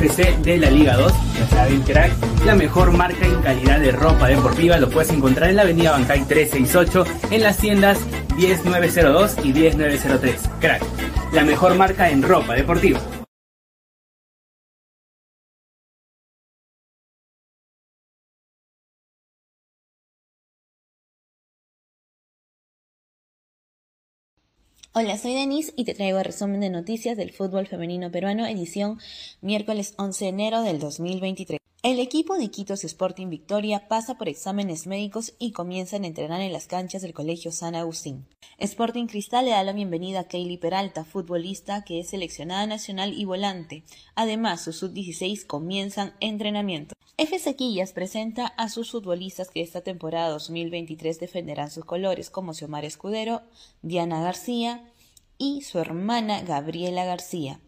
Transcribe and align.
De 0.00 0.56
la 0.56 0.70
Liga 0.70 0.96
2. 0.96 1.12
Ya 1.38 1.46
saben, 1.48 1.82
crack, 1.82 2.10
la 2.46 2.54
mejor 2.54 2.90
marca 2.90 3.26
en 3.26 3.42
calidad 3.42 3.78
de 3.80 3.92
ropa 3.92 4.28
deportiva 4.28 4.78
lo 4.78 4.88
puedes 4.88 5.10
encontrar 5.10 5.50
en 5.50 5.56
la 5.56 5.62
avenida 5.62 5.90
Bancay 5.90 6.24
368 6.24 7.04
en 7.30 7.42
las 7.42 7.58
tiendas 7.58 7.98
10902 8.38 9.36
y 9.44 9.52
10903. 9.52 10.40
Crack, 10.58 10.82
la 11.34 11.44
mejor 11.44 11.74
marca 11.74 12.08
en 12.08 12.22
ropa 12.22 12.54
deportiva. 12.54 12.98
Hola, 24.92 25.16
soy 25.16 25.34
Denise 25.34 25.72
y 25.76 25.84
te 25.84 25.94
traigo 25.94 26.18
el 26.18 26.24
resumen 26.24 26.58
de 26.58 26.68
noticias 26.68 27.16
del 27.16 27.30
fútbol 27.30 27.68
femenino 27.68 28.10
peruano, 28.10 28.44
edición 28.44 28.98
miércoles 29.40 29.94
11 29.98 30.24
de 30.24 30.28
enero 30.30 30.62
del 30.62 30.80
2023. 30.80 31.60
El 31.84 32.00
equipo 32.00 32.36
de 32.36 32.50
Quitos 32.50 32.82
Sporting 32.82 33.28
Victoria 33.28 33.86
pasa 33.86 34.18
por 34.18 34.28
exámenes 34.28 34.88
médicos 34.88 35.34
y 35.38 35.52
comienzan 35.52 36.02
a 36.02 36.08
entrenar 36.08 36.40
en 36.40 36.52
las 36.52 36.66
canchas 36.66 37.02
del 37.02 37.14
Colegio 37.14 37.52
San 37.52 37.76
Agustín. 37.76 38.26
Sporting 38.58 39.06
Cristal 39.06 39.44
le 39.44 39.52
da 39.52 39.62
la 39.62 39.72
bienvenida 39.72 40.20
a 40.20 40.24
Kaylee 40.24 40.58
Peralta, 40.58 41.04
futbolista 41.04 41.84
que 41.84 42.00
es 42.00 42.10
seleccionada 42.10 42.66
nacional 42.66 43.14
y 43.16 43.24
volante. 43.24 43.84
Además, 44.16 44.60
sus 44.60 44.78
sub-16 44.78 45.46
comienzan 45.46 46.14
entrenamiento. 46.18 46.96
F. 47.22 47.38
Sequillas 47.38 47.92
presenta 47.92 48.46
a 48.46 48.70
sus 48.70 48.92
futbolistas 48.92 49.50
que 49.50 49.60
esta 49.60 49.82
temporada 49.82 50.30
2023 50.30 51.20
defenderán 51.20 51.70
sus 51.70 51.84
colores, 51.84 52.30
como 52.30 52.54
Xiomara 52.54 52.86
Escudero, 52.86 53.42
Diana 53.82 54.22
García 54.22 54.90
y 55.36 55.60
su 55.60 55.78
hermana 55.78 56.40
Gabriela 56.40 57.04
García. 57.04 57.60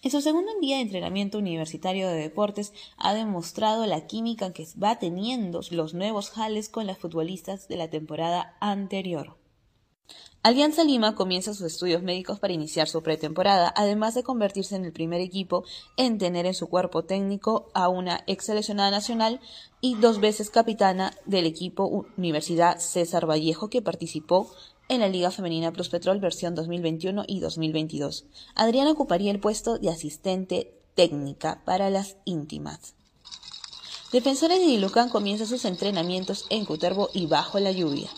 En 0.00 0.10
su 0.10 0.22
segundo 0.22 0.50
día 0.62 0.76
de 0.76 0.82
entrenamiento 0.82 1.36
universitario 1.36 2.08
de 2.08 2.16
deportes 2.16 2.72
ha 2.96 3.12
demostrado 3.12 3.84
la 3.84 4.06
química 4.06 4.54
que 4.54 4.66
va 4.82 4.98
teniendo 4.98 5.60
los 5.72 5.92
nuevos 5.92 6.30
jales 6.30 6.70
con 6.70 6.86
las 6.86 6.96
futbolistas 6.96 7.68
de 7.68 7.76
la 7.76 7.90
temporada 7.90 8.56
anterior. 8.60 9.36
Alianza 10.42 10.84
Lima 10.84 11.14
comienza 11.14 11.52
sus 11.52 11.66
estudios 11.66 12.02
médicos 12.02 12.38
para 12.38 12.54
iniciar 12.54 12.88
su 12.88 13.02
pretemporada, 13.02 13.74
además 13.76 14.14
de 14.14 14.22
convertirse 14.22 14.74
en 14.74 14.86
el 14.86 14.92
primer 14.92 15.20
equipo 15.20 15.64
en 15.98 16.16
tener 16.16 16.46
en 16.46 16.54
su 16.54 16.68
cuerpo 16.68 17.04
técnico 17.04 17.70
a 17.74 17.88
una 17.88 18.24
ex 18.26 18.46
seleccionada 18.46 18.90
nacional 18.90 19.40
y 19.82 19.96
dos 19.96 20.18
veces 20.18 20.48
capitana 20.48 21.12
del 21.26 21.44
equipo 21.44 22.06
Universidad 22.16 22.78
César 22.78 23.28
Vallejo 23.28 23.68
que 23.68 23.82
participó 23.82 24.50
en 24.88 25.00
la 25.00 25.08
Liga 25.08 25.30
Femenina 25.30 25.72
Plus 25.72 25.90
Petrol 25.90 26.20
versión 26.20 26.54
2021 26.54 27.24
y 27.26 27.40
2022. 27.40 28.24
Adriana 28.54 28.92
ocuparía 28.92 29.30
el 29.30 29.40
puesto 29.40 29.78
de 29.78 29.90
asistente 29.90 30.72
técnica 30.94 31.62
para 31.66 31.90
las 31.90 32.16
íntimas. 32.24 32.94
Defensores 34.10 34.58
de 34.58 34.66
Dilucán 34.66 35.10
comienza 35.10 35.44
sus 35.44 35.66
entrenamientos 35.66 36.46
en 36.48 36.64
Cuterbo 36.64 37.10
y 37.12 37.26
bajo 37.26 37.60
la 37.60 37.72
lluvia. 37.72 38.08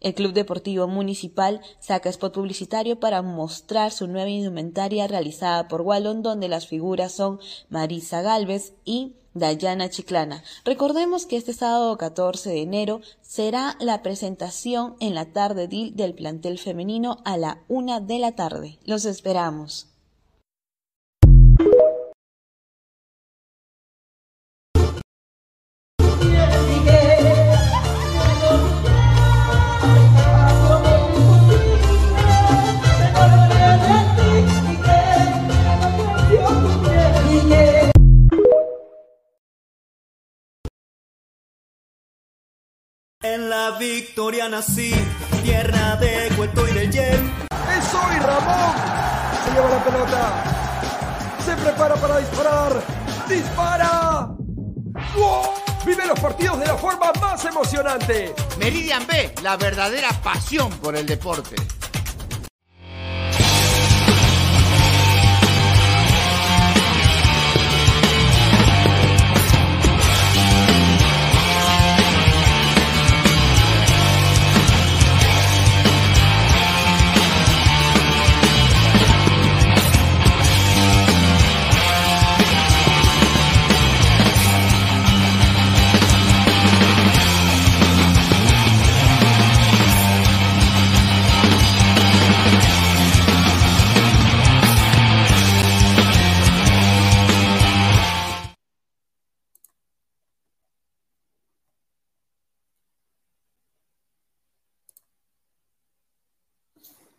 El 0.00 0.14
Club 0.14 0.32
Deportivo 0.32 0.86
Municipal 0.86 1.60
saca 1.80 2.08
spot 2.10 2.34
publicitario 2.34 3.00
para 3.00 3.22
mostrar 3.22 3.92
su 3.92 4.06
nueva 4.06 4.30
indumentaria 4.30 5.06
realizada 5.06 5.68
por 5.68 5.82
Wallon, 5.82 6.22
donde 6.22 6.48
las 6.48 6.66
figuras 6.66 7.12
son 7.12 7.40
Marisa 7.68 8.22
Galvez 8.22 8.74
y 8.84 9.14
Dayana 9.34 9.90
Chiclana. 9.90 10.42
Recordemos 10.64 11.26
que 11.26 11.36
este 11.36 11.52
sábado 11.52 11.96
14 11.98 12.50
de 12.50 12.62
enero 12.62 13.00
será 13.20 13.76
la 13.80 14.02
presentación 14.02 14.96
en 15.00 15.14
la 15.14 15.26
tarde 15.32 15.68
del 15.68 16.14
plantel 16.14 16.58
femenino 16.58 17.18
a 17.24 17.36
la 17.36 17.62
una 17.68 18.00
de 18.00 18.18
la 18.18 18.32
tarde. 18.32 18.78
Los 18.84 19.04
esperamos. 19.04 19.95
En 43.36 43.50
la 43.50 43.72
victoria 43.72 44.48
nací, 44.48 44.94
tierra 45.42 45.96
de 45.96 46.30
cuento 46.36 46.66
y 46.68 46.72
de 46.72 46.90
yen. 46.90 47.34
¡Es 47.50 47.92
hoy 47.92 48.18
Ramón! 48.18 48.74
Se 49.44 49.52
lleva 49.52 49.68
la 49.68 49.84
pelota. 49.84 50.44
Se 51.44 51.54
prepara 51.56 51.96
para 51.96 52.16
disparar. 52.16 52.82
¡Dispara! 53.28 54.28
¡Wow! 55.14 55.42
Vive 55.84 56.06
los 56.06 56.18
partidos 56.18 56.60
de 56.60 56.66
la 56.66 56.78
forma 56.78 57.12
más 57.20 57.44
emocionante. 57.44 58.34
Meridian 58.58 59.06
B, 59.06 59.34
la 59.42 59.58
verdadera 59.58 60.08
pasión 60.24 60.70
por 60.78 60.96
el 60.96 61.04
deporte. 61.04 61.56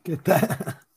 ¿Qué 0.07 0.15
tal? 0.15 0.39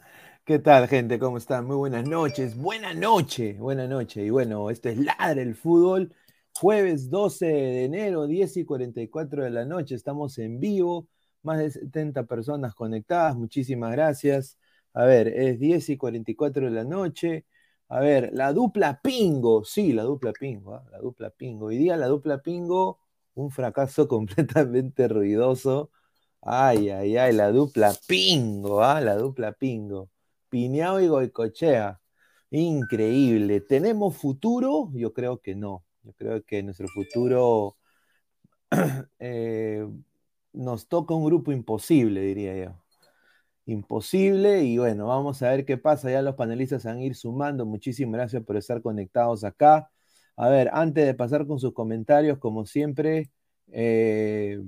¿Qué 0.45 0.61
tal, 0.61 0.87
gente? 0.87 1.19
¿Cómo 1.19 1.37
están? 1.39 1.67
Muy 1.67 1.75
buenas 1.75 2.09
noches. 2.09 2.57
Buena 2.57 2.95
noche, 2.95 3.55
buena 3.55 3.89
noche. 3.89 4.25
Y 4.25 4.31
bueno, 4.31 4.71
esto 4.71 4.89
es 4.89 4.99
Ladre 4.99 5.43
el 5.43 5.57
Fútbol. 5.57 6.15
Jueves 6.55 7.11
12 7.11 7.45
de 7.45 7.85
enero, 7.87 8.29
10 8.29 8.59
y 8.59 8.65
44 8.65 9.43
de 9.43 9.51
la 9.51 9.65
noche. 9.65 9.97
Estamos 9.97 10.39
en 10.39 10.61
vivo. 10.61 11.09
Más 11.43 11.59
de 11.59 11.73
70 11.73 12.23
personas 12.27 12.73
conectadas. 12.77 13.35
Muchísimas 13.35 13.91
gracias. 13.91 14.59
A 14.95 15.05
ver, 15.07 15.27
es 15.27 15.59
10 15.59 15.89
y 15.89 15.97
44 15.97 16.67
de 16.67 16.71
la 16.71 16.85
noche. 16.85 17.47
A 17.89 17.99
ver, 17.99 18.31
la 18.33 18.53
dupla 18.53 19.01
Pingo. 19.03 19.65
Sí, 19.65 19.93
la 19.93 20.05
dupla 20.05 20.33
Pingo. 20.33 20.77
¿ah? 20.77 20.85
La 20.93 20.99
dupla 20.99 21.31
Pingo. 21.31 21.67
Hoy 21.67 21.79
día 21.79 21.97
la 21.97 22.07
dupla 22.07 22.43
Pingo, 22.43 23.01
un 23.35 23.51
fracaso 23.51 24.07
completamente 24.09 25.09
ruidoso 25.09 25.91
Ay, 26.43 26.89
ay, 26.91 27.17
ay, 27.17 27.33
la 27.35 27.51
dupla 27.53 27.93
Pingo, 28.07 28.83
¿ah? 28.83 29.01
La 29.01 29.17
dupla 29.17 29.53
Pingo. 29.53 30.11
Piñao 30.49 31.01
y 31.01 31.07
Goicochea. 31.09 32.01
Increíble. 32.51 33.61
¿Tenemos 33.61 34.17
futuro? 34.17 34.91
Yo 34.95 35.13
creo 35.13 35.39
que 35.41 35.55
no. 35.55 35.85
Yo 36.03 36.13
creo 36.15 36.43
que 36.45 36.63
nuestro 36.63 36.89
futuro 36.89 37.77
eh, 39.19 39.87
nos 40.53 40.89
toca 40.89 41.15
un 41.15 41.25
grupo 41.25 41.53
imposible, 41.53 42.21
diría 42.23 42.57
yo. 42.65 42.83
Imposible 43.67 44.65
y 44.65 44.79
bueno, 44.79 45.07
vamos 45.09 45.43
a 45.43 45.51
ver 45.51 45.65
qué 45.65 45.79
pasa. 45.79 46.11
Ya 46.11 46.23
los 46.23 46.35
panelistas 46.37 46.85
van 46.85 46.99
a 46.99 47.03
ir 47.05 47.15
sumando. 47.17 47.67
Muchísimas 47.67 48.15
gracias 48.19 48.45
por 48.45 48.57
estar 48.57 48.83
conectados 48.83 49.45
acá. 49.45 49.91
A 50.37 50.49
ver, 50.49 50.71
antes 50.73 51.07
de 51.07 51.15
pasar 51.15 51.47
con 51.47 51.61
sus 51.61 51.73
comentarios, 51.75 52.39
como 52.39 52.67
siempre, 52.67 53.31
eh, 53.73 54.61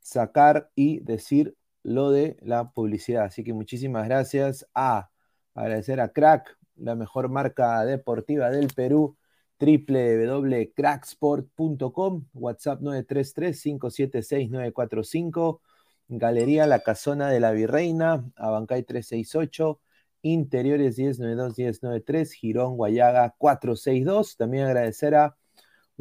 sacar 0.00 0.70
y 0.74 1.00
decir 1.00 1.56
lo 1.82 2.10
de 2.10 2.36
la 2.42 2.72
publicidad. 2.72 3.24
Así 3.24 3.42
que 3.44 3.52
muchísimas 3.52 4.06
gracias 4.06 4.66
a 4.74 5.10
agradecer 5.54 6.00
a 6.00 6.12
Crack, 6.12 6.56
la 6.76 6.94
mejor 6.94 7.28
marca 7.28 7.84
deportiva 7.84 8.48
del 8.50 8.68
Perú, 8.68 9.16
www.cracksport.com, 9.58 12.26
WhatsApp 12.32 12.80
933-576-945, 12.80 15.60
Galería 16.08 16.66
La 16.66 16.80
Casona 16.80 17.28
de 17.28 17.40
la 17.40 17.52
Virreina, 17.52 18.24
Abancay 18.36 18.82
368, 18.82 19.80
Interiores 20.22 20.98
1092-1093, 20.98 22.32
Girón 22.32 22.76
Guayaga 22.76 23.34
462. 23.38 24.36
También 24.36 24.66
agradecer 24.66 25.14
a 25.14 25.36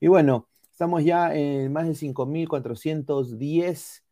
Y 0.00 0.08
bueno, 0.08 0.48
estamos 0.70 1.04
ya 1.04 1.34
en 1.34 1.72
más 1.72 1.86
de 1.86 1.94
5.410 1.94 4.05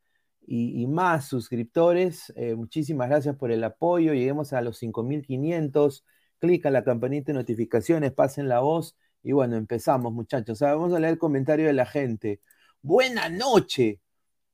y, 0.46 0.86
más 0.86 1.26
suscriptores. 1.28 2.32
Eh, 2.36 2.54
muchísimas 2.54 3.08
gracias 3.08 3.36
por 3.36 3.50
el 3.50 3.64
apoyo. 3.64 4.12
Lleguemos 4.14 4.52
a 4.52 4.60
los 4.62 4.78
5.500. 4.78 6.04
Clic 6.38 6.64
la 6.66 6.84
campanita 6.84 7.32
de 7.32 7.38
notificaciones, 7.38 8.12
pasen 8.12 8.48
la 8.48 8.60
voz. 8.60 8.96
Y 9.22 9.32
bueno, 9.32 9.56
empezamos, 9.56 10.12
muchachos. 10.12 10.60
vamos 10.60 10.92
a 10.92 11.00
leer 11.00 11.14
el 11.14 11.18
comentario 11.18 11.66
de 11.66 11.72
la 11.72 11.86
gente. 11.86 12.40
Buena 12.82 13.28
noche. 13.28 14.00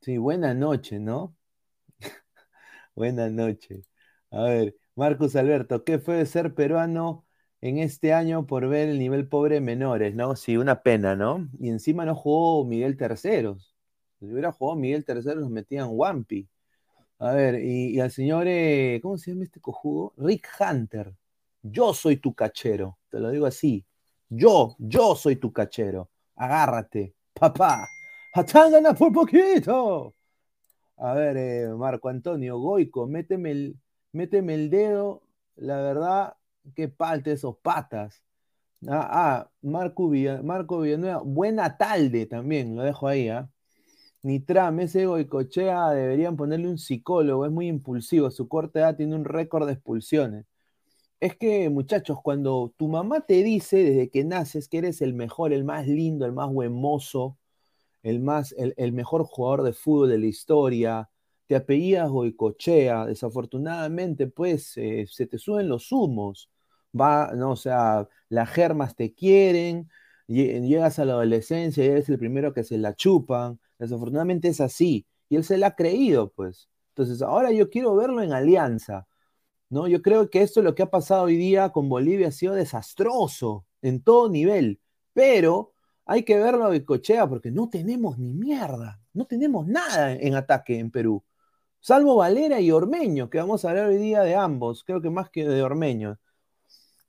Sí, 0.00 0.18
buena 0.18 0.54
noche, 0.54 0.98
¿no? 1.00 1.36
buena 2.94 3.28
noche. 3.30 3.82
A 4.30 4.42
ver, 4.44 4.76
Marcos 4.94 5.36
Alberto, 5.36 5.84
¿qué 5.84 5.98
fue 5.98 6.16
de 6.16 6.26
ser 6.26 6.54
peruano 6.54 7.26
en 7.60 7.78
este 7.78 8.12
año 8.14 8.46
por 8.46 8.68
ver 8.68 8.88
el 8.88 8.98
nivel 8.98 9.28
pobre 9.28 9.56
de 9.56 9.60
menores, 9.60 10.14
¿no? 10.14 10.36
Sí, 10.36 10.56
una 10.56 10.82
pena, 10.82 11.16
¿no? 11.16 11.48
Y 11.58 11.68
encima 11.70 12.04
no 12.04 12.14
jugó 12.14 12.64
Miguel 12.64 12.96
Terceros. 12.96 13.69
Si 14.20 14.26
hubiera 14.26 14.52
jugado 14.52 14.76
Miguel 14.78 15.04
Terceros, 15.04 15.42
nos 15.42 15.50
metían 15.50 15.88
Wampi. 15.90 16.46
A 17.18 17.32
ver, 17.32 17.62
y, 17.64 17.98
al 18.00 18.10
señor, 18.10 18.46
eh, 18.48 19.00
¿cómo 19.02 19.16
se 19.18 19.30
llama 19.30 19.44
este 19.44 19.60
cojudo? 19.60 20.12
Rick 20.18 20.48
Hunter. 20.60 21.14
Yo 21.62 21.94
soy 21.94 22.18
tu 22.18 22.34
cachero, 22.34 22.98
te 23.10 23.18
lo 23.18 23.30
digo 23.30 23.46
así. 23.46 23.84
Yo, 24.28 24.76
yo 24.78 25.14
soy 25.16 25.36
tu 25.36 25.52
cachero. 25.52 26.10
Agárrate, 26.36 27.14
papá. 27.34 27.88
¡Atángana 28.34 28.94
por 28.94 29.12
poquito! 29.12 30.14
A 30.98 31.14
ver, 31.14 31.36
eh, 31.36 31.68
Marco 31.76 32.08
Antonio 32.08 32.58
Goico, 32.58 33.06
méteme 33.06 33.50
el, 33.52 33.76
méteme 34.12 34.54
el 34.54 34.70
dedo. 34.70 35.22
La 35.56 35.78
verdad, 35.78 36.36
que 36.74 36.88
palte 36.88 37.32
esos 37.32 37.56
patas. 37.58 38.22
Ah, 38.88 39.08
ah 39.10 39.50
Marco, 39.62 40.10
Marco 40.42 40.80
Villanueva, 40.80 41.22
buena 41.24 41.76
tarde 41.76 42.26
también, 42.26 42.76
lo 42.76 42.82
dejo 42.82 43.08
ahí, 43.08 43.28
¿ah? 43.28 43.50
Nitram, 44.22 44.80
ese 44.80 45.06
Goicochea 45.06 45.90
deberían 45.90 46.36
ponerle 46.36 46.68
un 46.68 46.78
psicólogo, 46.78 47.46
es 47.46 47.52
muy 47.52 47.68
impulsivo, 47.68 48.30
su 48.30 48.48
corta 48.48 48.80
edad 48.80 48.96
tiene 48.96 49.14
un 49.14 49.24
récord 49.24 49.66
de 49.66 49.72
expulsiones. 49.72 50.46
Es 51.20 51.36
que, 51.36 51.68
muchachos, 51.70 52.18
cuando 52.22 52.74
tu 52.78 52.88
mamá 52.88 53.20
te 53.22 53.42
dice 53.42 53.78
desde 53.84 54.10
que 54.10 54.24
naces 54.24 54.68
que 54.68 54.78
eres 54.78 55.02
el 55.02 55.14
mejor, 55.14 55.52
el 55.52 55.64
más 55.64 55.86
lindo, 55.86 56.26
el 56.26 56.32
más 56.32 56.48
huemoso, 56.50 57.38
el, 58.02 58.20
más, 58.20 58.54
el, 58.58 58.92
mejor 58.92 59.24
jugador 59.24 59.62
de 59.64 59.72
fútbol 59.74 60.10
de 60.10 60.18
la 60.18 60.26
historia, 60.26 61.10
te 61.46 61.56
apellidas 61.56 62.10
Goicochea, 62.10 63.06
desafortunadamente, 63.06 64.28
pues 64.28 64.76
eh, 64.76 65.06
se 65.10 65.26
te 65.26 65.38
suben 65.38 65.68
los 65.68 65.92
humos, 65.92 66.50
va, 66.98 67.32
no, 67.34 67.52
o 67.52 67.56
sea, 67.56 68.08
las 68.28 68.50
germas 68.50 68.96
te 68.96 69.14
quieren, 69.14 69.90
llegas 70.34 70.98
a 70.98 71.04
la 71.04 71.14
adolescencia 71.14 71.84
y 71.84 71.88
eres 71.88 72.08
el 72.08 72.18
primero 72.18 72.52
que 72.52 72.64
se 72.64 72.78
la 72.78 72.94
chupan, 72.94 73.58
desafortunadamente 73.78 74.48
es 74.48 74.60
así, 74.60 75.06
y 75.28 75.36
él 75.36 75.44
se 75.44 75.58
la 75.58 75.68
ha 75.68 75.76
creído, 75.76 76.30
pues. 76.32 76.68
Entonces, 76.90 77.22
ahora 77.22 77.52
yo 77.52 77.70
quiero 77.70 77.94
verlo 77.96 78.22
en 78.22 78.32
alianza, 78.32 79.06
¿no? 79.70 79.88
Yo 79.88 80.02
creo 80.02 80.30
que 80.30 80.42
esto, 80.42 80.62
lo 80.62 80.74
que 80.74 80.82
ha 80.82 80.90
pasado 80.90 81.24
hoy 81.24 81.36
día 81.36 81.70
con 81.70 81.88
Bolivia, 81.88 82.28
ha 82.28 82.32
sido 82.32 82.54
desastroso 82.54 83.66
en 83.82 84.02
todo 84.02 84.28
nivel, 84.30 84.80
pero 85.12 85.72
hay 86.06 86.24
que 86.24 86.38
verlo 86.38 86.70
de 86.70 86.84
cochea 86.84 87.28
porque 87.28 87.50
no 87.50 87.68
tenemos 87.70 88.18
ni 88.18 88.34
mierda, 88.34 89.00
no 89.12 89.26
tenemos 89.26 89.66
nada 89.66 90.12
en 90.12 90.34
ataque 90.34 90.78
en 90.78 90.90
Perú. 90.90 91.24
Salvo 91.80 92.16
Valera 92.16 92.60
y 92.60 92.70
Ormeño, 92.70 93.30
que 93.30 93.38
vamos 93.38 93.64
a 93.64 93.70
hablar 93.70 93.86
hoy 93.86 93.96
día 93.96 94.22
de 94.22 94.34
ambos, 94.34 94.84
creo 94.84 95.00
que 95.00 95.10
más 95.10 95.30
que 95.30 95.48
de 95.48 95.62
Ormeño. 95.62 96.18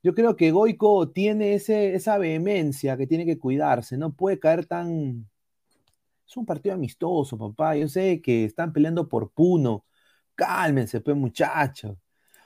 Yo 0.04 0.16
creo 0.16 0.36
que 0.36 0.52
Goico 0.52 1.10
tiene 1.12 1.54
esa 1.54 2.18
vehemencia 2.18 2.98
que 2.98 3.08
tiene 3.08 3.26
que 3.26 3.38
cuidarse, 3.40 3.98
no 3.98 4.14
puede 4.14 4.40
caer 4.40 4.66
tan... 4.66 5.28
Es 6.28 6.38
un 6.38 6.46
partido 6.46 6.76
amistoso, 6.76 7.38
papá. 7.38 7.76
Yo 7.76 7.88
sé 7.90 8.22
que 8.22 8.46
están 8.46 8.72
peleando 8.72 9.10
por 9.10 9.32
Puno. 9.32 9.86
Cálmense, 10.36 11.02
pues, 11.02 11.18
muchachos. 11.18 11.98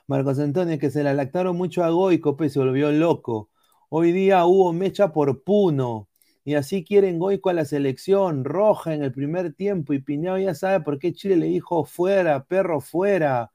Marcos 0.07 0.39
Antonio, 0.39 0.79
que 0.79 0.89
se 0.91 1.03
la 1.03 1.13
lactaron 1.13 1.55
mucho 1.57 1.83
a 1.83 1.89
Goico, 1.91 2.35
pues 2.35 2.53
se 2.53 2.59
volvió 2.59 2.91
loco. 2.91 3.49
Hoy 3.89 4.11
día 4.11 4.45
hubo 4.45 4.73
mecha 4.73 5.13
por 5.13 5.43
Puno. 5.43 6.09
Y 6.43 6.55
así 6.55 6.83
quieren 6.83 7.19
Goico 7.19 7.49
a 7.49 7.53
la 7.53 7.65
selección, 7.65 8.43
roja 8.43 8.93
en 8.95 9.03
el 9.03 9.11
primer 9.11 9.53
tiempo. 9.53 9.93
Y 9.93 9.99
Piñao 10.01 10.37
ya 10.39 10.55
sabe 10.55 10.81
por 10.83 10.99
qué 10.99 11.13
Chile 11.13 11.35
le 11.37 11.47
dijo 11.47 11.85
fuera, 11.85 12.45
perro, 12.45 12.81
fuera. 12.81 13.51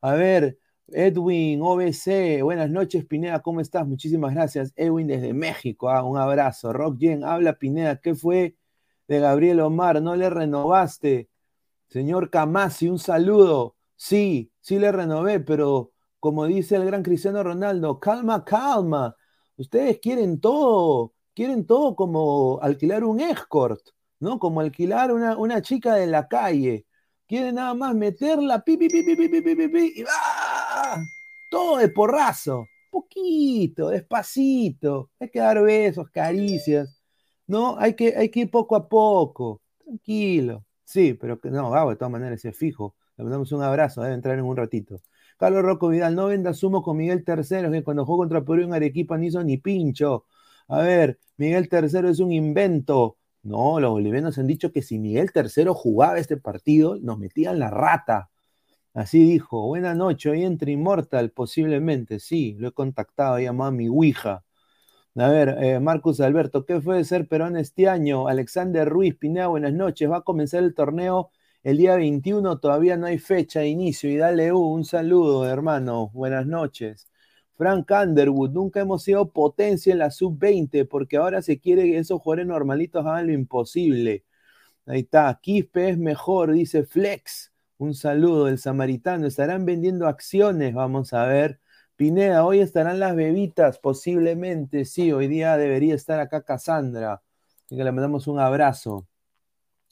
A 0.00 0.14
ver, 0.14 0.58
Edwin, 0.88 1.60
OBC, 1.62 2.42
buenas 2.42 2.70
noches, 2.70 3.04
Pineda, 3.04 3.40
¿cómo 3.42 3.60
estás? 3.60 3.86
Muchísimas 3.86 4.34
gracias. 4.34 4.72
Edwin 4.76 5.06
desde 5.06 5.32
México, 5.34 5.88
ah, 5.90 6.02
un 6.02 6.16
abrazo. 6.18 6.72
Rock 6.72 6.98
Jen, 7.00 7.24
habla 7.24 7.58
Pineda, 7.58 8.00
¿qué 8.00 8.14
fue 8.14 8.56
de 9.08 9.20
Gabriel 9.20 9.60
Omar? 9.60 10.00
¿No 10.02 10.16
le 10.16 10.30
renovaste? 10.30 11.28
Señor 11.88 12.30
Camasi, 12.30 12.88
un 12.88 12.98
saludo. 12.98 13.76
Sí, 13.96 14.52
sí 14.60 14.78
le 14.78 14.92
renové, 14.92 15.40
pero 15.40 15.92
como 16.20 16.46
dice 16.46 16.76
el 16.76 16.84
gran 16.86 17.02
Cristiano 17.02 17.42
Ronaldo, 17.42 17.98
calma, 18.00 18.44
calma. 18.44 19.16
Ustedes 19.56 19.98
quieren 20.00 20.40
todo 20.40 21.14
quieren 21.36 21.66
todo 21.66 21.94
como 21.94 22.58
alquilar 22.62 23.04
un 23.04 23.20
escort, 23.20 23.90
¿no? 24.20 24.38
Como 24.38 24.60
alquilar 24.60 25.12
una, 25.12 25.60
chica 25.62 25.94
de 25.94 26.06
la 26.06 26.26
calle. 26.26 26.86
Quieren 27.26 27.56
nada 27.56 27.74
más 27.74 27.94
meterla, 27.94 28.64
pi, 28.64 28.78
y 28.80 30.02
va. 30.02 30.35
Todo 31.50 31.78
de 31.78 31.88
porrazo. 31.88 32.66
Poquito, 32.90 33.90
despacito. 33.90 35.10
Hay 35.20 35.30
que 35.30 35.40
dar 35.40 35.62
besos, 35.62 36.10
caricias. 36.10 37.02
¿No? 37.46 37.78
Hay 37.78 37.94
que, 37.94 38.16
hay 38.16 38.30
que 38.30 38.40
ir 38.40 38.50
poco 38.50 38.76
a 38.76 38.88
poco. 38.88 39.62
Tranquilo. 39.84 40.64
Sí, 40.84 41.14
pero 41.14 41.40
que 41.40 41.50
no, 41.50 41.70
Gabo, 41.70 41.90
de 41.90 41.96
todas 41.96 42.12
maneras 42.12 42.44
es 42.44 42.56
fijo. 42.56 42.94
Le 43.16 43.24
mandamos 43.24 43.50
un 43.52 43.62
abrazo, 43.62 44.02
debe 44.02 44.14
entrar 44.14 44.38
en 44.38 44.44
un 44.44 44.56
ratito. 44.56 45.00
Carlos 45.38 45.62
Rocco 45.62 45.88
Vidal, 45.88 46.14
no 46.14 46.26
venda 46.26 46.54
sumo 46.54 46.82
con 46.82 46.96
Miguel 46.96 47.24
Tercero, 47.24 47.70
que 47.70 47.82
cuando 47.84 48.04
jugó 48.06 48.18
contra 48.18 48.44
Perú 48.44 48.62
en 48.62 48.74
Arequipa 48.74 49.18
no 49.18 49.24
hizo 49.24 49.42
ni 49.44 49.58
pincho. 49.58 50.24
A 50.68 50.78
ver, 50.78 51.18
Miguel 51.36 51.68
III 51.70 52.10
es 52.10 52.20
un 52.20 52.32
invento. 52.32 53.18
No, 53.42 53.78
los 53.80 53.90
bolivianos 53.90 54.38
han 54.38 54.46
dicho 54.46 54.72
que 54.72 54.82
si 54.82 54.98
Miguel 54.98 55.30
III 55.34 55.66
jugaba 55.74 56.18
este 56.18 56.36
partido, 56.36 56.96
nos 57.00 57.18
metían 57.18 57.58
la 57.58 57.70
rata. 57.70 58.30
Así 58.96 59.22
dijo, 59.26 59.66
buena 59.66 59.94
noche, 59.94 60.30
hoy 60.30 60.42
entra 60.44 60.70
Immortal, 60.70 61.30
posiblemente, 61.30 62.18
sí, 62.18 62.54
lo 62.58 62.68
he 62.68 62.72
contactado, 62.72 63.38
llamado 63.38 63.68
a 63.68 63.72
mi 63.72 63.88
Ouija. 63.88 64.42
A 65.16 65.28
ver, 65.28 65.56
eh, 65.60 65.80
Marcus 65.80 66.20
Alberto, 66.20 66.64
¿qué 66.64 66.80
fue 66.80 66.96
de 66.96 67.04
ser 67.04 67.28
Perón 67.28 67.58
este 67.58 67.88
año? 67.90 68.26
Alexander 68.26 68.88
Ruiz, 68.88 69.14
Pineda, 69.16 69.48
buenas 69.48 69.74
noches, 69.74 70.10
va 70.10 70.18
a 70.18 70.22
comenzar 70.22 70.64
el 70.64 70.74
torneo 70.74 71.30
el 71.62 71.76
día 71.76 71.96
21, 71.96 72.58
todavía 72.58 72.96
no 72.96 73.06
hay 73.06 73.18
fecha 73.18 73.60
de 73.60 73.68
inicio, 73.68 74.10
y 74.10 74.16
dale 74.16 74.52
un 74.52 74.86
saludo, 74.86 75.46
hermano, 75.46 76.10
buenas 76.14 76.46
noches. 76.46 77.06
Frank 77.52 77.90
Underwood, 77.90 78.52
nunca 78.52 78.80
hemos 78.80 79.02
sido 79.02 79.30
potencia 79.30 79.92
en 79.92 79.98
la 79.98 80.10
sub-20 80.10 80.86
porque 80.88 81.18
ahora 81.18 81.42
se 81.42 81.60
quiere 81.60 81.82
que 81.84 81.98
esos 81.98 82.22
jugadores 82.22 82.46
normalitos 82.46 83.04
hagan 83.04 83.26
lo 83.26 83.34
imposible. 83.34 84.24
Ahí 84.86 85.00
está, 85.00 85.38
Quispe 85.42 85.90
es 85.90 85.98
mejor, 85.98 86.52
dice 86.52 86.84
Flex. 86.84 87.52
Un 87.78 87.94
saludo 87.94 88.46
del 88.46 88.58
samaritano. 88.58 89.26
Estarán 89.26 89.64
vendiendo 89.66 90.06
acciones, 90.06 90.74
vamos 90.74 91.12
a 91.12 91.24
ver. 91.26 91.60
Pineda, 91.96 92.44
hoy 92.44 92.60
estarán 92.60 93.00
las 93.00 93.16
bebitas, 93.16 93.78
posiblemente, 93.78 94.84
sí, 94.84 95.12
hoy 95.12 95.28
día 95.28 95.56
debería 95.56 95.94
estar 95.94 96.20
acá 96.20 96.42
Cassandra, 96.42 97.22
y 97.70 97.76
que 97.76 97.84
le 97.84 97.92
mandamos 97.92 98.26
un 98.28 98.38
abrazo, 98.38 99.08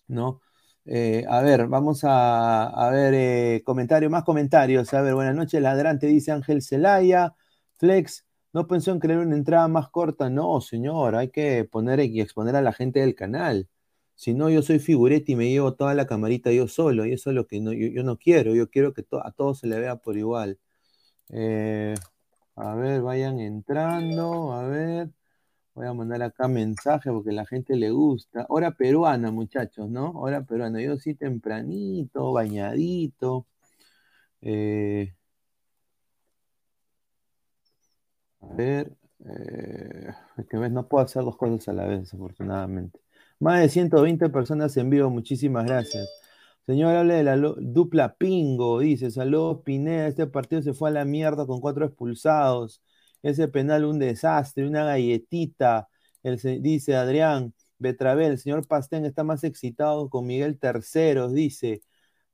¿no? 0.08 0.42
Eh, 0.86 1.24
a 1.28 1.40
ver, 1.42 1.66
vamos 1.68 2.02
a, 2.04 2.90
ver 2.92 3.14
eh, 3.14 3.62
comentarios, 3.64 4.10
más 4.12 4.24
comentarios. 4.24 4.92
A 4.94 5.02
ver, 5.02 5.14
buenas 5.14 5.34
noches, 5.34 5.60
ladrante, 5.62 6.06
dice 6.06 6.32
Ángel 6.32 6.62
Celaya. 6.62 7.34
Flex, 7.78 8.26
¿no 8.52 8.66
pensó 8.66 8.92
en 8.92 9.00
crear 9.00 9.20
una 9.20 9.36
entrada 9.36 9.68
más 9.68 9.88
corta? 9.90 10.30
No, 10.30 10.60
señor, 10.60 11.16
hay 11.16 11.30
que 11.30 11.64
poner 11.64 12.00
y 12.00 12.20
exponer 12.20 12.56
a 12.56 12.62
la 12.62 12.72
gente 12.72 13.00
del 13.00 13.14
canal. 13.14 13.68
Si 14.16 14.34
no, 14.34 14.48
yo 14.50 14.62
soy 14.62 14.78
figuretti 14.78 15.32
y 15.32 15.36
me 15.36 15.50
llevo 15.50 15.74
toda 15.74 15.94
la 15.94 16.06
camarita 16.06 16.52
yo 16.52 16.68
solo, 16.68 17.04
y 17.06 17.12
eso 17.12 17.30
es 17.30 17.36
lo 17.36 17.46
que 17.46 17.62
yo, 17.62 18.02
no 18.04 18.18
quiero. 18.18 18.54
Yo 18.54 18.70
quiero 18.70 18.92
que 18.94 19.04
a 19.22 19.30
todos 19.32 19.58
se 19.60 19.66
le 19.66 19.78
vea 19.80 19.96
por 19.96 20.16
igual. 20.16 20.58
Eh, 21.30 21.94
a 22.56 22.74
ver, 22.76 23.02
vayan 23.02 23.40
entrando, 23.40 24.52
a 24.52 24.66
ver. 24.68 25.10
Voy 25.74 25.86
a 25.88 25.94
mandar 25.94 26.22
acá 26.22 26.48
mensaje 26.48 27.10
porque 27.10 27.32
la 27.32 27.46
gente 27.46 27.76
le 27.76 27.90
gusta. 27.90 28.46
Hora 28.48 28.72
peruana, 28.76 29.30
muchachos, 29.32 29.90
¿no? 29.90 30.12
Hora 30.12 30.44
peruana. 30.44 30.80
Yo 30.82 30.96
sí 30.98 31.14
tempranito, 31.14 32.32
bañadito. 32.32 33.46
Eh, 34.42 35.14
a 38.40 38.54
ver. 38.54 38.96
Eh, 39.26 40.12
es 40.36 40.46
que 40.46 40.56
ves, 40.58 40.70
no 40.72 40.86
puedo 40.88 41.04
hacer 41.04 41.24
dos 41.24 41.36
cosas 41.36 41.68
a 41.68 41.72
la 41.72 41.86
vez, 41.86 42.12
afortunadamente. 42.14 43.03
Más 43.44 43.60
de 43.60 43.68
120 43.68 44.30
personas 44.30 44.74
en 44.78 44.88
vivo, 44.88 45.10
muchísimas 45.10 45.66
gracias. 45.66 46.08
Señor, 46.64 46.96
hable 46.96 47.12
de 47.16 47.24
la 47.24 47.36
dupla 47.36 48.14
Pingo, 48.16 48.78
dice, 48.80 49.10
saludos 49.10 49.60
Pineda, 49.62 50.06
este 50.08 50.26
partido 50.26 50.62
se 50.62 50.72
fue 50.72 50.88
a 50.88 50.92
la 50.92 51.04
mierda 51.04 51.46
con 51.46 51.60
cuatro 51.60 51.84
expulsados. 51.84 52.82
Ese 53.22 53.46
penal 53.48 53.84
un 53.84 53.98
desastre, 53.98 54.66
una 54.66 54.84
galletita. 54.84 55.88
dice 56.22 56.96
Adrián 56.96 57.52
Betravel, 57.78 58.32
el 58.32 58.38
señor 58.38 58.66
Pastén 58.66 59.04
está 59.04 59.24
más 59.24 59.44
excitado 59.44 60.08
con 60.08 60.24
Miguel 60.26 60.58
Terceros, 60.58 61.34
dice. 61.34 61.82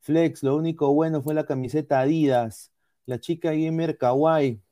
Flex, 0.03 0.45
lo 0.45 0.55
único 0.57 0.95
bueno 0.95 1.23
fue 1.23 1.35
la 1.35 1.45
camiseta 1.45 2.01
Adidas. 2.01 2.71
La 3.07 3.19
chica 3.19 3.51
gamer 3.51 3.99
Kawaii. 3.99 4.63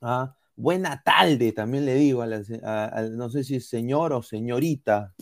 Ah, 0.00 0.37
buena 0.58 1.00
tarde, 1.04 1.52
también 1.52 1.86
le 1.86 1.94
digo, 1.94 2.22
a, 2.22 3.02
no 3.12 3.30
sé 3.30 3.44
si 3.44 3.56
es 3.56 3.68
señor 3.68 4.12
o 4.12 4.22
señorita. 4.22 5.14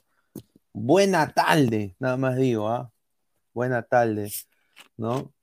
Buena 0.73 1.33
tarde, 1.35 1.95
nada 1.99 2.17
más 2.17 2.37
digo, 2.37 2.69
¿ah? 2.69 2.91
Buena 3.53 3.83
tarde, 3.83 4.33
¿no? 4.97 5.35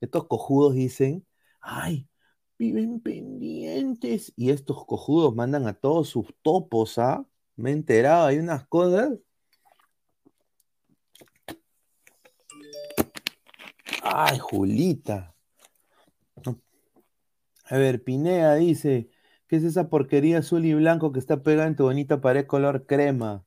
Estos 0.00 0.28
cojudos 0.28 0.74
dicen, 0.74 1.26
ay, 1.60 2.08
viven 2.56 3.00
pendientes. 3.00 4.32
Y 4.36 4.50
estos 4.50 4.86
cojudos 4.86 5.34
mandan 5.34 5.66
a 5.66 5.74
todos 5.74 6.08
sus 6.08 6.28
topos, 6.42 6.96
¿ah? 6.98 7.26
Me 7.56 7.70
he 7.70 7.72
enterado, 7.72 8.26
hay 8.26 8.38
unas 8.38 8.66
cosas. 8.68 9.10
Ay, 14.02 14.38
Julita. 14.38 15.34
A 17.68 17.78
ver, 17.78 18.04
Pinea 18.04 18.54
dice, 18.54 19.10
¿qué 19.48 19.56
es 19.56 19.64
esa 19.64 19.88
porquería 19.88 20.38
azul 20.38 20.64
y 20.64 20.74
blanco 20.74 21.12
que 21.12 21.18
está 21.18 21.42
pegada 21.42 21.68
en 21.68 21.76
tu 21.76 21.84
bonita 21.84 22.20
pared 22.20 22.46
color 22.46 22.86
crema? 22.86 23.44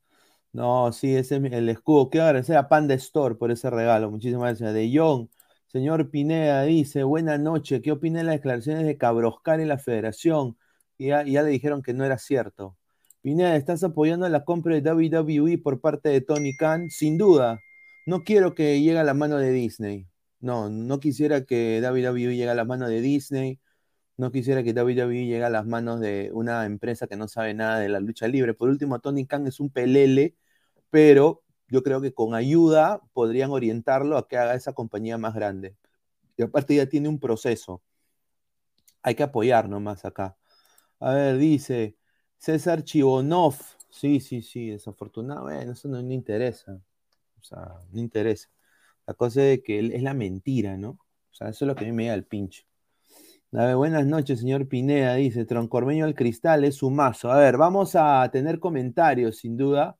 No, 0.51 0.91
sí, 0.93 1.15
ese 1.15 1.37
es 1.37 1.53
el 1.53 1.69
escudo. 1.69 2.09
Quiero 2.09 2.25
agradecer 2.25 2.57
a 2.57 2.69
Panda 2.69 2.95
Store 2.95 3.35
por 3.35 3.51
ese 3.51 3.69
regalo. 3.69 4.09
Muchísimas 4.11 4.59
gracias. 4.59 4.73
De 4.73 4.91
John, 4.93 5.29
Señor 5.67 6.09
Pineda 6.09 6.63
dice, 6.63 7.03
buenas 7.03 7.39
noches, 7.39 7.81
¿qué 7.83 7.91
opina 7.91 8.19
de 8.19 8.25
las 8.25 8.35
declaraciones 8.35 8.85
de 8.85 8.97
Cabroscar 8.97 9.59
en 9.59 9.67
la 9.67 9.77
federación? 9.77 10.57
Y 10.97 11.07
ya, 11.07 11.23
le 11.23 11.45
dijeron 11.49 11.83
que 11.83 11.93
no 11.93 12.03
era 12.05 12.17
cierto. 12.17 12.75
Pineda, 13.21 13.55
¿estás 13.55 13.83
apoyando 13.83 14.27
la 14.29 14.43
compra 14.45 14.79
de 14.79 14.81
WWE 14.81 15.59
por 15.59 15.79
parte 15.81 16.09
de 16.09 16.21
Tony 16.21 16.55
Khan? 16.55 16.89
Sin 16.89 17.17
duda. 17.17 17.59
No 18.05 18.23
quiero 18.23 18.55
que 18.55 18.81
llegue 18.81 18.97
a 18.99 19.03
la 19.03 19.13
mano 19.13 19.37
de 19.37 19.51
Disney. 19.51 20.07
No, 20.39 20.69
no 20.69 20.99
quisiera 20.99 21.45
que 21.45 21.79
WWE 21.83 22.35
llegue 22.35 22.49
a 22.49 22.55
la 22.55 22.65
mano 22.65 22.87
de 22.89 23.01
Disney. 23.01 23.59
No 24.19 24.33
quisiera 24.33 24.63
que 24.63 24.73
WWE 24.73 25.25
llegue 25.27 25.45
a 25.45 25.49
las 25.49 25.65
manos 25.65 26.01
de 26.01 26.29
una 26.33 26.65
empresa 26.65 27.07
que 27.07 27.15
no 27.15 27.29
sabe 27.29 27.53
nada 27.53 27.79
de 27.79 27.87
la 27.87 28.01
lucha 28.01 28.27
libre. 28.27 28.53
Por 28.53 28.67
último, 28.67 28.99
Tony 28.99 29.25
Khan 29.25 29.47
es 29.47 29.61
un 29.61 29.69
pelele, 29.69 30.35
pero 30.89 31.43
yo 31.69 31.83
creo 31.83 32.01
que 32.01 32.13
con 32.13 32.33
ayuda 32.35 33.01
podrían 33.13 33.51
orientarlo 33.51 34.17
a 34.17 34.27
que 34.27 34.37
haga 34.37 34.55
esa 34.55 34.73
compañía 34.73 35.17
más 35.17 35.35
grande. 35.35 35.77
Y 36.37 36.43
aparte 36.43 36.75
ya 36.75 36.87
tiene 36.87 37.07
un 37.07 37.17
proceso. 37.17 37.81
Hay 39.03 39.15
que 39.15 39.23
apoyar 39.23 39.69
nomás 39.69 40.03
acá. 40.03 40.37
A 40.99 41.13
ver, 41.13 41.37
dice 41.37 41.97
César 42.37 42.83
Chivonov. 42.83 43.55
Sí, 43.89 44.19
sí, 44.19 44.41
sí, 44.41 44.69
desafortunado. 44.71 45.43
Bueno, 45.43 45.71
eso 45.71 45.87
no, 45.87 46.03
me 46.03 46.13
interesa. 46.13 46.81
O 47.39 47.43
sea, 47.43 47.79
no 47.91 47.99
interesa. 48.01 48.49
La 49.07 49.13
cosa 49.13 49.43
es 49.45 49.61
que 49.63 49.79
es 49.79 50.03
la 50.03 50.13
mentira, 50.13 50.77
¿no? 50.77 50.89
O 51.31 51.33
sea, 51.33 51.49
eso 51.49 51.65
es 51.65 51.67
lo 51.69 51.75
que 51.75 51.85
a 51.85 51.87
mí 51.87 51.93
me 51.93 52.07
da 52.07 52.15
el 52.15 52.25
pincho. 52.25 52.68
A 53.51 53.65
ver, 53.65 53.75
buenas 53.77 54.05
noches, 54.05 54.39
señor 54.41 54.67
Pineda, 54.67 55.15
dice, 55.15 55.43
Troncormeño 55.43 56.05
al 56.05 56.13
cristal 56.13 56.63
es 56.65 56.75
su 56.75 56.91
mazo. 56.91 57.31
A 57.31 57.37
ver, 57.39 57.57
vamos 57.57 57.95
a 57.95 58.29
tener 58.31 58.59
comentarios, 58.59 59.37
sin 59.37 59.57
duda. 59.57 59.97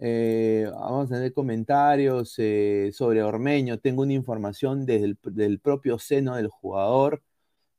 Eh, 0.00 0.66
vamos 0.72 1.10
a 1.10 1.14
tener 1.16 1.34
comentarios 1.34 2.34
eh, 2.38 2.90
sobre 2.94 3.22
Ormeño. 3.22 3.78
Tengo 3.80 4.02
una 4.02 4.14
información 4.14 4.86
desde 4.86 5.04
el 5.06 5.18
del 5.24 5.60
propio 5.60 5.98
seno 5.98 6.36
del 6.36 6.48
jugador. 6.48 7.22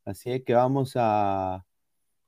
Así 0.04 0.40
que 0.44 0.54
vamos 0.54 0.92
a, 0.96 1.66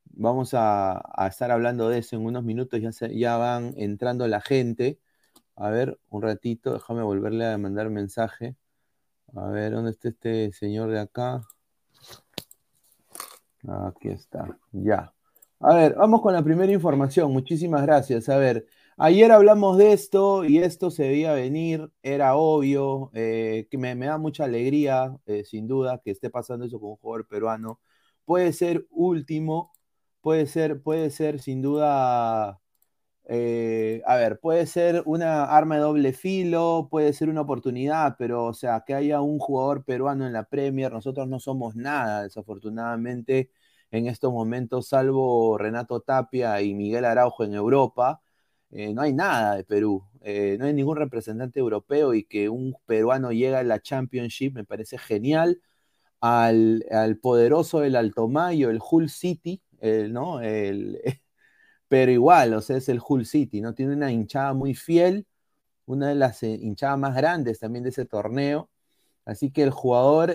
vamos 0.07 0.51
a, 0.55 1.03
estar 1.31 1.51
hablando 1.53 1.89
de 1.89 1.99
eso 2.01 2.17
en 2.17 2.27
unos 2.27 2.45
minutos. 2.45 2.81
Ya, 2.81 2.91
ya 3.09 3.37
van 3.37 3.75
entrando 3.77 4.27
la 4.29 4.41
gente. 4.41 5.01
A 5.57 5.71
ver, 5.71 6.01
un 6.11 6.23
ratito, 6.23 6.75
déjame 6.75 7.03
volverle 7.03 7.47
a 7.47 7.59
mandar 7.59 7.91
mensaje. 7.91 8.57
A 9.35 9.49
ver, 9.51 9.73
¿dónde 9.73 9.93
está 9.93 10.09
este 10.11 10.53
señor 10.53 10.91
de 10.91 11.01
acá? 11.01 11.43
Aquí 13.87 14.09
está, 14.09 14.59
ya. 14.73 15.13
A 15.61 15.75
ver, 15.75 15.95
vamos 15.97 16.23
con 16.23 16.33
la 16.33 16.43
primera 16.43 16.73
información. 16.73 17.33
Muchísimas 17.33 17.83
gracias. 17.83 18.29
A 18.29 18.39
ver, 18.39 18.67
Ayer 19.01 19.31
hablamos 19.31 19.79
de 19.79 19.93
esto 19.93 20.45
y 20.45 20.59
esto 20.59 20.91
se 20.91 21.05
debía 21.05 21.33
venir, 21.33 21.93
era 22.03 22.35
obvio, 22.35 23.13
eh, 23.15 23.69
que 23.71 23.79
me, 23.79 23.95
da 23.95 24.19
mucha 24.19 24.43
alegría, 24.45 25.17
eh, 25.27 25.45
sin 25.45 25.69
duda, 25.69 26.01
que 26.05 26.11
esté 26.11 26.31
pasando 26.31 26.65
eso 26.67 26.81
con 26.81 26.91
un 26.91 26.97
jugador 26.97 27.29
peruano. 27.29 27.81
Puede 28.25 28.53
ser 28.53 28.89
último, 28.91 29.73
puede 30.21 30.47
ser, 30.47 30.83
puede 30.83 31.11
ser 31.11 31.39
sin 31.41 31.63
duda, 31.63 32.61
eh, 33.27 34.03
a 34.07 34.17
ver, 34.17 34.41
puede 34.41 34.67
ser 34.67 35.03
una 35.07 35.45
arma 35.45 35.77
de 35.77 35.83
doble 35.83 36.13
filo, 36.13 36.89
puede 36.91 37.13
ser 37.13 37.29
una 37.29 37.43
oportunidad, 37.43 38.17
pero 38.19 38.47
o 38.47 38.55
sea, 38.55 38.83
que 38.87 38.95
haya 38.95 39.21
un 39.21 39.39
jugador 39.39 39.85
peruano 39.85 40.27
en 40.27 40.33
la 40.33 40.45
Premier, 40.45 40.93
nosotros 40.93 41.29
no 41.29 41.41
somos 41.41 41.77
nada, 41.77 42.25
desafortunadamente, 42.25 43.51
en 43.91 44.07
estos 44.07 44.33
momentos, 44.33 44.89
salvo 44.89 45.59
Renato 45.59 46.01
Tapia 46.01 46.61
y 46.63 46.75
Miguel 46.75 47.05
Araujo 47.05 47.45
en 47.45 47.55
Europa 47.55 48.21
eh, 48.71 48.93
no 48.93 49.03
hay 49.03 49.13
nada 49.15 49.57
de 49.57 49.65
Perú, 49.65 50.05
eh, 50.21 50.57
no 50.59 50.67
hay 50.67 50.75
ningún 50.75 50.97
representante 50.97 51.59
europeo 51.59 52.13
y 52.15 52.25
que 52.25 52.49
un 52.51 52.77
peruano 52.87 53.33
llegue 53.33 53.57
a 53.57 53.63
la 53.63 53.81
Championship 53.81 54.55
me 54.55 54.65
parece 54.65 54.99
genial. 54.99 55.63
Al, 56.21 56.85
poderoso 57.23 57.81
del 57.81 57.97
Altomayo, 57.97 58.71
el 58.71 58.81
Hull 58.91 59.09
City, 59.09 59.63
¿no? 60.11 60.41
pero 61.89 62.13
igual, 62.13 62.55
o 62.55 62.61
sea, 62.61 62.77
es 62.77 62.89
el 62.89 63.01
Hull 63.07 63.27
City, 63.27 63.61
¿no? 63.61 63.75
Tiene 63.75 63.95
una 63.95 64.13
hinchada 64.13 64.53
muy 64.55 64.75
fiel, 64.75 65.27
una 65.87 66.09
de 66.09 66.15
las 66.15 66.43
eh, 66.43 66.51
hinchadas 66.61 66.99
más 66.99 67.17
grandes 67.17 67.61
también 67.61 67.83
de 67.85 67.91
ese 67.91 68.05
torneo. 68.05 68.71
Así 69.29 69.51
que 69.51 69.63
el 69.63 69.71
jugador, 69.71 70.35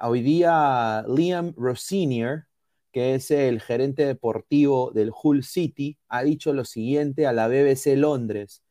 hoy 0.00 0.22
día, 0.22 1.04
Liam 1.08 1.54
Rossinier, 1.56 2.44
que 2.92 3.16
es 3.16 3.32
el 3.32 3.60
gerente 3.60 4.06
deportivo 4.06 4.92
del 4.92 5.10
Hull 5.10 5.42
City, 5.42 5.98
ha 6.08 6.22
dicho 6.22 6.52
lo 6.52 6.64
siguiente 6.64 7.26
a 7.26 7.32
la 7.32 7.48
BBC 7.48 7.96
Londres. 7.96 8.62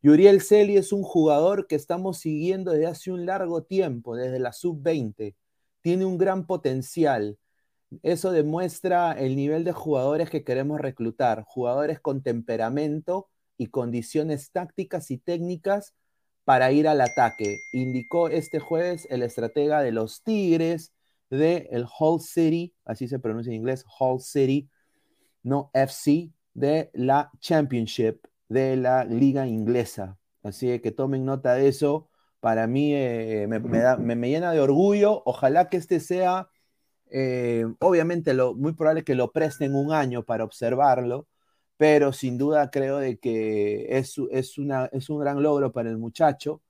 Yuriel 0.00 0.40
Celi 0.40 0.76
es 0.76 0.92
un 0.92 1.02
jugador 1.02 1.66
que 1.66 1.74
estamos 1.74 2.18
siguiendo 2.18 2.70
desde 2.70 2.86
hace 2.86 3.10
un 3.10 3.26
largo 3.26 3.64
tiempo, 3.64 4.14
desde 4.14 4.38
la 4.38 4.52
sub-20. 4.52 5.34
Tiene 5.80 6.04
un 6.04 6.16
gran 6.16 6.46
potencial. 6.46 7.38
Eso 8.04 8.30
demuestra 8.30 9.10
el 9.10 9.34
nivel 9.34 9.64
de 9.64 9.72
jugadores 9.72 10.30
que 10.30 10.44
queremos 10.44 10.80
reclutar, 10.80 11.42
jugadores 11.48 11.98
con 11.98 12.22
temperamento 12.22 13.28
y 13.58 13.66
condiciones 13.66 14.52
tácticas 14.52 15.10
y 15.10 15.18
técnicas 15.18 15.94
para 16.46 16.72
ir 16.72 16.88
al 16.88 17.02
ataque, 17.02 17.58
indicó 17.74 18.30
este 18.30 18.60
jueves 18.60 19.08
el 19.10 19.22
estratega 19.24 19.82
de 19.82 19.92
los 19.92 20.22
Tigres, 20.24 20.94
de 21.30 21.68
el 21.72 21.86
Hull 22.00 22.22
City, 22.22 22.74
así 22.86 23.08
se 23.08 23.18
pronuncia 23.18 23.50
en 23.50 23.56
inglés, 23.58 23.84
Hull 24.00 24.22
City, 24.22 24.70
no 25.42 25.70
FC, 25.74 26.30
de 26.54 26.90
la 26.94 27.30
Championship 27.40 28.26
de 28.48 28.76
la 28.76 29.04
liga 29.04 29.46
inglesa. 29.46 30.18
Así 30.44 30.78
que 30.80 30.92
tomen 30.92 31.24
nota 31.26 31.54
de 31.54 31.68
eso 31.68 32.08
para 32.40 32.68
mí 32.68 32.94
eh, 32.94 33.46
me, 33.48 33.58
me 33.60 33.80
da- 33.80 33.96
me- 33.98 34.16
llena 34.16 34.52
de 34.52 34.60
orgullo. 34.60 35.22
Ojalá 35.26 35.68
que 35.68 35.78
este 35.78 36.00
sea, 36.00 36.48
eh, 37.10 37.66
obviamente, 37.80 38.34
lo, 38.34 38.54
muy 38.54 38.74
probable 38.74 39.04
que 39.04 39.16
lo 39.16 39.32
presten 39.32 39.74
un 39.74 39.92
año 39.92 40.24
para 40.24 40.44
observarlo, 40.44 41.28
pero 41.76 42.12
sin 42.12 42.38
duda 42.38 42.70
creo 42.70 42.98
de 42.98 43.18
que 43.18 43.98
es, 43.98 44.16
es, 44.30 44.58
una, 44.58 44.86
es 44.86 45.10
un 45.10 45.20
gran 45.20 45.42
logro 45.42 45.72
para 45.72 45.90
el 45.90 45.98
muchacho. 45.98 46.62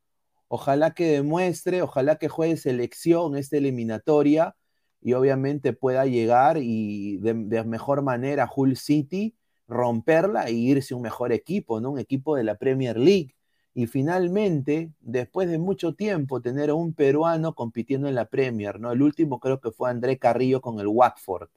Ojalá 0.49 0.95
que 0.95 1.07
demuestre, 1.07 1.83
ojalá 1.83 2.17
que 2.17 2.29
juegue 2.29 2.57
selección 2.57 3.37
esta 3.37 3.57
eliminatoria 3.57 4.57
y 5.01 5.13
obviamente 5.15 5.73
pueda 5.73 6.07
llegar 6.07 6.59
y 6.59 7.19
de, 7.19 7.35
mejor 7.65 8.03
manera 8.03 8.45
a 8.45 8.51
Hull 8.55 8.77
City, 8.77 9.37
romperla 9.69 10.45
e 10.47 10.53
irse 10.53 10.95
un 10.95 11.03
mejor 11.03 11.33
equipo, 11.33 11.81
¿no? 11.81 11.93
Un 11.93 11.99
equipo 11.99 12.37
de 12.37 12.45
la 12.45 12.57
Premier 12.57 12.97
League. 12.99 13.35
Y 13.75 13.87
finalmente, 13.87 14.93
después 15.01 15.49
de 15.49 15.59
mucho 15.59 15.95
tiempo, 15.95 16.41
tener 16.41 16.71
a 16.71 16.75
un 16.75 16.95
peruano 16.95 17.55
compitiendo 17.55 18.09
en 18.09 18.15
la 18.15 18.27
Premier, 18.27 18.81
¿no? 18.81 18.91
El 18.93 19.03
último 19.03 19.39
creo 19.39 19.61
que 19.61 19.71
fue 19.71 19.91
André 19.91 20.19
Carrillo 20.19 20.61
con 20.61 20.81
el 20.81 20.87
Watford, 20.89 21.51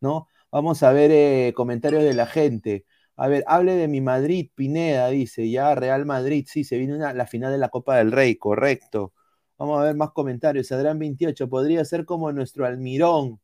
¿no? 0.00 0.28
Vamos 0.50 0.82
a 0.82 0.92
ver 0.92 1.10
eh, 1.12 1.52
comentarios 1.54 2.02
de 2.04 2.14
la 2.14 2.26
gente. 2.26 2.86
A 3.16 3.28
ver, 3.28 3.44
hable 3.46 3.72
de 3.74 3.88
mi 3.88 4.00
Madrid, 4.00 4.50
Pineda, 4.54 5.08
dice, 5.08 5.50
ya 5.50 5.74
Real 5.74 6.06
Madrid, 6.06 6.46
sí, 6.48 6.64
se 6.64 6.78
viene 6.78 6.96
la 6.98 7.26
final 7.26 7.52
de 7.52 7.58
la 7.58 7.68
Copa 7.68 7.96
del 7.96 8.12
Rey, 8.12 8.36
correcto. 8.36 9.12
Vamos 9.58 9.80
a 9.80 9.84
ver 9.84 9.96
más 9.96 10.12
comentarios. 10.12 10.70
Adrián 10.72 10.98
28, 10.98 11.48
podría 11.48 11.84
ser 11.84 12.04
como 12.04 12.32
nuestro 12.32 12.64
Almirón. 12.66 13.40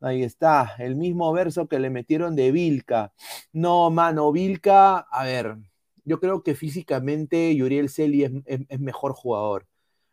Ahí 0.00 0.22
está, 0.22 0.72
el 0.78 0.96
mismo 0.96 1.32
verso 1.32 1.68
que 1.68 1.78
le 1.78 1.90
metieron 1.90 2.34
de 2.36 2.52
Vilca. 2.52 3.12
No, 3.52 3.90
mano, 3.90 4.32
Vilca, 4.32 4.98
a 4.98 5.24
ver, 5.24 5.56
yo 6.04 6.20
creo 6.20 6.42
que 6.42 6.54
físicamente 6.54 7.54
Yuriel 7.54 7.88
Celi 7.90 8.24
es, 8.24 8.80
mejor 8.80 9.12
jugador. 9.12 9.66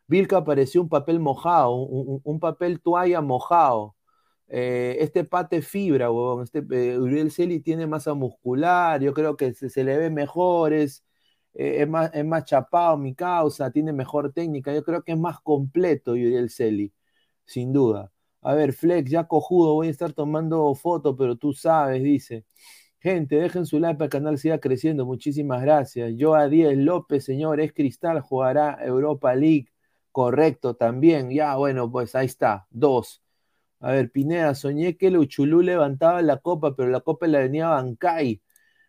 Vilca 0.08 0.44
pareció 0.44 0.82
un 0.82 0.88
papel 0.88 1.20
mojado, 1.20 1.72
un- 1.76 2.20
un 2.24 2.40
papel 2.40 2.80
toalla 2.82 3.20
mojado. 3.22 3.95
Eh, 4.48 4.98
este 5.00 5.24
pate 5.24 5.62
fibra, 5.62 6.10
huevón. 6.10 6.44
Este, 6.44 6.58
eh, 6.70 6.98
Uriel 6.98 7.30
Celi 7.32 7.60
tiene 7.60 7.86
masa 7.86 8.14
muscular, 8.14 9.00
yo 9.00 9.12
creo 9.14 9.36
que 9.36 9.52
se, 9.54 9.84
le 9.84 9.96
ve 9.96 10.10
mejor, 10.10 10.72
es, 10.72 11.04
eh, 11.54 11.82
es, 11.82 11.88
más, 11.88 12.10
es 12.14 12.24
más 12.24 12.44
chapado 12.44 12.96
mi 12.96 13.14
causa, 13.14 13.70
tiene 13.70 13.92
mejor 13.92 14.32
técnica, 14.32 14.72
yo 14.74 14.84
creo 14.84 15.02
que 15.02 15.12
es 15.12 15.18
más 15.18 15.40
completo 15.40 16.12
Uriel 16.12 16.50
Celi, 16.50 16.92
sin 17.44 17.72
duda. 17.72 18.12
A 18.42 18.54
ver, 18.54 18.72
Flex, 18.72 19.10
ya 19.10 19.24
cojudo, 19.26 19.74
voy 19.74 19.88
a 19.88 19.90
estar 19.90 20.12
tomando 20.12 20.72
fotos, 20.74 21.16
pero 21.18 21.36
tú 21.36 21.52
sabes, 21.52 22.02
dice. 22.02 22.44
Gente, 23.00 23.36
dejen 23.36 23.66
su 23.66 23.78
like 23.80 23.98
para 23.98 24.08
que 24.10 24.16
el 24.18 24.22
canal 24.24 24.38
siga 24.38 24.58
creciendo, 24.60 25.06
muchísimas 25.06 25.62
gracias. 25.62 26.12
Yo 26.16 26.34
a 26.34 26.48
10 26.48 26.76
López, 26.78 27.24
señor, 27.24 27.60
es 27.60 27.72
Cristal, 27.72 28.20
jugará 28.20 28.78
Europa 28.84 29.34
League, 29.34 29.68
correcto, 30.12 30.74
también. 30.76 31.30
Ya, 31.30 31.56
bueno, 31.56 31.90
pues 31.90 32.14
ahí 32.14 32.26
está, 32.26 32.66
dos. 32.70 33.25
A 33.80 33.92
ver, 33.92 34.10
Pineda, 34.10 34.54
soñé 34.54 34.96
que 34.96 35.08
el 35.08 35.18
Uchulú 35.18 35.60
levantaba 35.62 36.22
la 36.22 36.38
copa, 36.38 36.74
pero 36.74 36.88
la 36.90 37.00
copa 37.00 37.26
la 37.26 37.40
venía 37.40 37.68
Bancay. 37.68 38.42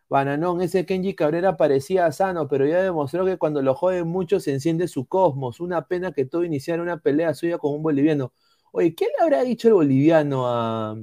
Bananón, 0.10 0.62
ese 0.62 0.86
Kenji 0.86 1.16
Cabrera 1.16 1.58
parecía 1.58 2.12
sano, 2.12 2.48
pero 2.48 2.66
ya 2.66 2.82
demostró 2.82 3.26
que 3.26 3.38
cuando 3.38 3.62
lo 3.62 3.76
joden 3.76 4.08
mucho 4.08 4.40
se 4.40 4.54
enciende 4.54 4.88
su 4.88 5.06
cosmos. 5.08 5.60
Una 5.60 5.88
pena 5.88 6.14
que 6.14 6.26
todo 6.26 6.44
iniciara 6.46 6.82
una 6.82 6.98
pelea 7.00 7.34
suya 7.34 7.58
con 7.58 7.74
un 7.74 7.84
boliviano. 7.84 8.34
Oye, 8.72 8.96
¿qué 8.96 9.06
le 9.08 9.24
habrá 9.24 9.44
dicho 9.44 9.68
el 9.68 9.74
boliviano 9.76 10.48
a, 10.48 10.96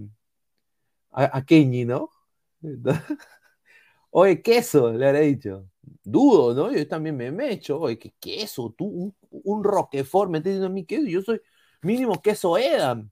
a, 1.11 1.45
Kenji, 1.45 1.85
no? 1.85 2.11
Oye, 4.11 4.43
queso, 4.43 4.93
le 4.93 5.07
habrá 5.07 5.21
dicho. 5.21 5.69
Dudo, 6.03 6.55
¿no? 6.55 6.73
Yo 6.73 6.87
también 6.89 7.17
me 7.17 7.31
mecho. 7.33 7.81
Oye, 7.81 7.99
¿qué 7.99 8.15
queso? 8.21 8.75
Tú, 8.77 8.87
un, 8.87 9.15
un 9.31 9.65
Roquefort, 9.65 10.31
me 10.31 10.39
estás 10.39 10.53
diciendo 10.53 10.67
a 10.69 10.71
mí 10.71 10.85
queso. 10.87 11.07
Yo 11.07 11.23
soy 11.23 11.41
mínimo 11.83 12.21
queso 12.23 12.57
Edam. 12.59 13.11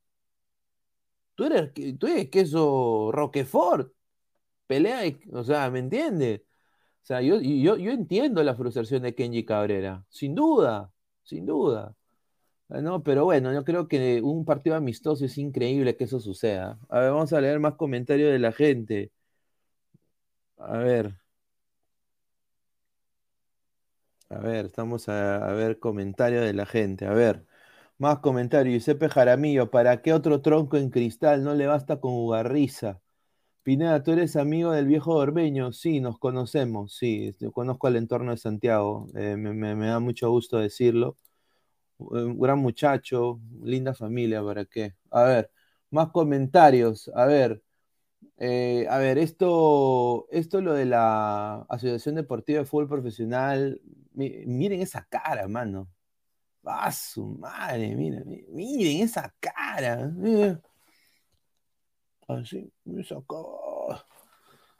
Tú 1.34 1.44
eres, 1.44 1.72
tú 1.98 2.06
eres 2.06 2.30
queso 2.30 3.10
Roquefort. 3.12 3.92
Pelea, 4.66 5.02
o 5.32 5.44
sea, 5.44 5.70
¿me 5.70 5.80
entiendes? 5.80 6.42
O 7.02 7.06
sea, 7.06 7.22
yo, 7.22 7.40
yo, 7.40 7.76
yo 7.78 7.92
entiendo 7.92 8.42
la 8.44 8.56
frustración 8.56 9.02
de 9.02 9.14
Kenji 9.14 9.44
Cabrera. 9.44 10.04
Sin 10.10 10.34
duda, 10.34 10.92
sin 11.24 11.46
duda. 11.46 11.96
Ah, 12.70 12.80
No, 12.82 13.02
pero 13.02 13.24
bueno, 13.24 13.52
yo 13.52 13.64
creo 13.64 13.88
que 13.88 14.22
un 14.22 14.44
partido 14.44 14.76
amistoso 14.76 15.24
es 15.26 15.38
increíble 15.38 15.96
que 15.96 16.04
eso 16.04 16.20
suceda. 16.20 16.78
A 16.88 17.00
ver, 17.00 17.12
vamos 17.12 17.32
a 17.32 17.40
leer 17.40 17.60
más 17.60 17.74
comentarios 17.76 18.32
de 18.32 18.38
la 18.40 18.52
gente. 18.52 19.12
A 20.58 20.78
ver. 20.78 21.14
A 24.30 24.38
ver, 24.38 24.66
estamos 24.66 25.08
a 25.08 25.52
ver 25.52 25.78
comentarios 25.78 26.44
de 26.44 26.54
la 26.54 26.66
gente. 26.66 27.06
A 27.06 27.12
ver, 27.12 27.46
más 28.02 28.18
comentarios. 28.18 28.72
Giuseppe 28.74 29.08
Jaramillo, 29.08 29.70
¿para 29.70 30.02
qué 30.02 30.12
otro 30.12 30.42
tronco 30.42 30.76
en 30.76 30.90
cristal? 30.90 31.44
No 31.44 31.54
le 31.54 31.66
basta 31.68 32.00
con 32.00 32.12
Ugarriza. 32.14 33.00
Pineda, 33.62 34.02
¿tú 34.02 34.12
eres 34.12 34.36
amigo 34.36 34.72
del 34.72 34.86
viejo 34.86 35.14
Orbeño? 35.16 35.72
Sí, 35.72 36.00
nos 36.00 36.18
conocemos, 36.18 36.96
sí, 36.96 37.34
yo 37.40 37.52
conozco 37.52 37.88
el 37.88 37.96
entorno 37.96 38.32
de 38.32 38.38
Santiago, 38.38 39.08
eh, 39.16 39.36
me, 39.36 39.54
me- 39.54 39.86
da 39.88 40.00
mucho 40.00 40.30
gusto 40.30 40.58
decirlo. 40.58 41.16
Gran 42.00 42.58
muchacho, 42.60 43.40
linda 43.64 43.94
familia, 43.94 44.42
¿para 44.44 44.64
qué? 44.66 44.94
A 45.10 45.24
ver, 45.24 45.50
más 45.90 46.10
comentarios, 46.10 47.10
a 47.14 47.26
ver, 47.26 47.62
eh, 48.38 48.86
a 48.90 48.98
ver, 48.98 49.18
esto, 49.18 50.26
esto 50.30 50.60
lo 50.62 50.74
de 50.74 50.86
la 50.86 51.62
Asociación 51.70 52.16
Deportiva 52.16 52.60
de 52.60 52.66
Fútbol 52.66 52.88
Profesional, 52.88 53.80
mi- 54.14 54.44
miren 54.46 54.82
esa 54.82 55.06
cara, 55.10 55.48
mano. 55.48 55.88
Ah, 56.64 56.92
su 56.92 57.26
madre, 57.26 57.94
miren, 57.96 58.24
miren, 58.50 59.02
esa 59.02 59.34
cara. 59.40 60.06
miren. 60.08 60.60
Así, 62.28 62.72
esa 62.98 63.16
cara. 63.28 64.06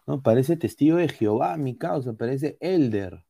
No, 0.07 0.23
parece 0.23 0.57
testigo 0.57 0.97
de 0.97 1.09
Jehová, 1.09 1.57
mi 1.57 1.77
causa, 1.77 2.13
parece 2.15 2.57
Elder. 2.61 3.25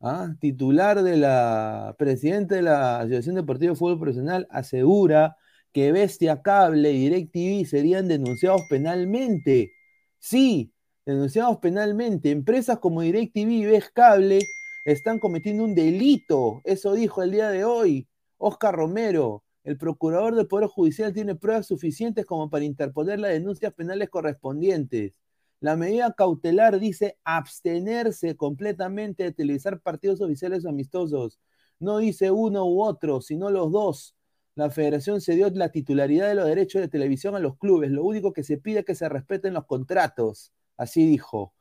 ¿ah? 0.00 0.34
Titular 0.40 1.02
de 1.02 1.16
la, 1.16 1.94
presidente 1.98 2.56
de 2.56 2.62
la 2.62 3.00
Asociación 3.00 3.36
Deportiva 3.36 3.72
de 3.72 3.76
Fútbol 3.78 3.98
Profesional, 3.98 4.46
asegura 4.50 5.36
que 5.72 5.92
Bestia 5.92 6.42
Cable 6.42 6.92
y 6.92 7.08
DirecTV 7.08 7.66
serían 7.66 8.08
denunciados 8.08 8.62
penalmente. 8.70 9.72
Sí, 10.18 10.72
denunciados 11.04 11.58
penalmente. 11.58 12.30
Empresas 12.30 12.78
como 12.78 13.02
DirecTV 13.02 13.50
y 13.50 13.64
Ves 13.66 13.90
Cable 13.90 14.40
están 14.84 15.18
cometiendo 15.18 15.64
un 15.64 15.74
delito. 15.74 16.60
Eso 16.64 16.92
dijo 16.94 17.22
el 17.22 17.30
día 17.30 17.48
de 17.50 17.64
hoy 17.64 18.08
Oscar 18.38 18.74
Romero. 18.74 19.44
El 19.64 19.78
procurador 19.78 20.34
del 20.34 20.46
Poder 20.46 20.68
Judicial 20.68 21.14
tiene 21.14 21.34
pruebas 21.34 21.66
suficientes 21.66 22.26
como 22.26 22.50
para 22.50 22.66
interponer 22.66 23.18
las 23.18 23.32
denuncias 23.32 23.72
penales 23.72 24.10
correspondientes. 24.10 25.18
La 25.60 25.76
medida 25.76 26.12
cautelar 26.12 26.78
dice 26.78 27.18
abstenerse 27.24 28.36
completamente 28.36 29.22
de 29.22 29.32
televisar 29.32 29.80
partidos 29.80 30.20
oficiales 30.20 30.66
o 30.66 30.68
amistosos. 30.68 31.40
No 31.80 31.98
dice 31.98 32.30
uno 32.30 32.66
u 32.66 32.82
otro, 32.82 33.22
sino 33.22 33.48
los 33.48 33.72
dos. 33.72 34.14
La 34.54 34.70
federación 34.70 35.22
cedió 35.22 35.48
la 35.50 35.70
titularidad 35.70 36.28
de 36.28 36.34
los 36.34 36.46
derechos 36.46 36.82
de 36.82 36.88
televisión 36.88 37.34
a 37.34 37.40
los 37.40 37.56
clubes. 37.56 37.90
Lo 37.90 38.04
único 38.04 38.34
que 38.34 38.44
se 38.44 38.58
pide 38.58 38.80
es 38.80 38.84
que 38.84 38.94
se 38.94 39.08
respeten 39.08 39.54
los 39.54 39.64
contratos. 39.64 40.52
Así 40.76 41.06
dijo. 41.06 41.54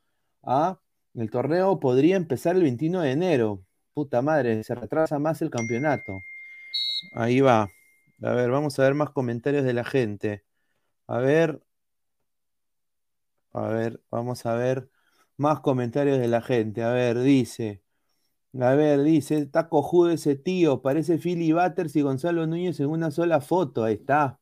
¿Ah? 0.44 0.80
El 1.16 1.30
torneo 1.30 1.80
podría 1.80 2.16
empezar 2.18 2.56
el 2.56 2.64
21 2.64 3.02
de 3.02 3.12
enero. 3.12 3.64
Puta 3.94 4.22
madre, 4.22 4.64
se 4.64 4.76
retrasa 4.76 5.20
más 5.20 5.42
el 5.42 5.50
campeonato. 5.50 6.22
Ahí 7.14 7.42
va. 7.42 7.70
A 8.24 8.32
ver, 8.34 8.52
vamos 8.52 8.80
a 8.80 8.84
ver 8.84 8.96
más 8.96 9.12
comentarios 9.12 9.66
de 9.66 9.74
la 9.74 9.84
gente. 9.84 10.44
A 11.08 11.20
ver, 11.20 11.62
a 13.54 13.68
ver, 13.68 14.02
vamos 14.12 14.46
a 14.46 14.56
ver 14.56 14.90
más 15.38 15.60
comentarios 15.62 16.20
de 16.20 16.28
la 16.28 16.42
gente. 16.42 16.84
A 16.84 16.92
ver, 16.92 17.20
dice. 17.20 17.84
A 18.60 18.76
ver, 18.76 19.04
dice, 19.04 19.38
está 19.40 19.70
cojudo 19.70 20.12
ese 20.12 20.36
tío, 20.36 20.82
parece 20.82 21.18
Philly 21.18 21.54
Butters 21.54 21.96
y 21.96 22.02
Gonzalo 22.02 22.46
Núñez 22.48 22.80
en 22.80 22.88
una 22.90 23.12
sola 23.12 23.42
foto. 23.42 23.84
Ahí 23.84 23.96
está. 23.96 24.40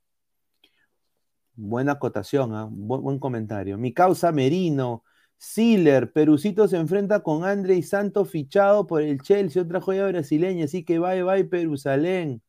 Buena 1.56 1.94
acotación, 1.94 2.54
¿ah? 2.56 2.68
buen, 2.70 3.02
buen 3.04 3.20
comentario. 3.20 3.78
Mi 3.78 3.94
causa 3.94 4.32
Merino, 4.32 5.04
Siller, 5.44 6.12
Perucito 6.14 6.68
se 6.68 6.78
enfrenta 6.78 7.22
con 7.24 7.44
André 7.46 7.82
Santos 7.82 8.30
fichado 8.30 8.86
por 8.86 9.02
el 9.02 9.20
Chelsea, 9.24 9.64
otra 9.64 9.82
joya 9.82 10.06
brasileña, 10.06 10.66
así 10.66 10.84
que 10.86 11.00
bye 11.00 11.24
bye 11.24 11.46
Perusalén. 11.46 12.44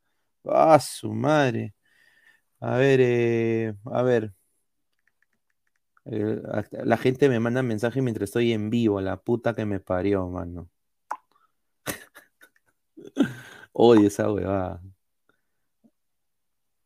Ah, 0.44 0.78
su 0.78 1.10
madre. 1.14 1.74
A 2.60 2.76
ver, 2.76 3.00
eh, 3.02 3.74
a 3.86 4.02
ver. 4.02 4.34
Eh, 6.04 6.42
la 6.84 6.98
gente 6.98 7.30
me 7.30 7.40
manda 7.40 7.62
mensajes 7.62 8.02
mientras 8.02 8.28
estoy 8.28 8.52
en 8.52 8.68
vivo, 8.68 9.00
la 9.00 9.16
puta 9.16 9.54
que 9.54 9.64
me 9.64 9.80
parió, 9.80 10.28
mano. 10.28 10.68
Oye, 13.72 14.06
esa 14.08 14.30
huevada. 14.30 14.82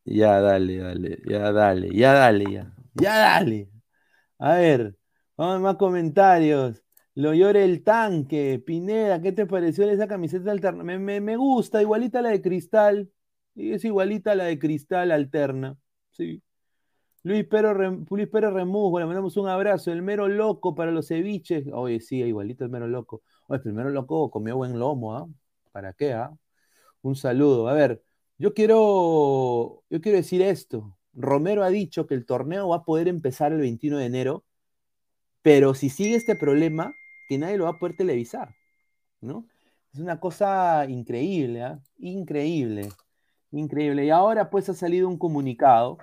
Ya, 0.05 0.39
dale, 0.39 0.77
dale, 0.77 1.17
ya, 1.25 1.51
dale, 1.51 1.89
ya, 1.93 2.13
dale, 2.13 2.45
ya. 2.51 2.73
Ya, 2.95 3.17
dale. 3.17 3.69
A 4.39 4.55
ver, 4.55 4.96
vamos 5.37 5.61
más 5.61 5.75
comentarios. 5.77 6.83
Lo 7.15 7.33
llore 7.33 7.63
el 7.63 7.83
tanque. 7.83 8.61
Pineda, 8.65 9.21
¿qué 9.21 9.31
te 9.31 9.45
pareció 9.45 9.89
esa 9.89 10.07
camiseta 10.07 10.51
alterna? 10.51 10.83
Me, 10.83 11.19
me, 11.19 11.35
gusta, 11.37 11.81
igualita 11.81 12.21
la 12.21 12.29
de 12.29 12.41
cristal. 12.41 13.11
Y 13.55 13.71
es 13.73 13.83
igualita 13.85 14.35
la 14.35 14.45
de 14.45 14.59
cristal 14.59 15.11
alterna. 15.11 15.77
Sí. 16.11 16.43
Luis 17.23 17.47
Rem- 17.49 18.05
Luis 18.09 18.27
Pérez 18.29 18.53
Remusgo, 18.53 18.99
le 18.99 19.05
mandamos 19.05 19.37
un 19.37 19.47
abrazo. 19.49 19.91
El 19.91 20.01
mero 20.01 20.27
loco 20.27 20.75
para 20.75 20.91
los 20.91 21.07
ceviches. 21.09 21.65
Oye, 21.73 21.99
sí, 21.99 22.17
igualito 22.23 22.63
el 22.65 22.69
mero 22.71 22.87
loco. 22.87 23.23
Oye, 23.47 23.59
pero 23.59 23.71
el 23.71 23.75
mero 23.77 23.89
loco 23.89 24.29
comió 24.31 24.57
buen 24.57 24.79
lomo, 24.79 25.15
¿ah? 25.17 25.27
¿Para 25.71 25.93
qué, 25.93 26.13
ah? 26.13 26.31
Un 27.01 27.15
saludo. 27.15 27.67
A 27.67 27.73
ver, 27.73 28.03
yo 28.37 28.53
quiero, 28.53 29.83
yo 29.89 30.01
quiero 30.01 30.17
decir 30.17 30.41
esto. 30.41 30.97
Romero 31.13 31.63
ha 31.63 31.69
dicho 31.69 32.07
que 32.07 32.15
el 32.15 32.25
torneo 32.25 32.69
va 32.69 32.77
a 32.77 32.83
poder 32.85 33.07
empezar 33.07 33.51
el 33.53 33.59
21 33.59 33.97
de 33.97 34.05
enero, 34.05 34.45
pero 35.41 35.73
si 35.73 35.89
sigue 35.89 36.15
este 36.15 36.35
problema, 36.35 36.95
que 37.29 37.37
nadie 37.37 37.57
lo 37.57 37.65
va 37.65 37.71
a 37.71 37.79
poder 37.79 37.95
televisar, 37.97 38.55
¿no? 39.21 39.47
Es 39.93 39.99
una 39.99 40.19
cosa 40.19 40.85
increíble, 40.89 41.63
¿ah? 41.63 41.81
Increíble, 41.99 42.89
increíble. 43.51 44.05
Y 44.05 44.09
ahora 44.11 44.49
pues 44.49 44.69
ha 44.69 44.73
salido 44.73 45.07
un 45.07 45.17
comunicado, 45.17 45.97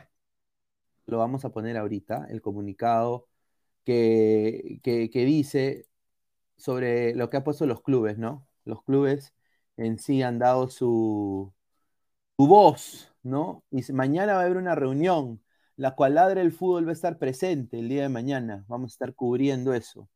lo 1.07 1.19
vamos 1.19 1.45
a 1.45 1.51
poner 1.51 1.77
ahorita, 1.77 2.27
el 2.31 2.41
comunicado 2.43 3.29
que, 3.85 4.81
que, 4.83 5.11
que 5.11 5.25
dice 5.25 5.89
sobre 6.57 7.15
lo 7.15 7.31
que 7.31 7.39
han 7.39 7.45
puesto 7.45 7.67
los 7.67 7.83
clubes, 7.83 8.19
¿no? 8.19 8.49
Los 8.65 8.83
clubes 8.85 9.35
en 9.77 9.99
sí 9.99 10.23
han 10.23 10.39
dado 10.39 10.69
su, 10.69 11.53
su 12.37 12.47
voz, 12.49 13.15
¿no? 13.23 13.65
Y 13.71 13.83
mañana 13.93 14.35
va 14.35 14.43
a 14.43 14.45
haber 14.47 14.59
una 14.59 14.77
reunión, 14.77 15.44
la 15.77 15.95
cual 15.95 16.15
Ladre 16.15 16.41
el 16.41 16.53
Fútbol 16.53 16.87
va 16.87 16.91
a 16.91 16.95
estar 16.95 17.19
presente 17.19 17.79
el 17.79 17.89
día 17.89 18.03
de 18.03 18.09
mañana. 18.09 18.65
Vamos 18.69 18.93
a 18.93 18.95
estar 18.95 19.15
cubriendo 19.15 19.75
eso. 19.75 20.09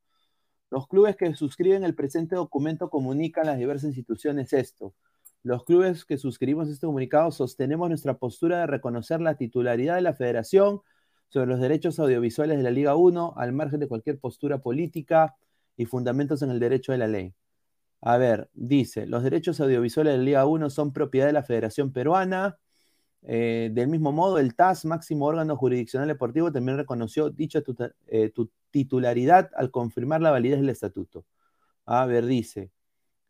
Los 0.71 0.87
clubes 0.87 1.17
que 1.17 1.35
suscriben 1.35 1.85
el 1.85 1.95
presente 1.95 2.37
documento 2.37 2.91
comunican 2.91 3.45
a 3.47 3.53
las 3.53 3.59
diversas 3.59 3.89
instituciones 3.89 4.53
esto. 4.53 4.95
Los 5.43 5.65
clubes 5.65 6.05
que 6.05 6.19
suscribimos 6.19 6.69
este 6.69 6.87
comunicado 6.87 7.31
sostenemos 7.31 7.89
nuestra 7.89 8.19
postura 8.19 8.61
de 8.61 8.67
reconocer 8.67 9.21
la 9.21 9.37
titularidad 9.37 9.95
de 9.95 10.03
la 10.03 10.15
federación 10.15 10.83
sobre 11.29 11.47
los 11.47 11.61
derechos 11.61 11.99
audiovisuales 11.99 12.57
de 12.59 12.63
la 12.63 12.71
Liga 12.71 12.97
1 12.97 13.35
al 13.37 13.53
margen 13.53 13.81
de 13.81 13.89
cualquier 13.89 14.19
postura 14.19 14.59
política 14.59 15.37
y 15.77 15.87
fundamentos 15.87 16.43
en 16.43 16.51
el 16.51 16.59
derecho 16.59 16.93
de 16.93 16.99
la 16.99 17.07
ley. 17.07 17.35
A 18.01 18.17
ver, 18.17 18.51
dice, 18.55 19.07
los 19.07 19.23
derechos 19.23 19.61
audiovisuales 19.61 20.13
de 20.13 20.19
la 20.19 20.25
Liga 20.25 20.47
1 20.47 20.71
son 20.71 20.93
propiedad 20.93 21.27
de 21.27 21.33
la 21.33 21.43
Federación 21.43 21.93
Peruana. 21.93 22.59
Eh, 23.23 23.71
del 23.73 23.89
mismo 23.89 24.13
modo, 24.13 24.39
el 24.39 24.55
TAS, 24.55 24.85
máximo 24.85 25.27
órgano 25.27 25.57
jurisdiccional 25.57 26.09
deportivo, 26.09 26.53
también 26.53 26.79
reconoció 26.79 27.31
dicha 27.31 27.63
eh, 28.07 28.31
tu- 28.31 28.51
titularidad 28.71 29.51
al 29.57 29.71
confirmar 29.71 30.21
la 30.23 30.31
validez 30.31 30.61
del 30.61 30.71
estatuto. 30.71 31.25
A 31.87 32.07
ver, 32.07 32.27
dice, 32.27 32.71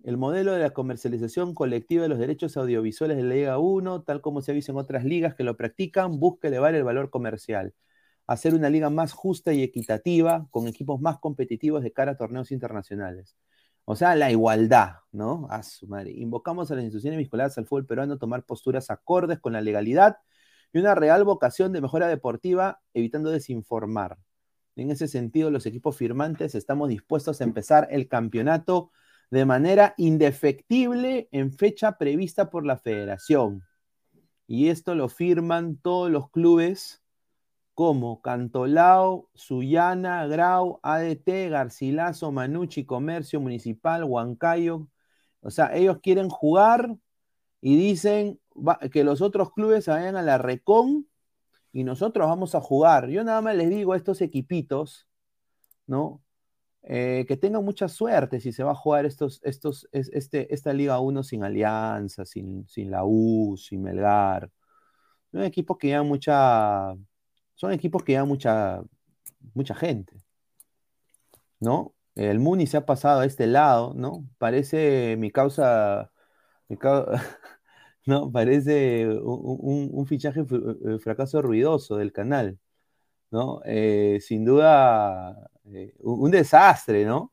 el 0.04 0.16
modelo 0.16 0.52
de 0.52 0.60
la 0.60 0.70
comercialización 0.70 1.54
colectiva 1.54 2.02
de 2.04 2.08
los 2.08 2.18
derechos 2.18 2.56
audiovisuales 2.56 3.16
de 3.16 3.22
la 3.24 3.34
Liga 3.34 3.58
1, 3.58 4.02
tal 4.02 4.20
como 4.20 4.42
se 4.42 4.52
ha 4.52 4.54
visto 4.54 4.72
en 4.72 4.78
otras 4.78 5.04
ligas 5.04 5.34
que 5.34 5.44
lo 5.44 5.56
practican, 5.56 6.20
busca 6.20 6.48
elevar 6.48 6.74
el 6.74 6.84
valor 6.84 7.10
comercial, 7.10 7.74
hacer 8.26 8.54
una 8.54 8.70
liga 8.70 8.90
más 8.90 9.12
justa 9.12 9.52
y 9.52 9.62
equitativa, 9.62 10.46
con 10.50 10.68
equipos 10.68 11.00
más 11.00 11.18
competitivos 11.18 11.82
de 11.82 11.92
cara 11.92 12.12
a 12.12 12.16
torneos 12.16 12.52
internacionales. 12.52 13.36
O 13.90 13.96
sea, 13.96 14.14
la 14.16 14.30
igualdad, 14.30 14.96
¿no? 15.12 15.46
A 15.48 15.62
su 15.62 15.86
madre. 15.86 16.10
Invocamos 16.10 16.70
a 16.70 16.74
las 16.74 16.84
instituciones 16.84 17.16
vinculadas 17.16 17.56
al 17.56 17.64
fútbol 17.64 17.86
peruano 17.86 18.12
a 18.12 18.18
tomar 18.18 18.44
posturas 18.44 18.90
acordes 18.90 19.38
con 19.38 19.54
la 19.54 19.62
legalidad 19.62 20.18
y 20.74 20.78
una 20.78 20.94
real 20.94 21.24
vocación 21.24 21.72
de 21.72 21.80
mejora 21.80 22.06
deportiva, 22.06 22.82
evitando 22.92 23.30
desinformar. 23.30 24.18
En 24.76 24.90
ese 24.90 25.08
sentido, 25.08 25.50
los 25.50 25.64
equipos 25.64 25.96
firmantes 25.96 26.54
estamos 26.54 26.90
dispuestos 26.90 27.40
a 27.40 27.44
empezar 27.44 27.88
el 27.90 28.08
campeonato 28.08 28.90
de 29.30 29.46
manera 29.46 29.94
indefectible 29.96 31.30
en 31.32 31.50
fecha 31.50 31.96
prevista 31.96 32.50
por 32.50 32.66
la 32.66 32.76
federación. 32.76 33.62
Y 34.46 34.68
esto 34.68 34.94
lo 34.96 35.08
firman 35.08 35.78
todos 35.78 36.10
los 36.10 36.28
clubes 36.28 37.02
como 37.78 38.20
Cantolao, 38.22 39.30
Sullana, 39.34 40.26
Grau, 40.26 40.80
ADT, 40.82 41.48
Garcilaso, 41.48 42.32
Manucci, 42.32 42.84
Comercio 42.84 43.40
Municipal, 43.40 44.02
Huancayo. 44.02 44.88
O 45.42 45.50
sea, 45.52 45.72
ellos 45.76 45.98
quieren 46.02 46.28
jugar 46.28 46.96
y 47.60 47.76
dicen 47.76 48.40
que 48.92 49.04
los 49.04 49.22
otros 49.22 49.52
clubes 49.52 49.84
se 49.84 49.92
vayan 49.92 50.16
a 50.16 50.22
la 50.22 50.38
Recon 50.38 51.06
y 51.72 51.84
nosotros 51.84 52.26
vamos 52.28 52.56
a 52.56 52.60
jugar. 52.60 53.10
Yo 53.10 53.22
nada 53.22 53.42
más 53.42 53.54
les 53.54 53.70
digo 53.70 53.92
a 53.92 53.96
estos 53.96 54.22
equipitos, 54.22 55.06
¿no? 55.86 56.22
Eh, 56.82 57.26
que 57.28 57.36
tengan 57.36 57.64
mucha 57.64 57.88
suerte 57.88 58.40
si 58.40 58.52
se 58.52 58.64
va 58.64 58.72
a 58.72 58.76
jugar 58.76 59.06
estos, 59.06 59.40
estos, 59.44 59.88
es- 59.92 60.10
este, 60.14 60.54
esta 60.54 60.72
Liga 60.72 61.00
1 61.00 61.22
sin 61.22 61.44
Alianza, 61.44 62.24
sin, 62.24 62.66
sin 62.68 62.90
la 62.90 63.04
U, 63.04 63.56
sin 63.56 63.82
Melgar. 63.82 64.50
Son 65.32 65.42
equipos 65.42 65.78
que 65.78 65.88
llevan 65.88 66.08
mucha, 66.08 66.94
son 67.58 67.72
equipos 67.74 68.04
que 68.04 68.14
llevan 68.14 68.28
mucha, 68.30 68.82
mucha 69.54 69.74
gente, 69.76 70.14
¿no? 71.60 71.94
El 72.14 72.38
Muni 72.40 72.66
se 72.66 72.76
ha 72.78 72.86
pasado 72.86 73.20
a 73.20 73.26
este 73.26 73.46
lado, 73.46 73.92
¿no? 73.94 74.24
Parece 74.38 75.16
mi 75.18 75.30
causa, 75.30 76.10
no, 78.06 78.30
parece 78.32 79.06
un, 79.08 79.90
un- 79.92 80.06
fichaje 80.06 80.40
eh, 80.42 80.98
fracaso 81.00 81.42
ruidoso 81.42 81.96
del 81.96 82.12
canal, 82.12 82.58
¿no? 83.30 83.62
Eh, 83.66 84.18
sin 84.22 84.44
duda, 84.44 85.50
eh, 85.66 85.94
un, 86.00 86.30
desastre, 86.32 87.04
¿no? 87.06 87.32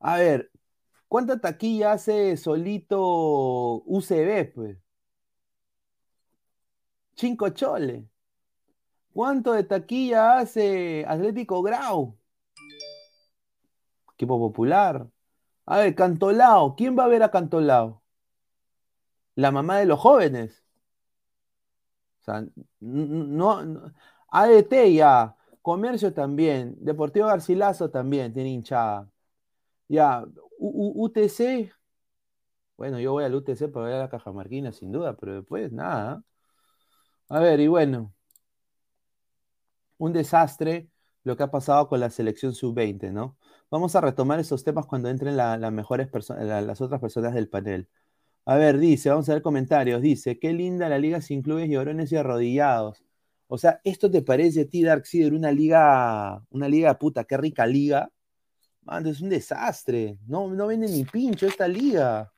A 0.00 0.18
ver, 0.18 0.50
¿cuánta 1.08 1.40
taquilla 1.40 1.92
hace 1.94 2.36
solito 2.38 3.82
UCB, 3.86 4.52
pues? 4.54 4.78
Cinco 7.16 7.50
choles. 7.50 8.04
¿Cuánto 9.16 9.52
de 9.54 9.64
taquilla 9.64 10.36
hace 10.36 11.02
Atlético 11.08 11.62
Grau? 11.62 12.18
Equipo 14.12 14.38
popular. 14.38 15.08
A 15.64 15.78
ver, 15.78 15.94
Cantolao. 15.94 16.76
¿Quién 16.76 16.98
va 16.98 17.04
a 17.04 17.08
ver 17.08 17.22
a 17.22 17.30
Cantolao? 17.30 18.02
La 19.36 19.50
mamá 19.50 19.78
de 19.78 19.86
los 19.86 19.98
jóvenes. 19.98 20.62
O 22.20 22.24
sea, 22.24 22.44
no, 22.80 23.64
no- 23.64 23.94
ADT 24.28 24.92
ya. 24.92 25.34
Comercio 25.62 26.12
también. 26.12 26.76
Deportivo 26.78 27.26
Garcilaso 27.28 27.88
también 27.90 28.34
tiene 28.34 28.50
hinchada. 28.50 29.10
Ya. 29.88 30.26
UTC. 30.58 31.72
Bueno, 32.76 33.00
yo 33.00 33.12
voy 33.12 33.24
al 33.24 33.34
UTC 33.34 33.68
para 33.72 33.86
ver 33.86 33.94
a 33.94 33.98
la 34.00 34.10
Cajamarquina, 34.10 34.72
sin 34.72 34.92
duda, 34.92 35.16
pero 35.16 35.36
después 35.36 35.72
nada. 35.72 36.22
A 37.28 37.38
ver, 37.40 37.60
y 37.60 37.68
bueno 37.68 38.15
un 39.98 40.12
desastre 40.12 40.88
lo 41.24 41.36
que 41.36 41.42
ha 41.42 41.50
pasado 41.50 41.88
con 41.88 42.00
la 42.00 42.10
selección 42.10 42.54
sub-20, 42.54 43.12
¿no? 43.12 43.36
Vamos 43.70 43.96
a 43.96 44.00
retomar 44.00 44.38
esos 44.40 44.62
temas 44.64 44.86
cuando 44.86 45.08
entren 45.08 45.36
la- 45.36 45.56
las 45.58 45.72
mejores 45.72 46.08
las 46.38 46.80
otras 46.80 47.00
personas 47.00 47.34
del 47.34 47.48
panel. 47.48 47.88
A 48.46 48.56
ver, 48.56 48.78
dice, 48.78 49.10
vamos 49.10 49.28
a 49.28 49.34
ver 49.34 49.42
comentarios. 49.42 50.00
Dice, 50.02 50.38
qué 50.38 50.52
linda 50.52 50.88
la 50.88 50.98
liga 50.98 51.20
sin 51.20 51.42
clubes 51.42 51.68
llorones 51.68 52.12
y 52.12 52.16
arrodillados. 52.16 53.02
O 53.48 53.58
sea, 53.58 53.80
¿esto 53.84 54.10
te 54.10 54.22
parece 54.22 54.62
a 54.62 54.68
ti, 54.68 54.82
Dark 54.84 55.06
Seeder, 55.06 55.34
una 55.34 55.52
liga, 55.52 56.42
una 56.50 56.68
liga 56.68 56.96
puta, 56.98 57.24
qué 57.24 57.36
rica 57.36 57.66
liga? 57.66 58.10
Mano, 58.82 59.10
es 59.10 59.20
un 59.20 59.28
desastre. 59.30 60.18
No, 60.26 60.48
no 60.48 60.68
vende 60.68 60.88
ni 60.88 61.04
pincho 61.04 61.46
esta 61.46 61.66
liga. 61.68 62.32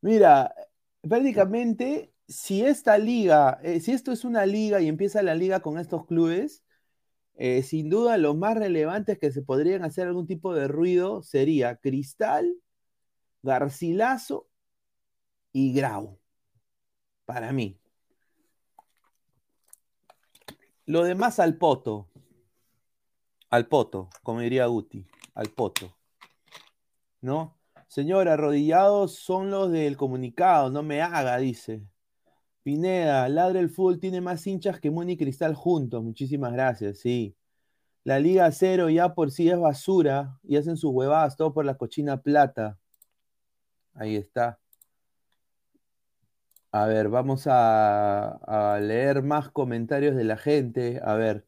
Mira, 0.00 0.54
prácticamente, 1.02 2.12
si 2.28 2.62
esta 2.62 2.98
liga, 2.98 3.58
eh, 3.62 3.80
si 3.80 3.92
esto 3.92 4.12
es 4.12 4.24
una 4.24 4.46
liga 4.46 4.80
y 4.80 4.88
empieza 4.88 5.22
la 5.22 5.34
liga 5.34 5.60
con 5.60 5.78
estos 5.78 6.06
clubes, 6.06 6.62
eh, 7.34 7.62
sin 7.62 7.88
duda 7.88 8.18
los 8.18 8.36
más 8.36 8.56
relevantes 8.56 9.18
que 9.18 9.32
se 9.32 9.42
podrían 9.42 9.84
hacer 9.84 10.06
algún 10.08 10.26
tipo 10.26 10.54
de 10.54 10.68
ruido 10.68 11.22
sería 11.22 11.76
Cristal, 11.76 12.54
Garcilaso 13.42 14.48
y 15.52 15.72
Grau. 15.72 16.18
Para 17.24 17.52
mí. 17.52 17.78
Lo 20.86 21.04
demás 21.04 21.38
al 21.38 21.56
poto. 21.56 22.08
Al 23.50 23.68
poto, 23.68 24.10
como 24.22 24.40
diría 24.40 24.66
Guti. 24.66 25.06
Al 25.34 25.48
poto. 25.50 25.96
¿No? 27.20 27.56
Señor, 27.88 28.28
arrodillados 28.28 29.14
son 29.16 29.50
los 29.50 29.70
del 29.70 29.96
comunicado, 29.96 30.70
no 30.70 30.82
me 30.82 31.00
haga, 31.00 31.38
dice. 31.38 31.86
Pineda, 32.68 33.26
Ladre 33.30 33.60
el 33.60 33.70
Fútbol 33.70 33.98
tiene 33.98 34.20
más 34.20 34.46
hinchas 34.46 34.78
que 34.78 34.90
Muni 34.90 35.16
Cristal 35.16 35.54
juntos. 35.54 36.04
Muchísimas 36.04 36.52
gracias, 36.52 36.98
sí. 36.98 37.34
La 38.04 38.20
Liga 38.20 38.52
Cero 38.52 38.90
ya 38.90 39.14
por 39.14 39.30
sí 39.30 39.48
es 39.48 39.58
basura 39.58 40.38
y 40.42 40.56
hacen 40.58 40.76
sus 40.76 40.92
huevadas 40.92 41.38
todo 41.38 41.54
por 41.54 41.64
la 41.64 41.78
cochina 41.78 42.20
plata. 42.20 42.78
Ahí 43.94 44.16
está. 44.16 44.58
A 46.70 46.84
ver, 46.84 47.08
vamos 47.08 47.46
a, 47.46 48.74
a 48.74 48.78
leer 48.80 49.22
más 49.22 49.48
comentarios 49.50 50.14
de 50.14 50.24
la 50.24 50.36
gente. 50.36 51.00
A 51.02 51.14
ver, 51.14 51.46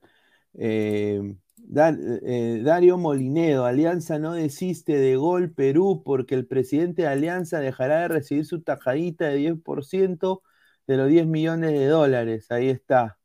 eh, 0.54 1.36
eh, 1.76 2.62
Dario 2.64 2.96
Molinedo, 2.96 3.66
Alianza 3.66 4.18
no 4.18 4.32
desiste 4.32 4.96
de 4.96 5.16
Gol 5.16 5.52
Perú 5.52 6.02
porque 6.02 6.34
el 6.34 6.46
presidente 6.46 7.02
de 7.02 7.08
Alianza 7.08 7.60
dejará 7.60 8.00
de 8.00 8.08
recibir 8.08 8.46
su 8.46 8.62
tajadita 8.62 9.26
de 9.26 9.36
10% 9.36 10.40
de 10.90 10.96
los 10.96 11.08
10 11.08 11.26
millones 11.28 11.70
de 11.70 11.86
dólares. 11.86 12.50
Ahí 12.50 12.68
está. 12.68 13.16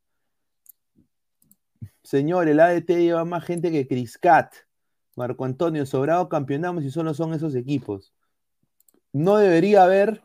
Señor, 2.04 2.47
el 2.47 2.60
ADT 2.60 2.89
lleva 2.89 3.25
más 3.25 3.43
gente 3.43 3.71
que 3.71 3.88
Criscat. 3.88 4.54
Marco 5.15 5.45
Antonio, 5.45 5.84
sobrado 5.88 6.30
campeonamos 6.30 6.84
y 6.84 6.91
solo 6.91 7.15
son 7.15 7.34
esos 7.34 7.56
equipos. 7.56 8.13
No 9.12 9.38
debería 9.38 9.84
haber. 9.84 10.21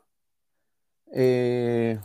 Eh, 1.14 1.98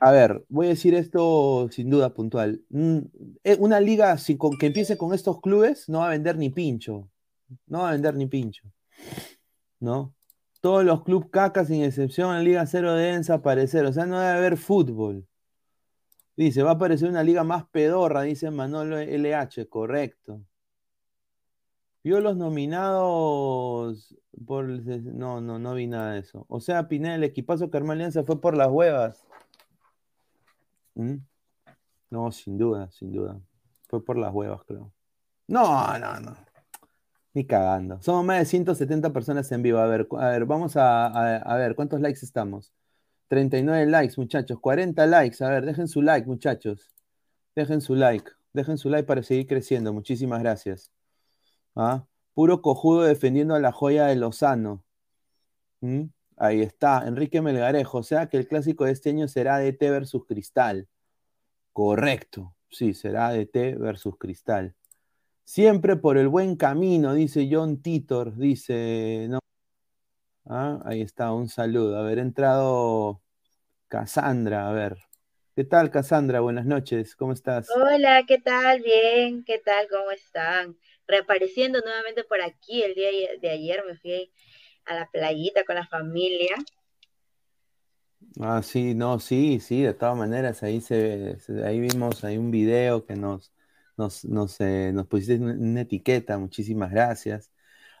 a 0.00 0.10
ver, 0.12 0.46
voy 0.48 0.66
a 0.66 0.70
decir 0.70 0.94
esto 0.94 1.68
sin 1.70 1.90
duda 1.90 2.14
puntual. 2.14 2.62
Mm, 2.70 3.00
eh, 3.44 3.56
una 3.60 3.80
liga 3.80 4.16
con, 4.38 4.56
que 4.56 4.66
empiece 4.66 4.96
con 4.96 5.12
estos 5.12 5.42
clubes 5.42 5.90
no 5.90 5.98
va 5.98 6.06
a 6.06 6.10
vender 6.10 6.38
ni 6.38 6.48
pincho. 6.48 7.10
No 7.66 7.80
va 7.80 7.90
a 7.90 7.92
vender 7.92 8.14
ni 8.14 8.26
pincho. 8.26 8.62
¿No? 9.80 10.14
Todos 10.60 10.84
los 10.84 11.04
clubes 11.04 11.28
caca, 11.30 11.64
sin 11.64 11.82
excepción, 11.82 12.36
en 12.36 12.44
Liga 12.44 12.66
Cero 12.66 12.94
deben 12.94 13.18
desaparecer. 13.18 13.84
O 13.86 13.92
sea, 13.92 14.06
no 14.06 14.18
debe 14.18 14.32
haber 14.32 14.56
fútbol. 14.56 15.26
Dice, 16.36 16.62
va 16.62 16.70
a 16.70 16.74
aparecer 16.74 17.08
una 17.08 17.24
liga 17.24 17.42
más 17.44 17.66
pedorra, 17.68 18.22
dice 18.22 18.50
Manolo 18.50 18.98
LH, 18.98 19.68
correcto. 19.68 20.40
Vio 22.04 22.20
los 22.20 22.36
nominados 22.36 24.14
por... 24.46 24.66
No, 24.66 25.40
no, 25.40 25.58
no 25.58 25.74
vi 25.74 25.86
nada 25.88 26.12
de 26.12 26.20
eso. 26.20 26.46
O 26.48 26.60
sea, 26.60 26.86
Pinel, 26.88 27.14
el 27.14 27.24
equipazo 27.24 27.70
que 27.70 27.76
armó 27.76 27.92
Alianza 27.92 28.22
fue 28.24 28.40
por 28.40 28.56
las 28.56 28.68
huevas. 28.68 29.24
¿Mm? 30.94 31.16
No, 32.10 32.30
sin 32.32 32.56
duda, 32.56 32.90
sin 32.92 33.12
duda. 33.12 33.40
Fue 33.88 34.04
por 34.04 34.16
las 34.16 34.32
huevas, 34.32 34.62
creo. 34.64 34.92
No, 35.48 35.98
no, 35.98 36.20
no. 36.20 36.36
Cagando. 37.46 38.00
Somos 38.02 38.24
más 38.24 38.38
de 38.38 38.44
170 38.46 39.12
personas 39.12 39.50
en 39.52 39.62
vivo. 39.62 39.78
A 39.78 39.86
ver, 39.86 40.08
a 40.18 40.28
ver 40.30 40.44
vamos 40.44 40.76
a, 40.76 41.38
a, 41.38 41.56
ver, 41.56 41.74
¿cuántos 41.74 42.00
likes 42.00 42.20
estamos? 42.22 42.72
39 43.28 43.86
likes, 43.86 44.14
muchachos. 44.16 44.58
40 44.60 45.06
likes. 45.06 45.44
A 45.44 45.50
ver, 45.50 45.66
dejen 45.66 45.88
su 45.88 46.02
like, 46.02 46.26
muchachos. 46.26 46.90
Dejen 47.54 47.80
su 47.80 47.94
like. 47.94 48.30
Dejen 48.52 48.78
su 48.78 48.88
like 48.88 49.06
para 49.06 49.22
seguir 49.22 49.46
creciendo. 49.46 49.92
Muchísimas 49.92 50.40
gracias. 50.40 50.90
¿Ah? 51.76 52.06
Puro 52.34 52.62
cojudo 52.62 53.02
defendiendo 53.02 53.54
a 53.54 53.60
la 53.60 53.72
joya 53.72 54.06
de 54.06 54.16
Lozano. 54.16 54.84
¿Mm? 55.80 56.04
Ahí 56.36 56.62
está, 56.62 57.04
Enrique 57.06 57.42
Melgarejo. 57.42 57.98
O 57.98 58.02
sea 58.02 58.28
que 58.28 58.36
el 58.36 58.46
clásico 58.46 58.84
de 58.84 58.92
este 58.92 59.10
año 59.10 59.28
será 59.28 59.58
DT 59.58 59.90
versus 59.90 60.24
Cristal. 60.26 60.88
Correcto. 61.72 62.54
Sí, 62.70 62.94
será 62.94 63.32
DT 63.32 63.76
versus 63.76 64.16
Cristal. 64.18 64.74
Siempre 65.48 65.96
por 65.96 66.18
el 66.18 66.28
buen 66.28 66.56
camino, 66.56 67.14
dice 67.14 67.48
John 67.50 67.80
Titor, 67.80 68.36
dice, 68.36 69.28
¿no? 69.30 69.38
Ah, 70.44 70.78
ahí 70.84 71.00
está, 71.00 71.32
un 71.32 71.48
saludo. 71.48 71.98
Haber 71.98 72.18
entrado 72.18 73.22
Cassandra, 73.88 74.68
a 74.68 74.72
ver. 74.72 74.98
¿Qué 75.56 75.64
tal, 75.64 75.90
Cassandra? 75.90 76.40
Buenas 76.40 76.66
noches, 76.66 77.16
¿cómo 77.16 77.32
estás? 77.32 77.70
Hola, 77.70 78.24
¿qué 78.28 78.36
tal? 78.36 78.82
Bien, 78.82 79.42
¿qué 79.42 79.58
tal? 79.58 79.88
¿Cómo 79.88 80.10
están? 80.10 80.76
Reapareciendo 81.06 81.80
nuevamente 81.80 82.24
por 82.24 82.42
aquí. 82.42 82.82
El 82.82 82.94
día 82.94 83.08
de 83.40 83.48
ayer 83.48 83.82
me 83.86 83.96
fui 83.96 84.30
a 84.84 84.96
la 84.96 85.10
playita 85.10 85.64
con 85.64 85.76
la 85.76 85.86
familia. 85.86 86.56
Ah, 88.38 88.62
sí, 88.62 88.94
no, 88.94 89.18
sí, 89.18 89.60
sí, 89.60 89.80
de 89.80 89.94
todas 89.94 90.14
maneras, 90.14 90.62
ahí 90.62 90.82
se, 90.82 91.38
ahí 91.64 91.80
vimos 91.80 92.22
ahí 92.22 92.36
un 92.36 92.50
video 92.50 93.06
que 93.06 93.16
nos, 93.16 93.50
nos, 93.98 94.24
nos, 94.24 94.60
eh, 94.60 94.92
nos 94.94 95.06
pusiste 95.06 95.36
una 95.36 95.82
etiqueta, 95.82 96.38
muchísimas 96.38 96.90
gracias. 96.90 97.50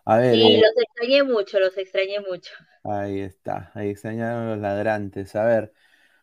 A 0.04 0.16
ver. 0.16 0.34
Sí, 0.34 0.54
eh, 0.54 0.60
los 0.62 0.82
extrañé 0.82 1.22
mucho, 1.22 1.58
los 1.58 1.76
extrañé 1.76 2.20
mucho. 2.20 2.52
Ahí 2.84 3.20
está, 3.20 3.70
ahí 3.74 3.90
extrañaron 3.90 4.48
los 4.48 4.58
ladrantes. 4.58 5.36
A 5.36 5.44
ver, 5.44 5.72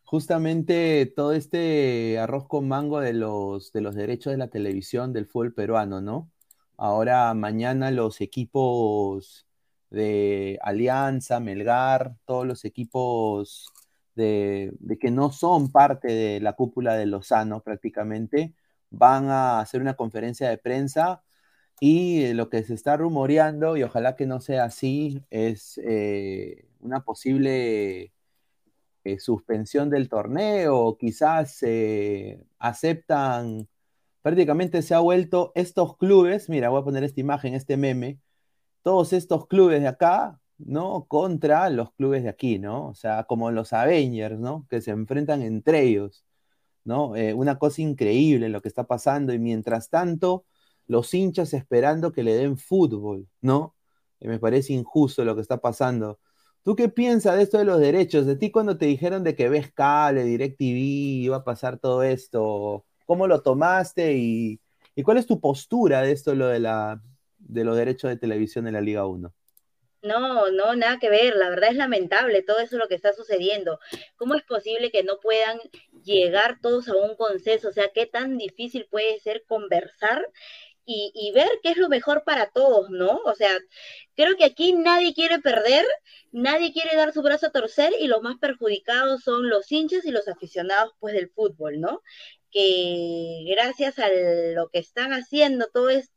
justamente 0.03 1.05
todo 1.15 1.33
este 1.33 2.17
arroz 2.17 2.47
con 2.47 2.67
mango 2.67 2.99
de 2.99 3.13
los, 3.13 3.71
de 3.73 3.81
los 3.81 3.93
derechos 3.93 4.31
de 4.31 4.37
la 4.37 4.47
televisión 4.47 5.13
del 5.13 5.27
fútbol 5.27 5.53
peruano, 5.53 6.01
¿no? 6.01 6.31
Ahora 6.77 7.33
mañana 7.33 7.91
los 7.91 8.21
equipos 8.21 9.45
de 9.89 10.57
Alianza, 10.61 11.39
Melgar, 11.39 12.15
todos 12.25 12.45
los 12.47 12.65
equipos 12.65 13.67
de, 14.15 14.71
de, 14.79 14.97
que 14.97 15.11
no 15.11 15.31
son 15.31 15.71
parte 15.71 16.07
de 16.07 16.39
la 16.39 16.53
cúpula 16.53 16.95
de 16.95 17.05
Lozano 17.05 17.61
prácticamente, 17.61 18.53
van 18.89 19.29
a 19.29 19.59
hacer 19.59 19.81
una 19.81 19.95
conferencia 19.95 20.49
de 20.49 20.57
prensa 20.57 21.23
y 21.79 22.33
lo 22.33 22.49
que 22.49 22.63
se 22.63 22.73
está 22.73 22.97
rumoreando, 22.97 23.77
y 23.77 23.83
ojalá 23.83 24.15
que 24.15 24.25
no 24.27 24.41
sea 24.41 24.65
así, 24.65 25.23
es 25.29 25.79
eh, 25.83 26.67
una 26.79 27.03
posible 27.03 28.13
eh, 29.03 29.19
suspensión 29.19 29.89
del 29.89 30.09
torneo, 30.09 30.97
quizás 30.97 31.63
aceptan, 32.59 33.67
prácticamente 34.21 34.81
se 34.81 34.95
ha 34.95 34.99
vuelto 34.99 35.51
estos 35.55 35.97
clubes, 35.97 36.49
mira, 36.49 36.69
voy 36.69 36.81
a 36.81 36.85
poner 36.85 37.03
esta 37.03 37.21
imagen, 37.21 37.53
este 37.55 37.77
meme, 37.77 38.19
todos 38.85 39.13
estos 39.13 39.47
clubes 39.47 39.81
de 39.81 39.87
acá, 39.87 40.39
¿no? 40.57 41.05
Contra 41.07 41.69
los 41.69 41.91
clubes 41.93 42.23
de 42.23 42.29
aquí, 42.29 42.59
¿no? 42.59 42.87
O 42.89 42.95
sea, 42.95 43.25
como 43.25 43.51
los 43.51 43.73
Avengers, 43.73 44.39
¿no? 44.39 44.67
Que 44.69 44.81
se 44.81 44.91
enfrentan 44.91 45.41
entre 45.41 45.83
ellos, 45.83 46.25
¿no? 46.85 47.15
Eh, 47.15 47.33
una 47.33 47.59
cosa 47.59 47.81
increíble 47.81 48.49
lo 48.49 48.61
que 48.61 48.69
está 48.69 48.85
pasando 48.85 49.33
y 49.33 49.39
mientras 49.39 49.89
tanto, 49.89 50.45
los 50.87 51.13
hinchas 51.13 51.53
esperando 51.53 52.11
que 52.13 52.23
le 52.23 52.35
den 52.35 52.57
fútbol, 52.57 53.27
¿no? 53.41 53.75
me 54.21 54.39
parece 54.39 54.73
injusto 54.73 55.23
lo 55.25 55.35
que 55.35 55.41
está 55.41 55.61
pasando. 55.61 56.19
¿Tú 56.63 56.75
qué 56.75 56.89
piensas 56.89 57.35
de 57.37 57.43
esto 57.43 57.57
de 57.59 57.65
los 57.65 57.79
derechos? 57.79 58.25
De 58.25 58.35
ti 58.35 58.51
cuando 58.51 58.77
te 58.77 58.85
dijeron 58.87 59.23
de 59.23 59.35
que 59.35 59.49
ves 59.49 59.71
cable, 59.71 60.23
DirecTV, 60.23 60.77
iba 61.25 61.37
a 61.37 61.43
pasar 61.43 61.77
todo 61.79 62.03
esto, 62.03 62.85
¿cómo 63.05 63.27
lo 63.27 63.41
tomaste 63.41 64.13
y, 64.17 64.59
y 64.95 65.03
cuál 65.03 65.17
es 65.17 65.27
tu 65.27 65.39
postura 65.39 66.01
de 66.01 66.11
esto, 66.11 66.33
lo 66.35 66.47
de, 66.47 66.59
la, 66.59 67.01
de 67.37 67.63
los 67.63 67.77
derechos 67.77 68.09
de 68.09 68.17
televisión 68.17 68.67
en 68.67 68.73
la 68.73 68.81
Liga 68.81 69.05
1? 69.05 69.31
No, 70.05 70.51
no, 70.51 70.75
nada 70.75 70.99
que 70.99 71.09
ver. 71.09 71.35
La 71.35 71.49
verdad 71.49 71.71
es 71.71 71.75
lamentable 71.77 72.43
todo 72.43 72.59
eso 72.59 72.77
lo 72.77 72.87
que 72.87 72.95
está 72.95 73.13
sucediendo. 73.13 73.79
¿Cómo 74.17 74.35
es 74.35 74.43
posible 74.43 74.91
que 74.91 75.03
no 75.03 75.19
puedan 75.19 75.59
llegar 76.03 76.59
todos 76.61 76.87
a 76.87 76.95
un 76.95 77.15
consenso? 77.15 77.69
O 77.69 77.73
sea, 77.73 77.89
¿qué 77.93 78.05
tan 78.05 78.37
difícil 78.37 78.87
puede 78.89 79.19
ser 79.19 79.43
conversar 79.47 80.25
y, 80.87 81.31
ver 81.33 81.49
qué 81.63 81.71
es 81.71 81.77
lo 81.77 81.89
mejor 81.89 82.23
para 82.23 82.51
todos, 82.51 82.89
¿no? 82.91 83.19
O 83.25 83.35
sea, 83.35 83.49
creo 84.15 84.35
que 84.37 84.45
aquí 84.45 84.73
nadie 84.73 85.13
quiere 85.15 85.39
perder, 85.39 85.85
nadie 86.31 86.71
quiere 86.73 86.95
dar 86.95 87.11
su 87.11 87.23
brazo 87.23 87.47
a 87.47 87.51
torcer 87.51 87.93
y 87.99 88.07
los 88.07 88.21
más 88.21 88.37
perjudicados 88.37 89.23
son 89.23 89.49
los 89.49 89.71
hinchas 89.71 90.05
y 90.05 90.11
los 90.11 90.27
aficionados 90.27 90.93
pues 90.99 91.15
del 91.15 91.29
fútbol, 91.31 91.79
¿no? 91.81 92.03
Que 92.51 93.45
gracias 93.47 93.97
a 93.99 94.09
lo 94.09 94.69
que 94.69 94.79
están 94.79 95.11
haciendo 95.13 95.67
todo 95.73 95.89
esto 95.89 96.14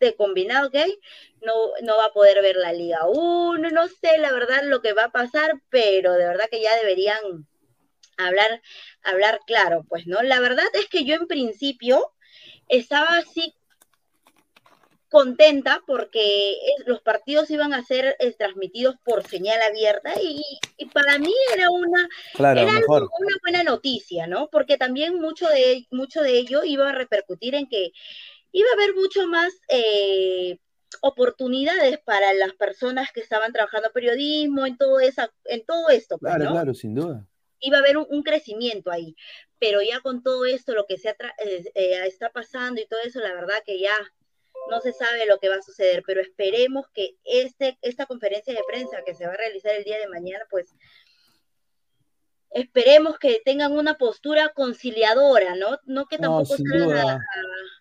de 0.00 0.14
combinado 0.14 0.70
que 0.70 0.78
hay, 0.78 0.98
no, 1.42 1.54
no 1.82 1.96
va 1.96 2.06
a 2.06 2.12
poder 2.12 2.42
ver 2.42 2.56
la 2.56 2.72
Liga 2.72 3.06
1, 3.06 3.70
no 3.70 3.88
sé 3.88 4.18
la 4.18 4.32
verdad 4.32 4.62
lo 4.64 4.82
que 4.82 4.92
va 4.92 5.04
a 5.04 5.12
pasar, 5.12 5.60
pero 5.68 6.12
de 6.14 6.26
verdad 6.26 6.48
que 6.50 6.62
ya 6.62 6.74
deberían 6.76 7.46
hablar, 8.16 8.62
hablar 9.02 9.40
claro, 9.46 9.84
pues, 9.88 10.06
¿no? 10.06 10.22
La 10.22 10.40
verdad 10.40 10.66
es 10.74 10.86
que 10.86 11.04
yo 11.04 11.14
en 11.14 11.26
principio 11.26 12.12
estaba 12.68 13.18
así 13.18 13.54
contenta 15.08 15.82
porque 15.86 16.56
los 16.84 17.00
partidos 17.00 17.50
iban 17.50 17.72
a 17.72 17.84
ser 17.84 18.16
eh, 18.18 18.32
transmitidos 18.32 18.96
por 19.04 19.26
señal 19.26 19.58
abierta 19.62 20.12
y, 20.20 20.42
para 20.92 21.18
mí 21.18 21.32
era 21.54 21.70
una 21.70 22.08
era 22.34 22.80
una 22.88 23.36
buena 23.42 23.62
noticia, 23.62 24.26
¿no? 24.26 24.48
Porque 24.50 24.76
también 24.76 25.20
mucho 25.20 25.48
de 25.48 25.86
mucho 25.90 26.22
de 26.22 26.38
ello 26.38 26.64
iba 26.64 26.88
a 26.88 26.92
repercutir 26.92 27.54
en 27.54 27.68
que 27.68 27.92
iba 28.52 28.68
a 28.70 28.74
haber 28.74 28.94
mucho 28.94 29.26
más 29.26 29.52
eh, 29.68 30.58
oportunidades 31.00 31.98
para 31.98 32.32
las 32.34 32.52
personas 32.54 33.10
que 33.12 33.20
estaban 33.20 33.52
trabajando 33.52 33.92
periodismo, 33.92 34.66
en 34.66 34.76
todo, 34.76 35.00
esa, 35.00 35.32
en 35.44 35.64
todo 35.64 35.88
esto. 35.88 36.18
Pues, 36.18 36.34
claro, 36.34 36.50
claro, 36.52 36.74
sin 36.74 36.94
duda. 36.94 37.26
Iba 37.60 37.78
a 37.78 37.80
haber 37.80 37.96
un, 37.96 38.22
crecimiento 38.22 38.90
ahí, 38.90 39.16
pero 39.58 39.80
ya 39.80 40.00
con 40.00 40.22
todo 40.22 40.44
esto, 40.44 40.74
lo 40.74 40.86
que 40.86 40.98
se 40.98 41.10
eh, 41.10 41.64
eh, 41.74 42.02
está 42.06 42.30
pasando 42.30 42.80
y 42.80 42.86
todo 42.86 43.00
eso, 43.02 43.20
la 43.20 43.32
verdad 43.32 43.62
que 43.64 43.78
ya 43.80 43.96
no 44.70 44.80
se 44.80 44.92
sabe 44.92 45.26
lo 45.26 45.38
que 45.38 45.48
va 45.48 45.56
a 45.56 45.62
suceder, 45.62 46.02
pero 46.06 46.20
esperemos 46.20 46.86
que 46.92 47.16
este, 47.24 47.78
esta 47.82 48.06
conferencia 48.06 48.52
de 48.52 48.64
prensa 48.66 49.02
que 49.04 49.14
se 49.14 49.26
va 49.26 49.32
a 49.32 49.36
realizar 49.36 49.74
el 49.74 49.84
día 49.84 49.98
de 49.98 50.08
mañana, 50.08 50.44
pues 50.50 50.74
esperemos 52.50 53.18
que 53.18 53.40
tengan 53.44 53.72
una 53.72 53.98
postura 53.98 54.52
conciliadora, 54.54 55.56
¿no? 55.56 55.78
No 55.86 56.06
que 56.06 56.18
tampoco 56.18 56.56
salgan 56.56 57.18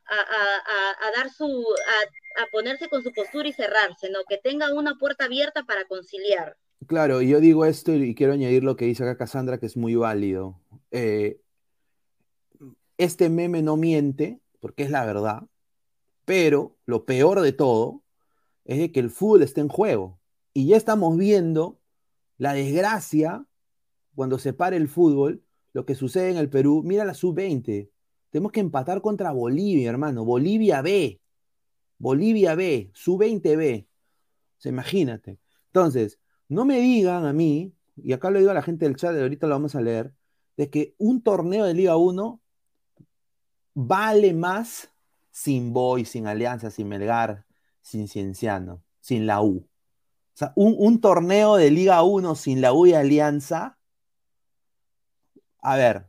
a, 0.08 1.12
dar 1.16 1.30
su, 1.30 1.46
a, 1.46 2.46
ponerse 2.52 2.90
con 2.90 3.04
su 3.04 3.12
postura 3.14 3.48
y 3.48 3.54
cerrarse, 3.54 4.10
¿no? 4.10 4.20
Que 4.28 4.38
tengan 4.38 4.76
una 4.78 4.96
puerta 4.96 5.26
abierta 5.26 5.64
para 5.64 5.86
conciliar. 5.86 6.58
Claro, 6.88 7.22
y 7.22 7.30
yo 7.30 7.40
digo 7.40 7.66
esto 7.66 7.94
y 7.94 8.14
quiero 8.16 8.34
añadir 8.34 8.64
lo 8.64 8.76
que 8.76 8.86
dice 8.86 9.04
acá 9.04 9.18
Cassandra, 9.18 9.58
que 9.58 9.66
es 9.66 9.78
muy 9.78 9.96
válido. 9.96 10.60
Eh, 10.92 11.40
este 12.98 13.30
meme 13.30 13.62
no 13.62 13.78
miente, 13.78 14.40
porque 14.60 14.84
es 14.84 14.92
la 14.92 15.06
verdad, 15.06 15.44
pero 16.26 16.76
lo 16.86 17.06
peor 17.06 17.42
de 17.42 17.54
todo 17.54 18.04
es 18.66 18.80
de 18.80 18.92
que 18.92 19.00
el 19.00 19.10
fútbol 19.10 19.44
está 19.44 19.62
en 19.62 19.70
juego. 19.70 20.20
Y 20.54 20.68
ya 20.68 20.78
estamos 20.78 21.18
viendo 21.18 21.80
la 22.38 22.54
desgracia 22.54 23.46
cuando 24.16 24.40
se 24.40 24.54
para 24.54 24.76
el 24.76 24.88
fútbol, 24.88 25.44
lo 25.74 25.86
que 25.86 25.96
sucede 25.96 26.32
en 26.32 26.38
el 26.38 26.50
Perú. 26.50 26.82
Mira 26.84 27.06
la 27.06 27.14
sub-20. 27.14 27.90
Tenemos 28.30 28.52
que 28.52 28.60
empatar 28.60 29.02
contra 29.02 29.32
Bolivia, 29.32 29.90
hermano. 29.90 30.26
Bolivia 30.26 30.82
B. 30.82 31.22
Bolivia 31.98 32.56
B. 32.56 32.92
Sub-20 32.94 33.58
B. 33.58 33.88
O 34.64 34.70
imagínate. 34.70 35.40
Entonces, 35.68 36.20
no 36.48 36.66
me 36.66 36.80
digan 36.80 37.26
a 37.26 37.34
mí, 37.34 37.74
y 37.96 38.14
acá 38.14 38.30
lo 38.30 38.40
digo 38.40 38.52
a 38.52 38.56
la 38.56 38.62
gente 38.62 38.86
del 38.86 38.96
chat, 38.96 39.16
ahorita 39.16 39.48
lo 39.48 39.56
vamos 39.56 39.76
a 39.76 39.82
leer, 39.82 40.14
de 40.58 40.70
que 40.70 40.96
un 40.98 41.22
torneo 41.22 41.66
de 41.66 41.74
Liga 41.74 41.98
1 41.98 42.42
vale 43.74 44.34
más 44.34 44.90
sin 45.32 45.74
Boy, 45.74 46.06
sin 46.06 46.28
Alianza, 46.28 46.72
sin 46.72 46.88
Melgar, 46.88 47.46
sin 47.82 48.08
Cienciano, 48.08 48.82
sin 49.02 49.26
la 49.28 49.42
U. 49.42 49.68
O 50.36 50.38
sea, 50.38 50.54
un, 50.56 51.00
torneo 51.00 51.56
de 51.56 51.72
Liga 51.72 52.02
1 52.04 52.36
sin 52.36 52.62
la 52.62 52.74
U 52.74 52.86
y 52.86 52.94
Alianza. 52.94 53.75
A 55.66 55.76
ver, 55.78 56.08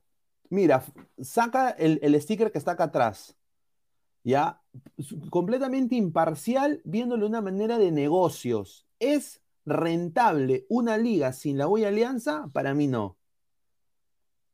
mira, 0.50 0.84
saca 1.20 1.70
el, 1.70 1.98
el 2.02 2.20
sticker 2.20 2.52
que 2.52 2.58
está 2.58 2.72
acá 2.72 2.84
atrás. 2.84 3.36
¿Ya? 4.24 4.60
Completamente 5.30 5.94
imparcial, 5.94 6.82
viéndolo 6.84 7.22
de 7.22 7.28
una 7.28 7.40
manera 7.40 7.78
de 7.78 7.92
negocios. 7.92 8.86
¿Es 8.98 9.42
rentable 9.64 10.66
una 10.68 10.98
liga 10.98 11.32
sin 11.32 11.58
la 11.58 11.68
U 11.68 11.78
y 11.78 11.84
Alianza? 11.84 12.48
Para 12.52 12.74
mí 12.74 12.88
no 12.88 13.16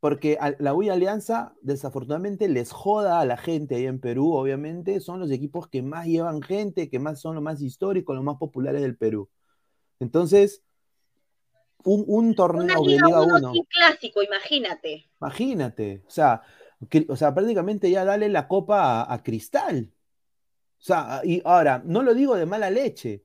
porque 0.03 0.37
la 0.59 0.75
UI 0.75 0.89
Alianza 0.89 1.55
desafortunadamente 1.63 2.49
les 2.49 2.73
joda 2.73 3.21
a 3.21 3.25
la 3.25 3.37
gente 3.37 3.77
ahí 3.77 3.87
en 3.87 4.01
Perú, 4.01 4.33
obviamente, 4.33 4.99
son 4.99 5.21
los 5.21 5.31
equipos 5.31 5.69
que 5.69 5.81
más 5.81 6.07
llevan 6.07 6.43
gente, 6.43 6.91
que 6.91 6.99
más 6.99 7.21
son 7.21 7.37
los 7.37 7.45
más 7.45 7.63
históricos, 7.63 8.17
los 8.17 8.25
más 8.25 8.37
populares 8.37 8.83
del 8.83 8.97
Perú. 8.97 9.31
Entonces, 10.01 10.65
un, 11.85 12.35
torneo 12.35 12.83
de 12.83 12.91
Liga 12.91 13.21
1 13.21 13.53
clásico, 13.69 14.23
imagínate. 14.23 15.11
Imagínate, 15.21 16.03
o 16.07 16.11
sea, 16.11 16.43
o 17.09 17.17
sea, 17.17 17.35
prácticamente 17.35 17.91
ya 17.91 18.05
dale 18.05 18.29
la 18.29 18.49
copa 18.49 19.03
a, 19.03 19.15
a 19.15 19.23
Cristal. 19.23 19.93
O 20.79 20.85
sea, 20.85 21.21
y 21.23 21.41
ahora, 21.45 21.83
no 21.85 22.03
lo 22.03 22.15
digo 22.15 22.35
de 22.35 22.47
mala 22.47 22.71
leche, 22.71 23.23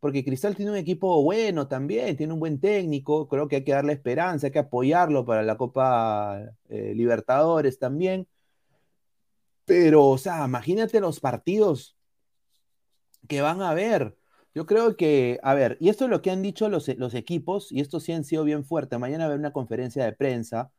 porque 0.00 0.24
Cristal 0.24 0.54
tiene 0.54 0.70
un 0.70 0.76
equipo 0.76 1.22
bueno 1.22 1.66
también, 1.66 2.16
tiene 2.16 2.32
un 2.32 2.40
buen 2.40 2.60
técnico, 2.60 3.28
creo 3.28 3.48
que 3.48 3.56
hay 3.56 3.64
que 3.64 3.72
darle 3.72 3.94
esperanza, 3.94 4.46
hay 4.48 4.52
que 4.52 4.58
apoyarlo 4.58 5.24
para 5.24 5.42
la 5.42 5.56
Copa 5.56 6.40
eh, 6.68 6.92
Libertadores 6.94 7.78
también. 7.78 8.28
Pero, 9.64 10.06
o 10.06 10.18
sea, 10.18 10.44
imagínate 10.44 11.00
los 11.00 11.20
partidos 11.20 11.96
que 13.26 13.40
van 13.40 13.62
a 13.62 13.70
haber. 13.70 14.17
Yo 14.58 14.66
creo 14.66 14.96
que, 14.96 15.38
a 15.44 15.54
ver, 15.54 15.76
y 15.78 15.88
esto 15.88 16.06
es 16.06 16.10
lo 16.10 16.20
que 16.20 16.32
han 16.32 16.42
dicho 16.42 16.68
los, 16.68 16.88
los 16.96 17.14
equipos, 17.14 17.70
y 17.70 17.78
esto 17.78 18.00
sí 18.00 18.10
han 18.10 18.24
sido 18.24 18.42
bien 18.42 18.64
fuerte. 18.64 18.98
Mañana 18.98 19.18
va 19.18 19.26
a 19.26 19.26
haber 19.26 19.38
una 19.38 19.52
conferencia 19.52 20.04
de 20.04 20.12
prensa, 20.12 20.72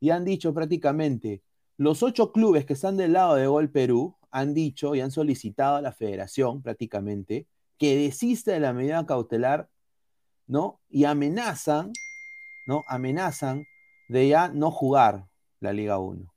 y 0.00 0.10
han 0.10 0.24
dicho 0.24 0.52
prácticamente, 0.52 1.40
los 1.76 2.02
ocho 2.02 2.32
clubes 2.32 2.66
que 2.66 2.72
están 2.72 2.96
del 2.96 3.12
lado 3.12 3.36
de 3.36 3.46
Gol 3.46 3.70
Perú 3.70 4.16
han 4.32 4.52
dicho 4.52 4.96
y 4.96 5.00
han 5.00 5.12
solicitado 5.12 5.76
a 5.76 5.80
la 5.80 5.92
federación 5.92 6.60
prácticamente 6.60 7.46
que 7.78 7.96
desiste 7.96 8.50
de 8.50 8.58
la 8.58 8.72
medida 8.72 9.06
cautelar, 9.06 9.68
¿no? 10.48 10.80
Y 10.88 11.04
amenazan, 11.04 11.92
¿no? 12.66 12.82
Amenazan 12.88 13.64
de 14.08 14.26
ya 14.26 14.48
no 14.48 14.72
jugar 14.72 15.28
la 15.60 15.72
Liga 15.72 15.98
1. 15.98 16.34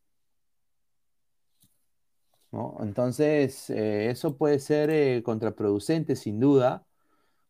Entonces, 2.82 3.70
eh, 3.72 4.10
eso 4.12 4.38
puede 4.38 4.60
ser 4.60 4.90
eh, 4.92 5.24
contraproducente 5.24 6.16
sin 6.16 6.40
duda, 6.40 6.86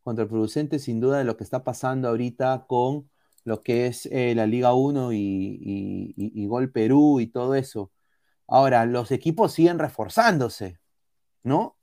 contraproducente 0.04 0.80
sin 0.80 1.02
duda 1.02 1.20
de 1.20 1.26
lo 1.26 1.38
que 1.38 1.44
está 1.44 1.64
pasando 1.64 2.10
ahorita 2.10 2.66
con 2.68 3.10
lo 3.46 3.62
que 3.64 3.88
es 3.88 4.08
eh, 4.08 4.34
la 4.36 4.48
Liga 4.48 4.74
1 4.74 5.12
y, 5.14 6.46
Gol 6.48 6.72
Perú 6.72 7.20
y 7.20 7.28
todo 7.28 7.56
eso. 7.56 7.92
Ahora, 8.48 8.86
los 8.86 9.12
equipos 9.12 9.54
siguen 9.54 9.80
reforzándose, 9.80 10.80
¿no? 11.44 11.78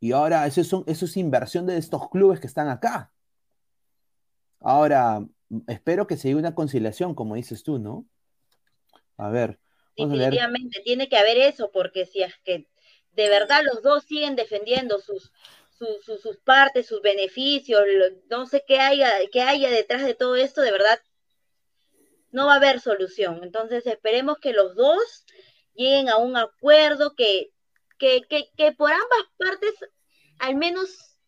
Y 0.00 0.12
ahora 0.12 0.46
eso, 0.46 0.64
son, 0.64 0.84
eso 0.86 1.04
es 1.06 1.16
inversión 1.16 1.66
de 1.66 1.76
estos 1.78 2.10
clubes 2.10 2.40
que 2.40 2.46
están 2.48 2.68
acá. 2.68 3.12
Ahora, 4.60 5.26
espero 5.68 6.06
que 6.06 6.16
se 6.16 6.34
una 6.34 6.54
conciliación, 6.54 7.14
como 7.14 7.34
dices 7.36 7.62
tú, 7.62 7.78
¿no? 7.78 8.06
A 9.16 9.28
ver. 9.30 9.60
Definitivamente, 9.96 10.80
tiene 10.82 11.08
que 11.08 11.16
haber 11.16 11.38
eso, 11.38 11.70
porque 11.72 12.06
si 12.06 12.22
es 12.22 12.34
que 12.44 12.66
de 13.12 13.28
verdad 13.28 13.62
los 13.64 13.82
dos 13.82 14.04
siguen 14.04 14.36
defendiendo 14.36 15.00
sus, 15.00 15.32
sus, 15.76 16.20
sus, 16.20 16.36
partes, 16.38 16.86
sus 16.86 17.02
beneficios, 17.02 17.82
no 18.28 18.46
sé 18.46 18.64
qué 18.66 18.78
haya, 18.78 19.12
qué 19.32 19.42
haya 19.42 19.70
detrás 19.70 20.04
de 20.04 20.14
todo 20.14 20.36
esto, 20.36 20.60
de 20.60 20.72
verdad 20.72 21.00
no 22.30 22.46
va 22.46 22.54
a 22.54 22.56
haber 22.56 22.80
solución. 22.80 23.40
Entonces 23.42 23.86
esperemos 23.86 24.38
que 24.38 24.52
los 24.52 24.76
dos 24.76 25.24
lleguen 25.74 26.08
a 26.08 26.16
un 26.16 26.36
acuerdo 26.36 27.14
que 27.14 27.50
que, 28.00 28.48
que, 28.56 28.72
por 28.72 28.90
ambas 28.90 29.24
partes 29.36 29.74
al 30.38 30.56
menos 30.56 31.18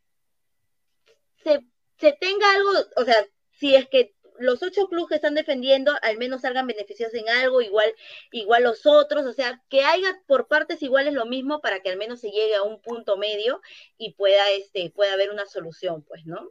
se, 1.44 1.60
tenga 1.98 2.50
algo, 2.52 2.70
o 2.96 3.04
sea, 3.04 3.26
si 3.52 3.74
es 3.74 3.88
que 3.88 4.14
los 4.38 4.62
ocho 4.62 4.88
clubes 4.88 5.08
que 5.08 5.14
están 5.16 5.34
defendiendo 5.34 5.92
al 6.02 6.18
menos 6.18 6.42
salgan 6.42 6.66
beneficiados 6.66 7.14
en 7.14 7.28
algo, 7.28 7.60
igual, 7.60 7.90
igual 8.30 8.64
los 8.64 8.86
otros, 8.86 9.26
o 9.26 9.32
sea, 9.32 9.62
que 9.68 9.82
haya 9.82 10.22
por 10.26 10.48
partes 10.48 10.82
iguales 10.82 11.14
lo 11.14 11.26
mismo 11.26 11.60
para 11.60 11.80
que 11.80 11.90
al 11.90 11.98
menos 11.98 12.20
se 12.20 12.30
llegue 12.30 12.54
a 12.56 12.62
un 12.62 12.80
punto 12.80 13.16
medio 13.16 13.60
y 13.98 14.14
pueda, 14.14 14.50
este, 14.58 14.90
pueda 14.90 15.12
haber 15.14 15.30
una 15.30 15.46
solución, 15.46 16.02
pues, 16.02 16.24
¿no? 16.26 16.50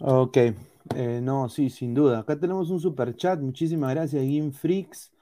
Ok, 0.00 0.36
eh, 0.36 1.20
no, 1.22 1.48
sí, 1.48 1.70
sin 1.70 1.94
duda. 1.94 2.20
Acá 2.20 2.38
tenemos 2.38 2.70
un 2.70 2.80
super 2.80 3.16
chat, 3.16 3.40
muchísimas 3.40 3.94
gracias, 3.94 4.22
Game 4.22 4.52
Freaks, 4.52 5.12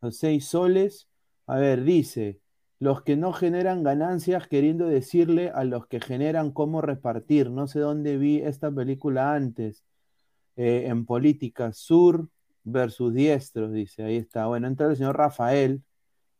los 0.00 0.16
seis 0.16 0.46
soles. 0.46 1.08
A 1.46 1.56
ver, 1.58 1.82
dice, 1.82 2.40
los 2.78 3.02
que 3.02 3.16
no 3.16 3.32
generan 3.32 3.82
ganancias 3.82 4.48
queriendo 4.48 4.86
decirle 4.86 5.50
a 5.50 5.64
los 5.64 5.86
que 5.86 6.00
generan 6.00 6.50
cómo 6.50 6.80
repartir. 6.80 7.50
No 7.50 7.66
sé 7.66 7.80
dónde 7.80 8.16
vi 8.16 8.40
esta 8.40 8.70
película 8.70 9.34
antes. 9.34 9.84
Eh, 10.62 10.88
en 10.88 11.06
política, 11.06 11.72
sur 11.72 12.28
versus 12.64 13.14
diestros, 13.14 13.72
dice. 13.72 14.02
Ahí 14.02 14.16
está. 14.18 14.44
Bueno, 14.44 14.66
entra 14.66 14.90
el 14.90 14.96
señor 14.96 15.16
Rafael. 15.16 15.82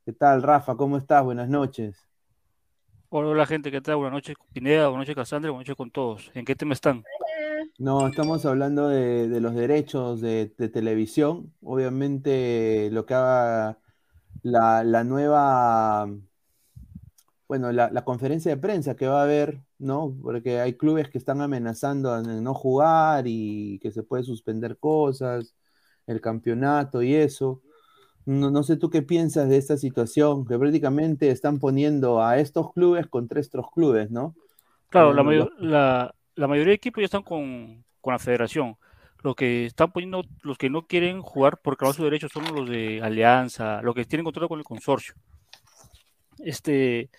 ¿Qué 0.04 0.12
tal, 0.12 0.42
Rafa? 0.42 0.76
¿Cómo 0.76 0.98
estás? 0.98 1.24
Buenas 1.24 1.48
noches. 1.48 2.06
Hola, 3.08 3.46
gente, 3.46 3.70
¿qué 3.70 3.80
tal? 3.80 3.96
Buenas 3.96 4.12
noches, 4.12 4.36
Pineda, 4.52 4.88
buenas 4.88 5.06
noches, 5.06 5.16
Casandra, 5.16 5.50
buenas 5.50 5.66
noches 5.66 5.76
con 5.78 5.90
todos. 5.90 6.30
¿En 6.34 6.44
qué 6.44 6.54
tema 6.54 6.74
están? 6.74 7.02
No, 7.78 8.08
estamos 8.08 8.44
hablando 8.44 8.88
de, 8.88 9.40
los 9.40 9.54
derechos 9.54 10.20
de, 10.20 10.48
televisión. 10.70 11.54
Obviamente, 11.62 12.90
lo 12.92 13.06
que 13.06 13.14
haga 13.14 13.78
la 14.42 15.02
nueva 15.02 16.06
bueno, 17.50 17.72
la, 17.72 18.04
conferencia 18.04 18.54
de 18.54 18.60
prensa 18.60 18.94
que 18.94 19.08
va 19.08 19.22
a 19.22 19.24
haber, 19.24 19.60
¿no? 19.80 20.14
Porque 20.22 20.60
hay 20.60 20.74
clubes 20.74 21.08
que 21.08 21.18
están 21.18 21.40
amenazando 21.40 22.16
en 22.18 22.44
no 22.44 22.54
jugar 22.54 23.24
y 23.26 23.78
que 23.80 23.90
se 23.90 24.02
puede 24.02 24.22
suspender 24.22 24.78
cosas, 24.78 25.54
el 26.06 26.20
campeonato 26.20 27.02
y 27.02 27.14
eso. 27.14 27.62
No, 28.26 28.50
no 28.50 28.62
sé 28.62 28.76
tú 28.76 28.90
qué 28.90 29.02
piensas 29.02 29.48
de 29.48 29.56
esta 29.56 29.76
situación, 29.76 30.46
que 30.46 30.58
prácticamente 30.58 31.30
están 31.30 31.58
poniendo 31.58 32.22
a 32.22 32.38
estos 32.38 32.72
clubes 32.72 33.06
contra 33.06 33.40
estos 33.40 33.66
clubes, 33.72 34.10
¿no? 34.10 34.34
Claro, 34.90 35.12
la, 35.14 35.48
la, 35.58 36.14
la, 36.34 36.48
mayoría 36.48 36.70
de 36.70 36.76
equipos 36.76 37.00
ya 37.00 37.06
están 37.06 37.22
con, 37.22 37.84
con 38.00 38.12
la 38.12 38.18
federación. 38.18 38.76
Lo 39.22 39.34
que 39.34 39.66
están 39.66 39.92
poniendo, 39.92 40.22
los 40.42 40.58
que 40.58 40.70
no 40.70 40.86
quieren 40.86 41.22
jugar 41.22 41.58
por 41.58 41.76
causa 41.76 41.98
de 41.98 42.04
derechos 42.10 42.32
son 42.32 42.44
los 42.54 42.68
de 42.68 43.00
Alianza, 43.02 43.82
los 43.82 43.94
que 43.94 44.04
tienen 44.04 44.24
contrato 44.24 44.48
con 44.48 44.58
el 44.58 44.64
consorcio 44.64 45.14
este, 46.44 47.10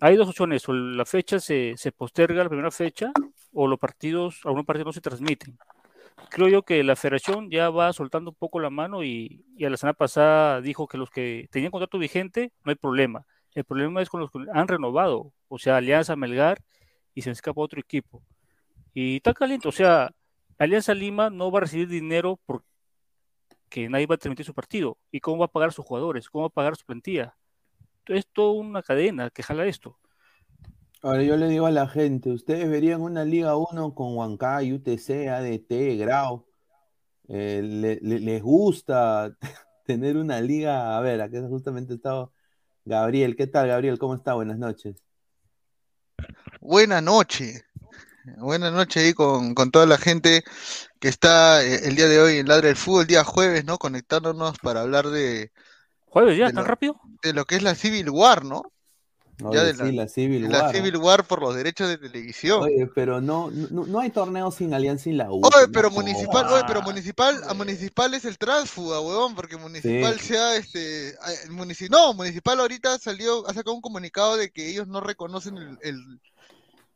hay 0.00 0.16
dos 0.16 0.28
opciones, 0.28 0.68
o 0.68 0.72
la 0.72 1.04
fecha 1.04 1.40
se, 1.40 1.74
se 1.76 1.92
posterga, 1.92 2.42
la 2.42 2.48
primera 2.48 2.70
fecha, 2.70 3.12
o 3.52 3.66
los 3.66 3.78
partidos, 3.78 4.40
algunos 4.44 4.66
partidos 4.66 4.86
no 4.86 4.92
se 4.92 5.00
transmiten. 5.00 5.58
Creo 6.30 6.48
yo 6.48 6.62
que 6.62 6.82
la 6.84 6.96
federación 6.96 7.50
ya 7.50 7.70
va 7.70 7.92
soltando 7.92 8.30
un 8.30 8.36
poco 8.36 8.60
la 8.60 8.70
mano 8.70 9.04
y, 9.04 9.44
y 9.56 9.64
a 9.64 9.70
la 9.70 9.76
semana 9.76 9.94
pasada 9.94 10.60
dijo 10.60 10.86
que 10.86 10.98
los 10.98 11.10
que 11.10 11.48
tenían 11.50 11.70
contrato 11.70 11.98
vigente 11.98 12.52
no 12.64 12.70
hay 12.70 12.76
problema. 12.76 13.24
El 13.54 13.64
problema 13.64 14.02
es 14.02 14.10
con 14.10 14.20
los 14.20 14.30
que 14.30 14.38
han 14.52 14.68
renovado, 14.68 15.32
o 15.48 15.58
sea, 15.58 15.76
Alianza 15.76 16.16
Melgar 16.16 16.58
y 17.14 17.22
se 17.22 17.30
escapa 17.30 17.60
otro 17.60 17.80
equipo. 17.80 18.22
Y 18.94 19.16
está 19.16 19.32
caliente, 19.32 19.68
o 19.68 19.72
sea, 19.72 20.12
Alianza 20.58 20.92
Lima 20.94 21.30
no 21.30 21.50
va 21.50 21.58
a 21.58 21.62
recibir 21.62 21.88
dinero 21.88 22.38
porque 22.46 23.88
nadie 23.88 24.06
va 24.06 24.16
a 24.16 24.18
transmitir 24.18 24.44
su 24.44 24.54
partido. 24.54 24.98
¿Y 25.10 25.20
cómo 25.20 25.38
va 25.38 25.46
a 25.46 25.48
pagar 25.52 25.68
a 25.68 25.72
sus 25.72 25.84
jugadores? 25.84 26.28
¿Cómo 26.28 26.42
va 26.42 26.48
a 26.48 26.50
pagar 26.50 26.76
su 26.76 26.84
plantilla? 26.84 27.36
Es 28.08 28.26
toda 28.32 28.52
una 28.52 28.82
cadena 28.82 29.30
que 29.30 29.42
jala 29.42 29.66
esto. 29.66 29.98
Ahora 31.00 31.22
yo 31.22 31.36
le 31.36 31.48
digo 31.48 31.66
a 31.66 31.70
la 31.70 31.86
gente, 31.86 32.30
ustedes 32.30 32.68
verían 32.68 33.00
una 33.02 33.24
Liga 33.24 33.56
1 33.56 33.94
con 33.94 34.16
Huancay, 34.16 34.72
UTC, 34.72 35.28
ADT, 35.28 35.96
Grau. 35.98 36.44
Eh, 37.28 37.98
les 38.00 38.42
gusta 38.42 39.36
tener 39.86 40.16
una 40.16 40.40
liga. 40.40 40.98
A 40.98 41.00
ver, 41.00 41.20
aquí 41.20 41.36
justamente 41.48 41.94
estaba 41.94 42.30
Gabriel. 42.84 43.36
¿Qué 43.36 43.46
tal, 43.46 43.68
Gabriel? 43.68 43.98
¿Cómo 43.98 44.14
está? 44.14 44.34
Buenas 44.34 44.58
noches. 44.58 44.96
Buena 46.60 47.00
noche. 47.00 47.64
Buenas 48.38 48.72
noches 48.72 49.04
ahí 49.04 49.12
con, 49.14 49.54
con 49.54 49.70
toda 49.70 49.86
la 49.86 49.98
gente 49.98 50.42
que 50.98 51.08
está 51.08 51.64
eh, 51.64 51.86
el 51.86 51.94
día 51.94 52.08
de 52.08 52.20
hoy 52.20 52.38
en 52.38 52.48
Ladre 52.48 52.68
del 52.68 52.76
Fútbol, 52.76 53.06
día 53.06 53.24
jueves, 53.24 53.64
¿no? 53.64 53.78
Conectándonos 53.78 54.58
para 54.58 54.80
hablar 54.82 55.06
de, 55.08 55.52
¿Jueves 56.10 56.38
ya? 56.38 56.46
de 56.46 56.52
¿Tan 56.52 56.64
lo, 56.64 56.68
rápido? 56.68 57.00
de 57.22 57.32
lo 57.32 57.44
que 57.44 57.56
es 57.56 57.62
la 57.62 57.74
Civil 57.74 58.10
War, 58.10 58.44
¿no? 58.44 58.62
Oye, 59.44 59.56
Ya 59.56 59.64
de 59.64 59.74
sí, 59.74 59.92
la 59.92 60.08
Civil 60.08 60.42
de 60.42 60.48
la 60.48 60.62
War. 60.64 60.74
Civil 60.74 60.96
War 60.96 61.24
por 61.24 61.40
los 61.42 61.54
derechos 61.54 61.88
de 61.88 61.96
televisión. 61.98 62.62
Oye, 62.64 62.88
pero 62.92 63.20
no, 63.20 63.50
no, 63.52 63.86
no 63.86 64.00
hay 64.00 64.10
torneo 64.10 64.50
sin 64.50 64.74
Alianza 64.74 65.04
sin 65.04 65.16
la 65.16 65.30
U. 65.30 65.40
Oye, 65.44 65.68
pero 65.72 65.90
municipal, 65.92 66.46
oye, 66.48 66.64
pero 66.66 66.82
municipal, 66.82 67.40
a 67.46 67.54
municipal 67.54 68.12
es 68.14 68.24
el 68.24 68.36
transfuga, 68.36 69.00
huevón, 69.00 69.36
porque 69.36 69.56
municipal 69.56 70.18
Sí. 70.18 70.26
sea 70.28 70.56
este, 70.56 71.14
a- 71.20 71.32
el 71.44 71.50
munici- 71.50 71.88
no, 71.88 72.14
municipal 72.14 72.58
ahorita 72.58 72.98
salió, 72.98 73.46
ha 73.48 73.54
sacado 73.54 73.74
un 73.74 73.80
comunicado 73.80 74.36
de 74.36 74.50
que 74.50 74.68
ellos 74.70 74.88
no 74.88 75.00
reconocen 75.00 75.56
el, 75.56 75.78
el- 75.82 76.20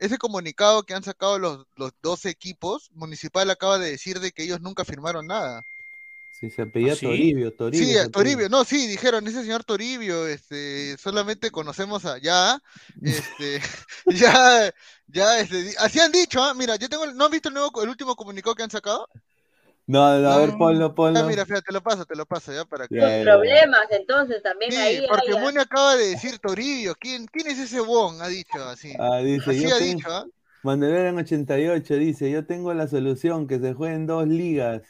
ese 0.00 0.18
comunicado 0.18 0.82
que 0.82 0.94
han 0.94 1.04
sacado 1.04 1.38
los, 1.38 1.64
los 1.76 1.92
12 2.02 2.28
equipos, 2.28 2.90
municipal 2.92 3.48
acaba 3.50 3.78
de 3.78 3.92
decir 3.92 4.18
de 4.18 4.32
que 4.32 4.42
ellos 4.42 4.60
nunca 4.60 4.84
firmaron 4.84 5.28
nada. 5.28 5.62
Sí, 6.42 6.50
se 6.50 6.66
pedía 6.66 6.94
¿Ah, 6.94 6.96
sí? 6.96 7.06
Toribio, 7.06 7.54
Toribio. 7.54 7.86
Sí, 7.86 7.96
a 7.98 8.08
Toribio, 8.10 8.48
no, 8.48 8.64
sí, 8.64 8.88
dijeron, 8.88 9.24
ese 9.28 9.42
señor 9.42 9.62
Toribio, 9.62 10.26
este, 10.26 10.96
solamente 10.98 11.52
conocemos 11.52 12.04
a 12.04 12.18
ya, 12.18 12.58
este, 13.00 13.60
ya, 14.06 14.74
ya, 15.06 15.38
este, 15.38 15.72
así 15.78 16.00
han 16.00 16.10
dicho, 16.10 16.42
ah, 16.42 16.52
mira, 16.52 16.74
yo 16.74 16.88
tengo, 16.88 17.04
el- 17.04 17.16
¿no 17.16 17.26
has 17.26 17.30
visto 17.30 17.48
el 17.48 17.54
nuevo, 17.54 17.80
el 17.80 17.88
último 17.88 18.16
comunicado 18.16 18.56
que 18.56 18.64
han 18.64 18.70
sacado? 18.72 19.06
No, 19.86 20.18
no, 20.18 20.30
a 20.32 20.38
ver, 20.38 20.48
No. 20.50 20.58
ponlo, 20.58 20.86
Ah, 20.86 20.94
ponlo. 20.96 21.24
mira, 21.28 21.44
fíjate, 21.46 21.62
te 21.68 21.72
lo 21.72 21.80
paso, 21.80 22.04
te 22.06 22.16
lo 22.16 22.26
paso, 22.26 22.52
ya, 22.52 22.64
para 22.64 22.88
que... 22.88 22.96
Ya. 22.96 23.22
problemas, 23.22 23.82
entonces, 23.90 24.42
también 24.42 24.72
Sí, 24.72 24.78
ahí. 24.78 25.04
porque 25.08 25.34
hay. 25.36 25.38
Muni 25.44 25.58
acaba 25.58 25.94
de 25.94 26.08
decir 26.08 26.40
Toribio, 26.40 26.96
¿quién, 26.98 27.26
quién 27.26 27.46
es 27.46 27.58
ese 27.60 27.78
bon? 27.80 28.20
Ha 28.20 28.26
dicho 28.26 28.60
así. 28.64 28.92
Ah, 28.98 29.18
dice, 29.18 29.50
Así 29.50 29.62
yo 29.62 29.76
ha 29.76 29.78
tengo- 29.78 29.94
dicho, 29.94 30.08
¿ah? 30.10 30.26
Manuel 30.64 31.06
en 31.06 31.18
88 31.18 31.94
dice, 31.94 32.30
yo 32.32 32.44
tengo 32.46 32.74
la 32.74 32.88
solución, 32.88 33.46
que 33.46 33.60
se 33.60 33.74
jueguen 33.74 34.06
dos 34.06 34.26
ligas, 34.26 34.82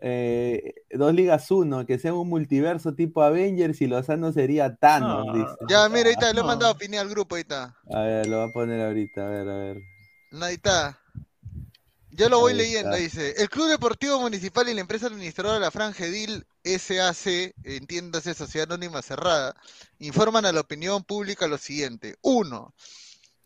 eh, 0.00 0.74
dos 0.90 1.12
ligas 1.14 1.50
uno, 1.50 1.86
que 1.86 1.98
sea 1.98 2.14
un 2.14 2.28
multiverso 2.28 2.94
tipo 2.94 3.22
Avengers 3.22 3.80
y 3.80 3.86
Lozano 3.86 4.32
sería 4.32 4.76
Thanos, 4.76 5.32
dice. 5.32 5.56
Ya, 5.68 5.88
mira, 5.88 6.08
ahí 6.08 6.12
está, 6.14 6.32
le 6.32 6.40
he 6.40 6.42
no. 6.42 6.44
mandado 6.44 6.72
opinión 6.72 7.02
al 7.02 7.08
grupo, 7.10 7.34
ahí 7.36 7.42
está. 7.42 7.76
A 7.92 8.00
ver, 8.02 8.26
lo 8.26 8.38
voy 8.40 8.48
a 8.48 8.52
poner 8.52 8.80
ahorita, 8.80 9.26
a 9.26 9.30
ver, 9.30 9.48
a 9.48 9.56
ver. 9.56 9.82
Ahí 10.40 10.54
está. 10.54 10.98
Yo 12.10 12.28
lo 12.28 12.40
voy 12.40 12.52
Ahí 12.52 12.58
leyendo, 12.58 12.96
está. 12.96 12.96
dice. 12.96 13.34
El 13.40 13.48
Club 13.48 13.68
Deportivo 13.68 14.18
Municipal 14.20 14.68
y 14.68 14.74
la 14.74 14.80
empresa 14.80 15.06
administradora 15.06 15.54
de 15.54 15.60
la 15.60 15.70
Franja 15.70 16.04
Edil 16.06 16.46
SAC, 16.64 17.54
entiéndase 17.64 18.34
Sociedad 18.34 18.68
Anónima 18.72 19.02
Cerrada, 19.02 19.54
informan 19.98 20.44
a 20.46 20.52
la 20.52 20.60
opinión 20.60 21.04
pública 21.04 21.46
lo 21.46 21.58
siguiente. 21.58 22.16
Uno, 22.22 22.74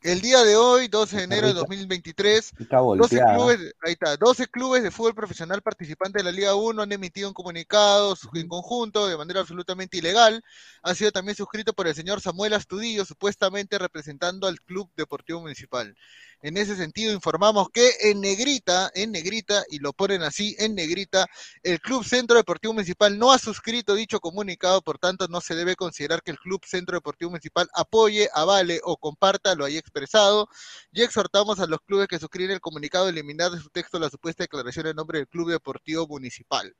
el 0.03 0.20
día 0.20 0.42
de 0.44 0.57
hoy, 0.57 0.88
12 0.88 1.16
de 1.16 1.22
enero 1.24 1.46
de 1.48 1.53
Rica. 1.55 1.61
2023, 1.61 2.53
Rica 2.57 2.76
12 2.78 2.84
volteada. 2.98 3.34
clubes, 3.34 3.59
de- 3.61 3.72
ahí 3.82 3.92
está, 3.92 4.16
12 4.16 4.46
clubes 4.48 4.82
de 4.82 4.90
fútbol 4.90 5.14
profesional 5.14 5.62
participantes 5.62 6.20
de 6.22 6.24
la 6.24 6.36
Liga 6.36 6.55
1 6.55 6.82
han 6.82 6.92
emitido 6.92 7.28
un 7.28 7.34
comunicado 7.34 8.16
en 8.34 8.48
conjunto 8.48 9.07
de 9.07 9.16
manera 9.16 9.40
absolutamente 9.40 9.98
ilegal. 9.98 10.42
Ha 10.82 10.94
sido 10.94 11.12
también 11.12 11.36
suscrito 11.36 11.72
por 11.72 11.86
el 11.86 11.94
señor 11.94 12.20
Samuel 12.20 12.55
Astudillo, 12.55 13.05
supuestamente 13.05 13.78
representando 13.78 14.46
al 14.46 14.61
Club 14.61 14.90
Deportivo 14.96 15.40
Municipal. 15.40 15.96
En 16.43 16.57
ese 16.57 16.74
sentido, 16.74 17.12
informamos 17.12 17.68
que 17.70 17.88
en 18.01 18.20
negrita, 18.20 18.90
en 18.95 19.12
negrita, 19.12 19.62
y 19.70 19.78
lo 19.78 19.93
ponen 19.93 20.22
así, 20.22 20.57
en 20.59 20.74
negrita, 20.74 21.26
el 21.62 21.80
Club 21.80 22.05
Centro 22.05 22.36
Deportivo 22.36 22.74
Municipal 22.74 23.16
no 23.16 23.32
ha 23.32 23.38
suscrito 23.38 23.95
dicho 23.95 24.18
comunicado, 24.18 24.82
por 24.82 24.99
tanto, 24.99 25.28
no 25.28 25.40
se 25.40 25.55
debe 25.55 25.76
considerar 25.76 26.20
que 26.20 26.32
el 26.32 26.38
Club 26.38 26.61
Centro 26.66 26.97
Deportivo 26.97 27.30
Municipal 27.30 27.68
apoye, 27.74 28.28
avale 28.34 28.80
o 28.82 28.97
comparta 28.97 29.55
lo 29.55 29.64
ahí 29.64 29.76
expresado. 29.76 30.49
Y 30.90 31.03
exhortamos 31.03 31.61
a 31.61 31.66
los 31.66 31.80
clubes 31.80 32.09
que 32.09 32.18
suscriben 32.18 32.55
el 32.55 32.61
comunicado 32.61 33.07
a 33.07 33.11
eliminar 33.11 33.53
de 33.53 33.61
su 33.61 33.70
texto 33.70 34.01
la 34.01 34.11
supuesta 34.11 34.43
declaración 34.43 34.88
en 34.88 34.97
nombre 34.97 35.20
del 35.20 35.28
Club 35.28 35.51
Deportivo 35.51 36.09
Municipal. 36.09 36.74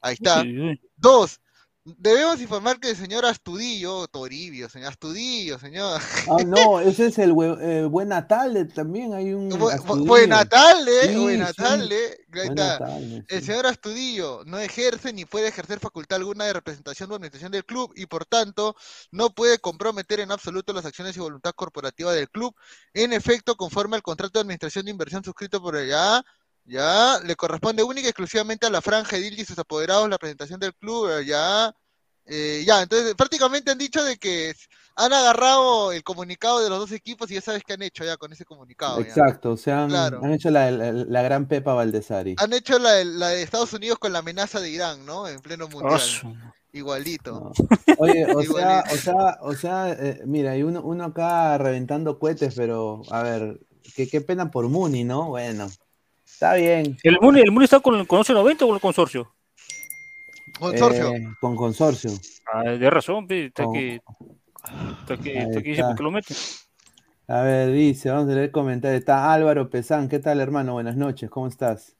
Ahí 0.00 0.14
está. 0.14 0.44
Dos, 0.96 1.40
debemos 1.96 2.40
informar 2.40 2.78
que 2.78 2.90
el 2.90 2.96
señor 2.96 3.24
Astudillo, 3.24 4.06
Toribio, 4.08 4.68
señor 4.68 4.90
Astudillo, 4.90 5.58
señor. 5.58 6.00
Ah, 6.28 6.36
no, 6.46 6.80
ese 6.80 7.06
es 7.06 7.18
el 7.18 7.30
eh, 7.60 7.84
Buen 7.88 8.08
Natal, 8.08 8.70
también 8.74 9.14
hay 9.14 9.32
un... 9.32 9.50
Bu- 9.50 9.58
bu- 9.58 9.72
Astudillo. 9.72 10.04
Buena 10.06 10.44
tarde, 10.44 11.08
Sí, 11.08 11.16
Buen. 11.16 11.38
Natal, 11.40 11.90
El 13.28 13.40
sí. 13.40 13.46
señor 13.46 13.66
Astudillo 13.66 14.42
no 14.44 14.58
ejerce 14.58 15.12
ni 15.12 15.24
puede 15.24 15.48
ejercer 15.48 15.80
facultad 15.80 16.16
alguna 16.18 16.44
de 16.44 16.52
representación 16.52 17.10
o 17.10 17.14
administración 17.14 17.52
del 17.52 17.64
club 17.64 17.92
y 17.96 18.06
por 18.06 18.26
tanto 18.26 18.74
no 19.10 19.30
puede 19.30 19.58
comprometer 19.58 20.20
en 20.20 20.30
absoluto 20.32 20.72
las 20.72 20.84
acciones 20.84 21.16
y 21.16 21.20
voluntad 21.20 21.52
corporativa 21.54 22.12
del 22.12 22.28
club. 22.28 22.54
En 22.94 23.12
efecto, 23.12 23.56
conforme 23.56 23.96
al 23.96 24.02
contrato 24.02 24.38
de 24.38 24.42
administración 24.42 24.84
de 24.84 24.90
inversión 24.90 25.24
suscrito 25.24 25.60
por 25.62 25.76
ella, 25.76 26.22
ya 26.68 27.18
le 27.24 27.34
corresponde 27.34 27.82
única 27.82 28.06
y 28.06 28.10
exclusivamente 28.10 28.66
a 28.66 28.70
la 28.70 28.80
franja 28.82 29.16
edil 29.16 29.38
y 29.38 29.44
sus 29.44 29.58
apoderados 29.58 30.08
la 30.08 30.18
presentación 30.18 30.60
del 30.60 30.74
club, 30.74 31.08
eh, 31.10 31.24
ya. 31.24 31.74
eh, 32.26 32.62
ya, 32.66 32.82
entonces 32.82 33.14
prácticamente 33.14 33.70
han 33.70 33.78
dicho 33.78 34.04
de 34.04 34.16
que 34.18 34.54
han 34.96 35.12
agarrado 35.12 35.92
el 35.92 36.02
comunicado 36.02 36.60
de 36.62 36.68
los 36.68 36.78
dos 36.80 36.92
equipos 36.92 37.30
y 37.30 37.34
ya 37.34 37.40
sabes 37.40 37.62
qué 37.64 37.74
han 37.74 37.82
hecho 37.82 38.04
ya 38.04 38.16
con 38.16 38.32
ese 38.32 38.44
comunicado. 38.44 39.00
ya. 39.00 39.06
Exacto, 39.06 39.52
o 39.52 39.56
sea, 39.56 39.84
han, 39.84 39.88
Claro. 39.90 40.20
han 40.24 40.32
hecho 40.32 40.50
la, 40.50 40.70
la- 40.70 40.92
la 40.92 41.22
gran 41.22 41.46
Pepa 41.48 41.72
Valdesari. 41.72 42.34
Han 42.38 42.52
hecho 42.52 42.78
la, 42.78 43.02
la 43.04 43.28
de 43.28 43.42
Estados 43.42 43.72
Unidos 43.72 43.98
con 43.98 44.12
la 44.12 44.18
amenaza 44.18 44.60
de 44.60 44.70
Irán, 44.70 45.06
¿no? 45.06 45.26
En 45.28 45.40
pleno 45.40 45.68
mundial. 45.68 46.00
Igualito. 46.72 47.32
No. 47.32 47.52
Oye, 47.98 48.24
o 48.26 48.42
sea, 48.42 48.42
Igualito. 48.42 48.94
o 48.94 48.96
sea, 48.98 49.38
o 49.40 49.54
sea, 49.54 49.92
eh, 49.92 50.20
mira, 50.26 50.50
hay 50.52 50.62
uno, 50.62 50.82
uno 50.82 51.04
acá 51.04 51.56
reventando 51.58 52.18
cohetes, 52.18 52.54
pero 52.56 53.02
a 53.10 53.22
ver, 53.22 53.60
qué, 53.94 54.08
qué 54.08 54.20
pena 54.20 54.50
por 54.50 54.68
Muni, 54.68 55.04
¿no? 55.04 55.28
Bueno, 55.28 55.70
está 56.38 56.54
bien. 56.54 56.96
¿El 57.02 57.18
Muni, 57.20 57.40
el 57.40 57.50
Muni 57.50 57.64
está 57.64 57.80
con 57.80 57.96
el 57.96 58.06
con 58.06 58.18
1190 58.18 58.64
o 58.64 58.68
con 58.68 58.74
el 58.76 58.80
consorcio? 58.80 59.34
Consorcio. 60.56 61.14
Eh, 61.14 61.28
con 61.40 61.56
consorcio. 61.56 62.12
Ah, 62.52 62.62
de 62.62 62.90
razón, 62.90 63.26
está 63.28 63.64
Con- 63.64 63.74
que. 63.74 64.00
Está 65.00 65.16
que, 65.16 65.38
está 65.38 65.62
que 65.62 65.68
dice, 65.70 65.80
está. 65.80 65.88
¿por 65.88 65.96
qué 65.96 66.02
lo 66.04 66.10
mete? 66.12 66.34
A 67.26 67.42
ver, 67.42 67.72
dice, 67.72 68.10
vamos 68.10 68.30
a 68.30 68.34
leer 68.36 68.52
comentarios. 68.52 69.00
Está 69.00 69.32
Álvaro 69.32 69.68
Pesán, 69.68 70.08
¿qué 70.08 70.20
tal, 70.20 70.40
hermano? 70.40 70.74
Buenas 70.74 70.96
noches, 70.96 71.28
¿cómo 71.28 71.48
estás? 71.48 71.96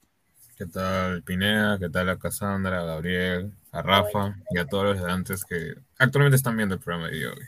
¿Qué 0.57 0.67
tal 0.67 1.23
Pineda? 1.25 1.79
¿Qué 1.79 1.89
tal 1.89 2.09
a 2.09 2.19
Cassandra, 2.19 2.81
a 2.81 2.85
Gabriel, 2.85 3.53
a 3.73 3.83
Rafa 3.83 4.37
y 4.51 4.59
a 4.59 4.67
todos 4.67 4.85
los 4.85 5.05
de 5.05 5.11
antes 5.11 5.45
que 5.45 5.75
actualmente 5.99 6.37
están 6.37 6.57
viendo 6.57 6.77
el 6.77 6.81
programa 6.81 7.09
de 7.09 7.27
hoy? 7.27 7.43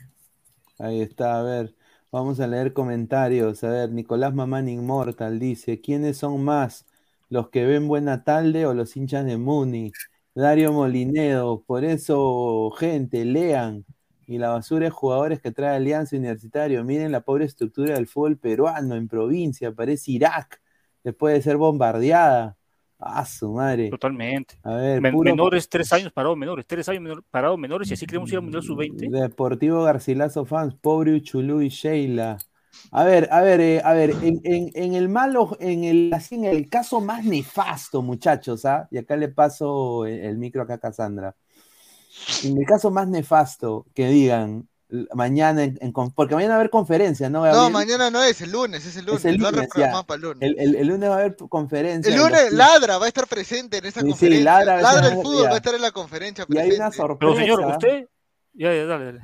Ahí 0.80 1.02
está, 1.02 1.38
a 1.38 1.42
ver, 1.42 1.74
vamos 2.12 2.40
a 2.40 2.46
leer 2.46 2.72
comentarios. 2.72 3.64
A 3.64 3.70
ver, 3.70 3.90
Nicolás 3.92 4.34
Mamán 4.34 4.68
Inmortal 4.68 5.38
dice, 5.38 5.80
¿quiénes 5.80 6.18
son 6.18 6.42
más? 6.44 6.86
¿Los 7.28 7.50
que 7.50 7.64
ven 7.64 7.88
Buena 7.88 8.24
Tarde 8.24 8.66
o 8.66 8.74
los 8.74 8.96
hinchas 8.96 9.24
de 9.26 9.36
Muni? 9.36 9.92
Dario 10.34 10.72
Molinedo, 10.72 11.62
por 11.64 11.84
eso, 11.84 12.70
gente, 12.78 13.24
lean. 13.24 13.84
Y 14.26 14.38
la 14.38 14.50
basura 14.50 14.84
de 14.86 14.90
jugadores 14.90 15.40
que 15.40 15.50
trae 15.50 15.76
Alianza 15.76 16.16
Universitario. 16.16 16.84
Miren 16.84 17.10
la 17.12 17.22
pobre 17.22 17.44
estructura 17.46 17.94
del 17.94 18.06
fútbol 18.06 18.38
peruano 18.38 18.94
en 18.94 19.08
provincia, 19.08 19.72
parece 19.72 20.12
Irak, 20.12 20.60
después 21.02 21.34
de 21.34 21.42
ser 21.42 21.56
bombardeada. 21.56 22.56
Ah, 23.00 23.24
su 23.24 23.52
madre. 23.52 23.88
Totalmente. 23.88 24.58
A 24.62 24.74
ver, 24.74 25.00
Men- 25.00 25.12
puro- 25.12 25.30
menores, 25.30 25.68
tres 25.68 25.90
años 25.92 26.12
parados 26.12 26.36
menores, 26.36 26.66
tres 26.66 26.88
años 26.88 27.02
menor- 27.02 27.24
parados 27.30 27.58
menores 27.58 27.90
y 27.90 27.94
así 27.94 28.06
queremos 28.06 28.30
ir 28.30 28.36
al 28.36 28.42
Mundial 28.42 28.62
Sub-20. 28.62 29.08
Deportivo 29.10 29.82
Garcilaso 29.82 30.44
Fans, 30.44 30.74
pobre 30.74 31.14
Uchulú 31.14 31.62
y 31.62 31.68
Sheila. 31.70 32.36
A 32.92 33.04
ver, 33.04 33.28
a 33.32 33.40
ver, 33.40 33.60
eh, 33.60 33.80
a 33.82 33.92
ver, 33.94 34.10
en, 34.22 34.40
en- 34.44 34.70
en 34.74 34.94
el 34.94 35.08
malo, 35.08 35.56
en 35.60 35.84
el, 35.84 36.12
así, 36.14 36.34
en 36.34 36.44
el 36.44 36.68
caso 36.68 37.00
más 37.00 37.24
nefasto, 37.24 38.02
muchachos, 38.02 38.64
¿ah? 38.64 38.86
Y 38.90 38.98
acá 38.98 39.16
le 39.16 39.28
paso 39.28 40.04
el, 40.06 40.20
el 40.20 40.38
micro 40.38 40.62
acá 40.62 40.74
a 40.74 40.78
Cassandra. 40.78 41.34
En 42.44 42.58
el 42.58 42.66
caso 42.66 42.90
más 42.90 43.08
nefasto, 43.08 43.86
que 43.94 44.08
digan 44.08 44.68
mañana, 45.14 45.62
en, 45.64 45.78
en 45.80 45.92
con- 45.92 46.10
porque 46.12 46.34
mañana 46.34 46.54
va 46.54 46.56
a 46.56 46.60
haber 46.60 46.70
conferencia, 46.70 47.28
¿no? 47.30 47.38
No, 47.40 47.44
Gabriel? 47.44 47.72
mañana 47.72 48.10
no 48.10 48.22
es, 48.22 48.40
el 48.40 48.50
lunes, 48.52 48.84
es 48.86 48.96
el 48.96 49.04
lunes. 49.06 49.24
Es 49.24 49.32
el 49.32 49.36
lunes, 49.40 49.68
ya. 49.76 50.02
para 50.02 50.16
el 50.16 50.20
lunes. 50.22 50.38
El, 50.42 50.58
el- 50.58 50.74
el 50.76 50.86
lunes 50.88 51.08
va 51.10 51.14
a 51.14 51.18
haber 51.18 51.36
conferencia. 51.36 52.12
El 52.12 52.18
lunes. 52.20 52.52
Ladra 52.52 52.98
va 52.98 53.04
a 53.04 53.08
estar 53.08 53.26
presente 53.26 53.78
en 53.78 53.86
esa 53.86 54.00
Sí, 54.00 54.06
sí, 54.06 54.10
conferencia. 54.12 54.44
Ladra 54.44 54.72
va 54.74 54.78
a 54.78 54.82
Ladra 54.82 55.00
estar- 55.08 55.12
el 55.18 55.22
fútbol 55.24 55.42
ya. 55.42 55.48
va 55.48 55.54
a 55.54 55.56
estar 55.58 55.74
en 55.74 55.82
la 55.82 55.90
conferencia 55.92 56.44
Y 56.48 56.52
hay 56.58 56.68
presente. 56.68 56.76
una 56.84 56.92
sorpresa. 56.92 57.34
Pero 57.34 57.34
señor, 57.36 57.60
usted. 57.72 58.08
Ya, 58.54 58.74
ya, 58.74 58.86
dale, 58.86 59.04
dale. 59.04 59.20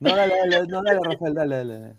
No, 0.00 0.16
dale, 0.16 0.34
dale, 0.50 0.66
no, 0.68 0.82
dale, 0.82 1.00
Rafael, 1.02 1.34
dale, 1.34 1.56
dale. 1.56 1.94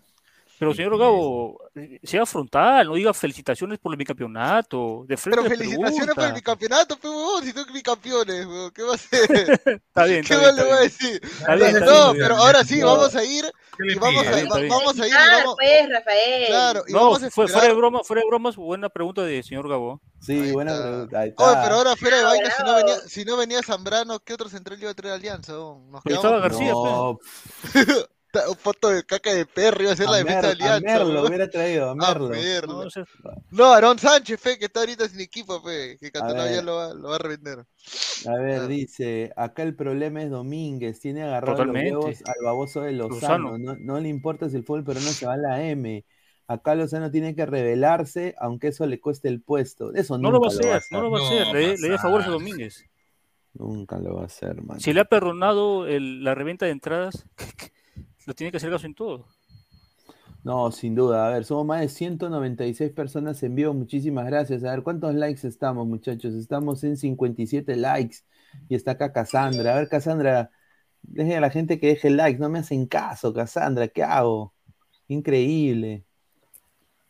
Pero 0.64 0.74
señor 0.76 0.98
Gabo, 0.98 1.60
sea 2.04 2.26
frontal, 2.26 2.88
no 2.88 2.94
diga 2.96 3.14
felicitaciones 3.14 3.80
por 3.80 3.92
el 3.94 3.98
bicampeonato. 3.98 5.04
De 5.08 5.18
frente 5.18 5.42
Pero 5.42 5.50
felicitaciones 5.56 6.16
por 6.16 6.24
el 6.24 6.34
bicampeonato, 6.34 6.98
pe 6.98 7.10
huevón, 7.10 7.44
si 7.44 7.52
son 7.52 7.66
bicampeones, 7.74 8.46
huevón, 8.46 8.72
¿qué 8.72 8.84
va 8.84 8.92
a 8.92 8.96
hacer? 8.96 9.22
Está 9.88 10.06
bien, 10.06 10.24
¿Qué 10.24 10.34
está 10.34 10.38
más 10.48 10.56
bien, 10.56 10.56
le 10.56 10.64
voy 10.64 10.72
a 10.72 10.82
decir? 10.82 11.22
Está 11.24 11.56
bien, 11.56 11.68
está 11.76 11.86
no, 11.86 12.14
bien. 12.14 12.24
pero 12.24 12.36
ahora 12.38 12.64
sí, 12.64 12.80
No. 12.80 12.86
vamos 12.88 13.16
a 13.16 13.24
ir 13.26 13.46
¿Qué 13.78 13.84
le 13.86 13.94
y 13.94 13.96
vamos 13.96 14.26
a, 14.28 14.32
va- 14.32 14.68
vamos 14.70 15.00
a 15.00 15.08
ir 15.08 15.14
Ah, 15.18 15.38
vamos, 15.40 15.56
pues, 15.58 15.90
Rafael. 15.90 16.46
claro, 16.48 16.84
y 16.88 16.94
No, 16.94 17.00
vamos 17.00 17.24
a 17.24 17.30
fue, 17.32 17.48
fuera 17.48 17.68
de 17.68 17.74
broma, 17.74 18.04
fuera 18.04 18.22
de 18.22 18.28
bromas, 18.28 18.56
buena 18.56 18.90
pregunta 18.90 19.24
de 19.24 19.44
señor 19.44 19.68
Gabo. 19.68 20.00
Sí, 20.22 20.40
Ahí 20.40 20.52
buena 20.52 20.78
pregunta. 20.80 21.20
Oye, 21.20 21.34
pero 21.64 21.76
ahora 21.76 21.96
fuera 21.98 22.18
de 22.20 22.24
vaina, 22.24 22.50
si 22.56 22.64
no, 22.64 22.76
venía, 22.76 22.96
si 23.00 23.26
no 23.26 23.36
venía 23.38 23.62
Zambrano, 23.64 24.20
¿qué 24.20 24.34
otro 24.34 24.48
central 24.48 24.80
iba 24.80 24.92
a 24.92 24.94
traer 24.94 25.16
Alianza? 25.16 25.54
Nos 25.54 26.02
Pero 26.04 26.22
quedamos 26.22 26.26
estaba 26.26 26.40
García, 26.40 26.72
No, 26.72 27.20
foto 28.58 28.90
de 28.90 29.04
caca 29.04 29.34
de 29.34 29.46
perro, 29.46 29.84
iba 29.84 29.92
a 29.92 29.96
ser 29.96 30.08
la 30.10 30.18
defensa 30.18 30.48
de 30.50 30.56
Mer- 30.56 30.64
a 30.68 30.74
Alianza. 30.76 30.88
Merlo 31.00 31.14
huevón. 31.14 31.28
hubiera 31.28 31.50
traído, 31.50 31.88
a 31.88 31.92
A 31.92 31.96
Merlo. 31.96 32.30
No, 32.68 32.84
No, 33.52 33.66
Aarón 33.74 34.00
Sánchez, 34.00 34.40
fe, 34.40 34.58
que 34.58 34.66
está 34.66 34.80
ahorita 34.82 35.08
sin 35.08 35.22
equipo, 35.22 35.62
fe, 35.62 35.98
que 36.00 36.12
Cantolao 36.12 36.46
ver. 36.46 36.56
ya 36.56 36.62
lo 36.62 36.76
va, 36.76 36.94
lo 36.94 37.10
va 37.10 37.16
a 37.16 37.20
revender. 37.20 37.60
A 38.28 38.38
ver, 38.40 38.62
Ah. 38.62 38.68
dice, 38.68 39.32
acá 39.36 39.64
el 39.64 39.76
problema 39.76 40.24
es 40.24 40.30
Domínguez, 40.32 41.00
tiene 41.00 41.24
agarrado 41.24 41.58
Totalmente. 41.58 41.92
los 41.92 42.06
huevos 42.06 42.20
al 42.26 42.44
baboso 42.46 42.82
de 42.82 42.92
Lozano, 42.94 43.52
Lozano. 43.52 43.58
No, 43.58 43.76
no 43.80 44.00
le 44.00 44.10
importa 44.10 44.50
si 44.50 44.56
el 44.58 44.64
fútbol 44.64 44.84
pero 44.84 45.00
no 45.00 45.08
se 45.10 45.26
va 45.26 45.34
a 45.34 45.38
la 45.38 45.64
M. 45.64 46.06
Acá 46.48 46.76
Lozano 46.76 47.10
tiene 47.10 47.36
que 47.36 47.46
rebelarse, 47.46 48.36
aunque 48.40 48.68
eso 48.68 48.86
le 48.86 49.00
cueste 49.00 49.30
el 49.30 49.42
puesto. 49.42 49.94
Eso 49.94 50.18
no 50.18 50.30
lo 50.32 50.40
va 50.42 50.48
a 50.48 50.50
hacer, 50.50 50.82
no 50.92 51.02
lo 51.02 51.10
va 51.12 51.20
a 51.20 51.22
No 51.22 51.28
hacer. 51.28 51.48
Le, 51.56 51.78
le 51.78 51.90
dé 51.90 51.98
favores 51.98 52.28
a. 52.28 52.32
Domínguez. 52.32 52.84
Nunca 53.54 53.98
lo 54.00 54.16
va 54.16 54.24
a 54.24 54.26
hacer, 54.26 54.62
man. 54.64 54.80
Si 54.80 54.92
le 54.94 55.02
ha 55.02 55.06
perdonado 55.06 55.86
el- 55.86 56.24
la 56.24 56.34
reventa 56.36 56.66
de 56.66 56.72
entradas, 56.72 57.26
lo 58.26 58.34
tiene 58.34 58.52
que 58.52 58.58
hacer 58.58 58.72
caso 58.72 58.86
en 58.86 58.96
todo. 58.96 59.28
No, 60.44 60.72
sin 60.72 60.94
duda. 60.96 61.28
A 61.28 61.30
ver, 61.32 61.46
somos 61.46 61.66
más 61.66 61.80
de 61.82 61.88
196 61.90 62.92
personas 62.92 63.42
en 63.44 63.56
vivo. 63.56 63.74
Muchísimas 63.74 64.26
gracias. 64.26 64.64
A 64.64 64.72
ver, 64.72 64.84
¿cuántos 64.84 65.16
likes 65.16 65.48
estamos, 65.48 65.88
muchachos? 65.88 66.34
Estamos 66.34 66.84
en 66.84 66.98
57 66.98 67.76
likes. 67.78 68.18
Y 68.70 68.76
está 68.76 68.92
acá 68.92 69.14
Cassandra. 69.14 69.74
A 69.74 69.80
ver, 69.80 69.88
Cassandra, 69.90 70.52
deje 71.02 71.38
a 71.38 71.42
la 71.42 71.50
gente 71.50 71.80
que 71.80 71.88
deje 71.88 72.10
likes. 72.10 72.40
No 72.40 72.50
me 72.50 72.60
hacen 72.60 72.88
caso, 72.88 73.34
Cassandra. 73.34 73.88
¿Qué 73.88 74.04
hago? 74.04 74.54
Increíble. 75.08 76.04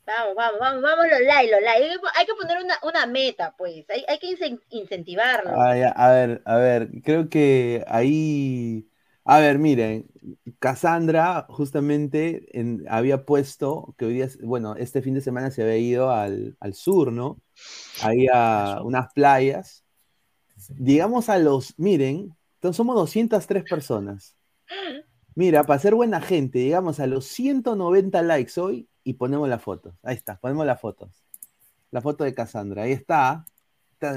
Vamos, 0.06 0.36
vamos, 0.36 0.60
vamos, 0.60 0.82
vamos 0.84 1.06
los 1.10 1.22
likes, 1.22 1.52
los 1.52 1.62
likes. 1.62 2.00
Hay 2.16 2.26
que, 2.26 2.34
poner 2.36 2.64
una, 2.64 2.76
una 2.84 3.06
meta, 3.08 3.56
pues. 3.58 3.90
Hay, 3.90 4.06
hay 4.08 4.20
que 4.20 4.28
incen- 4.28 4.62
incentivarlo. 4.70 5.60
Ay, 5.60 5.82
a, 5.82 5.90
a 5.90 6.12
ver, 6.12 6.42
a 6.46 6.58
ver, 6.58 6.90
creo 7.04 7.30
que 7.30 7.84
ahí. 7.88 8.88
A 9.26 9.40
ver, 9.40 9.58
miren, 9.58 10.06
Cassandra 10.60 11.46
justamente 11.50 12.60
en- 12.60 12.86
había 12.90 13.26
puesto 13.26 13.96
que 13.98 14.06
hoy 14.06 14.14
día, 14.16 14.30
bueno, 14.44 14.76
este 14.76 15.02
fin 15.02 15.14
de 15.14 15.22
semana 15.22 15.50
se 15.50 15.64
había 15.64 15.78
ido 15.78 16.12
al, 16.12 16.58
al 16.60 16.74
sur, 16.74 17.12
¿no? 17.14 17.40
Ahí 18.02 18.28
a 18.34 18.82
unas 18.84 19.14
playas. 19.14 19.84
Digamos 20.70 21.30
a 21.30 21.38
los, 21.40 21.74
miren, 21.78 22.36
entonces 22.56 22.78
somos 22.78 22.96
203 22.96 23.64
personas. 23.64 24.36
Mira, 25.36 25.64
para 25.64 25.80
ser 25.80 25.96
buena 25.96 26.22
gente, 26.22 26.60
llegamos 26.60 27.00
a 27.00 27.08
los 27.08 27.26
190 27.26 28.22
likes 28.22 28.60
hoy 28.60 28.88
y 29.04 29.14
ponemos 29.14 29.50
las 29.50 29.64
fotos. 29.64 29.96
Ahí 30.04 30.16
está, 30.16 30.36
ponemos 30.38 30.66
las 30.66 30.80
fotos. 30.80 31.24
La 31.92 32.02
foto 32.02 32.24
de 32.24 32.34
Cassandra, 32.36 32.84
ahí 32.84 32.92
está. 32.92 33.46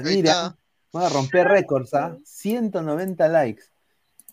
Mira, 0.03 0.57
vamos 0.93 1.11
a 1.11 1.13
romper 1.13 1.47
récords, 1.47 1.93
¿ah? 1.93 2.15
190 2.23 3.27
likes. 3.29 3.63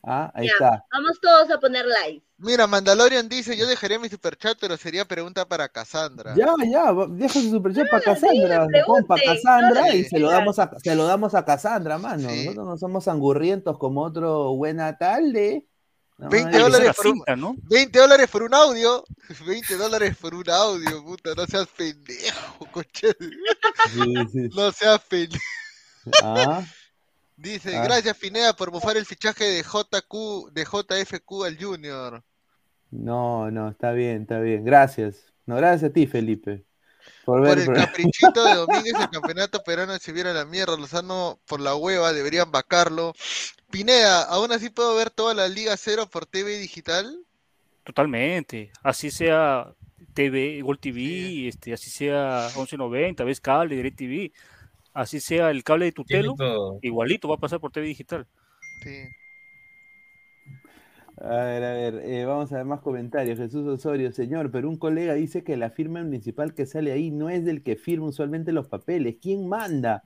Ah, 0.07 0.31
ahí 0.35 0.47
Ya, 0.49 0.53
está. 0.53 0.85
Vamos 0.93 1.19
todos 1.21 1.51
a 1.51 1.59
poner 1.59 1.87
likes. 1.87 2.27
Mira, 2.37 2.67
Mandalorian 2.67 3.27
dice, 3.29 3.57
yo 3.57 3.67
dejaría 3.67 3.99
mi 3.99 4.09
superchat, 4.11 4.59
pero 4.61 4.77
sería 4.77 5.07
pregunta 5.07 5.47
para 5.49 5.69
Cassandra. 5.69 6.35
Ya, 6.37 6.53
ya, 6.71 6.93
deja 7.09 7.33
su 7.41 7.49
superchat 7.51 7.89
para 7.91 8.03
Cassandra. 8.03 8.67
pregunten, 8.67 8.85
Pon 8.87 9.07
para 9.07 9.23
Cassandra 9.25 9.81
no 9.81 9.95
y 9.95 10.05
se 10.05 10.19
lo, 10.19 10.31
damos 10.31 10.59
a, 10.59 10.71
se 10.79 10.95
lo 10.95 11.07
damos 11.07 11.35
a 11.35 11.45
Cassandra, 11.47 11.97
mano. 11.97 12.29
Sí. 12.29 12.45
Nosotros 12.45 12.67
no 12.67 12.77
somos 12.77 13.09
angurrientos 13.09 13.79
como 13.79 14.03
otro 14.03 14.55
buena 14.57 14.99
tarde. 14.99 15.67
No, 16.19 16.29
20 16.29 16.49
ay, 16.49 16.55
Esa 16.55 16.59
es 16.59 16.63
dólares 16.73 16.87
la 16.89 16.93
por 16.95 17.07
un- 17.07 17.13
finta, 17.15 17.37
¿no? 17.37 17.57
20 17.63 17.99
dólares 17.99 18.29
por 18.31 18.43
un 18.43 18.55
audio. 18.55 19.05
20 19.47 19.77
dólares 19.77 20.17
por 20.21 20.35
un 20.35 20.51
audio, 20.51 21.03
puta. 21.05 21.35
No 21.35 21.47
seas 21.47 21.67
pendejo, 21.69 22.67
coche. 22.73 23.09
sí, 23.93 24.15
sí. 24.33 24.49
No 24.55 24.71
seas 24.71 25.01
pendejo. 25.09 25.43
Ah, 26.23 26.63
Dice, 27.37 27.77
Ah. 27.77 27.83
gracias 27.85 28.17
Pineda 28.17 28.55
por 28.55 28.71
bufar 28.71 28.97
el 28.97 29.07
fichaje 29.07 29.45
de 29.45 29.63
JQ, 29.63 30.51
de 30.53 30.65
JFQ 30.65 31.45
al 31.45 31.59
Junior. 31.63 32.23
no, 32.91 33.51
no, 33.51 33.71
está 33.71 33.91
bien, 33.93 34.23
está 34.23 34.39
bien. 34.41 34.65
Gracias. 34.65 35.33
No, 35.47 35.57
gracias 35.57 35.91
a 35.91 35.93
ti, 35.93 36.07
Felipe. 36.07 36.65
Por 37.25 37.41
Por 37.41 37.49
ver, 37.49 37.59
el 37.59 37.67
por- 37.67 37.75
caprichito 37.77 38.45
de 38.45 38.55
Domínguez, 38.55 38.95
el 38.99 39.11
campeonato 39.11 39.63
peruano 39.65 39.99
se 39.99 40.13
viera 40.13 40.33
la 40.33 40.45
mierda. 40.45 40.77
Lozano 40.77 41.41
por 41.47 41.61
la 41.61 41.75
hueva, 41.75 42.13
deberían 42.13 42.51
vacarlo. 42.53 43.13
Pineda, 43.71 44.23
aún 44.23 44.53
así 44.53 44.71
puedo 44.71 44.95
ver 44.95 45.11
toda 45.11 45.35
la 45.35 45.49
Liga 45.49 45.77
Cero 45.77 46.09
por 46.09 46.27
TV 46.27 46.57
digital. 46.59 47.19
Totalmente. 47.83 48.71
Así 48.83 49.11
sea 49.11 49.75
TV, 50.15 50.63
Gol 50.63 50.79
TV, 50.79 51.49
este, 51.49 51.73
así 51.73 51.91
sea 51.91 52.49
1190, 52.55 53.25
ves 53.25 53.41
cable, 53.41 53.75
DirecTV, 53.75 54.33
así 54.95 55.21
sea 55.21 55.51
el 55.51 55.63
cable 55.65 55.87
de 55.87 55.93
tutelo, 55.93 56.35
Tiene 56.35 56.51
todo. 56.51 56.79
igualito 56.83 57.29
va 57.29 57.35
a 57.37 57.39
pasar 57.39 57.61
por 57.61 57.73
TV 57.73 57.87
digital. 57.89 58.27
Sí. 58.83 58.91
A 61.17 61.29
ver, 61.29 61.63
a 61.65 61.73
ver, 61.75 61.95
eh, 62.05 62.25
vamos 62.25 62.53
a 62.53 62.57
ver 62.57 62.65
más 62.65 62.81
comentarios. 62.81 63.39
Jesús 63.39 63.67
Osorio, 63.69 64.11
señor, 64.13 64.51
pero 64.51 64.69
un 64.69 64.77
colega 64.77 65.15
dice 65.15 65.45
que 65.45 65.57
la 65.57 65.71
firma 65.71 66.03
municipal 66.03 66.55
que 66.55 66.67
sale 66.67 66.91
ahí 66.93 67.11
no 67.13 67.31
es 67.31 67.45
del 67.45 67.63
que 67.63 67.77
firma 67.77 68.07
usualmente 68.07 68.51
los 68.53 68.67
papeles. 68.69 69.17
¿Quién 69.23 69.49
manda? 69.49 70.03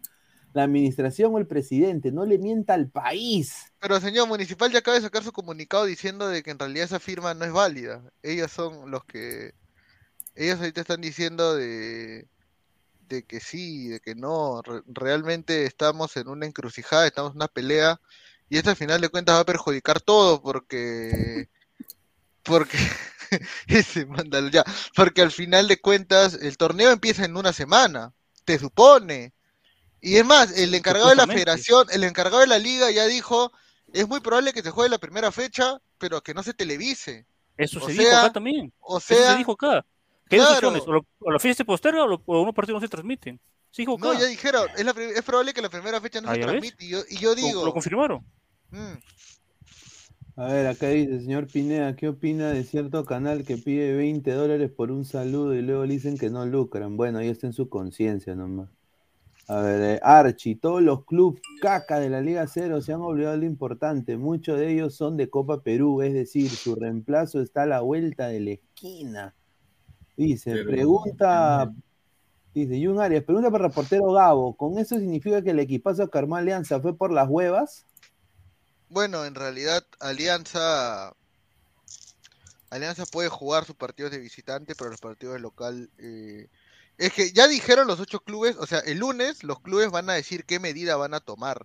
¿La 0.52 0.64
administración 0.64 1.34
o 1.34 1.38
el 1.38 1.46
presidente? 1.46 2.12
No 2.12 2.26
le 2.26 2.38
mienta 2.38 2.74
al 2.74 2.90
país. 2.90 3.72
Pero 3.80 4.00
señor 4.00 4.28
municipal 4.28 4.70
ya 4.70 4.80
acaba 4.80 4.96
de 4.96 5.02
sacar 5.02 5.22
su 5.22 5.32
comunicado 5.32 5.86
diciendo 5.86 6.28
de 6.28 6.42
que 6.42 6.50
en 6.50 6.58
realidad 6.58 6.84
esa 6.84 7.00
firma 7.00 7.32
no 7.32 7.44
es 7.46 7.52
válida. 7.52 8.02
Ellos 8.22 8.50
son 8.50 8.90
los 8.90 9.04
que 9.04 9.52
ellos 10.34 10.58
ahorita 10.60 10.82
están 10.82 11.00
diciendo 11.00 11.54
de 11.56 12.28
de 13.08 13.24
que 13.24 13.40
sí, 13.40 13.88
de 13.88 14.00
que 14.00 14.14
no. 14.14 14.62
Re- 14.62 14.82
realmente 14.88 15.64
estamos 15.66 16.16
en 16.16 16.28
una 16.28 16.46
encrucijada, 16.46 17.06
estamos 17.06 17.32
en 17.32 17.36
una 17.38 17.48
pelea 17.48 18.00
y 18.48 18.58
esto 18.58 18.70
al 18.70 18.76
final 18.76 19.00
de 19.00 19.08
cuentas 19.10 19.36
va 19.36 19.40
a 19.40 19.44
perjudicar 19.46 20.00
todo 20.00 20.42
porque 20.42 21.48
porque 22.42 22.78
ese 23.68 24.06
mándalo 24.06 24.48
ya, 24.48 24.64
porque 24.94 25.22
al 25.22 25.32
final 25.32 25.68
de 25.68 25.80
cuentas 25.80 26.34
el 26.34 26.56
torneo 26.56 26.90
empieza 26.90 27.24
en 27.24 27.36
una 27.36 27.52
semana, 27.52 28.12
te 28.44 28.58
supone. 28.58 29.32
Y 30.00 30.16
es 30.16 30.24
más, 30.24 30.56
el 30.58 30.74
encargado 30.74 31.08
de 31.10 31.16
la 31.16 31.26
federación, 31.26 31.86
el 31.90 32.04
encargado 32.04 32.40
de 32.40 32.46
la 32.46 32.58
liga 32.58 32.90
ya 32.90 33.06
dijo, 33.06 33.52
es 33.92 34.08
muy 34.08 34.20
probable 34.20 34.52
que 34.52 34.62
se 34.62 34.70
juegue 34.70 34.90
la 34.90 34.98
primera 34.98 35.32
fecha, 35.32 35.80
pero 35.98 36.22
que 36.22 36.34
no 36.34 36.42
se 36.42 36.54
televise. 36.54 37.26
Eso 37.56 37.78
O 37.78 37.86
se 37.86 37.94
sea, 37.94 38.04
dijo 38.04 38.16
acá 38.16 38.32
también. 38.32 38.72
O 38.80 38.98
Eso 38.98 39.06
se 39.08 39.14
sea, 39.16 39.36
dijo 39.36 39.52
acá. 39.52 39.84
¿Qué 40.28 40.36
claro. 40.36 40.52
opciones? 40.54 40.82
O, 40.86 40.92
lo- 40.92 41.06
o 41.20 41.30
la 41.30 41.38
fiesta 41.38 41.58
se 41.62 41.64
posterga 41.64 42.04
o, 42.04 42.06
lo- 42.06 42.22
o 42.26 42.42
unos 42.42 42.54
partidos 42.54 42.80
no 42.80 42.86
se 42.86 42.90
transmiten. 42.90 43.40
Dijo 43.76 43.96
no, 43.98 44.12
ya 44.18 44.26
dijeron, 44.26 44.66
es, 44.76 44.84
la 44.84 44.92
pri- 44.92 45.10
es 45.14 45.22
probable 45.22 45.52
que 45.54 45.62
la 45.62 45.68
primera 45.68 46.00
fecha 46.00 46.20
no 46.20 46.30
Ah, 46.30 46.34
se 46.34 46.40
transmite. 46.40 46.84
Y 46.84 46.88
yo, 46.90 46.98
y 47.08 47.16
yo 47.18 47.28
Lo- 47.30 47.34
digo, 47.36 47.64
lo 47.64 47.72
confirmaron. 47.72 48.24
mm, 48.70 48.94
A 50.36 50.44
ver, 50.46 50.66
acá 50.68 50.88
dice, 50.88 51.20
señor 51.20 51.46
Pineda, 51.48 51.94
¿qué 51.96 52.08
opina 52.08 52.50
de 52.50 52.64
cierto 52.64 53.04
canal 53.04 53.44
que 53.44 53.56
pide 53.56 53.94
20 53.94 54.30
dólares 54.32 54.70
por 54.70 54.90
un 54.90 55.04
saludo 55.04 55.54
y 55.54 55.62
luego 55.62 55.84
le 55.84 55.94
dicen 55.94 56.16
que 56.18 56.30
no 56.30 56.44
lucran? 56.46 56.96
Bueno, 56.96 57.18
ahí 57.18 57.28
está 57.28 57.46
en 57.48 57.52
su 57.52 57.68
conciencia 57.68 58.34
nomás. 58.34 58.68
A 59.48 59.60
ver, 59.62 59.96
eh, 59.96 60.00
Archie, 60.02 60.56
todos 60.56 60.82
los 60.82 61.04
clubes 61.06 61.40
caca 61.60 61.98
de 62.00 62.10
la 62.10 62.20
Liga 62.20 62.46
Cero 62.46 62.80
se 62.82 62.92
han 62.92 63.00
olvidado 63.00 63.32
de 63.34 63.38
lo 63.40 63.46
importante. 63.46 64.16
Muchos 64.16 64.58
de 64.58 64.72
ellos 64.72 64.94
son 64.94 65.16
de 65.16 65.28
Copa 65.30 65.62
Perú, 65.62 66.02
es 66.02 66.12
decir, 66.12 66.50
su 66.50 66.74
reemplazo 66.74 67.40
está 67.40 67.62
a 67.62 67.66
la 67.66 67.80
vuelta 67.80 68.28
de 68.28 68.40
la 68.40 68.50
esquina. 68.52 69.34
Dice, 70.18 70.50
Pero- 70.50 70.70
pregunta, 70.70 71.72
dice, 72.52 72.84
Jun 72.84 73.00
Arias, 73.00 73.22
pregunta 73.22 73.52
para 73.52 73.66
el 73.66 73.70
reportero 73.70 74.12
Gabo, 74.12 74.56
¿con 74.56 74.76
eso 74.76 74.98
significa 74.98 75.40
que 75.42 75.50
el 75.50 75.60
equipazo 75.60 76.10
que 76.10 76.18
armó 76.18 76.34
Alianza 76.34 76.80
fue 76.80 76.96
por 76.96 77.12
las 77.12 77.28
huevas? 77.28 77.86
bueno, 78.90 79.26
en 79.26 79.34
realidad 79.34 79.84
Alianza 80.00 81.12
Alianza 82.70 83.04
puede 83.06 83.28
jugar 83.28 83.64
sus 83.64 83.76
partidos 83.76 84.10
de 84.10 84.18
visitante, 84.18 84.74
pero 84.74 84.90
los 84.90 85.00
partidos 85.00 85.34
de 85.34 85.40
local 85.40 85.90
eh, 85.98 86.48
es 86.96 87.12
que 87.12 87.30
ya 87.32 87.46
dijeron 87.46 87.86
los 87.86 88.00
ocho 88.00 88.18
clubes, 88.18 88.56
o 88.56 88.66
sea, 88.66 88.80
el 88.80 88.98
lunes 88.98 89.44
los 89.44 89.60
clubes 89.60 89.90
van 89.90 90.10
a 90.10 90.14
decir 90.14 90.44
qué 90.44 90.58
medida 90.58 90.96
van 90.96 91.14
a 91.14 91.20
tomar. 91.20 91.64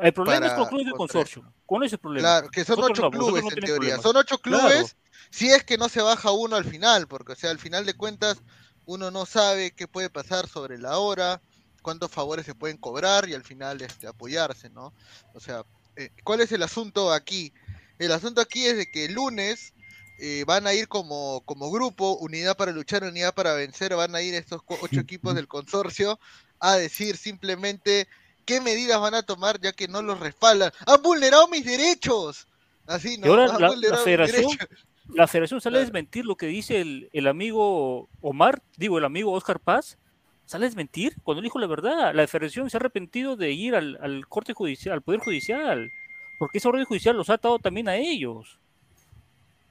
El 0.00 0.12
problema 0.12 0.46
es 0.46 0.52
con 0.54 0.66
clubes 0.66 0.86
del 0.86 0.94
contra- 0.94 1.12
consorcio. 1.20 1.54
Con 1.66 1.82
ese 1.84 1.98
problema. 1.98 2.28
Claro, 2.28 2.50
que 2.50 2.64
son 2.64 2.76
Nosotros 2.76 2.98
ocho 2.98 3.10
no, 3.10 3.10
clubes 3.10 3.42
no 3.44 3.50
en 3.50 3.56
teoría. 3.56 3.98
Son 3.98 4.16
ocho 4.16 4.38
Claro. 4.38 4.68
clubes, 4.68 4.96
si 5.30 5.48
es 5.50 5.64
que 5.64 5.76
no 5.78 5.88
se 5.88 6.02
baja 6.02 6.30
uno 6.30 6.56
al 6.56 6.64
final, 6.64 7.06
porque 7.08 7.32
o 7.32 7.36
sea, 7.36 7.50
al 7.50 7.58
final 7.58 7.84
de 7.84 7.94
cuentas 7.94 8.42
uno 8.84 9.10
no 9.10 9.26
sabe 9.26 9.72
qué 9.72 9.86
puede 9.88 10.10
pasar 10.10 10.48
sobre 10.48 10.78
la 10.78 10.98
hora, 10.98 11.40
cuántos 11.82 12.10
favores 12.10 12.46
se 12.46 12.54
pueden 12.54 12.76
cobrar 12.78 13.28
y 13.28 13.34
al 13.34 13.44
final 13.44 13.80
este, 13.80 14.06
apoyarse, 14.06 14.70
¿no? 14.70 14.92
O 15.34 15.40
sea, 15.40 15.64
eh, 15.96 16.10
¿cuál 16.24 16.40
es 16.40 16.52
el 16.52 16.62
asunto 16.62 17.12
aquí? 17.12 17.52
El 17.98 18.12
asunto 18.12 18.40
aquí 18.40 18.66
es 18.66 18.76
de 18.76 18.90
que 18.90 19.04
el 19.06 19.14
lunes 19.14 19.72
eh, 20.18 20.44
van 20.46 20.66
a 20.66 20.74
ir 20.74 20.88
como, 20.88 21.42
como 21.44 21.70
grupo, 21.70 22.16
unidad 22.18 22.56
para 22.56 22.72
luchar, 22.72 23.02
unidad 23.04 23.34
para 23.34 23.54
vencer, 23.54 23.94
van 23.94 24.14
a 24.14 24.22
ir 24.22 24.34
estos 24.34 24.60
ocho 24.66 25.00
equipos 25.00 25.34
del 25.34 25.48
consorcio 25.48 26.18
a 26.60 26.76
decir 26.76 27.16
simplemente 27.16 28.08
qué 28.44 28.60
medidas 28.60 29.00
van 29.00 29.14
a 29.14 29.22
tomar 29.22 29.60
ya 29.60 29.72
que 29.72 29.88
no 29.88 30.02
los 30.02 30.20
respaldan. 30.20 30.72
¡Han 30.86 31.02
vulnerado 31.02 31.48
mis 31.48 31.64
derechos! 31.64 32.46
Así, 32.86 33.16
¿no? 33.18 33.26
Y 33.26 33.30
ahora 33.30 33.44
Han 33.44 33.52
la, 33.52 33.58
la 33.60 33.68
vulnerado 33.68 33.96
mis 33.96 34.04
federación, 34.04 34.42
derechos. 34.58 34.86
la 35.14 35.26
federación 35.28 35.60
sale 35.60 35.78
a 35.78 35.80
desmentir 35.80 36.24
lo 36.24 36.36
que 36.36 36.46
dice 36.46 36.80
el, 36.80 37.08
el 37.12 37.26
amigo 37.26 38.08
Omar, 38.20 38.62
digo, 38.76 38.98
el 38.98 39.04
amigo 39.04 39.32
Oscar 39.32 39.60
Paz, 39.60 39.98
sale 40.46 40.66
a 40.66 40.68
desmentir 40.68 41.14
cuando 41.22 41.40
él 41.40 41.44
dijo 41.44 41.58
la 41.58 41.66
verdad. 41.66 42.14
La 42.14 42.26
federación 42.26 42.68
se 42.70 42.76
ha 42.76 42.80
arrepentido 42.80 43.36
de 43.36 43.52
ir 43.52 43.74
al, 43.74 43.98
al 44.02 44.26
corte 44.28 44.52
judicial, 44.52 44.94
al 44.94 45.02
poder 45.02 45.20
judicial, 45.20 45.90
porque 46.38 46.58
esa 46.58 46.68
orden 46.68 46.84
judicial 46.84 47.16
los 47.16 47.30
ha 47.30 47.34
atado 47.34 47.58
también 47.58 47.88
a 47.88 47.96
ellos. 47.96 48.58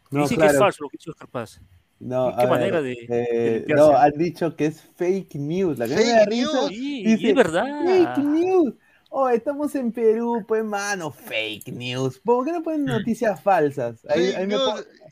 No, 0.09 0.24
Dicen 0.24 0.39
que 0.39 0.45
es 0.47 0.57
falso 0.57 0.84
lo 0.84 0.89
que 0.89 0.97
dice 0.97 1.09
Oscar 1.11 1.28
Paz. 1.28 1.61
No, 2.02 2.30
¿Qué 2.36 2.41
a 2.41 2.45
ver, 2.45 2.49
manera 2.49 2.82
de- 2.82 2.95
de 3.08 3.58
eh, 3.58 3.66
no, 3.68 3.95
han 3.95 4.14
dicho 4.14 4.56
que 4.56 4.66
es 4.66 4.82
fake 4.95 5.36
news. 5.36 5.78
La 5.78 5.86
Fake 5.88 6.26
risa 6.28 6.52
news. 6.52 6.68
Sí, 6.70 7.04
dice, 7.04 7.30
es 7.30 7.36
verdad. 7.36 7.64
Fake 7.86 8.18
news. 8.18 8.74
Oh, 9.12 9.30
estamos 9.30 9.76
en 9.76 9.91
Perú, 9.91 10.43
pues 10.47 10.64
mano, 10.64 11.12
fake 11.12 11.68
news. 11.68 12.20
¿Por 12.20 12.45
qué 12.45 12.54
no 12.54 12.64
ponen 12.64 12.86
noticias 12.86 13.41
falsas? 13.43 14.04
Ahí, 14.10 14.34
ahí 14.34 14.47
me 14.47 14.56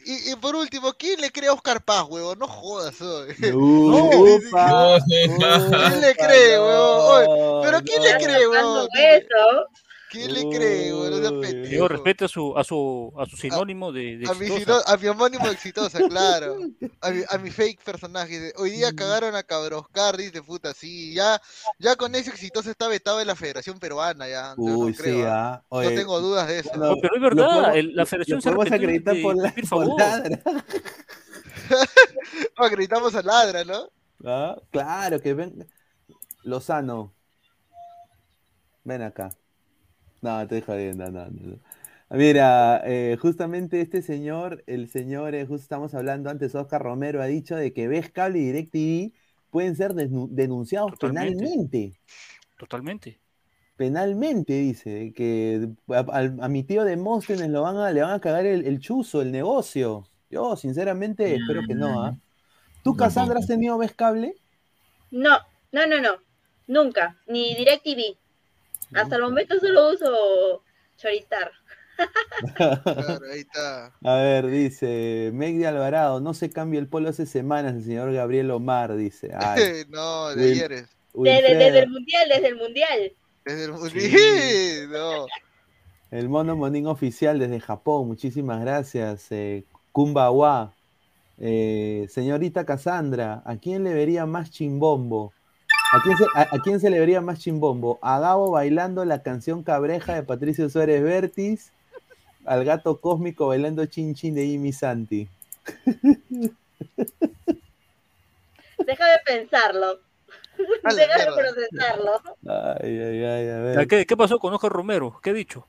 y, 0.06 0.32
y 0.32 0.36
por 0.38 0.56
último, 0.56 0.94
¿quién 0.98 1.20
le 1.20 1.30
cree 1.30 1.50
a 1.50 1.54
Oscar 1.54 1.84
Paz, 1.84 2.06
huevón? 2.10 2.40
No 2.40 2.48
jodas, 2.48 3.00
oye. 3.02 3.36
No, 3.52 4.10
¿Quién 4.10 6.02
le 6.02 6.16
cree, 6.16 6.56
no, 6.56 6.64
huevón? 6.66 7.62
¿Pero 7.66 7.82
quién 7.84 8.02
le 8.04 8.14
cree, 8.24 8.48
huevón? 8.48 8.88
Eso. 10.12 10.28
¿Quién 10.28 10.34
le 10.34 10.57
cree, 10.57 10.93
huevón? 10.93 11.41
No. 11.41 11.41
Digo, 11.41 11.88
respete 11.88 12.26
a 12.26 12.28
su, 12.28 12.57
a 12.57 12.64
su, 12.64 13.14
a 13.18 13.26
su 13.28 13.38
sinónimo 13.38 13.91
de, 13.91 14.18
de 14.18 14.30
A 14.30 14.34
mi, 14.34 14.47
exitosa. 14.47 14.82
sino- 14.82 14.93
a 14.93 14.97
mi 14.97 15.07
homónimo 15.07 15.47
exitosa, 15.49 15.99
claro. 16.10 16.57
A 17.01 17.12
mi, 17.12 17.22
a 17.30 17.38
mi 17.38 17.51
fake 17.51 17.84
personaje. 17.84 18.51
Hoy 18.57 18.72
día 18.72 18.91
cagaron 18.95 19.36
a 19.36 19.43
Cabroscar, 19.43 20.18
dice 20.18 20.41
puta, 20.41 20.74
sí, 20.74 21.14
ya, 21.14 21.39
ya 21.78 21.95
con 21.95 22.16
ese 22.16 22.32
exitoso 22.32 22.72
está 22.72 22.88
vetado 22.88 23.20
de 23.20 23.26
la 23.26 23.36
Federación 23.36 23.80
Peruana, 23.80 24.28
ya. 24.28 24.55
yo 24.57 24.64
Uy, 24.64 24.91
no 24.91 24.97
creo, 24.97 25.16
sí, 25.16 25.22
¿ah? 25.28 25.64
ah. 25.70 25.84
No 25.84 25.89
tengo 25.89 26.20
dudas 26.20 26.47
de 26.47 26.60
eso. 26.60 26.72
no, 26.76 26.95
pero 27.01 27.16
es 27.16 27.22
verdad, 27.22 27.45
podemos- 27.47 27.76
el- 27.76 27.95
la 27.95 28.05
federación 28.05 28.41
se 28.41 28.51
podemos 28.51 28.74
acreditar 28.74 29.16
de 29.16 29.22
por, 29.22 29.38
la, 29.38 29.53
por 29.53 29.66
favor. 29.68 29.99
ladra. 29.99 30.39
Acreditamos 32.57 33.16
a 33.16 33.22
Ladra, 33.22 33.64
¿no? 33.64 33.89
Ah, 34.26 34.55
Claro, 34.72 35.20
que 35.22 35.34
ven. 35.34 35.68
Lozano. 36.43 37.14
Ven 38.84 39.01
acá. 39.03 39.30
No, 40.22 40.41
estoy 40.41 40.61
jodiendo, 40.61 41.09
no, 41.11 41.26
no, 41.26 41.32
no. 41.32 41.59
Mira, 42.11 42.82
eh, 42.86 43.17
justamente 43.22 43.82
este 43.82 44.01
señor, 44.01 44.63
el 44.65 44.89
señor, 44.89 45.36
eh, 45.36 45.45
justo 45.45 45.61
estamos 45.61 45.93
hablando 45.93 46.30
antes, 46.30 46.55
Oscar 46.55 46.82
Romero 46.82 47.22
ha 47.22 47.28
dicho 47.28 47.55
de 47.55 47.72
que 47.72 47.88
Ves 47.88 48.09
Cable 48.09 48.39
y 48.39 48.45
DirecTV 48.45 49.13
pueden 49.51 49.76
ser 49.76 49.93
denunciados 49.93 50.91
Totalmente. 50.97 51.43
penalmente. 51.43 51.99
Totalmente. 52.57 53.20
Penalmente, 53.76 54.53
dice, 54.53 55.13
que 55.15 55.70
a, 55.88 56.47
mi 56.49 56.63
tío 56.63 56.84
de 56.84 56.97
Móstenes 56.97 57.49
lo 57.49 57.61
van 57.61 57.78
a, 57.78 57.91
le 57.91 58.01
van 58.01 58.11
a 58.11 58.20
cagar 58.20 58.45
el, 58.45 58.65
el 58.65 58.80
chuzo, 58.80 59.22
el 59.22 59.32
negocio. 59.32 60.09
Yo, 60.30 60.55
sinceramente, 60.55 61.36
espero 61.36 61.61
que 61.65 61.76
no, 61.76 62.03
¿ah? 62.03 62.17
¿Tú, 62.84 62.95
Cassandra, 62.95 63.39
has 63.39 63.47
tenido 63.47 63.78
Ves 63.78 63.93
Cable? 63.93 64.36
No, 65.11 65.38
no, 65.72 65.86
no, 65.86 65.99
no. 66.01 66.17
Nunca. 66.67 67.17
Ni 67.28 67.55
DirecTV. 67.55 68.17
Hasta 68.94 69.16
el 69.16 69.22
momento 69.22 69.60
solo 69.60 69.94
uso 69.94 70.64
Choristar. 70.98 71.52
Claro, 72.56 73.26
ahí 73.32 73.42
está. 73.42 73.88
A 74.04 74.16
ver, 74.16 74.48
dice 74.48 75.32
Meg 75.34 75.58
de 75.58 75.68
Alvarado, 75.68 76.20
no 76.22 76.34
se 76.34 76.50
cambia 76.50 76.80
el 76.80 76.88
polo 76.88 77.10
hace 77.10 77.26
semanas, 77.26 77.76
el 77.76 77.84
señor 77.84 78.14
Gabriel 78.14 78.52
Omar, 78.52 78.96
dice. 78.96 79.32
Ay, 79.38 79.84
no, 79.90 80.30
de 80.30 80.36
Wil- 80.46 80.52
ayer 80.54 80.72
es. 80.72 80.90
Desde, 81.14 81.56
desde 81.56 81.80
el 81.80 81.90
mundial, 81.90 82.30
desde 82.30 82.48
el 82.48 82.56
mundial. 82.56 83.12
Desde 83.44 83.66
el 83.66 83.92
Sí. 83.92 84.88
no. 84.90 85.26
el 86.12 86.30
mono 86.30 86.56
monín 86.56 86.88
oficial 86.88 87.40
desde 87.40 87.60
Japón, 87.60 88.08
muchísimas 88.08 88.62
gracias. 88.62 89.28
Eh, 89.32 89.66
Kumbawa. 89.92 90.74
Eh, 91.42 92.06
señorita 92.10 92.66
Cassandra, 92.66 93.42
¿a 93.46 93.56
quién 93.58 93.84
le 93.86 93.94
vería 93.94 94.26
más 94.26 94.52
chimbombo? 94.52 95.34
¿A 95.92 96.02
quién, 96.04 96.18
se, 96.18 96.26
a, 96.36 96.42
a 96.42 96.60
quién 96.64 96.80
se 96.80 96.90
le 96.90 97.00
vería 97.00 97.22
más 97.22 97.40
chimbombo? 97.40 97.98
¿A 98.02 98.20
Gabo 98.20 98.52
bailando 98.52 99.06
la 99.06 99.24
canción 99.24 99.64
Cabreja 99.64 100.14
de 100.16 100.24
Patricio 100.24 100.70
Suárez 100.70 101.02
Vértiz? 101.04 101.72
¿Al 102.46 102.64
gato 102.64 103.00
cósmico 103.02 103.48
bailando 103.48 103.86
Chin 103.86 104.14
Chin 104.16 104.36
de 104.36 104.46
Jimmy 104.46 104.72
Santi? 104.72 105.28
Déjame 108.86 109.18
pensarlo. 109.26 110.00
A 110.84 110.92
la 110.92 110.96
Déjame 110.96 111.24
mierda. 111.26 111.36
procesarlo. 111.36 112.22
Ay, 112.82 113.00
ay, 113.00 113.24
ay, 113.24 113.50
a 113.50 113.60
ver. 113.60 113.88
¿Qué, 113.88 114.06
qué 114.06 114.18
pasó 114.18 114.40
con 114.40 114.54
Oscar 114.54 114.72
Romero? 114.72 115.20
¿Qué 115.24 115.30
ha 115.30 115.34
dicho? 115.34 115.68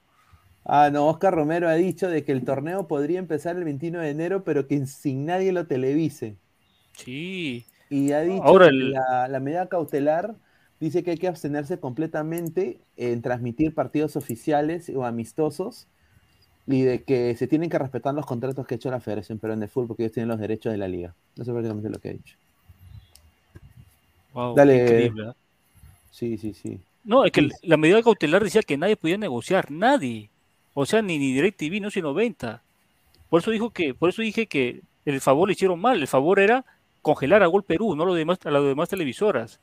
Ah, 0.65 0.91
no, 0.93 1.07
Oscar 1.09 1.35
Romero 1.35 1.69
ha 1.69 1.75
dicho 1.75 2.09
de 2.09 2.25
que 2.25 2.33
el 2.33 2.45
torneo 2.45 2.87
podría 2.87 3.19
empezar 3.19 3.57
el 3.57 3.65
21 3.65 4.01
de 4.01 4.11
enero, 4.11 4.45
pero 4.45 4.67
que 4.67 4.87
sin 4.87 5.27
nadie 5.27 5.53
lo 5.53 5.67
televise. 5.67 6.37
Sí. 6.97 7.67
Y 7.91 8.13
ha 8.13 8.23
dicho 8.23 8.43
Ahora 8.45 8.69
que 8.69 8.73
la, 8.73 9.29
la 9.29 9.41
medida 9.41 9.69
cautelar 9.69 10.35
dice 10.79 11.03
que 11.03 11.11
hay 11.11 11.19
que 11.19 11.29
abstenerse 11.29 11.79
completamente 11.79 12.81
en 12.97 13.21
transmitir 13.21 13.75
partidos 13.75 14.17
oficiales 14.17 14.91
o 14.95 15.05
amistosos 15.05 15.87
y 16.67 16.83
de 16.83 17.03
que 17.03 17.35
se 17.37 17.47
tienen 17.47 17.69
que 17.69 17.79
respetar 17.79 18.15
los 18.15 18.25
contratos 18.25 18.67
que 18.67 18.75
ha 18.75 18.77
hecho 18.77 18.91
la 18.91 19.01
Federación 19.01 19.39
Peruana 19.39 19.63
de 19.63 19.69
Fútbol 19.69 19.89
porque 19.89 20.05
ellos 20.05 20.15
tienen 20.15 20.29
los 20.29 20.39
derechos 20.39 20.73
de 20.73 20.79
la 20.79 20.89
liga. 20.89 21.15
Eso 21.35 21.43
es 21.43 21.49
prácticamente 21.49 21.91
lo 21.91 21.99
que 21.99 22.09
ha 22.09 22.13
dicho. 22.13 22.37
Wow, 24.33 24.55
Dale. 24.55 24.83
increíble, 24.83 25.27
¿ah? 25.29 25.35
Sí, 26.11 26.39
sí, 26.39 26.55
sí. 26.55 26.81
No, 27.05 27.25
es 27.25 27.33
que 27.33 27.49
la 27.63 27.77
medida 27.77 28.03
cautelar 28.03 28.45
decía 28.45 28.63
que 28.63 28.77
nadie 28.77 28.97
podía 28.97 29.19
negociar, 29.19 29.71
nadie. 29.71 30.31
O 30.75 30.87
sea, 30.87 31.03
ni, 31.03 31.19
ni 31.19 31.33
DirecTV, 31.33 31.81
no 31.81 31.89
90. 31.91 32.63
Por 33.29 33.41
eso 33.41 33.51
dijo 33.51 33.71
que, 33.71 33.95
por 33.95 34.11
eso 34.11 34.23
dije 34.23 34.47
que 34.47 34.83
el 35.05 35.21
favor 35.21 35.49
le 35.49 35.55
hicieron 35.55 35.81
mal. 35.81 36.01
El 36.01 36.07
favor 36.07 36.39
era 36.39 36.65
congelar 37.03 37.43
a 37.43 37.47
Gol 37.47 37.65
Perú, 37.65 37.97
no 37.97 38.05
lo 38.07 38.15
demás, 38.15 38.39
a 38.45 38.51
las 38.51 38.63
demás 38.65 38.89
televisoras. 38.89 39.61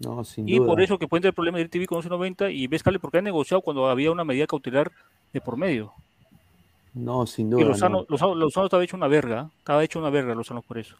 No, 0.00 0.24
sin 0.24 0.46
Y 0.46 0.52
duda. 0.52 0.66
por 0.66 0.80
eso 0.82 0.98
que 0.98 1.08
puede 1.08 1.22
tener 1.22 1.30
el 1.30 1.34
problema 1.34 1.56
de 1.58 1.64
DirecTV 1.64 1.86
con 1.86 2.06
90 2.06 2.50
y 2.50 2.66
ves 2.66 2.82
porque 3.00 3.18
han 3.18 3.24
negociado 3.24 3.62
cuando 3.62 3.88
había 3.88 4.12
una 4.12 4.24
medida 4.24 4.46
cautelar 4.46 4.92
de 5.32 5.40
por 5.40 5.56
medio. 5.56 5.94
No, 6.92 7.26
sin 7.26 7.50
Y 7.54 7.62
duda. 7.62 7.64
Lozano, 7.64 8.04
no. 8.08 8.08
Lozano, 8.08 8.34
Lozano 8.34 8.66
estaba 8.66 8.82
hecho 8.82 8.96
una 8.96 9.06
verga, 9.06 9.52
estaba 9.58 9.84
hecho 9.84 10.00
una 10.00 10.10
verga 10.10 10.34
Lozano 10.34 10.62
por 10.62 10.78
eso. 10.78 10.96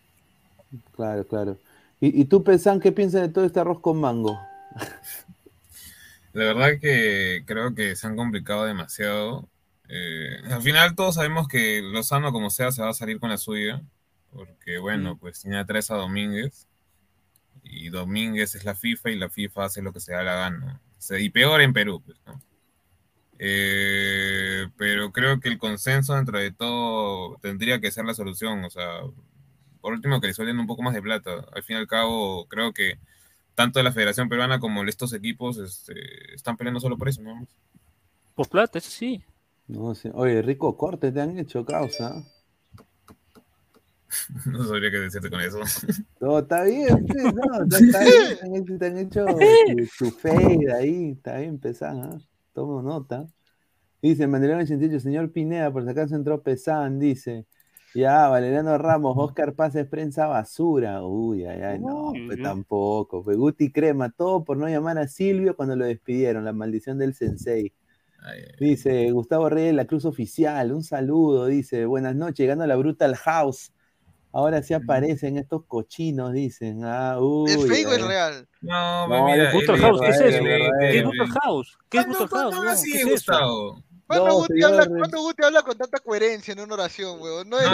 Claro, 0.92 1.26
claro. 1.26 1.58
¿Y, 2.00 2.20
y 2.20 2.24
tú, 2.26 2.42
Pesan, 2.44 2.80
qué 2.80 2.92
piensas 2.92 3.22
de 3.22 3.28
todo 3.28 3.44
este 3.44 3.60
arroz 3.60 3.80
con 3.80 4.00
mango? 4.00 4.50
La 6.32 6.44
verdad 6.44 6.78
que 6.80 7.42
creo 7.46 7.74
que 7.74 7.96
se 7.96 8.06
han 8.06 8.16
complicado 8.16 8.64
demasiado. 8.64 9.50
Eh, 9.88 10.36
al 10.50 10.62
final 10.62 10.94
todos 10.94 11.16
sabemos 11.16 11.48
que 11.48 11.82
Lozano, 11.82 12.32
como 12.32 12.50
sea, 12.50 12.70
se 12.72 12.82
va 12.82 12.90
a 12.90 12.94
salir 12.94 13.18
con 13.20 13.30
la 13.30 13.38
suya. 13.38 13.82
Porque, 14.32 14.78
bueno, 14.78 15.16
pues 15.18 15.40
tiene 15.42 15.58
a 15.58 15.64
tres 15.64 15.90
a 15.90 15.96
Domínguez. 15.96 16.66
Y 17.62 17.88
Domínguez 17.90 18.54
es 18.54 18.64
la 18.64 18.74
FIFA 18.74 19.10
y 19.10 19.16
la 19.16 19.28
FIFA 19.28 19.64
hace 19.64 19.82
lo 19.82 19.92
que 19.92 20.00
se 20.00 20.12
da 20.12 20.22
la 20.22 20.34
gana. 20.34 20.80
Y 21.18 21.30
peor 21.30 21.60
en 21.60 21.72
Perú, 21.72 22.02
pues, 22.04 22.18
¿no? 22.26 22.40
Eh, 23.38 24.68
pero 24.76 25.12
creo 25.12 25.40
que 25.40 25.48
el 25.48 25.58
consenso 25.58 26.14
dentro 26.14 26.38
de 26.38 26.52
todo 26.52 27.38
tendría 27.40 27.80
que 27.80 27.90
ser 27.90 28.04
la 28.04 28.14
solución. 28.14 28.64
O 28.64 28.70
sea, 28.70 29.00
por 29.80 29.92
último 29.92 30.20
que 30.20 30.28
le 30.28 30.34
suelten 30.34 30.58
un 30.58 30.66
poco 30.66 30.82
más 30.82 30.94
de 30.94 31.02
plata. 31.02 31.46
Al 31.52 31.62
fin 31.62 31.76
y 31.76 31.80
al 31.80 31.86
cabo, 31.86 32.46
creo 32.48 32.72
que 32.72 32.98
tanto 33.54 33.82
la 33.82 33.92
Federación 33.92 34.28
Peruana 34.28 34.60
como 34.60 34.82
estos 34.84 35.12
equipos 35.12 35.58
este, 35.58 36.34
están 36.34 36.56
peleando 36.56 36.80
solo 36.80 36.98
por 36.98 37.08
eso, 37.08 37.22
¿no? 37.22 37.46
Por 38.34 38.48
plata, 38.48 38.78
eso 38.78 38.90
sí. 38.90 39.24
No 39.66 39.94
sé. 39.94 40.10
Oye, 40.14 40.42
rico 40.42 40.76
corte 40.76 41.12
te 41.12 41.20
han 41.20 41.38
hecho 41.38 41.64
causa. 41.64 42.24
No 44.46 44.64
sabría 44.64 44.90
qué 44.90 44.98
decirte 44.98 45.30
con 45.30 45.40
eso. 45.40 45.60
No, 46.20 46.38
está 46.38 46.64
bien, 46.64 47.06
pues, 47.06 47.34
no, 47.34 47.62
está, 47.62 47.78
está 47.78 48.48
bien, 48.48 48.78
te 48.78 48.86
han 48.86 48.98
hecho, 48.98 49.26
tu 49.98 50.10
fade 50.10 50.72
ahí, 50.72 51.12
está 51.12 51.38
bien, 51.38 51.58
Pesan, 51.58 52.00
¿ah? 52.02 52.18
Tomo 52.52 52.82
nota. 52.82 53.26
Dice 54.02 54.26
Mandelón 54.26 54.60
88, 54.60 55.00
señor 55.00 55.30
Pineda, 55.30 55.72
por 55.72 55.84
si 55.84 55.90
acaso 55.90 56.16
entró 56.16 56.42
Pesan, 56.42 56.98
dice. 56.98 57.46
Ya, 57.92 58.28
Valeriano 58.28 58.78
Ramos, 58.78 59.16
Oscar 59.18 59.54
Paz 59.54 59.74
es 59.74 59.86
prensa 59.86 60.28
basura. 60.28 61.02
Uy, 61.02 61.44
ay, 61.44 61.60
ay, 61.60 61.78
no, 61.80 62.12
pues 62.26 62.40
tampoco. 62.40 63.24
Pues 63.24 63.36
Guti 63.36 63.72
Crema, 63.72 64.10
todo 64.10 64.44
por 64.44 64.56
no 64.56 64.68
llamar 64.68 64.96
a 64.98 65.08
Silvio 65.08 65.56
cuando 65.56 65.74
lo 65.74 65.84
despidieron, 65.84 66.44
la 66.44 66.52
maldición 66.52 66.98
del 66.98 67.14
sensei. 67.14 67.72
Ay, 68.22 68.42
Dice 68.60 69.10
Gustavo 69.10 69.48
Reyes, 69.48 69.74
la 69.74 69.86
Cruz 69.86 70.04
Oficial, 70.04 70.72
un 70.72 70.84
saludo, 70.84 71.46
dice, 71.46 71.84
buenas 71.84 72.14
noches, 72.14 72.38
llegando 72.38 72.62
a 72.62 72.68
la 72.68 72.76
Brutal 72.76 73.16
House. 73.16 73.72
Ahora 74.32 74.62
sí 74.62 74.74
aparecen 74.74 75.36
estos 75.38 75.64
cochinos, 75.66 76.32
dicen. 76.32 76.84
Ah, 76.84 77.18
uy, 77.18 77.50
¿Es 77.50 77.66
fake 77.66 77.86
o 77.88 77.92
es 77.92 78.06
real? 78.06 78.48
No, 78.60 79.08
No, 79.08 79.24
mira, 79.26 79.50
es 79.50 79.66
House, 79.80 80.00
¿qué 80.00 80.08
es 80.08 80.20
eso? 80.20 80.44
¿Qué 80.44 80.98
es 80.98 81.04
Brutal 81.04 81.28
House? 81.42 81.78
¿Qué 81.88 81.98
es 81.98 82.04
Ah, 82.04 82.08
no, 82.08 82.18
Brutal 82.18 82.50
no, 82.50 82.62
House? 82.62 82.82
¿Qué 82.84 82.98
es? 83.00 83.06
Gustavo. 83.06 83.82
¿Cuándo, 84.06 84.26
No, 84.26 84.34
Guti 84.38 84.62
habla, 84.64 84.86
cuándo 84.86 85.18
habla 85.44 85.62
con 85.62 85.78
tanta 85.78 85.98
coherencia 86.00 86.50
en 86.52 86.58
una 86.60 86.74
oración, 86.74 87.20
weón? 87.20 87.48
No, 87.48 87.58
es 87.60 87.66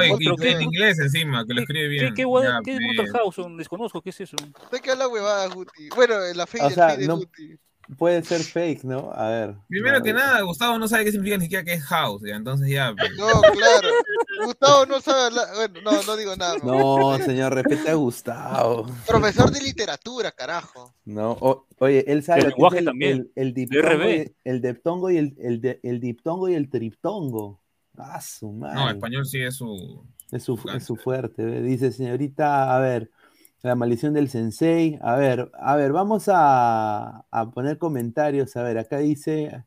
en 0.42 0.62
inglés 0.62 0.98
encima, 0.98 1.46
que 1.46 1.54
lo 1.54 1.60
escribe 1.62 1.84
¿Qué, 1.84 1.88
bien. 1.88 2.14
qué, 2.14 2.24
guada- 2.24 2.58
Ya, 2.58 2.60
qué 2.62 2.72
es 2.72 2.78
pues. 2.78 2.96
Brutal 3.10 3.20
House? 3.22 3.56
Desconozco, 3.56 4.02
¿qué 4.02 4.10
es 4.10 4.20
eso? 4.20 4.36
usted 4.64 4.80
que 4.80 4.90
habla 4.90 5.08
huevada, 5.08 5.46
Guti. 5.48 5.88
Bueno, 5.94 6.22
en 6.24 6.36
la 6.36 6.46
fin 6.46 6.60
de 6.68 7.06
no- 7.06 7.16
Guti. 7.16 7.58
Puede 7.96 8.22
ser 8.24 8.40
fake, 8.42 8.82
¿no? 8.82 9.12
A 9.14 9.28
ver. 9.30 9.54
Primero 9.68 10.02
que 10.02 10.12
nada, 10.12 10.40
Gustavo 10.42 10.76
no 10.76 10.88
sabe 10.88 11.04
qué 11.04 11.12
significa 11.12 11.36
ni 11.38 11.44
siquiera 11.44 11.64
que 11.64 11.74
es 11.74 11.84
house, 11.84 12.20
ya, 12.26 12.34
entonces 12.34 12.68
ya. 12.68 12.92
pues. 12.98 13.12
No, 13.16 13.40
claro. 13.52 13.88
Gustavo 14.44 14.86
no 14.86 15.00
sabe 15.00 15.22
hablar. 15.26 15.46
Bueno, 15.54 15.80
no, 15.82 16.02
no 16.02 16.16
digo 16.16 16.36
nada. 16.36 16.56
No, 16.62 17.18
señor, 17.18 17.54
respeta 17.54 17.90
a 17.92 17.94
Gustavo. 17.94 18.86
Profesor 19.06 19.50
de 19.50 19.60
literatura, 19.60 20.32
carajo. 20.32 20.94
No, 21.04 21.32
o- 21.32 21.66
oye, 21.78 22.04
él 22.10 22.22
sabe 22.22 22.42
El 22.42 22.48
lenguaje 22.48 22.78
el, 22.78 22.84
también. 22.84 23.12
el, 23.12 23.32
el 23.48 23.54
diptongo, 23.54 23.88
RB. 23.88 24.24
y, 24.24 24.36
el 24.48 24.60
diptongo 24.60 25.10
y 25.10 25.16
el, 25.18 25.34
el, 25.38 25.60
de- 25.60 25.80
el 25.82 26.00
diptongo 26.00 26.48
y 26.48 26.54
el 26.54 26.68
triptongo. 26.68 27.60
Ah, 27.96 28.20
su 28.20 28.52
madre. 28.52 28.74
No, 28.74 28.90
español 28.90 29.24
sí 29.26 29.40
es 29.42 29.56
su. 29.56 30.04
Es 30.30 30.42
su, 30.42 30.60
es 30.74 30.84
su 30.84 30.96
fuerte. 30.96 31.62
Dice, 31.62 31.92
señorita, 31.92 32.74
a 32.74 32.80
ver, 32.80 33.10
la 33.62 33.74
maldición 33.76 34.12
del 34.12 34.28
sensei. 34.28 34.98
A 35.00 35.14
ver, 35.16 35.50
a 35.58 35.76
ver, 35.76 35.92
vamos 35.92 36.24
a, 36.28 37.24
a 37.30 37.50
poner 37.50 37.78
comentarios. 37.78 38.56
A 38.56 38.62
ver, 38.62 38.76
acá 38.78 38.98
dice, 38.98 39.64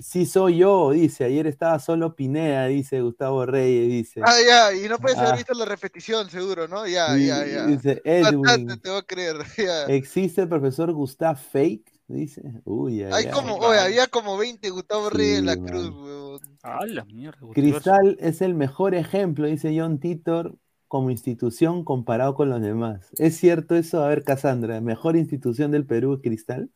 sí 0.00 0.26
soy 0.26 0.58
yo, 0.58 0.90
dice, 0.90 1.24
ayer 1.24 1.46
estaba 1.46 1.78
solo 1.78 2.14
Pineda, 2.16 2.66
dice 2.66 3.00
Gustavo 3.00 3.44
Reyes, 3.46 3.88
dice. 3.88 4.20
Ah, 4.24 4.34
ya, 4.46 4.74
y 4.74 4.88
no 4.88 4.98
puedes 4.98 5.18
haber 5.18 5.32
Ah. 5.32 5.36
visto 5.36 5.54
la 5.54 5.64
repetición, 5.64 6.28
seguro, 6.30 6.68
¿no? 6.68 6.86
Ya, 6.86 7.16
Y- 7.18 7.26
ya, 7.26 7.46
ya. 7.46 7.66
Dice 7.66 8.02
Bastante, 8.04 8.18
Edwin, 8.18 8.80
te 8.80 8.88
voy 8.90 8.98
a 8.98 9.02
creer. 9.02 9.36
Ya. 9.68 9.84
¿existe 9.86 10.42
el 10.42 10.48
profesor 10.48 10.92
Gustav 10.92 11.36
Fake? 11.36 11.92
Dice, 12.06 12.42
uy, 12.64 13.02
ay, 13.02 13.12
Hay 13.14 13.24
ay. 13.26 13.30
como, 13.32 13.54
oye, 13.56 13.78
había 13.78 14.06
como 14.08 14.36
20 14.36 14.68
Gustavo 14.70 15.08
Sí, 15.10 15.16
Reyes 15.16 15.38
en 15.38 15.46
la 15.46 15.56
man. 15.56 15.66
cruz, 15.66 15.90
weón. 15.90 16.40
Ah, 16.62 16.84
la 16.86 17.04
mierda. 17.06 17.38
Cristal 17.54 18.16
es 18.20 18.42
el 18.42 18.54
mejor 18.54 18.94
ejemplo, 18.94 19.46
dice 19.46 19.74
John 19.78 19.98
Titor, 20.00 20.54
como 20.88 21.10
institución 21.10 21.82
comparado 21.82 22.34
con 22.34 22.50
los 22.50 22.60
demás. 22.60 23.08
¿Es 23.18 23.36
cierto 23.38 23.74
eso? 23.74 24.02
A 24.04 24.08
ver, 24.08 24.22
Cassandra, 24.22 24.80
¿mejor 24.80 25.16
institución 25.16 25.70
del 25.70 25.86
Perú 25.86 26.14
es 26.14 26.20
Cristal? 26.20 26.70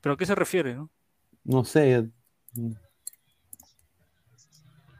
¿Pero 0.00 0.14
a 0.14 0.16
qué 0.16 0.24
se 0.24 0.34
refiere, 0.34 0.74
no? 0.76 0.88
No 1.44 1.64
sé. 1.64 2.08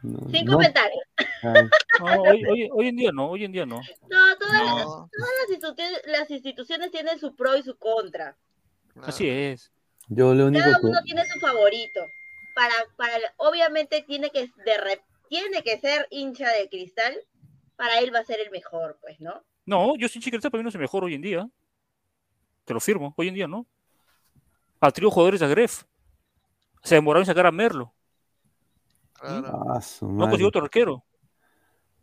No, 0.03 0.30
Sin 0.30 0.46
no. 0.46 0.53
comentarios. 0.53 1.03
Ah, 1.42 1.55
No, 2.01 2.22
hoy, 2.22 2.44
hoy- 2.46 2.68
hoy 2.72 2.88
en 2.88 2.96
día 2.96 3.11
no, 3.12 3.28
hoy 3.30 3.44
en 3.44 3.53
día 3.53 3.66
no. 3.66 3.76
No, 4.09 4.38
todas, 4.38 4.55
las- 4.64 4.86
No, 4.86 5.09
todas 5.12 5.30
las, 5.40 5.51
instituciones, 5.51 6.01
las 6.07 6.30
instituciones 6.30 6.90
tienen 6.90 7.18
su 7.18 7.34
pro 7.36 7.57
y 7.57 7.62
su 7.62 7.76
contra. 7.76 8.36
Así 9.03 9.28
es. 9.28 9.70
yo 10.09 10.34
lo 10.34 10.46
único 10.46 10.64
Cada 10.64 10.80
que... 10.80 10.86
uno 10.86 11.03
tiene 11.03 11.26
su 11.26 11.38
favorito. 11.38 12.01
Para, 12.55 12.74
para, 12.96 13.14
obviamente 13.36 14.03
tiene 14.03 14.30
que, 14.30 14.51
de 14.64 14.76
re- 14.78 15.03
tiene 15.28 15.62
que 15.62 15.78
ser 15.78 16.07
hincha 16.11 16.48
de 16.51 16.68
cristal. 16.68 17.16
Para 17.76 17.98
él 18.01 18.14
va 18.14 18.18
a 18.20 18.24
ser 18.24 18.40
el 18.40 18.51
mejor, 18.51 18.98
pues, 19.01 19.20
¿no? 19.20 19.42
No, 19.66 19.96
yo 19.96 20.09
sin 20.09 20.20
Chiquita 20.20 20.51
para 20.51 20.59
mí 20.61 20.64
no 20.64 20.68
es 20.70 20.74
el 20.74 20.80
mejor 20.80 21.05
hoy 21.05 21.14
en 21.14 21.22
día. 21.22 21.48
Te 22.64 22.74
lo 22.74 22.80
firmo, 22.80 23.14
hoy 23.16 23.28
en 23.28 23.34
día 23.34 23.46
no. 23.46 23.66
A 24.80 24.90
trío 24.90 25.11
jugadores 25.11 25.40
de 25.40 25.48
Gref. 25.48 25.84
Se 26.83 26.95
demoraron 26.97 27.22
en 27.22 27.26
sacar 27.26 27.47
a 27.47 27.53
Merlo. 27.53 27.93
claro. 29.12 29.64
Ah, 29.70 29.81
su 29.81 30.11
No 30.11 30.24
consiguió 30.24 30.49
otro 30.49 30.62
arquero. 30.62 31.05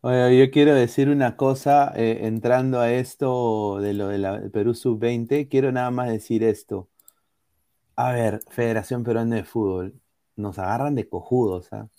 Oye, 0.02 0.38
yo 0.38 0.52
quiero 0.52 0.74
decir 0.76 1.10
una 1.10 1.36
cosa, 1.36 1.92
eh, 1.96 2.20
entrando 2.28 2.80
a 2.80 2.92
esto 2.94 3.80
de 3.82 3.94
lo 3.94 4.08
del 4.10 4.52
Perú 4.52 4.74
Sub-20, 4.76 5.48
quiero 5.50 5.72
nada 5.72 5.90
más 5.92 6.10
decir 6.10 6.44
esto. 6.44 6.88
A 7.96 8.12
ver, 8.12 8.42
Federación 8.50 9.04
Peruana 9.04 9.36
de 9.38 9.44
Fútbol, 9.44 9.96
nos 10.36 10.60
agarran 10.60 10.94
de 10.94 11.10
cojudos, 11.10 11.74
¿ah? 11.74 11.90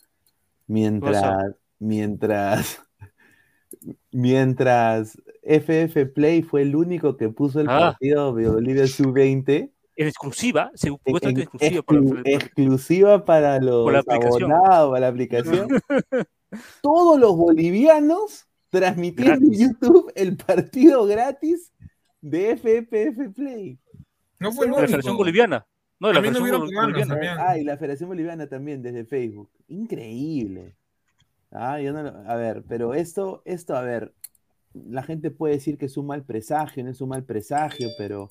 Mientras, 0.69 1.57
mientras, 1.81 2.81
mientras 4.13 5.21
FF 5.43 6.07
Play 6.07 6.43
fue 6.43 6.63
el 6.63 6.77
único 6.77 7.17
que 7.17 7.29
puso 7.31 7.61
el 7.61 7.69
Ah. 7.69 7.79
partido 7.91 8.33
de 8.35 8.49
Bolivia 8.49 8.87
Sub-20, 8.87 9.73
En 10.01 10.07
exclusiva, 10.09 10.71
se- 10.75 10.89
en- 10.89 10.95
supuestamente 10.95 11.41
en- 11.43 11.45
exclusiva. 11.49 11.83
para- 11.83 12.01
exclu- 12.01 12.23
para- 12.23 12.35
exclusiva 12.37 13.25
para 13.25 13.59
los 13.61 13.93
la 13.93 13.99
aplicación. 13.99 14.53
abonados, 14.53 14.91
para 14.91 15.01
la 15.01 15.09
aplicación. 15.09 15.69
Todos 16.83 17.19
los 17.21 17.37
bolivianos 17.37 18.47
transmitiendo 18.71 19.47
en. 19.47 19.53
YouTube 19.59 20.13
el 20.15 20.37
partido 20.37 21.05
gratis 21.07 21.73
de 22.21 22.53
FFF 22.57 23.31
Play. 23.35 23.79
No 24.39 24.53
fue 24.53 24.67
el 24.67 24.73
la 24.73 24.79
Federación. 24.79 25.17
Boliviana. 25.17 25.67
No, 26.01 26.09
de 26.09 26.15
la 26.15 26.19
También 26.23 26.35
Federación 26.35 26.43
hubieron 26.43 26.61
Bol- 26.61 26.69
peruanos, 26.69 26.93
Boliviana. 27.09 27.15
también. 27.15 27.47
Ah, 27.49 27.59
y 27.59 27.65
la 27.65 27.77
Federación 27.77 28.09
Boliviana 28.09 28.47
también 28.47 28.83
desde 28.83 29.05
Facebook. 29.05 29.51
Increíble. 29.67 30.77
Ah, 31.51 31.81
yo 31.81 31.93
no 31.93 32.03
lo- 32.05 32.31
A 32.31 32.37
ver, 32.37 32.63
pero 32.69 32.95
esto, 32.95 33.43
esto, 33.45 33.75
a 33.75 33.83
ver, 33.83 34.15
la 34.75 35.03
gente 35.03 35.31
puede 35.33 35.55
decir 35.55 35.77
que 35.77 35.87
es 35.87 35.97
un 35.97 36.07
mal 36.07 36.23
presagio, 36.25 36.85
no 36.85 36.91
es 36.91 37.01
un 37.01 37.09
mal 37.09 37.25
presagio, 37.25 37.89
pero 37.99 38.31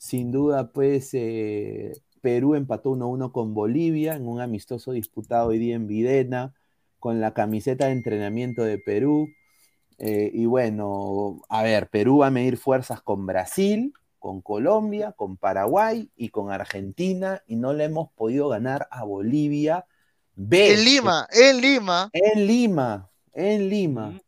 sin 0.00 0.32
duda, 0.32 0.72
pues, 0.72 1.10
eh, 1.12 1.92
Perú 2.22 2.54
empató 2.54 2.90
1-1 2.90 3.32
con 3.32 3.52
Bolivia 3.52 4.16
en 4.16 4.26
un 4.26 4.40
amistoso 4.40 4.92
disputado 4.92 5.48
hoy 5.48 5.58
día 5.58 5.76
en 5.76 5.86
Videna, 5.86 6.54
con 6.98 7.20
la 7.20 7.34
camiseta 7.34 7.84
de 7.84 7.92
entrenamiento 7.92 8.62
de 8.64 8.78
Perú. 8.78 9.28
Eh, 9.98 10.30
y 10.32 10.46
bueno, 10.46 11.42
a 11.50 11.62
ver, 11.62 11.90
Perú 11.90 12.18
va 12.18 12.28
a 12.28 12.30
medir 12.30 12.56
fuerzas 12.56 13.02
con 13.02 13.26
Brasil, 13.26 13.92
con 14.18 14.40
Colombia, 14.40 15.12
con 15.12 15.36
Paraguay 15.36 16.10
y 16.16 16.30
con 16.30 16.50
Argentina, 16.50 17.42
y 17.46 17.56
no 17.56 17.74
le 17.74 17.84
hemos 17.84 18.10
podido 18.12 18.48
ganar 18.48 18.88
a 18.90 19.04
Bolivia. 19.04 19.84
B, 20.34 20.72
En 20.72 20.84
Lima, 20.86 21.28
en 21.30 21.60
Lima. 21.60 22.10
En 22.14 22.46
Lima, 22.46 23.10
en 23.34 23.68
Lima. 23.68 24.18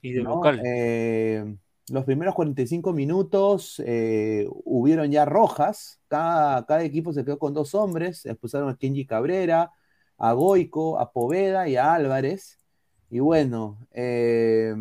Y 0.00 0.12
de 0.12 0.22
¿no? 0.22 0.36
local. 0.36 0.62
Eh, 0.64 1.54
los 1.90 2.04
primeros 2.04 2.34
45 2.34 2.92
minutos 2.92 3.82
eh, 3.84 4.46
hubieron 4.64 5.10
ya 5.10 5.24
rojas. 5.24 6.00
Cada, 6.08 6.84
equipo 6.84 7.12
se 7.12 7.24
quedó 7.24 7.38
con 7.38 7.54
dos 7.54 7.74
hombres. 7.74 8.24
Expulsaron 8.26 8.68
a 8.68 8.76
Kenji 8.76 9.06
Cabrera, 9.06 9.72
a 10.18 10.32
Goico, 10.32 10.98
a 11.00 11.12
Poveda 11.12 11.68
y 11.68 11.76
a 11.76 11.94
Álvarez. 11.94 12.58
Y 13.10 13.18
bueno, 13.18 13.78
eh, 13.90 14.74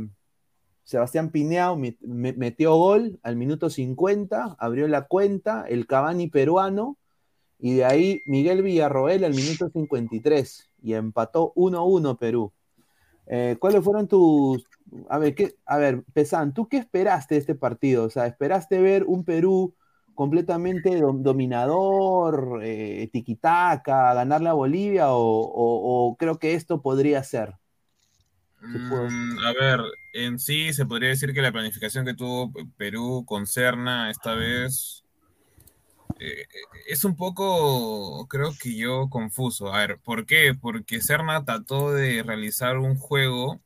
Sebastián 0.83 1.31
me- 1.33 1.97
metió 2.33 2.75
gol 2.75 3.19
al 3.23 3.35
minuto 3.35 3.69
50, 3.69 4.55
abrió 4.59 4.87
la 4.87 5.07
cuenta, 5.07 5.65
el 5.67 5.87
Cavani 5.87 6.27
peruano, 6.27 6.97
y 7.59 7.75
de 7.75 7.85
ahí 7.85 8.21
Miguel 8.25 8.61
Villarroel 8.61 9.23
al 9.23 9.33
minuto 9.33 9.69
53, 9.69 10.69
y 10.81 10.93
empató 10.93 11.53
1-1 11.55 12.17
Perú. 12.17 12.53
Eh, 13.31 13.57
¿Cuáles 13.61 13.83
fueron 13.85 14.07
tus... 14.09 14.65
A 15.09 15.19
ver, 15.19 15.35
¿qué... 15.35 15.57
a 15.67 15.77
ver, 15.79 16.03
Pesan, 16.13 16.53
¿tú 16.53 16.69
qué 16.69 16.77
esperaste 16.79 17.35
de 17.35 17.41
este 17.41 17.55
partido? 17.55 18.05
O 18.05 18.11
sea, 18.11 18.27
¿esperaste 18.27 18.81
ver 18.81 19.05
un 19.07 19.25
Perú 19.25 19.75
completamente 20.15 20.91
dom- 21.01 21.23
dominador, 21.23 22.61
eh, 22.63 23.09
tiquitaca, 23.13 24.13
ganarle 24.15 24.49
a 24.49 24.53
Bolivia, 24.53 25.11
o, 25.13 25.19
o- 26.11 26.17
creo 26.17 26.39
que 26.39 26.55
esto 26.55 26.83
podría 26.83 27.23
ser? 27.23 27.55
Mm, 28.59 29.39
a 29.39 29.53
ver, 29.53 29.79
en 30.13 30.37
sí 30.39 30.71
se 30.73 30.85
podría 30.85 31.09
decir 31.09 31.33
que 31.33 31.41
la 31.41 31.51
planificación 31.51 32.05
que 32.05 32.13
tuvo 32.13 32.51
Perú 32.77 33.23
con 33.27 33.47
Serna 33.47 34.09
esta 34.11 34.35
vez 34.35 35.00
eh, 36.19 36.47
es 36.87 37.03
un 37.05 37.15
poco, 37.15 38.27
creo 38.27 38.51
que 38.59 38.75
yo, 38.75 39.09
confuso. 39.09 39.73
A 39.73 39.79
ver, 39.79 39.99
¿por 39.99 40.25
qué? 40.25 40.53
Porque 40.59 41.01
Serna 41.01 41.43
trató 41.45 41.91
de 41.93 42.23
realizar 42.23 42.77
un 42.77 42.97
juego 42.97 43.61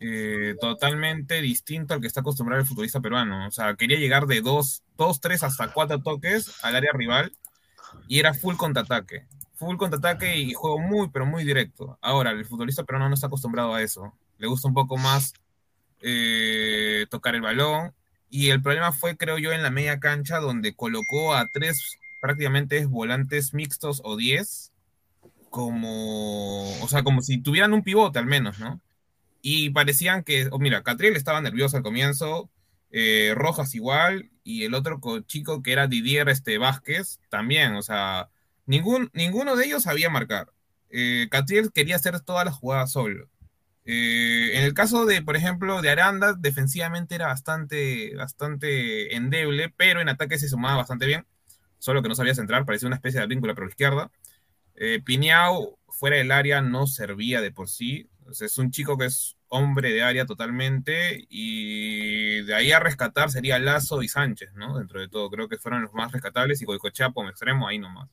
eh, 0.00 0.56
totalmente 0.60 1.40
distinto 1.40 1.94
al 1.94 2.00
que 2.00 2.06
está 2.06 2.20
acostumbrado 2.20 2.60
el 2.60 2.66
futbolista 2.66 3.00
peruano. 3.00 3.46
O 3.46 3.50
sea, 3.50 3.74
quería 3.76 3.98
llegar 3.98 4.26
de 4.26 4.40
dos, 4.40 4.82
dos, 4.96 5.20
tres 5.20 5.42
hasta 5.42 5.72
cuatro 5.72 6.00
toques 6.02 6.64
al 6.64 6.76
área 6.76 6.92
rival 6.92 7.32
y 8.08 8.18
era 8.18 8.34
full 8.34 8.56
contraataque. 8.56 9.26
Full 9.54 9.76
contraataque 9.76 10.36
y 10.36 10.52
juego 10.52 10.78
muy, 10.78 11.08
pero 11.10 11.26
muy 11.26 11.44
directo. 11.44 11.98
Ahora, 12.00 12.32
el 12.32 12.44
futbolista 12.44 12.84
peruano 12.84 13.08
no 13.08 13.14
está 13.14 13.28
acostumbrado 13.28 13.74
a 13.74 13.82
eso. 13.82 14.12
Le 14.38 14.48
gusta 14.48 14.68
un 14.68 14.74
poco 14.74 14.96
más 14.96 15.32
eh, 16.00 17.06
tocar 17.10 17.34
el 17.34 17.40
balón. 17.40 17.94
Y 18.36 18.50
el 18.50 18.60
problema 18.60 18.90
fue, 18.90 19.16
creo 19.16 19.38
yo, 19.38 19.52
en 19.52 19.62
la 19.62 19.70
media 19.70 20.00
cancha, 20.00 20.40
donde 20.40 20.74
colocó 20.74 21.36
a 21.36 21.46
tres 21.52 21.98
prácticamente 22.20 22.84
volantes 22.84 23.54
mixtos 23.54 24.00
o 24.02 24.16
diez, 24.16 24.72
como, 25.50 26.82
o 26.82 26.88
sea, 26.88 27.04
como 27.04 27.22
si 27.22 27.38
tuvieran 27.38 27.72
un 27.72 27.84
pivote 27.84 28.18
al 28.18 28.26
menos, 28.26 28.58
¿no? 28.58 28.80
Y 29.40 29.70
parecían 29.70 30.24
que, 30.24 30.48
oh, 30.50 30.58
mira, 30.58 30.82
Catriel 30.82 31.14
estaba 31.14 31.40
nervioso 31.40 31.76
al 31.76 31.84
comienzo, 31.84 32.50
eh, 32.90 33.34
Rojas 33.36 33.72
igual, 33.76 34.32
y 34.42 34.64
el 34.64 34.74
otro 34.74 34.98
co- 35.00 35.20
chico 35.20 35.62
que 35.62 35.70
era 35.70 35.86
Didier 35.86 36.28
este, 36.28 36.58
Vázquez 36.58 37.20
también, 37.30 37.76
o 37.76 37.82
sea, 37.82 38.30
ningún, 38.66 39.10
ninguno 39.14 39.54
de 39.54 39.66
ellos 39.66 39.84
sabía 39.84 40.10
marcar. 40.10 40.50
Eh, 40.90 41.28
Catriel 41.30 41.70
quería 41.72 41.94
hacer 41.94 42.18
todas 42.20 42.44
las 42.44 42.56
jugadas 42.56 42.90
solo. 42.90 43.28
Eh, 43.86 44.52
en 44.54 44.64
el 44.64 44.72
caso 44.72 45.04
de, 45.04 45.20
por 45.22 45.36
ejemplo, 45.36 45.82
de 45.82 45.90
Aranda, 45.90 46.34
defensivamente 46.38 47.14
era 47.14 47.26
bastante, 47.26 48.14
bastante 48.16 49.14
endeble, 49.14 49.72
pero 49.76 50.00
en 50.00 50.08
ataque 50.08 50.38
se 50.38 50.48
sumaba 50.48 50.76
bastante 50.76 51.06
bien, 51.06 51.26
solo 51.78 52.02
que 52.02 52.08
no 52.08 52.14
sabía 52.14 52.34
centrar, 52.34 52.64
parecía 52.64 52.86
una 52.86 52.96
especie 52.96 53.20
de 53.20 53.26
vínculo 53.26 53.54
por 53.54 53.64
la 53.64 53.70
izquierda. 53.70 54.10
Eh, 54.74 55.00
Piñao, 55.04 55.78
fuera 55.88 56.16
del 56.16 56.32
área, 56.32 56.62
no 56.62 56.86
servía 56.86 57.40
de 57.40 57.52
por 57.52 57.68
sí. 57.68 58.08
Es 58.40 58.56
un 58.56 58.70
chico 58.70 58.96
que 58.96 59.06
es 59.06 59.36
hombre 59.48 59.92
de 59.92 60.02
área 60.02 60.24
totalmente 60.24 61.26
y 61.28 62.42
de 62.42 62.54
ahí 62.54 62.72
a 62.72 62.80
rescatar 62.80 63.30
sería 63.30 63.58
Lazo 63.58 64.02
y 64.02 64.08
Sánchez, 64.08 64.54
¿no? 64.54 64.78
Dentro 64.78 64.98
de 64.98 65.08
todo, 65.08 65.30
creo 65.30 65.48
que 65.48 65.58
fueron 65.58 65.82
los 65.82 65.92
más 65.92 66.10
rescatables 66.10 66.60
y 66.62 66.64
Goicochea 66.64 67.12
como 67.12 67.28
extremo 67.28 67.68
ahí 67.68 67.78
nomás. 67.78 68.08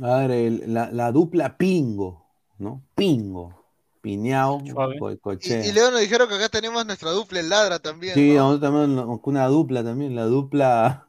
A 0.00 0.26
ver, 0.26 0.68
la 0.68 1.12
dupla 1.12 1.58
Pingo, 1.58 2.24
¿no? 2.58 2.84
Pingo. 2.94 3.65
Piñao, 4.06 4.62
Y, 4.62 4.68
y 4.68 5.72
luego 5.72 5.90
nos 5.90 6.00
dijeron 6.00 6.28
que 6.28 6.36
acá 6.36 6.48
tenemos 6.48 6.86
nuestra 6.86 7.10
dupla 7.10 7.40
el 7.40 7.48
ladra 7.48 7.80
también. 7.80 8.14
Sí, 8.14 8.34
¿no? 8.34 8.52
nosotros 8.52 8.70
también 8.70 9.20
una 9.20 9.46
dupla 9.48 9.82
también, 9.82 10.14
la 10.14 10.26
dupla. 10.26 11.08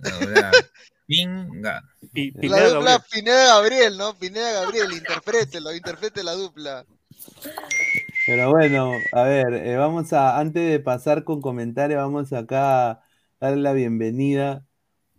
Pinga. 1.06 1.82
La 2.12 2.68
dupla 2.68 3.02
Pineda 3.10 3.46
Gabriel, 3.46 3.96
¿no? 3.96 4.14
Pineda 4.18 4.52
Gabriel, 4.52 4.92
interprételo, 4.92 5.74
interprete 5.74 6.22
la 6.22 6.32
dupla. 6.32 6.84
Pero 8.26 8.50
bueno, 8.50 8.92
a 9.12 9.22
ver, 9.22 9.54
eh, 9.54 9.76
vamos 9.76 10.12
a, 10.12 10.38
antes 10.38 10.70
de 10.70 10.78
pasar 10.78 11.24
con 11.24 11.40
comentarios, 11.40 11.96
vamos 11.96 12.34
acá 12.34 12.90
a 12.90 13.02
darle 13.40 13.62
la 13.62 13.72
bienvenida 13.72 14.65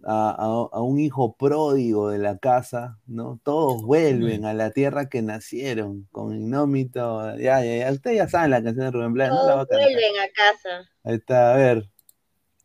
a, 0.10 0.30
a- 0.32 0.78
a 0.78 0.82
un 0.82 0.99
hijo 0.99 1.36
pródigo 1.36 2.10
de 2.10 2.18
la 2.18 2.38
casa, 2.38 2.97
¿no? 3.08 3.39
Todos 3.43 3.84
vuelven 3.84 4.45
a 4.45 4.53
la 4.53 4.72
tierra 4.72 5.10
que 5.10 5.22
nacieron, 5.22 6.08
con 6.14 6.34
Ignómito. 6.34 7.36
Ya, 7.38 7.64
ya, 7.64 7.78
ya. 7.78 7.91
Ustedes 7.91 8.18
ya 8.18 8.30
saben 8.30 8.51
la 8.51 8.64
canción 8.64 8.86
de 8.86 8.91
Rubén 8.91 9.14
Blades, 9.14 9.34
no 9.34 9.47
la 9.47 9.55
va 9.55 9.62
a 9.62 9.66
Todos 9.66 9.82
vuelven 9.82 10.14
a 10.22 10.28
casa. 10.34 10.89
Ahí 11.03 11.16
está, 11.16 11.53
a 11.53 11.58
ver. 11.58 11.89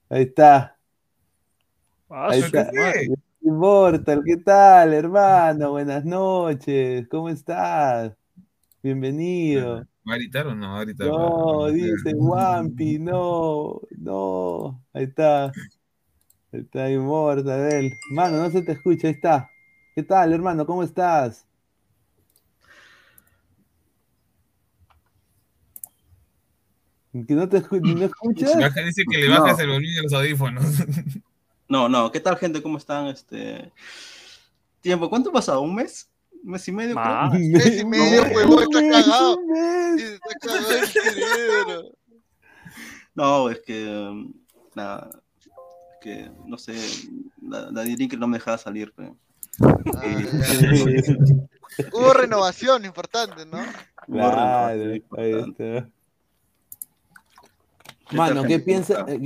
Ahí 0.09 0.22
está. 0.22 0.76
Ah, 2.09 2.28
Ahí 2.30 2.40
¿qué 2.40 2.47
está. 2.47 2.70
fue? 2.70 3.09
Immortal, 3.40 4.22
¿qué 4.24 4.36
tal, 4.36 4.93
hermano? 4.95 5.72
Buenas 5.72 6.05
noches. 6.05 7.09
¿Cómo 7.09 7.28
estás? 7.28 8.12
Bienvenido. 8.82 9.84
¿Va 10.09 10.14
a 10.14 10.16
gritar 10.16 10.47
o 10.47 10.55
no 10.55 10.72
va 10.74 10.80
a 10.80 10.84
gritar? 10.84 11.09
No, 11.09 11.66
dice 11.66 12.14
Wampi, 12.14 12.99
no, 13.01 13.80
no. 13.99 14.80
Ahí 14.93 15.05
está. 15.05 15.51
Ahí 16.53 16.61
está 16.61 16.90
Immortal, 16.90 17.72
él. 17.72 17.94
Mano, 18.11 18.36
no 18.38 18.50
se 18.50 18.62
te 18.62 18.72
escucha, 18.72 19.09
ahí 19.09 19.14
está. 19.14 19.50
¿Qué 19.94 20.03
tal, 20.03 20.32
hermano? 20.32 20.66
¿Cómo 20.66 20.82
estás? 20.82 21.46
¿Que 27.26 27.34
no 27.34 27.48
te 27.48 27.59
escu- 27.59 27.80
no 27.80 28.05
escuchas? 28.07 28.59
Ya 28.59 28.72
que 28.72 28.84
dice 28.84 29.03
que 29.11 29.18
le 29.18 29.28
bajes 29.28 29.59
el 29.59 29.68
volumen 29.68 29.94
de 29.96 30.03
los 30.03 30.12
audífonos. 30.14 30.64
No, 31.68 31.88
no, 31.88 32.11
¿qué 32.12 32.20
tal 32.20 32.36
gente? 32.36 32.62
¿Cómo 32.62 32.78
están? 32.78 33.07
Este 33.07 33.70
tiempo, 34.80 35.09
¿cuánto 35.09 35.30
ha 35.30 35.32
pasado? 35.32 35.61
¿Un 35.62 35.74
mes? 35.74 36.11
¿Un 36.44 36.50
mes 36.53 36.68
y 36.68 36.72
medio? 36.72 36.94
creo? 36.94 37.30
Un 37.30 37.50
mes 37.53 37.80
y 37.80 37.84
medio, 37.84 38.24
No, 38.24 38.30
huevón, 38.34 38.62
está 38.62 39.03
cagado. 39.03 39.36
un 39.38 39.46
mes. 39.50 40.00
Sí, 40.00 40.07
Está 40.07 40.28
cagado 40.40 40.70
el 40.72 40.86
cerebro. 40.86 41.82
No, 43.14 43.50
es 43.50 43.61
que 43.61 43.86
um, 43.88 44.32
nada, 44.74 45.22
que 46.03 46.30
no 46.46 46.59
sé, 46.59 46.74
la, 47.40 47.70
la 47.70 47.82
Dirin 47.82 48.11
no 48.18 48.26
me 48.26 48.36
dejaba 48.38 48.59
salir. 48.59 48.92
pe. 48.92 49.12
Hubo 51.92 52.12
renovación 52.12 52.84
importante, 52.84 53.46
¿no? 53.46 53.59
Claro, 54.07 54.80
ahí 55.16 55.32
está. 55.32 55.88
Mano, 58.12 58.44
¿qué 58.44 58.59
piensas? 58.59 59.09
eh, 59.09 59.20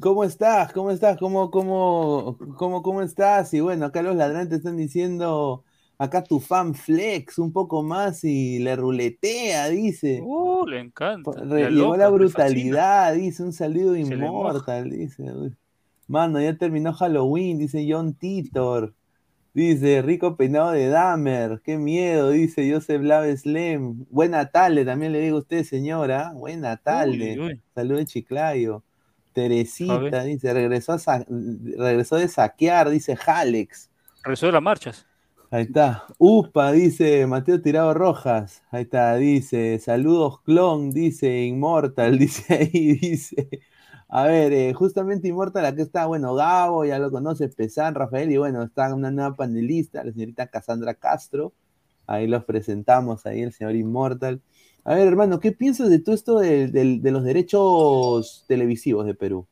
¿Cómo 0.00 0.24
estás? 0.24 0.72
¿Cómo 0.72 0.90
estás? 0.90 1.16
¿Cómo, 1.18 1.50
cómo, 1.50 2.36
cómo, 2.56 2.82
cómo 2.82 3.00
estás? 3.02 3.54
Y 3.54 3.60
bueno, 3.60 3.86
acá 3.86 4.02
los 4.02 4.16
ladrantes 4.16 4.58
están 4.58 4.76
diciendo, 4.76 5.64
acá 5.98 6.24
tu 6.24 6.40
fan 6.40 6.74
flex 6.74 7.38
un 7.38 7.52
poco 7.52 7.82
más 7.82 8.24
y 8.24 8.58
le 8.58 8.76
ruletea, 8.76 9.68
dice. 9.68 10.20
Uh, 10.22 10.66
le 10.66 10.80
encanta. 10.80 11.30
Re- 11.42 11.70
loca, 11.70 11.96
la 11.98 12.08
brutalidad, 12.08 13.14
dice, 13.14 13.42
un 13.42 13.52
saludo 13.52 13.96
inmortal, 13.96 14.90
dice. 14.90 15.22
uy. 15.22 15.56
Mano, 16.08 16.40
ya 16.40 16.56
terminó 16.56 16.92
Halloween, 16.94 17.58
dice 17.58 17.86
John 17.88 18.14
Titor. 18.14 18.94
Dice, 19.54 20.02
rico 20.02 20.36
peinado 20.36 20.70
de 20.70 20.88
Dahmer, 20.88 21.60
qué 21.64 21.78
miedo, 21.78 22.30
dice 22.30 22.72
Joseph 22.72 23.02
Lave 23.02 23.36
Slem. 23.36 24.06
Buena 24.10 24.50
tarde, 24.50 24.84
también 24.84 25.12
le 25.12 25.20
digo 25.20 25.36
a 25.36 25.40
usted, 25.40 25.64
señora. 25.64 26.32
Buena 26.34 26.76
tarde. 26.76 27.60
Saludos 27.74 28.06
Chiclayo. 28.06 28.82
Teresita, 29.32 30.24
dice, 30.24 30.52
regresó, 30.52 30.94
a 30.94 31.24
regresó 31.28 32.16
de 32.16 32.28
saquear, 32.28 32.88
dice 32.90 33.16
Jalex. 33.16 33.90
Regresó 34.24 34.46
de 34.46 34.52
las 34.52 34.62
marchas. 34.62 35.06
Ahí 35.50 35.62
está. 35.62 36.04
Upa, 36.18 36.72
dice 36.72 37.26
Mateo 37.26 37.60
Tirado 37.60 37.94
Rojas. 37.94 38.62
Ahí 38.70 38.82
está, 38.82 39.16
dice. 39.16 39.78
Saludos, 39.78 40.40
clon, 40.42 40.92
dice 40.92 41.44
Inmortal, 41.44 42.18
dice 42.18 42.54
ahí, 42.54 42.92
dice. 42.94 43.48
A 44.10 44.24
ver, 44.24 44.52
eh, 44.54 44.72
justamente 44.72 45.28
Inmortal, 45.28 45.66
aquí 45.66 45.82
está, 45.82 46.06
bueno, 46.06 46.34
Gabo, 46.34 46.84
ya 46.84 46.98
lo 46.98 47.10
conoces, 47.10 47.54
Pesán, 47.54 47.94
Rafael, 47.94 48.30
y 48.32 48.38
bueno, 48.38 48.62
está 48.62 48.94
una 48.94 49.10
nueva 49.10 49.36
panelista, 49.36 50.02
la 50.02 50.12
señorita 50.12 50.46
Cassandra 50.46 50.94
Castro. 50.94 51.52
Ahí 52.06 52.26
los 52.26 52.44
presentamos, 52.44 53.26
ahí 53.26 53.42
el 53.42 53.52
señor 53.52 53.76
Inmortal. 53.76 54.40
A 54.84 54.94
ver, 54.94 55.06
hermano, 55.06 55.40
¿qué 55.40 55.52
piensas 55.52 55.90
de 55.90 55.98
todo 55.98 56.14
esto 56.14 56.38
de, 56.38 56.68
de- 56.68 56.98
de 57.00 57.10
los 57.10 57.22
derechos 57.22 58.44
televisivos 58.48 59.04
de 59.04 59.14
Perú? 59.14 59.46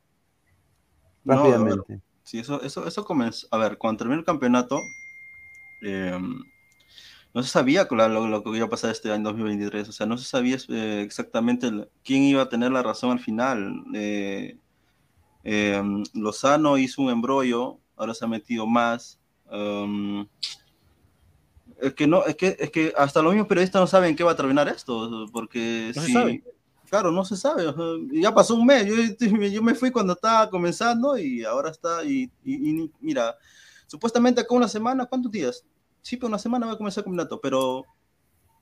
No, 1.25 1.35
Rápidamente. 1.37 2.01
Sí, 2.23 2.39
eso, 2.39 2.63
eso, 2.63 2.87
eso 2.87 3.05
comenzó. 3.05 3.47
A 3.51 3.59
ver, 3.59 3.77
cuando 3.77 3.99
terminó 3.99 4.19
el 4.21 4.25
campeonato, 4.25 4.81
eh, 5.83 6.19
no 7.37 7.43
se 7.43 7.51
sabía 7.51 7.87
lo, 7.91 8.27
lo- 8.29 8.43
que 8.43 8.57
iba 8.57 8.65
a 8.65 8.71
pasar 8.71 8.91
este 8.93 9.13
año 9.13 9.25
2023. 9.25 9.87
O 9.91 9.93
sea, 9.93 10.07
no 10.07 10.17
se 10.17 10.25
sabía 10.25 10.57
eh, 10.71 11.03
exactamente 11.05 11.67
el- 11.67 11.87
quién 12.03 12.23
iba 12.23 12.41
a 12.41 12.49
tener 12.49 12.73
la 12.73 12.83
razón 12.83 13.11
al 13.11 13.21
final. 13.21 13.85
Eh, 13.95 14.57
eh, 15.45 15.83
Lozano 16.15 16.79
hizo 16.79 17.03
un 17.03 17.11
embrollo, 17.11 17.79
ahora 17.95 18.15
se 18.15 18.25
ha 18.25 18.29
metido 18.29 18.67
más. 18.67 19.21
Um, 19.53 20.27
es 21.79 21.93
que 21.93 22.07
no, 22.07 22.25
es 22.25 22.37
que, 22.37 22.57
es 22.59 22.71
que 22.71 22.95
hasta 22.97 23.21
los 23.21 23.33
mismos 23.35 23.49
periodistas 23.49 23.81
no 23.81 23.87
saben 23.87 24.17
qué 24.17 24.25
va 24.25 24.33
a 24.33 24.37
terminar 24.37 24.67
esto, 24.69 25.27
porque 25.31 25.93
No 25.95 26.01
se 26.01 26.07
si- 26.07 26.13
sabe. 26.15 26.43
claro, 26.89 27.11
no 27.13 27.23
se 27.25 27.37
sabe. 27.37 27.67
o 27.67 27.75
sea, 27.75 27.85
y 28.13 28.23
ya 28.23 28.35
pasó 28.35 28.55
un 28.55 28.65
mes, 28.65 28.87
yo, 28.87 28.95
yo 29.53 29.63
me 29.63 29.75
fui 29.75 29.91
cuando 29.91 30.15
estaba 30.15 30.49
comenzando 30.49 31.19
y 31.19 31.45
ahora 31.45 31.71
está, 31.71 32.03
y, 32.03 32.31
y- 32.45 32.91
mira, 33.01 33.37
supuestamente 33.87 34.41
acá 34.41 34.55
una 34.55 34.69
semana, 34.69 35.05
¿cuántos 35.05 35.31
días? 35.31 35.63
Sí, 36.07 36.17
pero 36.17 36.29
una 36.29 36.39
semana 36.39 36.67
va 36.67 36.75
a 36.75 36.77
comenzar 36.77 37.01
el 37.01 37.07
campeonato, 37.07 37.41
pero 37.41 37.85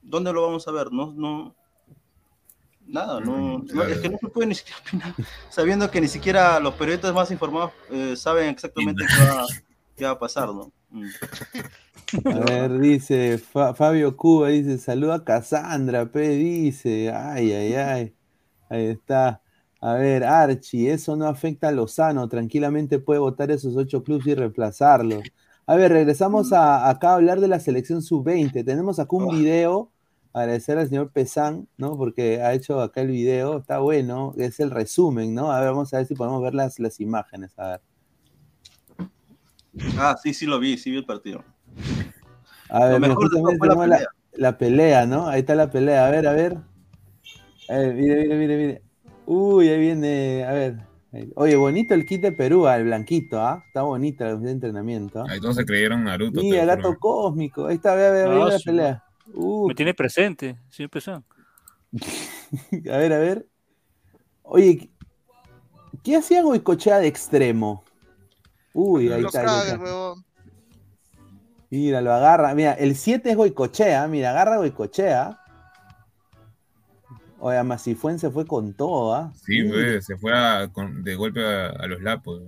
¿dónde 0.01 0.32
lo 0.32 0.40
vamos 0.40 0.66
a 0.66 0.70
ver? 0.70 0.90
No, 0.90 1.12
no, 1.12 1.55
nada, 2.86 3.20
no, 3.20 3.59
no, 3.59 3.82
es 3.82 3.99
que 3.99 4.09
no 4.09 4.16
se 4.16 4.28
puede 4.28 4.47
ni 4.47 4.55
siquiera 4.55 4.80
opinar, 4.80 5.14
sabiendo 5.51 5.90
que 5.90 6.01
ni 6.01 6.09
siquiera 6.09 6.59
los 6.59 6.72
periodistas 6.72 7.12
más 7.12 7.30
informados 7.30 7.72
eh, 7.90 8.16
saben 8.16 8.49
exactamente 8.49 9.05
qué 9.07 9.22
va, 9.22 9.47
qué 9.95 10.05
va 10.07 10.12
a 10.12 10.18
pasar, 10.18 10.55
¿no? 10.55 10.72
Mm. 10.88 11.07
A 12.32 12.38
ver, 12.47 12.78
dice 12.78 13.36
Fa- 13.36 13.74
Fabio 13.74 14.16
Cuba, 14.16 14.49
dice, 14.49 14.78
saluda 14.78 15.16
a 15.16 15.24
Cassandra, 15.24 16.11
P, 16.11 16.26
dice, 16.26 17.12
ay, 17.14 17.53
ay, 17.53 17.74
ay, 17.74 18.14
ahí 18.70 18.86
está. 18.86 19.42
A 19.82 19.92
ver, 19.97 20.24
Archie, 20.24 20.90
eso 20.90 21.14
no 21.14 21.26
afecta 21.26 21.68
a 21.68 21.72
Lozano, 21.72 22.26
tranquilamente 22.26 23.01
puede 23.01 23.20
votar 23.20 23.51
esos 23.51 23.76
ocho 23.76 24.03
clubes 24.03 24.26
y 24.28 24.34
reemplazarlos. 24.34 25.24
A 25.66 25.76
ver, 25.76 25.92
regresamos 25.92 26.52
a, 26.52 26.90
acá 26.90 27.10
a 27.10 27.14
hablar 27.14 27.40
de 27.40 27.48
la 27.48 27.58
selección 27.58 28.02
sub-20. 28.02 28.64
Tenemos 28.64 28.98
acá 28.98 29.16
un 29.16 29.28
video, 29.28 29.90
agradecer 30.34 30.78
al 30.78 30.88
señor 30.88 31.10
Pesán, 31.10 31.68
¿no? 31.78 31.96
Porque 31.96 32.42
ha 32.42 32.52
hecho 32.52 32.82
acá 32.82 33.00
el 33.00 33.08
video, 33.08 33.58
está 33.58 33.78
bueno, 33.78 34.34
es 34.36 34.60
el 34.60 34.70
resumen, 34.70 35.34
¿no? 35.34 35.50
A 35.50 35.60
ver, 35.60 35.70
vamos 35.70 35.94
a 35.94 35.98
ver 35.98 36.06
si 36.06 36.14
podemos 36.14 36.42
ver 36.42 36.54
las, 36.54 36.78
las 36.78 37.00
imágenes, 37.00 37.58
a 37.58 37.68
ver. 37.68 37.80
Ah, 39.98 40.16
sí, 40.22 40.34
sí 40.34 40.46
lo 40.46 40.58
vi, 40.58 40.76
sí 40.76 40.90
vi 40.90 40.98
el 40.98 41.06
partido. 41.06 41.42
A 42.68 42.86
ver, 42.86 43.00
mejor 43.00 43.16
justamente 43.30 43.66
la 43.66 43.74
tenemos 43.74 43.88
la, 43.88 43.96
pelea. 43.96 44.08
la 44.32 44.58
pelea, 44.58 45.06
¿no? 45.06 45.28
Ahí 45.28 45.40
está 45.40 45.54
la 45.54 45.70
pelea. 45.70 46.06
A 46.06 46.10
ver, 46.10 46.26
a 46.26 46.32
ver. 46.32 46.58
A 47.68 47.78
ver, 47.78 47.94
mire, 47.94 48.22
mire, 48.22 48.36
mire, 48.36 48.56
mire. 48.56 48.82
Uy, 49.26 49.68
ahí 49.68 49.80
viene. 49.80 50.44
A 50.44 50.52
ver. 50.52 50.93
Oye, 51.36 51.54
bonito 51.56 51.94
el 51.94 52.04
kit 52.04 52.22
de 52.22 52.32
Perú, 52.32 52.66
al 52.66 52.84
blanquito, 52.84 53.40
¿ah? 53.40 53.62
Está 53.66 53.82
bonito 53.82 54.24
el 54.26 54.46
entrenamiento. 54.48 55.20
¿ah? 55.22 55.26
Ahí 55.28 55.40
todos 55.40 55.56
se 55.56 55.64
creyeron 55.64 56.02
Naruto. 56.04 56.40
Mira, 56.40 56.62
lo 56.62 56.66
gato 56.66 56.96
cósmico. 56.98 57.66
Ahí 57.66 57.76
está, 57.76 57.94
vea, 57.94 58.10
vea, 58.10 58.28
vea 58.28 58.42
Ah, 58.44 58.48
la 58.48 58.58
sí. 58.58 58.64
pelea. 58.64 59.04
Uh, 59.32 59.68
Me 59.68 59.74
tiene 59.74 59.94
presente, 59.94 60.56
señor 60.70 60.90
Pesán. 60.90 61.24
a 61.92 62.96
ver, 62.96 63.12
a 63.12 63.18
ver. 63.18 63.46
Oye, 64.42 64.78
¿qué- 64.78 64.90
¿qué 66.02 66.16
hacía 66.16 66.42
Goicochea 66.42 66.98
de 66.98 67.06
extremo? 67.06 67.84
Uy, 68.72 69.10
ahí 69.12 69.24
está. 69.24 69.42
el. 69.72 70.14
Mira, 71.70 72.00
lo 72.00 72.12
agarra. 72.12 72.54
Mira, 72.54 72.72
el 72.74 72.96
7 72.96 73.30
es 73.30 73.36
Goicochea. 73.36 74.06
Mira, 74.08 74.30
agarra 74.30 74.56
Goicochea. 74.58 75.38
Oye, 77.47 77.62
Masifuen 77.62 78.18
se 78.18 78.30
fue 78.30 78.47
con 78.47 78.72
todo, 78.72 79.14
¿ah? 79.14 79.30
Sí, 79.45 79.62
Mm. 79.62 79.68
fue, 79.70 80.01
se 80.01 80.16
fue 80.16 80.32
a- 80.32 80.66
con- 80.72 81.05
de 81.05 81.14
golpe 81.14 81.45
a, 81.45 81.66
a 81.68 81.86
los 81.86 82.01
lapos. 82.01 82.40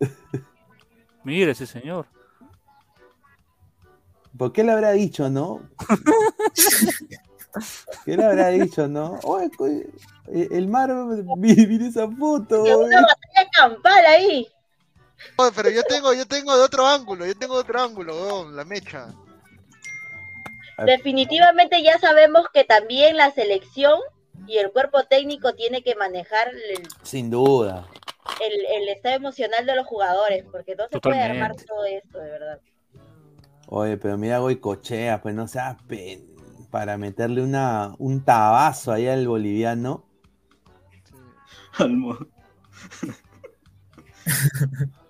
Mire 1.24 1.50
ese 1.50 1.66
señor. 1.66 2.06
¿Por 4.38 4.52
qué 4.52 4.62
le 4.62 4.70
habrá 4.70 4.92
dicho, 4.92 5.28
no? 5.28 5.62
¿Qué 8.04 8.16
le 8.16 8.24
habrá 8.24 8.48
dicho, 8.50 8.86
no? 8.86 9.18
Oye, 9.24 9.50
eh, 10.28 10.48
el 10.52 10.68
mar, 10.68 10.88
mira 11.36 11.66
mira 11.66 11.86
esa 11.86 12.08
foto. 12.08 12.62
Que 12.62 12.76
una 12.76 13.00
batalla 13.00 13.50
campal 13.52 14.06
ahí. 14.06 14.46
Oye, 15.36 15.50
pero 15.56 15.70
yo 15.70 15.82
tengo, 15.82 16.14
yo 16.14 16.26
tengo 16.26 16.56
de 16.56 16.62
otro 16.62 16.86
ángulo, 16.86 17.26
yo 17.26 17.34
tengo 17.36 17.54
de 17.54 17.60
otro 17.62 17.82
ángulo, 17.82 18.14
weón, 18.14 18.54
la 18.54 18.64
mecha. 18.64 19.12
Definitivamente 20.84 21.82
ya 21.82 21.98
sabemos 21.98 22.46
que 22.52 22.64
también 22.64 23.16
la 23.16 23.30
selección 23.30 23.98
y 24.46 24.58
el 24.58 24.72
cuerpo 24.72 25.04
técnico 25.04 25.54
tiene 25.54 25.82
que 25.82 25.94
manejar 25.94 26.48
el, 26.48 26.82
Sin 27.02 27.30
duda. 27.30 27.86
el- 28.40 28.66
el 28.82 28.88
estado 28.88 29.14
emocional 29.16 29.64
de 29.66 29.76
los 29.76 29.86
jugadores, 29.86 30.44
porque 30.50 30.74
no 30.74 30.88
se 30.88 30.98
puede 31.00 31.22
armar 31.22 31.54
todo 31.56 31.84
esto, 31.84 32.18
de 32.18 32.30
verdad. 32.30 32.60
Oye, 33.68 33.96
pero 33.96 34.18
mira, 34.18 34.38
Goicochea, 34.38 35.22
pues 35.22 35.34
no 35.34 35.46
seas 35.48 35.76
pen... 35.88 36.34
para 36.70 36.98
meterle 36.98 37.40
una, 37.42 37.94
un 37.98 38.24
tabazo 38.24 38.90
ahí 38.92 39.06
al 39.06 39.26
boliviano. 39.28 40.04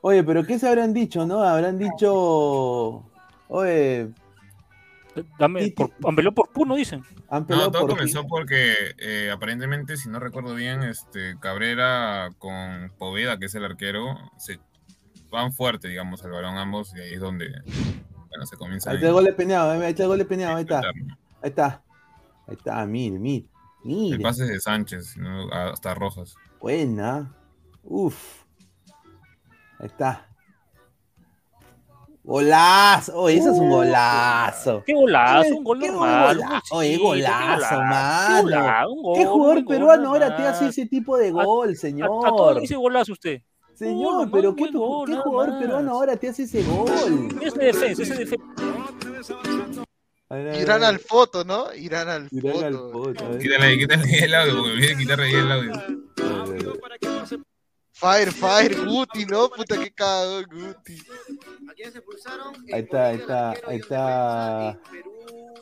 Oye, 0.03 0.23
pero 0.25 0.45
¿qué 0.45 0.59
se 0.59 0.69
habrán 0.69 0.93
dicho, 0.93 1.27
no? 1.27 1.43
Habrán 1.43 1.79
dicho. 1.79 3.03
Oye. 3.49 4.11
Dame, 5.39 5.71
por, 5.71 5.91
han 6.05 6.17
peleado 6.17 6.35
por 6.35 6.51
Puno, 6.51 6.77
dicen. 6.77 7.03
Han 7.29 7.47
No, 7.49 7.71
todo 7.71 7.87
por 7.87 7.91
comenzó 7.91 8.27
porque 8.27 8.95
eh, 8.99 9.31
aparentemente, 9.31 9.97
si 9.97 10.09
no 10.09 10.19
recuerdo 10.19 10.55
bien, 10.55 10.83
este 10.83 11.37
Cabrera 11.41 12.31
con 12.39 12.93
Poveda, 12.99 13.39
que 13.39 13.47
es 13.47 13.55
el 13.55 13.65
arquero, 13.65 14.17
se 14.39 14.59
van 15.31 15.53
fuerte, 15.53 15.89
digamos, 15.89 16.25
al 16.25 16.33
balón 16.33 16.57
ambos, 16.57 16.95
y 16.97 17.01
ahí 17.01 17.15
es 17.15 17.21
donde 17.21 17.51
bueno, 18.29 18.47
se 18.47 18.57
comienza 18.57 18.91
Ahí 18.91 18.97
está 18.97 19.09
el 19.09 19.13
gol 19.13 19.25
de 19.25 19.33
peñado, 19.33 19.71
ahí 19.71 19.91
está 19.91 20.03
el 20.03 20.09
gol 20.09 20.19
de 20.19 20.25
peñado, 20.25 20.57
ahí 20.57 20.63
está. 20.63 20.81
Ahí 20.81 21.51
está. 21.51 21.83
Ahí 22.47 22.57
está, 22.57 22.85
mil, 22.87 23.19
mil. 23.21 23.49
El 23.85 24.19
Mira. 24.19 24.19
pase 24.23 24.45
de 24.45 24.59
Sánchez, 24.61 25.17
¿no? 25.19 25.53
hasta 25.53 25.95
Rojas. 25.95 26.37
Buena. 26.61 27.35
Uf. 27.83 28.45
Ahí 29.79 29.87
está. 29.87 30.34
Golazo. 32.25 33.17
Oye, 33.21 33.37
eso 33.37 33.53
es 33.53 33.59
un 33.59 33.69
golazo. 33.69 34.83
Qué 34.87 34.95
golazo, 34.95 35.41
Oye, 35.43 35.53
un 35.53 35.65
gol 35.65 35.79
qué 35.79 35.89
normal. 35.91 36.41
Oye, 36.71 36.97
golazo, 36.97 37.69
qué 37.69 37.77
mano. 37.77 38.43
golazo, 38.43 38.93
un 38.93 39.03
gol, 39.03 39.17
¿Qué 39.19 39.27
jugador 39.27 39.65
peruano 39.67 40.09
ahora 40.09 40.35
te 40.37 40.43
hace 40.47 40.69
ese 40.69 40.87
tipo 40.87 41.19
de 41.19 41.31
gol, 41.31 41.69
A, 41.69 41.73
a 41.73 41.75
señor? 41.77 42.09
todos 42.09 42.61
dice 42.63 42.77
golazo 42.77 43.13
usted. 43.13 43.43
Señor, 43.75 44.29
Gol, 44.29 44.31
pero 44.31 44.55
¿qué, 44.57 44.71
jugador 44.73 45.51
más. 45.51 45.61
peruano 45.61 45.91
ahora 45.91 46.17
te 46.17 46.29
hace 46.29 46.45
ese 46.45 46.63
gol? 46.63 47.29
Ese 47.43 47.59
defensa, 47.59 48.03
ese 48.03 48.15
defensa. 48.15 48.47
Irán 50.61 50.83
al 50.83 50.99
foto, 51.01 51.45
¿no? 51.45 51.75
Irán 51.75 52.09
al 52.09 52.29
Irán 52.31 52.65
al 52.65 52.75
foto. 52.75 53.39
Quítale, 53.39 53.77
quítale 53.79 54.03
ahí 54.05 54.19
el 54.25 54.35
audio, 54.35 54.55
porque 54.57 54.71
olvidé 54.73 54.97
quitarle 54.97 55.25
ahí 55.27 55.35
el 55.35 55.53
audio. 55.53 55.73
Fire, 57.97 58.33
fire, 58.33 58.85
Guti, 58.85 59.25
¿no? 59.25 59.49
Puta, 59.49 59.79
qué 59.79 59.93
cagado, 59.93 60.43
Guti. 60.51 61.01
Ahí 62.73 62.81
está, 62.83 63.07
ahí 63.07 63.17
está, 63.17 63.51
ahí 63.69 63.77
está. 63.79 64.79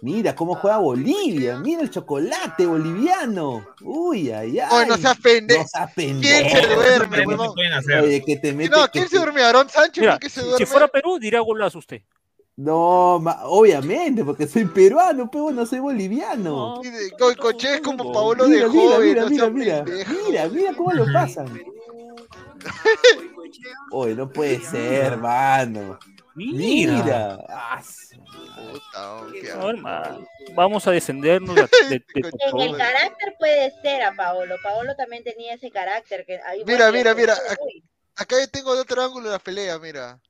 Mira 0.01 0.35
cómo 0.35 0.55
juega 0.57 0.79
Bolivia. 0.79 1.59
Mira 1.59 1.83
el 1.83 1.91
chocolate 1.91 2.67
boliviano. 2.67 3.65
Uy, 3.83 4.31
ay, 4.33 4.59
ay. 4.59 4.69
Oye, 4.73 4.87
no 4.87 4.97
seas 4.97 5.19
pendejo. 5.19 5.63
No 5.63 5.69
seas 5.69 5.93
¿Quién 5.95 6.21
pendejo. 6.21 6.57
se 6.57 6.75
duerme, 6.75 7.27
huevón? 7.27 7.55
Oye, 8.03 8.23
que 8.25 8.37
te 8.37 8.53
mete. 8.53 8.71
No, 8.77 8.85
que 8.87 8.91
¿quién 8.93 9.05
te- 9.05 9.11
se 9.11 9.17
duerme? 9.19 9.43
¿Aarón 9.43 9.69
Sánchez? 9.69 10.01
Mira, 10.01 10.13
¿Por 10.15 10.21
qué 10.21 10.29
se 10.31 10.41
si, 10.41 10.47
duerme? 10.47 10.67
si 10.67 10.71
fuera 10.73 10.89
Perú, 10.89 11.19
diría 11.21 11.41
golazo 11.41 11.79
usted. 11.79 12.03
No, 12.57 13.19
ma- 13.19 13.41
obviamente, 13.45 14.25
porque 14.25 14.47
soy 14.47 14.67
peruano, 14.67 15.31
pero 15.31 15.51
no 15.51 15.65
soy 15.65 15.79
boliviano. 15.79 16.81
Goicoche 17.19 17.75
es 17.75 17.81
como 17.81 18.13
Paolo 18.13 18.47
de 18.47 18.57
Mira, 18.57 18.69
mira, 18.69 18.83
joven. 18.95 19.09
mira, 19.09 19.23
no 19.23 19.51
mira, 19.51 19.51
mira, 19.85 20.05
mira, 20.29 20.49
mira 20.49 20.75
cómo 20.75 20.93
lo 20.93 21.07
pasan. 21.13 21.63
Oye, 23.91 24.15
no 24.15 24.31
puede 24.31 24.61
ser, 24.61 25.05
hermano. 25.05 25.99
Mira. 26.35 26.93
Mira. 26.93 27.39
Ah, 27.49 27.83
ma, 29.81 30.19
vamos 30.55 30.87
a 30.87 30.91
defendernos 30.91 31.55
de, 31.55 31.63
de- 31.89 31.99
de 31.99 32.05
En 32.53 32.61
el 32.61 32.77
carácter 32.77 33.35
puede 33.39 33.71
ser 33.83 34.03
a 34.03 34.15
Paolo. 34.15 34.57
Paolo 34.63 34.95
también 34.97 35.25
tenía 35.25 35.55
ese 35.55 35.71
carácter. 35.71 36.25
Que 36.25 36.39
ahí 36.47 36.63
Mira, 36.67 36.91
mira, 36.93 37.15
mira. 37.15 37.35
ac- 37.35 37.83
Acá 38.17 38.37
yo 38.41 38.49
tengo 38.49 38.75
de 38.75 38.83
otro 38.83 39.03
ángulo 39.03 39.31
la 39.31 39.39
pelea, 39.39 39.79
mira. 39.79 40.21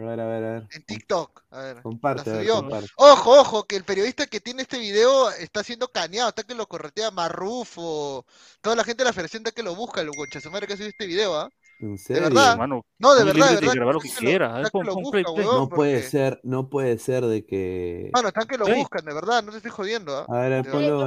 A 0.00 0.04
ver, 0.08 0.20
a 0.20 0.26
ver, 0.26 0.44
a 0.44 0.50
ver. 0.52 0.68
En 0.72 0.82
TikTok. 0.84 1.42
A 1.50 1.60
ver. 1.60 1.82
Comparte, 1.82 2.30
a 2.30 2.32
ver, 2.34 2.48
comparte. 2.48 2.88
Ojo, 2.96 3.40
ojo, 3.40 3.64
que 3.64 3.76
el 3.76 3.84
periodista 3.84 4.26
que 4.26 4.40
tiene 4.40 4.62
este 4.62 4.78
video 4.78 5.30
está 5.30 5.62
siendo 5.62 5.88
caneado, 5.88 6.30
está 6.30 6.42
que 6.42 6.54
lo 6.54 6.66
corretea 6.66 7.10
Marrufo, 7.10 8.24
toda 8.60 8.76
la 8.76 8.84
gente 8.84 9.02
de 9.02 9.08
la 9.08 9.12
federación 9.12 9.42
está 9.42 9.52
que 9.54 9.62
lo 9.62 9.74
busca, 9.74 10.02
lo 10.02 10.12
concha 10.12 10.40
su 10.40 10.50
madre 10.50 10.66
que 10.66 10.72
ha 10.72 10.76
subido 10.76 10.90
este 10.90 11.06
video, 11.06 11.36
¿ah? 11.38 11.48
¿En 11.80 11.92
De 11.92 11.98
serio? 11.98 12.22
verdad. 12.24 12.52
Hermano, 12.52 12.84
no, 12.98 13.14
de 13.14 13.24
verdad, 13.24 13.48
de 13.48 13.54
de 13.54 13.60
verdad. 13.60 13.74
grabar 13.74 13.94
lo 13.94 14.00
que 14.00 14.10
quiera, 14.10 14.60
eh, 14.62 14.64
huevón, 14.72 15.44
No 15.44 15.68
puede 15.68 16.02
ser, 16.02 16.40
no 16.42 16.68
puede 16.68 16.98
ser 16.98 17.24
de 17.24 17.44
que. 17.46 18.10
Mano, 18.12 18.28
están 18.28 18.46
que 18.46 18.58
lo 18.58 18.66
buscan, 18.66 19.04
de 19.04 19.14
verdad, 19.14 19.42
no 19.42 19.50
te 19.50 19.58
estoy 19.58 19.70
jodiendo, 19.70 20.16
¿ah? 20.16 20.26
A 20.28 20.40
ver, 20.42 20.64
De 20.64 20.70
ponlo. 20.70 21.06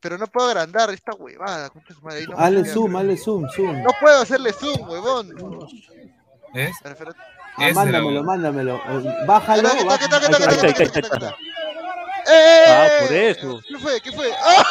Pero 0.00 0.16
no 0.16 0.26
puedo 0.28 0.48
agrandar 0.48 0.90
esta 0.90 1.12
huevada, 1.14 1.70
madre, 2.02 2.26
no 2.26 2.36
me 2.36 2.44
Hazle 2.44 2.64
zoom, 2.64 2.96
hazle 2.96 3.16
zoom, 3.16 3.48
zoom. 3.50 3.82
No 3.82 3.90
puedo 4.00 4.22
hacerle 4.22 4.52
zoom, 4.52 4.88
huevón. 4.88 5.32
¿Es? 6.54 6.76
Ah, 7.60 7.70
mándamelo, 7.74 8.22
mándamelo. 8.24 8.76
Eh, 8.76 9.24
Bájalo. 9.26 9.68
¡Eh! 12.30 12.64
Ah, 12.68 12.88
por 13.00 13.12
eso. 13.16 13.60
¿Qué 13.66 13.78
fue? 13.78 14.00
¿Qué 14.00 14.12
fue? 14.12 14.30
¡Ah! 14.32 14.64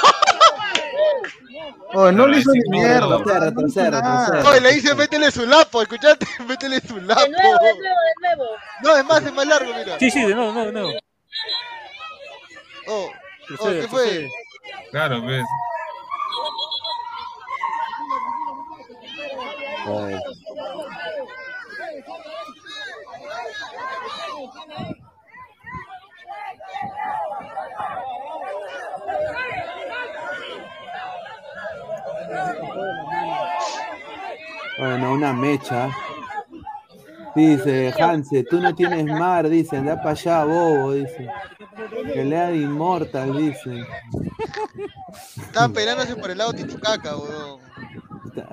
Oh, 1.94 2.12
no 2.12 2.28
le 2.28 2.40
hizo 2.40 2.52
ni 2.52 2.70
mierda. 2.70 3.00
retrocede, 3.18 3.40
retrocede, 3.40 3.92
retrocede. 3.92 4.50
Oye, 4.50 4.62
le 4.62 4.74
dice 4.74 4.94
métele 4.94 5.32
su 5.32 5.46
lapo, 5.46 5.82
escuchate, 5.82 6.28
métele 6.48 6.82
su 6.82 6.98
lapo. 7.00 7.22
De 7.22 7.30
nuevo, 7.30 7.54
de 7.54 7.74
nuevo, 7.74 7.80
de 7.80 8.36
nuevo. 8.36 8.46
No, 8.84 8.98
es 8.98 9.06
más, 9.06 9.24
es 9.26 9.34
más 9.34 9.48
largo, 9.48 9.74
mira. 9.74 9.98
Sí, 9.98 10.12
sí, 10.12 10.22
de 10.26 10.36
nuevo, 10.36 10.52
de 10.52 10.54
nuevo, 10.54 10.68
de 10.68 10.74
nuevo. 10.74 11.00
Oh, 12.88 13.10
oh, 13.60 13.70
¿qué 13.70 13.88
fue? 13.88 13.88
procede. 13.88 14.32
Claro, 14.92 15.22
pues. 15.24 15.44
Bueno, 34.80 35.14
una 35.14 35.34
mecha. 35.34 35.90
Dice 37.36 37.94
Hanse, 38.00 38.44
tú 38.44 38.60
no 38.60 38.74
tienes 38.74 39.06
mar, 39.06 39.48
dice, 39.48 39.78
anda 39.78 39.98
para 39.98 40.12
allá, 40.12 40.44
bobo, 40.44 40.94
dice. 40.94 41.30
Pelea 42.14 42.48
de 42.50 42.58
inmortal, 42.58 43.38
dice. 43.38 43.86
Estaban 45.36 45.74
peleándose 45.74 46.16
por 46.16 46.32
el 46.32 46.38
lado 46.40 46.54
Titicaca, 46.54 47.16
weón. 47.16 47.67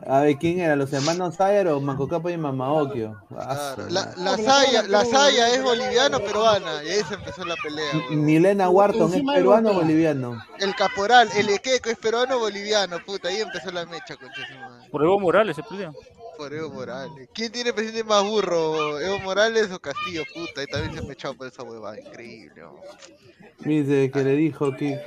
A 0.07 0.21
ver, 0.21 0.37
¿quién 0.37 0.61
era? 0.61 0.77
¿Los 0.77 0.93
hermanos 0.93 1.37
Sayer 1.37 1.69
o 1.69 1.81
Macocapo 1.81 2.31
y 2.31 2.37
Mamaokio? 2.37 3.21
Ah, 3.37 3.75
Claro. 3.77 3.91
La, 3.91 4.15
la 4.17 4.37
Saya, 4.37 4.83
la 4.85 5.05
Saya 5.05 5.55
es 5.55 5.63
boliviana 5.63 6.17
o 6.19 6.25
peruana, 6.25 6.83
y 6.85 6.89
ahí 6.91 7.03
se 7.09 7.15
empezó 7.15 7.45
la 7.45 7.57
pelea. 7.63 7.93
Milena 8.11 8.69
Wharton, 8.71 9.13
¿es 9.15 9.23
peruano 9.23 9.71
o 9.71 9.75
boliviano? 9.75 10.43
El 10.59 10.75
caporal, 10.75 11.29
el 11.37 11.49
Equeco 11.51 11.91
es 11.91 11.99
peruano 11.99 12.37
o 12.37 12.41
boliviano, 12.41 12.99
puta, 13.05 13.29
ahí 13.29 13.41
empezó 13.41 13.71
la 13.71 13.85
mecha, 13.87 14.17
concha. 14.17 14.43
Por 14.91 15.03
Evo 15.03 15.19
Morales 15.21 15.57
se 15.57 15.63
pelea. 15.63 15.93
Por 16.37 16.53
Evo 16.53 16.71
Morales. 16.71 17.29
¿Quién 17.33 17.53
tiene 17.53 17.73
presidente 17.73 18.05
más 18.05 18.25
burro? 18.25 18.99
¿Evo 18.99 19.19
Morales 19.21 19.71
o 19.71 19.79
Castillo? 19.79 20.23
Puta, 20.35 20.61
ahí 20.63 20.67
también 20.67 20.93
se 20.95 20.99
han 21.05 21.11
echado 21.13 21.35
por 21.35 21.47
esa 21.47 21.63
huevada, 21.63 21.99
increíble. 22.01 22.63
weón. 22.65 22.77
Dice 23.61 24.11
que 24.11 24.25
le 24.25 24.33
dijo 24.33 24.75
que. 24.77 25.01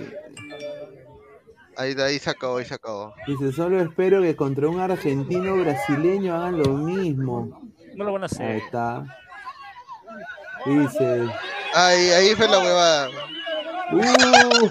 Ahí, 1.78 1.94
de 1.94 2.04
ahí 2.04 2.18
se 2.20 2.30
acabó, 2.32 2.58
ahí 2.58 2.66
se 2.66 2.74
acabó. 2.74 3.14
Dice, 3.28 3.52
solo 3.54 3.80
espero 3.82 4.22
que 4.22 4.36
contra 4.36 4.68
un 4.68 4.80
argentino 4.80 5.56
brasileño 5.58 6.36
hagan 6.36 6.58
lo 6.58 6.70
mismo. 6.74 7.62
No 7.96 8.04
lo 8.06 8.14
van 8.14 8.24
a 8.24 8.26
Ahí 8.26 8.32
hacer. 8.32 8.56
está. 8.58 9.06
Dice. 10.66 11.24
Ahí, 11.76 12.10
ahí 12.10 12.36
fue 12.36 12.48
la 12.48 12.60
huevada. 12.60 13.10
Uh, 13.92 14.70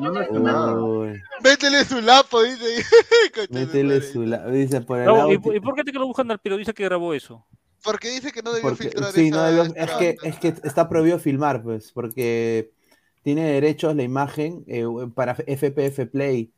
No, 0.00 0.10
no 0.38 0.86
uy, 1.00 1.20
Métele 1.42 1.84
su 1.84 2.00
lapo, 2.00 2.42
dice. 2.42 2.84
Métele 3.50 4.00
su 4.00 4.22
la- 4.24 4.46
Dice 4.46 4.80
por 4.80 4.98
el 5.00 5.06
No. 5.06 5.32
¿y, 5.32 5.38
por- 5.38 5.54
y 5.54 5.60
por 5.60 5.74
qué 5.74 5.84
te 5.84 5.92
lo 5.92 6.06
buscan 6.06 6.30
al 6.30 6.38
periodista 6.38 6.72
que 6.72 6.84
grabó 6.84 7.14
eso? 7.14 7.44
Porque 7.82 8.10
dice 8.10 8.32
que 8.32 8.42
no 8.42 8.52
debió 8.52 8.70
Porque, 8.70 8.84
filtrar 8.84 9.12
sí, 9.12 9.28
esa, 9.28 9.36
no, 9.36 9.42
debió- 9.64 9.74
es, 9.76 9.90
que, 9.92 10.16
es 10.22 10.38
que 10.38 10.48
está 10.64 10.88
prohibido 10.88 11.18
filmar, 11.18 11.62
pues, 11.62 11.92
porque 11.92 12.70
tiene 13.28 13.44
derechos 13.44 13.94
la 13.94 14.02
imagen 14.04 14.64
eh, 14.66 14.86
para 15.14 15.32
FPF 15.46 16.06
Play. 16.06 16.50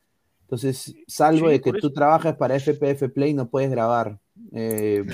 Entonces, 0.42 0.94
salvo 1.08 1.46
Sí, 1.46 1.52
de 1.54 1.60
que 1.60 1.72
tú 1.72 1.92
trabajes 1.92 2.36
para 2.36 2.54
FPF 2.54 3.08
Play, 3.08 3.34
no 3.34 3.48
puedes 3.48 3.72
grabar. 3.72 4.20
Eh, 4.52 5.04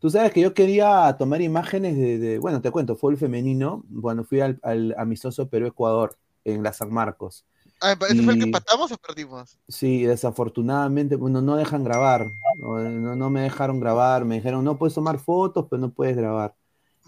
Tú 0.00 0.10
sabes 0.10 0.32
que 0.32 0.40
yo 0.40 0.54
quería 0.54 1.14
tomar 1.16 1.40
imágenes 1.40 1.96
de, 1.96 2.18
de- 2.18 2.38
bueno, 2.40 2.60
te 2.60 2.72
cuento, 2.72 2.96
fue 2.96 3.12
el 3.12 3.16
femenino, 3.18 3.84
cuando 4.02 4.24
fui 4.24 4.40
al, 4.40 4.58
al 4.64 4.92
amistoso 4.98 5.48
Perú-Ecuador 5.48 6.16
en 6.44 6.64
la 6.64 6.72
San 6.72 6.92
Marcos. 6.92 7.44
Ah, 7.80 7.94
¿Ese 8.08 8.22
fue 8.24 8.32
el 8.32 8.38
que 8.40 8.44
empatamos 8.46 8.90
o 8.90 8.96
perdimos? 8.96 9.56
Sí, 9.68 10.02
desafortunadamente, 10.02 11.14
bueno, 11.14 11.42
no 11.42 11.54
dejan 11.54 11.84
grabar, 11.84 12.26
no, 12.58 12.78
no- 12.80 13.14
no 13.14 13.30
me 13.30 13.42
dejaron 13.42 13.78
grabar, 13.78 14.24
me 14.24 14.34
dijeron, 14.34 14.64
no 14.64 14.76
puedes 14.78 14.94
tomar 14.94 15.20
fotos, 15.20 15.66
pero 15.70 15.80
no 15.80 15.90
puedes 15.90 16.16
grabar. 16.16 16.54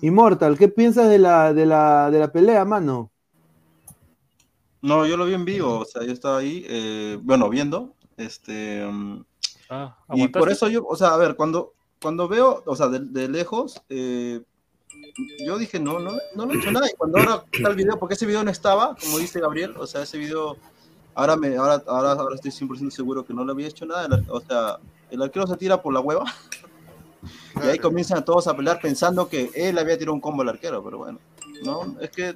Immortal, 0.00 0.56
¿qué 0.56 0.68
piensas 0.68 1.08
de 1.10 1.18
la, 1.18 1.52
de 1.52 1.66
la, 1.66 2.08
de 2.12 2.20
la 2.20 2.30
pelea, 2.30 2.64
mano? 2.64 3.10
No, 4.82 5.06
yo 5.06 5.16
lo 5.16 5.26
vi 5.26 5.34
en 5.34 5.44
vivo, 5.44 5.80
o 5.80 5.84
sea, 5.84 6.02
yo 6.04 6.12
estaba 6.12 6.38
ahí, 6.38 6.64
eh, 6.68 7.18
bueno, 7.22 7.48
viendo, 7.50 7.94
este, 8.16 8.86
mm, 8.86 9.24
Ah, 9.70 9.96
y 10.12 10.26
por 10.26 10.50
eso 10.50 10.68
yo, 10.68 10.84
o 10.84 10.96
sea, 10.96 11.14
a 11.14 11.16
ver, 11.16 11.36
cuando, 11.36 11.74
cuando 12.02 12.26
veo, 12.26 12.64
o 12.66 12.74
sea, 12.74 12.88
de, 12.88 12.98
de 12.98 13.28
lejos, 13.28 13.80
eh, 13.88 14.42
yo 15.46 15.58
dije, 15.58 15.78
no, 15.78 16.00
no, 16.00 16.10
no 16.34 16.46
lo 16.46 16.52
he 16.52 16.58
hecho 16.58 16.72
nada, 16.72 16.90
y 16.90 16.96
cuando 16.96 17.18
ahora 17.18 17.44
está 17.52 17.68
el 17.68 17.76
video, 17.76 17.96
porque 17.96 18.14
ese 18.14 18.26
video 18.26 18.42
no 18.42 18.50
estaba, 18.50 18.96
como 18.96 19.18
dice 19.18 19.38
Gabriel, 19.38 19.76
o 19.78 19.86
sea, 19.86 20.02
ese 20.02 20.18
video, 20.18 20.56
ahora, 21.14 21.36
me, 21.36 21.56
ahora, 21.56 21.84
ahora, 21.86 22.12
ahora 22.12 22.34
estoy 22.34 22.50
100% 22.50 22.90
seguro 22.90 23.24
que 23.24 23.32
no 23.32 23.44
le 23.44 23.52
había 23.52 23.68
hecho 23.68 23.86
nada, 23.86 24.06
el 24.06 24.28
o 24.28 24.40
sea, 24.40 24.80
el 25.08 25.22
arquero 25.22 25.46
se 25.46 25.56
tira 25.56 25.80
por 25.80 25.94
la 25.94 26.00
hueva, 26.00 26.24
y 27.62 27.66
ahí 27.68 27.78
comienzan 27.78 28.24
todos 28.24 28.48
a 28.48 28.56
pelear 28.56 28.80
pensando 28.80 29.28
que 29.28 29.52
él 29.54 29.78
había 29.78 29.96
tirado 29.96 30.14
un 30.14 30.20
combo 30.20 30.42
al 30.42 30.48
arquero, 30.48 30.82
pero 30.82 30.98
bueno, 30.98 31.20
no, 31.62 31.96
es 32.00 32.10
que 32.10 32.34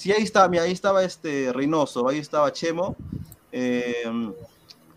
Sí, 0.00 0.10
ahí 0.12 0.22
estaba, 0.22 0.48
mira, 0.48 0.62
ahí 0.62 0.72
estaba 0.72 1.04
este 1.04 1.52
Reynoso, 1.52 2.08
ahí 2.08 2.18
estaba 2.20 2.50
Chemo. 2.54 2.96
eh, 3.52 4.02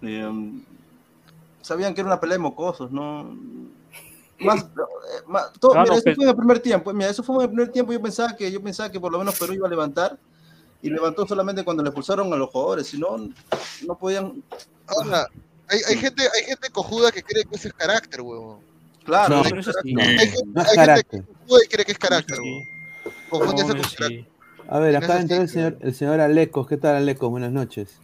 eh, 0.01 0.51
sabían 1.61 1.93
que 1.93 1.99
era 1.99 2.07
una 2.07 2.21
pelea 2.21 2.35
de 2.37 2.43
mocosos, 2.43 2.89
¿no? 2.89 3.35
Más, 4.39 4.61
eh, 4.63 5.23
más- 5.27 5.51
todo- 5.59 5.73
Ah, 5.75 5.83
mira, 5.83 5.95
eso 5.95 6.03
fue 6.15 6.23
en 6.23 6.29
el 6.29 6.35
primer 6.37 6.59
tiempo. 6.61 6.93
Mira, 6.93 7.09
eso 7.09 7.21
fue 7.21 7.35
en 7.35 7.41
el 7.41 7.47
primer 7.49 7.69
tiempo. 7.73 7.91
Yo 7.91 8.01
pensaba 8.01 8.33
que, 8.33 8.49
yo 8.49 8.63
pensaba 8.63 8.89
que 8.89 8.97
por 9.01 9.11
lo 9.11 9.19
menos 9.19 9.37
Perú 9.37 9.51
iba 9.55 9.67
a 9.67 9.69
levantar 9.69 10.17
y 10.81 10.89
levantó 10.89 11.27
solamente 11.27 11.65
cuando 11.65 11.83
le 11.83 11.91
pulsaron 11.91 12.31
a 12.31 12.37
los 12.37 12.49
jugadores, 12.49 12.87
si 12.87 12.97
no, 12.97 13.17
no 13.85 13.97
podían. 13.97 14.41
Ahora, 14.87 15.27
hay, 15.67 15.79
hay 15.85 15.97
gente, 15.97 16.23
hay 16.23 16.45
gente 16.45 16.69
cojuda 16.69 17.11
que 17.11 17.23
cree 17.23 17.43
que 17.43 17.55
eso 17.57 17.67
es 17.67 17.73
carácter, 17.73 18.21
huevón. 18.21 18.59
Claro, 19.03 19.35
No, 19.35 19.43
hay- 19.43 19.49
pero 19.49 19.59
eso 19.59 19.71
sí. 19.83 19.95
Hay, 19.99 20.17
gente- 20.29 20.43
No 20.45 20.61
es 20.61 20.67
hay 20.69 20.75
gente 20.75 20.85
carácter. 20.87 21.23
que 21.23 21.33
cojuda 21.33 21.59
y 21.61 21.67
cree 21.67 21.85
que 21.85 21.91
es 21.91 21.99
carácter, 21.99 22.37
Sí. 22.37 22.41
huevón. 22.41 22.67
Confunde 23.29 23.61
eso 23.63 23.71
con 23.75 23.83
sí. 23.83 23.95
carácter. 23.97 24.32
A 24.73 24.79
ver, 24.79 24.95
acá 24.95 25.21
entró 25.21 25.39
el 25.39 25.47
señor, 25.47 25.77
el 25.81 25.93
señor 25.93 26.19
Alecos, 26.19 26.65
¿qué 26.67 26.77
tal 26.77 26.95
Alecos? 26.95 27.29
Buenas 27.29 27.51
noches. 27.51 27.99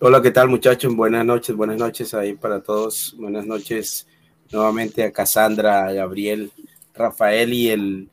Hola, 0.00 0.20
¿qué 0.20 0.32
tal 0.32 0.48
muchachos? 0.48 0.92
Buenas 0.96 1.24
noches, 1.24 1.54
buenas 1.54 1.78
noches 1.78 2.12
ahí 2.14 2.34
para 2.34 2.60
todos. 2.60 3.14
Buenas 3.16 3.46
noches 3.46 4.08
nuevamente 4.50 5.04
a 5.04 5.12
Cassandra, 5.12 5.86
a 5.86 5.92
Gabriel, 5.92 6.50
Rafael 6.94 7.52
y 7.52 7.70
el, 7.70 8.10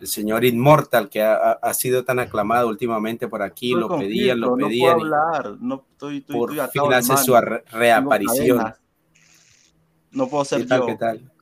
el 0.00 0.06
señor 0.06 0.44
Inmortal 0.44 1.08
que 1.08 1.20
ha, 1.20 1.34
ha- 1.60 1.74
sido 1.74 2.04
tan 2.04 2.20
aclamado 2.20 2.68
últimamente 2.68 3.26
por 3.26 3.42
aquí. 3.42 3.72
estoy 3.72 3.80
Lo 3.80 3.98
pedían, 3.98 4.38
lo 4.38 4.56
pedían. 4.56 4.68
No 4.68 4.70
y 4.70 4.78
puedo 4.78 4.92
hablar, 4.92 5.56
no 5.60 5.84
estoy, 5.90 6.18
estoy, 6.18 6.36
por 6.36 6.52
estoy 6.52 6.68
fin 6.68 6.92
hace 6.92 7.16
su 7.16 7.34
re- 7.34 7.64
reaparición. 7.72 8.74
No 10.12 10.28
puedo 10.28 10.44
ser 10.44 10.60
¿Qué 10.60 10.66
tal? 10.68 10.78
yo. 10.78 10.86
¿Qué 10.86 10.94
tal? 10.94 11.32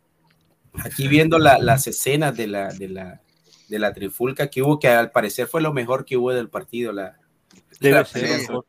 Aquí 0.87 1.07
viendo 1.07 1.39
la- 1.39 1.59
las 1.59 1.87
escenas 1.87 2.35
de 2.35 2.47
la, 2.47 2.73
de, 2.73 2.89
la, 2.89 3.21
de 3.69 3.79
la 3.79 3.93
trifulca 3.93 4.49
que 4.49 4.63
hubo, 4.63 4.79
que 4.79 4.89
al 4.89 5.11
parecer 5.11 5.47
fue 5.47 5.61
lo 5.61 5.73
mejor 5.73 6.05
que 6.05 6.17
hubo 6.17 6.33
del 6.33 6.49
partido. 6.49 6.93
La, 6.93 7.17
Debe 7.81 7.97
la 7.97 8.05
ser, 8.05 8.39
mejor. 8.39 8.65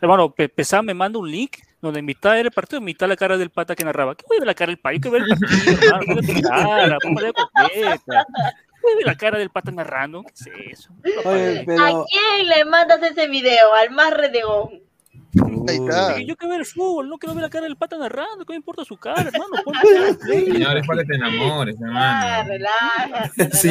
Hermano, 0.00 0.34
Pe- 0.34 0.48
Pesá 0.48 0.82
me 0.82 0.92
manda 0.94 1.18
un 1.18 1.30
link 1.30 1.58
donde 1.80 2.00
en 2.00 2.04
mitad 2.06 2.38
era 2.38 2.48
el 2.48 2.52
partido, 2.54 2.78
en 2.78 2.84
mitad 2.84 3.08
la 3.08 3.16
cara 3.16 3.36
del 3.38 3.50
pata 3.50 3.74
que 3.74 3.84
narraba. 3.84 4.14
¿Qué 4.16 4.24
voy 4.28 4.38
a 4.38 4.40
ver 4.40 4.46
la 4.46 4.54
cara 4.54 4.70
del 4.70 4.78
pata? 4.78 4.94
Yo 4.94 5.00
quiero 5.00 5.12
ver 5.12 5.22
el 5.22 5.38
partido, 5.38 5.78
hermano. 5.82 6.42
Cara, 6.48 6.86
la 6.86 6.98
completa. 6.98 7.48
Voy 8.82 8.92
a 8.92 8.96
ver 8.96 9.06
la 9.06 9.16
cara 9.16 9.38
del 9.38 9.50
pata 9.50 9.70
narrando. 9.70 10.22
¿Qué 10.24 10.72
es 10.72 10.80
eso? 10.80 10.92
Oye, 11.24 11.60
¿A 11.60 11.64
pero... 11.64 12.06
quién 12.10 12.48
le 12.48 12.64
mandas 12.66 13.02
ese 13.02 13.28
video? 13.28 13.72
Al 13.74 13.90
más 13.92 14.12
renegón. 14.12 14.82
Ahí 15.68 15.76
está. 15.76 16.08
Porque 16.08 16.26
Yo 16.26 16.36
quiero 16.36 16.50
ver 16.52 16.60
el 16.60 16.66
fútbol, 16.66 17.08
no 17.08 17.18
quiero 17.18 17.34
ver 17.34 17.42
la 17.42 17.50
cara 17.50 17.64
del 17.64 17.76
pata 17.76 17.98
narrando. 17.98 18.44
¿Qué 18.44 18.52
me 18.52 18.56
importa 18.56 18.84
su 18.84 18.96
cara, 18.96 19.22
hermano? 19.32 19.50
Ponme 19.64 19.78
la 19.92 20.06
completa. 20.08 20.52
Señor, 20.52 20.76
es 20.78 20.86
para 20.86 21.02
que 21.02 21.08
te 21.08 21.14
enamores, 21.16 21.76
Ah, 21.82 22.44
hermano. 22.44 22.48
relájate. 22.48 23.56
Sí, 23.56 23.70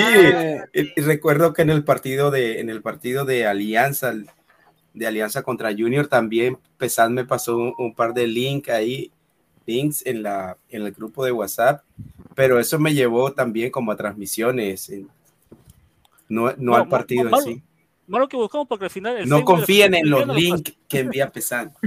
y- 0.73 1.02
recuerdo 1.02 1.53
que 1.53 1.61
en 1.61 1.69
el 1.69 1.84
partido 1.84 2.31
de, 2.31 2.60
en 2.60 2.69
el 2.69 2.81
partido 2.81 3.26
de 3.26 3.45
Alianza, 3.48 4.14
de 4.94 5.07
Alianza 5.07 5.41
contra 5.44 5.72
Junior, 5.72 6.07
también 6.07 6.57
Pesán 6.77 7.14
me 7.14 7.26
pasó 7.26 7.57
un, 7.57 7.73
un 7.77 7.94
par 7.95 8.14
de 8.14 8.27
links 8.27 8.69
ahí, 8.69 9.11
links 9.65 10.06
en 10.06 10.23
la, 10.23 10.57
en 10.69 10.81
el 10.84 10.91
grupo 10.91 11.23
de 11.23 11.31
WhatsApp, 11.31 11.84
pero 12.35 12.60
eso 12.60 12.77
me 12.80 12.94
llevó 12.94 13.31
también 13.31 13.72
como 13.72 13.91
a 13.91 13.95
transmisiones, 13.95 14.90
en- 14.90 15.07
no, 16.30 16.48
no, 16.52 16.56
No, 16.57 16.76
al 16.76 16.88
partido 16.90 17.30
en 17.30 17.41
sí. 17.44 17.64
Malo 18.05 18.27
que 18.27 18.35
buscamos 18.35 18.67
porque 18.67 18.85
al 18.85 18.91
final. 18.91 19.17
el 19.17 19.30
No 19.30 19.39
la 19.39 19.45
confíen 19.45 19.93
en 19.93 20.09
los 20.09 20.27
lo 20.27 20.34
links 20.34 20.73
que 20.88 20.99
envía 20.99 21.30
Pesán. 21.31 21.71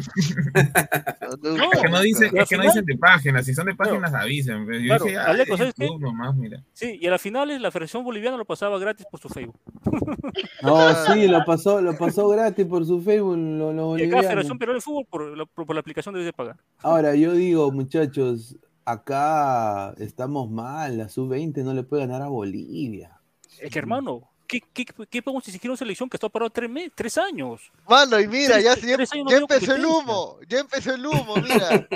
No, 1.43 1.72
Es 1.72 1.80
que 1.82 1.88
no 1.88 2.01
dicen, 2.01 2.36
es 2.36 2.48
que 2.48 2.56
no 2.56 2.62
dicen 2.62 2.84
de 2.84 2.97
páginas, 2.97 3.44
si 3.44 3.55
son 3.55 3.66
de 3.66 3.74
páginas 3.74 4.14
avisen. 4.14 4.64
pero 4.66 4.78
Yo 4.78 4.86
Claro, 4.86 5.05
dije, 5.05 5.18
Aleco, 5.18 5.56
nomás, 5.98 6.34
mira. 6.34 6.62
Sí, 6.72 6.98
y 7.01 7.06
a 7.06 7.10
las 7.10 7.20
finales 7.20 7.60
la 7.60 7.70
Federación 7.70 8.05
Boliviana 8.05 8.36
lo 8.36 8.44
pasaba 8.44 8.78
gratis 8.78 9.06
por 9.10 9.20
su 9.20 9.28
Facebook. 9.28 9.59
No, 10.62 10.94
sí, 11.06 11.28
lo 11.28 11.44
pasó, 11.44 11.80
lo 11.80 11.97
pasó 11.97 12.28
gratis 12.28 12.66
por 12.66 12.84
su 12.84 13.01
Facebook, 13.01 13.36
lo, 13.36 13.72
lo 13.72 13.98
Y 13.98 14.02
acá 14.02 14.16
boliviano. 14.16 14.22
Federación 14.28 14.59
Peruana 14.59 14.76
de 14.78 14.80
Fútbol 14.82 15.06
por 15.09 15.36
la, 15.36 15.47
por, 15.47 15.66
por 15.66 15.74
la 15.76 15.80
aplicación 15.80 16.14
debes 16.14 16.26
de 16.26 16.32
pagar. 16.32 16.56
Ahora, 16.78 17.14
yo 17.14 17.32
digo, 17.32 17.70
muchachos, 17.72 18.56
acá 18.84 19.94
estamos 19.98 20.51
mal, 20.51 20.98
la 20.98 21.09
sub-20 21.09 21.62
no 21.62 21.74
le 21.74 21.82
puede 21.84 22.06
ganar 22.06 22.22
a 22.22 22.28
Bolivia. 22.28 23.20
Es 23.60 23.70
que 23.70 23.78
hermano, 23.78 24.30
¿qué, 24.47 24.60
qué, 24.73 24.85
qué 25.10 25.23
podemos 25.23 25.47
exigir 25.47 25.68
a 25.68 25.73
una 25.73 25.78
selección 25.78 26.09
que 26.09 26.16
está 26.16 26.28
parado 26.28 26.51
tres, 26.51 26.70
me- 26.70 26.90
tres 26.94 27.18
años? 27.18 27.60
Mano, 27.89 28.18
y 28.20 28.27
mira, 28.28 28.60
ya, 28.60 28.74
ya, 28.77 28.97
Tres 28.97 29.12
años 29.12 29.24
no 29.24 29.31
ya 29.31 29.36
veo 29.36 29.47
empezó 29.51 29.74
el 29.74 29.85
humo, 29.86 30.39
ya 30.48 30.59
empezó 30.60 30.94
el 30.94 31.06
humo, 31.06 31.35
mira. 31.36 31.86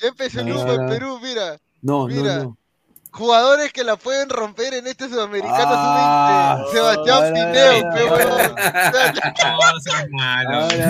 Ya 0.00 0.08
empezó 0.08 0.40
el 0.40 0.52
humo 0.52 0.72
en. 0.72 0.88
Perú, 0.88 1.18
mira. 1.22 1.58
No, 1.82 2.06
Mira. 2.06 2.36
no, 2.38 2.42
no. 2.44 2.56
Jugadores 3.10 3.72
que 3.72 3.82
la 3.84 3.96
pueden 3.96 4.28
romper 4.28 4.74
en 4.74 4.86
este 4.86 5.08
sudamericano 5.08 5.56
Ah, 5.70 6.62
sub-20. 6.66 6.72
Sebastián 6.72 7.34
Pineo, 7.34 7.72
huevón. 7.94 8.54
Ver. 8.92 9.14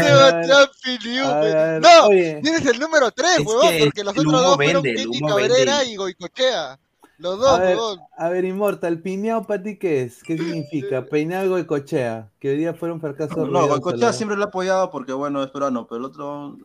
Sebastián 0.03 0.69
Pineo, 0.83 1.81
No, 1.81 2.09
tienes 2.09 2.67
el 2.67 2.79
número 2.81 3.11
3, 3.13 3.31
Es 3.39 3.47
huevón, 3.47 3.69
que 3.71 3.79
porque 3.85 4.05
los 4.05 4.19
otros 4.19 4.33
dos 4.33 4.57
fueron 4.57 4.85
humo 4.87 5.29
Cabrera 5.29 5.79
vende. 5.79 5.93
y 5.93 5.97
Goicochea. 5.97 6.79
Los 7.19 7.35
A 7.35 7.37
dos, 7.37 7.59
ver, 7.59 7.77
huevón. 7.77 7.99
a 8.17 8.29
ver, 8.29 8.45
Inmortal, 8.45 9.01
piñao 9.01 9.45
para 9.47 9.63
ti, 9.63 9.77
¿qué 9.77 10.03
es? 10.03 10.23
¿Qué 10.23 10.39
significa? 10.39 11.05
Peinado 11.05 11.59
y 11.59 11.67
cochea, 11.67 12.31
que 12.39 12.51
hoy 12.51 12.57
día. 12.59 12.73
No, 12.73 13.45
ruidosos, 13.47 13.69
Goicoechea 13.71 14.07
¿no? 14.09 14.13
siempre 14.13 14.37
lo 14.37 14.45
he 14.45 14.47
apoyado 14.47 14.91
porque, 14.91 15.13
bueno, 15.13 15.43
es 15.43 15.51
peruano, 15.51 15.87
pero 15.87 15.99
el 15.99 16.05
otro. 16.05 16.57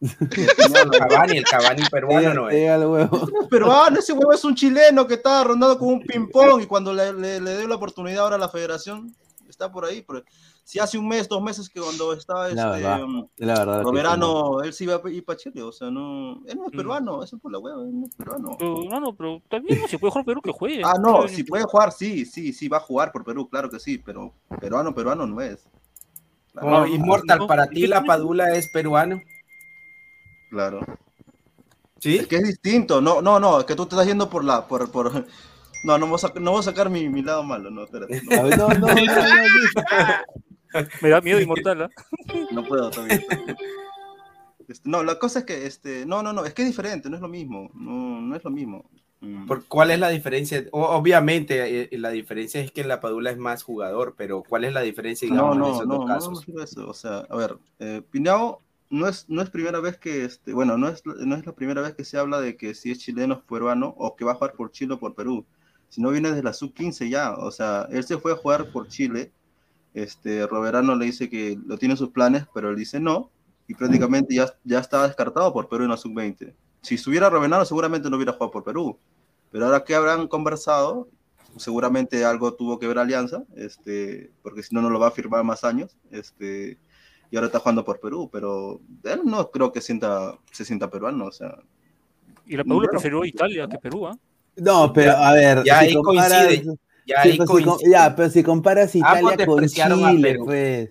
El 0.00 0.90
Cavani, 0.90 1.36
el 1.38 1.44
Cavani 1.44 1.82
peruano 1.90 2.34
no 2.34 2.48
es. 2.50 2.56
huevo. 2.88 3.28
Es 3.42 3.48
peruano, 3.48 3.98
ese 3.98 4.12
huevo 4.12 4.32
es 4.32 4.44
un 4.44 4.54
chileno 4.54 5.06
que 5.06 5.14
estaba 5.14 5.44
rondando 5.44 5.78
con 5.78 5.88
un 5.88 6.00
ping-pong 6.02 6.62
y 6.62 6.66
cuando 6.66 6.92
le, 6.94 7.12
le, 7.12 7.40
le 7.40 7.58
dio 7.58 7.68
la 7.68 7.74
oportunidad 7.74 8.20
ahora 8.24 8.36
a 8.36 8.38
la 8.38 8.48
federación, 8.48 9.14
está 9.48 9.70
por 9.70 9.84
ahí. 9.84 10.02
Pero 10.06 10.22
si 10.64 10.78
hace 10.78 10.96
un 10.98 11.08
mes, 11.08 11.28
dos 11.28 11.42
meses 11.42 11.68
que 11.68 11.80
cuando 11.80 12.12
estaba 12.12 12.48
La 12.48 12.76
este, 12.76 12.82
verdad, 12.84 13.02
um, 13.04 13.26
la 13.38 13.54
verdad. 13.64 14.64
él 14.64 14.72
sí 14.72 14.84
iba 14.84 15.00
a 15.04 15.10
ir 15.10 15.24
para 15.24 15.36
Chile, 15.36 15.62
o 15.62 15.72
sea, 15.72 15.90
no, 15.90 16.42
él 16.46 16.56
no 16.56 16.66
es 16.66 16.72
Mm. 16.72 16.76
peruano, 16.76 17.22
eso 17.24 17.36
es 17.36 17.42
por 17.42 17.50
la 17.50 17.58
hueva, 17.58 17.82
él 17.82 18.00
no 18.00 18.06
es 18.06 18.14
peruano. 18.14 18.56
Pero, 18.58 18.84
no, 18.88 19.00
no, 19.00 19.14
pero 19.16 19.42
también 19.50 19.80
no, 19.80 19.88
si 19.88 19.96
puede 19.96 20.12
jugar 20.12 20.24
Perú, 20.26 20.40
que 20.42 20.52
juegue. 20.52 20.82
Ah, 20.84 20.94
no, 21.00 21.22
Pero- 21.22 21.28
si 21.28 21.42
puede 21.44 21.64
jugar, 21.64 21.90
sí, 21.92 22.24
sí, 22.24 22.52
sí, 22.52 22.68
va 22.68 22.76
a 22.76 22.80
jugar 22.80 23.10
por 23.10 23.24
Perú, 23.24 23.48
claro 23.48 23.68
que 23.68 23.80
sí, 23.80 23.98
pero 23.98 24.32
peruano, 24.60 24.94
peruano 24.94 25.26
no 25.26 25.40
es. 25.40 25.66
Claro, 26.52 26.70
No, 26.70 26.86
Inmortal, 26.86 27.38
no, 27.38 27.46
para 27.46 27.66
¿y 27.66 27.74
ti 27.74 27.86
la? 27.86 28.02
Padula 28.04 28.54
es 28.54 28.68
peruano. 28.68 29.20
claro. 30.50 30.80
¿Sí? 31.98 32.16
Es 32.16 32.26
que 32.28 32.36
es 32.36 32.44
distinto, 32.44 33.00
no, 33.02 33.20
no, 33.20 33.38
no, 33.38 33.60
es 33.60 33.66
que 33.66 33.74
tú 33.76 33.84
te 33.84 33.94
estás 33.94 34.06
yendo 34.06 34.30
por 34.30 34.42
la, 34.42 34.66
por, 34.66 34.90
por, 34.90 35.12
no, 35.84 35.98
no 35.98 36.06
voy 36.06 36.14
a, 36.14 36.18
sac- 36.18 36.40
no 36.40 36.52
voy 36.52 36.60
a 36.60 36.62
sacar 36.62 36.88
mi, 36.88 37.10
mi 37.10 37.20
lado 37.22 37.42
malo, 37.42 37.70
no, 37.70 37.84
espérate, 37.84 38.22
ver, 38.26 38.56
no, 38.58 38.68
no, 38.68 38.78
no, 38.78 38.86
no, 38.88 38.94
Me 41.02 41.08
da 41.08 41.20
miedo 41.20 41.40
inmortal, 41.42 41.82
¿ah? 41.82 41.90
no, 42.34 42.62
no 42.62 42.64
puedo 42.64 42.90
todavía. 42.90 43.20
Este, 44.68 44.88
no, 44.88 45.02
la 45.02 45.18
cosa 45.18 45.40
es 45.40 45.44
que, 45.44 45.66
este, 45.66 46.06
no, 46.06 46.22
no, 46.22 46.32
no, 46.32 46.44
es 46.44 46.54
que 46.54 46.62
es 46.62 46.68
diferente, 46.68 47.10
no 47.10 47.16
es 47.16 47.22
lo 47.22 47.28
mismo, 47.28 47.70
no, 47.74 48.20
no 48.20 48.36
es 48.36 48.44
lo 48.44 48.50
mismo. 48.50 48.88
Mm. 49.20 49.46
¿Por 49.46 49.66
¿Cuál 49.66 49.90
es 49.90 49.98
la 49.98 50.08
diferencia? 50.10 50.64
O- 50.72 50.86
obviamente, 50.86 51.82
eh, 51.94 51.98
la 51.98 52.10
diferencia 52.10 52.60
es 52.60 52.70
que 52.72 52.84
la 52.84 53.00
Padula 53.00 53.30
es 53.30 53.38
más 53.38 53.62
jugador, 53.62 54.14
pero 54.16 54.42
¿cuál 54.42 54.64
es 54.64 54.72
la 54.72 54.80
diferencia, 54.82 55.26
digamos, 55.28 55.56
No, 55.56 55.66
en 55.66 55.72
no, 55.72 55.72
esos 55.72 55.86
no, 55.86 55.94
dos 55.96 56.06
no, 56.06 56.06
casos? 56.06 56.48
no 56.48 56.60
a 56.60 56.64
eso. 56.64 56.88
O 56.88 56.94
sea, 56.94 57.18
a 57.28 57.36
ver, 57.36 57.58
eh, 57.80 58.02
Pinao 58.10 58.62
no 58.90 59.08
es, 59.08 59.28
no 59.28 59.42
es 59.42 59.50
primera 59.50 59.80
vez 59.80 59.98
que, 59.98 60.24
este, 60.24 60.52
bueno, 60.52 60.78
no 60.78 60.88
es, 60.88 61.02
no 61.04 61.34
es 61.36 61.44
la 61.46 61.52
primera 61.54 61.82
vez 61.82 61.94
que 61.94 62.04
se 62.04 62.18
habla 62.18 62.40
de 62.40 62.56
que 62.56 62.74
si 62.74 62.90
es 62.92 62.98
chileno 62.98 63.34
o 63.34 63.42
peruano 63.42 63.94
o 63.98 64.14
que 64.16 64.24
va 64.24 64.32
a 64.32 64.34
jugar 64.36 64.54
por 64.54 64.70
Chile 64.70 64.94
o 64.94 64.98
por 65.00 65.14
Perú. 65.14 65.44
Si 65.88 66.00
no 66.00 66.10
viene 66.10 66.28
desde 66.30 66.42
la 66.44 66.52
sub-15 66.52 67.08
ya, 67.10 67.34
o 67.34 67.50
sea, 67.50 67.88
él 67.90 68.04
se 68.04 68.18
fue 68.18 68.32
a 68.32 68.36
jugar 68.36 68.70
por 68.70 68.86
Chile. 68.88 69.32
Este, 69.94 70.46
Roberano 70.46 70.94
le 70.94 71.06
dice 71.06 71.28
que 71.28 71.58
lo 71.66 71.78
tiene 71.78 71.94
en 71.94 71.98
sus 71.98 72.10
planes, 72.10 72.44
pero 72.54 72.70
él 72.70 72.76
dice 72.76 73.00
no, 73.00 73.30
y 73.66 73.74
prácticamente 73.74 74.34
ya, 74.34 74.46
ya 74.64 74.78
estaba 74.78 75.06
descartado 75.06 75.52
por 75.52 75.68
Perú 75.68 75.84
en 75.84 75.90
la 75.90 75.96
sub-20. 75.96 76.54
Si 76.82 76.94
estuviera 76.94 77.30
Robenaro, 77.30 77.64
seguramente 77.64 78.08
no 78.08 78.16
hubiera 78.16 78.32
jugado 78.32 78.50
por 78.50 78.64
Perú. 78.64 78.98
Pero 79.50 79.66
ahora 79.66 79.84
que 79.84 79.94
habrán 79.94 80.28
conversado, 80.28 81.08
seguramente 81.56 82.24
algo 82.24 82.54
tuvo 82.54 82.78
que 82.78 82.86
ver 82.86 82.98
Alianza, 82.98 83.44
este, 83.56 84.30
porque 84.42 84.62
si 84.62 84.74
no, 84.74 84.80
no 84.80 84.90
lo 84.90 84.98
va 85.00 85.08
a 85.08 85.12
firmar 85.12 85.44
más 85.44 85.64
años. 85.64 85.96
Este, 86.10 86.78
y 87.30 87.36
ahora 87.36 87.46
está 87.46 87.58
jugando 87.60 87.84
por 87.84 88.00
Perú, 88.00 88.28
pero 88.32 88.80
él 89.04 89.20
no 89.24 89.50
creo 89.50 89.72
que 89.72 89.80
sienta, 89.80 90.36
se 90.50 90.64
sienta 90.64 90.90
peruano, 90.90 91.26
o 91.26 91.32
sea. 91.32 91.58
Y 92.46 92.56
la 92.56 92.64
Padula 92.64 92.88
prefirió 92.90 93.24
Italia 93.24 93.68
que 93.68 93.78
Perú, 93.78 94.06
¿ah? 94.06 94.18
No, 94.56 94.92
pero 94.92 95.12
a 95.12 95.32
ver. 95.32 95.62
Ya 95.64 95.80
si 95.80 95.86
ahí 95.86 95.94
comparas- 95.94 96.46
coincide, 96.46 96.78
ya 97.06 97.22
sí, 97.22 97.32
pues, 97.36 97.50
si 97.50 97.90
ya, 97.90 98.14
pero 98.16 98.30
si 98.30 98.42
comparas 98.42 98.94
Ambos 99.00 99.32
Italia 99.32 99.46
con 99.46 99.66
Chile, 99.66 100.38
pues. 100.44 100.90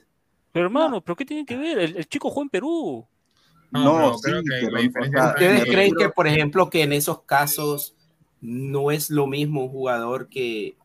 Pero 0.52 0.66
hermano, 0.66 1.02
¿pero 1.04 1.16
qué 1.16 1.26
tiene 1.26 1.46
que 1.46 1.58
ver? 1.58 1.78
El, 1.80 1.98
el 1.98 2.08
chico 2.08 2.30
jugó 2.30 2.42
en 2.44 2.50
Perú. 2.50 3.08
No, 3.72 3.92
pero 3.94 4.20
creo 4.20 4.42
sí, 4.42 4.50
que 4.50 4.72
la 4.72 4.80
diferencia 4.80 5.22
¿Ustedes 5.28 5.66
creen 5.66 5.96
que, 5.96 6.10
por 6.10 6.28
ejemplo, 6.28 6.70
que 6.70 6.84
en 6.84 6.94
esos 6.94 7.22
casos 7.24 7.96
no 8.42 8.90
es 8.92 9.10
lo 9.12 9.28
mismo 9.28 9.64
un 9.66 9.70
jugador 9.70 10.28
que, 10.28 10.76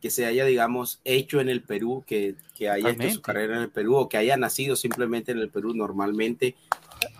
que 0.00 0.10
se 0.10 0.26
haya, 0.26 0.44
digamos, 0.44 1.00
hecho 1.04 1.40
en 1.40 1.48
el 1.48 1.62
Perú, 1.62 2.02
que, 2.06 2.34
que 2.56 2.68
haya 2.68 2.90
hecho 2.90 3.08
su 3.10 3.22
carrera 3.22 3.56
en 3.56 3.62
el 3.62 3.70
Perú 3.70 3.96
o 3.96 4.08
que 4.08 4.16
haya 4.16 4.36
nacido 4.36 4.74
simplemente 4.76 5.32
en 5.32 5.38
el 5.38 5.50
Perú 5.50 5.74
normalmente? 5.74 6.56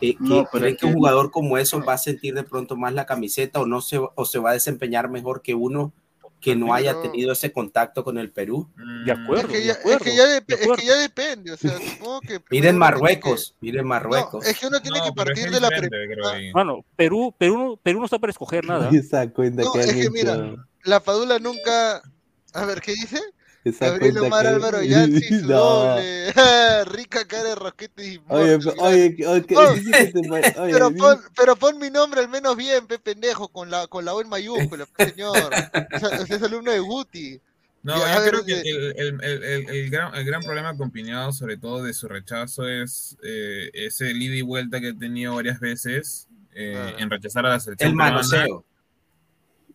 eh, 0.01 0.17
que 0.17 0.21
No, 0.21 0.47
creen 0.47 0.75
es 0.75 0.79
que 0.79 0.87
un 0.87 0.93
que- 0.93 0.99
jugador 0.99 1.31
como 1.31 1.59
eso 1.59 1.85
va 1.85 1.95
a 1.95 1.99
sentir 1.99 2.35
de 2.35 2.45
pronto 2.45 2.77
más 2.77 2.95
la 2.95 3.07
camiseta 3.07 3.61
o 3.61 3.67
no 3.67 3.81
se, 3.81 3.99
o 3.99 4.25
se 4.25 4.39
va 4.39 4.51
a 4.51 4.55
desempeñar 4.55 5.11
mejor 5.11 5.43
que 5.43 5.55
uno 5.55 5.93
que 6.45 6.55
no 6.55 6.75
haya 6.75 7.01
tenido 7.01 7.33
ese 7.33 7.51
contacto 7.51 8.05
con 8.05 8.19
el 8.19 8.31
Perú? 8.31 8.69
De 9.07 9.13
Es 9.13 9.19
acuerdo, 9.19 9.49
que 9.49 9.59
de 9.61 9.65
ya, 9.65 9.73
es 9.73 9.79
acuerdo. 9.79 10.05
que 10.05 10.15
ya, 10.17 10.27
de 10.27 10.37
es 10.37 10.45
que 10.45 10.55
acuerdo. 10.63 10.83
ya 10.85 10.97
depende, 10.97 11.53
o 11.53 11.57
sea, 11.57 11.79
supongo 11.79 12.21
que... 12.21 12.29
Miren 12.29 12.43
uno 12.43 12.49
tiene 12.51 12.73
Marruecos, 12.75 13.57
miren 13.63 13.81
que- 13.81 13.89
Marruecos. 13.89 14.45
No, 14.45 14.51
es 14.51 14.59
que 14.59 14.67
uno 14.67 14.81
tiene 14.83 14.99
No, 14.99 15.05
que 15.07 15.13
partir 15.13 15.51
de 15.51 15.59
la 15.61 15.69
premisa. 15.69 16.35
Mano, 16.53 16.85
Perú, 16.97 17.35
Perú, 17.39 17.57
no- 17.59 17.77
Perú 17.83 18.01
no 18.01 18.05
está 18.05 18.19
para 18.19 18.31
escoger 18.31 18.67
nada. 18.67 18.91
Esa 18.93 19.27
cuenta 19.31 19.63
No, 19.63 19.73
que 19.73 19.81
es 19.81 19.93
que 19.95 20.11
mira, 20.11 20.55
la 20.83 21.01
Padula 21.01 21.39
nunca... 21.39 22.03
A 22.53 22.65
ver, 22.67 22.83
¿qué 22.83 22.93
dice? 22.93 23.19
Esa 23.65 23.87
Gabriel 23.91 24.13
cuenta 24.19 24.27
Omar 24.29 24.43
que- 24.43 24.49
Álvaro 24.49 24.83
Yancy, 24.83 25.41
su 25.41 25.47
No. 25.47 25.59
doble. 25.59 26.33
Rica 26.87 27.27
cara 27.27 27.45
de 27.51 27.55
rosquete 27.55 28.07
y 28.07 28.21
Oye, 28.29 28.59
oye, 28.79 29.15
que- 29.17 29.27
oye, 29.27 29.47
que- 29.47 29.57
Oh, 29.57 29.75
que 29.75 30.13
te 30.13 30.21
oye, 30.61 30.73
pero, 30.73 30.91
pon, 30.95 31.21
pero 31.37 31.57
pon 31.57 31.79
mi 31.79 31.91
nombre 31.91 32.21
al 32.21 32.29
menos 32.29 32.57
bien, 32.57 32.87
pe 32.87 32.99
pendejo, 32.99 33.49
con 33.49 33.71
la, 33.71 33.87
con 33.87 34.05
la 34.05 34.15
O 34.15 34.21
en 34.21 34.29
mayúscula, 34.29 34.87
señor. 34.99 35.37
O 35.95 35.99
sea, 35.99 36.21
usted 36.21 36.37
es 36.37 36.43
alumno 36.43 36.71
de 36.73 36.81
Guti. 36.81 37.41
No, 37.83 37.99
Ya, 37.99 38.15
yo 38.15 38.21
ver, 38.23 38.31
creo 38.31 38.45
que 38.47 38.55
de- 38.55 38.71
el, 38.71 38.95
el- 38.97 39.25
el- 39.25 39.43
el- 39.45 39.69
el 39.71 39.91
gran, 39.91 40.15
el 40.15 40.25
gran 40.25 40.41
problema 40.43 40.75
con 40.77 40.91
Piñado, 40.91 41.33
sobre 41.33 41.57
todo 41.59 41.83
de 41.83 41.93
su 41.93 42.09
rechazo, 42.09 42.67
es 42.69 43.17
eh, 43.23 43.71
ese 43.75 44.11
ida 44.13 44.35
y 44.35 44.43
vuelta 44.43 44.81
que 44.81 44.89
ha 44.89 44.95
tenido 44.99 45.35
varias 45.35 45.61
veces 45.61 46.27
eh, 46.55 46.95
en 46.99 47.11
rechazar 47.11 47.45
a 47.45 47.51
la 47.51 47.61
selección. 47.61 47.91
El 47.91 47.97
peruana. 47.97 48.13
manoseo. 48.17 48.65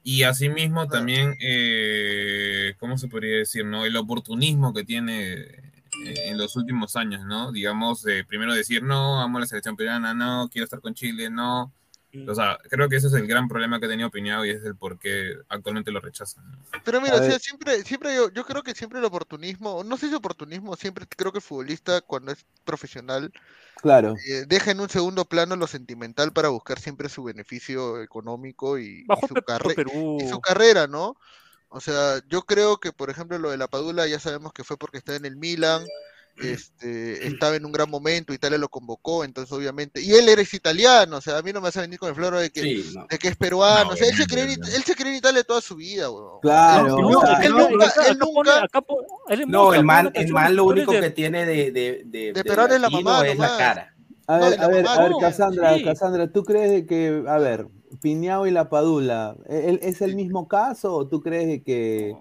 Y 0.04 0.24
asimismo 0.24 0.88
también, 0.88 1.36
eh, 1.42 2.74
¿cómo 2.80 2.98
se 2.98 3.08
podría 3.08 3.38
decir? 3.38 3.66
no 3.66 3.86
El 3.86 3.98
oportunismo 3.98 4.74
que 4.74 4.84
tiene 4.84 5.34
eh, 5.34 5.70
en 6.26 6.38
los 6.38 6.56
últimos 6.56 6.96
años, 6.96 7.26
¿no? 7.26 7.52
Digamos, 7.52 8.04
de 8.04 8.24
primero 8.24 8.54
decir, 8.54 8.84
no, 8.84 9.22
amo 9.22 9.40
la 9.40 9.46
selección 9.46 9.76
peruana, 9.76 10.14
no, 10.14 10.50
quiero 10.52 10.64
estar 10.64 10.80
con 10.82 10.94
Chile, 10.94 11.30
no. 11.30 11.74
O 12.28 12.34
sea, 12.34 12.58
creo 12.70 12.90
que 12.90 12.96
ese 12.96 13.08
es 13.08 13.14
el 13.14 13.28
gran 13.28 13.48
problema 13.48 13.80
que 13.80 13.86
ha 13.86 13.90
tenido 13.90 14.10
Piñado 14.10 14.44
y 14.44 14.50
es 14.50 14.64
el 14.64 14.76
por 14.76 14.98
qué 14.98 15.36
actualmente 15.48 15.92
lo 15.92 16.00
rechazan. 16.00 16.44
¿no? 16.50 16.58
Pero 16.84 17.02
mira, 17.02 17.18
o 17.18 17.24
sea, 17.24 17.38
siempre, 17.38 17.84
siempre 17.84 18.16
yo, 18.16 18.32
yo 18.32 18.44
creo 18.46 18.64
que 18.64 18.74
siempre 18.74 18.98
el 18.98 19.06
oportunismo, 19.06 19.84
no 19.84 19.96
sé 19.96 20.10
si 20.10 20.16
oportunismo, 20.16 20.76
siempre 20.76 21.06
creo 21.08 21.32
que 21.32 21.38
el 21.38 21.44
futbolista 21.44 22.02
cuando 22.02 22.32
es 22.32 22.46
profesional 22.64 23.32
Claro. 23.82 24.16
eh, 24.28 24.46
deja 24.48 24.72
en 24.72 24.80
un 24.82 24.90
segundo 24.90 25.24
plano 25.26 25.56
lo 25.56 25.68
sentimental 25.68 26.34
para 26.34 26.50
buscar 26.50 26.80
siempre 26.80 27.10
su 27.10 27.24
beneficio 27.24 28.02
económico 28.02 28.80
y, 28.80 29.02
y 29.02 29.06
Bajó 29.06 29.28
su, 29.28 29.36
carre- 29.36 29.76
Perú. 29.76 30.18
y 30.20 30.28
su 30.28 30.42
carrera, 30.42 30.88
¿no? 30.88 31.16
O 31.70 31.80
sea, 31.80 32.20
yo 32.28 32.42
creo 32.42 32.80
que, 32.80 32.92
por 32.92 33.12
ejemplo, 33.12 33.38
lo 33.38 33.52
de 33.52 33.58
la 33.58 33.68
Padula 33.68 34.08
ya 34.08 34.20
sabemos 34.20 34.52
que 34.52 34.64
fue 34.64 34.78
porque 34.78 34.98
está 34.98 35.16
en 35.16 35.26
el 35.26 35.36
Milan, 35.38 35.86
este, 36.42 37.28
estaba 37.28 37.56
en 37.56 37.66
un 37.66 37.72
gran 37.72 37.90
momento, 37.90 38.34
Italia 38.34 38.58
lo 38.58 38.70
convocó, 38.70 39.24
entonces 39.24 39.52
obviamente, 39.52 40.02
y 40.02 40.14
él 40.14 40.30
eres 40.30 40.54
italiano, 40.54 41.18
o 41.18 41.22
sea, 41.22 41.38
a 41.38 41.42
mí 41.42 41.52
no 41.54 41.60
me 41.62 41.66
vas 41.68 41.78
a 41.78 41.82
venir 41.82 42.00
con 42.00 42.10
el 42.10 42.16
floro 42.16 42.40
de 42.40 42.50
que, 42.50 42.62
Sí, 42.62 42.92
no. 42.96 43.06
de 43.10 43.18
que 43.18 43.28
es 43.30 43.36
peruano, 43.36 43.86
No, 43.86 43.90
o 43.92 43.96
sea, 43.96 44.08
él 44.10 44.16
se, 44.16 44.26
cree 44.26 44.44
él 44.54 44.84
se 44.84 44.96
cree 44.96 45.12
en 45.12 45.18
Italia 45.18 45.44
toda 45.44 45.62
su 45.62 45.76
vida, 45.76 46.10
weón. 46.10 46.40
Claro. 46.42 46.88
No, 46.88 46.98
él 46.98 47.04
nunca- 47.04 47.42
él 48.08 48.18
nunca- 48.20 48.70
No, 49.48 49.74
el 49.74 49.84
man, 49.84 50.12
el 50.14 50.32
man 50.32 50.56
lo 50.56 50.66
único 50.66 50.92
que 50.92 51.10
tiene 51.12 51.46
de, 51.46 51.72
de, 51.72 52.02
de, 52.06 52.34
De 52.34 52.44
peruano 52.44 52.76
es 52.76 52.82
la 52.82 52.90
mamá 52.90 53.28
es 53.28 53.38
la 53.38 53.58
cara. 53.58 53.96
A 54.28 54.38
ver, 54.38 54.62
a 54.62 54.68
ver, 54.68 54.88
a 54.88 55.02
ver, 55.02 55.12
no, 55.12 55.18
Cassandra, 55.18 55.76
sí. 55.76 55.84
Cassandra, 55.84 56.32
¿tú 56.32 56.44
crees 56.44 56.86
que, 56.86 57.24
a 57.28 57.40
ver, 57.40 57.66
Piñao 58.00 58.46
y 58.46 58.52
la 58.52 58.70
Padula, 58.70 59.36
¿e- 59.50 59.80
¿es 59.82 60.02
el 60.04 60.16
mismo 60.16 60.48
caso 60.48 60.94
o 60.94 61.08
tú 61.08 61.20
crees 61.22 61.64
que... 61.64 62.16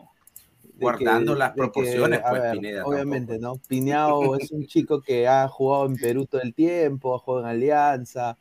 Guardando 0.81 1.33
que- 1.35 1.39
las 1.39 1.51
que, 1.53 1.57
proporciones, 1.57 2.21
pues, 2.29 2.43
ver, 2.43 2.53
Pineda, 2.53 2.85
obviamente, 2.87 3.33
tampoco. 3.39 3.57
¿no? 3.57 3.63
Piñao 3.69 4.37
es 4.37 4.51
un 4.53 4.67
chico 4.67 5.01
que 5.03 5.27
ha 5.27 5.49
jugado 5.49 5.87
en 5.87 5.97
Perú 5.97 6.27
todo 6.27 6.41
el 6.41 6.55
tiempo, 6.55 7.15
ha 7.15 7.19
jugado 7.19 7.45
en 7.45 7.51
Alianza 7.51 8.37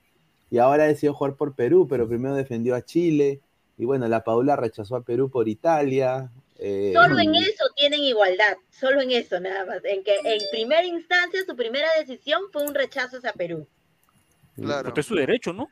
y 0.50 0.58
ahora 0.60 0.86
decidió 0.86 1.14
jugar 1.14 1.36
por 1.36 1.56
Perú, 1.56 1.88
pero 1.90 2.08
primero 2.08 2.36
defendió 2.36 2.76
a 2.76 2.82
Chile 2.82 3.42
y 3.78 3.86
bueno, 3.86 4.08
la 4.08 4.24
Padula 4.24 4.56
rechazó 4.56 4.96
a 4.96 5.02
Perú 5.02 5.30
por 5.30 5.48
Italia. 5.48 6.30
eh, 6.60 6.92
Solo 6.96 7.20
en 7.20 7.36
eso 7.36 7.66
tienen 7.76 8.00
igualdad, 8.02 8.58
solo 8.72 9.02
en 9.02 9.12
eso 9.12 9.40
nada 9.40 9.66
más, 9.66 9.84
en 9.86 10.04
que 10.04 10.16
en 10.24 10.42
primera 10.52 10.84
instancia 10.86 11.42
su 11.46 11.56
primera 11.56 11.88
decisión 12.00 12.42
fue 12.52 12.64
un 12.66 12.74
rechazo 12.74 13.18
hacia 13.18 13.32
Perú. 13.34 13.68
Claro. 14.56 14.86
Porque 14.86 15.02
es 15.02 15.06
su 15.06 15.14
derecho, 15.16 15.54
¿no? 15.54 15.68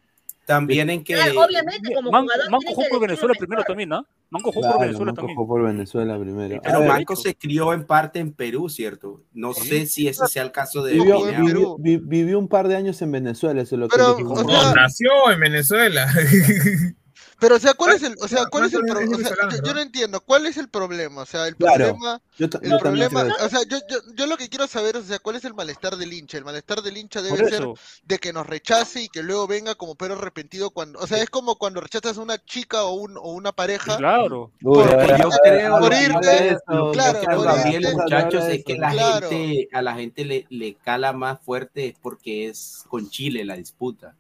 También 0.46 0.90
en 0.92 1.04
que 1.04 1.14
Claro, 1.16 1.42
obviamente 1.42 1.94
como 1.96 2.12
Manco, 2.12 2.30
jugador 2.32 2.52
Manco 2.52 2.74
jugó 2.76 2.88
por 2.90 3.00
Venezuela 3.02 3.34
primero 3.38 3.64
también, 3.64 3.90
¿no? 3.90 4.06
Manco 4.30 4.52
jugó 4.52 4.62
Claro, 4.62 4.76
por 4.78 4.86
Venezuela 4.86 5.06
Manco 5.12 5.22
también. 5.22 5.36
jugó 5.38 5.48
por 5.48 5.64
Venezuela 5.64 6.20
primero. 6.20 6.62
Pero 6.64 6.80
ver, 6.82 6.88
Manco 6.90 7.16
se 7.16 7.36
crió 7.36 7.74
en 7.74 7.86
parte 7.86 8.20
en 8.20 8.32
Perú, 8.32 8.70
¿cierto? 8.70 9.24
No 9.34 9.54
Sí. 9.54 9.68
sé 9.68 9.86
si 9.88 10.08
ese 10.08 10.28
sea 10.28 10.44
el 10.44 10.52
caso 10.52 10.84
de 10.84 10.94
Vivió, 10.94 11.26
vivió- 11.26 11.78
vi- 11.80 11.98
vivió 11.98 12.38
un 12.38 12.48
par 12.48 12.68
de 12.68 12.76
años 12.76 13.02
en 13.02 13.12
Venezuela, 13.12 13.62
eso 13.62 13.76
es 13.76 13.80
lo 13.80 13.88
que 13.88 13.98
Pero, 13.98 14.16
dijo. 14.16 14.34
o 14.34 14.44
No, 14.44 14.50
sea- 14.50 14.74
nació 14.76 15.10
en 15.32 15.40
Venezuela. 15.40 16.08
Pero, 17.40 17.56
o 17.56 17.60
sea, 17.60 17.74
¿cuál 17.74 17.96
es 17.96 18.04
el, 18.04 18.16
o 18.22 18.28
sea, 18.28 18.46
cuál 18.46 18.66
es 18.66 18.74
el 18.74 18.80
¿Cuántos 18.82 18.96
problema? 19.10 19.16
O 19.18 19.36
sea, 19.36 19.50
yo, 19.52 19.64
yo 19.66 19.74
no? 19.74 19.82
entiendo, 19.82 20.22
¿cuál 20.22 20.46
es 20.46 20.56
el 20.58 20.70
problema? 20.70 21.22
O 21.22 21.26
sea, 21.26 21.48
el 21.48 21.56
Claro. 21.58 21.76
problema, 21.76 22.22
Yo, 22.38 22.46
el 22.62 22.70
yo 22.72 22.80
problema, 22.80 23.24
creo 23.24 23.46
o 23.46 23.50
sea, 23.50 23.60
yo, 23.68 23.78
yo, 23.90 23.98
yo 24.16 24.26
lo 24.28 24.38
que 24.38 24.48
quiero 24.48 24.68
saber 24.68 24.96
es, 24.96 25.04
o 25.04 25.06
sea, 25.08 25.20
¿cuál 25.20 25.36
es 25.36 25.44
el 25.44 25.54
malestar 25.54 25.98
del 25.98 26.14
hincha? 26.14 26.38
El 26.38 26.46
malestar 26.46 26.82
del 26.82 26.96
hincha 26.98 27.22
debe 27.22 27.50
ser 27.50 27.66
de 28.06 28.20
que 28.20 28.32
nos 28.32 28.48
rechace 28.48 29.02
y 29.04 29.10
que 29.10 29.22
luego 29.22 29.48
venga 29.48 29.76
como 29.76 29.96
perro 29.96 30.16
arrepentido 30.16 30.70
cuando, 30.70 30.98
o 31.00 31.08
sea, 31.08 31.22
es 31.22 31.30
como 31.30 31.58
cuando 31.58 31.82
rechazas 31.82 32.18
a 32.18 32.22
una 32.22 32.38
chica 32.44 32.84
o, 32.86 32.94
un, 32.94 33.18
o 33.18 33.34
una 33.34 33.52
pareja. 33.52 33.98
Claro. 33.98 34.52
Yo 34.62 34.72
creo- 34.74 35.80
por 35.80 35.94
irte, 35.94 36.48
eso, 36.50 36.92
claro, 36.94 37.20
yo 37.22 37.26
creo, 37.26 37.38
por 37.38 37.46
Gabriel, 37.48 37.84
irte, 37.84 37.96
muchachos, 37.96 38.46
es 38.46 38.64
que 38.64 38.78
la 38.78 38.92
Claro. 38.92 39.30
gente, 39.30 39.68
a 39.74 39.82
la 39.82 39.94
gente 39.96 40.24
le, 40.26 40.46
le 40.50 40.76
cala 40.76 41.12
más 41.12 41.42
fuerte 41.42 41.88
es 41.88 41.96
porque 42.02 42.48
es 42.48 42.84
con 42.88 43.10
Chile 43.10 43.44
la 43.44 43.56
disputa. 43.58 44.16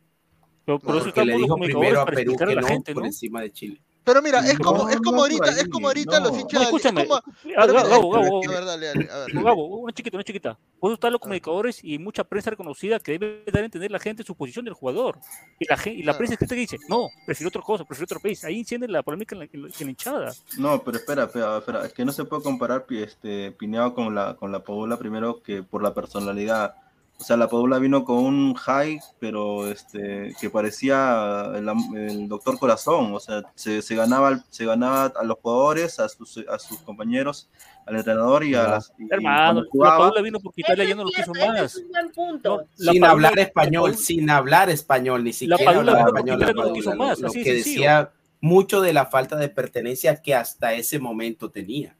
Pero 0.65 0.79
por 0.79 0.95
eso 0.95 1.05
le 1.05 1.09
estamos 1.09 1.29
los 1.31 1.41
dijo 1.41 1.57
primero 1.57 2.01
a 2.01 2.05
para 2.05 2.15
Perú 2.15 2.35
que 2.35 2.43
a 2.43 2.47
la 2.47 2.61
no 2.61 2.67
gente, 2.67 2.93
por 2.93 3.03
¿no? 3.03 3.07
encima 3.07 3.41
de 3.41 3.51
Chile. 3.51 3.81
Pero 4.03 4.21
mira, 4.21 4.39
es 4.47 4.59
como, 4.59 4.87
es 4.87 4.97
como 4.97 5.21
ahorita, 5.21 5.49
es 5.49 5.67
como 5.67 5.87
ahorita 5.87 6.19
los 6.19 6.37
hinchas 6.37 6.53
No, 6.53 6.61
es 6.61 6.65
escúchame. 6.67 7.07
como, 7.07 7.15
Ah, 7.57 7.65
Gabo, 7.65 7.73
Gabo, 7.89 8.15
a 8.15 8.21
Gabo, 8.21 8.41
ver, 8.47 8.63
dale, 8.65 8.85
dale, 8.85 9.09
a 9.11 9.17
ver. 9.25 9.33
Gabo, 9.43 9.65
una 9.79 9.93
chiquita, 9.93 10.17
una 10.17 10.23
chiquita. 10.23 10.59
Vos 10.79 10.93
están 10.93 11.11
los 11.11 11.19
comunicadores 11.19 11.83
y 11.83 11.97
mucha 11.97 12.23
prensa 12.23 12.51
reconocida 12.51 12.99
que 12.99 13.13
debe 13.13 13.43
dar 13.51 13.63
a 13.63 13.65
entender 13.65 13.89
la 13.89 13.97
gente 13.97 14.21
su 14.23 14.35
posición 14.35 14.63
del 14.63 14.75
jugador. 14.75 15.17
Y 15.59 15.65
la, 15.67 15.75
y 15.91 15.97
la 15.97 16.03
Claro. 16.03 16.17
prensa 16.19 16.33
escrita 16.35 16.53
que 16.53 16.61
dice, 16.61 16.77
no, 16.87 17.09
prefiero 17.25 17.47
otra 17.49 17.63
cosa, 17.63 17.83
prefiero 17.83 18.05
otro 18.05 18.19
país. 18.19 18.43
Ahí 18.43 18.59
enciende 18.59 18.87
la 18.87 19.01
polémica 19.01 19.33
en 19.33 19.39
la, 19.39 19.45
en 19.51 19.61
la- 19.63 19.67
en 19.69 19.73
la 19.79 19.89
hinchada. 19.89 20.33
No, 20.59 20.83
pero 20.83 20.97
espera, 20.97 21.23
espera, 21.23 21.57
espera, 21.57 21.85
es 21.87 21.93
que 21.93 22.05
no 22.05 22.11
se 22.11 22.25
puede 22.25 22.43
comparar 22.43 22.85
este 22.91 23.53
Pineado 23.53 23.95
con 23.95 24.13
la 24.13 24.35
con 24.35 24.51
la 24.51 24.63
Padula 24.63 24.97
primero 24.97 25.41
que 25.41 25.63
por 25.63 25.81
la 25.81 25.95
personalidad. 25.95 26.75
O 27.17 27.23
sea, 27.23 27.37
la 27.37 27.47
Padula 27.47 27.79
vino 27.79 28.03
con 28.03 28.17
un 28.17 28.53
high, 28.55 28.99
pero 29.19 29.69
este 29.71 30.35
que 30.39 30.49
parecía 30.49 31.51
el, 31.55 31.69
el 31.97 32.27
doctor 32.27 32.59
Corazón, 32.59 33.13
o 33.13 33.19
sea, 33.21 33.41
se, 33.55 33.81
se 33.81 33.95
ganaba 33.95 34.43
se 34.49 34.65
ganaba 34.65 35.05
a 35.17 35.23
los 35.23 35.37
jugadores, 35.41 35.99
a 35.99 36.09
sus 36.09 36.43
a 36.49 36.59
sus 36.59 36.77
compañeros, 36.79 37.49
al 37.85 37.95
entrenador 37.95 38.43
y 38.43 38.53
a 38.55 38.63
las 38.67 38.93
y 38.99 39.07
Hermano, 39.09 39.63
la 39.73 39.97
Paula 39.97 40.21
vino 40.21 40.39
porque 40.41 40.61
Eso 40.61 40.73
Italia 40.73 40.83
es 40.83 40.89
ya 40.89 40.95
no 40.95 41.03
lo 41.03 41.09
quiso 41.09 41.33
cierto, 41.33 41.39
ese 41.39 41.61
más. 41.61 41.75
es 41.75 41.81
un 41.83 41.87
buen 41.89 42.11
punto. 42.11 42.57
No, 42.77 42.91
sin 42.91 43.01
Padula- 43.01 43.11
hablar 43.11 43.35
la 43.37 43.41
español, 43.43 43.91
Padula- 43.91 44.03
sin 44.05 44.29
hablar 44.29 44.69
español, 44.69 45.23
ni 45.23 45.31
siquiera 45.33 45.63
Padula 45.71 45.91
porque 45.93 46.07
español. 46.09 46.39
La 46.39 46.45
no 46.47 46.51
lo 46.53 46.61
Padula, 46.63 46.73
más, 46.95 47.19
lo, 47.21 47.27
así 47.29 47.37
de 47.39 47.43
que 47.45 47.53
decía 47.53 48.11
mucho 48.41 48.81
de 48.81 48.91
la 48.93 49.05
falta 49.05 49.37
de 49.37 49.47
pertenencia 49.49 50.21
que 50.21 50.35
hasta 50.35 50.73
ese 50.73 50.99
momento 50.99 51.49
tenía. 51.49 51.95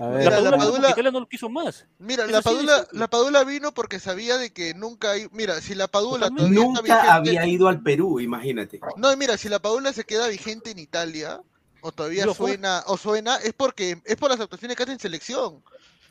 A 0.00 0.04
La 0.04 0.08
ver, 0.10 0.24
la 0.24 0.30
Padula 0.30 0.50
porque 0.50 0.64
Padula- 0.66 0.90
Italia 0.90 1.10
no 1.10 1.20
lo 1.20 1.28
quiso 1.28 1.48
más. 1.50 1.84
Mira, 1.98 2.26
la 2.26 2.40
Padula, 2.40 2.88
la 2.92 3.08
Padula 3.08 3.44
vino 3.44 3.72
porque 3.74 4.00
sabía 4.00 4.38
de 4.38 4.50
que 4.50 4.72
nunca 4.72 5.10
hay, 5.10 5.28
mira, 5.30 5.60
si 5.60 5.74
la 5.74 5.88
Padula 5.88 6.28
todavía 6.30 6.46
está 6.48 6.64
Nunca 6.64 6.80
vigente, 6.82 7.08
había 7.08 7.46
ido 7.46 7.68
al 7.68 7.82
Perú, 7.82 8.18
imagínate. 8.18 8.80
no, 8.96 9.14
mira, 9.18 9.36
si 9.36 9.50
la 9.50 9.58
Padula 9.58 9.92
se 9.92 10.04
queda 10.04 10.26
vigente 10.28 10.70
en 10.70 10.78
Italia, 10.78 11.42
o 11.82 11.92
todavía 11.92 12.26
suena, 12.34 12.82
o 12.86 12.96
suena, 12.96 13.36
es 13.36 13.52
porque, 13.52 14.00
es 14.06 14.16
por 14.16 14.30
las 14.30 14.40
actuaciones 14.40 14.76
que 14.76 14.82
hace 14.84 14.92
en 14.92 15.00
selección. 15.00 15.62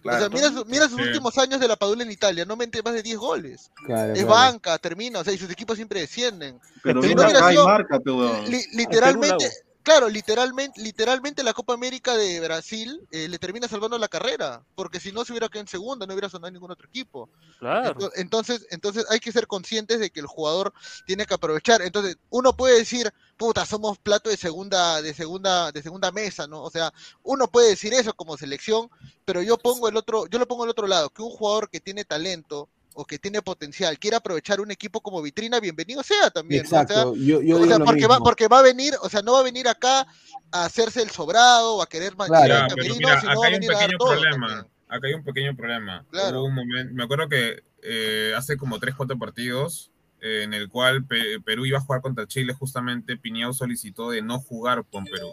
O 0.02 0.10
sea, 0.18 0.30
mira, 0.30 0.49
su- 0.49 0.66
mira 0.66 0.88
sus 0.88 0.95
Sí. 0.98 1.03
últimos 1.07 1.38
años 1.40 1.60
de 1.60 1.68
la 1.68 1.76
Padula 1.76 2.03
en 2.03 2.11
Italia, 2.11 2.45
no 2.45 2.56
mete 2.56 2.82
más 2.84 2.94
de 2.94 3.02
10 3.03 3.18
goles. 3.18 3.70
Claro, 3.86 4.14
es 4.14 4.20
claro. 4.24 4.30
banca, 4.34 4.78
termina, 4.78 5.20
o 5.20 5.24
sea, 5.24 5.34
y 5.34 5.38
sus 5.38 5.49
equipos 5.49 5.76
siempre 5.78 5.99
descienden. 5.99 6.60
Pero 6.84 7.02
Si 7.02 7.10
mira, 7.10 7.24
hubiera 7.24 7.40
acá 7.40 7.48
hay 7.48 7.53
sido- 7.56 7.66
marca, 7.66 7.99
li- 8.48 8.66
literalmente. 8.74 9.52
Claro, 9.90 10.07
literalmente, 10.07 10.80
literalmente 10.82 11.41
la 11.41 11.52
Copa 11.53 11.74
América 11.74 12.16
de 12.16 12.40
Brasil 12.41 13.02
eh, 13.10 13.28
le 13.28 13.40
termina 13.40 13.68
salvando 13.68 13.98
la 13.98 14.07
carrera, 14.07 14.64
porque 14.76 14.99
si 14.99 15.11
no 15.11 15.26
se 15.26 15.32
hubiera 15.32 15.49
quedado 15.49 15.61
en 15.61 15.68
segunda, 15.68 16.06
no 16.06 16.14
hubiera 16.14 16.30
sonado 16.30 16.52
ningún 16.52 16.70
otro 16.70 16.88
equipo. 16.88 17.28
Claro. 17.57 17.95
Ento- 17.95 18.11
Entonces, 18.16 18.68
entonces 18.70 19.07
hay 19.10 19.20
que 19.20 19.32
ser 19.32 19.48
conscientes 19.48 19.99
de 19.99 20.11
que 20.11 20.20
el 20.20 20.28
jugador 20.28 20.72
tiene 21.07 21.26
que 21.26 21.34
aprovechar. 21.34 21.82
Entonces, 21.82 22.18
uno 22.30 22.56
puede 22.56 22.78
decir, 22.78 23.11
puta, 23.36 23.66
somos 23.66 23.98
plato 23.98 24.30
de 24.30 24.38
segunda, 24.38 25.02
de 25.02 25.16
segunda, 25.16 25.72
de 25.72 25.82
segunda 25.82 26.11
mesa, 26.11 26.45
¿no? 26.45 26.61
O 26.61 26.70
sea, 26.70 26.94
uno 27.24 27.48
puede 27.48 27.70
decir 27.70 27.91
eso 27.95 28.14
como 28.14 28.38
selección, 28.38 28.91
pero 29.26 29.41
yo 29.41 29.57
pongo 29.57 29.90
el 29.90 29.98
otro, 29.98 30.28
yo 30.28 30.38
lo 30.38 30.48
pongo 30.48 30.66
el 30.66 30.70
otro 30.70 30.86
lado, 30.86 31.10
que 31.10 31.24
un 31.24 31.32
jugador 31.32 31.68
que 31.68 31.80
tiene 31.80 32.06
talento 32.06 32.70
o 33.00 33.06
que 33.06 33.18
tiene 33.18 33.42
potencial 33.42 33.98
quiere 33.98 34.18
aprovechar 34.18 34.60
un 34.60 34.72
equipo 34.72 35.00
como 35.00 35.22
vitrina, 35.22 35.62
bienvenido 35.62 36.04
sea 36.04 36.30
también. 36.30 36.64
¿no? 36.64 36.68
O 36.68 36.70
sea, 36.70 36.82
Exacto, 36.82 37.16
yo, 37.16 37.42
yo 37.42 37.56
o 37.56 37.60
digo 37.60 37.66
sea, 37.68 37.78
lo 37.80 37.86
porque 37.86 38.08
va, 38.08 38.20
porque 38.20 38.48
va 38.50 38.60
a 38.60 38.62
venir, 38.62 38.94
o 39.02 39.08
sea, 39.08 39.22
no 39.22 39.32
va 39.34 39.40
a 39.40 39.44
venir 39.44 39.70
acá 39.70 40.06
a 40.52 40.66
hacerse 40.66 41.02
el 41.02 41.10
sobrado 41.10 41.76
o 41.76 41.82
a 41.82 41.88
querer 41.88 42.14
Claro. 42.16 42.34
mantener 42.34 42.50
Ya, 42.58 42.64
el 42.66 42.70
camerino, 42.70 42.96
mira, 42.98 43.20
sino 43.22 43.32
acá 43.32 43.40
va 43.40 43.46
a 43.46 43.48
hay 43.48 43.54
un 43.54 43.60
venir 43.62 43.72
a 43.72 43.80
pequeño 43.80 43.98
todo. 43.98 44.10
problema. 44.12 44.68
Acá 44.90 45.08
hay 45.08 45.14
un 45.14 45.24
pequeño 45.24 45.56
problema. 45.56 46.06
Claro. 46.12 46.40
Hubo 46.40 46.48
un 46.48 46.56
momento, 46.56 46.94
me 46.94 47.04
acuerdo 47.04 47.30
que 47.30 47.64
eh, 47.84 48.34
hace 48.36 48.58
como 48.58 48.80
3, 48.80 48.96
4 48.96 49.18
partidos 49.18 49.92
eh, 50.20 50.42
en 50.44 50.54
el 50.54 50.68
cual 50.68 51.06
Pe- 51.06 51.40
Perú 51.40 51.66
iba 51.66 51.78
a 51.78 51.82
jugar 51.82 52.02
contra 52.02 52.28
Chile, 52.28 52.54
justamente 52.54 53.16
Piñao 53.16 53.54
solicitó 53.54 54.10
de 54.10 54.22
no 54.22 54.42
jugar 54.42 54.84
con 54.92 55.06
Perú. 55.06 55.30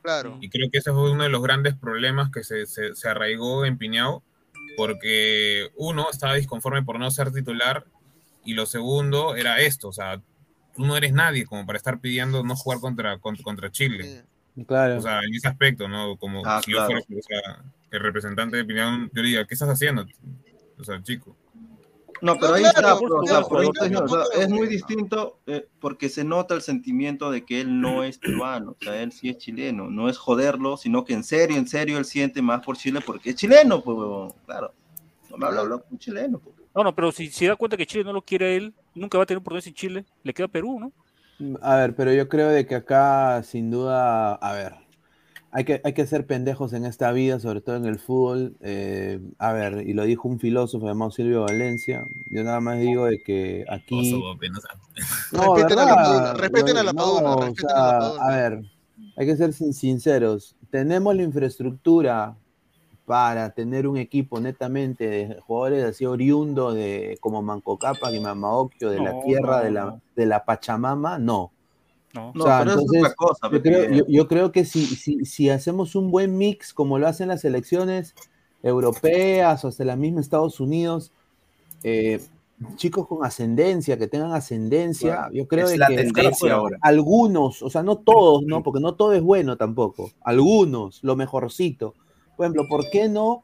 Claro. 0.00 0.38
Y 0.40 0.48
creo 0.48 0.70
que 0.70 0.78
ese 0.78 0.92
fue 0.92 1.10
uno 1.10 1.24
de 1.24 1.28
los 1.30 1.42
grandes 1.42 1.74
problemas 1.74 2.30
que 2.30 2.44
se, 2.44 2.66
se, 2.66 2.94
se 2.94 3.08
arraigó 3.08 3.64
en 3.64 3.78
Piñao, 3.78 4.22
porque 4.76 5.70
uno 5.76 6.08
estaba 6.10 6.34
disconforme 6.34 6.82
por 6.82 6.98
no 6.98 7.10
ser 7.10 7.30
titular 7.32 7.84
y 8.44 8.54
lo 8.54 8.66
segundo 8.66 9.36
era 9.36 9.60
esto, 9.60 9.88
o 9.88 9.92
sea, 9.92 10.20
tú 10.74 10.84
no 10.84 10.96
eres 10.96 11.12
nadie 11.12 11.46
como 11.46 11.64
para 11.66 11.76
estar 11.78 12.00
pidiendo 12.00 12.42
no 12.42 12.56
jugar 12.56 12.80
contra, 12.80 13.18
contra, 13.18 13.42
contra 13.44 13.70
Chile. 13.70 14.24
Claro. 14.66 14.98
O 14.98 15.00
sea, 15.00 15.20
en 15.20 15.34
ese 15.34 15.48
aspecto, 15.48 15.88
¿no? 15.88 16.16
Como 16.16 16.42
Ah, 16.44 16.60
si 16.64 16.72
claro. 16.72 16.90
yo 16.90 17.02
fuera 17.04 17.20
o 17.20 17.22
sea, 17.22 17.64
el 17.90 18.00
representante 18.00 18.56
de 18.56 18.64
Piñao, 18.64 19.08
yo 19.12 19.22
diría, 19.22 19.44
¿qué 19.46 19.54
estás 19.54 19.68
haciendo? 19.68 20.06
O 20.78 20.84
sea, 20.84 21.02
chico. 21.02 21.36
No, 22.22 22.34
pero 22.36 22.48
No, 22.48 22.54
ahí 22.54 22.62
claro, 22.62 22.78
está, 22.78 22.98
por 22.98 23.08
pero, 23.08 23.20
o 23.20 23.26
sea, 23.26 23.42
supuesto, 23.42 23.48
por 23.48 23.58
ahí 23.60 23.66
yo 23.66 23.70
está 23.72 23.84
diciendo, 23.84 24.04
o 24.04 24.08
sea, 24.08 24.18
tampoco- 24.18 24.40
es 24.42 24.48
muy 24.50 24.66
distinto 24.68 25.38
eh, 25.46 25.68
porque 25.80 26.08
se 26.08 26.24
nota 26.24 26.54
el 26.54 26.62
sentimiento 26.62 27.30
de 27.30 27.44
que 27.44 27.60
él 27.60 27.80
no 27.80 28.02
es 28.04 28.18
peruano, 28.18 28.72
o 28.80 28.84
sea, 28.84 29.02
él 29.02 29.12
sí 29.12 29.28
es 29.28 29.38
chileno, 29.38 29.90
no 29.90 30.08
es 30.08 30.16
joderlo, 30.18 30.76
sino 30.76 31.04
que 31.04 31.12
en 31.14 31.24
serio, 31.24 31.56
en 31.56 31.66
serio, 31.68 31.98
él 31.98 32.04
siente 32.04 32.40
más 32.42 32.64
por 32.64 32.76
Chile 32.76 33.00
porque 33.04 33.30
es 33.30 33.36
chileno, 33.36 33.82
pues, 33.82 33.96
huevón, 33.98 34.32
claro. 34.46 34.72
No 35.30 35.36
me 35.36 35.46
habla, 35.46 35.60
habla 35.62 35.78
con 35.78 35.98
chileno, 35.98 36.38
pues. 36.38 36.56
No, 36.74 36.84
no, 36.84 36.94
pero 36.94 37.12
si 37.12 37.30
se 37.30 37.46
da 37.46 37.56
cuenta 37.56 37.76
que 37.76 37.86
Chile 37.86 38.04
no 38.04 38.12
lo 38.12 38.22
quiere 38.22 38.46
a 38.46 38.50
él, 38.56 38.74
nunca 38.94 39.18
va 39.18 39.24
a 39.24 39.26
tener 39.26 39.38
oportunidad 39.38 39.64
sin 39.64 39.74
Chile, 39.74 40.04
le 40.22 40.32
queda 40.34 40.48
Perú, 40.48 40.78
¿no? 40.80 40.92
A 41.62 41.76
ver, 41.76 41.94
pero 41.96 42.12
yo 42.12 42.28
creo 42.28 42.48
de 42.48 42.64
que 42.66 42.76
acá, 42.76 43.42
sin 43.42 43.70
duda, 43.70 44.34
a 44.34 44.52
ver, 44.52 44.74
hay 45.56 45.64
que, 45.64 45.80
hay 45.84 45.92
que 45.92 46.04
ser 46.06 46.26
pendejos 46.26 46.72
en 46.72 46.84
esta 46.84 47.12
vida, 47.12 47.38
sobre 47.38 47.60
todo 47.60 47.76
en 47.76 47.84
el 47.86 48.00
fútbol. 48.00 48.56
eh, 48.60 49.20
a 49.38 49.52
ver, 49.52 49.86
y 49.88 49.92
lo 49.92 50.02
dijo 50.02 50.26
un 50.28 50.40
filósofo 50.40 50.86
llamado 50.88 51.12
Silvio 51.12 51.42
Valencia. 51.42 52.04
Yo 52.30 52.42
nada 52.42 52.58
más 52.60 52.80
digo 52.80 53.06
de 53.06 53.22
que 53.22 53.64
aquí. 53.70 54.20
No, 55.32 55.54
Respeten 55.54 55.78
a 55.78 55.84
la 55.84 55.94
¿verdad? 55.94 56.04
Padula, 56.04 56.34
respeten 56.34 56.76
a 56.76 56.82
la 56.82 56.92
No, 56.92 56.98
Padula, 57.04 57.30
o 57.34 57.40
respeten 57.40 57.68
sea, 57.68 57.76
a 57.88 57.92
la 57.92 57.98
Padula. 58.00 58.24
A 58.24 58.30
ver, 58.36 58.64
hay 59.16 59.26
que 59.26 59.36
ser 59.36 59.52
sin- 59.52 59.72
sinceros. 59.72 60.56
Tenemos 60.70 61.14
la 61.14 61.22
infraestructura 61.22 62.36
para 63.04 63.50
tener 63.50 63.86
un 63.86 63.96
equipo 63.96 64.40
netamente 64.40 65.06
de 65.08 65.40
jugadores 65.40 65.84
así 65.84 66.04
oriundo 66.04 66.72
de 66.72 67.16
como 67.20 67.42
Manco 67.42 67.78
Cápac 67.78 68.12
y 68.12 68.18
Mamaocchio 68.18 68.90
de 68.90 68.98
la 68.98 69.12
No, 69.12 69.20
tierra 69.24 69.60
de, 69.60 69.70
la, 69.70 70.00
de 70.16 70.26
la 70.26 70.44
Pachamama, 70.44 71.18
no. 71.18 71.52
No. 72.14 72.32
No, 72.34 72.44
pero 72.44 72.70
eso 72.70 72.80
es 72.80 72.86
otra 73.02 73.14
cosa, 73.14 73.48
yo, 73.50 73.62
creo, 73.62 73.90
yo- 73.96 74.04
yo 74.08 74.28
creo 74.28 74.52
que 74.52 74.64
si, 74.64 74.86
si, 74.86 75.24
si 75.24 75.50
hacemos 75.50 75.94
un 75.96 76.10
buen 76.10 76.36
mix, 76.38 76.72
como 76.72 76.98
lo 76.98 77.06
hacen 77.08 77.28
las 77.28 77.40
selecciones 77.42 78.14
europeas 78.62 79.64
o 79.64 79.68
hasta 79.68 79.84
la 79.84 79.96
misma 79.96 80.20
Estados 80.20 80.60
Unidos, 80.60 81.12
eh, 81.82 82.20
chicos 82.76 83.06
con 83.08 83.24
ascendencia, 83.24 83.98
que 83.98 84.06
tengan 84.06 84.32
ascendencia, 84.32 85.28
yo 85.32 85.46
creo 85.48 85.66
es 85.66 85.72
de 85.72 85.78
la 85.78 85.88
que 85.88 85.96
tendencia 85.96 86.54
ahora. 86.54 86.78
algunos, 86.80 87.62
o 87.62 87.68
sea, 87.70 87.82
no 87.82 87.98
todos, 87.98 88.42
¿no? 88.44 88.62
Porque 88.62 88.80
no 88.80 88.94
todo 88.94 89.12
es 89.12 89.22
bueno 89.22 89.56
tampoco, 89.56 90.10
algunos, 90.22 91.02
lo 91.02 91.16
mejorcito. 91.16 91.94
Por 92.36 92.46
ejemplo, 92.46 92.66
¿por 92.68 92.88
qué 92.90 93.08
no 93.08 93.42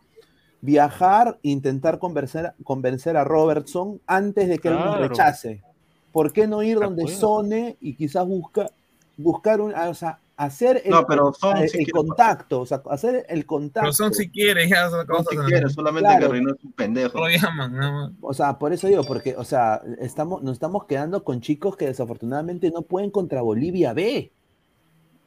viajar 0.63 1.39
e 1.43 1.51
intentar 1.51 1.99
convencer, 1.99 2.55
convencer 2.65 3.17
a 3.17 3.25
Robertson 3.25 4.01
antes 4.07 4.49
de 4.49 4.59
que 4.59 4.69
él 4.69 4.75
nos 4.75 4.97
rechace? 5.09 5.63
¿Por 6.13 6.33
qué 6.33 6.47
no 6.47 6.63
ir 6.63 6.79
De 6.79 6.85
donde. 6.85 7.09
Sone 7.09 7.77
y 7.81 7.95
quizás 7.95 8.27
busca, 8.27 8.71
buscar 9.17 9.61
un, 9.61 9.75
o 9.75 9.95
sea, 9.95 10.19
hacer 10.37 10.81
el, 10.85 10.91
No, 10.91 11.07
pero 11.07 11.33
Son 11.35 11.57
el- 11.59 11.91
contacto, 11.93 12.61
o 12.63 12.67
sea, 12.67 12.83
hacer 12.91 13.27
el 13.29 13.45
contacto? 13.47 13.83
Pero 13.83 13.93
son 13.93 14.15
si 14.15 14.29
quiere, 14.31 14.67
ya 14.69 14.89
otra 14.89 15.05
No 15.05 15.17
cosa. 15.19 15.31
si 15.31 15.37
¿no? 15.37 15.45
quiere, 15.45 15.69
solamente 15.69 16.09
Claro. 16.09 16.27
que 16.27 16.33
Reynoso 16.33 16.57
es 16.57 16.65
un 16.65 16.73
pendejo. 16.73 17.19
Lo 17.19 17.29
llaman, 17.29 17.77
nada 17.77 17.93
más. 17.93 18.13
O 18.23 18.33
sea, 18.35 18.59
por 18.59 18.73
eso 18.73 18.87
digo, 18.89 19.05
porque, 19.05 19.37
o 19.37 19.45
sea, 19.45 19.83
estamos, 20.01 20.43
nos 20.43 20.55
estamos 20.55 20.87
quedando 20.87 21.23
con 21.25 21.41
chicos 21.43 21.77
que 21.77 21.87
desafortunadamente 21.87 22.71
no 22.71 22.83
pueden 22.83 23.11
contra 23.11 23.43
Bolivia 23.43 23.93
B. 23.93 24.33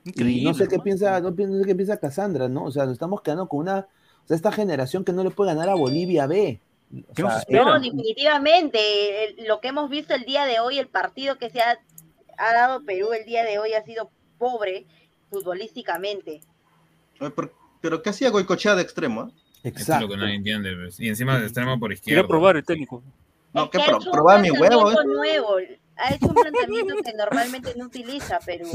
Y 0.06 0.10
Increíble. 0.10 0.44
no 0.44 0.54
sé 0.54 0.68
qué 0.68 0.80
piensa, 0.80 1.20
no, 1.22 1.30
no 1.32 1.60
sé 1.60 1.66
qué 1.66 1.76
piensa 1.76 1.98
Cassandra, 1.98 2.50
¿no? 2.50 2.66
O 2.66 2.72
sea, 2.72 2.84
nos 2.86 2.94
estamos 2.94 3.22
quedando 3.22 3.48
con 3.48 3.60
una, 3.62 3.88
o 4.26 4.28
sea, 4.28 4.36
esta 4.36 4.52
generación 4.52 5.06
que 5.06 5.14
no 5.14 5.24
le 5.24 5.30
puede 5.30 5.54
ganar 5.54 5.70
a 5.70 5.76
Bolivia 5.76 6.26
B. 6.28 6.60
No, 7.50 7.80
definitivamente. 7.80 9.36
lo 9.48 9.60
que 9.60 9.70
hemos 9.70 9.90
visto 9.90 10.14
el 10.14 10.24
día 10.26 10.46
de 10.46 10.60
hoy, 10.60 10.78
el 10.80 10.88
partido 10.88 11.38
que 11.38 11.50
se 11.50 11.62
ha, 11.62 11.80
ha 12.38 12.54
dado 12.54 12.84
Perú 12.84 13.14
el 13.14 13.26
día 13.26 13.44
de 13.44 13.58
hoy 13.60 13.74
ha 13.74 13.84
sido 13.84 14.10
pobre 14.38 14.86
futbolísticamente. 15.32 16.42
Pero, 17.20 17.34
pero 17.82 18.02
¿qué 18.02 18.10
hacía 18.10 18.30
Goicochea 18.30 18.76
de 18.76 18.82
extremo? 18.84 19.22
ah? 19.22 19.32
Esto 19.64 19.80
es 19.80 19.88
exacto. 19.88 20.08
lo 20.08 20.14
que 20.14 20.18
nadie 20.20 20.36
entiende. 20.36 20.76
pues. 20.76 21.00
Y 21.00 21.08
encima 21.08 21.38
de 21.40 21.46
extremo 21.46 21.80
por 21.80 21.92
izquierda. 21.94 22.22
Quería 22.22 22.28
probar 22.28 22.58
el 22.58 22.64
técnico. 22.66 23.02
No, 23.54 23.64
Es 23.66 23.70
¿qué 23.70 23.78
que 23.78 23.84
ha 23.84 23.88
pro- 23.98 24.12
probar 24.12 24.42
mi 24.42 24.52
huevo? 24.52 24.92
eh? 24.92 24.96
nuevo. 25.06 25.58
Ha 25.96 26.16
hecho 26.16 26.26
un 26.28 26.34
planteamiento 26.34 26.96
que 27.06 27.14
normalmente 27.14 27.74
no 27.78 27.86
utiliza 27.86 28.40
Perú. 28.40 28.68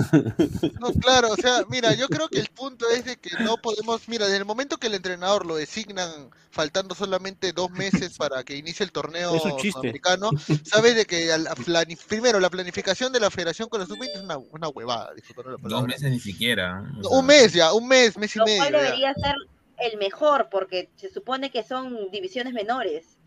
No, 0.80 0.92
claro, 0.94 1.30
o 1.32 1.36
sea, 1.36 1.64
mira, 1.68 1.92
yo 1.94 2.08
creo 2.08 2.28
que 2.28 2.38
el 2.38 2.46
punto 2.48 2.88
es 2.90 3.04
de 3.04 3.16
que 3.16 3.30
no 3.42 3.56
podemos, 3.56 4.08
mira, 4.08 4.26
desde 4.26 4.38
el 4.38 4.44
momento 4.44 4.76
que 4.76 4.86
el 4.86 4.94
entrenador 4.94 5.44
lo 5.44 5.56
designan 5.56 6.30
faltando 6.50 6.94
solamente 6.94 7.52
dos 7.52 7.70
meses 7.72 8.16
para 8.16 8.44
que 8.44 8.56
inicie 8.56 8.84
el 8.84 8.92
torneo 8.92 9.32
americano, 9.76 10.30
sabes 10.64 10.94
de 10.96 11.06
que 11.06 11.32
al- 11.32 11.46
a 11.48 11.54
plani- 11.56 11.96
primero 12.08 12.40
la 12.40 12.50
planificación 12.50 13.12
de 13.12 13.20
la 13.20 13.30
federación 13.30 13.68
con 13.68 13.80
los 13.80 13.88
sub-20 13.88 14.10
es 14.14 14.20
una, 14.22 14.38
una 14.38 14.68
huevada, 14.68 15.12
disculpa 15.14 15.42
la 15.50 15.56
Dos 15.60 15.86
meses 15.86 16.10
ni 16.10 16.20
siquiera. 16.20 16.82
o 16.98 17.02
sea, 17.08 17.18
Un 17.18 17.26
mes 17.26 17.52
ya, 17.52 17.72
un 17.72 17.86
mes, 17.88 18.16
mes 18.16 18.34
y 18.34 18.38
Lo 18.38 18.44
medio. 18.44 18.58
cual 18.62 18.72
ya. 18.72 18.82
debería 18.82 19.14
ser 19.14 19.34
el 19.78 19.98
mejor 19.98 20.48
porque 20.50 20.88
se 20.96 21.10
supone 21.12 21.50
que 21.50 21.62
son 21.64 22.10
divisiones 22.10 22.54
menores. 22.54 23.17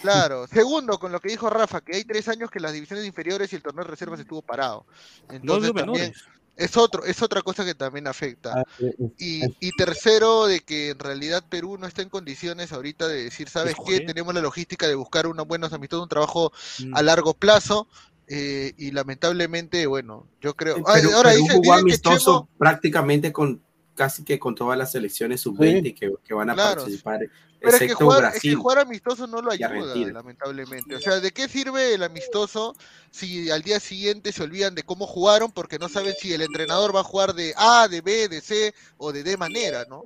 Claro. 0.00 0.46
Segundo, 0.46 0.98
con 0.98 1.12
lo 1.12 1.20
que 1.20 1.28
dijo 1.30 1.48
Rafa, 1.50 1.80
que 1.80 1.96
hay 1.96 2.04
tres 2.04 2.28
años 2.28 2.50
que 2.50 2.60
las 2.60 2.72
divisiones 2.72 3.06
inferiores 3.06 3.52
y 3.52 3.56
el 3.56 3.62
torneo 3.62 3.84
de 3.84 3.90
reservas 3.90 4.20
estuvo 4.20 4.42
parado. 4.42 4.86
No 5.28 5.34
Entonces 5.34 5.72
digo 5.74 5.84
también 5.84 6.12
es 6.56 6.74
otro, 6.78 7.04
es 7.04 7.20
otra 7.20 7.42
cosa 7.42 7.66
que 7.66 7.74
también 7.74 8.06
afecta. 8.06 8.54
Ah, 8.56 8.64
eh, 8.78 8.94
eh, 8.98 9.10
Y, 9.18 9.42
y 9.60 9.72
tercero, 9.72 10.46
de 10.46 10.60
que 10.60 10.90
en 10.90 10.98
realidad 10.98 11.44
Perú 11.48 11.76
no 11.78 11.86
está 11.86 12.00
en 12.00 12.08
condiciones 12.08 12.72
ahorita 12.72 13.06
de 13.08 13.24
decir, 13.24 13.50
¿sabes 13.50 13.74
qué? 13.86 14.00
Tenemos 14.00 14.32
la 14.34 14.40
logística 14.40 14.88
de 14.88 14.94
buscar 14.94 15.26
unos 15.26 15.46
buenos 15.46 15.72
amistosos, 15.74 16.04
un 16.04 16.08
trabajo 16.08 16.52
Mm. 16.82 16.96
a 16.96 17.02
largo 17.02 17.34
plazo. 17.34 17.88
eh, 18.28 18.72
y 18.76 18.90
lamentablemente, 18.90 19.86
bueno, 19.86 20.26
yo 20.40 20.54
creo. 20.54 20.78
Ah, 20.84 20.94
Perú, 20.94 21.10
ahora 21.14 21.30
Perú 21.30 21.42
dice, 21.44 21.54
jugó 21.54 21.72
amistoso 21.74 22.40
Chemo- 22.42 22.58
prácticamente 22.58 23.32
con 23.32 23.62
casi 23.94 24.24
que 24.24 24.38
con 24.40 24.54
todas 24.56 24.76
las 24.76 24.90
selecciones 24.90 25.40
sub-20 25.42 25.94
que, 25.94 26.12
que 26.24 26.34
van 26.34 26.50
a 26.50 26.54
Claro. 26.54 26.80
participar, 26.82 27.20
Pero 27.66 27.76
es 27.84 27.88
que, 27.90 27.94
jugar, 27.94 28.32
es 28.34 28.42
que 28.42 28.54
jugar 28.54 28.78
amistoso 28.78 29.26
no 29.26 29.42
lo 29.42 29.50
ayuda, 29.50 29.94
lamentablemente. 30.12 30.96
O 30.96 31.00
sea, 31.00 31.20
¿de 31.20 31.32
qué 31.32 31.48
sirve 31.48 31.94
el 31.94 32.02
amistoso 32.02 32.74
si 33.10 33.50
al 33.50 33.62
día 33.62 33.80
siguiente 33.80 34.32
se 34.32 34.42
olvidan 34.42 34.74
de 34.74 34.82
cómo 34.82 35.06
jugaron 35.06 35.52
porque 35.52 35.78
no 35.78 35.88
saben 35.88 36.14
si 36.18 36.32
el 36.32 36.42
entrenador 36.42 36.94
va 36.94 37.00
a 37.00 37.04
jugar 37.04 37.34
de 37.34 37.54
A, 37.56 37.88
de 37.88 38.00
B, 38.00 38.28
de 38.28 38.40
C 38.40 38.74
o 38.96 39.12
de 39.12 39.22
D 39.22 39.36
manera, 39.36 39.84
¿no? 39.88 40.04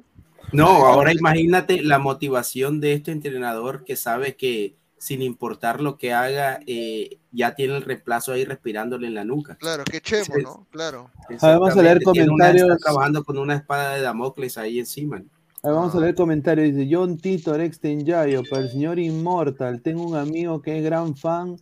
No, 0.52 0.86
ahora 0.86 1.12
imagínate 1.12 1.82
la 1.82 1.98
motivación 1.98 2.80
de 2.80 2.94
este 2.94 3.12
entrenador 3.12 3.84
que 3.84 3.96
sabe 3.96 4.34
que 4.36 4.74
sin 5.00 5.22
importar 5.22 5.80
lo 5.80 5.96
que 5.96 6.12
haga, 6.12 6.60
eh, 6.66 7.18
ya 7.32 7.54
tiene 7.54 7.74
el 7.74 7.82
reemplazo 7.82 8.32
ahí 8.32 8.44
respirándole 8.44 9.06
en 9.06 9.14
la 9.14 9.24
nuca. 9.24 9.56
Claro, 9.56 9.82
qué 9.84 10.02
chemo. 10.02 10.36
¿no? 10.42 10.66
Claro. 10.70 11.10
Vamos 11.40 11.74
a 11.74 11.82
leer 11.82 11.96
una- 11.96 12.04
comentarios. 12.04 12.68
está 12.68 12.76
trabajando 12.90 13.24
con 13.24 13.38
una 13.38 13.54
espada 13.54 13.94
de 13.94 14.02
Damocles 14.02 14.58
ahí 14.58 14.78
encima. 14.78 15.22
Ahí 15.62 15.72
vamos 15.72 15.94
a 15.94 16.00
leer 16.00 16.14
comentarios. 16.14 16.74
Dice 16.74 16.88
John 16.90 17.18
Tito 17.18 17.52
Rexten 17.56 18.04
Yayo, 18.04 18.42
para 18.48 18.62
el 18.62 18.70
señor 18.70 18.98
Immortal, 18.98 19.82
tengo 19.82 20.04
un 20.06 20.16
amigo 20.16 20.62
que 20.62 20.78
es 20.78 20.84
gran 20.84 21.14
fan 21.16 21.56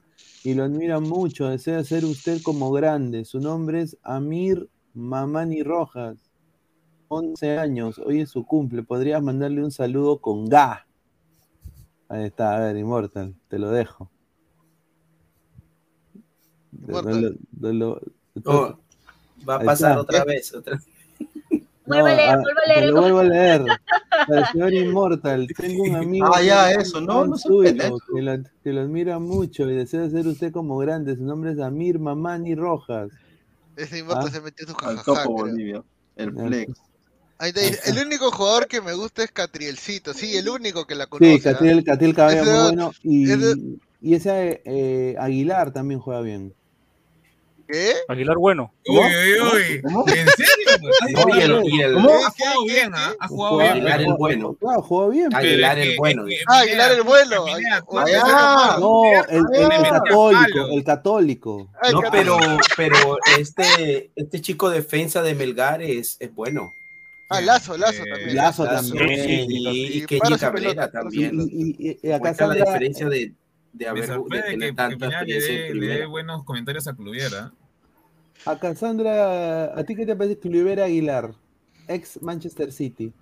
y 0.44 0.54
lo 0.54 0.64
admira 0.64 1.00
mucho. 1.00 1.48
Desea 1.48 1.82
ser 1.82 2.04
usted 2.04 2.40
como 2.42 2.70
grande. 2.70 3.24
Su 3.24 3.40
nombre 3.40 3.82
es 3.82 3.96
Amir 4.02 4.68
Mamani 4.94 5.62
Rojas. 5.62 6.16
11 7.08 7.58
años, 7.58 7.98
hoy 7.98 8.20
es 8.20 8.30
su 8.30 8.44
cumple. 8.44 8.82
Podrías 8.82 9.22
mandarle 9.22 9.64
un 9.64 9.70
saludo 9.72 10.18
con 10.20 10.46
Ga. 10.48 10.86
Ahí 12.08 12.24
está, 12.24 12.56
a 12.56 12.60
ver, 12.60 12.76
Immortal, 12.76 13.34
te 13.48 13.58
lo 13.58 13.70
dejo. 13.70 14.10
Immortal. 16.72 17.38
No 17.58 17.72
lo- 17.72 17.72
no 17.72 17.72
lo- 17.72 18.00
Oh, 18.44 18.78
va 19.48 19.56
a 19.56 19.60
pasar 19.64 19.90
está. 19.98 20.00
otra 20.00 20.24
vez. 20.24 20.52
Otra... 21.88 22.00
Vuelve 22.02 22.10
a 22.12 22.16
leer, 22.16 22.30
ah, 22.30 22.36
vuelve 22.42 22.60
a 22.60 22.74
te 22.74 22.80
leer. 22.80 22.92
lo 22.92 23.00
vuelvo 23.00 23.18
a 23.18 23.24
leer. 23.24 23.64
Para 24.26 24.40
el 24.40 24.46
señor 24.46 24.74
Inmortal, 24.74 25.48
tengo 25.56 25.82
un 25.84 25.96
amigo 25.96 26.26
Ah, 26.34 26.38
que 26.40 26.46
ya, 26.46 26.70
es 26.72 26.78
eso, 26.88 27.00
no, 27.00 27.20
fan 27.20 27.30
no 27.30 27.36
se 27.36 27.48
suyo, 27.48 27.68
pendejo. 27.70 27.98
que 28.14 28.22
lo, 28.22 28.36
que 28.64 28.72
lo 28.72 28.80
admira 28.82 29.18
mucho 29.18 29.68
y 29.70 29.74
desea 29.76 30.08
ser 30.10 30.26
usted 30.26 30.52
como 30.52 30.76
grande. 30.78 31.16
Su 31.16 31.24
nombre 31.24 31.52
es 31.52 31.58
Amir 31.60 31.98
Mamani 31.98 32.54
Rojas. 32.54 33.10
Ese 33.76 33.98
Immortal 33.98 34.26
Ah. 34.28 34.30
se 34.32 34.40
metió 34.40 34.66
su 34.66 34.74
Al 34.84 35.02
topo. 35.02 35.32
Bolivia. 35.32 35.82
El 36.16 36.32
flex. 36.32 36.72
Ahí 37.40 37.50
está, 37.50 37.60
dice, 37.60 37.78
el 37.92 38.04
único 38.04 38.32
jugador 38.32 38.66
que 38.66 38.80
me 38.80 38.92
gusta 38.94 39.22
es 39.22 39.30
Catrielcito, 39.30 40.12
sí, 40.12 40.36
el 40.36 40.48
único 40.48 40.84
que 40.88 40.96
la 40.96 41.06
conoce. 41.06 41.34
Sí, 41.36 41.40
Catil, 41.40 41.84
Catil 41.84 42.12
Cabello 42.14 42.42
muy 42.44 42.52
bueno. 42.64 42.92
Y, 43.04 43.30
ese- 43.30 43.54
y 44.00 44.14
ese 44.14 44.60
eh, 44.64 45.14
Aguilar 45.20 45.72
también 45.72 46.00
juega 46.00 46.20
bien. 46.20 46.52
¿Qué? 47.70 47.92
Aguilar 48.08 48.36
bueno. 48.38 48.72
Uy, 48.86 48.96
uy, 48.98 49.40
uy. 49.42 49.82
¿En 50.16 50.26
serio? 50.28 50.90
¿Has 51.02 51.10
No, 51.12 51.36
y 51.36 51.40
el- 51.42 51.50
jugado- 51.52 51.62
y 51.68 51.80
el- 51.82 51.92
¿Cómo? 51.94 52.10
Ha 52.14 52.30
jugado 52.30 52.64
bien, 52.64 52.90
¿ah? 52.94 53.14
Ha 53.20 53.28
jugado 53.28 53.58
bien. 53.58 53.70
Aguilar 53.72 54.00
el 54.00 54.14
bueno. 54.14 54.54
Claro, 54.54 54.82
juega 54.82 55.08
bien. 55.10 55.34
Aguilar 55.34 55.78
el 55.78 55.96
bueno. 55.98 56.24
Ah, 56.48 56.60
Aguilar 56.60 56.92
el 56.92 57.02
bueno. 57.02 57.44
Ah, 58.24 58.76
No, 58.80 59.02
el, 59.28 59.42
el- 59.54 59.62
el 59.72 59.82
católico, 59.90 60.68
el 60.72 60.84
católico. 60.84 61.68
No, 61.92 62.00
pero, 62.10 62.38
pero 62.76 63.18
este, 63.38 64.10
este 64.16 64.40
chico 64.40 64.70
defensa 64.70 65.22
de 65.22 65.34
Melgar 65.34 65.82
es, 65.82 66.16
es 66.20 66.34
bueno. 66.34 66.74
Ah, 67.30 67.42
Lazo, 67.42 67.76
Lazo 67.76 68.02
Eh, 68.02 68.10
también. 68.10 68.36
Lazo 68.36 68.64
también. 68.64 69.08
sí, 69.22 69.44
y, 69.46 69.98
y 69.98 70.06
Kenny 70.06 70.38
Cabrera 70.38 70.90
también. 70.90 71.32
y- 71.52 71.76
y- 71.90 71.98
y 72.02 72.10
acá 72.12 72.34
la 72.46 72.54
diferencia 72.54 73.06
de, 73.10 73.32
de 73.78 73.88
haber 73.88 74.08
de 74.08 74.16
que, 74.24 74.40
tener 74.42 74.70
que 74.70 74.76
tanta 74.76 75.06
Pineda 75.06 75.22
le 75.22 75.74
le 75.74 75.86
dé 75.86 76.06
buenos 76.06 76.44
comentarios 76.44 76.86
a 76.88 76.94
Cluviera. 76.94 77.52
acá 78.44 78.74
Sandra, 78.74 79.78
¿a 79.78 79.84
ti 79.84 79.94
qué 79.94 80.04
te 80.06 80.16
parece 80.16 80.38
que 80.38 80.48
Oliver 80.48 80.80
Aguilar, 80.80 81.32
ex 81.86 82.20
Manchester 82.22 82.72
City? 82.72 83.12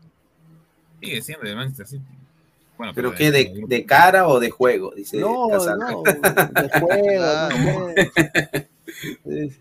Sigue 1.01 1.23
siendo 1.23 1.47
de 1.49 1.55
Manchester 1.55 1.87
City. 1.87 2.05
Bueno, 2.79 2.93
¿Pero 2.95 3.11
de- 3.11 3.17
qué? 3.17 3.31
¿De, 3.31 3.65
de 3.67 3.87
cara 3.87 4.29
o 4.29 4.39
de 4.41 4.51
juego? 4.51 4.93
Dice 4.95 5.19
No, 5.19 5.49
Casandra. 5.51 5.91
no, 5.91 6.03
de 6.03 6.69
juego, 6.81 7.25
no 7.65 7.93
sé. 7.95 8.71
Es- 9.25 9.61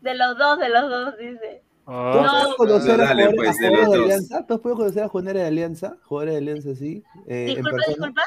De 0.00 0.14
los 0.14 0.38
dos, 0.38 0.58
de 0.58 0.68
los 0.68 0.90
dos, 0.90 1.18
dice. 1.18 1.62
¿Tú 1.84 1.90
Ah, 1.92 2.42
has 2.46 2.54
podido 2.54 2.56
conocer 2.56 3.00
a 3.00 3.08
jugadores, 3.08 3.34
pues, 3.36 3.48
a 3.48 3.52
de 3.52 3.68
jugadores 3.68 3.90
de. 3.90 4.04
Alianza? 4.04 4.46
¿Tú 4.46 4.60
conocer 4.62 5.02
a 5.02 5.08
jugadores 5.08 5.42
de 5.42 5.48
Alianza? 5.48 5.96
¿Jugadores 6.04 6.34
de 6.34 6.38
Alianza, 6.38 6.74
sí? 6.76 7.02
eh, 7.26 7.44
Disculpa, 7.56 7.76
disculpa. 7.88 8.22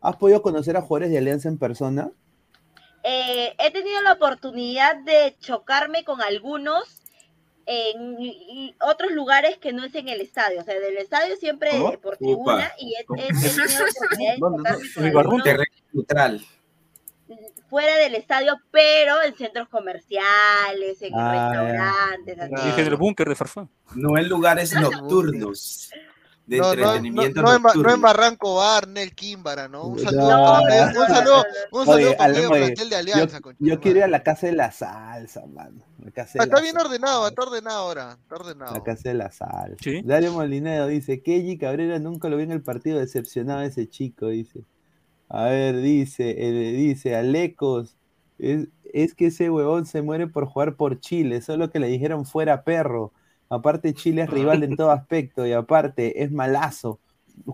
¿Has 0.00 0.16
podido 0.16 0.42
conocer 0.42 0.76
a 0.76 0.82
jugadores 0.82 1.10
de 1.10 1.18
Alianza 1.18 1.48
en 1.48 1.58
persona? 1.58 2.10
Eh, 3.02 3.54
he 3.58 3.70
tenido 3.70 4.00
la 4.02 4.12
oportunidad 4.14 4.96
de 4.96 5.36
chocarme 5.40 6.04
con 6.04 6.20
algunos 6.20 7.02
en 7.66 8.74
otros 8.80 9.12
lugares 9.12 9.58
que 9.58 9.72
no 9.72 9.84
es 9.84 9.94
en 9.94 10.08
el 10.08 10.20
estadio. 10.20 10.60
O 10.60 10.64
sea, 10.64 10.78
del 10.78 10.96
estadio 10.98 11.36
siempre 11.36 11.70
¿Cómo? 11.70 11.92
por 12.00 12.16
tribuna 12.16 12.72
y 12.78 12.94
he, 12.94 13.00
he 13.00 13.28
tenido 13.28 13.86
la 15.14 16.38
fuera 17.68 17.96
del 17.98 18.16
estadio, 18.16 18.58
pero 18.72 19.22
en 19.22 19.36
centros 19.36 19.68
comerciales, 19.68 21.00
en 21.00 21.12
Ah, 21.14 21.52
restaurantes, 21.52 22.38
así. 22.40 22.66
Dije 22.66 22.80
en 22.80 22.86
el 22.88 22.96
búnker 22.96 23.28
de 23.28 23.36
Farfán. 23.36 23.70
No 23.94 24.18
en 24.18 24.28
lugares 24.28 24.72
nocturnos. 24.80 25.90
De 26.50 26.58
No, 26.58 26.64
no, 26.64 26.68
no, 26.74 26.82
entretenimiento 26.82 27.42
no 27.42 27.54
en, 27.54 27.62
no 27.62 28.00
Barranco 28.00 28.56
Bar, 28.56 28.88
Nel 28.88 29.14
Químbara, 29.14 29.68
¿no? 29.68 29.86
Un 29.86 30.00
saludo, 30.00 30.28
No, 30.28 30.60
un 30.62 30.68
saludo, 30.68 31.00
un 31.00 31.06
saludo, 31.06 31.44
un 31.70 31.86
saludo 31.86 32.08
Oye, 32.08 32.16
para 32.16 32.24
al- 32.24 32.36
el 32.36 32.46
oye, 32.46 32.58
plantel 32.58 32.88
de 32.90 32.94
yo, 32.96 32.98
Alianza. 32.98 33.40
yo 33.60 33.74
su 33.74 33.80
quiero 33.80 33.98
ir 33.98 34.04
a 34.04 34.08
la 34.08 34.22
casa 34.24 34.46
de 34.48 34.52
la 34.54 34.72
salsa, 34.72 35.46
mano. 35.46 35.84
La 36.04 36.10
casa 36.10 36.32
de 36.34 36.40
Ah, 36.40 36.44
Está 36.44 36.60
bien 36.60 36.72
salsa. 36.74 36.88
ordenado, 36.88 37.28
está 37.28 37.42
ordenado 37.44 37.78
ahora, 37.78 38.18
está 38.20 38.34
ordenado. 38.34 38.74
La 38.74 38.82
casa 38.82 39.08
de 39.10 39.14
la 39.14 39.30
salsa. 39.30 39.76
Sí. 39.80 40.02
Dario 40.04 40.32
Molinero 40.32 40.88
dice, 40.88 41.22
Kelly 41.22 41.56
Cabrera 41.56 42.00
nunca 42.00 42.28
lo 42.28 42.36
vi 42.36 42.42
en 42.42 42.50
el 42.52 42.62
partido 42.62 42.98
decepcionado 42.98 43.62
ese 43.62 43.88
chico, 43.88 44.26
dice. 44.26 44.64
A 45.28 45.44
ver, 45.44 45.76
dice, 45.76 46.34
eh, 46.36 46.72
dice, 46.72 47.14
Alecos, 47.14 47.96
es, 48.40 48.66
es 48.92 49.14
que 49.14 49.26
ese 49.26 49.50
huevón 49.50 49.86
se 49.86 50.02
muere 50.02 50.26
por 50.26 50.46
jugar 50.46 50.74
por 50.74 50.98
Chile, 50.98 51.42
solo 51.42 51.70
que 51.70 51.78
le 51.78 51.86
dijeron 51.86 52.26
fuera 52.26 52.64
perro. 52.64 53.12
Aparte 53.50 53.92
Chile 53.94 54.22
es 54.22 54.30
rival 54.30 54.62
en 54.62 54.76
todo 54.76 54.90
aspecto 54.92 55.46
y 55.46 55.52
aparte 55.52 56.22
es 56.22 56.30
malazo. 56.32 57.00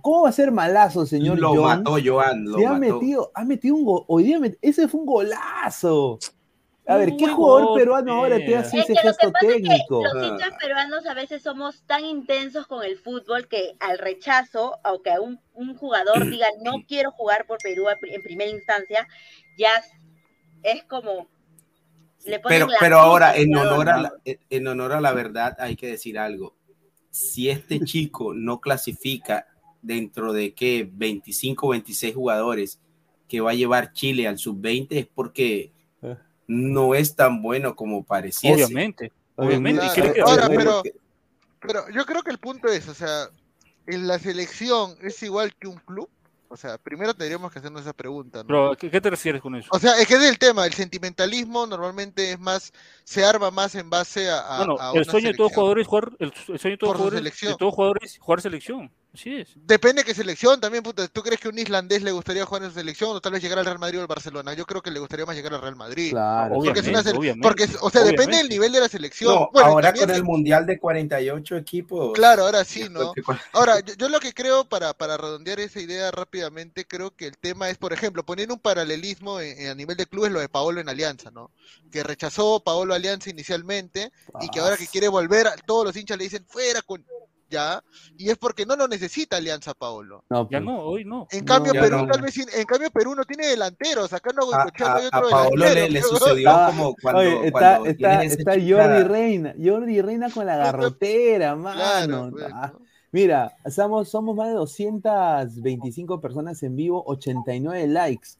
¿Cómo 0.03 0.23
va 0.23 0.29
a 0.29 0.33
ser 0.33 0.53
malazo, 0.53 1.07
señor 1.07 1.39
Lo 1.39 1.55
John? 1.55 1.63
mató 1.63 1.97
Joan, 2.05 2.45
lo 2.45 2.59
Si 2.59 2.65
ha 2.65 2.73
mató. 2.73 3.01
metido, 3.01 3.31
ha 3.35 3.45
metido 3.45 3.75
un 3.77 3.85
gol, 3.85 4.05
hoy 4.09 4.25
día 4.25 4.39
met- 4.39 4.59
ese 4.61 4.89
fue 4.89 5.01
un 5.01 5.07
golazo. 5.07 6.19
A 6.89 6.97
ver, 6.97 7.17
¿qué 7.17 7.27
jugador 7.29 7.69
gol, 7.71 7.79
peruano 7.81 8.13
ahora 8.13 8.37
te 8.37 8.53
eh. 8.53 8.57
hace 8.57 8.79
Es 8.79 8.85
ese 8.85 8.93
que 8.95 8.95
lo 8.95 9.01
que 9.01 9.09
gesto 9.09 9.33
pasa 9.33 9.47
es 9.47 9.55
que 9.55 9.63
técnico? 9.63 10.03
los 10.05 10.23
hinchas 10.25 10.51
peruanos 10.61 11.07
a 11.07 11.15
veces 11.15 11.43
somos 11.43 11.83
tan 11.87 12.05
intensos 12.05 12.67
con 12.67 12.85
el 12.85 12.97
fútbol 12.99 13.49
que 13.49 13.73
al 13.81 13.99
rechazo, 13.99 14.79
o 14.85 15.03
que 15.03 15.11
a 15.11 15.21
un, 15.21 15.41
un 15.55 15.77
jugador 15.77 16.29
diga 16.31 16.47
no 16.63 16.73
quiero 16.87 17.11
jugar 17.13 17.47
por 17.47 17.59
Perú 17.59 17.87
en 18.03 18.23
primera 18.23 18.51
instancia, 18.51 19.09
ya 19.59 19.71
es 20.63 20.85
como 20.85 21.29
Pero, 22.49 22.67
la 22.67 22.77
pero 22.81 22.99
ahora, 22.99 23.37
en 23.37 23.55
honor, 23.57 23.89
a 23.89 23.99
la, 24.03 24.13
en 24.25 24.67
honor 24.67 24.93
a 24.93 25.01
la 25.01 25.13
verdad, 25.13 25.57
hay 25.59 25.77
que 25.77 25.87
decir 25.87 26.19
algo. 26.19 26.55
Si 27.11 27.49
este 27.49 27.81
chico 27.85 28.35
no 28.35 28.61
clasifica 28.61 29.47
dentro 29.83 30.33
de 30.33 30.53
qué 30.55 30.89
25 30.93 31.69
26 31.69 32.15
jugadores 32.15 32.81
que 33.29 33.41
va 33.41 33.51
a 33.53 33.55
llevar 33.55 33.93
Chile 33.93 34.27
al 34.29 34.39
sub-20 34.39 34.87
es 34.91 35.07
porque 35.07 35.73
Eh. 36.03 36.17
no 36.47 36.95
es 36.95 37.15
tan 37.17 37.43
bueno 37.43 37.75
como 37.77 38.05
pareciese. 38.05 38.65
Obviamente. 38.65 39.13
Obviamente. 39.37 39.83
Ahora, 40.25 40.49
pero, 40.49 40.83
que- 40.83 40.95
pero 41.61 41.89
yo 41.91 42.05
creo 42.07 42.23
que 42.23 42.31
el 42.31 42.39
punto 42.39 42.69
es, 42.69 42.89
o 42.89 42.95
sea, 42.95 43.29
en 43.87 44.07
la 44.07 44.19
selección 44.19 44.97
es 45.03 45.23
igual 45.23 45.55
que 45.55 45.69
un 45.69 45.77
club. 45.79 46.09
O 46.49 46.57
sea, 46.57 46.79
primero 46.79 47.13
tendríamos 47.15 47.53
que 47.53 47.59
hacernos 47.59 47.83
esa 47.83 47.93
pregunta, 47.93 48.39
¿no? 48.39 48.47
Pero, 48.47 48.73
¿a 48.73 48.77
¿qué, 48.77 48.91
qué 48.91 49.01
te 49.01 49.11
refieres 49.11 49.43
con 49.43 49.55
eso? 49.57 49.69
O 49.73 49.79
sea, 49.79 49.99
es 50.01 50.07
que 50.07 50.15
es 50.15 50.23
el 50.23 50.39
tema, 50.39 50.65
el 50.67 50.73
sentimentalismo 50.73 51.67
normalmente 51.67 52.31
es 52.33 52.39
más, 52.39 52.73
se 53.05 53.25
arma 53.25 53.51
más 53.51 53.75
en 53.75 53.91
base 53.91 54.31
a, 54.31 54.39
a- 54.41 54.59
Bueno, 54.59 54.77
a 54.81 54.93
el 54.93 55.05
sueño 55.05 55.29
de 55.29 55.35
todo 55.37 55.49
jugador 55.51 55.81
es 55.81 55.87
jugar, 55.87 56.13
el, 56.19 56.33
el 56.49 56.59
sueño 56.59 56.75
de 56.75 56.79
todo 56.79 56.91
jugador, 56.95 57.13
de 57.15 57.57
todo 57.57 57.71
jugador 57.73 57.99
es 58.03 58.19
jugar 58.19 58.41
selección. 58.41 58.91
Así 59.19 59.37
es. 59.37 59.49
Depende 59.55 60.03
de 60.03 60.07
qué 60.07 60.15
selección 60.15 60.61
también, 60.61 60.83
puta. 60.83 61.07
¿Tú 61.09 61.23
crees 61.23 61.41
que 61.41 61.49
un 61.49 61.59
islandés 61.59 62.03
le 62.03 62.13
gustaría 62.13 62.45
jugar 62.45 62.63
en 62.65 62.69
su 62.71 62.75
selección 62.77 63.11
o 63.17 63.21
tal 63.21 63.33
vez 63.33 63.43
llegar 63.43 63.59
al 63.59 63.65
Real 63.65 63.79
Madrid 63.79 63.99
o 63.99 64.03
al 64.03 64.07
Barcelona? 64.07 64.55
Yo 64.55 64.67
creo 64.67 64.83
que 64.83 64.91
le 64.91 64.99
gustaría 65.01 65.25
más 65.27 65.35
llegar 65.37 65.55
al 65.55 65.63
Real 65.63 65.77
Madrid. 65.77 66.11
Claro. 66.11 66.55
Porque 66.57 66.81
es 66.81 66.87
una 66.89 67.03
porque, 67.43 67.69
o 67.81 67.91
sea, 67.91 68.03
depende 68.05 68.37
del 68.37 68.49
nivel 68.49 68.73
de 68.73 68.81
la 68.81 68.89
selección. 68.89 69.35
No, 69.35 69.51
Bueno, 69.53 69.69
ahora 69.69 69.93
con 69.93 70.11
el 70.11 70.17
de- 70.17 70.23
mundial 70.23 70.67
de 70.67 70.79
48 70.79 71.57
equipos. 71.57 72.13
Claro, 72.15 72.45
ahora 72.45 72.65
sí, 72.65 72.89
¿no? 72.91 73.13
Ahora, 73.53 73.81
yo, 73.81 73.95
yo 73.95 74.09
lo 74.09 74.21
que 74.21 74.33
creo, 74.35 74.65
para, 74.69 74.93
para 74.95 75.17
redondear 75.17 75.61
esa 75.61 75.81
idea 75.81 76.11
rápidamente, 76.11 76.85
creo 76.87 77.11
que 77.15 77.27
el 77.27 77.39
tema 77.39 77.71
es, 77.71 77.79
por 77.79 77.93
ejemplo, 77.93 78.25
poniendo 78.25 78.55
un 78.55 78.61
paralelismo 78.61 79.41
en- 79.41 79.59
en- 79.61 79.69
a 79.71 79.75
nivel 79.75 79.97
de 79.97 80.07
clubes, 80.07 80.31
lo 80.33 80.41
de 80.41 80.49
Paolo 80.49 80.81
en 80.81 80.89
Alianza, 80.89 81.31
¿no? 81.31 81.51
Que 81.91 82.03
rechazó 82.03 82.61
Paolo 82.63 82.95
Alianza 82.95 83.31
inicialmente 83.31 84.13
y 84.41 84.49
que 84.51 84.61
ahora 84.61 84.77
que 84.77 84.87
quiere 84.87 85.09
volver, 85.09 85.47
a- 85.47 85.57
todos 85.57 85.85
los 85.87 85.97
hinchas 85.97 86.19
le 86.19 86.25
dicen, 86.25 86.45
fuera 86.47 86.83
con... 86.83 87.05
Ya, 87.49 87.81
y 88.19 88.29
es 88.31 88.37
porque 88.39 88.67
no 88.67 88.75
lo 88.75 88.89
necesita 88.89 89.37
Alianza 89.37 89.73
Paolo. 89.75 90.25
No, 90.29 90.43
Ya 90.51 90.59
pues. 90.59 90.65
no, 90.65 90.81
hoy 90.81 91.05
no. 91.05 91.29
En 91.31 91.45
cambio, 91.45 91.73
Perú 91.73 91.99
no. 91.99 92.07
tal 92.09 92.23
vez, 92.23 92.37
en 92.39 92.65
cambio 92.67 92.91
Perú 92.91 93.15
no 93.15 93.25
tiene 93.25 93.47
delanteros, 93.47 94.13
acá 94.13 94.31
no 94.35 94.53
A, 94.53 94.65
no 94.65 94.71
hay 94.97 95.05
a- 95.05 95.07
otro 95.19 95.27
a 95.29 95.31
Paolo 95.31 95.57
le, 95.57 95.69
delantero, 95.71 95.93
le 95.93 96.03
sucedió 96.03 96.51
Ah, 96.51 96.67
como 96.75 96.95
cuando, 97.01 97.21
Oye, 97.21 97.47
está, 97.47 97.51
cuando 97.79 97.87
está, 97.91 98.25
está 98.25 98.53
Jordi 98.53 99.03
Reina, 99.05 99.55
Jordi 99.63 100.01
Reina 100.03 100.29
con 100.31 100.45
la 100.47 100.57
garrotera, 100.57 101.55
mano. 101.55 101.77
Claro, 101.79 102.29
pues, 102.33 102.45
Ah, 102.53 102.71
¿no? 102.73 102.81
Mira, 103.13 103.57
somos, 103.71 104.09
somos 104.11 104.35
más 104.37 104.49
de 104.49 104.55
225 104.55 106.21
personas 106.21 106.63
en 106.63 106.77
vivo, 106.77 107.03
89 107.07 107.87
likes. 107.87 108.31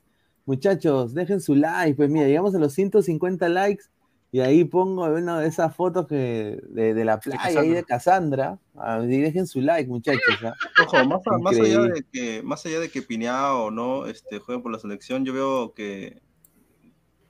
Muchachos, 0.45 1.15
dejen 1.15 1.41
su 1.41 1.55
like. 1.55 1.95
Pues 1.95 2.11
mira, 2.11 2.27
llegamos 2.27 2.55
a 2.55 2.59
los 2.59 2.73
150 2.73 3.49
likes 3.49 3.85
y 4.33 4.41
ahí 4.41 4.65
pongo 4.65 5.05
una 5.05 5.41
de 5.41 5.49
esas 5.49 5.75
fotos 5.75 6.07
que, 6.07 6.59
de, 6.69 6.95
de 6.95 7.05
la 7.05 7.19
playa 7.21 7.61
ahí 7.61 7.71
de 7.71 7.85
Cassandra. 7.85 8.59
Ah, 8.77 9.01
y 9.03 9.07
dejen 9.19 9.47
su 9.47 9.61
like, 9.61 9.89
muchachos. 9.89 10.23
¿ah? 10.45 10.53
Ojo, 10.85 11.05
más, 11.07 11.21
a- 11.27 11.39
más 11.39 11.59
allá 11.59 11.81
de 11.83 12.05
que, 12.13 12.43
más 12.43 12.67
allá 12.67 12.81
de 12.81 12.91
que 12.91 13.03
Pinea 13.03 13.55
o 13.55 13.71
no 13.71 14.07
este, 14.07 14.39
jueguen 14.39 14.63
por 14.63 14.73
la 14.73 14.79
selección, 14.79 15.25
yo 15.25 15.33
veo 15.33 15.73
que 15.75 16.21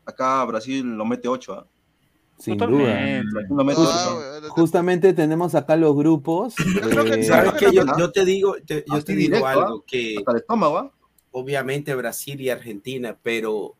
acá 0.04 0.44
Brasil 0.44 0.84
lo 0.96 1.04
mete 1.04 1.28
8. 1.28 1.66
Sin 2.38 2.58
Totalmente. 2.58 3.24
duda. 3.30 3.46
Lo 3.56 3.64
mete 3.64 3.80
Ah, 3.82 4.40
Justamente 4.50 5.12
tenemos 5.14 5.54
acá 5.54 5.76
los 5.76 5.96
grupos. 5.96 6.54
que- 6.56 7.20
eh, 7.20 7.22
¿Sabes 7.24 7.52
qué? 7.54 7.72
Yo, 7.72 7.82
yo 7.98 8.12
te 8.12 8.24
digo, 8.24 8.56
te- 8.66 8.84
yo 8.86 9.02
te 9.04 9.14
digo 9.14 9.36
directo, 9.36 9.46
algo, 9.46 9.84
que 9.86 10.16
Hasta 10.18 10.32
el 10.32 10.36
estómago, 10.38 10.78
¿ah? 10.78 10.92
obviamente 11.30 11.94
Brasil 11.94 12.40
y 12.40 12.50
Argentina, 12.50 13.16
pero 13.22 13.74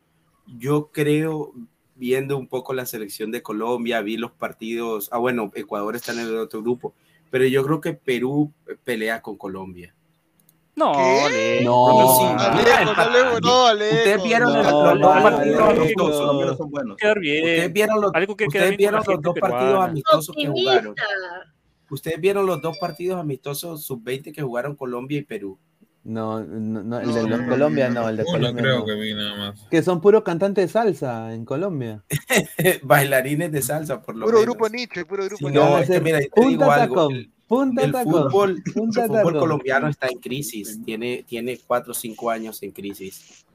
yo 0.47 0.91
creo, 0.91 1.53
viendo 1.97 2.37
un 2.37 2.47
poco 2.47 2.73
la 2.73 2.85
selección 2.85 3.31
de 3.31 3.41
Colombia, 3.41 4.01
vi 4.01 4.17
los 4.17 4.31
partidos, 4.31 5.09
ah 5.11 5.17
bueno, 5.17 5.51
Ecuador 5.55 5.95
está 5.95 6.13
en 6.13 6.19
el 6.19 6.37
otro 6.37 6.61
grupo, 6.61 6.93
pero 7.29 7.45
yo 7.45 7.63
creo 7.65 7.81
que 7.81 7.93
Perú 7.93 8.51
pelea 8.83 9.21
con 9.21 9.37
Colombia. 9.37 9.93
No, 10.75 10.91
¿Qué? 10.93 11.61
No, 11.63 11.71
no- 11.89 12.39
Alejo, 12.39 12.93
no, 12.93 13.01
Alejo, 13.01 13.39
no, 13.41 13.65
Alejo. 13.65 13.95
Ustedes 13.95 14.23
vieron 14.23 14.53
No, 14.53 14.59
el- 14.59 14.65
no, 14.67 14.95
los 14.95 15.01
dos 15.01 15.15
no, 15.15 15.23
partidos 15.23 15.59
no, 15.59 15.65
amistosos. 15.81 16.45
no. 16.45 16.55
son 16.57 16.69
buenos. 16.69 16.97
quedar 16.97 17.19
bien. 17.19 17.43
Ustedes 17.43 17.73
vieron 17.73 18.01
los, 18.01 18.11
Algo 18.13 18.37
que 18.37 18.45
ustedes 18.45 18.77
vieron 18.77 19.03
los 19.07 19.21
dos 19.21 19.35
partidos 19.39 19.83
amistosos 19.83 20.35
que 20.35 20.47
jugaron. 20.47 20.95
Ustedes 21.89 22.19
vieron 22.21 22.45
los 22.45 22.61
dos 22.61 22.77
partidos 22.77 23.19
amistosos 23.19 23.83
sub-20 23.85 24.31
que 24.33 24.41
jugaron 24.43 24.75
Colombia 24.75 25.17
y 25.17 25.23
Perú. 25.23 25.57
No, 26.03 26.39
no, 26.41 26.83
no, 26.83 26.99
el 27.01 27.07
No, 27.07 27.13
de 27.13 27.37
no, 27.37 27.47
Colombia 27.49 27.89
no, 27.89 28.07
el 28.07 28.15
de 28.17 28.23
Uno 28.23 28.31
Colombia 28.31 28.61
creo 28.63 28.79
no. 28.79 28.85
que 28.85 28.93
vi 28.95 29.13
nada 29.13 29.35
más. 29.35 29.67
Que 29.69 29.83
son 29.83 29.99
puros 29.99 30.23
cantantes 30.23 30.65
de 30.65 30.71
salsa 30.71 31.33
en 31.33 31.43
Colombia. 31.43 32.03
Bailarines 32.83 33.51
de 33.51 33.61
salsa, 33.61 34.01
por 34.01 34.15
lo 34.15 34.25
Puro 34.25 34.39
menos. 34.39 34.55
grupo 34.55 34.69
Nietzsche, 34.69 35.03
puro 35.05 35.25
grupo 35.25 35.47
Sí, 35.49 35.53
no, 35.53 35.77
es 35.79 35.89
que 35.89 35.99
mira, 35.99 36.19
te 36.19 36.23
digo 36.25 36.35
Punta 36.35 36.73
algo. 36.75 36.95
Tacón, 36.95 37.13
El, 37.15 37.31
Punta 37.47 37.83
el 37.83 37.91
fútbol, 37.93 38.63
el 38.65 38.73
Punta 38.73 39.01
fútbol 39.05 39.17
Tacón. 39.23 39.39
colombiano 39.39 39.87
está 39.89 40.07
en 40.07 40.19
crisis. 40.19 40.79
Tiene, 40.85 41.23
tiene 41.27 41.59
cuatro 41.65 41.91
o 41.91 41.95
cinco 41.95 42.29
años 42.29 42.61
en 42.63 42.71
crisis. 42.71 43.45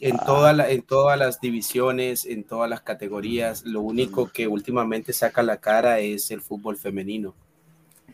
En, 0.00 0.16
Ah. 0.16 0.24
toda 0.26 0.52
la- 0.52 0.70
en 0.70 0.82
todas 0.82 1.18
las 1.18 1.40
divisiones, 1.40 2.26
en 2.26 2.44
todas 2.44 2.68
las 2.68 2.82
categorías, 2.82 3.64
lo 3.64 3.80
único 3.80 4.28
que 4.30 4.46
últimamente 4.46 5.12
saca 5.14 5.42
la 5.42 5.56
cara 5.58 6.00
es 6.00 6.30
el 6.30 6.40
fútbol 6.42 6.76
femenino. 6.76 7.34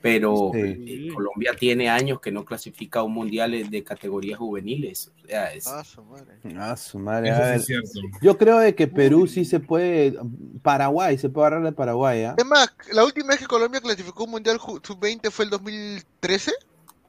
Pero 0.03 0.51
Sí. 0.53 0.61
eh, 0.61 1.09
Colombia 1.15 1.53
tiene 1.59 1.89
años 1.89 2.20
que 2.20 2.33
no 2.33 2.45
clasifica 2.45 2.99
a 3.01 3.03
un 3.05 3.12
mundial 3.15 3.70
de 3.70 3.85
categorías 3.85 4.39
juveniles. 4.39 5.12
O 5.24 5.27
sea, 5.29 5.55
es- 5.55 5.66
Ah, 5.69 5.85
su 5.85 6.03
madre. 6.03 6.35
Ah, 6.59 6.77
su 6.77 6.99
madre. 6.99 7.29
Eso 7.31 7.39
a 7.41 7.45
sí 7.45 7.51
ver. 7.51 7.57
es 7.85 7.93
cierto. 7.93 8.01
Yo 8.20 8.37
creo 8.37 8.59
de 8.59 8.74
que 8.74 8.89
Perú 8.89 9.27
sí 9.29 9.45
se 9.45 9.61
puede. 9.61 10.15
Paraguay, 10.62 11.16
se 11.19 11.29
puede 11.29 11.47
agarrar 11.47 11.65
de 11.65 11.73
Paraguay, 11.73 12.24
¿ah? 12.24 12.35
Es 12.37 12.45
más, 12.45 12.69
la 12.93 13.05
última 13.05 13.29
vez 13.29 13.39
que 13.39 13.47
Colombia 13.47 13.81
clasificó 13.81 14.24
un 14.24 14.31
mundial 14.33 14.59
ju- 14.59 14.81
sub-20 14.85 15.31
fue 15.31 15.45
el 15.45 15.51
2013. 15.53 16.53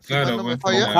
Claro, 0.05 0.37
no 0.37 0.43
me 0.43 0.57
pues, 0.57 0.83
falla. 0.85 0.93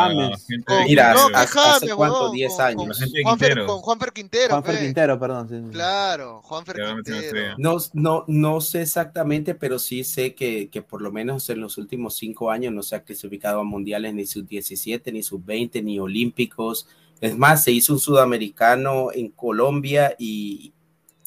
con 0.66 0.84
Mira, 0.86 1.14
no, 1.14 1.20
hace- 1.34 1.48
James, 1.48 1.76
hace 1.84 1.96
cuánto, 1.96 2.16
huevón, 2.20 2.32
10 2.34 2.52
con- 2.54 2.62
años. 2.66 2.78
con 3.00 3.24
Juanfer, 3.24 3.50
Quintero. 3.50 3.66
con 3.68 3.80
Juanfer 3.82 4.14
Quintero. 4.14 4.50
Juanfer 4.50 4.76
pe. 4.76 4.82
Quintero, 4.82 5.20
perdón. 5.20 5.50
sí, 5.50 5.56
sí. 5.60 5.70
Claro, 5.72 6.42
Juanfer 6.44 6.76
Quintero. 7.04 7.56
No, 7.58 7.78
no, 7.94 8.24
no 8.28 8.62
sé 8.62 8.82
exactamente, 8.82 9.56
pero 9.56 9.80
sí 9.80 10.04
sé 10.04 10.34
que, 10.36 10.70
que 10.70 10.82
por 10.82 11.02
lo 11.02 11.12
menos 11.12 11.50
en 11.50 11.60
los 11.62 11.78
últimos 11.78 12.16
cinco 12.16 12.50
años 12.52 12.74
no 12.74 12.84
se 12.84 12.96
ha 12.96 13.04
clasificado 13.04 13.60
a 13.60 13.64
mundiales 13.64 14.14
ni 14.14 14.26
sub-17, 14.26 15.12
ni 15.12 15.24
sub-20, 15.24 15.84
ni 15.84 16.00
olímpicos. 16.00 16.88
Es 17.22 17.38
más, 17.38 17.64
se 17.64 17.72
hizo 17.72 17.94
un 17.94 18.00
sudamericano 18.00 19.08
en 19.14 19.30
Colombia 19.30 20.16
y, 20.18 20.74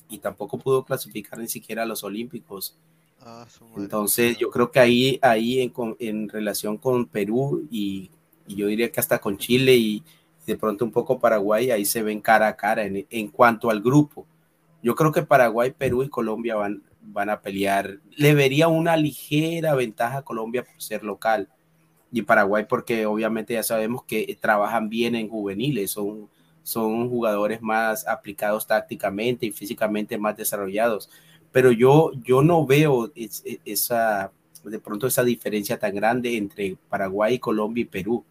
y 0.08 0.18
tampoco 0.18 0.58
pudo 0.58 0.84
clasificar 0.84 1.38
ni 1.38 1.48
siquiera 1.48 1.82
a 1.82 1.86
los 1.86 2.04
olímpicos. 2.04 2.76
Ah. 3.28 3.44
Entonces, 3.76 4.38
yo 4.38 4.50
creo 4.50 4.70
que 4.70 4.78
ahí, 4.78 5.18
ahí 5.20 5.60
en, 5.60 5.72
en 5.98 6.28
relación 6.28 6.76
con 6.78 7.06
Perú 7.06 7.66
y, 7.72 8.12
y 8.46 8.54
yo 8.54 8.68
diría 8.68 8.92
que 8.92 9.00
hasta 9.00 9.18
con 9.18 9.36
Chile 9.36 9.74
y 9.74 10.04
de 10.46 10.56
pronto 10.56 10.84
un 10.84 10.92
poco 10.92 11.18
Paraguay, 11.18 11.72
ahí 11.72 11.84
se 11.84 12.04
ven 12.04 12.20
cara 12.20 12.46
a 12.46 12.56
cara 12.56 12.84
en, 12.84 13.04
en 13.10 13.28
cuanto 13.28 13.68
al 13.68 13.82
grupo. 13.82 14.26
Yo 14.80 14.94
creo 14.94 15.10
que 15.10 15.22
Paraguay, 15.22 15.72
Perú 15.76 16.04
y 16.04 16.08
Colombia 16.08 16.54
van, 16.54 16.84
van 17.00 17.28
a 17.28 17.40
pelear. 17.40 17.98
Le 18.16 18.32
vería 18.34 18.68
una 18.68 18.96
ligera 18.96 19.74
ventaja 19.74 20.18
a 20.18 20.22
Colombia 20.22 20.64
por 20.64 20.80
ser 20.80 21.02
local 21.02 21.48
y 22.12 22.22
Paraguay 22.22 22.64
porque 22.68 23.06
obviamente 23.06 23.54
ya 23.54 23.64
sabemos 23.64 24.04
que 24.04 24.38
trabajan 24.40 24.88
bien 24.88 25.16
en 25.16 25.28
juveniles, 25.28 25.90
son, 25.90 26.28
son 26.62 27.10
jugadores 27.10 27.60
más 27.60 28.06
aplicados 28.06 28.68
tácticamente 28.68 29.46
y 29.46 29.50
físicamente 29.50 30.16
más 30.16 30.36
desarrollados. 30.36 31.10
Pero 31.52 31.72
yo, 31.72 32.12
yo 32.24 32.42
no 32.42 32.66
veo 32.66 33.10
es- 33.14 33.42
es- 33.44 33.60
esa, 33.64 34.30
de 34.64 34.78
pronto 34.78 35.06
esa 35.06 35.22
diferencia 35.24 35.78
tan 35.78 35.94
grande 35.94 36.36
entre 36.36 36.76
Paraguay, 36.88 37.38
Colombia 37.38 37.82
y 37.82 37.86
Perú. 37.86 38.24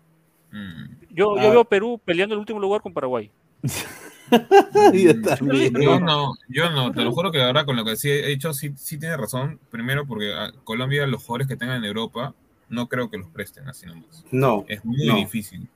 Mm. 0.52 1.14
Yo, 1.16 1.38
Ah. 1.38 1.44
yo 1.44 1.50
veo 1.52 1.60
a 1.62 1.70
Perú 1.70 2.00
peleando 2.04 2.36
el 2.36 2.40
último 2.40 2.60
lugar 2.60 2.82
con 2.82 2.94
Paraguay. 2.94 3.32
Yo 4.94 5.22
también. 5.22 5.74
Yo 5.80 6.00
no, 6.00 6.34
yo 6.50 6.70
no, 6.72 6.92
te 6.92 7.04
lo 7.04 7.12
juro 7.12 7.32
que 7.32 7.42
ahora 7.44 7.64
con 7.66 7.76
lo 7.76 7.86
que 7.86 7.96
sí 7.96 8.10
he 8.10 8.32
hecho, 8.32 8.54
sí, 8.54 8.72
sí 8.76 8.98
tiene 8.98 9.16
razón. 9.18 9.60
Primero 9.70 10.06
porque 10.08 10.34
a 10.34 10.52
Colombia, 10.64 11.06
los 11.06 11.24
jugadores 11.24 11.48
que 11.48 11.56
tengan 11.56 11.78
en 11.78 11.86
Europa, 11.86 12.34
no 12.70 12.88
creo 12.90 13.10
que 13.12 13.18
los 13.20 13.28
presten 13.30 13.68
así 13.70 13.86
nomás. 13.86 14.26
No, 14.32 14.66
Es 14.68 14.84
muy 14.84 15.06
no. 15.06 15.16
difícil. 15.18 15.68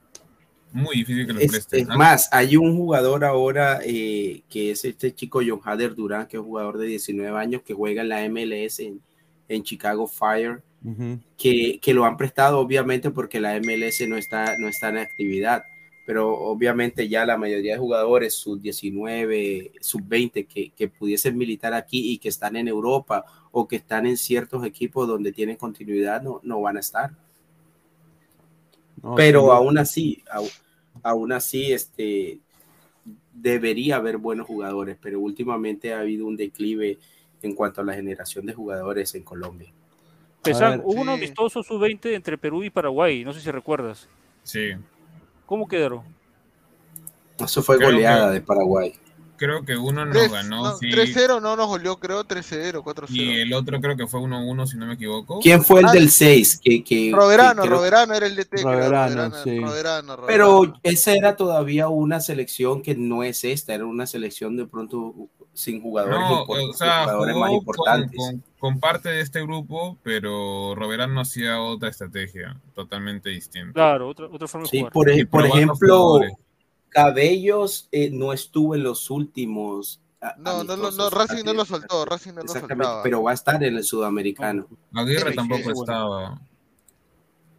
Muy 0.72 0.96
difícil 0.96 1.26
que 1.26 1.44
Es, 1.44 1.50
presten. 1.50 1.80
es 1.90 1.96
más, 1.96 2.28
hay 2.32 2.56
un 2.56 2.76
jugador 2.76 3.24
ahora 3.24 3.80
eh, 3.84 4.42
que 4.48 4.70
es 4.70 4.84
este 4.84 5.14
chico 5.14 5.40
John 5.46 5.60
Hader 5.64 5.94
Durán, 5.94 6.26
que 6.26 6.36
es 6.36 6.40
un 6.40 6.46
jugador 6.46 6.78
de 6.78 6.86
19 6.86 7.36
años 7.38 7.62
que 7.62 7.74
juega 7.74 8.02
en 8.02 8.08
la 8.08 8.28
MLS 8.28 8.80
en, 8.80 9.00
en 9.48 9.62
Chicago 9.62 10.06
Fire, 10.06 10.62
que, 11.36 11.78
que 11.82 11.92
lo 11.92 12.06
han 12.06 12.16
prestado 12.16 12.58
obviamente 12.58 13.10
porque 13.10 13.38
la 13.38 13.58
MLS 13.60 14.08
no 14.08 14.16
está, 14.16 14.56
no 14.58 14.66
está 14.68 14.88
en 14.88 14.98
actividad, 14.98 15.62
pero 16.06 16.32
obviamente 16.32 17.08
ya 17.08 17.26
la 17.26 17.36
mayoría 17.36 17.74
de 17.74 17.78
jugadores 17.78 18.34
sub 18.34 18.60
19, 18.60 19.72
sub 19.80 20.02
20 20.06 20.46
que, 20.46 20.70
que 20.70 20.88
pudiesen 20.88 21.36
militar 21.36 21.74
aquí 21.74 22.12
y 22.12 22.18
que 22.18 22.30
están 22.30 22.56
en 22.56 22.68
Europa 22.68 23.24
o 23.50 23.68
que 23.68 23.76
están 23.76 24.06
en 24.06 24.16
ciertos 24.16 24.64
equipos 24.64 25.06
donde 25.06 25.32
tienen 25.32 25.56
continuidad 25.56 26.22
no, 26.22 26.40
no 26.42 26.60
van 26.60 26.78
a 26.78 26.80
estar. 26.80 27.10
No, 29.02 29.14
pero 29.14 29.42
sí. 29.44 29.48
aún 29.52 29.78
así, 29.78 30.22
aún 31.02 31.32
así, 31.32 31.72
este 31.72 32.38
debería 33.32 33.96
haber 33.96 34.18
buenos 34.18 34.46
jugadores, 34.46 34.98
pero 35.00 35.20
últimamente 35.20 35.94
ha 35.94 36.00
habido 36.00 36.26
un 36.26 36.36
declive 36.36 36.98
en 37.42 37.54
cuanto 37.54 37.80
a 37.80 37.84
la 37.84 37.94
generación 37.94 38.44
de 38.46 38.52
jugadores 38.52 39.14
en 39.14 39.22
Colombia. 39.22 39.72
Pesan, 40.42 40.78
ver. 40.78 40.80
hubo 40.84 41.00
un 41.00 41.08
amistoso 41.08 41.62
sub-20 41.62 42.14
entre 42.14 42.36
Perú 42.36 42.62
y 42.64 42.70
Paraguay, 42.70 43.24
no 43.24 43.32
sé 43.32 43.40
si 43.40 43.50
recuerdas. 43.50 44.08
Sí, 44.42 44.72
¿Cómo 45.46 45.66
quedaron? 45.66 46.02
Eso 47.38 47.62
fue 47.62 47.76
Creo 47.76 47.90
goleada 47.90 48.28
que- 48.28 48.34
de 48.34 48.40
Paraguay. 48.42 48.92
Creo 49.40 49.64
que 49.64 49.74
uno 49.74 50.04
nos 50.04 50.14
Tres- 50.14 50.30
ganó, 50.30 50.62
no, 50.64 50.76
sí, 50.76 50.90
3-0 50.90 51.40
no 51.40 51.56
nos 51.56 51.66
goleó, 51.66 51.96
creo, 51.98 52.24
3-0, 52.24 52.82
4-0. 52.84 53.06
y 53.08 53.40
el 53.40 53.54
otro 53.54 53.80
creo 53.80 53.96
que 53.96 54.06
fue 54.06 54.20
1-1, 54.20 54.66
si 54.66 54.76
no 54.76 54.84
me 54.86 54.94
equivoco. 54.94 55.40
¿Quién 55.40 55.64
fue 55.64 55.80
el 55.80 55.86
Ah, 55.86 55.92
del 55.92 56.10
6? 56.10 56.60
Que, 56.62 56.84
que, 56.84 57.10
Roberano, 57.14 57.62
que 57.62 57.68
creo- 57.68 57.78
Roberano 57.78 58.12
era 58.14 58.26
el 58.26 58.36
DT. 58.36 58.62
Roberano, 58.62 58.90
Roberano, 58.90 59.36
sí. 59.42 59.58
Roberano, 59.58 60.16
Roberano. 60.16 60.26
Pero 60.26 60.74
esa 60.82 61.14
era 61.14 61.36
todavía 61.36 61.88
una 61.88 62.20
selección 62.20 62.82
que 62.82 62.94
no 62.94 63.22
es 63.24 63.42
esta, 63.44 63.74
era 63.74 63.86
una 63.86 64.06
selección 64.06 64.58
de 64.58 64.66
pronto 64.66 65.14
sin 65.54 65.80
jugadores, 65.82 66.20
No, 66.20 66.42
o 66.44 66.72
sea, 66.74 67.04
jugadores 67.04 67.36
más 67.36 67.48
jugó 67.48 67.64
con, 67.64 67.74
importantes. 67.74 68.16
con- 68.16 68.44
con 68.60 68.78
parte 68.78 69.08
de 69.08 69.20
este 69.22 69.40
grupo, 69.42 69.96
pero 70.02 70.74
Roberán 70.74 71.14
no 71.14 71.22
hacía 71.22 71.60
otra 71.62 71.88
estrategia 71.88 72.56
totalmente 72.74 73.30
distinta. 73.30 73.72
Claro, 73.72 74.08
otra, 74.10 74.26
otra 74.26 74.46
forma 74.46 74.64
de 74.66 74.70
Sí, 74.70 74.78
jugar. 74.80 74.92
por, 74.92 75.10
Y 75.10 75.24
por 75.24 75.46
ejemplo, 75.46 75.98
jugadores. 75.98 76.32
Cabellos 76.90 77.88
eh, 77.92 78.10
no 78.12 78.32
estuvo 78.32 78.74
en 78.74 78.82
los 78.82 79.10
últimos. 79.10 80.00
No, 80.36 80.64
no, 80.64 80.76
no, 80.76 80.88
amistosos 80.88 81.12
Racing 81.14 81.44
no 81.44 81.54
lo 81.54 81.64
soltó, 81.64 82.04
Racing 82.04 82.30
no 82.34 82.42
lo 82.42 82.42
Exactamente, 82.42 82.84
soltaba. 82.84 83.02
pero 83.02 83.22
va 83.22 83.30
a 83.30 83.34
estar 83.34 83.62
en 83.64 83.76
el 83.76 83.84
sudamericano. 83.84 84.68
Aguirre 84.94 85.32
tampoco 85.34 85.70
estaba. 85.70 86.40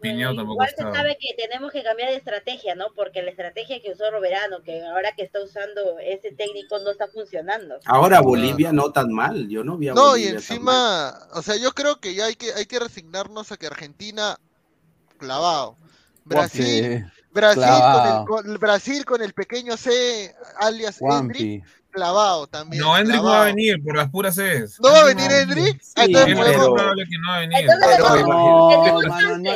Tampoco 0.04 0.54
Igual 0.54 0.70
se 0.76 0.82
sabe 0.82 1.16
que 1.20 1.36
tenemos 1.38 1.72
que 1.72 1.84
cambiar 1.84 2.10
de 2.10 2.16
estrategia, 2.16 2.74
¿no? 2.74 2.88
Porque 2.96 3.22
la 3.22 3.30
estrategia 3.30 3.80
que 3.82 3.92
usó 3.92 4.10
Roberano, 4.10 4.64
que 4.64 4.84
ahora 4.84 5.12
que 5.16 5.22
está 5.24 5.44
usando 5.44 6.00
ese 6.00 6.32
técnico 6.32 6.80
no 6.80 6.90
está 6.90 7.08
funcionando. 7.08 7.76
Ahora 7.86 8.20
Bolivia 8.20 8.72
no 8.74 8.92
tan 8.92 9.12
mal, 9.14 9.48
yo 9.48 9.64
no 9.64 9.78
vi 9.78 9.90
a 9.90 9.94
No, 9.94 10.18
y 10.18 10.22
Bolivia 10.22 10.42
tan 10.48 10.64
mal. 10.64 10.76
encima, 11.14 11.20
o 11.36 11.42
sea, 11.44 11.56
yo 11.58 11.72
creo 11.74 12.00
que 12.00 12.16
ya 12.16 12.26
hay 12.26 12.36
que, 12.36 12.52
hay 12.54 12.66
que 12.66 12.80
resignarnos 12.80 13.52
a 13.52 13.58
que 13.58 13.68
Argentina, 13.68 14.38
clavado. 15.20 15.78
Brasil, 16.26 17.06
Brasil, 17.34 17.62
clavado. 17.64 18.26
con 18.26 18.40
el, 18.40 18.44
con, 18.46 18.58
Brasil 18.60 19.06
con 19.06 19.22
el 19.22 19.34
pequeño 19.34 19.78
C, 19.78 20.36
alias 20.60 20.98
Juanpi. 21.00 21.62
clavado 21.92 22.48
también. 22.48 22.82
No, 22.84 22.98
Hendrik 22.98 23.18
no 23.18 23.24
va 23.26 23.42
a 23.42 23.46
venir 23.46 23.84
por 23.84 23.96
las 23.96 24.10
puras 24.10 24.38
es. 24.38 24.80
¿No 24.82 24.90
va 24.90 25.00
a 25.02 25.06
venir 25.06 25.32
Hendrik? 25.32 25.82
Ah, 25.96 26.04
Sí, 26.06 26.14
entonces 26.14 26.36
pero- 26.46 26.74
probable 26.76 27.04
que 27.06 27.18
no 27.18 27.30
va 27.30 27.36
a 27.36 27.40
venir. 27.40 27.58
Entonces, 27.60 27.98
Pero- 28.00 28.28
No, 28.28 29.10
mano, 29.10 29.38
no. 29.38 29.52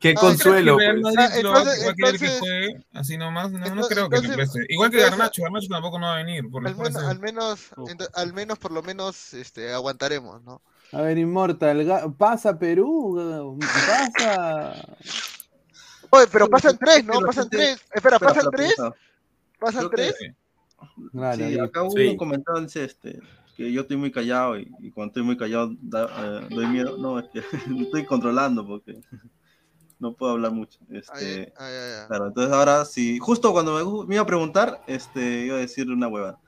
Qué 0.00 0.14
consuelo. 0.14 0.74
Pues. 0.76 0.88
Madrid 1.00 1.18
Ah, 1.18 1.28
va- 1.28 1.36
entonces- 1.36 1.86
va 1.86 1.90
a 1.90 1.94
querer 1.94 2.18
que 2.20 2.28
juegue 2.38 2.86
así 2.94 3.16
nomás. 3.16 3.50
No, 3.50 3.58
no 3.58 3.66
entonces- 3.66 3.88
creo 3.94 4.08
que 4.08 4.16
le 4.20 4.26
entonces- 4.28 4.36
preste. 4.52 4.72
Igual 4.72 4.90
que 4.92 4.98
Garnacho. 5.00 5.42
Garnacho 5.42 5.66
tampoco 5.68 5.98
no 5.98 6.06
va 6.06 6.14
a 6.14 6.16
venir 6.18 6.48
por 6.50 6.66
al 6.66 6.76
menos, 6.76 6.96
al 7.02 7.18
menos, 7.18 7.70
ent- 7.76 8.08
al 8.14 8.32
menos 8.32 8.58
por 8.58 8.70
lo 8.72 8.82
menos 8.82 9.34
este, 9.34 9.72
aguantaremos, 9.72 10.42
¿no? 10.44 10.62
A 10.92 11.02
ver, 11.02 11.18
Inmortal, 11.18 12.14
pasa 12.16 12.58
Perú, 12.58 13.58
pasa. 14.16 14.74
Oye, 16.10 16.26
pero 16.32 16.48
pasan 16.48 16.76
tres, 16.78 17.04
¿no? 17.04 17.20
Pasan 17.20 17.48
tres. 17.48 17.80
Espera, 17.92 18.18
¿pasan 18.18 18.50
tres? 18.50 18.74
¿Pasan 19.58 19.90
tres? 19.90 20.14
Sí, 21.36 21.58
acá 21.58 21.82
uno 21.82 21.92
Sí. 21.96 22.16
comentaba 22.16 22.60
dice 22.60 22.84
este 22.84 23.20
que 23.56 23.72
yo 23.72 23.80
estoy 23.80 23.96
muy 23.96 24.12
callado 24.12 24.56
y, 24.56 24.70
y 24.78 24.92
cuando 24.92 25.10
estoy 25.10 25.22
muy 25.24 25.36
callado 25.36 25.72
da- 25.80 26.08
eh, 26.16 26.46
doy 26.50 26.66
miedo. 26.68 26.96
No, 26.96 27.18
es 27.18 27.26
que 27.32 27.42
me 27.66 27.82
estoy 27.82 28.04
controlando 28.06 28.64
porque 28.66 29.00
no 29.98 30.14
puedo 30.14 30.32
hablar 30.32 30.52
mucho. 30.52 30.78
Este, 30.90 31.52
ay, 31.56 31.74
ay, 31.74 31.92
ay. 32.02 32.06
claro, 32.06 32.26
entonces 32.28 32.52
ahora 32.54 32.84
sí, 32.84 33.18
justo 33.18 33.52
cuando 33.52 33.74
me, 33.74 34.06
me 34.06 34.14
iba 34.14 34.22
a 34.22 34.26
preguntar, 34.26 34.80
este, 34.86 35.46
iba 35.46 35.56
a 35.56 35.60
decir 35.60 35.90
una 35.90 36.06
hueva. 36.06 36.38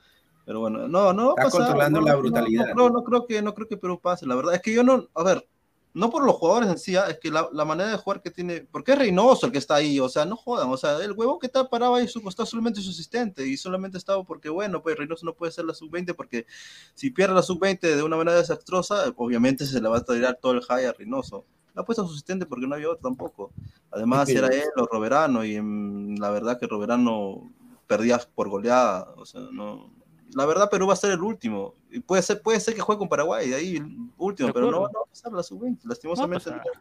Pero 0.47 0.61
bueno, 0.61 0.87
no, 0.89 1.13
no 1.13 1.31
Está 1.31 1.43
pasar, 1.45 1.61
controlando 1.61 2.01
no, 2.01 2.07
la 2.07 2.13
no, 2.13 2.19
brutalidad. 2.21 2.75
No, 2.75 2.89
no, 2.89 2.91
no 2.91 3.05
creo 3.05 3.27
que 3.27 3.43
no 3.43 3.55
creo 3.55 3.69
que 3.69 3.77
Perú 3.77 4.01
pase, 4.01 4.27
la 4.27 4.37
verdad 4.37 4.55
es 4.55 4.63
que 4.63 4.73
yo 4.73 4.83
no, 4.85 5.09
a 5.15 5.23
ver, 5.25 5.47
no 5.93 6.11
por 6.11 6.25
los 6.25 6.37
jugadores 6.37 6.71
en 6.71 6.79
sí, 6.79 6.97
ah, 6.97 7.07
es 7.09 7.19
que 7.19 7.31
la, 7.31 7.49
la 7.53 7.65
manera 7.65 7.91
de 7.91 7.97
jugar 7.97 8.23
que 8.23 8.31
tiene, 8.31 8.67
porque 8.71 8.93
es 8.93 8.99
Reynoso 8.99 9.47
el 9.47 9.53
que 9.53 9.59
está 9.59 9.77
ahí, 9.77 9.99
o 9.99 10.09
sea, 10.09 10.25
no 10.25 10.37
jodan, 10.37 10.69
o 10.71 10.77
sea, 10.77 11.03
el 11.03 11.13
huevo 11.13 11.39
que 11.39 11.47
está 11.47 11.69
parado 11.69 11.97
ahí 11.97 12.07
su 12.07 12.23
costado 12.23 12.47
solamente 12.47 12.81
su 12.81 12.91
asistente 12.91 13.47
y 13.47 13.57
solamente 13.57 13.99
estaba 13.99 14.23
porque, 14.23 14.49
bueno, 14.49 14.83
pues 14.83 14.97
Reynoso 14.97 15.27
no 15.27 15.35
puede 15.35 15.51
ser 15.51 15.65
la 15.65 15.75
sub-20 15.75 16.15
porque 16.15 16.47
si 16.95 17.11
pierde 17.11 17.35
la 17.35 17.43
sub-20 17.43 17.81
de 17.81 18.03
una 18.03 18.17
manera 18.17 18.39
desastrosa, 18.39 19.13
obviamente 19.17 19.67
se 19.67 19.81
le 19.81 19.89
va 19.89 19.99
a 19.99 20.05
tirar 20.05 20.39
todo 20.41 20.53
el 20.53 20.63
high 20.63 20.87
a 20.87 20.93
Reynoso. 20.93 21.45
La 21.75 21.83
ha 21.83 21.85
puesto 21.85 22.03
a 22.03 22.07
su 22.07 22.13
asistente 22.13 22.47
porque 22.47 22.67
no 22.67 22.75
había 22.75 22.91
otro 22.91 23.09
tampoco. 23.09 23.53
Además, 23.91 24.29
era 24.29 24.49
él 24.49 24.71
o 24.77 24.87
Roberano 24.87 25.45
y 25.45 25.61
mm, 25.61 26.19
la 26.19 26.31
verdad 26.31 26.59
que 26.59 26.67
Roberano 26.67 27.51
perdía 27.87 28.21
por 28.35 28.49
goleada, 28.49 29.13
o 29.17 29.27
sea, 29.27 29.41
no... 29.53 30.00
La 30.35 30.47
verdad, 30.47 30.71
Perú 30.71 30.87
va 30.87 30.93
a 30.93 30.97
ser 30.97 31.11
el 31.13 31.21
último. 31.21 31.75
Y 31.91 32.01
puede 32.01 32.23
ser, 32.23 32.41
puede 32.43 32.61
ser 32.61 32.75
que 32.75 32.81
juegue 32.81 32.99
con 32.99 33.09
Paraguay, 33.09 33.49
de 33.49 33.57
ahí 33.57 33.77
el 33.77 33.97
último, 34.19 34.53
pero 34.53 34.67
no, 34.67 34.73
no 34.73 34.83
va 34.83 34.89
a 34.89 35.09
pasar 35.09 35.33
la 35.33 35.43
sub-20, 35.43 35.79
lastimosamente. 35.85 36.51
No 36.51 36.57
pasar. 36.57 36.73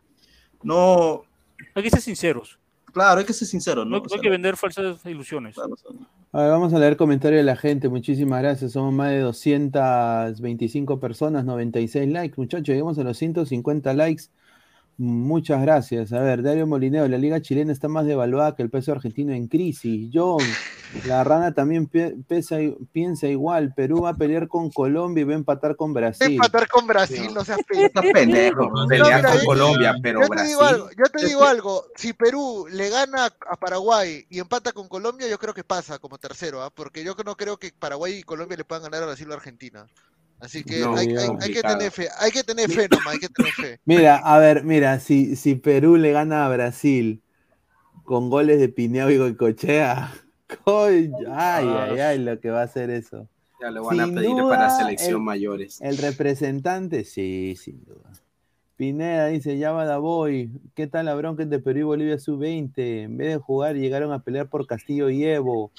No, 0.61 1.21
Hay 1.75 1.83
que 1.83 1.89
ser 1.89 2.01
sinceros. 2.01 2.59
claro, 2.91 3.19
hay 3.19 3.25
que 3.25 3.33
ser 3.33 3.47
sincero, 3.47 3.85
No, 3.85 3.91
¿no? 3.91 3.97
no 3.97 4.03
O 4.03 4.09
sea, 4.09 4.17
hay 4.17 4.21
que 4.21 4.29
vender 4.29 4.57
falsas 4.57 5.05
ilusiones. 5.05 5.57
A 6.31 6.41
ver, 6.41 6.51
vamos 6.51 6.73
a 6.73 6.79
leer 6.79 6.95
comentarios 6.97 7.39
de 7.39 7.43
la 7.43 7.55
gente. 7.55 7.89
Muchísimas 7.89 8.41
gracias. 8.41 8.73
Somos 8.73 8.93
más 8.93 9.09
de 9.11 9.19
225 9.21 10.99
personas, 10.99 11.45
96 11.45 12.07
likes. 12.11 12.35
Muchachos, 12.37 12.67
llegamos 12.67 12.99
a 12.99 13.03
los 13.03 13.17
150 13.17 13.93
likes. 13.93 14.23
Muchas 15.01 15.61
gracias. 15.61 16.11
A 16.11 16.19
ver, 16.19 16.43
Dario 16.43 16.67
Molineo, 16.67 17.07
la 17.07 17.17
liga 17.17 17.41
chilena 17.41 17.71
está 17.71 17.87
más 17.87 18.05
devaluada 18.05 18.53
que 18.57 18.63
el 18.63 18.69
peso 18.69 18.91
argentino 18.91 19.31
en 19.31 19.47
crisis. 19.47 20.09
John, 20.13 20.43
la 21.07 21.23
rana 21.23 21.53
también 21.53 21.87
pesa- 21.87 22.57
piensa 22.91 23.27
igual. 23.29 23.73
Perú 23.73 24.01
va 24.01 24.09
a 24.09 24.17
pelear 24.17 24.49
con 24.49 24.69
Colombia 24.69 25.21
y 25.21 25.23
va 25.23 25.31
a 25.31 25.37
empatar 25.37 25.77
con 25.77 25.93
Brasil. 25.93 26.33
Empatar 26.33 26.67
con 26.67 26.85
Brasil, 26.85 27.29
no 27.33 27.45
seas 27.45 27.59
pendejo, 28.13 28.69
No, 28.69 28.87
pelear 28.89 29.21
mira, 29.21 29.29
con 29.31 29.39
yo- 29.39 29.45
Colombia, 29.45 29.95
pero 30.03 30.19
yo 30.19 30.25
te 30.27 30.29
Brasil. 30.31 30.49
digo 30.49 30.63
algo, 30.63 30.89
yo 30.89 31.05
te 31.05 31.25
digo 31.25 31.43
algo, 31.45 31.85
si 31.95 32.11
Perú 32.11 32.65
le 32.69 32.89
gana 32.89 33.27
a 33.49 33.55
Paraguay 33.55 34.25
y 34.29 34.39
empata 34.39 34.73
con 34.73 34.89
Colombia, 34.89 35.29
yo 35.29 35.39
creo 35.39 35.53
que 35.53 35.63
pasa 35.63 35.99
como 35.99 36.17
tercero, 36.17 36.61
¿ah? 36.61 36.71
porque 36.75 37.05
yo 37.05 37.15
no 37.25 37.37
creo 37.37 37.55
que 37.55 37.71
Paraguay 37.71 38.15
y 38.17 38.23
Colombia 38.23 38.57
le 38.57 38.65
puedan 38.65 38.83
ganar 38.83 39.03
a 39.03 39.05
Brasil 39.05 39.31
o 39.31 39.33
Argentina. 39.33 39.87
Así 40.39 40.63
que 40.63 40.79
No, 40.79 40.95
hay, 40.95 41.07
hay- 41.07 41.15
ya. 41.27 41.37
hay 41.41 41.51
que 41.53 41.61
tener 41.61 41.91
fe, 41.91 42.07
hay 42.19 42.31
que 42.31 42.43
tener 42.43 42.69
fe 42.69 42.87
nomás, 42.89 43.13
hay 43.13 43.19
que 43.19 43.29
tener 43.29 43.51
fe. 43.51 43.79
Mira, 43.85 44.17
a 44.17 44.39
ver, 44.39 44.63
mira, 44.63 44.99
si, 44.99 45.35
si 45.35 45.55
Perú 45.55 45.97
le 45.97 46.11
gana 46.11 46.45
a 46.45 46.49
Brasil 46.49 47.21
con 48.03 48.29
goles 48.29 48.59
de 48.59 48.69
Pineo 48.69 49.09
y 49.09 49.17
Goicochea, 49.17 50.13
coy- 50.63 51.11
ay, 51.35 51.67
ay, 51.67 51.99
ay, 51.99 52.19
lo 52.19 52.39
que 52.39 52.49
va 52.49 52.61
a 52.61 52.63
hacer 52.65 52.89
eso. 52.89 53.27
Ya 53.61 53.71
lo 53.71 53.83
van 53.83 53.99
a 53.99 54.05
pedir 54.07 54.35
duda, 54.35 54.49
para 54.49 54.69
selección 54.69 55.15
el- 55.19 55.25
mayores. 55.25 55.81
El 55.81 55.97
representante, 55.97 57.03
sí, 57.03 57.55
sin 57.61 57.83
duda. 57.83 58.11
Pineda 58.79 59.27
dice, 59.27 59.57
ya 59.57 59.73
va 59.73 59.97
Boy, 59.97 60.49
¿qué 60.73 60.87
tal 60.87 61.07
la 61.07 61.13
bronca 61.13 61.43
entre 61.43 61.59
Perú 61.59 61.79
y 61.79 61.83
Bolivia 61.83 62.17
sub-20? 62.17 63.03
En 63.03 63.17
vez 63.17 63.33
de 63.33 63.37
jugar, 63.37 63.75
llegaron 63.75 64.13
a 64.13 64.23
pelear 64.23 64.47
por 64.47 64.65
Castillo 64.67 65.09
y 65.09 65.25
Evo. 65.25 65.73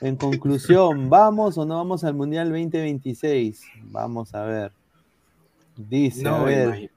En 0.00 0.16
conclusión, 0.16 1.08
¿vamos 1.08 1.56
o 1.58 1.64
no 1.64 1.76
vamos 1.76 2.02
al 2.02 2.14
Mundial 2.14 2.48
2026? 2.48 3.62
Vamos 3.92 4.34
a 4.34 4.42
ver. 4.42 4.72
Dice, 5.76 6.26
a 6.26 6.42
ver. 6.42 6.90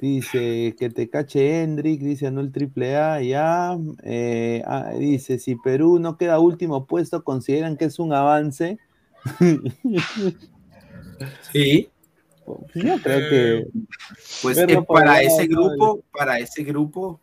Dice 0.00 0.74
que 0.76 0.90
te 0.90 1.08
cache 1.08 1.62
Hendrik, 1.62 2.00
dice 2.00 2.32
no 2.32 2.40
el 2.40 2.50
triple 2.50 2.96
A, 2.96 3.22
ya. 3.22 3.78
Eh, 4.02 4.64
ah, 4.66 4.90
dice, 4.98 5.38
si 5.38 5.54
Perú 5.54 6.00
no 6.00 6.16
queda 6.16 6.40
último 6.40 6.86
puesto, 6.86 7.22
¿consideran 7.22 7.76
que 7.76 7.84
es 7.84 8.00
un 8.00 8.12
avance? 8.12 8.76
Sí. 11.52 11.91
Yo 12.74 12.98
creo 13.02 13.18
que. 13.30 13.66
Pues 14.42 14.58
eh, 14.58 14.82
para 14.86 15.22
ese 15.22 15.46
¿no? 15.48 15.60
grupo, 15.60 16.04
para 16.12 16.38
ese 16.38 16.64
grupo, 16.64 17.20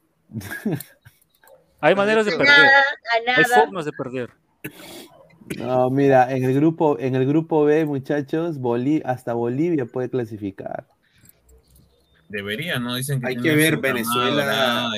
Hay 1.81 1.95
maneras 1.95 2.25
de 2.25 2.31
perder. 2.31 2.47
nada, 2.47 3.37
Hay 3.37 3.43
formas 3.45 3.85
de 3.85 3.91
perder. 3.93 4.29
No, 5.57 5.89
mira, 5.89 6.31
en 6.31 6.43
el 6.43 6.53
grupo, 6.53 6.99
en 6.99 7.15
el 7.15 7.25
grupo 7.25 7.63
B, 7.63 7.85
muchachos, 7.85 8.59
Boli- 8.59 9.01
hasta 9.03 9.33
Bolivia 9.33 9.85
puede 9.85 10.09
clasificar. 10.09 10.87
Debería, 12.27 12.79
¿no? 12.79 12.95
Dicen 12.95 13.19
que 13.19 13.27
Hay 13.27 13.37
que 13.37 13.55
ver 13.55 13.77
Venezuela. 13.77 14.91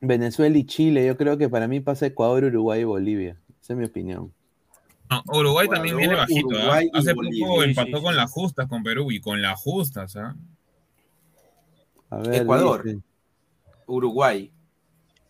Venezuela 0.00 0.58
y 0.58 0.66
Chile, 0.66 1.06
yo 1.06 1.16
creo 1.16 1.38
que 1.38 1.48
para 1.48 1.68
mí 1.68 1.80
pasa 1.80 2.06
Ecuador, 2.06 2.44
Uruguay 2.44 2.80
y 2.80 2.84
Bolivia. 2.84 3.38
Esa 3.62 3.72
es 3.74 3.78
mi 3.78 3.84
opinión. 3.84 4.32
No, 5.08 5.22
Uruguay 5.38 5.68
también 5.68 5.96
viene 5.96 6.14
bajito. 6.14 6.48
¿ah? 6.52 6.58
Uruguay 6.58 6.90
Hace 6.92 7.12
Bolivia. 7.12 7.46
poco 7.46 7.62
empató 7.62 7.96
sí, 7.98 8.02
con 8.02 8.16
las 8.16 8.30
justas 8.30 8.68
con 8.68 8.82
Perú 8.82 9.12
y 9.12 9.20
con 9.20 9.40
las 9.42 9.60
justas. 9.60 10.16
¿ah? 10.16 10.34
A 12.10 12.18
ver, 12.18 12.42
Ecuador. 12.42 12.82
dice. 12.84 12.98
Uruguay. 13.86 14.50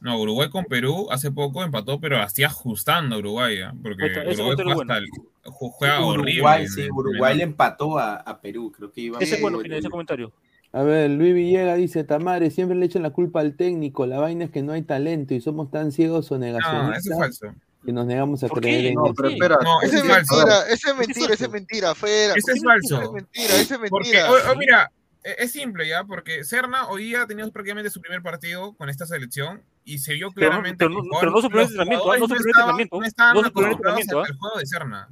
No, 0.00 0.20
Uruguay 0.20 0.48
con 0.50 0.64
Perú 0.66 1.08
hace 1.10 1.30
poco 1.32 1.62
empató, 1.64 1.98
pero 2.00 2.18
así 2.18 2.44
ajustando 2.44 3.16
a 3.16 3.18
Uruguay, 3.18 3.60
¿ah? 3.60 3.74
porque 3.82 4.04
Uruguay 4.04 4.54
juega, 4.56 4.72
hasta 4.82 4.98
el- 4.98 5.08
ju- 5.44 5.70
juega 5.72 6.00
horrible. 6.04 6.32
Uruguay, 6.40 6.66
sí, 6.68 7.36
le 7.38 7.42
empató 7.42 7.98
a, 7.98 8.16
a 8.16 8.40
Perú, 8.40 8.72
creo 8.76 8.92
que 8.92 9.00
iba 9.00 9.18
Ese 9.18 9.36
es 9.36 9.40
bueno, 9.42 9.60
ese 9.62 9.88
comentario. 9.88 10.32
A 10.72 10.82
ver, 10.82 11.10
Luis 11.10 11.34
Villega 11.34 11.74
dice, 11.76 12.04
Tamare, 12.04 12.50
siempre 12.50 12.76
le 12.76 12.84
echan 12.86 13.02
la 13.02 13.10
culpa 13.10 13.40
al 13.40 13.54
técnico, 13.56 14.04
la 14.06 14.18
vaina 14.18 14.44
es 14.44 14.50
que 14.50 14.62
no 14.62 14.72
hay 14.72 14.82
talento 14.82 15.32
y 15.32 15.40
somos 15.40 15.70
tan 15.70 15.90
ciegos 15.92 16.30
o 16.30 16.38
No, 16.38 16.44
eso 16.44 16.58
negacionistas 16.60 17.06
es 17.06 17.18
falso. 17.18 17.54
Que 17.86 17.92
nos 17.92 18.04
negamos 18.06 18.42
a 18.44 18.48
¿Por 18.48 18.60
creer 18.60 18.80
qué? 18.82 18.88
en 18.88 18.94
No, 18.94 19.06
eso. 19.06 19.14
pero 19.16 19.28
espera. 19.30 19.58
No, 19.62 19.80
Ese 19.80 19.96
eso 19.96 20.04
es 20.04 20.10
es 20.10 20.16
falso. 20.16 20.36
mentira, 20.36 20.58
ese 20.68 20.74
es 20.74 20.92
¿Por 20.92 21.06
qué 21.06 21.06
es 21.06 21.08
mentira, 21.08 21.24
ese 21.24 21.32
es 21.32 21.38
falso? 21.38 21.52
mentira, 21.52 21.94
fuera. 21.94 22.32
Ese 22.34 22.50
es 22.52 22.56
Ese 22.56 22.66
falso. 22.66 23.02
es 23.02 23.10
mentira, 23.12 23.54
ese 23.54 23.74
es 23.74 23.80
Porque, 23.90 24.10
mentira. 24.12 24.30
o- 24.30 24.52
o 24.52 24.56
mira, 24.56 24.90
e- 25.24 25.36
es 25.38 25.52
simple 25.52 25.88
ya, 25.88 26.04
porque 26.04 26.44
Serna 26.44 26.88
hoy 26.88 27.04
día 27.04 27.22
ha 27.22 27.26
tenido 27.26 27.50
prácticamente 27.50 27.88
su 27.90 28.00
primer 28.00 28.22
partido 28.22 28.74
con 28.74 28.90
esta 28.90 29.06
selección 29.06 29.62
y 29.84 29.98
se 29.98 30.14
vio 30.14 30.30
claramente 30.32 30.84
pero 30.84 31.00
que 31.02 31.08
pero 31.20 31.30
no 31.32 31.40
su 31.40 31.48
primer 31.48 31.64
entrenamiento, 31.66 32.02
jugadores 32.02 32.20
no 32.20 32.26
su 32.28 32.34
primer 32.34 32.50
estaban- 32.50 32.80
entrenamiento, 32.80 32.96
no 33.00 33.06
estaban 33.06 33.34
no 33.34 33.40
acostumbrados 33.40 34.28
al 34.30 34.36
juego 34.38 34.58
de 34.58 34.66
Serna. 34.66 35.08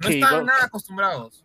No 0.00 0.08
estaban 0.08 0.46
nada 0.46 0.64
acostumbrados. 0.64 1.44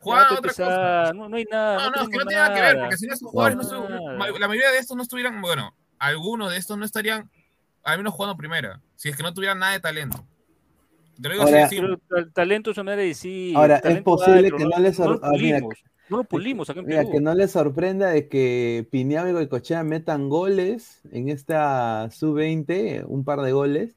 Jugaban 0.00 0.32
otra 0.32 0.50
cosa. 0.52 1.12
No, 1.14 1.28
no 1.28 1.36
hay 1.36 1.44
nada. 1.44 1.76
No, 1.76 1.90
no, 1.90 2.02
es 2.02 2.08
que 2.08 2.16
no 2.16 2.24
tiene 2.24 2.42
nada 2.42 2.54
que 2.54 2.60
ver, 2.62 2.78
porque 2.80 2.96
si 2.96 3.06
no 3.06 3.14
esos 3.14 3.30
jugadores 3.30 3.56
no 3.70 4.18
la 4.38 4.48
mayoría 4.48 4.70
de 4.70 4.78
estos 4.78 4.96
no 4.96 5.02
estuvieran, 5.02 5.40
bueno, 5.42 5.74
algunos 5.98 6.50
de 6.50 6.56
estos 6.56 6.78
no 6.78 6.84
estarían 6.86 7.30
al 7.82 7.98
menos 7.98 8.14
jugando 8.14 8.36
primera, 8.36 8.80
si 8.96 9.08
es 9.08 9.16
que 9.16 9.22
no 9.22 9.32
tuvieran 9.34 9.58
nada 9.58 9.72
de 9.72 9.80
talento. 9.80 10.24
Te 11.20 11.28
lo 11.28 11.34
digo 11.34 11.44
Ahora- 11.44 11.64
así. 11.66 11.76
Pero 12.08 12.18
el 12.18 12.32
talento 12.32 12.70
es 12.70 12.76
una 12.78 12.84
manera 12.84 13.02
de 13.02 13.08
decir. 13.08 13.56
Ahora, 13.56 13.76
es 13.76 14.02
posible 14.02 14.44
que 14.50 14.56
pero 14.56 14.68
no 14.70 14.78
les 14.78 14.98
no, 14.98 15.18
ah, 15.22 15.30
mira. 15.38 15.60
No 16.08 16.16
lo 16.18 16.24
pulimos 16.24 16.68
acá 16.68 16.80
en 16.80 16.86
Mira, 16.86 17.00
Perú. 17.02 17.12
que 17.12 17.20
no 17.20 17.34
les 17.34 17.52
sorprenda 17.52 18.08
de 18.08 18.26
que 18.28 18.84
Pineado 18.90 19.28
y 19.28 19.32
Goicochea 19.32 19.84
metan 19.84 20.28
goles 20.28 21.02
en 21.12 21.28
esta 21.28 22.10
sub-20, 22.10 23.04
un 23.06 23.22
par 23.24 23.42
de 23.42 23.52
goles, 23.52 23.94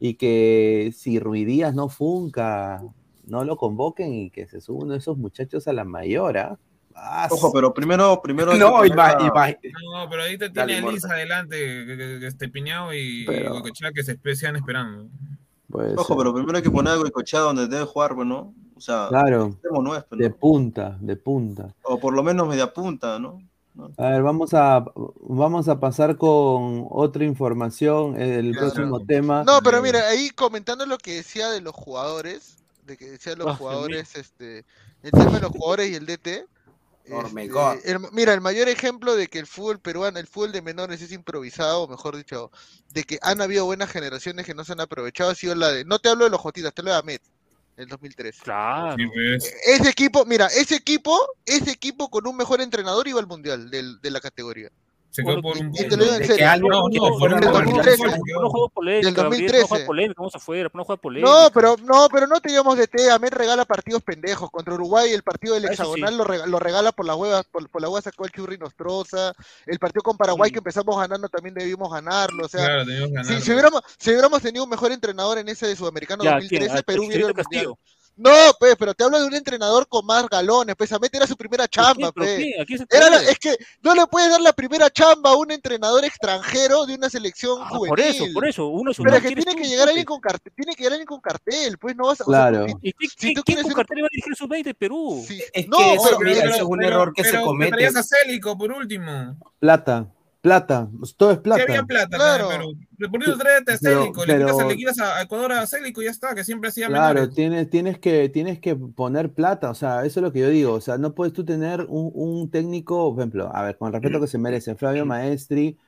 y 0.00 0.14
que 0.14 0.92
si 0.96 1.18
Ruidías 1.18 1.74
no 1.74 1.88
funca, 1.90 2.82
no 3.26 3.44
lo 3.44 3.56
convoquen 3.56 4.14
y 4.14 4.30
que 4.30 4.46
se 4.46 4.60
suba 4.62 4.84
uno 4.84 4.92
de 4.94 4.98
esos 5.00 5.18
muchachos 5.18 5.68
a 5.68 5.72
la 5.74 5.84
mayor, 5.84 6.38
¿ah? 6.38 6.58
Ah, 6.94 7.28
Ojo, 7.30 7.52
pero 7.52 7.72
primero, 7.72 8.20
primero. 8.22 8.52
No, 8.56 8.84
ima- 8.84 9.16
ima- 9.18 9.58
No, 9.92 10.08
pero 10.10 10.22
ahorita 10.22 10.48
Dale, 10.48 10.72
tiene 10.74 10.88
a 10.88 10.90
Liz 10.92 11.02
Morta. 11.02 11.14
adelante, 11.16 12.26
este 12.26 12.48
Piñao 12.48 12.92
y 12.94 13.24
Pero- 13.26 13.62
que 13.94 14.02
se 14.02 14.12
especian 14.12 14.56
esperando. 14.56 15.08
puede 15.68 15.94
Ojo, 15.94 16.04
ser. 16.08 16.16
pero 16.18 16.34
primero 16.34 16.56
hay 16.56 16.62
que 16.62 16.70
poner 16.70 16.92
a 16.92 16.96
Goicoechea 16.96 17.40
donde 17.40 17.66
debe 17.66 17.84
jugar, 17.84 18.14
pues, 18.14 18.26
¿no? 18.26 18.54
O 18.76 18.80
sea, 18.80 19.06
Claro, 19.08 19.46
extremo 19.46 19.82
no 19.82 19.96
es, 19.96 20.04
de 20.10 20.30
punta, 20.30 20.96
de 21.00 21.16
punta. 21.16 21.72
O 21.82 21.98
por 22.00 22.12
lo 22.14 22.22
menos 22.22 22.48
media 22.48 22.72
punta, 22.72 23.18
¿no? 23.18 23.40
A 23.96 24.10
ver, 24.10 24.22
vamos 24.22 24.52
a, 24.52 24.84
vamos 25.20 25.66
a 25.68 25.80
pasar 25.80 26.16
con 26.18 26.86
otra 26.90 27.24
información, 27.24 28.20
el 28.20 28.52
próximo 28.52 29.00
tema. 29.00 29.44
No, 29.44 29.60
pero 29.64 29.80
mira, 29.80 30.00
ahí 30.08 30.28
comentando 30.30 30.84
lo 30.84 30.98
que 30.98 31.14
decía 31.14 31.48
de 31.48 31.62
los 31.62 31.72
jugadores, 31.74 32.58
de 32.86 32.98
que 32.98 33.12
decía 33.12 33.32
de 33.32 33.38
los 33.38 33.46
Ah, 33.48 33.54
jugadores, 33.56 34.14
este, 34.16 34.64
el 35.02 35.10
tema 35.12 35.30
de 35.30 35.40
los 35.40 35.52
jugadores 35.52 35.90
y 35.90 35.94
el 35.94 36.04
DT. 36.04 36.44
Hormigón. 37.10 37.76
este, 37.78 37.92
el- 37.92 37.98
mira, 38.12 38.32
el 38.34 38.40
mayor 38.40 38.68
ejemplo 38.68 39.16
de 39.16 39.28
que 39.28 39.38
el 39.38 39.46
fútbol 39.46 39.80
peruano, 39.80 40.18
el 40.18 40.26
fútbol 40.26 40.52
de 40.52 40.62
menores 40.62 41.00
es 41.02 41.12
improvisado, 41.12 41.82
o 41.82 41.88
mejor 41.88 42.16
dicho, 42.16 42.50
de 42.90 43.04
que 43.04 43.18
han 43.22 43.40
habido 43.42 43.64
buenas 43.64 43.90
generaciones 43.90 44.46
que 44.46 44.54
no 44.54 44.64
se 44.64 44.72
han 44.72 44.80
aprovechado, 44.80 45.30
ha 45.30 45.34
sido 45.34 45.54
la 45.54 45.72
de, 45.72 45.84
no 45.84 45.98
te 45.98 46.08
hablo 46.08 46.24
de 46.24 46.30
los 46.30 46.40
Jotitas, 46.40 46.72
te 46.72 46.80
hablo 46.82 46.92
de 46.92 46.98
Ahmed, 46.98 47.20
el 47.76 47.88
2003. 47.88 48.38
Claro. 48.42 48.96
Sí. 48.96 49.48
Ese 49.66 49.88
equipo, 49.88 50.24
mira, 50.26 50.46
ese 50.46 50.76
equipo, 50.76 51.18
ese 51.46 51.70
equipo 51.72 52.08
con 52.10 52.26
un 52.26 52.36
mejor 52.36 52.60
entrenador 52.60 53.08
iba 53.08 53.18
al 53.20 53.26
mundial 53.26 53.70
del- 53.70 54.00
de 54.00 54.10
la 54.10 54.20
categoría. 54.20 54.70
Se 55.12 55.22
quedó 55.22 55.42
por 55.42 55.58
un 55.58 55.68
Y 55.68 55.72
te 55.76 55.82
punto. 55.82 55.96
lo 55.98 56.02
digo 56.04 56.14
en 56.16 56.20
¿De 56.20 56.26
serio. 56.26 56.36
qué 56.38 56.44
año? 56.46 56.62
No, 56.68 56.88
no, 56.88 57.18
por 57.18 57.32
un 57.34 57.40
Del 57.40 57.50
gol. 57.50 57.64
2013. 57.64 57.96
Se 57.96 58.20
quedó. 58.24 58.40
No 58.42 58.48
juego 58.50 58.68
polémica, 58.70 59.06
Del 59.06 59.14
Gabriel, 59.14 59.30
2013. 59.42 59.60
no 59.62 59.68
juego 59.68 59.86
polémica, 59.86 60.14
vamos 60.18 60.34
afuera, 60.34 60.70
no 60.72 60.84
juego 60.84 61.00
polémica. 61.02 61.30
No, 61.30 61.50
pero 61.52 61.76
no, 61.84 62.08
pero 62.10 62.26
no 62.26 62.40
te 62.40 62.48
llevamos 62.48 62.78
de 62.78 62.86
té. 62.88 63.10
Ahmed 63.10 63.32
regala 63.32 63.64
partidos 63.66 64.02
pendejos. 64.02 64.50
Contra 64.50 64.72
Uruguay, 64.74 65.12
el 65.12 65.22
partido 65.22 65.54
del 65.54 65.66
Ah, 65.66 65.72
hexagonal 65.72 66.16
lo, 66.16 66.24
rega- 66.24 66.46
lo 66.46 66.58
regala 66.58 66.92
por 66.92 67.04
la 67.06 67.14
hueva, 67.14 67.42
por, 67.42 67.62
la 67.80 67.88
hueva 67.90 68.00
sacó 68.00 68.24
el 68.24 68.32
churri 68.32 68.54
y 68.54 68.58
nos 68.58 68.74
troza. 68.74 69.34
El 69.66 69.78
partido 69.78 70.02
con 70.02 70.16
Paraguay 70.16 70.50
que 70.50 70.58
empezamos 70.58 70.96
ganando 70.98 71.28
también 71.28 71.54
debimos 71.54 71.92
ganarlo. 71.92 72.46
O 72.46 72.48
sea, 72.48 72.64
Claro, 72.64 72.84
si, 73.40 73.52
hubiéramos, 73.52 73.82
si 73.98 74.10
hubiéramos 74.10 74.40
tenido 74.40 74.64
un 74.64 74.70
mejor 74.70 74.92
entrenador 74.92 75.36
en 75.36 75.48
ese 75.48 75.66
de 75.66 75.76
Sudamericano 75.76 76.24
Ya, 76.24 76.32
2013, 76.32 76.66
¿quién? 76.68 76.78
Ah, 76.78 76.82
Perú 76.86 77.04
hubiera 77.06 77.26
al 77.28 77.34
mundial. 77.34 77.74
No, 78.14 78.30
pues, 78.60 78.76
pero 78.78 78.92
te 78.94 79.04
hablo 79.04 79.18
de 79.18 79.26
un 79.26 79.34
entrenador 79.34 79.88
con 79.88 80.04
más 80.04 80.28
galones, 80.28 80.76
pues, 80.76 80.90
Samet 80.90 81.14
era 81.14 81.26
su 81.26 81.34
primera 81.36 81.66
chamba, 81.66 82.12
¿Pero 82.12 82.26
pues. 82.66 82.86
Era 82.90 83.08
la- 83.10 83.22
es 83.22 83.38
que 83.38 83.56
no 83.82 83.94
le 83.94 84.06
puedes 84.06 84.30
dar 84.30 84.40
la 84.40 84.52
primera 84.52 84.90
chamba 84.90 85.30
a 85.30 85.36
un 85.36 85.50
entrenador 85.50 86.04
extranjero 86.04 86.84
de 86.84 86.94
una 86.94 87.08
selección 87.08 87.58
Ah, 87.62 87.68
juvenil. 87.70 87.88
por 87.88 88.00
eso, 88.00 88.24
por 88.34 88.46
eso. 88.46 88.66
Uno 88.68 88.90
es 88.90 88.98
un 88.98 89.06
Pero 89.06 89.20
que 89.20 89.34
tiene 89.34 89.56
que 89.56 89.64
llegar 89.66 89.88
alguien 89.88 90.04
con 90.04 90.20
cartel, 90.20 90.52
tiene 90.54 90.74
que 90.74 90.82
llegar 90.82 90.92
alguien 90.92 91.06
con 91.06 91.20
cartel, 91.20 91.78
pues 91.78 91.96
no 91.96 92.06
vas 92.06 92.20
a. 92.20 92.24
o 92.24 92.30
sea, 92.30 92.48
Claro. 92.50 92.66
porque 92.66 92.88
¿Y 92.88 92.92
qué- 92.92 93.08
si 93.08 93.16
qué- 93.28 93.34
tú 93.34 93.42
quién 93.42 93.42
quieres 93.44 93.62
con 93.64 93.70
ser- 93.70 93.76
cartel 93.76 94.02
va 94.04 94.06
a 94.06 94.10
dirigir 94.12 94.36
su 94.36 94.46
20 94.46 94.68
de 94.70 94.74
Perú? 94.74 95.24
sí, 95.26 95.42
Es 95.52 95.66
no, 95.68 95.78
que 95.78 95.94
eso, 95.94 96.04
pero- 96.04 96.18
mira, 96.20 96.34
pero- 96.42 96.48
eso 96.50 96.56
es 96.58 96.62
un 96.62 96.78
pero- 96.78 96.88
error 96.90 97.12
que 97.14 97.22
pero 97.22 97.32
se 97.32 97.38
te 97.38 97.44
comete. 97.44 97.72
traías 97.72 97.96
a 97.96 98.02
Célico 98.02 98.58
por 98.58 98.72
último. 98.72 99.36
Plata, 99.58 100.06
plata, 100.42 100.90
pues, 100.98 101.16
todo 101.16 101.30
es 101.30 101.38
Que 101.38 101.42
plata. 101.44 101.62
había 101.62 101.82
plata 101.84 102.16
Claro. 102.18 102.46
acá 102.46 102.54
en 102.56 102.60
Perú. 102.98 103.10
Por 103.12 103.22
eso 103.22 103.38
tráete 103.38 103.72
a 103.72 103.78
Pero- 103.80 104.02
Célico, 104.02 104.26
le, 104.26 104.34
quitas, 104.38 104.56
pero- 104.56 104.68
le 104.68 104.76
quitas 104.76 104.98
a 104.98 105.16
a 105.16 105.22
Ecuador 105.22 105.52
a 105.52 105.66
Célico 105.66 106.02
y 106.02 106.04
ya 106.06 106.10
está, 106.10 106.34
que 106.34 106.44
siempre 106.44 106.68
hacía 106.68 106.88
Claro, 106.88 107.14
menores. 107.14 107.34
tienes, 107.34 107.70
tienes, 107.70 107.98
que, 107.98 108.28
tienes 108.28 108.58
que 108.60 108.76
poner 108.76 109.32
plata, 109.32 109.70
o 109.70 109.74
sea, 109.74 110.04
eso 110.04 110.20
es 110.20 110.24
lo 110.24 110.32
que 110.32 110.40
yo 110.40 110.48
digo, 110.50 110.72
o 110.74 110.80
sea, 110.80 110.98
no 110.98 111.14
puedes 111.14 111.32
tú 111.32 111.44
tener 111.44 111.86
un, 111.88 112.10
un 112.12 112.50
técnico, 112.50 113.10
por 113.14 113.20
ejemplo, 113.22 113.50
a 113.54 113.62
ver, 113.62 113.78
con 113.78 113.86
el 113.88 113.92
respeto 113.94 114.20
que 114.20 114.26
se 114.26 114.36
merece, 114.38 114.74
Flavio 114.74 115.06
Maestri, 115.06 115.78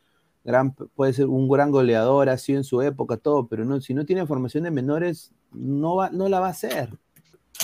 gran, 0.45 0.73
puede 0.73 1.13
ser 1.15 1.27
un 1.27 1.49
gran 1.49 1.71
goleador, 1.73 2.29
ha 2.29 2.39
sido 2.39 2.59
en 2.59 2.65
su 2.65 2.81
época, 2.81 3.17
todo, 3.17 3.49
pero 3.49 3.65
no, 3.65 3.81
si 3.81 3.93
no 3.93 4.07
tiene 4.07 4.25
formación 4.27 4.65
de 4.65 4.71
menores, 4.71 5.33
no, 5.53 5.97
va, 5.97 6.11
no 6.11 6.29
la 6.29 6.39
va 6.41 6.47
a 6.47 6.51
hacer. 6.51 6.91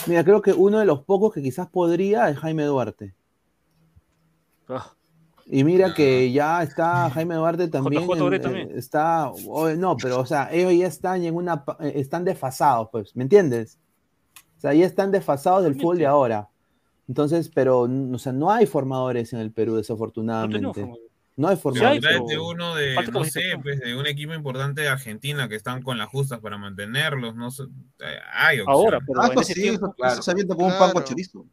Mira, 0.06 0.24
creo 0.24 0.42
que 0.42 0.52
uno 0.52 0.78
de 0.80 0.84
los 0.86 1.02
pocos 1.04 1.32
que 1.32 1.42
quizás 1.42 1.68
podría 1.68 2.28
es 2.30 2.38
Jaime 2.38 2.64
Duarte. 2.64 3.14
Ah, 4.68 4.92
Y 5.52 5.64
mira 5.64 5.92
que 5.94 6.30
ya 6.30 6.62
está 6.62 7.10
Jaime 7.10 7.34
Duarte 7.34 7.66
también. 7.68 8.04
JJ 8.06 8.26
en- 8.28 8.34
eh, 8.34 8.38
también. 8.38 8.70
está, 8.78 9.30
o- 9.30 9.68
no, 9.70 9.96
pero 9.96 10.20
o 10.20 10.26
sea, 10.26 10.48
ellos 10.52 10.72
ya 10.78 10.86
están 10.86 11.24
en 11.24 11.34
una, 11.34 11.64
eh, 11.80 11.92
están 11.96 12.24
desfasados, 12.24 12.88
pues, 12.92 13.16
¿me 13.16 13.24
entiendes? 13.24 13.78
O 14.56 14.60
sea, 14.60 14.74
ya 14.74 14.86
están 14.86 15.10
desfasados 15.10 15.64
del 15.64 15.74
fútbol 15.74 15.98
de 15.98 16.06
ahora. 16.06 16.48
Entonces, 17.08 17.50
pero, 17.52 17.80
o 17.80 18.18
sea, 18.18 18.32
no 18.32 18.52
hay 18.52 18.66
formadores 18.66 19.32
en 19.32 19.40
el 19.40 19.50
Perú, 19.50 19.72
no 19.72 19.78
desafortunadamente. 19.78 20.82
como- 20.82 20.96
No 21.36 21.48
hay 21.48 21.56
formadores. 21.56 22.00
pero- 22.02 22.24
tráete 22.26 22.38
uno 22.38 22.74
de, 22.76 22.94
no 23.10 23.24
sé, 23.24 23.40
pues 23.62 23.80
de 23.80 23.96
un 23.96 24.06
equipo 24.06 24.34
importante 24.34 24.82
de 24.82 24.88
Argentina 24.88 25.48
que 25.48 25.54
están 25.56 25.82
con 25.82 25.96
las 25.98 26.08
justas 26.08 26.38
para 26.38 26.58
mantenerlos, 26.58 27.34
no 27.34 27.50
sé, 27.50 27.62
eh, 27.64 28.18
hay 28.34 28.58
Ahora, 28.66 28.98
opciones. 28.98 29.00
pero 29.08 29.22
Ah, 29.22 29.26
en 29.28 29.32
pues 29.34 29.50
ese 29.50 29.54
sí, 29.54 29.62
tiempo, 29.68 29.94
eso 29.98 30.22
se 30.22 30.30
avienta 30.30 30.54
como 30.54 30.66
un 30.66 30.72
pan 30.72 30.80
con 30.80 30.90
Claro. 30.92 31.06
chorizo. 31.06 31.44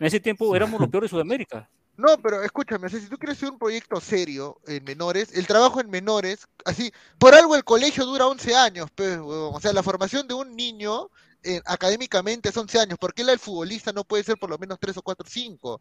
en 0.00 0.06
ese 0.06 0.18
tiempo 0.20 0.56
éramos 0.56 0.80
los 0.80 0.88
peores 0.88 1.10
de 1.10 1.14
Sudamérica. 1.16 1.68
No, 1.98 2.16
pero 2.22 2.42
escúchame, 2.44 2.86
o 2.86 2.90
sea, 2.90 3.00
si 3.00 3.08
tú 3.08 3.18
quieres 3.18 3.38
hacer 3.38 3.50
un 3.50 3.58
proyecto 3.58 4.00
serio 4.00 4.60
en 4.68 4.84
menores, 4.84 5.32
el 5.34 5.48
trabajo 5.48 5.80
en 5.80 5.90
menores, 5.90 6.46
así, 6.64 6.92
por 7.18 7.34
algo 7.34 7.56
el 7.56 7.64
colegio 7.64 8.06
dura 8.06 8.28
11 8.28 8.54
años, 8.54 8.88
pues, 8.94 9.18
o 9.20 9.58
sea, 9.60 9.72
la 9.72 9.82
formación 9.82 10.28
de 10.28 10.34
un 10.34 10.54
niño 10.54 11.10
eh, 11.42 11.60
académicamente 11.66 12.50
es 12.50 12.56
11 12.56 12.78
años, 12.78 12.98
¿por 13.00 13.12
qué 13.14 13.24
la 13.24 13.32
del 13.32 13.40
futbolista 13.40 13.92
no 13.92 14.04
puede 14.04 14.22
ser 14.22 14.38
por 14.38 14.48
lo 14.48 14.58
menos 14.58 14.78
3 14.80 14.96
o 14.96 15.02
4 15.02 15.26
o 15.26 15.30
5? 15.30 15.80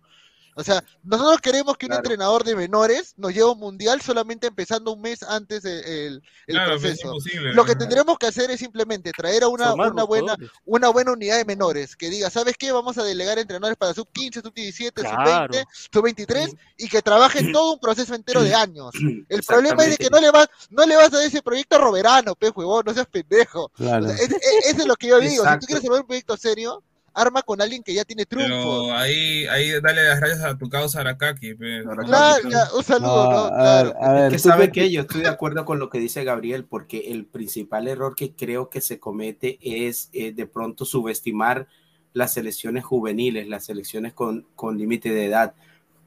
O 0.60 0.64
sea, 0.64 0.84
nosotros 1.04 1.40
queremos 1.40 1.78
que 1.78 1.86
un 1.86 1.90
Claro. 1.92 2.00
entrenador 2.04 2.44
de 2.44 2.56
menores 2.56 3.14
nos 3.16 3.32
lleve 3.32 3.48
a 3.48 3.52
un 3.52 3.60
mundial 3.60 4.02
solamente 4.02 4.48
empezando 4.48 4.92
un 4.92 5.02
mes 5.02 5.22
antes 5.22 5.64
el, 5.66 5.84
el- 5.86 6.24
el 6.48 6.56
Claro, 6.56 6.76
es 6.76 6.82
proceso. 6.82 7.14
Lo 7.54 7.64
que 7.64 7.76
tendremos 7.76 8.18
que 8.18 8.26
hacer 8.26 8.50
es 8.50 8.60
simplemente 8.60 9.12
traer 9.12 9.44
a 9.44 9.50
una, 9.50 9.70
Formar 9.70 9.92
una 9.94 10.04
buena 10.04 10.36
una 10.66 10.90
buena 10.90 11.12
unidad 11.12 11.38
de 11.38 11.46
menores 11.46 11.96
que 11.96 12.10
diga, 12.10 12.32
¿sabes 12.32 12.56
qué? 12.58 12.72
Vamos 12.72 12.98
a 12.98 13.04
delegar 13.04 13.38
entrenadores 13.38 13.78
para 13.78 13.94
sub 13.94 14.08
15, 14.12 14.42
sub 14.42 14.54
17, 14.54 15.02
sub 15.02 15.10
20, 15.10 15.24
Claro. 15.24 15.54
sub 15.94 16.04
23 16.04 16.56
y 16.78 16.90
que 16.90 17.02
trabajen 17.04 17.52
todo 17.52 17.74
un 17.74 17.80
proceso 17.80 18.16
entero 18.16 18.42
de 18.42 18.56
años. 18.56 18.90
El 19.30 19.44
problema 19.44 19.84
es 19.86 19.92
de 19.92 19.98
que 19.98 20.10
no 20.10 20.20
le 20.20 20.32
vas 20.32 20.48
no 20.72 20.86
le 20.88 20.96
vas 20.96 21.14
a 21.14 21.18
dar 21.18 21.26
ese 21.28 21.44
proyecto 21.44 21.76
a 21.76 21.80
Roberano, 21.80 22.34
pe 22.36 22.50
huevón, 22.50 22.84
no 22.86 22.94
seas 22.96 23.06
pendejo. 23.08 23.66
O 23.66 23.70
Claro. 23.70 24.08
sea, 24.08 24.16
es- 24.16 24.32
es- 24.32 24.66
eso 24.70 24.80
es 24.82 24.86
lo 24.88 24.96
que 24.96 25.08
yo 25.08 25.20
digo, 25.20 25.44
si 25.46 25.60
tú 25.60 25.66
quieres 25.68 25.84
armar 25.86 26.02
un 26.02 26.08
proyecto 26.08 26.36
serio, 26.36 26.82
arma 27.18 27.42
con 27.42 27.62
alguien 27.62 27.82
que 27.84 27.94
ya 27.94 28.06
tiene 28.06 28.26
triunfo. 28.26 28.86
Pero 28.88 28.94
ahí, 28.96 29.46
ahí 29.48 29.72
dale 29.82 30.04
las 30.08 30.20
gracias 30.20 30.42
a 30.44 30.58
tu 30.58 30.70
causa 30.70 31.02
Arakaki. 31.02 31.56
Claro, 31.56 32.50
ya, 32.50 32.68
un 32.78 32.84
saludo, 32.84 33.26
No, 33.26 33.32
¿no? 33.32 33.38
a 33.56 33.84
ver, 33.84 33.92
Claro. 33.92 33.96
a 34.04 34.14
ver, 34.14 34.24
Es 34.26 34.30
que 34.32 34.38
¿tú 34.44 34.50
sabe 34.50 34.72
que 34.72 34.92
yo 34.92 35.02
estoy 35.02 35.22
de 35.22 35.30
acuerdo 35.30 35.66
con 35.66 35.80
lo 35.80 35.90
que 35.90 36.00
dice 36.00 36.24
Gabriel, 36.24 36.66
porque 36.66 37.12
el 37.12 37.26
principal 37.26 37.88
error 37.88 38.16
que 38.16 38.34
creo 38.34 38.70
que 38.70 38.82
se 38.82 39.00
comete 39.00 39.58
es 39.62 40.10
eh, 40.14 40.32
de 40.32 40.46
pronto 40.46 40.86
subestimar 40.86 41.68
las 42.14 42.34
selecciones 42.34 42.86
juveniles, 42.86 43.48
las 43.48 43.66
selecciones 43.66 44.14
con, 44.14 44.46
con 44.56 44.78
límite 44.78 45.10
de 45.12 45.26
edad, 45.26 45.54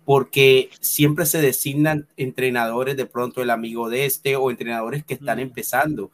porque 0.05 0.71
siempre 0.81 1.27
se 1.27 1.41
designan 1.41 2.09
entrenadores, 2.17 2.97
de 2.97 3.07
pronto 3.07 3.43
el 3.43 3.51
amigo 3.51 3.89
de 3.91 4.07
este 4.07 4.35
o 4.37 4.51
entrenadores 4.51 5.05
que 5.05 5.15
están 5.15 5.39
Mm. 5.39 5.43
empezando, 5.43 6.11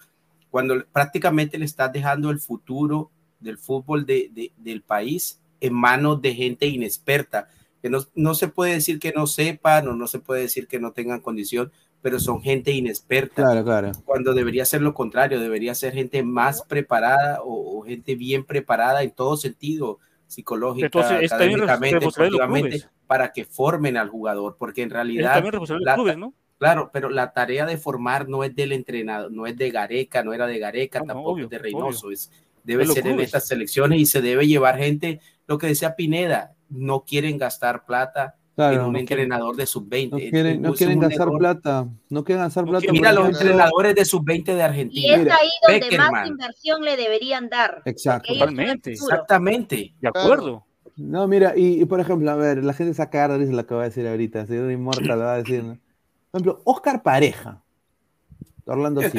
cuando 0.50 0.84
prácticamente 0.92 1.58
le 1.58 1.64
estás 1.66 1.92
dejando 1.92 2.30
el 2.30 2.40
futuro 2.40 3.10
del 3.40 3.58
fútbol 3.58 4.06
de- 4.06 4.30
de- 4.32 4.52
del 4.56 4.82
país 4.82 5.40
en 5.60 5.74
manos 5.74 6.20
de 6.22 6.34
gente 6.34 6.66
inexperta, 6.66 7.48
que 7.82 7.90
no, 7.90 8.00
no 8.14 8.34
se 8.34 8.48
puede 8.48 8.72
decir 8.74 8.98
que 8.98 9.12
no 9.12 9.26
sepan 9.26 9.88
o 9.88 9.94
no 9.94 10.06
se 10.06 10.18
puede 10.18 10.42
decir 10.42 10.66
que 10.66 10.80
no 10.80 10.92
tengan 10.92 11.20
condición, 11.20 11.70
pero 12.02 12.20
son 12.20 12.40
gente 12.42 12.70
inexperta, 12.72 13.42
Claro, 13.42 13.64
claro. 13.64 13.92
cuando 14.04 14.32
debería 14.34 14.64
ser 14.64 14.82
lo 14.82 14.94
contrario, 14.94 15.40
debería 15.40 15.74
ser 15.74 15.92
gente 15.94 16.22
más 16.22 16.62
preparada 16.62 17.42
o, 17.42 17.78
o 17.78 17.82
gente 17.82 18.14
bien 18.14 18.44
preparada 18.44 19.02
en 19.02 19.10
todo 19.10 19.36
sentido, 19.36 19.98
psicológica, 20.26 20.86
Entonces, 20.86 21.32
académicamente, 21.32 22.06
clubes. 22.10 22.88
para 23.06 23.32
que 23.32 23.44
formen 23.44 23.96
al 23.96 24.08
jugador, 24.08 24.56
porque 24.58 24.82
en 24.82 24.90
realidad. 24.90 25.42
Claro, 26.58 26.90
pero 26.92 27.10
la 27.10 27.32
tarea 27.32 27.66
de 27.66 27.76
formar 27.76 28.28
no 28.28 28.42
es 28.42 28.54
del 28.56 28.72
entrenador, 28.72 29.30
no 29.30 29.46
es 29.46 29.56
de 29.58 29.70
Gareca, 29.70 30.24
no 30.24 30.32
era 30.32 30.46
de 30.46 30.58
Gareca, 30.58 31.00
No, 31.00 31.04
no, 31.04 31.08
tampoco 31.08 31.30
obvio, 31.32 31.44
es 31.44 31.50
de 31.50 31.58
Reynoso, 31.58 32.10
es, 32.10 32.30
debe 32.66 32.86
ser 32.86 32.98
en 33.06 33.12
clubes. 33.14 33.26
estas 33.26 33.46
selecciones 33.48 34.00
y 34.00 34.06
se 34.06 34.20
debe 34.20 34.46
llevar 34.46 34.76
gente, 34.78 35.20
lo 35.46 35.56
que 35.58 35.68
decía 35.68 35.96
Pineda, 35.96 36.54
no 36.68 37.04
quieren 37.04 37.38
gastar 37.38 37.86
plata 37.86 38.34
Claro, 38.56 38.72
en 38.74 38.80
no 38.82 38.86
un 38.88 38.94
quieren- 38.94 39.08
entrenador 39.24 39.54
de 39.56 39.66
sub-20. 39.66 40.10
No 40.10 40.16
quieren, 40.30 40.62
no 40.62 40.70
Es 40.72 40.76
quieren 40.78 40.96
un 40.96 41.02
gastar 41.02 41.26
error. 41.28 41.38
plata. 41.38 41.88
No 42.08 42.24
quieren 42.24 42.44
gastar 42.44 42.64
No 42.64 42.70
plata. 42.70 42.80
quieren- 42.80 43.00
Mira 43.00 43.12
los 43.12 43.28
entrenadores 43.28 43.94
de 43.94 44.04
sub-20 44.04 44.52
de 44.54 44.58
Y 44.58 44.62
Argentina. 44.62 45.14
es 45.14 45.18
Mira, 45.22 45.36
ahí 45.36 45.80
donde 45.80 45.98
más 45.98 46.28
inversión 46.28 46.82
le 46.82 46.96
deberían 46.96 47.48
dar. 47.50 47.82
Exacto. 47.84 48.32
Totalmente. 48.32 48.92
Exactamente. 48.92 49.94
De 50.00 50.08
acuerdo. 50.08 50.64
No, 50.96 51.28
mira, 51.28 51.52
y, 51.54 51.82
y 51.82 51.84
por 51.84 52.00
ejemplo, 52.00 52.30
a 52.30 52.34
ver, 52.36 52.64
la 52.64 52.72
gente 52.72 52.94
se 52.94 52.98
va 52.98 53.04
a 53.04 53.10
cagar 53.10 53.32
de 53.32 53.38
risa 53.38 53.52
lo 53.52 53.66
que 53.66 53.74
voy 53.74 53.82
a 53.82 53.88
decir 53.88 54.06
ahorita. 54.08 54.46
Si 54.46 54.54
un 54.54 54.70
inmortal 54.72 55.06
lo 55.18 55.24
va 55.26 55.34
a 55.34 55.42
decir. 55.42 55.62
¿no? 55.62 55.78
Por 56.30 56.40
ejemplo, 56.40 56.62
Oscar 56.64 57.02
Pareja. 57.02 57.62
Orlando 58.66 59.00
City. 59.10 59.18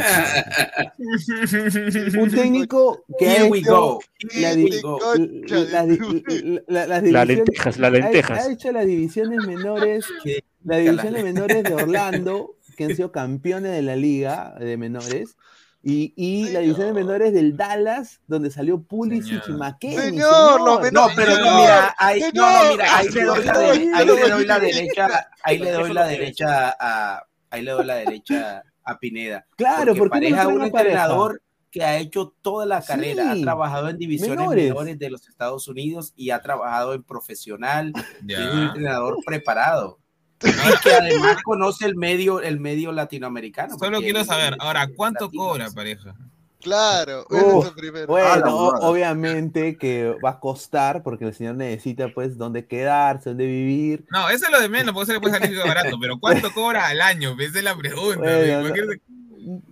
Un 2.18 2.30
técnico 2.32 3.04
que 3.18 3.28
ha 3.30 3.34
Here 3.38 3.50
we 3.50 3.60
hecho 3.60 4.00
la 4.36 4.54
la- 4.54 5.86
de 5.86 6.64
la- 6.68 6.88
la- 6.88 7.02
las 7.02 7.28
lentejas, 7.28 7.78
las 7.78 7.88
ha- 7.90 7.92
lentejas. 7.98 8.46
Ha 8.46 8.52
hecho 8.52 8.72
las 8.72 8.86
divisiones 8.86 9.46
menores, 9.46 10.06
las 10.64 10.80
divisiones 10.80 11.24
menores 11.24 11.64
de 11.64 11.74
Orlando, 11.74 12.56
que 12.76 12.86
han 12.86 12.96
sido 12.96 13.12
campeones 13.14 13.72
de 13.72 13.82
la 13.82 13.96
liga 13.96 14.54
de 14.60 14.78
menores. 14.78 15.36
Y, 15.84 16.12
y 16.18 16.50
las 16.50 16.64
divisiones 16.64 16.94
menores 16.94 17.32
del 17.32 17.56
Dallas, 17.56 18.20
donde 18.28 18.50
salió 18.52 18.82
Pulisic 18.82 19.38
y 19.44 19.46
Señor. 19.46 19.60
McKennie. 19.60 20.00
Señor, 20.02 20.60
los 20.60 20.80
No, 20.92 21.08
menores- 21.08 21.16
pero 21.16 21.30
no, 21.32 21.38
Señor, 21.38 21.62
mira, 21.62 21.96
ahí, 21.98 22.20
no, 22.34 22.42
no, 22.42 22.60
señor. 22.60 22.72
mira, 22.72 22.98
ahí 22.98 23.08
le 23.10 23.24
doy 23.24 23.46
la, 23.46 23.60
de- 23.60 23.74
Señor, 23.74 23.96
ahí 23.96 24.06
le 24.06 24.12
doy 24.12 24.46
la 24.46 24.56
señor. 24.60 24.62
derecha, 24.74 25.30
ahí 25.44 25.58
le 25.60 25.72
doy 25.72 25.94
la 25.94 26.08
derecha 26.08 26.76
a, 26.80 27.24
ahí 27.52 27.62
le 27.62 27.72
doy 27.72 27.86
la 27.86 27.96
derecha 27.96 28.64
a 28.88 28.98
Pineda. 28.98 29.46
Claro, 29.56 29.94
porque 29.96 30.00
¿por 30.00 30.20
qué 30.22 30.30
no 30.32 30.36
pareja 30.38 30.48
un 30.48 30.58
Pareja? 30.72 30.78
entrenador 30.80 31.42
que 31.70 31.84
ha 31.84 31.98
hecho 31.98 32.34
toda 32.42 32.66
la 32.66 32.82
carrera, 32.82 33.34
Sí, 33.34 33.42
ha 33.42 33.44
trabajado 33.44 33.90
en 33.90 33.98
divisiones 33.98 34.38
menores. 34.40 34.70
menores. 34.70 35.00
de 35.00 35.10
los 35.10 35.28
Estados 35.28 35.68
Unidos 35.68 36.14
y 36.16 36.30
ha 36.32 36.42
trabajado 36.42 36.94
en 36.94 37.04
profesional, 37.04 37.92
Ya. 38.26 38.40
es 38.40 38.54
un 38.54 38.60
entrenador 38.64 39.18
preparado. 39.26 40.00
Y 40.44 40.50
que 40.84 40.94
además 40.94 41.38
conoce 41.44 41.86
el 41.86 41.96
medio, 41.96 42.42
el 42.42 42.60
medio 42.60 42.92
latinoamericano. 42.92 43.78
Solo 43.78 44.00
quiero 44.00 44.24
saber, 44.24 44.56
ahora, 44.60 44.88
¿cuánto 44.96 45.30
cobra, 45.30 45.70
pareja? 45.72 46.16
Claro, 46.62 47.26
Uh, 47.30 47.64
es 47.64 47.70
primero. 47.72 48.08
Bueno, 48.08 48.44
Ah, 48.46 48.54
o- 48.54 48.90
obviamente 48.92 49.78
que 49.78 50.16
va 50.24 50.32
a 50.32 50.40
costar 50.40 51.04
porque 51.04 51.26
el 51.26 51.34
señor 51.36 51.56
necesita 51.56 52.10
pues 52.14 52.38
dónde 52.38 52.66
quedarse, 52.66 53.30
dónde 53.30 53.46
vivir. 53.46 54.06
No, 54.10 54.28
eso 54.30 54.46
es 54.46 54.52
lo 54.52 54.60
de 54.60 54.68
menos, 54.70 54.94
porque 54.94 55.06
se 55.08 55.14
le 55.14 55.20
puede 55.22 55.38
salir 55.40 55.58
barato, 55.60 55.98
pero 56.02 56.20
¿cuánto 56.20 56.52
cobra 56.54 56.88
al 56.88 57.00
año? 57.02 57.36
Esa 57.40 57.60
es 57.60 57.64
la 57.64 57.76
pregunta. 57.78 58.22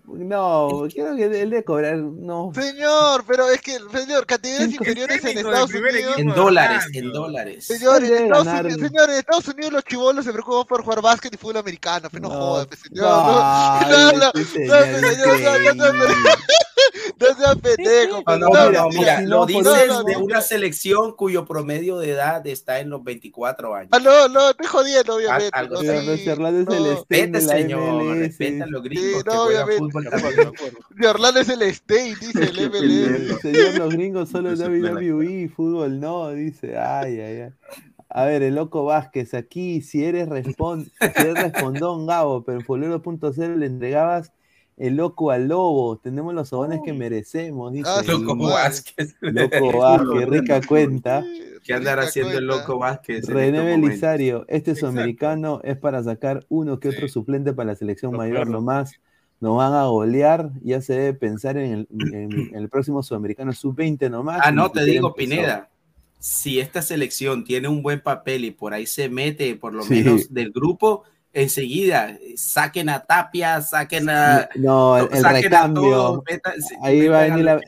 No, 0.07 0.85
creo 0.93 1.15
que 1.17 1.41
él 1.41 1.49
de 1.49 1.63
cobrar, 1.65 1.97
no. 1.97 2.51
Señor, 2.55 3.25
pero 3.27 3.49
es 3.49 3.59
que, 3.59 3.77
señor, 3.93 4.25
categorías 4.25 4.71
inferiores 4.71 5.25
en 5.25 5.37
Estados 5.39 5.73
Unidos. 5.73 6.17
En 6.17 6.27
dólares, 6.29 6.85
en 6.93 7.11
dólares. 7.11 7.65
Señor, 7.67 8.01
en 8.03 8.09
Debe 8.09 8.23
Estados 8.27 8.47
Unidos, 8.47 8.79
señor, 8.89 9.09
en 9.09 9.15
Estados 9.17 9.47
Unidos 9.49 9.73
los 9.73 9.83
chivolos 9.83 10.23
se 10.23 10.31
preocupan 10.31 10.65
por 10.67 10.83
jugar 10.83 11.01
básquet 11.01 11.33
y 11.33 11.37
fútbol 11.37 11.57
americano, 11.57 12.07
pero 12.09 12.29
no, 12.29 12.33
jodas, 12.33 12.67
pues, 12.67 12.79
señor. 12.79 13.03
No, 13.05 14.13
no, 14.13 14.31
este 14.39 14.65
no, 14.67 14.79
no, 14.79 14.91
no, 14.91 15.73
no, 15.73 15.73
no, 15.73 15.73
no, 15.73 15.73
No. 15.73 15.73
No, 15.73 15.73
no, 15.73 15.73
no, 15.73 15.93
no, 15.93 16.07
no. 16.07 16.35
Una 20.21 20.41
selección 20.41 21.15
cuyo 21.15 21.45
promedio 21.45 21.97
de 21.97 22.11
edad 22.11 22.45
está 22.47 22.79
en 22.79 22.89
los 22.89 23.03
24 23.03 23.75
años. 23.75 23.89
Ah, 23.91 23.99
no, 23.99 24.27
no, 24.27 24.49
estoy 24.49 24.67
jodiendo, 24.67 25.15
obviamente. 25.15 25.49
algo 25.53 25.75
no, 25.75 25.81
sí, 25.81 26.29
Orlando 26.29 26.61
es 26.61 26.77
el 26.77 26.85
no. 26.85 26.97
Stein 26.97 27.31
de 27.31 27.39
Respeta, 27.39 27.39
la 27.39 27.53
señor, 27.61 28.17
respeta 28.17 28.63
a 28.63 28.67
los 28.67 28.83
Sí, 28.83 28.89
gringos 28.89 29.23
que 29.23 29.29
no, 29.29 29.43
obviamente. 29.43 29.77
fútbol 29.77 30.03
De 30.11 30.35
de. 30.35 30.51
De 31.01 31.07
Orlando 31.07 31.39
es 31.39 31.49
el 31.49 31.61
State, 31.63 32.15
dice 32.21 32.43
el 32.43 32.69
MLS. 32.69 33.41
Señor, 33.41 33.77
los 33.77 33.89
gringos 33.93 34.29
solo. 34.29 34.53
WWE, 34.53 35.49
fútbol 35.49 35.99
no, 35.99 36.29
dice. 36.31 36.77
Ay, 36.77 37.19
ay, 37.19 37.41
ay. 37.41 37.53
A 38.09 38.23
ver, 38.25 38.43
el 38.43 38.55
loco 38.55 38.85
Vázquez, 38.85 39.33
aquí, 39.33 39.81
si 39.81 40.05
eres, 40.05 40.29
respon 40.29 40.85
si 40.85 41.21
eres 41.21 41.33
respondón, 41.43 42.07
Gabo, 42.07 42.43
pero 42.45 42.59
en 42.59 42.65
Fulero.0 42.65 43.55
le 43.57 43.65
entregabas 43.65 44.31
el 44.77 44.95
loco 44.95 45.31
al 45.31 45.47
lobo. 45.47 45.97
Tenemos 45.97 46.33
los 46.33 46.49
sobones 46.49 46.81
que 46.83 46.93
merecemos, 46.93 47.71
dice. 47.71 47.89
Ah, 47.89 48.01
Loco. 48.07 48.35
Vázquez. 48.37 49.15
Loco 49.21 49.71
Vázquez, 49.79 50.29
rica 50.29 50.61
cuenta. 50.67 51.23
¿Qué 51.63 51.73
andará 51.73 52.03
haciendo 52.03 52.37
el 52.37 52.45
loco 52.45 52.77
Vázquez? 52.77 53.27
en 53.27 53.33
René 53.35 53.59
momentos? 53.59 53.89
Belisario, 53.89 54.45
este 54.47 54.75
sudamericano 54.75 55.61
es 55.63 55.77
para 55.77 56.03
sacar 56.03 56.45
uno 56.49 56.79
que 56.79 56.89
otro 56.89 57.07
Sí. 57.07 57.13
suplente 57.13 57.53
para 57.53 57.71
la 57.71 57.75
selección 57.75 58.11
mayor 58.15 58.37
acuerdo. 58.37 58.53
nomás. 58.53 58.93
Nos 59.41 59.57
van 59.57 59.73
a 59.73 59.85
golear, 59.85 60.51
ya 60.61 60.79
se 60.81 60.93
debe 60.93 61.13
pensar 61.13 61.57
en 61.57 61.71
el, 61.73 61.87
en- 62.13 62.31
en 62.31 62.55
el 62.55 62.69
próximo 62.69 63.03
sudamericano 63.03 63.51
sub-20 63.51 64.09
nomás. 64.09 64.41
Ah, 64.43 64.51
y 64.51 64.55
no, 64.55 64.71
te 64.71 64.83
digo, 64.85 65.09
empezó. 65.09 65.29
Pineda. 65.29 65.69
Si 66.19 66.59
esta 66.59 66.81
selección 66.81 67.43
tiene 67.43 67.67
un 67.67 67.83
buen 67.83 67.99
papel 68.01 68.45
y 68.45 68.51
por 68.51 68.73
ahí 68.73 68.85
se 68.85 69.09
mete, 69.09 69.55
por 69.55 69.73
lo 69.73 69.83
Sí. 69.83 69.95
menos 69.95 70.33
del 70.33 70.51
grupo, 70.51 71.03
enseguida 71.35 72.17
saquen 72.35 72.89
a 72.89 72.99
Tapia, 73.01 73.61
saquen 73.61 74.09
a. 74.09 74.49
No, 74.55 74.97
el, 74.97 75.03
el 75.11 75.21
saquen 75.21 75.25
a 75.27 75.41
recambio. 75.41 75.81
todos, 75.91 76.23
metan- 76.23 76.61
se- 76.61 76.77
Ahí 76.81 77.07
va 77.07 77.19
a 77.19 77.23
venir 77.23 77.43
la- 77.45 77.61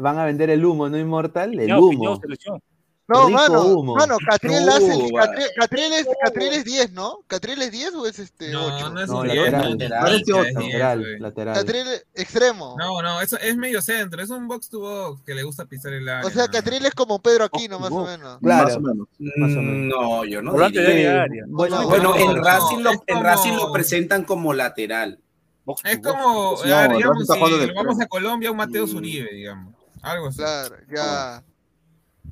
van 0.00 0.18
a 0.18 0.24
vender 0.24 0.50
el 0.50 0.64
humo, 0.64 0.88
¿no, 0.88 0.98
Inmortal? 0.98 1.52
El 1.54 1.60
Piñao, 1.60 1.88
Piñao, 1.90 2.12
humo. 2.12 2.20
selección. 2.20 2.60
No, 3.08 3.26
Rico 3.28 3.38
mano, 3.38 3.62
humo. 3.66 3.94
mano, 3.94 4.16
Catriel 4.28 4.66
No, 4.66 4.72
hace, 4.74 5.12
va. 5.12 5.20
Catriel, 5.26 5.48
Catriel 5.56 5.92
es, 5.92 6.06
Catriel 6.24 6.52
es 6.54 6.64
10, 6.64 6.92
¿no? 6.92 7.18
¿Catriel 7.28 7.62
es 7.62 7.70
10 7.70 7.94
o 7.94 8.06
es 8.06 8.18
este 8.18 8.50
No, 8.50 8.66
8? 8.74 8.90
no 8.90 9.00
es 9.00 9.08
No, 9.08 9.18
un 9.20 9.28
lateral. 9.28 9.52
diez, 9.52 9.52
no, 9.52 9.68
Lateral, 9.68 10.06
este 10.14 10.18
siquiera 10.18 10.38
otro. 10.40 10.48
es 10.50 10.56
diez, 10.56 10.72
Lateral, 10.72 10.98
güey. 11.00 11.18
lateral. 11.20 11.54
Catriel 11.54 11.88
extremo. 12.14 12.74
No, 12.76 13.02
no, 13.02 13.20
eso 13.20 13.38
es 13.38 13.56
medio 13.56 13.80
centro, 13.80 14.20
es 14.20 14.30
un 14.30 14.48
box 14.48 14.68
to 14.70 14.80
box 14.80 15.22
que 15.22 15.34
le 15.34 15.44
gusta 15.44 15.66
pisar 15.66 15.92
el 15.92 16.08
área. 16.08 16.26
o 16.26 16.30
sea. 16.30 16.48
Catriel 16.48 16.84
es 16.86 16.94
como 16.94 17.20
Pedro 17.22 17.44
Aquino, 17.44 17.76
Oh, 17.76 17.78
más 17.78 17.92
o 17.92 18.04
menos. 18.06 18.38
Claro. 18.40 18.64
Más 18.66 18.76
o 18.76 18.80
menos. 18.80 19.08
Más 19.18 19.50
o 19.52 19.60
menos. 19.62 19.96
No, 20.00 20.24
yo 20.24 20.42
no 20.42 20.50
Volante 20.52 20.80
de 20.80 21.08
área. 21.08 21.44
Bueno, 21.46 21.82
No, 21.82 21.88
Bueno, 21.88 22.10
No, 22.10 22.16
en 22.16 22.36
no, 22.38 22.42
Racing, 22.42 22.78
lo, 22.78 22.90
es 22.90 22.98
en 23.06 23.22
Racing 23.22 23.52
lo 23.52 23.70
presentan 23.72 24.24
como 24.24 24.52
lateral. 24.52 25.12
Es 25.12 25.64
box. 25.64 25.82
como, 26.02 26.56
No, 26.64 26.74
a 26.74 26.82
ver, 26.82 26.90
el 26.90 26.96
digamos, 26.98 27.24
si 27.26 27.72
vamos 27.72 28.00
a 28.00 28.06
Colombia, 28.06 28.50
un 28.50 28.56
Mateo 28.56 28.84
Mm. 28.84 28.88
Zuribe, 28.88 29.30
digamos. 29.32 29.74
Algo 30.02 30.26
así. 30.28 30.38
Claro, 30.38 30.76
ya. 30.92 31.44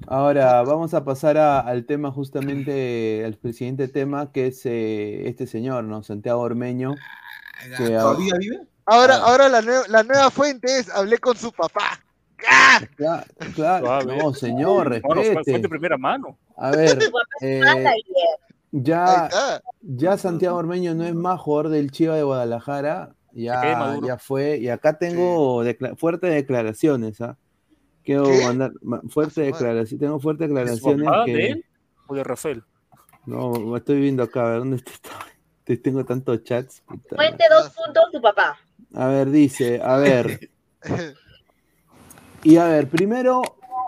Ahora 0.06 0.62
vamos 0.62 0.92
a 0.94 1.04
pasar 1.04 1.38
a- 1.38 1.60
al 1.60 1.86
tema 1.86 2.10
justamente, 2.10 3.24
al 3.24 3.38
siguiente 3.54 3.88
tema, 3.88 4.30
que 4.32 4.48
es 4.48 4.64
eh, 4.66 5.28
este 5.28 5.46
señor, 5.46 5.84
¿no? 5.84 6.02
Santiago 6.02 6.40
Ormeño. 6.40 6.94
Que, 7.78 7.96
ah, 7.96 8.00
¿Todavía 8.00 8.34
vive? 8.38 8.60
Ahora, 8.86 9.16
Ah. 9.16 9.22
ahora 9.26 9.48
la, 9.48 9.62
nue- 9.62 9.86
la 9.88 10.02
nueva 10.02 10.30
fuente 10.30 10.78
es 10.78 10.90
hablé 10.90 11.18
con 11.18 11.36
su 11.36 11.50
papá. 11.52 12.00
¡Ah! 12.46 12.80
Claro, 12.96 13.24
claro. 13.54 14.02
No, 14.04 14.34
señor, 14.34 15.00
Bueno, 15.00 15.22
fue, 15.22 15.28
de 15.30 15.34
respete. 15.36 15.68
primera 15.68 15.96
mano. 15.96 16.36
A 16.58 16.70
ver, 16.72 16.98
eh, 17.40 17.62
ya, 18.72 19.30
ya 19.80 20.18
Santiago 20.18 20.58
Ormeño 20.58 20.94
no 20.94 21.04
es 21.04 21.14
más 21.14 21.40
jugador 21.40 21.70
del 21.70 21.90
Chiva 21.90 22.16
de 22.16 22.22
Guadalajara. 22.24 23.14
Ya, 23.32 23.60
Maduro. 23.78 24.06
ya 24.06 24.18
fue. 24.18 24.58
Y 24.58 24.68
acá 24.68 24.98
tengo 24.98 25.64
decla- 25.64 25.96
fuertes 25.96 26.32
declaraciones, 26.34 27.20
¿ah? 27.22 27.36
Quiero 28.04 28.24
¿Qué? 28.24 28.44
mandar 28.44 28.72
ma- 28.82 28.98
A 29.04 29.08
fuertes 29.08 29.34
su 29.34 29.40
madre. 29.40 29.52
declaraciones. 29.52 30.00
Tengo 30.00 30.20
fuertes 30.20 30.48
¿De 30.48 30.48
su 30.48 30.54
declaraciones 30.54 31.08
que. 31.24 31.32
de 31.32 31.46
él 31.48 31.64
o 32.06 32.14
de 32.14 32.24
Rafael? 32.24 32.62
No, 33.26 33.52
me 33.52 33.78
estoy 33.78 34.00
viendo 34.00 34.22
acá, 34.22 34.46
a 34.46 34.50
ver 34.50 34.58
dónde 34.58 34.76
está. 34.76 34.90
Te- 35.64 35.76
Tengo 35.78 36.04
tantos 36.04 36.44
chats. 36.44 36.82
Fuente 36.86 37.44
dos 37.50 37.70
puntos, 37.70 38.04
su 38.12 38.20
papá. 38.20 38.58
A 38.92 39.08
ver, 39.08 39.30
dice, 39.30 39.80
a 39.82 39.96
ver. 39.96 40.50
Y 42.42 42.56
a 42.58 42.66
ver, 42.66 42.88
primero 42.90 43.40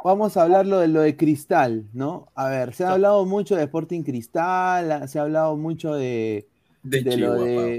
vamos 0.02 0.36
a 0.38 0.42
hablar 0.44 0.66
lo 0.66 0.78
de 0.78 0.88
lo 0.88 1.00
de 1.02 1.14
Cristal, 1.16 1.84
¿no? 1.92 2.28
A 2.34 2.48
ver, 2.48 2.72
se 2.74 2.84
ha 2.84 2.92
hablado 2.92 3.26
mucho 3.26 3.54
de 3.54 3.64
Sporting 3.64 4.02
Cristal, 4.02 5.06
se 5.08 5.18
ha 5.18 5.22
hablado 5.22 5.56
mucho 5.56 5.92
de, 5.94 6.48
De 6.88 7.02
de 7.02 7.16
lo 7.16 7.34
de, 7.34 7.78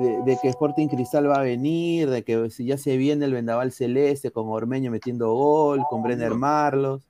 de- 0.00 0.22
de 0.24 0.38
que 0.40 0.48
Sporting 0.48 0.88
Cristal 0.88 1.28
va 1.28 1.40
a 1.40 1.42
venir, 1.42 2.08
de 2.10 2.22
que 2.22 2.50
si 2.50 2.64
ya 2.66 2.78
se 2.78 2.96
viene 2.96 3.24
el 3.24 3.32
vendaval 3.32 3.72
celeste 3.72 4.30
con 4.30 4.48
Ormeño 4.48 4.90
metiendo 4.90 5.32
gol, 5.34 5.82
con 5.90 6.02
Brenner 6.02 6.34
Marlos. 6.34 7.02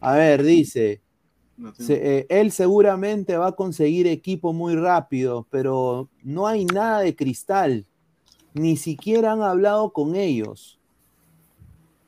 A 0.00 0.14
ver, 0.14 0.42
dice, 0.42 1.00
No 1.56 1.72
tiene- 1.72 1.86
se- 1.86 2.18
eh, 2.18 2.26
él 2.28 2.52
seguramente 2.52 3.36
va 3.38 3.48
a 3.48 3.52
conseguir 3.52 4.06
equipo 4.06 4.52
muy 4.52 4.74
rápido, 4.76 5.46
pero 5.50 6.08
no 6.22 6.46
hay 6.46 6.66
nada 6.66 7.00
de 7.00 7.16
cristal. 7.16 7.86
Ni 8.54 8.76
siquiera 8.76 9.32
han 9.32 9.42
hablado 9.42 9.92
con 9.92 10.14
ellos. 10.16 10.78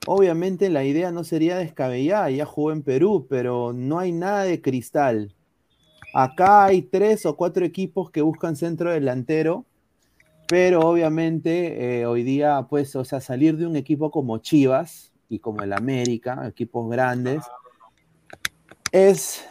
Obviamente 0.06 0.70
la 0.70 0.84
idea 0.84 1.10
no 1.10 1.24
sería 1.24 1.56
descabellada, 1.58 2.30
ya 2.30 2.46
jugó 2.46 2.72
en 2.72 2.82
Perú, 2.82 3.26
pero 3.28 3.72
no 3.74 3.98
hay 3.98 4.12
nada 4.12 4.44
de 4.44 4.60
cristal. 4.62 5.34
Acá 6.14 6.64
hay 6.64 6.82
tres 6.82 7.26
o 7.26 7.36
cuatro 7.36 7.64
equipos 7.64 8.10
que 8.10 8.22
buscan 8.22 8.56
centro 8.56 8.90
delantero, 8.90 9.64
pero 10.48 10.80
obviamente 10.80 12.00
eh, 12.00 12.06
hoy 12.06 12.22
día, 12.22 12.66
pues, 12.68 12.96
o 12.96 13.04
sea, 13.04 13.20
salir 13.20 13.56
de 13.56 13.66
un 13.66 13.76
equipo 13.76 14.10
como 14.10 14.38
Chivas 14.38 15.12
y 15.28 15.40
como 15.40 15.62
el 15.62 15.72
América, 15.72 16.46
equipos 16.48 16.90
grandes, 16.90 17.44
es, 18.92 19.44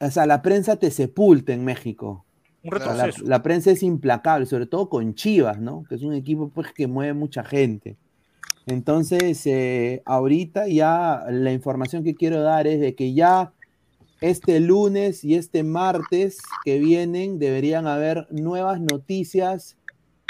o 0.00 0.10
sea, 0.10 0.26
la 0.26 0.42
prensa 0.42 0.76
te 0.76 0.90
sepulta 0.90 1.52
en 1.52 1.64
México. 1.64 2.24
Un 2.62 3.28
la 3.28 3.42
prensa 3.42 3.72
es 3.72 3.82
implacable, 3.82 4.46
sobre 4.46 4.66
todo 4.66 4.88
con 4.88 5.14
Chivas, 5.14 5.58
¿no? 5.60 5.84
Que 5.88 5.96
es 5.96 6.02
un 6.02 6.14
equipo 6.14 6.48
pues, 6.48 6.72
que 6.72 6.86
mueve 6.86 7.12
mucha 7.12 7.44
gente. 7.44 7.96
Entonces, 8.66 9.44
eh, 9.46 10.02
ahorita 10.06 10.68
ya 10.68 11.24
la 11.28 11.52
información 11.52 12.02
que 12.02 12.14
quiero 12.14 12.40
dar 12.40 12.66
es 12.66 12.80
de 12.80 12.94
que 12.94 13.12
ya 13.12 13.52
este 14.20 14.60
lunes 14.60 15.24
y 15.24 15.34
este 15.34 15.62
martes 15.62 16.38
que 16.64 16.78
vienen 16.78 17.38
deberían 17.38 17.86
haber 17.86 18.26
nuevas 18.30 18.80
noticias 18.80 19.76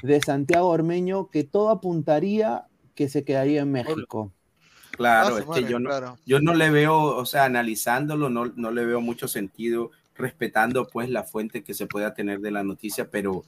de 0.02 0.20
Santiago 0.20 0.68
Ormeño 0.68 1.30
que 1.30 1.44
todo 1.44 1.70
apuntaría 1.70 2.64
que 2.94 3.08
se 3.08 3.24
quedaría 3.24 3.62
en 3.62 3.72
México. 3.72 4.32
Claro, 4.92 5.36
Ah, 5.36 5.38
es 5.40 5.44
que 5.64 5.68
yo 5.70 5.78
no, 5.80 5.88
claro. 5.90 6.18
yo 6.24 6.40
no 6.40 6.54
le 6.54 6.70
veo, 6.70 7.16
o 7.16 7.26
sea, 7.26 7.44
analizándolo, 7.44 8.30
no, 8.30 8.46
no 8.46 8.70
le 8.70 8.84
veo 8.84 9.00
mucho 9.00 9.26
sentido, 9.26 9.90
respetando 10.14 10.86
pues 10.88 11.10
la 11.10 11.24
fuente 11.24 11.64
que 11.64 11.74
se 11.74 11.86
pueda 11.86 12.14
tener 12.14 12.40
de 12.40 12.52
la 12.52 12.62
noticia, 12.62 13.10
pero 13.10 13.44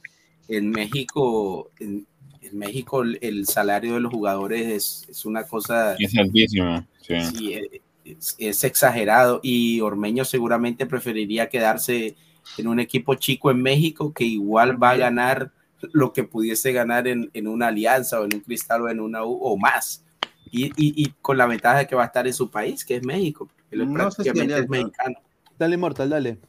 en 0.49 0.69
México, 0.71 1.71
en, 1.79 2.05
en 2.41 2.57
México 2.57 3.01
el, 3.03 3.17
el 3.21 3.45
salario 3.47 3.93
de 3.93 4.01
los 4.01 4.11
jugadores 4.13 4.67
es, 4.67 5.09
es 5.09 5.25
una 5.25 5.43
cosa, 5.43 5.95
Es 5.97 6.17
altísimo, 6.17 6.85
sí. 7.01 7.15
sí, 7.33 7.53
eh, 7.53 7.81
es, 8.11 8.35
es 8.37 8.63
exagerado 8.63 9.39
y 9.43 9.81
Ormeño 9.81 10.25
seguramente 10.25 10.85
preferiría 10.85 11.49
quedarse 11.49 12.15
en 12.57 12.67
un 12.67 12.79
equipo 12.79 13.15
chico 13.15 13.51
en 13.51 13.61
México 13.61 14.13
que 14.13 14.23
igual 14.23 14.81
va 14.81 14.91
a 14.91 14.97
ganar 14.97 15.51
lo 15.91 16.13
que 16.13 16.23
pudiese 16.23 16.71
ganar 16.71 17.07
en, 17.07 17.29
en 17.33 17.47
una 17.47 17.67
alianza 17.67 18.19
o 18.19 18.25
en 18.25 18.33
un 18.33 18.39
cristal 18.41 18.81
o 18.81 18.89
en 18.89 18.99
una 18.99 19.23
U 19.25 19.37
o 19.41 19.57
más. 19.57 20.03
Y, 20.49 20.67
y, 20.67 20.71
y 20.77 21.13
con 21.21 21.37
la 21.37 21.45
ventaja 21.45 21.79
de 21.79 21.87
que 21.87 21.95
va 21.95 22.03
a 22.03 22.07
estar 22.07 22.25
en 22.25 22.33
su 22.33 22.49
país, 22.49 22.85
que 22.85 22.95
es 22.95 23.03
México. 23.03 23.49
Él 23.69 23.81
es 23.81 23.87
No 23.87 24.09
sé 24.09 24.23
si 24.23 24.29
prácticamente 24.29 24.63
es 24.63 24.69
mexicano. 24.69 25.19
Dale, 25.59 25.77
Mortal, 25.77 26.09
dale. 26.09 26.39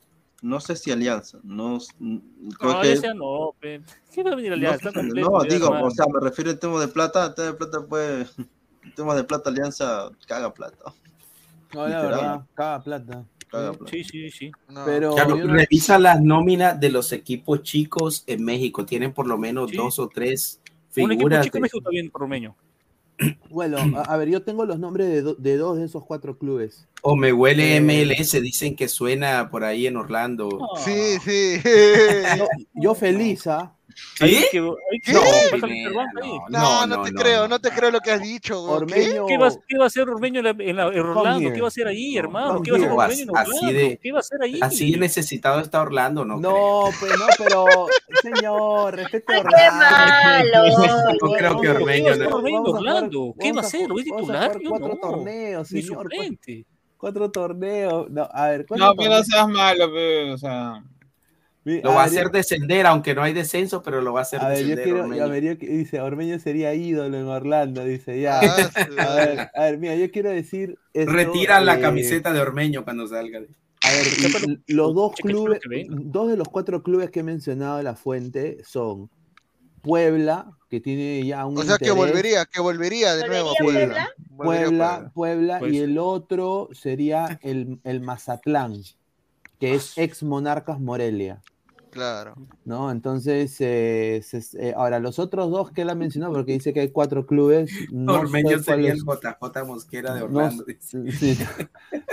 No 0.41 0.61
sé 0.61 0.77
si 0.77 0.93
Alianza. 0.93 1.41
No, 1.43 1.79
creo 1.99 2.21
No, 2.73 2.81
que. 2.81 2.89
Alianza 2.89 3.15
no, 3.15 3.55
pe. 3.59 3.83
¿Qué 4.15 4.23
va 4.23 4.31
a 4.31 4.35
venir 4.37 4.53
Alianza? 4.53 4.91
No, 4.91 4.93
completo, 4.93 5.31
no, 5.31 5.43
digo, 5.43 5.67
hermano. 5.67 5.87
o 5.87 5.91
sea, 5.91 6.07
me 6.07 6.21
refiero 6.21 6.51
al 6.53 6.59
tema 6.61 6.81
de 6.81 6.89
plata. 6.89 7.27
El 7.27 7.35
tema 7.35 7.47
de 7.49 7.55
plata, 7.55 7.87
pues. 7.89 8.35
El 8.85 8.95
tema 8.95 9.15
de 9.17 9.25
plata, 9.25 9.51
Alianza 9.51 10.11
caga 10.27 10.55
plata. 10.55 10.95
No, 11.75 11.87
la 11.89 12.03
verdad, 12.03 12.41
caga 12.55 12.83
plata. 12.83 13.25
Sí, 13.91 14.05
sí, 14.05 14.31
sí. 14.31 14.51
No. 14.69 14.85
Pero 14.85 15.15
Claro, 15.15 15.37
no- 15.37 15.55
revisa 15.55 15.99
las 15.99 16.21
nóminas 16.21 16.79
de 16.79 16.91
los 16.91 17.13
equipos 17.13 17.63
chicos 17.63 18.25
en 18.27 18.45
México. 18.45 18.85
Tienen 18.85 19.13
por 19.13 19.27
lo 19.27 19.39
menos 19.39 19.71
Sí. 19.71 19.77
dos 19.77 19.99
o 19.99 20.09
tres 20.09 20.61
Un 20.97 21.13
equipo 21.13 21.19
figuras. 21.29 21.45
chico 21.45 21.55
de- 21.55 21.59
en 21.59 21.63
México 21.63 21.79
está 21.79 21.91
bien 21.91 22.11
romeño. 22.13 22.55
Bueno, 23.51 23.79
a, 23.97 24.03
a 24.03 24.17
ver, 24.17 24.29
yo 24.29 24.43
tengo 24.43 24.65
los 24.67 24.79
nombres 24.79 25.09
de, 25.09 25.23
do- 25.23 25.35
de 25.35 25.57
dos 25.57 25.79
de 25.79 25.85
esos 25.87 26.05
cuatro 26.05 26.37
clubes. 26.39 26.87
O 27.03 27.17
me 27.17 27.33
huele 27.33 27.77
Eh, 27.77 27.81
MLS, 27.81 28.41
dicen 28.41 28.77
que 28.77 28.87
suena 28.89 29.51
por 29.51 29.65
ahí 29.65 29.87
en 29.87 29.97
Orlando. 29.97 30.49
Sí, 30.77 31.19
sí. 31.25 31.55
Yo, 32.37 32.47
yo 32.75 32.95
feliz, 32.95 33.47
¿ah? 33.47 33.75
¿Qué? 34.19 34.25
ahí. 34.53 34.69
No, 35.13 35.21
No, 36.49 36.87
no, 36.87 36.97
no, 36.97 37.03
te 37.05 37.13
no, 37.13 37.21
creo, 37.21 37.43
no. 37.43 37.49
no, 37.49 37.61
te 37.61 37.71
creo 37.71 37.91
lo 37.91 38.01
que 38.01 38.11
has 38.13 38.21
dicho. 38.23 38.55
¿Qué? 38.67 38.73
Ormeño. 38.73 39.27
¿Qué 39.27 39.39
va, 39.39 39.51
qué 39.67 39.79
va 39.79 39.85
a 39.85 39.87
hacer 39.87 40.09
Ormeño 40.09 40.41
en, 40.41 40.45
la- 40.45 40.65
en 40.65 40.77
la- 40.77 40.89
en 40.89 41.01
Orlando? 41.01 41.53
¿Qué 41.53 41.61
va 41.61 41.67
a 41.67 41.69
hacer 41.69 41.87
ahí, 41.87 42.17
hermano? 42.17 42.61
¿Qué 42.63 42.73
va 42.73 42.77
a 42.77 42.81
hacer. 42.81 42.91
Ormeño 42.93 43.23
en 43.23 43.37
Así 43.37 43.51
Orlando? 43.53 43.79
de- 43.79 43.99
¿Qué 44.03 44.13
va 44.13 44.19
a 44.19 44.21
hacer 44.21 44.43
ahí? 44.43 44.59
Así 44.61 44.97
necesitado 44.97 45.61
está 45.61 45.81
Orlando, 45.83 46.25
¿no? 46.25 46.39
No, 46.39 46.85
pues 46.99 47.13
no, 47.19 47.27
pero 47.39 47.65
señor, 48.23 48.97
respete 48.97 49.35
a 49.35 49.41
¡Qué 49.43 49.47
Orlando. 49.47 49.79
malo! 49.79 51.09
No 51.23 51.33
creo 51.33 51.61
que 51.61 51.67
¿Qué 51.67 51.69
va 51.69 51.73
a 51.73 51.83
Ormeño 51.83 52.13
hacer 52.13 52.29
no. 52.31 52.37
Ormeño 52.37 52.59
en 52.59 52.67
Orlando? 52.77 53.35
¿Qué 53.39 53.53
va 53.53 53.61
a 53.61 53.65
hacer? 53.65 53.89
¿Lo 53.89 53.99
es 53.99 54.05
titular? 54.05 54.59
cuatro 54.69 54.99
torneos, 55.01 55.69
señor, 55.69 56.09
cuatro- 56.97 57.31
torneos. 57.31 58.11
No, 58.11 58.29
a 58.33 58.49
ver, 58.49 58.67
¿cuántos 58.67 58.89
No, 58.89 58.95
pero 58.97 59.11
no 59.11 59.23
seas 59.25 59.49
malo, 59.49 59.93
pe, 59.93 60.33
o 60.33 60.39
sea. 60.39 60.83
Lo 61.83 61.95
va 61.95 62.03
a 62.03 62.07
hacer 62.07 62.31
descender, 62.31 62.87
aunque 62.87 63.15
no 63.15 63.23
hay 63.23 63.33
descenso, 63.33 63.83
pero 63.83 64.01
lo 64.01 64.13
va 64.13 64.21
a 64.21 64.23
hacer 64.23 64.41
A 64.41 64.49
ver, 64.49 64.59
yo 64.59 64.69
descender. 64.69 64.85
quiero, 64.85 65.01
Ormeño. 65.05 65.25
a 65.25 65.27
ver, 65.29 65.43
yo 65.45 65.55
dice, 65.55 66.01
Ormeño 66.01 66.39
sería 66.39 66.75
ídolo 66.75 67.17
en 67.19 67.27
Orlando, 67.27 67.85
dice, 67.85 68.21
ya. 68.21 68.41
Ah, 68.41 68.71
sí, 68.75 68.97
A 68.99 69.15
ver, 69.15 69.51
a 69.55 69.61
ver, 69.65 69.79
mira, 69.79 69.95
yo 69.97 70.11
quiero 70.11 70.31
decir. 70.31 70.79
esto, 70.93 71.13
Retiran 71.13 71.65
la 71.67 71.77
eh, 71.77 71.81
camiseta 71.81 72.33
de 72.33 72.41
Ormeño 72.41 72.85
cuando 72.85 73.07
salga. 73.07 73.39
A 73.39 73.91
ver, 73.93 74.59
los 74.67 74.95
dos 74.95 75.15
clubes, 75.15 75.61
dos 75.89 76.29
de 76.31 76.37
los 76.37 76.49
cuatro 76.49 76.83
clubes 76.83 77.11
que 77.11 77.21
he 77.21 77.23
mencionado 77.23 77.77
de 77.77 77.85
la 77.85 77.95
fuente 77.95 78.59
son 78.65 79.09
Puebla, 79.83 80.51
que 80.69 80.81
tiene 80.81 81.25
ya 81.25 81.47
un 81.47 81.57
O 81.57 81.63
sea 81.63 81.79
que 81.79 81.93
volvería, 81.93 82.45
que 82.47 82.61
volvería 82.61 83.15
de 83.15 83.29
nuevo 83.29 83.51
a 83.51 83.55
¿Volvería 83.63 83.87
Puebla. 83.87 84.09
Puebla? 84.37 84.69
Puebla, 84.69 85.11
Puebla, 85.15 85.59
Pues 85.61 85.73
y 85.73 85.77
sí. 85.77 85.83
el 85.83 85.99
otro 85.99 86.69
sería 86.73 87.39
el, 87.43 87.79
el 87.85 88.01
Mazatlán, 88.01 88.83
que 89.61 89.75
es 89.75 89.97
ex 89.97 90.23
Monarcas 90.25 90.81
Morelia. 90.81 91.41
Claro. 91.91 92.35
¿no? 92.65 92.91
Entonces, 92.91 93.57
eh, 93.61 94.21
se- 94.23 94.43
eh, 94.69 94.75
ahora 94.77 94.99
los 95.01 95.19
otros 95.19 95.51
dos 95.51 95.71
que 95.73 95.83
él 95.83 95.91
ha 95.91 95.95
mencionado, 95.95 96.33
porque 96.35 96.53
dice 96.53 96.73
que 96.73 96.81
hay 96.81 96.91
cuatro 96.91 97.27
clubes, 97.27 97.71
no 97.91 98.15
Ormeño 98.21 98.59
sé 98.59 98.65
sería 98.65 98.93
el 98.93 99.05
cuáles, 99.05 99.23
JJ 99.25 99.65
Mosquera 99.65 100.15
de 100.15 100.21
no, 100.21 100.27
Orlando. 100.27 100.65
sí, 100.79 101.37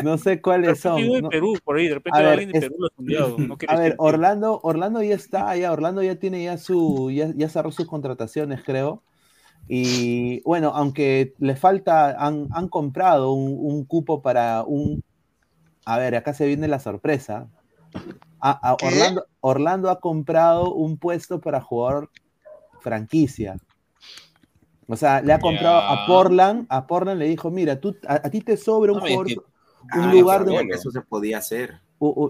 no 0.03 0.17
sé 0.17 0.41
cuáles 0.41 0.79
son. 0.79 0.97
vive 0.97 1.17
en 1.17 1.23
no- 1.23 1.29
Perú, 1.29 1.53
por 1.63 1.77
ahí. 1.77 1.87
De 1.87 1.95
repente 1.95 2.17
A 2.19 2.21
ver, 2.23 2.31
alguien 2.31 2.51
de 2.51 2.57
es- 2.59 2.63
Perú 2.65 2.75
lo 2.79 2.85
ha 2.85 2.89
estudiado. 2.89 3.37
No 3.37 3.57
quiere 3.57 3.73
A 3.73 3.77
ver, 3.77 3.83
decir 3.91 3.97
que- 3.97 4.03
Orlando, 4.03 4.59
Orlando 4.63 5.03
ya 5.03 5.15
está, 5.15 5.55
ya 5.57 5.71
Orlando 5.71 6.01
ya 6.03 6.15
tiene 6.15 6.43
ya 6.43 6.57
su, 6.57 7.11
ya, 7.11 7.31
ya 7.35 7.49
cerró 7.49 7.71
sus 7.71 7.85
contrataciones, 7.87 8.63
creo. 8.63 9.03
Y 9.67 10.41
bueno, 10.43 10.71
aunque 10.75 11.33
le 11.39 11.55
falta, 11.55 12.11
han, 12.23 12.47
han 12.51 12.69
comprado 12.69 13.33
un, 13.33 13.57
un 13.59 13.83
cupo 13.85 14.21
para 14.21 14.63
un, 14.63 15.03
a 15.85 15.97
ver, 15.97 16.15
acá 16.15 16.33
se 16.33 16.45
viene 16.45 16.67
la 16.67 16.79
sorpresa. 16.79 17.47
A- 18.39 18.71
a 18.71 18.77
¿Qué? 18.77 18.85
Orlando, 18.87 19.25
Orlando 19.41 19.89
ha 19.89 19.99
comprado 19.99 20.73
un 20.73 20.97
puesto 20.97 21.39
para 21.39 21.61
jugador 21.61 22.09
franquicia. 22.81 23.57
O 24.87 24.95
sea, 24.95 25.21
le 25.21 25.33
ha 25.33 25.39
comprado 25.39 25.77
a. 25.79 26.05
Portland, 26.05 26.67
a 26.69 26.85
Portland 26.85 27.19
le 27.19 27.27
dijo, 27.27 27.49
mira, 27.49 27.79
tú, 27.79 27.95
a, 28.07 28.15
a 28.15 28.29
ti 28.29 28.41
te 28.41 28.55
sobra 28.57 28.91
un 28.93 28.99
No 28.99 29.05
un 29.93 30.03
Ah, 30.09 30.11
lugar 30.11 30.45
de, 30.45 30.67
Eso 30.71 30.91
se 30.91 31.01
podía 31.01 31.39
hacer. 31.39 31.79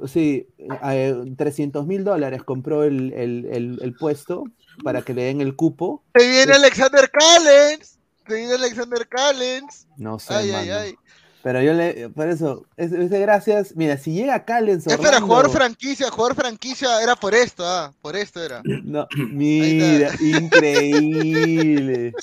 Sí, 0.07 0.47
eh, 0.57 1.15
300 1.37 1.87
mil 1.87 2.03
dólares 2.03 2.43
compró 2.43 2.83
el, 2.83 3.11
el- 3.13 3.45
el- 3.51 3.79
el 3.81 3.95
puesto 3.95 4.43
para 4.83 5.01
que 5.01 5.13
le 5.13 5.23
den 5.23 5.41
el 5.41 5.55
cupo. 5.55 6.03
Se 6.13 6.27
viene 6.27 6.51
Es- 6.51 6.57
Alexander 6.59 7.09
Callens. 7.11 7.99
Se 8.27 8.35
viene 8.35 8.53
Alexander 8.53 9.07
Callens. 9.07 9.87
No 9.97 10.19
sé, 10.19 10.33
Ay, 10.33 10.51
ay, 10.51 10.69
ay. 10.69 10.95
Pero 11.45 11.61
yo 11.61 11.73
le, 11.73 12.09
por 12.09 12.27
eso, 12.27 12.65
es, 12.75 12.91
es 12.91 13.11
de 13.11 13.19
gracias. 13.19 13.75
Mira, 13.75 13.97
si 13.97 14.13
llega 14.13 14.43
Callens 14.45 14.87
Espera, 14.87 15.09
Orlando- 15.09 15.27
jugador 15.27 15.51
franquicia, 15.51 16.09
jugador 16.09 16.35
franquicia 16.35 16.99
era 17.03 17.15
por 17.15 17.35
esto, 17.35 17.63
ah, 17.63 17.93
por 18.01 18.15
esto 18.15 18.43
era. 18.43 18.63
No, 18.83 19.05
mira, 19.31 20.09
increíble. 20.19 22.13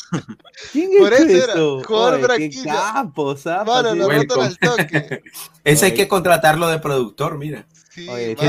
¿Quién 0.72 0.90
Por 0.98 1.12
es 1.12 1.20
eso 1.20 1.44
era, 1.44 1.52
eso? 1.52 1.82
jugador 1.84 2.14
Oye, 2.14 2.20
qué 2.20 2.26
franquicia. 2.26 2.72
capo, 2.72 3.36
sí. 3.36 3.48
lo 3.94 4.10
rotan 4.10 4.40
al 4.40 4.58
toque. 4.58 5.22
Ese 5.64 5.86
hay 5.86 5.94
que 5.94 6.08
contratarlo 6.08 6.66
de 6.66 6.80
productor, 6.80 7.38
mira. 7.38 7.64
Sí, 7.90 8.08
Oye, 8.08 8.34
Que, 8.34 8.46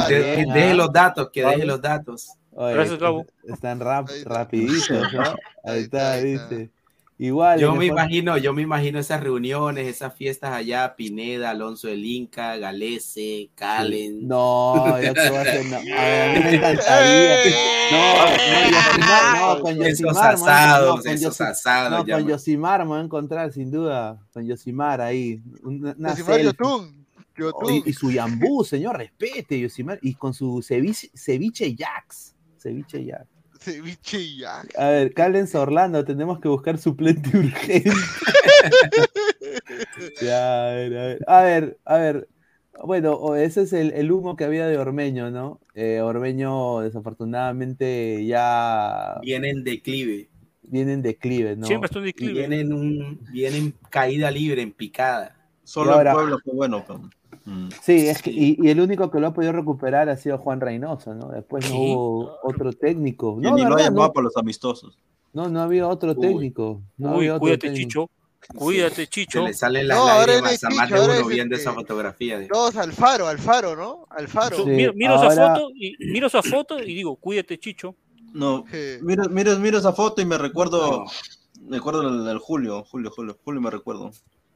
deje 0.51 0.73
los 0.73 0.91
datos, 0.91 1.29
que 1.31 1.45
deje 1.45 1.65
los 1.65 1.81
datos. 1.81 2.29
Oye, 2.53 2.73
Gracias, 2.73 2.97
Gabo. 2.99 3.27
Están 3.43 3.79
rap, 3.79 4.09
Ahí 4.09 4.17
está. 4.17 4.29
rapiditos, 4.29 4.89
¿no? 5.13 5.21
Ahí 5.21 5.35
Ahí 5.65 5.79
está, 5.81 5.83
está, 5.83 6.11
ahí 6.13 6.33
está. 6.33 6.47
dice. 6.55 6.71
Igual. 7.17 7.59
Yo 7.59 7.75
me 7.75 7.85
imagino, 7.85 8.37
yo 8.37 8.53
me 8.53 8.63
imagino 8.63 8.99
esas 8.99 9.21
reuniones, 9.21 9.87
esas 9.87 10.15
fiestas 10.15 10.51
allá, 10.51 10.95
Pineda, 10.95 11.51
Alonso 11.51 11.87
del 11.87 12.03
Inca, 12.03 12.57
Galese, 12.57 13.49
Calen. 13.55 14.27
No, 14.27 14.99
ya 15.01 15.13
te 15.13 15.29
voy 15.29 15.37
a 15.37 15.41
hacer. 15.41 15.65
No. 15.65 15.77
A 15.77 15.81
ver, 15.81 16.29
a 16.29 16.33
mí 16.33 16.43
me 16.43 16.55
encantaría. 16.55 17.35
No, 17.93 18.25
no, 18.25 18.71
Yosimar, 18.71 19.57
no, 19.57 19.61
con 19.61 19.83
Esos 19.83 19.99
Yosimar. 19.99 20.15
man, 20.15 20.33
asados, 20.33 20.95
no, 20.95 21.01
con 21.03 21.11
esos 21.11 21.41
asados. 21.41 22.07
No, 22.07 22.13
con 22.13 22.27
Yosimar 22.27 22.79
me 22.81 22.85
voy 22.87 22.99
a 22.99 23.03
encontrar, 23.03 23.51
sin 23.51 23.69
duda. 23.69 24.19
Con 24.33 24.47
Yosimar 24.47 25.01
ahí. 25.01 25.41
Una, 25.63 25.93
Yosimar. 26.09 26.41
Yotun. 26.41 27.05
Y, 27.69 27.89
y 27.89 27.93
su 27.93 28.11
yambú, 28.11 28.63
señor, 28.63 28.97
respete, 28.97 29.59
Yosimar. 29.59 29.99
Y 30.01 30.15
con 30.15 30.33
su 30.33 30.61
ceviche, 30.63 31.11
ceviche 31.13 31.75
Jax. 31.77 32.35
Ceviche 32.57 33.05
Jax. 33.05 33.32
Ceviche 33.71 34.19
y 34.19 34.37
ya. 34.39 34.63
A 34.77 34.87
ver, 34.89 35.13
Callens 35.13 35.53
Orlando, 35.55 36.03
tenemos 36.05 36.39
que 36.39 36.47
buscar 36.47 36.77
suplente 36.77 37.29
urgente. 37.37 37.91
Ya, 40.21 40.69
a 40.69 40.73
ver, 40.73 40.97
a 40.97 41.03
ver. 41.05 41.23
A 41.27 41.41
ver, 41.41 41.77
a 41.85 41.97
ver. 41.97 42.27
Bueno, 42.83 43.35
ese 43.35 43.61
es 43.61 43.73
el, 43.73 43.91
el 43.93 44.11
humo 44.11 44.35
que 44.35 44.43
había 44.43 44.67
de 44.67 44.77
Ormeño, 44.77 45.29
¿no? 45.31 45.59
Eh, 45.75 46.01
Ormeño, 46.01 46.79
desafortunadamente, 46.81 48.25
ya 48.25 49.19
Viene 49.21 49.49
en 49.51 49.63
declive. 49.63 50.29
viene 50.63 50.93
en 50.93 51.01
declive, 51.01 51.55
¿no? 51.55 51.67
Siempre 51.67 51.85
está 51.87 51.99
en 51.99 52.05
declive. 52.05 52.33
Viene 52.33 52.59
en, 52.61 52.73
un, 52.73 53.19
viene 53.31 53.57
en 53.57 53.73
caída 53.89 54.31
libre, 54.31 54.61
en 54.61 54.71
picada. 54.71 55.35
Solo 55.63 55.93
ahora- 55.93 56.11
en 56.11 56.17
Puebla 56.17 56.37
fue 56.43 56.53
bueno. 56.55 56.83
pero- 56.85 57.09
Mm. 57.45 57.69
Sí, 57.81 58.07
es 58.07 58.21
que, 58.21 58.31
y, 58.31 58.57
y 58.61 58.69
el 58.69 58.79
único 58.79 59.11
que 59.11 59.19
lo 59.19 59.27
ha 59.27 59.33
podido 59.33 59.51
recuperar 59.51 60.07
ha 60.09 60.15
sido 60.17 60.37
Juan 60.37 60.61
Reynoso, 60.61 61.13
¿no? 61.13 61.27
Después 61.29 61.69
no 61.69 61.75
hubo 61.77 62.37
otro 62.43 62.71
técnico. 62.73 63.35
Y 63.39 63.41
No, 63.43 63.55
ni 63.55 63.63
lo 63.63 63.75
ha 63.75 63.79
llamado 63.81 64.07
no, 64.07 64.13
para 64.13 64.23
los 64.25 64.37
amistosos. 64.37 64.97
no, 65.33 65.49
no 65.49 65.61
había 65.61 65.87
otro 65.87 66.11
Uy. 66.11 66.21
técnico. 66.21 66.81
No 66.97 67.09
Uy, 67.11 67.15
había 67.17 67.31
otro 67.33 67.41
cuídate, 67.41 67.67
técnico. 67.67 67.87
Chicho. 67.87 68.09
Cuídate, 68.55 68.95
Se 68.95 69.07
Chicho. 69.07 69.43
le 69.45 69.53
salen 69.53 69.87
las 69.87 69.97
No, 69.97 70.03
ahora 70.09 70.33
lágrimas 70.33 70.63
a 70.65 70.69
más 70.71 70.89
de 70.89 70.99
uno 70.99 71.27
viendo 71.27 71.55
este- 71.55 71.69
esa 71.69 71.73
fotografía. 71.73 72.39
de- 72.39 72.47
Todos 72.47 72.75
Alfaro, 72.75 73.27
Alfaro, 73.27 73.75
¿no? 73.75 74.05
Alfaro. 74.09 74.57
Sí, 74.57 74.65
miro, 74.65 74.93
miro 74.93 75.15
esa 75.15 75.29
foto 75.53 75.69
y 75.75 75.95
miro 75.99 76.27
esa 76.27 76.43
foto 76.43 76.79
y 76.79 76.93
digo, 76.93 77.15
cuídate, 77.15 77.57
Chicho. 77.57 77.95
No, 78.33 78.65
Sí. 78.71 78.97
mira, 79.01 79.27
mira 79.29 79.77
esa 79.77 79.93
foto 79.93 80.21
y 80.21 80.25
me 80.25 80.37
recuerdo, 80.37 81.03
No. 81.03 81.05
me 81.69 81.77
recuerdo 81.77 82.01
el, 82.07 82.27
el 82.27 82.37
Julio, 82.39 82.83
Julio, 82.83 83.11
Julio, 83.11 83.37
Julio 83.45 83.61
me 83.61 83.69
recuerdo. 83.69 84.11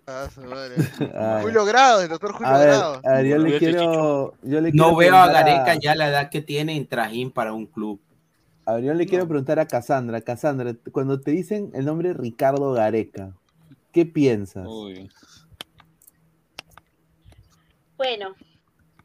Ah. 0.09 0.29
Julio 1.41 1.65
Grado, 1.65 2.01
el 2.01 2.07
doctor 2.07 2.31
Julio 2.31 2.47
A 2.47 2.57
ver, 2.59 2.67
Grado. 2.69 3.01
a 3.03 3.11
ver, 3.17 3.25
yo 3.25 3.37
le 3.37 3.43
Cuídate, 3.43 3.59
quiero. 3.59 4.33
Yo 4.41 4.61
le 4.61 4.71
No 4.71 4.95
quiero 4.95 4.95
veo 4.95 5.15
a 5.17 5.27
Gareca 5.31 5.75
ya 5.75 5.95
la 5.95 6.07
edad 6.07 6.29
que 6.29 6.41
tiene 6.41 6.77
en 6.77 6.87
trajín 6.87 7.29
para 7.31 7.51
un 7.51 7.65
club. 7.65 7.99
A 8.65 8.75
ver, 8.75 8.85
yo 8.85 8.93
le 8.93 9.05
quiero 9.05 9.27
preguntar 9.27 9.59
a 9.59 9.67
Cassandra. 9.67 10.21
Cassandra, 10.21 10.73
cuando 10.93 11.19
te 11.19 11.31
dicen 11.31 11.71
el 11.73 11.83
nombre 11.85 12.13
Ricardo 12.13 12.71
Gareca, 12.71 13.33
¿qué 13.91 14.05
piensas? 14.05 14.65
Uy. 14.65 15.09
Bueno, 17.97 18.33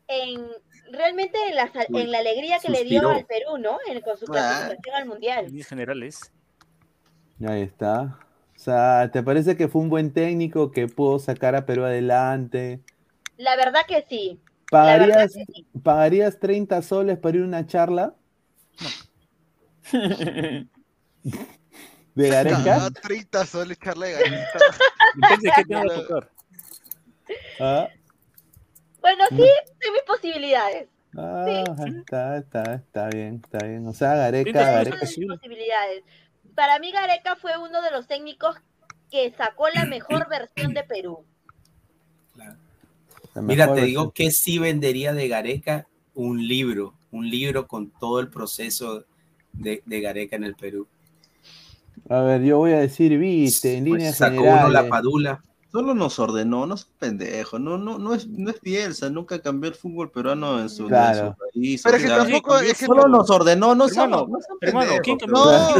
en, 0.07 0.47
realmente 0.93 1.37
en 1.49 1.57
la, 1.57 1.73
sal- 1.73 1.87
en 1.89 2.12
la 2.12 2.19
alegría 2.19 2.59
que 2.61 2.69
le 2.70 2.85
dio 2.85 3.09
al 3.09 3.24
Perú, 3.27 3.59
¿no? 3.59 3.79
En, 3.89 4.01
con 4.03 4.16
su 4.19 4.27
Ah. 4.29 4.33
clasificación 4.33 4.95
al 4.97 5.07
Mundial. 5.07 5.47
En 5.47 5.65
generales. 5.65 6.31
Ahí 7.45 7.62
está. 7.62 8.19
O 8.62 8.64
sea, 8.64 9.10
¿te 9.12 9.24
parece 9.24 9.56
que 9.56 9.66
fue 9.66 9.80
un 9.82 9.89
buen 9.89 10.12
técnico 10.12 10.70
que 10.70 10.86
pudo 10.86 11.18
sacar 11.18 11.56
a 11.56 11.66
Perú 11.66 11.82
adelante? 11.82 12.78
La 13.36 13.56
verdad 13.56 13.80
que 13.89 14.06
sí. 14.09 14.39
¿Pagarías, 14.70 15.32
que 15.34 15.44
sí. 15.52 15.66
¿Pagarías 15.82 16.39
30 16.39 16.80
soles 16.82 17.18
para 17.18 17.39
ir 17.39 17.43
a 17.43 17.47
una 17.47 17.66
charla 17.66 18.14
de 19.93 20.68
Gareca? 22.14 22.86
Ah, 22.86 22.90
30 23.02 23.47
soles, 23.47 23.76
charla 23.80 24.06
de 24.06 24.12
Gareca. 24.12 24.59
Qué 25.56 25.64
te 25.64 25.74
va 25.74 25.80
a 25.80 25.84
tocar. 25.86 26.30
Ah, 27.59 27.89
Bueno, 29.01 29.24
sí, 29.30 29.39
de 29.39 29.90
mis 29.90 30.02
posibilidades. 30.06 30.89
ah, 31.18 31.74
está, 31.98 32.36
está, 32.36 32.74
está 32.74 33.09
bien, 33.09 33.43
está 33.44 33.66
bien. 33.66 33.89
O 33.89 33.93
sea, 33.93 34.14
Gareca, 34.14 34.52
30 34.52 34.60
soles 34.62 34.84
Gareca. 34.84 35.01
posibilidades. 35.34 36.05
Para 36.55 36.79
mí 36.79 36.91
Gareca 36.93 37.37
fue 37.37 37.57
uno 37.59 37.83
de 37.83 37.91
los 37.91 38.07
técnicos 38.07 38.57
que 39.11 39.31
sacó 39.33 39.69
la 39.69 39.85
mejor 39.87 40.29
versión 40.29 40.73
de 40.74 40.85
Perú. 40.85 41.27
la 43.35 43.43
Mira, 43.43 43.73
te 43.74 43.81
versión. 43.81 43.87
digo 43.87 44.12
que 44.12 44.31
sí 44.31 44.59
vendería 44.59 45.12
de 45.12 45.29
Gareca 45.29 45.87
un 46.15 46.47
libro, 46.47 46.95
un 47.11 47.29
libro 47.31 47.66
con 47.66 47.91
todo 47.91 48.20
el 48.20 48.29
proceso 48.29 49.05
de, 49.53 49.83
de 49.87 50.01
Gareca 50.01 50.37
en 50.37 50.45
el 50.45 50.55
Perú. 50.57 50.89
A 52.09 52.20
ver, 52.23 52.43
yo 52.43 52.59
voy 52.59 52.73
a 52.73 52.81
decir, 52.81 53.19
viste, 53.19 53.77
en 53.77 53.85
Pues 53.89 54.03
líneas 54.03 54.16
sacó 54.16 54.35
generales. 54.43 54.65
uno 54.65 54.69
la 54.69 54.89
padula. 54.89 55.43
Solo 55.73 55.94
nos 55.94 56.19
ordenó, 56.19 56.66
no 56.66 56.74
es 56.74 56.85
pendejo, 56.99 57.59
no, 57.59 57.78
no, 57.78 57.99
no 57.99 58.12
es, 58.12 58.28
no 58.28 58.51
es 58.51 58.61
Bielsa, 58.61 59.09
nunca 59.09 59.40
cambió 59.40 59.70
el 59.70 59.74
fútbol 59.74 60.11
peruano 60.11 60.61
en 60.61 60.69
su, 60.69 60.86
Claro. 60.86 61.19
en 61.28 61.32
su 61.32 61.39
país. 61.39 61.82
Pero 61.82 61.97
es 61.97 62.03
que 62.03 62.09
tampoco- 62.11 62.59
es 62.59 62.78
que- 62.78 62.85
solo 62.86 63.09
nos 63.09 63.31
ordenó, 63.31 63.74
no 63.74 63.86
Hermano, 63.86 63.89
seamos, 63.89 64.28
no 64.28 64.39
hermano, 64.61 64.90
pendejos, 64.90 65.01
¿quién 65.03 65.19
cambió? 65.19 65.44
No, 65.44 65.77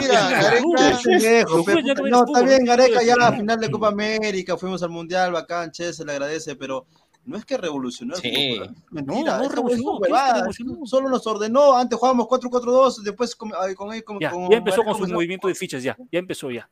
mira, 0.00 0.30
Gareca. 0.30 0.90
Está 0.90 2.42
bien, 2.42 2.58
¿qué 2.58 2.64
Gareca, 2.64 3.02
ya 3.02 3.14
decir? 3.14 3.22
a 3.22 3.32
final 3.32 3.60
de 3.60 3.70
Copa 3.70 3.88
América, 3.88 4.56
fuimos 4.56 4.82
al 4.82 4.90
Mundial, 4.90 5.32
bacán, 5.32 5.70
che, 5.70 5.92
se 5.92 6.04
le 6.04 6.12
agradece, 6.12 6.56
pero 6.56 6.86
no 7.24 7.36
es 7.36 7.44
que 7.44 7.56
revolucionó 7.56 8.14
el 8.16 8.20
Sí. 8.20 8.56
fútbol. 8.56 8.74
Mentira, 8.90 9.38
No, 9.38 9.42
no 9.44 9.48
revolucionó, 9.48 9.64
es 9.64 9.68
¿qué 9.68 9.74
es 9.74 9.80
que 9.80 10.12
huevada, 10.12 10.34
revolucionó? 10.34 10.86
Solo 10.86 11.08
nos 11.08 11.26
ordenó, 11.26 11.74
antes 11.76 11.98
jugábamos 11.98 12.26
4-4-2, 12.26 13.02
después 13.02 13.34
con, 13.36 13.50
con, 13.76 14.00
con, 14.02 14.18
Ya, 14.20 14.30
con 14.30 14.50
ya 14.50 14.56
empezó 14.56 14.82
con 14.82 14.96
su 14.96 15.06
movimiento 15.06 15.48
de 15.48 15.54
fichas, 15.54 15.82
ya, 15.82 15.96
ya 16.10 16.18
empezó 16.18 16.50
ya. 16.50 16.68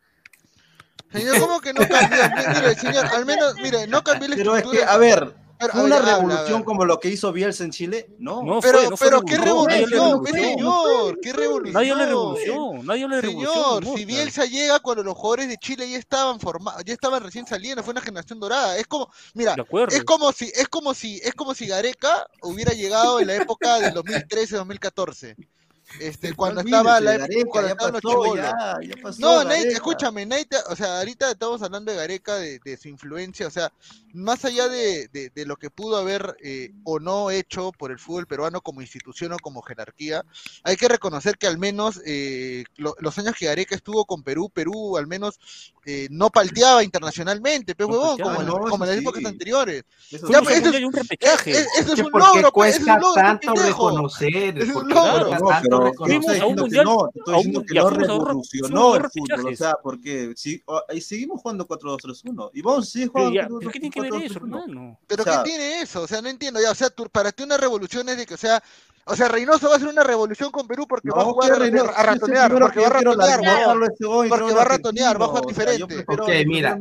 Señor, 1.13 1.41
¿cómo 1.41 1.61
que 1.61 1.73
no 1.73 1.81
cambió? 1.87 2.09
Mi- 2.09 2.55
Mire, 2.55 2.75
señor, 2.77 3.07
al 3.07 3.27
menos, 3.27 3.55
mire, 3.57 3.87
no 3.87 4.03
cambió 4.03 4.29
la 4.29 4.37
Pero 4.37 4.53
es 4.57 4.59
estructura. 4.63 4.87
que, 4.87 4.93
a 4.93 4.97
ver, 4.97 5.35
Pero, 5.59 5.73
¿fue 5.73 5.81
a 5.81 5.85
una 5.85 5.97
habla, 5.99 6.15
revolución 6.17 6.53
habla. 6.55 6.65
como 6.65 6.85
lo 6.85 6.99
que 6.99 7.09
hizo 7.09 7.33
Bielsa 7.33 7.63
en 7.65 7.71
Chile? 7.71 8.09
No. 8.19 8.43
No 8.43 8.61
Pero, 8.61 8.79
fue, 8.81 8.91
no 8.91 8.97
fue 8.97 9.07
pero 9.09 9.23
qué 9.23 9.37
revolución, 9.37 10.27
señor, 10.27 11.19
qué 11.23 11.33
revolución. 11.33 11.73
Nadie 11.75 11.95
de 11.95 12.07
revolución, 12.07 12.87
nadie 12.87 13.07
revolución. 13.09 13.83
Señor, 13.85 13.99
si 13.99 14.05
Bielsa 14.05 14.45
llega 14.47 14.81
cuando 14.81 15.03
los 15.05 15.15
jugadores 15.15 15.49
de 15.49 15.57
Chile 15.59 15.89
ya 15.89 15.99
estaban 15.99 16.41
formados, 16.41 16.83
ya 16.85 16.93
estaban 16.95 17.23
recién 17.23 17.47
saliendo, 17.47 17.83
fue 17.85 17.93
una 17.93 18.01
generación 18.01 18.41
dorada. 18.41 18.77
Es 18.79 18.87
como, 18.87 19.09
mira, 19.35 19.55
es 19.91 20.03
como 20.05 20.33
si, 20.33 20.51
es 20.55 20.69
como 20.69 20.95
si, 20.95 21.21
es 21.23 21.35
como 21.35 21.55
si 21.55 21.67
Gareca 21.69 22.27
hubiera 22.43 22.73
llegado 22.73 23.21
en 23.21 23.29
la 23.29 23.35
época 23.37 23.79
del 23.79 23.95
2013-2014. 23.95 25.37
Este, 26.01 26.35
cuando 26.35 26.61
estaba 26.63 27.01
la 27.01 27.15
época, 27.15 27.51
cuando 27.51 27.69
estaban 27.71 27.93
los 27.93 28.01
chibolos. 28.03 29.19
No, 29.19 29.45
Gareca. 29.45 29.69
escúchame, 29.71 30.27
nadie 30.27 30.47
te- 30.47 30.57
o 30.69 30.75
sea, 30.77 30.99
ahorita 30.99 31.31
estamos 31.31 31.63
hablando 31.63 31.91
de 31.93 31.99
Gareca, 31.99 32.37
de, 32.37 32.59
de 32.59 32.77
su 32.77 32.89
influencia, 32.89 33.47
o 33.47 33.51
sea, 33.51 33.73
más 34.13 34.45
allá 34.45 34.69
de, 34.69 35.09
de- 35.09 35.31
de 35.31 35.47
lo 35.47 35.57
que 35.57 35.71
pudo 35.71 35.97
haber 35.97 36.37
eh, 36.43 36.73
o 36.85 37.01
no 37.01 37.31
hecho 37.31 37.73
por 37.79 37.91
el 37.91 37.99
fútbol 37.99 38.27
peruano 38.27 38.61
como 38.61 38.81
institución 38.83 39.33
o 39.33 39.37
como 39.39 39.63
jerarquía, 39.63 40.25
hay 40.65 40.77
que 40.77 40.89
reconocer 40.89 41.39
que 41.39 41.47
al 41.47 41.59
menos 41.59 42.01
eh, 42.07 42.65
lo- 42.77 42.95
los 43.01 43.19
años 43.19 43.35
que 43.39 43.47
Gareca 43.47 43.75
estuvo 43.75 44.05
con 44.05 44.23
Perú, 44.23 44.51
Perú 44.53 44.97
al 44.97 45.07
menos 45.07 45.39
eh, 45.85 46.07
no 46.11 46.31
palteaba 46.31 46.85
internacionalmente, 46.85 47.75
pues 47.75 47.89
huevón, 47.89 48.19
como, 48.19 48.41
en- 48.41 48.47
no, 48.47 48.59
como 48.61 48.85
en 48.85 48.91
las 48.91 48.99
eso 48.99 49.01
épocas 49.01 49.25
anteriores. 49.25 49.85
Eso 50.11 50.29
Ya, 50.29 50.39
sí. 50.39 50.45
pues, 50.45 50.57
eso 50.59 50.71
es- 50.77 50.85
un 50.85 50.93
repechaje. 50.93 51.51
eso 51.51 51.69
es 51.77 51.95
Que 51.95 52.03
un 52.03 52.11
¿Por 52.11 52.21
qué 52.23 52.27
logro, 52.29 52.53
pues, 52.53 52.77
cuesta 52.79 52.93
es 52.93 52.97
un 52.97 53.03
logro, 53.03 53.15
tanto 53.23 53.55
pendejo. 53.55 53.89
reconocer? 53.89 54.59
Es 54.59 54.69
un 54.69 54.73
¿Por 54.75 54.89
qué 54.89 54.95
logro. 54.95 55.93
Fuimos 55.97 56.27
a 56.29 56.47
un 56.47 56.57
diciendo 56.57 56.63
mundial, 56.63 56.85
que 56.87 56.91
no, 56.93 57.09
te 57.13 57.19
estoy 57.19 57.35
diciendo 57.37 57.63
que 57.67 57.75
no 57.75 57.91
revolucionó 57.91 58.97
el 58.97 59.03
fútbol, 59.11 59.53
o 59.53 59.57
sea, 59.57 59.75
porque 59.83 60.33
si, 60.37 60.63
seguimos 61.01 61.41
jugando 61.41 61.67
4-2-3-1 61.67 62.51
y 62.55 62.63
vamos 62.63 62.87
a 62.87 62.91
seguir 62.91 63.11
Pero, 63.13 63.29
jugando 63.29 63.41
ya, 63.55 63.59
¿pero 63.59 63.71
qué 63.73 63.81
tiene 63.81 63.95
que 64.03 64.11
ver 64.11 64.23
eso, 64.25 64.41
4-2-3-1. 64.41 64.45
hermano? 64.63 64.99
Pero 65.07 65.23
O 65.23 65.25
sea, 65.25 65.43
¿qué 65.43 65.51
tiene 65.51 65.81
eso? 65.83 66.03
O 66.03 66.07
sea, 66.07 66.23
no 66.23 66.29
entiendo 66.29 66.61
ya. 66.61 66.71
O 66.71 66.75
sea, 66.75 66.91
tú- 66.91 67.09
para 67.11 67.33
ti 67.33 67.43
una 67.43 67.57
revolución 67.57 68.09
es 68.09 68.17
de 68.17 68.27
que, 68.27 68.35
o 68.35 68.39
sea, 68.39 68.63
o 69.05 69.17
sea, 69.17 69.27
Reynoso 69.29 69.67
va 69.69 69.75
a 69.75 69.77
hacer 69.79 69.89
una 69.89 70.05
revolución 70.05 70.51
con 70.53 70.67
Perú 70.69 70.87
porque 70.89 71.11
va 71.11 71.23
a 71.23 71.25
jugar 71.25 71.59
Reynoso, 71.59 71.91
a 71.97 72.03
ratonear, 72.05 72.53
porque 72.53 72.75
que 72.75 72.81
va 72.81 72.87
a 72.87 72.91
ratonear, 72.91 73.77
Porque 74.29 74.55
va 74.55 74.63
a 74.63 74.65
ratonear, 74.65 75.21
va 75.21 75.25
a 75.25 75.29
jugar 75.29 75.45
diferente. 75.47 75.87
prefiero- 75.87 76.23
Ok, 76.23 76.29
prefiero 76.29 76.51
mira, 76.51 76.79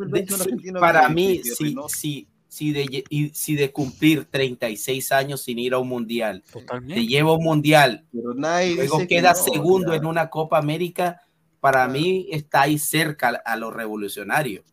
para 0.79 1.09
mí, 1.09 1.41
si, 1.43 1.63
Reynoso. 1.65 1.89
si, 1.89 2.27
si, 2.47 2.71
de, 2.73 3.31
si 3.33 3.55
de 3.55 3.71
cumplir 3.71 4.25
36 4.25 5.11
años 5.11 5.41
sin 5.41 5.57
ir 5.57 5.73
a 5.73 5.79
un 5.79 5.87
mundial, 5.87 6.43
te 6.87 7.05
lleva 7.07 7.31
a 7.31 7.33
un 7.33 7.43
mundial, 7.43 8.05
Pero 8.11 8.33
nadie 8.35 8.75
luego 8.75 8.97
dice 8.97 9.07
que 9.07 9.15
queda 9.15 9.33
no, 9.33 9.35
segundo 9.43 9.91
ya. 9.91 9.97
en 9.97 10.05
una 10.05 10.29
Copa 10.29 10.57
América, 10.57 11.21
para 11.59 11.87
mí 11.87 12.27
está 12.31 12.63
ahí 12.63 12.77
cerca 12.77 13.29
a 13.45 13.55
lo 13.55 13.71
revolucionario. 13.71 14.63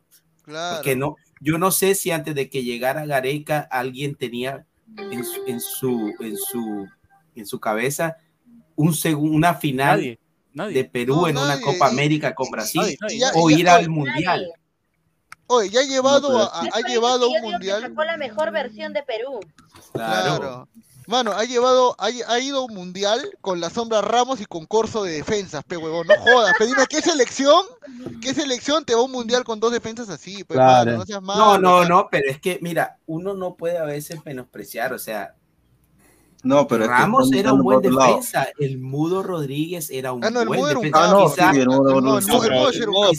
Claro. 0.43 0.77
Porque 0.77 0.97
no, 0.97 1.17
yo 1.41 1.59
no 1.59 1.71
sé 1.71 1.95
si 1.95 2.11
antes 2.11 2.35
de 2.35 2.49
que 2.51 2.63
llegara 2.65 3.07
Gareca 3.07 3.61
alguien 3.71 4.15
tenía 4.15 4.67
en 4.97 5.25
su, 5.25 5.43
en 5.47 5.61
su, 5.61 6.15
en 6.21 6.37
su, 6.37 6.87
en 7.35 7.47
su 7.47 7.61
cabeza 7.61 8.17
un 8.75 8.93
segun- 8.95 9.35
una 9.35 9.55
final 9.55 9.99
Nadie, 9.99 10.19
nadie. 10.53 10.75
de 10.75 10.85
Perú 10.85 11.17
No, 11.17 11.29
en 11.29 11.37
una 11.39 11.61
Copa 11.61 11.89
y- 11.89 11.93
América 11.93 12.35
con 12.35 12.51
Brasil. 12.51 12.97
Y 13.09 13.19
ya- 13.19 13.31
o 13.35 13.51
ya- 13.51 13.59
ir 13.59 13.69
al 13.69 13.89
mundial. 13.89 14.51
Oye, 15.51 15.71
ya 15.71 15.81
ha 15.81 15.85
llevado 15.85 16.29
pero 16.29 16.41
a, 16.43 16.61
ha 16.61 16.81
llevado 16.87 17.31
un 17.31 17.41
mundial. 17.41 17.81
sacó 17.81 18.05
la 18.05 18.17
mejor 18.19 18.53
versión 18.53 18.93
de 18.93 19.03
Perú. 19.03 19.41
Claro. 19.93 20.37
Claro. 20.39 20.69
Mano, 21.09 21.33
ha 21.33 21.45
llevado, 21.45 21.97
ha, 21.99 22.09
ha 22.29 22.39
ido 22.39 22.59
a 22.59 22.65
un 22.67 22.75
mundial 22.75 23.19
con 23.41 23.61
la 23.61 23.71
sombra 23.71 24.03
Ramos 24.03 24.43
y 24.43 24.45
con 24.45 24.67
Corso 24.67 25.03
de 25.05 25.13
defensas, 25.13 25.65
pe 25.65 25.79
huevón, 25.79 26.07
no 26.07 26.15
jodas. 26.21 26.53
Pero 26.59 26.69
dime, 26.69 26.85
¿qué 26.87 27.01
selección? 27.01 27.65
¿Qué 28.21 28.35
selección 28.35 28.85
te 28.85 28.95
va 28.95 29.01
a 29.01 29.05
un 29.05 29.13
mundial 29.13 29.43
con 29.43 29.59
dos 29.59 29.73
defensas 29.73 30.11
así? 30.11 30.45
Pues, 30.45 30.59
Claro. 30.59 30.85
mano, 30.91 30.99
no 30.99 31.07
seas 31.07 31.23
malo. 31.23 31.41
No, 31.41 31.59
no, 31.59 31.89
no, 31.89 32.09
pero 32.11 32.31
es 32.31 32.39
que, 32.41 32.59
mira, 32.61 32.99
uno 33.07 33.33
no 33.33 33.55
puede 33.55 33.79
a 33.79 33.85
veces 33.85 34.21
menospreciar, 34.27 34.93
o 34.93 34.99
sea, 34.99 35.35
No, 36.45 36.69
pero 36.69 36.85
es 36.85 36.91
que 36.91 36.95
Ramos 36.95 37.33
era 37.33 37.55
un 37.55 37.63
buen 37.63 37.83
lado. 37.83 38.07
defensa, 38.09 38.47
el 38.59 38.77
Mudo 38.79 39.23
Rodríguez 39.23 39.89
era 39.91 40.13
un 40.13 40.23
Ah, 40.23 40.29
no, 40.29 40.45
buen 40.45 40.61
era 40.61 40.75
defensa. 40.79 41.09
No, 41.09 41.25
Quizá- 41.31 41.51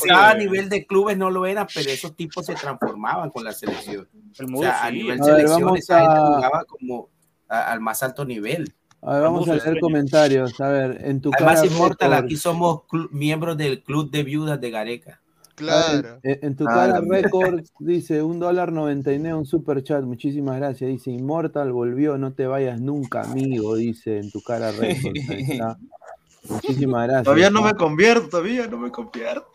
era 0.05 0.29
a 0.29 0.33
nivel 0.35 0.69
de 0.69 0.85
clubes 0.85 1.17
no 1.17 1.31
lo 1.31 1.47
eran, 1.47 1.65
pero 1.73 1.89
esos 1.89 2.15
tipos 2.15 2.45
se 2.45 2.53
transformaban 2.53 3.31
con 3.31 3.43
la 3.43 3.51
selección. 3.51 4.07
El 4.37 4.55
O 4.55 4.59
sea, 4.59 4.83
a 4.83 4.89
sí. 4.89 4.95
nivel 4.95 5.19
A 5.21 5.23
esa 5.39 5.57
gente 5.57 5.93
a- 5.93 6.25
jugaba 6.27 6.65
como 6.65 7.09
a- 7.49 7.71
al 7.71 7.81
más 7.81 8.01
alto 8.03 8.23
nivel. 8.25 8.73
A 9.01 9.13
ver, 9.13 9.23
vamos 9.23 9.47
a 9.49 9.55
leer 9.55 9.79
comentarios. 9.79 10.59
A 10.61 10.69
ver, 10.69 11.01
en 11.05 11.21
tu 11.21 11.31
Además, 11.33 11.61
cara 11.61 11.67
Immortal, 11.67 12.09
récord. 12.11 12.25
aquí 12.25 12.35
somos 12.37 12.81
miembros 13.11 13.57
del 13.57 13.81
club 13.83 14.11
de 14.11 14.23
viudas 14.23 14.59
de 14.61 14.71
Gareca. 14.71 15.21
Claro. 15.55 16.19
En, 16.23 16.39
en 16.41 16.55
tu 16.55 16.63
Ah, 16.67 16.73
cara 16.73 17.01
mierda. 17.01 17.21
récord 17.21 17.61
dice 17.79 18.21
un 18.23 18.39
dólar 18.39 18.71
noventa 18.71 19.11
y 19.11 19.19
nueve, 19.19 19.37
un 19.37 19.45
super 19.45 19.83
chat. 19.83 20.03
Muchísimas 20.03 20.57
gracias. 20.57 20.89
Dice 20.89 21.11
Immortal 21.11 21.71
volvió, 21.73 22.17
no 22.17 22.33
te 22.33 22.45
vayas 22.47 22.79
nunca, 22.79 23.21
amigo. 23.23 23.75
Dice 23.75 24.19
en 24.19 24.31
tu 24.31 24.41
cara 24.41 24.69
está. 24.71 25.77
Muchísimas 26.49 27.03
gracias. 27.07 27.23
Todavía 27.25 27.49
no 27.49 27.61
me 27.61 27.73
convierto, 27.75 28.29
todavía 28.29 28.67
no 28.67 28.77
me 28.77 28.91
convierto. 28.91 29.47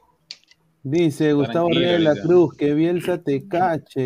Dice 0.86 1.32
Gustavo 1.32 1.70
Reyes 1.70 1.92
de 1.92 1.98
la. 2.00 2.20
Cruz 2.20 2.54
que 2.58 2.74
Bielsa 2.74 3.16
te 3.22 3.48
cache, 3.48 3.96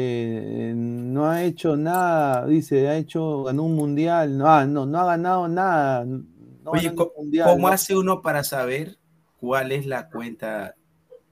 eh, 0.70 0.72
no 0.76 1.26
ha 1.28 1.42
hecho 1.42 1.76
nada, 1.76 2.46
dice, 2.46 2.86
ha 2.86 2.96
hecho, 2.96 3.42
ganó 3.42 3.64
un 3.64 3.74
mundial, 3.74 4.38
no, 4.38 4.46
ah, 4.46 4.64
no, 4.64 4.86
no 4.86 5.00
ha 5.00 5.06
ganado 5.06 5.48
nada, 5.48 6.04
no 6.04 6.22
Oye, 6.66 6.94
mundial, 7.16 7.48
¿cómo 7.50 7.66
no. 7.66 7.74
hace 7.74 7.96
uno 7.96 8.22
para 8.22 8.44
saber 8.44 8.96
cuál 9.40 9.72
es 9.72 9.86
la 9.86 10.08
cuenta 10.08 10.76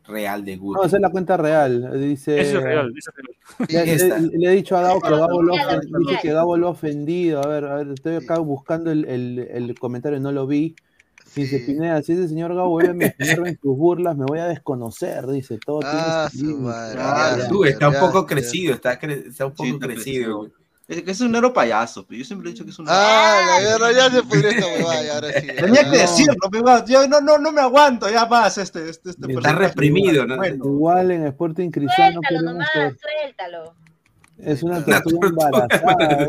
real 0.05 0.45
de 0.45 0.57
Guti? 0.57 0.81
No, 0.81 0.85
esa 0.85 0.97
es 0.97 1.03
la 1.03 1.11
cuenta 1.11 1.37
real, 1.37 1.93
dice, 1.97 2.41
Ese 2.41 2.57
es 2.57 2.63
real, 2.65 2.93
ese 2.97 3.11
es 3.11 3.69
real. 3.69 3.87
le, 3.87 3.93
Esta. 3.95 4.19
le- 4.19 4.39
le 4.39 4.49
he 4.49 4.57
dicho 4.57 4.77
a 4.77 4.83
Gabo 4.83 5.01
que 5.01 5.11
Gabo 5.11 5.43
lo, 5.43 5.55
dice 6.01 6.19
que 6.23 6.33
Gabo 6.33 6.57
lo 6.57 6.67
ha 6.67 6.71
ofendido, 6.71 7.41
a 7.41 7.47
ver, 7.47 7.65
a 7.67 7.75
ver, 7.77 7.91
estoy 7.93 8.17
acá 8.17 8.39
buscando 8.41 8.91
el, 8.91 9.05
el- 9.05 9.39
el 9.49 9.79
comentario, 9.79 10.19
no 10.19 10.33
lo 10.33 10.49
vi, 10.49 10.75
dice 11.37 11.59
Sí. 11.61 11.67
Pineda, 11.67 12.03
si 12.03 12.13
ese 12.13 12.29
señor 12.29 12.55
Gabo 12.55 12.71
vuelve 12.71 12.91
a 12.91 12.95
mencionarme 12.95 13.49
en 13.51 13.59
sus 13.63 13.77
burlas, 13.77 14.17
me 14.17 14.25
voy 14.25 14.39
a 14.41 14.47
desconocer, 14.47 15.27
dice, 15.29 15.59
todo 15.65 15.81
Ah, 15.85 16.29
tiene 16.33 16.51
su 16.51 16.59
madre. 16.59 16.99
Ah, 17.01 17.37
ya, 17.39 17.49
Tú, 17.49 17.65
está 17.65 17.89
un 17.89 17.95
ya, 17.95 18.01
poco 18.01 18.23
ya. 18.23 18.27
crecido, 18.27 18.75
está, 18.75 18.99
cre- 18.99 19.27
está 19.29 19.47
un 19.47 19.53
poco 19.53 19.65
Sí, 19.69 19.79
crecido. 19.79 20.49
Es 20.89 21.03
que 21.03 21.11
es 21.11 21.21
un 21.21 21.33
negro 21.33 21.53
payaso, 21.53 22.07
pero 22.07 22.21
yo 22.21 22.25
siempre 22.25 22.49
he 22.49 22.53
dicho 22.53 22.65
que 22.65 22.71
es 22.71 22.79
un 22.79 22.87
Ah, 22.89 23.59
la 23.81 23.91
ya 23.93 24.09
se 24.09 24.23
pudrió 24.23 24.51
esta 24.51 24.67
huevada, 24.67 25.15
ahora 25.17 25.33
sí. 25.41 25.47
Tenía 25.49 25.81
que 25.83 25.87
No. 25.87 26.03
decirlo, 26.03 26.35
pero 26.51 26.87
yo 26.87 27.09
no, 27.09 27.21
no, 27.21 27.39
no 27.39 27.51
me 27.51 27.61
aguanto, 27.61 28.09
ya 28.09 28.25
más 28.27 28.57
este, 28.59 28.89
este, 28.89 29.11
este 29.11 29.23
Está 29.27 29.27
personaje. 29.27 29.67
reprimido, 29.69 30.25
¿no? 30.27 30.37
Bueno, 30.37 30.65
Igual 30.65 31.11
en 31.11 31.27
Sporting 31.27 31.71
Cristal 31.71 32.15
no 32.15 32.21
Suéltalo 32.29 32.53
nomás, 32.53 32.69
suéltalo. 33.01 33.75
Es 34.39 34.63
una 34.63 34.85
tortuga 34.85 35.29
embarazada. 35.29 36.29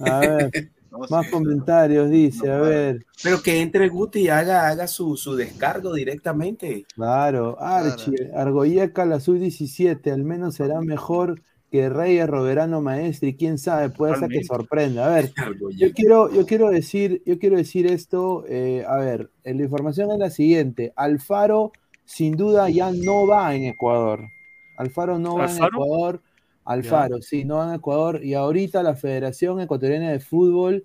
A 0.00 0.20
ver, 0.20 0.50
no, 0.98 1.06
más 1.08 1.26
sí, 1.26 1.32
comentarios, 1.32 2.10
dice, 2.10 2.50
a 2.50 2.60
ver. 2.60 3.06
Pero 3.22 3.42
que 3.42 3.60
entre 3.60 3.88
Guti 3.88 4.20
y 4.20 4.28
haga, 4.28 4.68
haga 4.68 4.86
su, 4.86 5.16
su 5.16 5.36
descargo 5.36 5.94
directamente. 5.94 6.86
Claro, 6.94 7.56
Archie, 7.60 8.30
Argoyeca, 8.34 9.04
la 9.04 9.20
sub-17, 9.20 10.12
al 10.12 10.24
menos 10.24 10.56
será 10.56 10.80
mejor 10.80 11.42
que 11.70 11.88
Reyes, 11.88 12.28
Roberano, 12.28 12.80
Maestri, 12.80 13.34
quién 13.34 13.58
sabe, 13.58 13.90
puede 13.90 14.16
ser 14.16 14.28
que 14.28 14.44
sorprenda. 14.44 15.06
A 15.06 15.14
ver, 15.14 15.32
yo 15.76 15.92
quiero, 15.92 16.32
yo 16.32 16.46
quiero 16.46 16.70
decir, 16.70 17.22
yo 17.26 17.38
quiero 17.38 17.56
decir 17.56 17.86
esto, 17.86 18.44
eh, 18.48 18.84
a 18.88 18.96
ver, 18.96 19.30
eh, 19.44 19.54
la 19.54 19.62
información 19.62 20.10
es 20.12 20.18
la 20.18 20.30
siguiente, 20.30 20.92
Alfaro 20.96 21.72
sin 22.06 22.36
duda 22.36 22.70
ya 22.70 22.90
no 22.92 23.26
va 23.26 23.54
en 23.54 23.64
Ecuador. 23.64 24.28
Alfaro 24.76 25.18
no 25.18 25.36
va 25.36 25.50
en. 25.50 25.62
Ecuador. 25.62 26.22
Alfaro, 26.66 27.22
sí, 27.22 27.44
no 27.44 27.66
en 27.66 27.74
Ecuador. 27.74 28.22
Y 28.22 28.34
ahorita 28.34 28.82
la 28.82 28.96
Federación 28.96 29.60
Ecuatoriana 29.60 30.10
de 30.10 30.20
Fútbol 30.20 30.84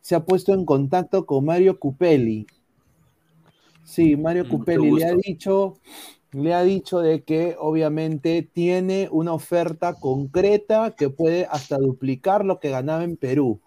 se 0.00 0.14
ha 0.14 0.24
puesto 0.24 0.54
en 0.54 0.64
contacto 0.64 1.26
con 1.26 1.44
Mario 1.44 1.78
Cupelli. 1.78 2.46
Sí, 3.84 4.16
Mario 4.16 4.44
Mucho 4.44 4.58
Cupelli 4.58 4.90
le 4.92 5.04
ha 5.04 5.14
dicho, 5.14 5.78
le 6.32 6.54
ha 6.54 6.62
dicho 6.62 7.00
de 7.00 7.22
que 7.22 7.54
obviamente 7.58 8.48
tiene 8.50 9.08
una 9.10 9.34
oferta 9.34 9.94
concreta 9.94 10.94
que 10.96 11.10
puede 11.10 11.46
hasta 11.50 11.76
duplicar 11.76 12.44
lo 12.44 12.58
que 12.58 12.70
ganaba 12.70 13.04
en 13.04 13.16
Perú. 13.16 13.60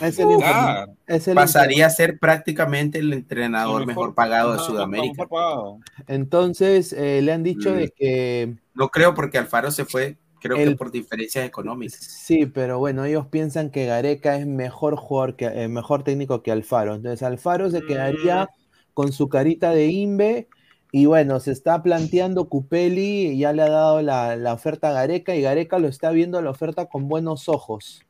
Es 0.00 0.18
el, 0.18 0.24
duplicar. 0.28 0.90
es 1.06 1.28
el 1.28 1.34
Pasaría 1.34 1.86
a 1.86 1.90
ser 1.90 2.18
prácticamente 2.18 2.98
el 2.98 3.12
entrenador 3.12 3.82
El 3.82 3.86
mejor, 3.88 4.04
mejor- 4.08 4.14
pagado 4.14 4.52
de 4.54 4.58
Sudamérica. 4.60 5.26
pagado. 5.26 5.78
Entonces 6.06 6.92
eh, 6.92 7.20
le 7.22 7.32
han 7.32 7.42
dicho 7.42 7.70
Mm. 7.70 7.76
de 7.76 7.88
que 7.90 8.54
No 8.74 8.88
creo 8.88 9.14
porque 9.14 9.38
Alfaro 9.38 9.70
se 9.70 9.84
fue, 9.84 10.16
creo 10.40 10.56
que 10.56 10.70
por 10.76 10.90
diferencias 10.90 11.44
económicas. 11.46 11.98
sí, 12.00 12.46
pero 12.46 12.78
bueno, 12.78 13.04
ellos 13.04 13.26
piensan 13.28 13.70
que 13.70 13.86
Gareca 13.86 14.36
es 14.36 14.46
mejor 14.46 14.96
jugador 14.96 15.36
que 15.36 15.46
eh, 15.46 15.68
mejor 15.68 16.02
técnico 16.04 16.42
que 16.42 16.52
Alfaro. 16.52 16.94
Entonces 16.94 17.22
Alfaro 17.22 17.70
se 17.70 17.82
quedaría 17.82 18.48
con 18.94 19.12
su 19.12 19.28
carita 19.28 19.70
de 19.70 19.86
Imbe 19.88 20.48
y 20.90 21.06
bueno, 21.06 21.40
se 21.40 21.52
está 21.52 21.82
planteando 21.82 22.48
Cupeli 22.50 23.28
y 23.28 23.38
ya 23.38 23.52
le 23.54 23.62
ha 23.62 23.70
dado 23.70 24.02
la, 24.02 24.36
la 24.36 24.52
oferta 24.52 24.90
a 24.90 24.92
Gareca 24.92 25.34
y 25.34 25.40
Gareca 25.40 25.78
lo 25.78 25.88
está 25.88 26.10
viendo 26.10 26.42
la 26.42 26.50
oferta 26.50 26.86
con 26.86 27.08
buenos 27.08 27.48
ojos 27.48 28.04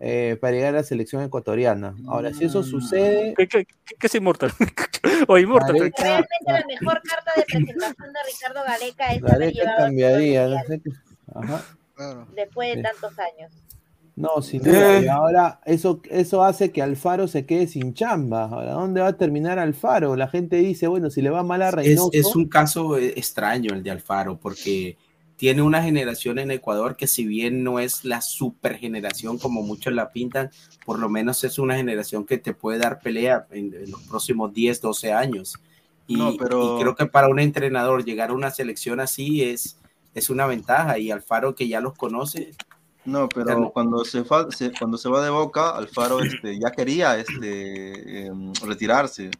eh, 0.00 0.36
para 0.40 0.52
llegar 0.54 0.74
a 0.74 0.78
la 0.78 0.82
selección 0.84 1.22
ecuatoriana. 1.22 1.94
Ahora, 2.08 2.32
si 2.34 2.44
eso 2.44 2.62
sucede, 2.62 3.34
¿Qué, 3.36 3.46
qué, 3.48 3.64
qué, 3.64 3.94
qué 3.98 4.06
es 4.06 4.14
Inmortal? 4.14 4.52
o 5.28 5.38
Inmortal. 5.38 5.76
Gareca, 5.78 6.02
Realmente 6.02 6.28
la 6.46 6.64
mejor 6.66 7.02
carta 7.02 7.32
de 7.36 7.42
presentación 7.44 8.12
de 8.12 8.18
Ricardo 8.26 8.60
Gareca 8.66 9.06
es 9.14 9.22
Gareca 9.22 9.76
cambiaría. 9.76 10.48
no 10.48 10.58
sé 10.66 10.80
qué- 10.80 10.90
Ajá. 11.34 11.64
después 12.34 12.68
de 12.70 12.74
Sí. 12.76 12.82
tantos 12.82 13.18
años. 13.18 13.52
No, 14.16 14.40
sin 14.42 14.62
duda. 14.62 14.98
Eh. 14.98 15.02
Y 15.04 15.08
ahora 15.08 15.60
eso, 15.64 16.00
eso 16.08 16.44
hace 16.44 16.70
que 16.70 16.82
Alfaro 16.82 17.26
se 17.26 17.46
quede 17.46 17.66
sin 17.66 17.94
chamba. 17.94 18.44
Ahora, 18.44 18.72
¿dónde 18.72 19.00
va 19.00 19.08
a 19.08 19.16
terminar 19.16 19.58
Alfaro? 19.58 20.14
La 20.14 20.28
gente 20.28 20.56
dice, 20.56 20.86
bueno, 20.86 21.10
si 21.10 21.20
le 21.20 21.30
va 21.30 21.42
mal 21.42 21.62
a 21.62 21.72
Reynoso. 21.72 22.10
es 22.12 22.36
un 22.36 22.48
caso 22.48 22.96
eh, 22.96 23.14
extraño 23.16 23.74
el 23.74 23.82
de 23.82 23.90
Alfaro, 23.90 24.36
porque 24.36 24.96
tiene 25.36 25.62
una 25.62 25.82
generación 25.82 26.38
en 26.38 26.50
Ecuador 26.50 26.96
que 26.96 27.06
si 27.06 27.26
bien 27.26 27.64
no 27.64 27.78
es 27.80 28.04
la 28.04 28.20
super 28.20 28.76
generación 28.78 29.38
como 29.38 29.62
muchos 29.62 29.92
la 29.92 30.10
pintan, 30.12 30.50
por 30.86 30.98
lo 30.98 31.08
menos 31.08 31.42
es 31.44 31.58
una 31.58 31.76
generación 31.76 32.24
que 32.24 32.38
te 32.38 32.54
puede 32.54 32.78
dar 32.78 33.00
pelea 33.00 33.46
en, 33.50 33.74
en 33.74 33.90
los 33.90 34.02
próximos 34.02 34.52
10, 34.52 34.80
12 34.80 35.12
años. 35.12 35.54
Y, 36.06 36.16
No, 36.16 36.36
pero- 36.36 36.76
y 36.78 36.82
creo 36.82 36.94
que 36.94 37.06
para 37.06 37.28
un 37.28 37.40
entrenador 37.40 38.04
llegar 38.04 38.30
a 38.30 38.34
una 38.34 38.50
selección 38.50 39.00
así 39.00 39.42
es, 39.42 39.78
es 40.14 40.30
una 40.30 40.46
ventaja 40.46 40.98
y 40.98 41.10
Alfaro 41.10 41.54
que 41.54 41.66
ya 41.66 41.80
los 41.80 41.94
conoce. 41.94 42.52
No, 43.04 43.28
pero 43.28 43.70
cuando 43.72 44.04
se, 44.04 44.24
fa- 44.24 44.50
se- 44.50 44.72
cuando 44.78 44.96
se 44.96 45.08
va 45.08 45.22
de 45.22 45.30
Boca, 45.30 45.70
Alfaro 45.76 46.20
este, 46.22 46.58
ya 46.58 46.70
quería 46.70 47.18
este, 47.18 48.26
em, 48.26 48.52
retirarse. 48.64 49.30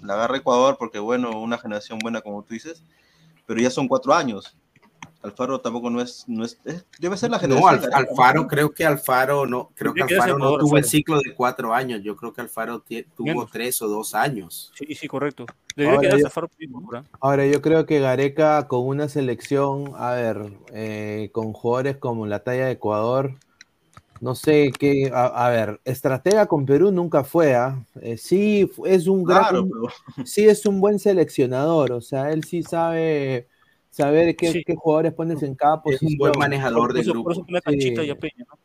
La 0.00 0.14
agarra 0.14 0.38
Ecuador 0.38 0.76
porque, 0.78 0.98
bueno, 0.98 1.38
una 1.40 1.58
generación 1.58 1.98
buena 1.98 2.20
como 2.22 2.42
tú 2.42 2.54
dices, 2.54 2.82
pero 3.46 3.60
ya 3.60 3.68
son 3.70 3.88
cuatro 3.88 4.14
años. 4.14 4.56
Alfaro 5.22 5.60
tampoco 5.60 5.90
no 5.90 6.00
es, 6.00 6.24
no 6.28 6.44
es, 6.44 6.58
es- 6.64 6.86
debe 6.98 7.16
ser 7.16 7.30
la 7.30 7.36
No, 7.36 7.40
generación. 7.42 7.92
Al- 7.92 8.06
Alfaro, 8.08 8.46
creo 8.48 8.70
que 8.72 8.86
Alfaro 8.86 9.46
no, 9.46 9.70
creo 9.74 9.92
que 9.92 10.02
Alfaro 10.02 10.38
no 10.38 10.56
tuvo 10.58 10.76
el 10.76 10.84
Alfaro. 10.84 10.88
ciclo 10.90 11.20
de 11.20 11.34
cuatro 11.34 11.74
años. 11.74 12.00
Yo 12.02 12.16
creo 12.16 12.32
que 12.32 12.40
Alfaro 12.40 12.82
tuvo 13.16 13.46
tres 13.46 13.82
o 13.82 13.88
dos 13.88 14.14
años. 14.14 14.72
Sí, 14.74 14.94
sí, 14.94 15.06
correcto. 15.08 15.44
Debería 15.76 16.08
Ahora 16.10 16.18
yo- 16.18 16.26
Alfaro 16.26 16.48
mismo, 16.58 16.80
¿verdad? 16.90 17.06
Ahora, 17.20 17.46
yo 17.46 17.60
creo 17.60 17.84
que 17.84 18.00
Gareca 18.00 18.66
con 18.66 18.86
una 18.86 19.08
selección, 19.08 19.92
a 19.96 20.12
ver, 20.12 20.52
eh, 20.72 21.28
con 21.32 21.52
jugadores 21.52 21.98
como 21.98 22.26
la 22.26 22.42
talla 22.42 22.66
de 22.66 22.72
Ecuador, 22.72 23.34
no 24.22 24.34
sé 24.34 24.70
qué, 24.78 25.10
a, 25.14 25.26
a 25.46 25.50
ver, 25.50 25.80
estratega 25.84 26.46
con 26.46 26.66
Perú 26.66 26.90
nunca 26.92 27.24
fue, 27.24 27.54
¿ah? 27.54 27.84
Eh, 28.02 28.16
sí, 28.18 28.70
es 28.84 29.06
un 29.06 29.24
gran, 29.24 29.40
Claro, 29.42 29.62
un- 29.64 29.70
pero 29.70 30.26
sí 30.26 30.46
es 30.46 30.64
un 30.66 30.80
buen 30.80 30.98
seleccionador, 30.98 31.92
o 31.92 32.00
sea, 32.00 32.30
él 32.32 32.44
sí 32.44 32.62
sabe 32.62 33.48
saber 33.90 34.34
qué, 34.36 34.52
Sí. 34.52 34.62
qué 34.64 34.74
jugadores 34.74 35.12
pones 35.12 35.42
en 35.42 35.54
cada 35.54 35.76
Es 35.76 35.82
posición. 35.82 36.12
un 36.12 36.18
buen 36.18 36.32
manejador 36.38 36.78
Por 36.78 36.92
del 36.94 37.02
eso, 37.02 37.12
por 37.12 37.16
grupo. 37.22 37.32
eso 37.32 37.44
pone 37.44 37.58
a 37.58 37.60
Canchita 37.60 38.00
Sí. 38.02 38.06
y 38.08 38.10
a 38.10 38.16
Peña, 38.18 38.44
¿no? 38.48 38.58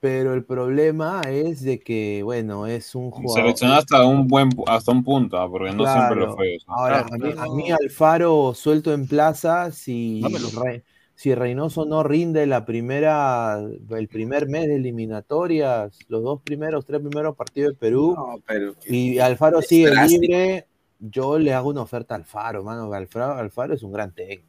Pero 0.00 0.34
el 0.34 0.44
problema 0.44 1.20
es 1.28 1.62
de 1.62 1.78
que, 1.78 2.22
bueno, 2.24 2.66
es 2.66 2.94
un 2.96 3.10
jugador. 3.12 3.42
Seleccionó 3.42 3.74
hasta 3.74 4.04
un 4.04 4.26
buen 4.26 4.48
hasta 4.66 4.90
un 4.90 5.04
punto, 5.04 5.38
ah, 5.38 5.48
porque 5.48 5.72
no 5.72 5.84
siempre 5.84 6.16
lo 6.16 6.34
fue. 6.34 6.58
Ahora, 6.66 7.04
Claro, 7.04 7.14
a, 7.14 7.18
mí, 7.18 7.32
claro. 7.34 7.52
a 7.52 7.54
mí 7.54 7.70
Alfaro 7.70 8.52
suelto 8.54 8.92
en 8.92 9.06
plaza, 9.06 9.70
si. 9.70 10.20
Re- 10.60 10.82
si 11.14 11.32
Reynoso 11.36 11.84
no 11.84 12.02
rinde 12.02 12.46
la 12.46 12.64
primera, 12.64 13.60
el 13.60 14.08
primer 14.08 14.48
mes 14.48 14.66
de 14.66 14.74
eliminatorias, 14.76 15.96
los 16.08 16.22
dos 16.24 16.40
primeros, 16.42 16.84
tres 16.84 17.00
primeros 17.00 17.36
partidos 17.36 17.74
de 17.74 17.78
Perú, 17.78 18.14
No, 18.16 18.42
pero 18.44 18.74
y 18.88 19.18
Alfaro 19.20 19.62
sigue 19.62 19.90
drástico. 19.90 20.20
libre, 20.22 20.66
yo 20.98 21.38
le 21.38 21.52
hago 21.54 21.68
una 21.70 21.82
oferta 21.82 22.14
a 22.14 22.18
Alfaro, 22.18 22.64
mano. 22.64 22.92
Alfaro, 22.92 23.34
Alfaro 23.34 23.74
es 23.74 23.82
un 23.84 23.92
gran 23.92 24.12
técnico. 24.12 24.48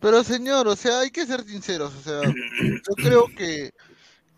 Pero 0.00 0.22
señor, 0.24 0.68
o 0.68 0.76
sea, 0.76 1.00
hay 1.00 1.10
que 1.10 1.26
ser 1.26 1.44
sinceros, 1.44 1.92
o 1.94 2.02
sea, 2.02 2.22
yo 2.22 2.94
creo 2.96 3.24
que, 3.36 3.72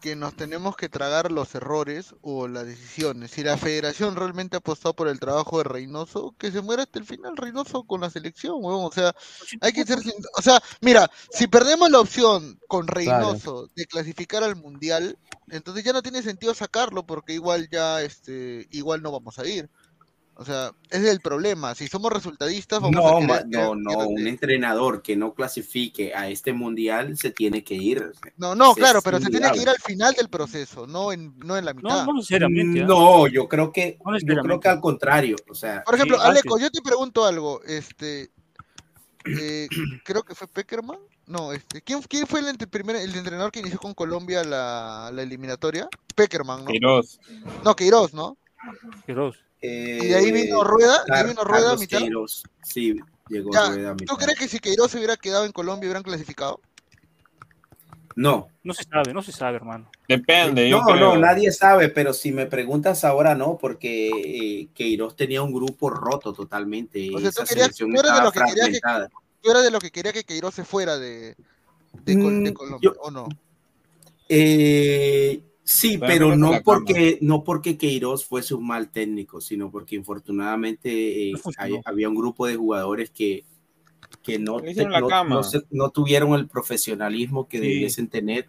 que 0.01 0.16
nos 0.16 0.35
tenemos 0.35 0.74
que 0.77 0.89
tragar 0.89 1.31
los 1.31 1.55
errores 1.55 2.15
o 2.23 2.49
las 2.49 2.65
decisiones. 2.65 3.32
Si 3.32 3.43
la 3.43 3.59
federación 3.59 4.16
realmente 4.16 4.57
ha 4.57 4.61
apostado 4.61 4.95
por 4.95 5.09
el 5.09 5.20
trabajo 5.20 5.59
de 5.59 5.65
Reynoso, 5.65 6.35
que 6.39 6.51
se 6.51 6.62
muera 6.62 6.85
hasta 6.85 6.99
el 6.99 7.05
final 7.05 7.37
Reynoso 7.37 7.82
con 7.85 8.01
la 8.01 8.09
selección, 8.09 8.55
huevón. 8.57 8.87
O 8.87 8.93
sea, 8.93 9.15
hay 9.61 9.73
que 9.73 9.85
ser 9.85 10.01
sin- 10.01 10.12
O 10.39 10.43
sea, 10.43 10.62
mira, 10.81 11.11
si 11.31 11.47
perdemos 11.47 11.91
la 11.91 12.01
opción 12.01 12.59
con 12.66 12.87
Reynoso 12.87 13.69
de 13.77 13.85
clasificar 13.87 14.43
al 14.43 14.57
Mundial, 14.57 15.19
entonces 15.51 15.85
ya 15.85 15.93
no 15.93 16.03
tiene 16.03 16.23
sentido 16.23 16.55
sacarlo 16.55 17.05
porque 17.05 17.35
igual 17.35 17.69
ya, 17.70 18.01
este, 18.03 18.66
igual 18.70 19.03
no 19.03 19.12
vamos 19.12 19.39
a 19.39 19.47
ir. 19.47 19.69
O 20.41 20.45
sea, 20.47 20.73
ese 20.89 21.05
es 21.05 21.12
el 21.12 21.21
problema. 21.21 21.75
Si 21.75 21.87
somos 21.87 22.11
resultadistas, 22.11 22.81
vamos 22.81 22.97
No, 22.97 23.09
a 23.09 23.21
querer 23.21 23.47
no, 23.49 23.73
que- 23.73 23.77
no, 23.77 24.09
un 24.09 24.27
entrenador 24.27 25.03
que 25.03 25.15
no 25.15 25.35
clasifique 25.35 26.15
a 26.15 26.31
este 26.31 26.55
mundial 26.55 27.15
se 27.19 27.31
tiene 27.31 27.62
que 27.62 27.75
ir. 27.75 28.11
No, 28.39 28.55
no, 28.55 28.75
claro, 28.75 29.03
pero 29.03 29.21
se 29.21 29.29
tiene 29.29 29.53
que 29.53 29.59
ir 29.61 29.69
al 29.69 29.77
final 29.77 30.15
del 30.15 30.31
proceso, 30.31 30.87
no 30.87 31.12
en, 31.12 31.39
no 31.41 31.59
en 31.59 31.67
la 31.67 31.75
mitad. 31.75 31.91
No, 31.91 32.07
no 32.07 32.12
necesariamente. 32.15 32.81
¿ah? 32.81 32.87
No, 32.87 33.27
yo 33.27 33.47
creo 33.49 33.71
que, 33.71 33.99
No 34.03 34.19
yo 34.19 34.43
creo 34.43 34.59
que 34.59 34.69
al 34.71 34.81
contrario, 34.81 35.37
o 35.51 35.55
sea, 35.55 35.85
Por 35.85 35.97
ejemplo, 35.97 36.17
Sí, 36.17 36.23
Aleco, 36.25 36.59
yo 36.59 36.71
te 36.71 36.81
pregunto 36.81 37.27
algo, 37.27 37.62
este, 37.65 38.31
eh, 39.27 39.69
creo 40.07 40.23
que 40.23 40.35
fue 40.35 40.49
Peckerman, 40.49 41.01
no, 41.27 41.53
este, 41.53 41.83
¿quién, 41.83 42.01
quién 42.09 42.27
fue 42.27 42.41
el, 42.41 42.57
primer, 42.57 42.97
el 42.97 43.15
entrenador 43.15 43.53
que 43.53 43.61
inició 43.61 43.79
con 43.79 43.93
Colombia 43.93 44.43
la, 44.43 45.11
la 45.12 45.21
eliminatoria? 45.23 45.87
Peckerman, 46.15 46.61
¿no? 46.65 46.71
Queiroz. 46.71 47.21
No, 47.62 47.77
Queiroz, 47.77 48.15
¿no? 48.15 48.39
Queiroz. 49.05 49.37
Y 49.62 50.07
de 50.09 50.15
ahí 50.16 50.32
vino 50.32 50.65
Rueda, 50.65 51.05
de 51.07 51.15
ahí 51.15 51.20
Car- 51.23 51.28
vino 51.28 51.45
Rueda 51.45 51.73
a 51.73 51.77
mitad. 51.77 51.99
Queiroz, 51.99 52.45
sí, 52.62 52.97
llegó 53.28 53.51
Ya, 53.53 53.69
Rueda 53.69 53.91
a 53.93 53.97
¿Tú 53.97 54.16
crees 54.16 54.39
que 54.39 54.49
si 54.49 54.59
Queiroz 54.59 54.91
se 54.91 54.97
hubiera 54.99 55.16
quedado 55.16 55.45
en 55.45 55.53
Colombia 55.53 55.87
hubieran 55.89 56.03
clasificado? 56.03 56.61
No, 58.16 58.49
No 58.65 58.74
se 58.74 58.82
sabe, 58.85 59.15
no 59.15 59.23
se 59.23 59.32
sabe, 59.32 59.57
hermano. 59.57 59.89
Depende, 60.09 60.69
yo 60.69 60.78
no, 60.81 60.85
creo. 60.87 60.97
no, 60.97 61.16
nadie 61.16 61.53
sabe, 61.53 61.89
pero 61.89 62.12
si 62.12 62.32
me 62.32 62.47
preguntas 62.47 63.05
ahora 63.05 63.35
no, 63.35 63.57
porque 63.57 64.11
eh, 64.11 64.69
Queiroz 64.74 65.15
tenía 65.16 65.43
un 65.43 65.53
grupo 65.53 65.89
roto 65.91 66.32
totalmente. 66.32 67.09
O 67.15 67.20
sea, 67.20 67.31
tú 67.31 67.43
esa 67.43 67.45
querías- 67.45 67.66
selección 67.66 67.91
tú 67.91 68.01
eres 68.01 68.03
de 68.03 68.09
estaba 68.19 68.24
los 68.24 68.32
que 68.32 68.41
quería 68.41 68.55
que- 68.55 68.81
fragmentada. 68.81 69.11
¿Tú 69.43 69.51
eras 69.51 69.62
de 69.62 69.70
lo 69.70 69.78
que 69.78 69.91
quería 69.91 70.12
que 70.12 70.24
Queiroz 70.24 70.55
se 70.55 70.65
fuera 70.65 70.99
de, 70.99 71.35
de, 72.05 72.16
Mm, 72.16 72.53
Colombia, 72.53 72.78
yo- 72.82 72.93
o 73.01 73.11
no? 73.11 73.28
Eh, 74.28 75.41
sí, 75.73 75.99
Pero 75.99 76.07
pero 76.31 76.37
no 76.37 76.61
porque, 76.65 77.19
no 77.21 77.45
porque 77.45 77.79
Queiroz 77.79 78.25
fuese 78.25 78.55
un 78.55 78.67
mal 78.67 78.91
técnico, 78.91 79.41
sino 79.41 79.71
porque 79.71 79.95
infortunadamente 79.97 81.31
eh, 81.31 81.33
hay- 81.59 81.81
había 81.85 82.09
un 82.09 82.15
grupo 82.17 82.47
de 82.47 82.57
jugadores 82.57 83.11
que, 83.11 83.45
que 84.23 84.39
no, 84.39 84.59
no, 84.59 85.09
cama. 85.09 85.37
no 85.37 85.43
se- 85.45 85.63
no 85.71 85.91
tuvieron 85.91 86.35
el 86.35 86.49
profesionalismo 86.49 87.47
que 87.49 87.59
Sí. 87.59 87.67
debiesen 87.69 88.09
tener 88.09 88.49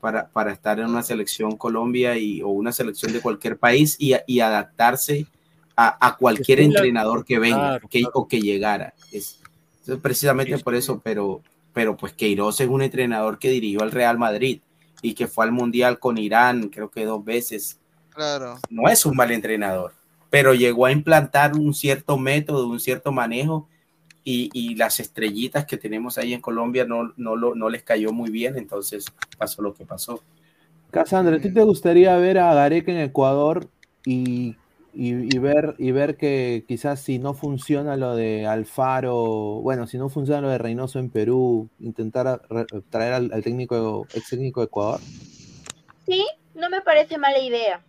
para, 0.00 0.28
para 0.28 0.52
estar 0.52 0.78
en 0.80 0.86
una 0.86 1.02
selección 1.02 1.56
Colombia 1.56 2.16
y, 2.16 2.42
o 2.42 2.48
una 2.48 2.72
selección 2.72 3.12
de 3.12 3.20
cualquier 3.20 3.56
país 3.58 3.96
y, 3.98 4.14
y 4.26 4.40
adaptarse 4.40 5.26
a, 5.76 6.06
a 6.06 6.16
cualquier 6.16 6.58
la- 6.60 6.64
entrenador 6.66 7.24
que 7.24 7.38
venga 7.38 7.56
Claro, 7.56 7.88
que, 7.88 8.00
claro. 8.00 8.12
o 8.14 8.28
que 8.28 8.40
llegara. 8.40 8.94
Es, 9.12 9.40
es 9.86 9.96
precisamente 10.00 10.56
Sí, 10.56 10.62
por 10.62 10.74
eso, 10.74 11.00
pero, 11.02 11.42
pero 11.72 11.96
pues 11.96 12.12
Queiroz 12.12 12.60
es 12.60 12.68
un 12.68 12.82
entrenador 12.82 13.38
que 13.38 13.50
dirigió 13.50 13.82
al 13.82 13.90
Real 13.92 14.18
Madrid 14.18 14.60
y 15.02 15.14
que 15.14 15.26
fue 15.26 15.44
al 15.44 15.52
Mundial 15.52 15.98
con 15.98 16.16
Irán, 16.16 16.68
creo 16.68 16.90
que 16.90 17.04
dos 17.04 17.22
veces. 17.22 17.78
Claro. 18.10 18.58
No 18.70 18.88
es 18.88 19.04
un 19.04 19.16
mal 19.16 19.30
entrenador, 19.32 19.92
pero 20.30 20.54
llegó 20.54 20.86
a 20.86 20.92
implantar 20.92 21.54
un 21.54 21.74
cierto 21.74 22.16
método, 22.16 22.68
un 22.68 22.80
cierto 22.80 23.10
manejo 23.12 23.68
y, 24.24 24.48
y 24.52 24.76
las 24.76 25.00
estrellitas 25.00 25.66
que 25.66 25.76
tenemos 25.76 26.16
ahí 26.16 26.32
en 26.32 26.40
Colombia 26.40 26.84
no, 26.84 27.12
no, 27.16 27.36
lo, 27.36 27.54
no 27.54 27.68
les 27.68 27.82
cayó 27.82 28.12
muy 28.12 28.30
bien, 28.30 28.56
entonces 28.56 29.04
pasó 29.36 29.60
lo 29.60 29.74
que 29.74 29.84
pasó. 29.84 30.22
Cassandra, 30.90 31.36
¿a 31.36 31.40
ti 31.40 31.52
te 31.52 31.62
gustaría 31.62 32.16
ver 32.16 32.38
a 32.38 32.54
Gareca 32.54 32.92
en 32.92 32.98
Ecuador 32.98 33.68
y, 34.04 34.56
y- 34.94 35.34
y 35.34 35.38
ver, 35.38 35.74
y 35.78 35.90
ver 35.92 36.16
que 36.16 36.64
quizás 36.68 37.00
si 37.00 37.18
no 37.18 37.34
funciona 37.34 37.96
lo 37.96 38.14
de 38.14 38.46
Alfaro, 38.46 39.60
bueno, 39.62 39.86
si 39.86 39.98
no 39.98 40.08
funciona 40.08 40.40
lo 40.40 40.48
de 40.50 40.58
Reynoso 40.58 40.98
en 40.98 41.10
Perú, 41.10 41.68
intentar 41.80 42.42
traer 42.90 43.12
al, 43.14 43.32
al 43.32 43.42
técnico, 43.42 44.06
ex 44.14 44.28
técnico 44.30 44.60
de 44.60 44.66
Ecuador? 44.66 45.00
Sí, 46.06 46.26
no 46.54 46.68
me 46.70 46.80
parece 46.82 47.16
mala 47.18 47.38
idea. 47.38 47.82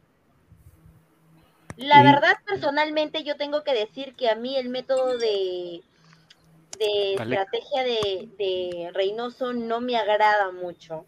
La 1.77 2.01
Y- 2.01 2.05
verdad, 2.05 2.33
personalmente, 2.45 3.23
yo 3.23 3.35
tengo 3.35 3.63
que 3.63 3.73
decir 3.73 4.13
que 4.15 4.29
a 4.29 4.35
mí 4.35 4.55
el 4.55 4.69
método 4.69 5.17
de, 5.17 5.81
estrategia 6.79 7.83
de, 7.83 8.29
de 8.37 8.91
Reynoso 8.93 9.53
no 9.53 9.81
me 9.81 9.97
agrada 9.97 10.51
mucho. 10.51 11.05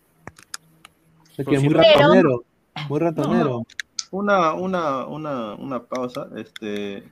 Es 1.37 1.45
que 1.45 1.55
es 1.55 1.63
muy 1.63 1.73
ratonero, 1.73 2.43
muy 2.89 2.99
ratonero. 2.99 3.63
Una, 4.19 4.53
una, 4.53 5.05
una, 5.05 5.53
una 5.55 5.83
pausa. 5.83 6.27
Este, 6.35 7.03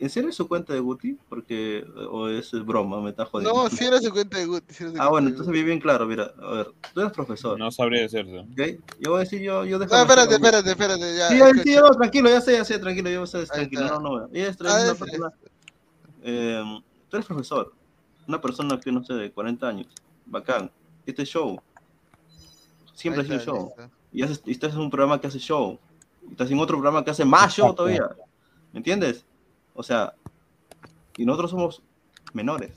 ¿En 0.00 0.10
serio 0.10 0.30
es 0.30 0.36
su 0.36 0.46
cuenta 0.46 0.72
de 0.72 0.80
Guti? 0.80 1.18
Porque, 1.28 1.84
o 2.10 2.28
es 2.28 2.52
broma, 2.64 3.00
me 3.00 3.10
está 3.10 3.24
jodiendo. 3.24 3.62
No, 3.64 3.68
si 3.70 3.84
era 3.84 4.00
su 4.00 4.12
cuenta 4.12 4.38
de 4.38 4.46
Guti. 4.46 4.72
sí 4.72 4.84
Ah, 4.98 5.08
bueno, 5.08 5.26
de 5.26 5.30
entonces 5.32 5.52
bien, 5.52 5.66
bien 5.66 5.80
claro, 5.80 6.06
mira, 6.06 6.32
a 6.40 6.50
ver, 6.52 6.70
tú 6.94 7.00
eres 7.00 7.12
profesor. 7.12 7.58
No 7.58 7.70
sabría 7.70 8.02
decirte. 8.02 8.38
¿ok? 8.38 8.80
Yo 9.00 9.10
voy 9.10 9.16
a 9.18 9.24
decir, 9.24 9.40
yo, 9.42 9.64
yo 9.64 9.78
dejo. 9.78 9.94
No, 9.94 10.02
espérate, 10.02 10.34
espérate, 10.34 10.70
espérate, 10.70 11.16
ya. 11.16 11.28
Sí, 11.28 11.60
sí, 11.64 11.76
no, 11.76 11.90
tranquilo, 11.90 12.28
ya 12.30 12.40
sé, 12.40 12.52
ya 12.52 12.64
sé, 12.64 12.78
tranquilo, 12.78 13.10
yo 13.10 13.26
sé, 13.26 13.44
tranquilo, 13.46 14.00
no, 14.00 14.00
no, 14.00 14.28
es, 14.32 14.56
Ah, 14.60 14.80
una 14.82 14.92
es- 14.92 14.98
persona, 14.98 15.32
eh, 16.22 16.62
tú 17.08 17.16
eres 17.16 17.26
profesor, 17.26 17.72
una 18.28 18.40
persona 18.40 18.78
que, 18.78 18.92
no 18.92 19.02
sé, 19.04 19.14
de 19.14 19.32
40 19.32 19.66
años, 19.68 19.86
bacán, 20.26 20.70
este 21.06 21.22
es 21.22 21.28
show, 21.28 21.58
siempre 22.94 23.22
ha 23.22 23.26
sido 23.26 23.38
show, 23.40 23.72
y, 24.12 24.22
haces, 24.22 24.42
y 24.44 24.52
estás 24.52 24.74
en 24.74 24.80
un 24.80 24.90
programa 24.90 25.20
que 25.20 25.26
hace 25.26 25.38
show, 25.38 25.78
estás 26.30 26.50
en 26.50 26.58
otro 26.58 26.76
programa 26.76 27.04
que 27.04 27.10
hace 27.10 27.24
más 27.24 27.54
show 27.54 27.74
todavía, 27.74 28.08
¿me 28.72 28.78
entiendes? 28.78 29.24
O 29.74 29.82
sea, 29.82 30.14
y 31.16 31.24
nosotros 31.24 31.50
somos 31.50 31.82
menores 32.32 32.72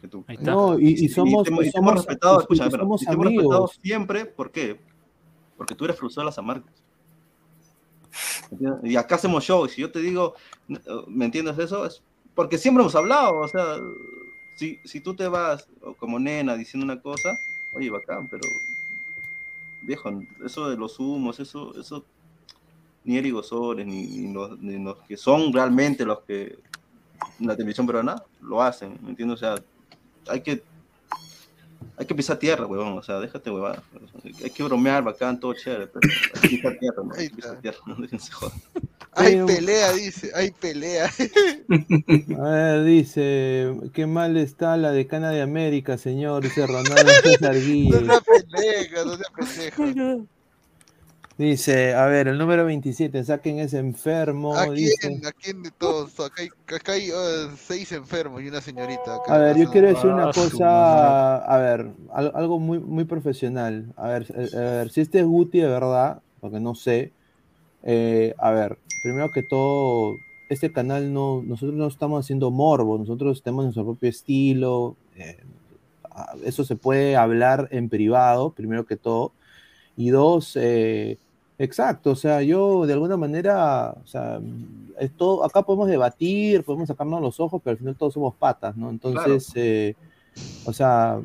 que 0.00 0.08
tú. 0.08 0.24
Ahí 0.26 0.36
está. 0.36 0.50
No, 0.52 0.78
y, 0.78 0.88
y 1.04 1.08
somos, 1.08 1.44
te 1.44 1.52
y 1.52 1.56
te 1.58 1.70
somos, 1.70 1.94
respetado, 1.94 2.34
y- 2.34 2.38
y 2.38 2.42
escúchame, 2.42 2.70
pero, 2.70 2.82
somos 2.84 3.02
y 3.02 3.06
te 3.06 3.12
hemos 3.12 3.24
respetado 3.26 3.54
amigos. 3.56 3.78
siempre, 3.82 4.24
¿por 4.26 4.50
qué? 4.50 4.80
Porque 5.56 5.74
tú 5.74 5.84
eres 5.84 5.96
profesor 5.96 6.22
de 6.22 6.26
las 6.26 6.38
Amarcas. 6.38 6.74
¿Entiendes? 8.50 8.90
Y 8.90 8.96
acá 8.96 9.14
hacemos 9.14 9.44
show, 9.44 9.64
y 9.66 9.68
si 9.70 9.80
yo 9.80 9.90
te 9.90 10.00
digo, 10.00 10.34
¿me 11.08 11.24
entiendes 11.24 11.58
eso? 11.58 11.86
Es 11.86 12.02
porque 12.34 12.56
siempre 12.58 12.82
hemos 12.82 12.94
hablado, 12.94 13.38
o 13.40 13.48
sea, 13.48 13.76
si, 14.56 14.78
si 14.84 15.00
tú 15.00 15.14
te 15.14 15.28
vas 15.28 15.68
o 15.82 15.94
como 15.94 16.18
nena 16.18 16.56
diciendo 16.56 16.84
una 16.84 17.00
cosa, 17.00 17.36
oye, 17.74 17.90
bacán, 17.90 18.26
pero 18.28 18.42
viejo, 19.82 20.22
eso 20.44 20.68
de 20.70 20.76
los 20.76 20.98
humos, 20.98 21.40
eso, 21.40 21.78
eso, 21.78 22.04
ni 23.04 23.16
Eric 23.18 23.32
Gosores, 23.32 23.86
ni, 23.86 24.06
ni 24.06 24.32
los, 24.32 24.58
ni 24.60 24.78
los 24.82 24.96
que 25.08 25.16
son 25.16 25.52
realmente 25.52 26.04
los 26.04 26.20
que 26.20 26.58
en 27.40 27.46
la 27.46 27.56
televisión 27.56 27.86
peruana 27.86 28.22
lo 28.40 28.62
hacen, 28.62 28.98
¿me 29.02 29.10
entiendes? 29.10 29.36
O 29.36 29.38
sea, 29.40 29.54
hay 30.28 30.40
que 30.40 30.62
hay 31.96 32.06
que 32.06 32.14
pisar 32.14 32.38
tierra, 32.38 32.66
huevón, 32.66 32.96
o 32.98 33.02
sea, 33.02 33.20
déjate 33.20 33.50
huevada. 33.50 33.82
Hay 34.42 34.50
que 34.50 34.62
bromear, 34.62 35.04
bacán, 35.04 35.38
todo 35.38 35.52
chévere, 35.54 35.86
pero 35.88 36.00
hay 36.34 36.40
que 36.40 36.56
pisar 36.56 36.78
tierra, 36.78 37.02
¿no? 37.04 37.14
Hay 37.14 37.28
que 37.28 37.36
pisar 37.36 37.60
tierra, 37.60 37.78
no 37.86 37.94
déjense 37.96 38.32
joder. 38.32 38.58
Hay 39.14 39.32
Pero- 39.34 39.46
pelea, 39.46 39.92
dice, 39.92 40.30
hay 40.34 40.50
pelea. 40.52 41.10
A 42.38 42.42
ver, 42.50 42.84
dice, 42.84 43.74
qué 43.92 44.06
mal 44.06 44.36
está 44.38 44.76
la 44.78 44.90
decana 44.90 45.30
de 45.30 45.42
América, 45.42 45.98
señor, 45.98 46.42
dice 46.42 46.66
Ronaldo 46.66 47.12
César 47.22 47.54
No 47.56 47.60
sea 48.06 48.20
pendeja, 48.20 49.04
no 49.04 49.16
sea 49.16 49.30
pendeja. 49.36 50.24
Dice, 51.38 51.94
a 51.94 52.06
ver, 52.06 52.28
el 52.28 52.36
número 52.38 52.64
27, 52.64 53.24
saquen 53.24 53.58
ese 53.58 53.78
enfermo, 53.78 54.54
¿A 54.56 54.66
dice. 54.68 54.96
quién? 55.00 55.26
¿A 55.26 55.32
quién 55.32 55.62
de 55.62 55.70
todos? 55.70 56.18
Acá 56.20 56.42
hay, 56.42 56.48
acá 56.76 56.92
hay 56.92 57.08
eh, 57.10 57.48
seis 57.56 57.90
enfermos 57.92 58.42
y 58.42 58.48
una 58.48 58.60
señorita. 58.60 59.14
acá 59.14 59.34
A 59.34 59.38
ver, 59.38 59.56
yo 59.56 59.70
quiero 59.70 59.88
decir 59.88 60.10
una 60.10 60.28
Ah, 60.28 60.32
cosa, 60.32 61.36
a 61.38 61.58
ver, 61.58 61.86
al- 62.12 62.32
algo 62.34 62.58
muy, 62.58 62.78
muy 62.78 63.04
profesional. 63.04 63.86
A 63.96 64.08
ver, 64.08 64.26
eh, 64.36 64.50
a 64.54 64.58
ver, 64.60 64.90
si 64.90 65.00
este 65.00 65.20
es 65.20 65.26
Guti 65.26 65.60
de 65.60 65.68
verdad, 65.68 66.20
porque 66.40 66.60
no 66.60 66.74
sé, 66.74 67.12
eh, 67.82 68.34
a 68.38 68.50
ver, 68.50 68.78
primero 69.02 69.30
que 69.32 69.42
todo, 69.42 70.16
este 70.50 70.70
canal 70.70 71.12
no, 71.14 71.42
nosotros 71.42 71.74
no 71.74 71.86
estamos 71.86 72.24
haciendo 72.24 72.50
morbo, 72.50 72.98
nosotros 72.98 73.42
tenemos 73.42 73.64
nuestro 73.64 73.84
propio 73.84 74.10
estilo, 74.10 74.96
eh, 75.16 75.38
eso 76.44 76.62
se 76.64 76.76
puede 76.76 77.16
hablar 77.16 77.68
en 77.70 77.88
privado, 77.88 78.50
primero 78.50 78.84
que 78.84 78.96
todo, 78.96 79.32
y 79.96 80.10
dos, 80.10 80.56
eh, 80.56 81.18
exacto, 81.58 82.10
o 82.12 82.16
sea, 82.16 82.42
yo 82.42 82.86
de 82.86 82.92
alguna 82.94 83.16
manera, 83.16 83.94
o 84.02 84.06
sea, 84.06 84.40
es 84.98 85.10
todo, 85.16 85.44
acá 85.44 85.62
podemos 85.62 85.88
debatir, 85.88 86.64
podemos 86.64 86.88
sacarnos 86.88 87.20
los 87.20 87.38
ojos, 87.40 87.60
pero 87.62 87.72
al 87.72 87.78
final 87.78 87.96
todos 87.96 88.14
somos 88.14 88.34
patas, 88.34 88.76
¿no? 88.76 88.90
Entonces, 88.90 89.50
eh, 89.54 89.94
o 90.64 90.72
sea, 90.72 91.20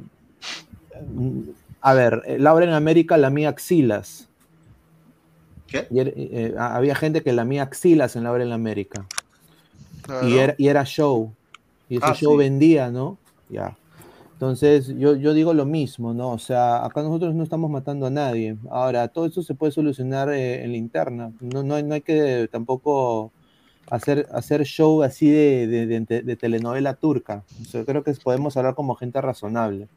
a 1.81 1.93
ver, 1.93 2.21
eh, 2.25 2.39
Laura 2.39 2.65
en 2.65 2.73
América 2.73 3.17
lamía 3.17 3.49
axilas. 3.49 4.27
¿Qué? 5.67 5.87
Y 5.91 5.99
era- 5.99 6.11
eh, 6.15 6.55
había 6.57 6.95
gente 6.95 7.21
que 7.23 7.33
lamía 7.33 7.63
axilas 7.63 8.15
en 8.15 8.23
Laura 8.23 8.43
en 8.43 8.51
América. 8.51 9.05
Claro. 10.01 10.27
Y, 10.27 10.37
era, 10.37 10.55
y 10.57 10.67
era 10.69 10.85
show. 10.85 11.33
Y 11.89 11.97
ese 11.97 12.05
Ah, 12.05 12.13
show 12.15 12.31
sí. 12.33 12.37
vendía, 12.37 12.89
¿no? 12.89 13.17
Ya. 13.49 13.75
Entonces, 14.37 14.89
yo, 14.99 15.15
yo 15.15 15.33
digo 15.33 15.51
lo 15.55 15.65
mismo, 15.65 16.13
¿no? 16.13 16.29
O 16.31 16.37
sea, 16.37 16.85
acá 16.85 17.01
nosotros 17.01 17.33
no 17.33 17.41
estamos 17.43 17.71
matando 17.71 18.05
a 18.05 18.11
nadie. 18.11 18.55
Ahora, 18.69 19.07
todo 19.07 19.25
eso 19.25 19.41
se 19.41 19.55
puede 19.55 19.71
solucionar 19.71 20.29
eh, 20.29 20.63
en 20.63 20.71
la 20.71 20.77
interna. 20.77 21.31
No, 21.41 21.63
no, 21.63 21.73
hay- 21.73 21.81
no 21.83 21.95
hay 21.95 22.01
que 22.01 22.47
tampoco 22.51 23.31
hacer, 23.89 24.27
hacer 24.31 24.63
show 24.63 25.01
así 25.01 25.27
de, 25.31 25.65
de- 25.87 26.35
telenovela 26.35 26.93
turca. 26.93 27.43
O 27.73 27.83
creo 27.85 28.03
que 28.03 28.13
podemos 28.13 28.55
hablar 28.57 28.75
como 28.75 28.93
gente 28.93 29.19
razonable. 29.21 29.87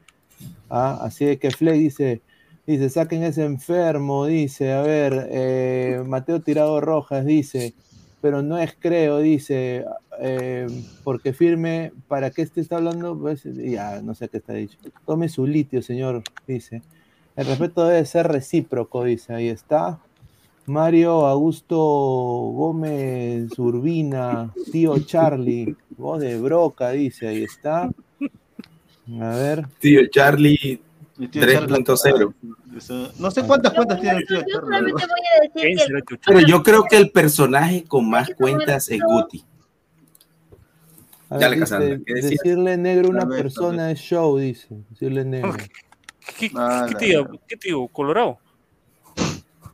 ¿ah? 0.71 0.99
Así 1.03 1.25
de 1.25 1.37
que 1.37 1.51
Flay 1.51 1.77
dice, 1.79 2.21
dice, 2.65 2.89
saquen 2.89 3.23
ese 3.23 3.45
enfermo, 3.45 4.25
dice, 4.25 4.73
a 4.73 4.81
ver, 4.81 5.27
eh, 5.31 6.03
Mateo 6.05 6.41
Tirado 6.41 6.81
Rojas 6.81 7.25
dice, 7.25 7.73
pero 8.21 8.41
no 8.41 8.57
es 8.57 8.75
creo, 8.79 9.19
dice, 9.19 9.85
eh, 10.23 10.67
porque 11.03 11.33
firme, 11.33 11.91
¿para 12.07 12.29
qué 12.31 12.43
este 12.43 12.61
está 12.61 12.77
hablando? 12.77 13.17
Pues, 13.17 13.43
ya, 13.43 14.01
no 14.01 14.13
sé 14.15 14.29
qué 14.29 14.37
está 14.37 14.53
dicho. 14.53 14.77
Tome 15.05 15.27
su 15.29 15.45
litio, 15.47 15.81
señor, 15.81 16.21
dice. 16.47 16.81
El 17.35 17.47
respeto 17.47 17.83
debe 17.85 18.05
ser 18.05 18.27
recíproco, 18.27 19.03
dice, 19.03 19.33
ahí 19.33 19.47
está. 19.49 19.99
Mario 20.67 21.25
Augusto 21.25 21.75
Gómez 21.77 23.57
Urbina, 23.57 24.53
tío 24.71 24.97
Charlie, 24.99 25.75
voz 25.97 26.21
de 26.21 26.39
broca, 26.39 26.91
dice, 26.91 27.27
ahí 27.27 27.43
está. 27.43 27.89
A 29.19 29.35
ver. 29.35 29.67
Tío 29.79 30.01
Charlie 30.11 30.79
Mi 31.17 31.27
tío 31.27 31.41
Charlie, 31.41 31.83
3.0. 31.83 32.33
eso- 32.77 33.11
No 33.19 33.31
sé 33.31 33.43
cuántas 33.43 33.73
cuentas 33.73 33.99
tiene 33.99 34.19
el 34.19 34.27
tío 34.27 34.37
Yo 34.37 34.43
Charlie. 34.43 34.53
solamente 34.53 34.93
¿verdad? 34.93 35.07
voy 35.09 35.25
a 35.25 35.41
decir 35.41 36.03
que 36.07 36.13
el- 36.13 36.19
Pero 36.25 36.39
yo 36.47 36.63
creo 36.63 36.83
que 36.83 36.97
el 36.97 37.09
personaje 37.11 37.83
con 37.85 38.09
más 38.09 38.29
cuentas 38.37 38.89
es 38.89 39.01
Guti. 39.01 39.43
A 41.31 41.37
Dale, 41.37 41.57
Cassandra, 41.59 41.97
¿qué 42.05 42.13
decirle 42.13 42.75
negro 42.75 43.07
a 43.07 43.11
una 43.11 43.27
persona 43.27 43.89
es 43.89 43.99
show, 43.99 44.37
dice. 44.37 44.67
Decirle 44.89 45.23
negro. 45.23 45.53
¿Qué, 46.37 46.51
Ah, 46.55 46.85
qué 46.89 46.95
tío? 46.95 47.27
¿Qué 47.47 47.55
tío? 47.57 47.87
¿Colorado? 47.87 48.37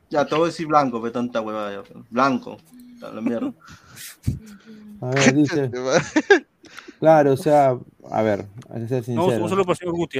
Ya, 0.09 0.23
te 0.25 0.35
voy 0.35 0.43
a 0.43 0.47
decir 0.47 0.67
blanco, 0.67 1.01
ve 1.01 1.09
tanta 1.11 1.41
huevada. 1.41 1.83
ya. 1.83 2.01
Blanco. 2.11 2.57
A 3.01 3.09
la 3.09 3.21
mierda. 3.21 3.51
A 5.01 5.09
ver, 5.11 5.33
dice. 5.33 5.71
Claro, 6.99 7.33
o 7.33 7.37
sea, 7.37 7.77
a 8.09 8.21
ver, 8.23 8.47
hay 8.71 8.81
que 8.81 8.87
ser 8.87 8.97
No, 9.09 9.25
sincero. 9.25 9.43
un 9.43 9.49
solo 9.49 9.61
para 9.63 9.73
el 9.73 9.77
señor 9.77 9.93
Guti. 9.95 10.19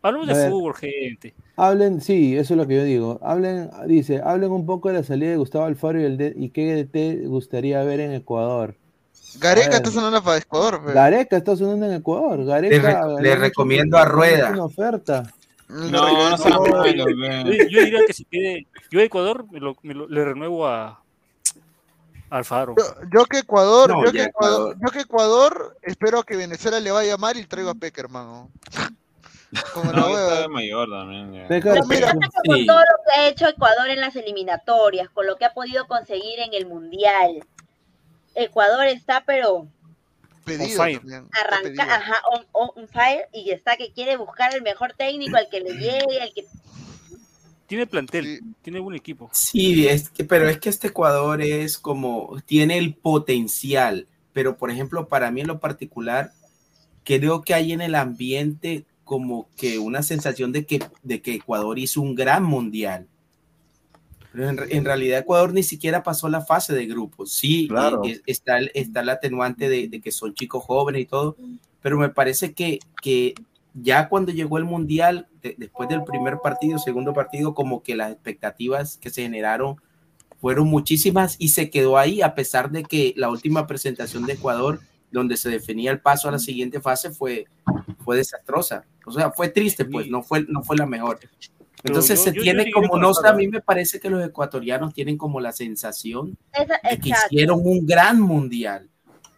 Hablamos 0.00 0.26
de 0.28 0.48
fútbol, 0.50 0.74
gente. 0.74 1.34
Hablen, 1.56 2.00
sí, 2.00 2.34
eso 2.38 2.54
es 2.54 2.58
lo 2.58 2.66
que 2.66 2.76
yo 2.76 2.84
digo. 2.84 3.18
Hablen, 3.22 3.68
dice, 3.86 4.22
hablen 4.24 4.50
un 4.50 4.64
poco 4.64 4.88
de 4.88 4.94
la 4.94 5.02
salida 5.02 5.30
de 5.30 5.36
Gustavo 5.36 5.66
Alfaro 5.66 6.00
y, 6.00 6.04
el 6.04 6.16
de- 6.16 6.32
y 6.34 6.48
qué 6.50 6.88
te 6.90 7.26
gustaría 7.26 7.82
ver 7.82 8.00
en 8.00 8.12
Ecuador. 8.12 8.76
Gareca 9.38 9.76
está 9.76 9.90
sonando 9.90 10.22
para 10.22 10.38
Ecuador, 10.38 10.84
pe. 10.84 10.92
Gareca 10.92 11.36
está 11.36 11.56
sonando 11.56 11.86
en 11.86 11.92
Ecuador. 11.94 12.44
Gareca, 12.44 12.74
Le 12.74 12.82
rec- 12.82 13.20
le 13.20 13.30
han 13.30 13.36
hecho- 13.36 13.40
recomiendo 13.42 13.98
a 13.98 14.04
le 14.04 14.08
Rueda. 14.10 14.50
Una 14.52 14.64
oferta. 14.64 15.22
No, 15.68 15.90
no 15.90 16.38
sean 16.38 16.60
malos, 16.62 16.86
Yo, 16.94 17.52
yo 17.68 17.80
diría 17.80 18.00
que 18.06 18.12
si 18.12 18.24
quede. 18.24 18.66
Yo 18.90 19.00
a 19.00 19.02
Ecuador 19.02 19.44
me 19.50 19.58
lo- 19.60 19.76
me 19.82 19.94
lo- 19.94 20.08
le 20.08 20.24
renuevo 20.24 20.66
a. 20.66 21.00
Alfaro. 22.30 22.74
Yo, 22.76 22.84
yo 23.12 23.24
que 23.26 23.38
Ecuador, 23.38 23.88
No, 23.90 24.04
yo 24.04 24.10
que 24.12 24.22
Ecuador, 24.24 24.72
Ecuador. 24.72 24.76
yo 24.84 24.92
que 24.92 25.00
Ecuador, 25.00 25.76
espero 25.82 26.22
que 26.24 26.36
Venezuela 26.36 26.80
le 26.80 26.90
vaya 26.90 27.16
mal 27.16 27.36
y 27.36 27.44
traigo 27.46 27.70
a 27.70 27.74
Peckerman. 27.74 28.26
¿no? 28.26 28.50
Como 29.72 29.92
la 29.92 30.00
No, 30.00 30.08
está 30.18 30.48
mayor 30.48 30.88
también. 30.90 31.32
ya. 31.32 31.46
Que 31.48 31.54
mira, 31.86 32.12
pasa 32.12 32.18
es 32.20 32.30
que 32.42 32.48
con 32.50 32.66
todo 32.66 32.78
lo 32.80 32.84
que 33.04 33.20
ha 33.20 33.28
hecho 33.28 33.46
Ecuador 33.48 33.88
en 33.90 34.00
las 34.00 34.16
eliminatorias, 34.16 35.08
con 35.10 35.24
lo 35.26 35.36
que 35.36 35.44
ha 35.44 35.54
podido 35.54 35.86
conseguir 35.86 36.40
en 36.40 36.52
el 36.54 36.66
Mundial, 36.66 37.44
Ecuador 38.36 38.86
está 38.86 39.24
pero 39.26 39.66
Pedido 40.44 40.76
fire. 40.76 40.98
también, 41.00 41.24
está 41.32 41.60
pedido. 41.62 41.82
arranca, 41.82 41.96
ajá, 41.96 42.14
on, 42.32 42.46
on- 42.52 42.70
on 42.76 42.88
fire 42.88 43.26
y 43.32 43.50
está 43.50 43.76
que 43.76 43.92
quiere 43.92 44.16
buscar 44.16 44.54
el 44.54 44.62
mejor 44.62 44.92
técnico, 44.96 45.36
al 45.36 45.48
que 45.50 45.60
le 45.60 45.72
llegue, 45.74 46.20
al 46.20 46.32
que 46.32 46.46
Tiene 47.66 47.86
plantel, 47.88 48.24
Sí. 48.24 48.40
tiene 48.62 48.78
buen 48.78 48.94
equipo. 48.94 49.28
Sí, 49.32 49.88
es 49.88 50.08
que, 50.08 50.22
pero 50.24 50.48
es 50.48 50.58
que 50.60 50.68
este 50.68 50.86
Ecuador 50.88 51.42
es 51.42 51.78
como, 51.78 52.40
tiene 52.46 52.78
el 52.78 52.94
potencial, 52.94 54.06
pero 54.32 54.56
por 54.56 54.70
ejemplo, 54.70 55.08
para 55.08 55.32
mí 55.32 55.40
en 55.40 55.48
lo 55.48 55.58
particular, 55.58 56.30
creo 57.02 57.42
que 57.42 57.54
hay 57.54 57.72
en 57.72 57.80
el 57.80 57.96
ambiente 57.96 58.84
como 59.02 59.48
que 59.56 59.78
una 59.80 60.02
sensación 60.04 60.52
de 60.52 60.64
que, 60.64 60.80
de 61.02 61.20
que 61.22 61.34
Ecuador 61.34 61.76
hizo 61.80 62.00
un 62.00 62.14
gran 62.14 62.44
mundial. 62.44 63.08
Pero 64.36 64.50
en, 64.50 64.58
en 64.70 64.84
realidad 64.84 65.20
Ecuador 65.20 65.54
ni 65.54 65.62
siquiera 65.62 66.02
pasó 66.02 66.28
la 66.28 66.42
fase 66.42 66.74
de 66.74 66.84
grupos. 66.86 67.32
Sí, 67.32 67.68
Claro. 67.68 68.02
eh, 68.04 68.20
está, 68.26 68.58
el- 68.58 68.70
está 68.74 69.00
el 69.00 69.08
atenuante 69.08 69.68
de, 69.68 69.88
de 69.88 70.00
que 70.02 70.12
son 70.12 70.34
chicos 70.34 70.62
jóvenes 70.62 71.00
y 71.02 71.06
todo, 71.06 71.36
pero 71.80 71.96
me 71.98 72.10
parece 72.10 72.52
que, 72.52 72.80
que 73.02 73.34
ya 73.72 74.08
cuando 74.10 74.32
llegó 74.32 74.58
el 74.58 74.64
mundial, 74.64 75.26
de- 75.40 75.54
después 75.56 75.88
del 75.88 76.04
primer 76.04 76.38
partido, 76.42 76.78
segundo 76.78 77.14
partido, 77.14 77.54
como 77.54 77.82
que 77.82 77.96
las 77.96 78.12
expectativas 78.12 78.98
que 78.98 79.08
se 79.10 79.22
generaron 79.22 79.76
Fueron 80.38 80.68
muchísimas 80.68 81.36
y 81.38 81.48
se 81.48 81.70
quedó 81.70 81.96
ahí 81.96 82.20
a 82.20 82.34
pesar 82.34 82.70
de 82.70 82.82
que 82.82 83.14
la 83.16 83.30
última 83.30 83.66
presentación 83.66 84.26
de 84.26 84.34
Ecuador, 84.34 84.80
donde 85.10 85.34
se 85.38 85.48
definía 85.48 85.90
el 85.90 86.00
paso 86.00 86.28
a 86.28 86.32
la 86.32 86.38
siguiente 86.38 86.78
fase, 86.78 87.10
fue, 87.10 87.46
fue 88.04 88.18
desastrosa. 88.18 88.84
O 89.06 89.12
sea, 89.12 89.30
fue 89.30 89.48
triste, 89.48 89.86
pues, 89.86 90.08
no 90.08 90.22
fue, 90.22 90.44
no 90.46 90.62
fue 90.62 90.76
la 90.76 90.84
mejor. 90.84 91.18
Entonces 91.84 92.18
yo- 92.18 92.24
se 92.24 92.30
yo- 92.30 92.36
yo 92.36 92.42
tiene 92.42 92.64
diría 92.64 92.74
como, 92.74 92.98
no 93.00 93.14
sé, 93.14 93.26
a 93.28 93.32
mí 93.32 93.48
me 93.48 93.60
parece 93.60 94.00
que 94.00 94.10
los 94.10 94.24
ecuatorianos 94.24 94.92
tienen 94.94 95.16
como 95.16 95.40
la 95.40 95.52
sensación 95.52 96.36
Esa- 96.52 96.80
de 96.82 96.98
que 96.98 97.08
exacto. 97.10 97.26
hicieron 97.34 97.60
un 97.64 97.86
gran 97.86 98.20
mundial. 98.20 98.88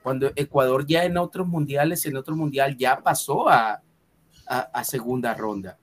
Cuando 0.02 0.30
Ecuador 0.36 0.86
ya 0.86 1.04
en 1.04 1.18
otros 1.18 1.46
mundiales, 1.46 2.06
en 2.06 2.16
otro 2.16 2.34
mundial 2.36 2.76
ya 2.78 3.00
pasó 3.00 3.48
a, 3.48 3.82
a, 4.46 4.58
a 4.60 4.84
segunda 4.84 5.34
ronda. 5.34 5.76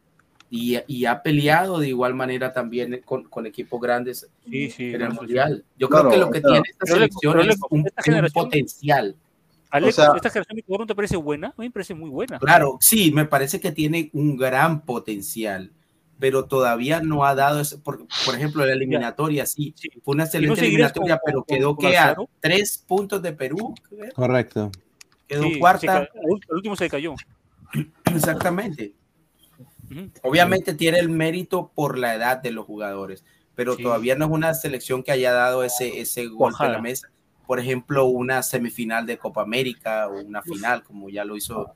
Y, 0.49 0.77
y 0.87 1.05
ha 1.05 1.21
peleado 1.21 1.79
de 1.79 1.89
igual 1.89 2.13
manera 2.13 2.53
también 2.53 3.01
con, 3.03 3.25
con 3.25 3.45
equipos 3.45 3.81
grandes 3.81 4.27
Sí, 4.49 4.69
sí, 4.69 4.93
en 4.93 5.01
el 5.01 5.11
sí. 5.11 5.15
mundial. 5.17 5.65
Yo 5.77 5.89
Claro, 5.89 6.09
creo 6.09 6.19
que 6.19 6.25
lo 6.25 6.31
que 6.31 6.41
claro. 6.41 6.53
tiene 6.63 6.69
esta 6.71 6.85
selección 6.85 7.39
es 7.41 7.57
un, 7.69 7.79
un 7.81 8.27
potencial. 8.33 9.15
Alex, 9.71 9.99
O 9.99 10.01
sea- 10.01 10.11
¿esta 10.15 10.29
generación 10.29 10.55
de 10.55 10.59
Ecuador 10.61 10.79
no 10.81 10.87
te 10.87 10.95
parece 10.95 11.17
buena? 11.17 11.47
A 11.49 11.53
mí 11.61 11.67
me 11.67 11.71
parece 11.71 11.93
muy 11.93 12.09
buena. 12.09 12.39
Claro, 12.39 12.77
sí, 12.79 13.11
me 13.11 13.25
parece 13.25 13.59
que 13.59 13.71
tiene 13.71 14.09
un 14.13 14.37
gran 14.37 14.81
potencial, 14.81 15.71
pero 16.19 16.45
todavía 16.45 17.01
no 17.01 17.25
ha 17.25 17.35
dado 17.35 17.59
ese, 17.59 17.77
por, 17.77 18.07
por 18.25 18.35
ejemplo, 18.35 18.65
la 18.65 18.73
eliminatoria, 18.73 19.45
sí, 19.45 19.73
Sí. 19.75 19.89
fue 20.03 20.13
una 20.15 20.23
excelente 20.23 20.61
eliminatoria, 20.61 21.17
con- 21.17 21.23
pero 21.25 21.43
con- 21.43 21.57
quedó 21.57 21.75
con 21.75 21.89
que 21.91 21.97
a 21.97 22.15
tres 22.39 22.77
puntos 22.87 23.21
de 23.21 23.33
Perú, 23.33 23.75
Correcto. 24.15 24.71
quedó 25.27 25.43
Sí, 25.43 25.59
cuarta, 25.59 26.07
el 26.13 26.55
último 26.55 26.75
se 26.75 26.89
cayó. 26.89 27.15
exactamente. 28.15 28.93
Obviamente 30.23 30.73
tiene 30.73 30.99
el 30.99 31.09
mérito 31.09 31.71
por 31.75 31.97
la 31.97 32.15
edad 32.15 32.37
de 32.41 32.51
los 32.51 32.65
jugadores, 32.65 33.23
pero 33.53 33.75
Sí. 33.75 33.83
todavía 33.83 34.15
no 34.15 34.25
es 34.25 34.31
una 34.31 34.53
selección 34.53 35.03
que 35.03 35.11
haya 35.11 35.31
dado 35.31 35.63
ese, 35.63 35.99
ese 36.01 36.25
golpe 36.27 36.63
a 36.65 36.69
la 36.69 36.81
mesa. 36.81 37.09
Por 37.45 37.59
ejemplo, 37.59 38.05
una 38.05 38.41
semifinal 38.41 39.05
de 39.05 39.17
Copa 39.19 39.43
América 39.43 40.07
o 40.07 40.19
una 40.21 40.41
final, 40.41 40.83
como 40.83 41.09
ya 41.09 41.23
lo 41.25 41.35
hizo 41.37 41.73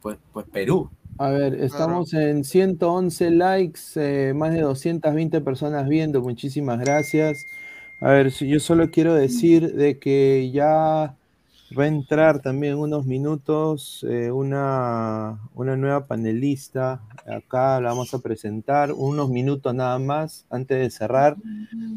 pues, 0.00 0.16
pues 0.32 0.46
Perú. 0.50 0.90
A 1.18 1.28
ver, 1.30 1.54
estamos 1.54 2.14
en 2.14 2.44
111 2.44 3.30
likes, 3.30 3.80
eh, 3.96 4.32
más 4.34 4.52
de 4.54 4.60
220 4.62 5.42
personas 5.42 5.86
viendo, 5.86 6.22
muchísimas 6.22 6.80
gracias. 6.80 7.46
A 8.00 8.10
ver, 8.12 8.30
yo 8.30 8.58
solo 8.58 8.90
quiero 8.90 9.14
decir 9.14 9.74
de 9.74 9.98
que 9.98 10.50
ya 10.50 11.18
va 11.78 11.84
a 11.84 11.86
entrar 11.86 12.42
también 12.42 12.74
en 12.74 12.78
unos 12.80 13.06
minutos 13.06 14.04
eh, 14.08 14.30
una, 14.30 15.38
una 15.54 15.76
nueva 15.76 16.06
panelista. 16.06 17.02
Acá 17.26 17.80
la 17.80 17.90
vamos 17.90 18.12
a 18.14 18.18
presentar, 18.18 18.92
unos 18.92 19.28
minutos 19.30 19.74
nada 19.74 19.98
más 19.98 20.46
antes 20.50 20.78
de 20.78 20.90
cerrar. 20.90 21.36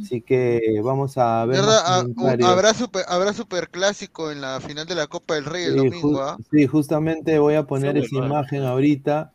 Así 0.01 0.21
que 0.21 0.79
vamos 0.83 1.17
a 1.17 1.45
ver. 1.45 1.57
¿Verdad? 1.61 1.79
Ah. 1.85 2.03
Habrá 2.43 2.73
super, 2.73 3.03
habrá 3.07 3.33
super 3.33 3.69
clásico 3.69 4.31
en 4.31 4.41
la 4.41 4.59
final 4.59 4.85
de 4.85 4.95
la 4.95 5.07
Copa 5.07 5.35
del 5.35 5.45
Rey 5.45 5.63
el 5.65 5.71
Sí, 5.73 5.77
domingo, 5.77 6.13
ju- 6.13 6.21
¿ah? 6.21 6.37
sí, 6.51 6.67
justamente 6.67 7.39
voy 7.39 7.55
a 7.55 7.63
poner 7.63 7.97
Está 7.97 8.05
esa 8.05 8.15
bueno, 8.19 8.27
imagen 8.35 8.63
ahorita. 8.63 9.32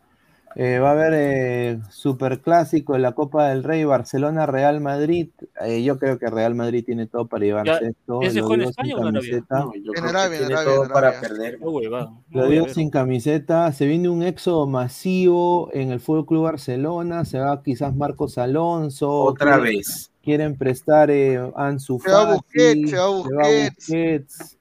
Eh, 0.57 0.79
va 0.81 0.89
a 0.89 0.93
haber 0.93 1.13
eh, 1.15 1.79
super 1.91 2.41
clásico 2.41 2.95
de 2.95 2.99
la 2.99 3.13
Copa 3.13 3.49
del 3.49 3.63
Rey, 3.63 3.85
Barcelona-Real 3.85 4.81
Madrid. 4.81 5.29
Eh, 5.65 5.83
yo 5.85 5.99
creo 5.99 6.19
que 6.19 6.27
Real 6.29 6.55
Madrid 6.55 6.83
tiene 6.85 7.07
todo 7.07 7.27
para 7.29 7.45
llevarse 7.45 7.71
Ya, 7.83 7.89
esto. 7.91 8.23
¿ese 8.23 8.41
lo 8.41 8.47
juega 8.47 8.63
en 8.65 8.69
España 8.71 8.89
sin 8.89 8.97
o 8.97 8.99
en 9.01 9.07
Arabia? 9.17 9.31
camiseta. 9.31 9.59
No, 9.61 9.73
yo 9.75 9.93
En 9.95 10.05
Arabia, 10.05 10.39
en 10.39 10.47
tiene 10.47 10.55
Arabia, 10.55 10.75
todo 10.75 10.85
en 10.85 10.91
para 10.91 11.09
Arabia. 11.09 11.29
perder. 11.29 11.59
Qué 11.59 11.65
huevada. 11.65 12.11
No 12.31 12.41
Lo 12.43 12.49
digo 12.49 12.69
sin 12.69 12.91
camiseta. 12.91 13.73
Se 13.73 13.87
viene 13.87 14.09
un 14.09 14.23
éxodo 14.23 14.67
masivo 14.67 15.71
en 15.73 15.91
el 15.93 16.01
Fútbol 16.01 16.27
Club 16.27 16.45
Barcelona. 16.45 17.25
Se 17.25 17.39
va 17.39 17.63
quizás 17.63 17.95
Marcos 17.95 18.39
Alonso. 18.39 19.11
Otra 19.11 19.59
quieren- 19.61 19.77
vez. 19.79 20.11
Quieren 20.23 20.59
prestar 20.59 21.11
eh, 21.11 21.41
Ansu 21.57 21.99
Se 22.01 22.11
va 22.11 22.27
Fati, 22.27 22.33
Busquets, 22.35 22.91
se 22.91 22.97
va 22.99 23.23
se 23.23 23.35
va 23.35 23.43
Busquets. 23.69 24.58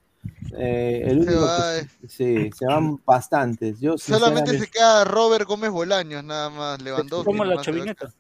Eh, 0.56 1.02
el 1.06 1.24
Se 1.24 1.30
único 1.30 1.46
va, 1.46 1.74
que- 1.74 1.80
eh. 1.80 1.88
sí, 2.08 2.50
se 2.58 2.66
van 2.66 3.00
bastantes. 3.06 3.80
Yo 3.80 3.98
Solamente 3.98 4.58
se 4.58 4.68
queda 4.68 5.04
Robert 5.04 5.48
Gómez 5.48 5.72
Bolaños, 5.72 6.24
nada 6.24 6.50
más. 6.50 6.82
Lewandowski. 6.82 7.26
Como 7.26 7.44
la 7.44 7.56
se 7.56 7.60
a 7.60 7.64
chavineta. 7.64 8.14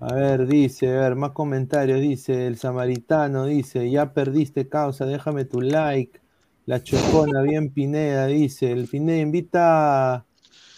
A 0.00 0.12
ver, 0.14 0.46
dice, 0.46 0.88
a 0.88 1.00
ver, 1.02 1.14
más 1.14 1.30
comentarios. 1.30 2.00
Dice 2.00 2.46
el 2.48 2.58
samaritano, 2.58 3.46
dice, 3.46 3.88
ya 3.90 4.12
perdiste 4.12 4.68
causa, 4.68 5.06
déjame 5.06 5.44
tu 5.44 5.60
like. 5.60 6.20
La 6.66 6.82
chocona, 6.82 7.42
bien 7.42 7.70
Pineda, 7.72 8.26
dice, 8.26 8.72
el 8.72 8.88
Pineda 8.88 9.18
invita 9.18 10.14
a 10.16 10.24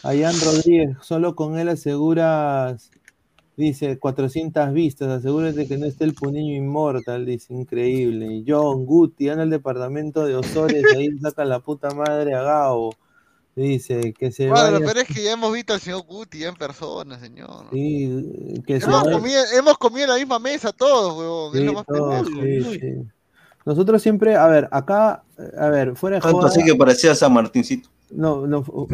Jan 0.03 0.35
Rodríguez, 0.45 0.97
solo 1.01 1.35
con 1.35 1.59
él 1.59 1.71
aseguras, 1.71 2.91
dice, 3.59 3.99
400 3.99 4.73
vistas, 4.73 5.09
asegúrate 5.09 5.67
que 5.69 5.77
no 5.77 5.85
esté 5.87 6.05
el 6.05 6.15
Puniño 6.15 6.55
Inmortal, 6.55 7.27
dice, 7.27 7.53
increíble. 7.53 8.45
John 8.47 8.87
Guti, 8.87 9.29
anda 9.29 9.43
al 9.43 9.51
departamento 9.51 10.25
de 10.25 10.37
Osores, 10.37 10.83
ahí 10.97 11.09
saca 11.21 11.45
la 11.45 11.61
puta 11.61 11.91
madre 11.91 12.35
a 12.35 12.43
Gabo. 12.43 12.95
Dice, 13.57 14.13
que 14.17 14.31
se 14.31 14.49
Bueno, 14.49 14.75
vaya, 14.75 14.87
pero 14.87 15.01
es 15.01 15.09
que 15.09 15.21
ya 15.25 15.33
hemos 15.33 15.53
visto 15.53 15.73
al 15.75 15.81
señor 15.81 16.03
Guti 16.07 16.39
ya 16.39 16.49
en 16.51 16.55
persona, 16.55 17.19
señor. 17.19 17.65
sí, 17.73 18.63
que 18.65 18.81
se 18.81 18.87
Hemos 18.87 19.03
vaya- 19.03 19.17
comido, 19.19 19.41
hemos 19.59 19.79
comido 19.79 20.05
en 20.05 20.11
la 20.11 20.17
misma 20.17 20.39
mesa 20.39 20.73
todos, 20.73 21.19
huevón. 21.19 21.53
es 21.55 21.61
Sí, 21.61 21.67
lo 21.67 21.73
más 21.73 21.85
todos, 21.87 22.29
pendejo. 22.29 22.71
sí, 22.73 22.79
sí. 22.81 22.93
Nosotros 23.67 24.01
siempre, 24.01 24.37
a 24.37 24.47
ver, 24.47 24.69
acá, 24.71 25.25
a 25.59 25.69
ver, 25.69 25.97
fuera 25.97 26.17
de 26.19 26.23
Tanto 26.23 26.37
joda, 26.39 26.49
así 26.49 26.63
que 26.65 26.75
parecía 26.77 27.15
San 27.17 27.33
Martincito. 27.35 27.91
No, 28.11 28.47
no, 28.47 28.63
fu- 28.63 28.89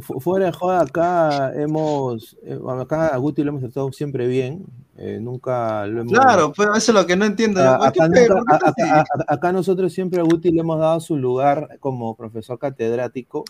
fu- 0.00 0.20
fuera 0.20 0.46
de 0.46 0.52
joda, 0.52 0.80
acá 0.82 1.52
hemos, 1.54 2.36
eh, 2.42 2.58
acá 2.80 3.08
a 3.08 3.16
Guti 3.18 3.42
lo 3.42 3.50
hemos 3.50 3.62
tratado 3.62 3.92
siempre 3.92 4.26
bien, 4.26 4.64
eh, 4.96 5.18
nunca 5.20 5.86
lo 5.86 6.00
hemos... 6.02 6.12
Claro, 6.12 6.52
pero 6.56 6.74
eso 6.74 6.92
es 6.92 6.94
lo 6.98 7.06
que 7.06 7.16
no 7.16 7.24
entiendo. 7.24 7.60
a- 7.62 7.78
¿Por 7.78 7.92
qué 7.92 8.02
acá, 8.02 8.12
pe- 8.12 8.28
nunca- 8.28 8.58
por 8.58 8.74
qué 8.74 8.82
a- 8.82 9.04
acá 9.28 9.52
nosotros 9.52 9.92
siempre 9.92 10.20
a 10.20 10.24
Guti 10.24 10.50
le 10.50 10.60
hemos 10.60 10.78
dado 10.78 11.00
su 11.00 11.16
lugar 11.16 11.78
como 11.80 12.14
profesor 12.16 12.58
catedrático, 12.58 13.44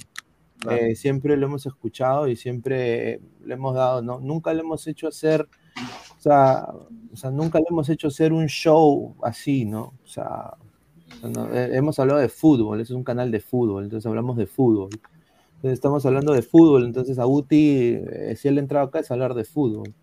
Claro. 0.59 0.79
eh, 0.79 0.97
siempre 0.97 1.37
lo 1.37 1.47
hemos 1.47 1.67
escuchado 1.67 2.27
y 2.29 2.35
siempre 2.37 3.21
le 3.45 3.55
hemos 3.55 3.75
dado, 3.75 4.03
¿no? 4.03 4.19
Nunca 4.21 4.53
le 4.55 4.61
hemos 4.61 4.87
hecho 4.87 5.07
hacer, 5.09 5.47
o 6.17 6.21
sea, 6.21 6.67
o 7.13 7.17
sea, 7.17 7.31
nunca 7.31 7.59
le 7.59 7.67
hemos 7.71 7.89
hecho 7.91 8.09
hacer 8.09 8.33
un 8.33 8.47
show 8.47 9.15
así, 9.23 9.65
¿no? 9.67 9.93
O 10.03 10.07
sea, 10.09 10.55
no, 11.23 11.53
eh, 11.53 11.77
hemos 11.77 11.99
hablado 11.99 12.21
de 12.21 12.29
fútbol, 12.29 12.81
es 12.81 12.91
un 12.91 13.05
canal 13.05 13.31
de 13.31 13.41
fútbol, 13.41 13.85
entonces 13.85 14.07
hablamos 14.07 14.37
de 14.37 14.47
fútbol. 14.47 14.91
Entonces 15.57 15.73
estamos 15.73 16.05
hablando 16.05 16.33
de 16.33 16.43
fútbol, 16.43 16.85
entonces 16.85 17.19
a 17.19 17.25
Guti, 17.25 17.99
eh, 17.99 18.37
si 18.37 18.49
él 18.49 18.59
ha 18.59 18.61
entrado 18.61 18.87
acá 18.87 19.01
es 19.01 19.11
hablar 19.11 19.35
de 19.35 19.45
fútbol, 19.45 19.95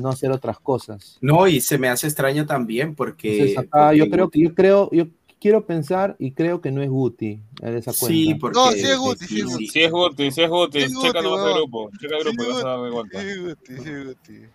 no 0.00 0.08
hacer 0.08 0.30
otras 0.32 0.58
cosas. 0.58 1.18
No, 1.20 1.46
y 1.46 1.60
se 1.60 1.78
me 1.78 1.88
hace 1.88 2.06
extraño 2.06 2.46
también 2.46 2.94
porque. 2.94 3.32
Entonces 3.32 3.58
acá 3.58 3.94
yo 3.94 4.08
creo 4.08 4.28
que, 4.28 4.40
yo 4.40 4.54
creo, 4.54 4.90
yo 4.90 5.06
quiero 5.40 5.66
pensar 5.66 6.16
y 6.18 6.32
creo 6.32 6.60
que 6.60 6.70
no 6.70 6.82
es 6.82 6.90
Guti, 6.90 7.42
de 7.60 7.78
esa 7.78 7.92
cuenta. 7.92 8.06
Sí, 8.06 8.34
porque. 8.34 8.58
No, 8.58 8.70
sí 8.72 8.86
es 8.86 8.98
Guti, 8.98 9.26
sí 9.26 9.40
es 9.40 9.46
Guti. 9.46 9.68
Si 9.68 9.82
es 9.82 9.90
Guti, 9.90 10.30
si 10.30 10.42
es 10.42 10.50
Guti, 10.50 10.80
Sí, 10.80 10.94
Guti, 10.94 11.06
checa 11.06 11.22
nomás 11.22 11.46
el 11.46 11.54
grupo, 11.54 11.90
checa 12.00 12.16
el 12.16 12.24
grupo 12.24 12.42
y 12.42 12.46
Sí, 12.46 12.52
vas 12.52 12.64
a 12.64 12.68
darme 12.68 12.90
cuenta. 12.90 13.20
Sí, 13.20 13.38
Guti, 13.38 13.76
sí, 13.82 14.04
Guti. 14.04 14.46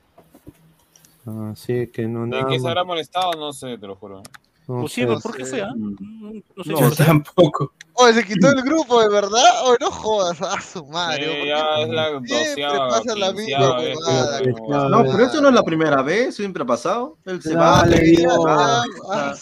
Ah, 1.25 1.53
sí, 1.55 1.87
que 1.87 2.07
no 2.07 2.21
¿De 2.21 2.27
nada 2.27 2.47
qué 2.49 2.59
se 2.59 2.67
habrá 2.67 2.83
molestado? 2.85 3.33
No 3.33 3.51
sé, 3.51 3.77
te 3.77 3.85
lo 3.85 3.95
juro. 3.95 4.23
No 4.67 4.81
Pues 4.81 4.91
sí, 4.93 5.01
sé. 5.01 5.07
pero 5.07 5.19
¿por 5.21 5.35
qué 5.37 5.45
sé. 5.45 5.49
fue? 5.51 5.61
ah? 5.61 5.73
Mm. 5.75 6.43
No, 6.55 6.63
sé 6.63 6.71
No, 6.73 6.91
tampoco. 7.05 7.73
Oye, 7.93 8.13
se 8.13 8.25
quitó 8.25 8.49
el 8.49 8.61
grupo, 8.61 9.01
¿de 9.01 9.09
verdad? 9.09 9.43
Oye, 9.65 9.77
no 9.81 9.89
jodas, 9.91 10.41
a 10.41 10.59
su 10.61 10.85
madre. 10.87 11.23
Sí, 11.23 11.29
¿por 11.29 11.35
qué 11.41 11.47
ya 11.47 11.79
es 11.79 11.89
la 11.89 12.07
Siempre 12.09 12.37
doceava, 12.65 12.89
pasa 12.89 13.15
la 13.15 13.31
misma 13.33 13.77
vez 13.77 13.97
que-. 14.05 14.51
No, 14.89 15.03
pero 15.03 15.23
esto 15.23 15.41
no 15.41 15.47
es 15.49 15.55
la 15.55 15.63
primera 15.63 16.01
vez, 16.01 16.35
siempre 16.35 16.63
ha 16.63 16.65
pasado. 16.65 17.17
Él 17.25 17.41
se 17.41 17.55
va, 17.55 17.85
le 17.85 18.25
va, 18.27 18.83
Ah, 19.09 19.33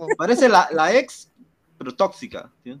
oh. 0.00 0.06
parece 0.18 0.48
la, 0.48 0.68
la 0.72 0.92
ex, 0.94 1.30
pero 1.78 1.94
tóxica. 1.94 2.50
¿sí? 2.64 2.78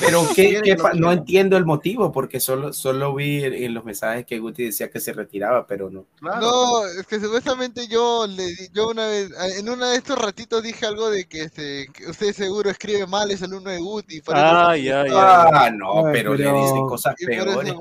Pero 0.00 0.22
¿qué, 0.34 0.48
Quiere 0.48 0.62
qué 0.62 0.76
que 0.76 0.82
pa- 0.82 0.92
lo 0.94 1.00
no 1.00 1.12
entiendo 1.12 1.56
el 1.56 1.64
motivo, 1.64 2.12
porque 2.12 2.40
solo, 2.40 2.72
solo 2.72 3.14
vi 3.14 3.44
en, 3.44 3.52
en 3.54 3.74
los 3.74 3.84
mensajes 3.84 4.24
que 4.26 4.38
Guti 4.38 4.64
decía 4.64 4.90
que 4.90 5.00
se 5.00 5.12
retiraba, 5.12 5.66
pero 5.66 5.90
no. 5.90 6.06
Claro. 6.18 6.40
No, 6.40 6.86
es 6.86 7.06
que 7.06 7.20
supuestamente 7.20 7.86
yo 7.88 8.26
le 8.26 8.46
di- 8.46 8.68
yo 8.72 8.88
una 8.90 9.06
vez, 9.06 9.30
en 9.58 9.68
uno 9.68 9.86
de 9.88 9.96
estos 9.96 10.18
ratitos 10.18 10.62
dije 10.62 10.86
algo 10.86 11.10
de 11.10 11.26
que, 11.26 11.42
este, 11.42 11.86
que 11.92 12.06
usted 12.10 12.32
seguro 12.32 12.70
escribe 12.70 13.06
mal, 13.06 13.30
es 13.30 13.42
alumno 13.42 13.70
de 13.70 13.78
Guti. 13.78 14.22
Ah, 14.28 14.72
se 14.74 14.82
ya, 14.82 14.96
molestaba. 14.98 15.50
Ah, 15.66 15.70
no, 15.70 16.06
Ay, 16.06 16.12
pero, 16.12 16.34
le 16.34 16.44
pero- 16.44 16.62
dicen 16.62 16.86
cosas 16.86 17.14
peores. 17.24 17.74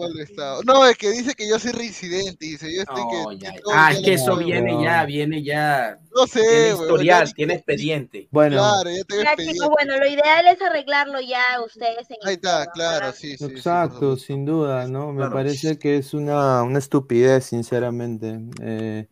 No, 0.66 0.86
es 0.86 0.98
que 0.98 1.12
dice 1.12 1.34
que 1.36 1.48
yo 1.48 1.60
soy 1.60 1.72
reincidente, 1.72 2.46
dice, 2.46 2.74
yo 2.74 2.82
estoy 2.82 3.02
No, 3.04 3.30
que... 3.30 3.38
ya, 3.38 3.54
Ah, 3.74 3.92
es 3.92 4.00
que 4.04 4.14
eso 4.14 4.36
viene 4.38 4.82
ya, 4.84 5.06
viene 5.06 5.44
ya. 5.44 6.00
No 6.16 6.28
sé, 6.28 6.40
Tiene 6.40 6.56
weón, 6.70 6.82
historial, 6.82 7.26
ya- 7.28 7.34
tiene 7.34 7.54
expediente. 7.56 8.28
Bueno, 8.32 8.56
Claro, 8.58 8.90
ya 8.90 9.04
tengo 9.04 9.22
Ya 9.22 9.30
expediente. 9.30 9.54
chicos, 9.54 9.70
bueno, 9.70 9.98
lo 9.98 10.08
ideal 10.08 10.48
es 10.48 10.62
arreglarlo 10.62 11.22
ya 11.22 11.44
ustedes 11.64 12.10
en 12.10 12.18
Ahí 12.26 12.34
está, 12.36 12.70
claro, 12.72 13.06
¿verdad? 13.06 13.16
sí, 13.16 13.38
sí. 13.38 13.46
exacto, 13.46 14.18
sin 14.18 14.46
duda, 14.46 14.88
¿no? 14.88 15.12
Me 15.14 15.18
Claro. 15.20 15.34
parece 15.34 15.78
que 15.78 15.98
es 15.98 16.14
una, 16.14 16.64
una 16.64 16.80
estupidez, 16.80 17.46
sinceramente. 17.46 18.40
Eh, 18.62 19.08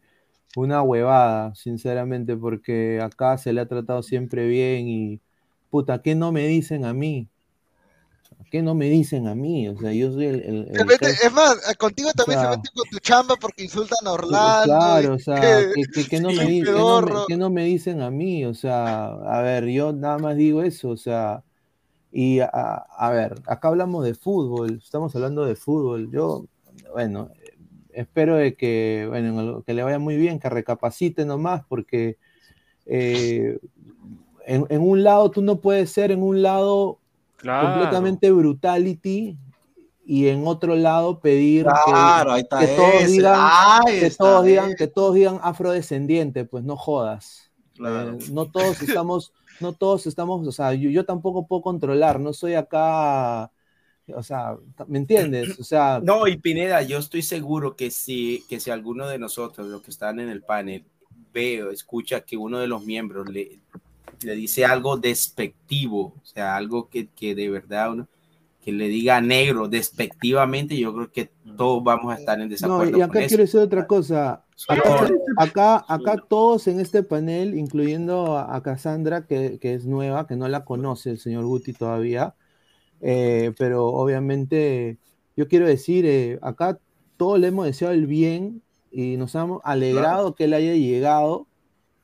una 0.55 0.81
huevada, 0.81 1.53
sinceramente, 1.55 2.35
porque 2.35 2.99
acá 3.01 3.37
se 3.37 3.53
le 3.53 3.61
ha 3.61 3.67
tratado 3.67 4.01
siempre 4.03 4.47
bien 4.47 4.87
y, 4.87 5.21
puta, 5.69 6.01
¿qué 6.01 6.15
no 6.15 6.31
me 6.31 6.47
dicen 6.47 6.85
a 6.85 6.93
mí? 6.93 7.29
¿Qué 8.49 8.61
no 8.61 8.75
me 8.75 8.89
dicen 8.89 9.27
a 9.27 9.35
mí? 9.35 9.67
O 9.67 9.77
sea, 9.77 9.91
yo 9.91 10.11
soy 10.11 10.25
el. 10.25 10.41
el- 10.43 10.85
mete- 10.85 11.09
es 11.09 11.31
más, 11.33 11.75
contigo 11.77 12.11
también 12.13 12.39
O 12.39 12.41
sea, 12.41 12.51
se 12.51 12.57
meten 12.57 12.71
con 12.75 12.89
tu 12.89 12.99
chamba 12.99 13.35
porque 13.35 13.63
insultan 13.63 13.99
a 14.05 14.11
Orlando. 14.13 14.63
Claro, 14.63 15.15
o 15.15 15.19
sea, 15.19 15.35
que- 15.41 15.73
que, 15.73 15.91
que- 15.91 16.07
que 16.09 16.19
no 16.21 16.29
me, 16.33 16.61
no 17.37 17.49
no 17.49 17.49
dicen 17.63 18.01
a 18.01 18.09
mí, 18.09 18.45
o 18.45 18.53
sea, 18.53 19.07
a 19.07 19.41
ver, 19.41 19.65
yo 19.67 19.91
nada 19.93 20.17
más 20.17 20.37
digo 20.37 20.61
eso, 20.61 20.89
o 20.89 20.97
sea, 20.97 21.43
y 22.11 22.39
a, 22.39 22.47
a 22.49 23.11
ver, 23.11 23.35
acá 23.47 23.67
hablamos 23.67 24.05
de 24.05 24.15
fútbol, 24.15 24.79
estamos 24.83 25.15
hablando 25.15 25.45
de 25.45 25.55
fútbol, 25.55 26.09
yo, 26.11 26.45
bueno, 26.93 27.29
eh, 27.43 27.57
espero 27.91 28.35
de 28.37 28.55
que, 28.55 29.05
bueno, 29.09 29.63
que 29.63 29.73
le 29.73 29.83
vaya 29.83 29.99
muy 29.99 30.15
bien, 30.15 30.39
que 30.39 30.49
recapacite 30.49 31.25
nomás, 31.25 31.63
porque 31.67 32.17
eh, 32.85 33.59
en, 34.45 34.65
en 34.69 34.81
un 34.81 35.03
lado 35.03 35.29
tú 35.31 35.41
no 35.41 35.59
puedes 35.59 35.91
ser 35.91 36.11
en 36.11 36.23
un 36.23 36.41
lado 36.41 36.99
Claro. 37.37 37.67
completamente 37.67 38.31
brutality 38.31 39.37
y 40.05 40.27
en 40.27 40.47
otro 40.47 40.75
lado 40.75 41.19
pedir 41.19 41.65
que- 41.65 41.91
Claro, 41.91 42.35
está 42.35 42.59
que, 42.59 42.67
todos 42.67 43.07
digan 43.07 43.81
que 43.85 44.09
todos 44.11 44.45
digan 44.45 44.75
que 44.75 44.87
todos 44.87 45.15
digan 45.15 45.39
afrodescendiente 45.43 46.45
pues 46.45 46.63
no 46.63 46.75
jodas 46.75 47.51
Claro. 47.75 48.13
Eh, 48.13 48.17
no 48.31 48.45
todos 48.49 48.81
estamos 48.81 49.33
no 49.59 49.73
todos 49.73 50.07
estamos 50.07 50.47
o 50.47 50.51
sea 50.51 50.73
yo, 50.73 50.89
yo 50.89 51.05
tampoco 51.05 51.45
puedo 51.45 51.61
controlar 51.61 52.19
no 52.19 52.33
soy 52.33 52.55
acá 52.55 53.51
o 54.15 54.23
sea 54.23 54.55
me 54.87 54.97
entiendes 54.99 55.59
o 55.59 55.63
sea 55.63 55.99
No, 56.01 56.25
y 56.27 56.37
Pineda, 56.37 56.81
yo 56.81 56.97
estoy 56.97 57.21
seguro 57.21 57.75
que 57.75 57.91
si, 57.91 58.43
que 58.49 58.59
si 58.59 58.71
alguno 58.71 59.07
de 59.07 59.19
nosotros, 59.19 59.67
los 59.67 59.81
que 59.81 59.91
están 59.91 60.19
en 60.21 60.29
el 60.29 60.41
panel, 60.41 60.85
ve 61.33 61.61
o 61.63 61.71
escucha 61.71 62.21
que 62.21 62.37
uno 62.37 62.57
de 62.59 62.67
los 62.67 62.85
miembros 62.85 63.27
le, 63.29 63.59
le 64.21 64.35
dice 64.35 64.65
algo 64.65 64.97
despectivo, 64.97 66.15
o 66.21 66.25
sea, 66.25 66.55
algo 66.55 66.89
que, 66.89 67.07
que 67.09 67.35
de 67.35 67.49
verdad 67.49 67.91
uno, 67.91 68.07
que 68.61 68.71
le 68.71 68.87
diga 68.89 69.21
negro 69.21 69.67
despectivamente, 69.69 70.77
yo 70.77 70.93
creo 70.93 71.11
que 71.11 71.31
todos 71.55 71.83
vamos 71.83 72.13
a 72.13 72.17
estar 72.17 72.39
en 72.41 72.49
No, 72.49 72.49
desacuerdo 72.49 72.97
y 72.97 73.01
con 73.03 73.03
acá 73.03 73.19
eso. 73.19 73.27
quiero 73.29 73.43
decir 73.43 73.59
otra 73.61 73.87
cosa. 73.87 74.43
Acá, 74.67 75.07
acá, 75.37 75.85
acá 75.87 76.17
todos 76.27 76.67
en 76.67 76.79
este 76.79 77.03
panel, 77.03 77.55
incluyendo 77.57 78.37
a 78.37 78.61
Cassandra, 78.63 79.25
que, 79.25 79.59
que 79.59 79.73
es 79.75 79.85
nueva, 79.85 80.27
que 80.27 80.35
no 80.35 80.47
la 80.47 80.65
conoce 80.65 81.11
el 81.11 81.19
señor 81.19 81.45
Guti 81.45 81.73
todavía, 81.73 82.35
eh, 83.01 83.53
pero 83.57 83.87
obviamente 83.87 84.97
yo 85.35 85.47
quiero 85.47 85.67
decir, 85.67 86.05
eh, 86.05 86.39
acá 86.41 86.79
todos 87.17 87.39
le 87.39 87.47
hemos 87.47 87.65
deseado 87.65 87.93
el 87.93 88.07
bien 88.07 88.63
y 88.91 89.17
nos 89.17 89.35
hemos 89.35 89.61
alegrado 89.63 90.35
que 90.35 90.45
él 90.45 90.53
haya 90.53 90.73
llegado 90.73 91.46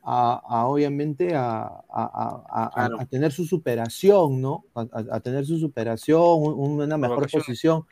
a, 0.03 0.41
a, 0.47 0.65
obviamente 0.67 1.33
a, 1.35 1.61
a- 1.63 1.81
a- 1.89 2.43
a- 2.49 2.65
a- 2.65 2.69
Claro. 2.73 2.99
a 2.99 3.05
tener 3.05 3.31
su 3.31 3.45
superación, 3.45 4.41
¿no? 4.41 4.65
A, 4.75 4.81
a- 4.81 5.15
a 5.15 5.19
tener 5.21 5.45
su 5.45 5.57
superación, 5.57 6.21
un- 6.43 6.81
una 6.81 6.97
mejor 6.97 7.29
posición. 7.31 7.85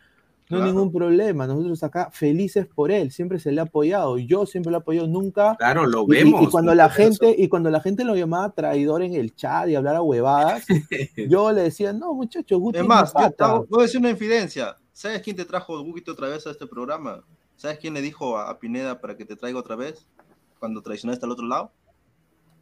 No 0.49 0.57
hay 0.57 0.63
Claro. 0.63 0.65
ningún 0.73 0.91
problema. 0.91 1.47
Nosotros 1.47 1.81
acá 1.81 2.09
felices 2.11 2.67
por 2.67 2.91
él, 2.91 3.09
siempre 3.11 3.39
se 3.39 3.53
le 3.53 3.61
ha 3.61 3.63
apoyado. 3.63 4.17
Yo 4.17 4.45
siempre 4.45 4.69
lo 4.69 4.79
he 4.79 4.81
apoyado, 4.81 5.07
nunca. 5.07 5.55
Claro, 5.57 5.85
lo 5.87 6.01
Y- 6.01 6.03
y- 6.03 6.07
vemos. 6.23 6.43
Y, 6.43 6.47
cuando 6.47 6.75
la 6.75 6.89
gente, 6.89 7.29
eso. 7.31 7.35
y 7.41 7.47
cuando 7.47 7.69
la 7.69 7.79
gente 7.79 8.03
lo 8.03 8.15
llamaba 8.17 8.49
traidor 8.49 9.01
en 9.01 9.13
el 9.15 9.33
chat 9.33 9.69
y 9.69 9.75
hablara 9.75 10.01
huevadas, 10.01 10.65
yo 11.29 11.51
le 11.53 11.61
decía, 11.63 11.93
no, 11.93 12.13
muchachos, 12.13 12.59
Guti 12.59 12.79
Es 12.79 12.85
más, 12.85 13.09
yo 13.13 13.19
pata". 13.21 13.61
te 13.61 13.67
voy 13.69 13.79
a 13.79 13.83
decir 13.83 13.99
una 14.01 14.09
infidencia. 14.09 14.75
¿Sabes 14.91 15.21
quién 15.21 15.37
te 15.37 15.45
trajo 15.45 15.81
Guguito 15.81 16.11
otra 16.11 16.27
vez 16.27 16.45
a 16.45 16.51
este 16.51 16.67
programa? 16.67 17.23
¿Sabes 17.55 17.79
quién 17.79 17.93
le 17.93 18.01
dijo 18.01 18.37
a, 18.37 18.49
a 18.49 18.59
Pineda 18.59 18.99
para 18.99 19.15
que 19.15 19.23
te 19.23 19.37
traiga 19.37 19.57
otra 19.57 19.77
vez? 19.77 20.05
Cuando 20.59 20.81
traicionaste 20.81 21.25
al 21.25 21.31
otro 21.31 21.45
lado. 21.47 21.71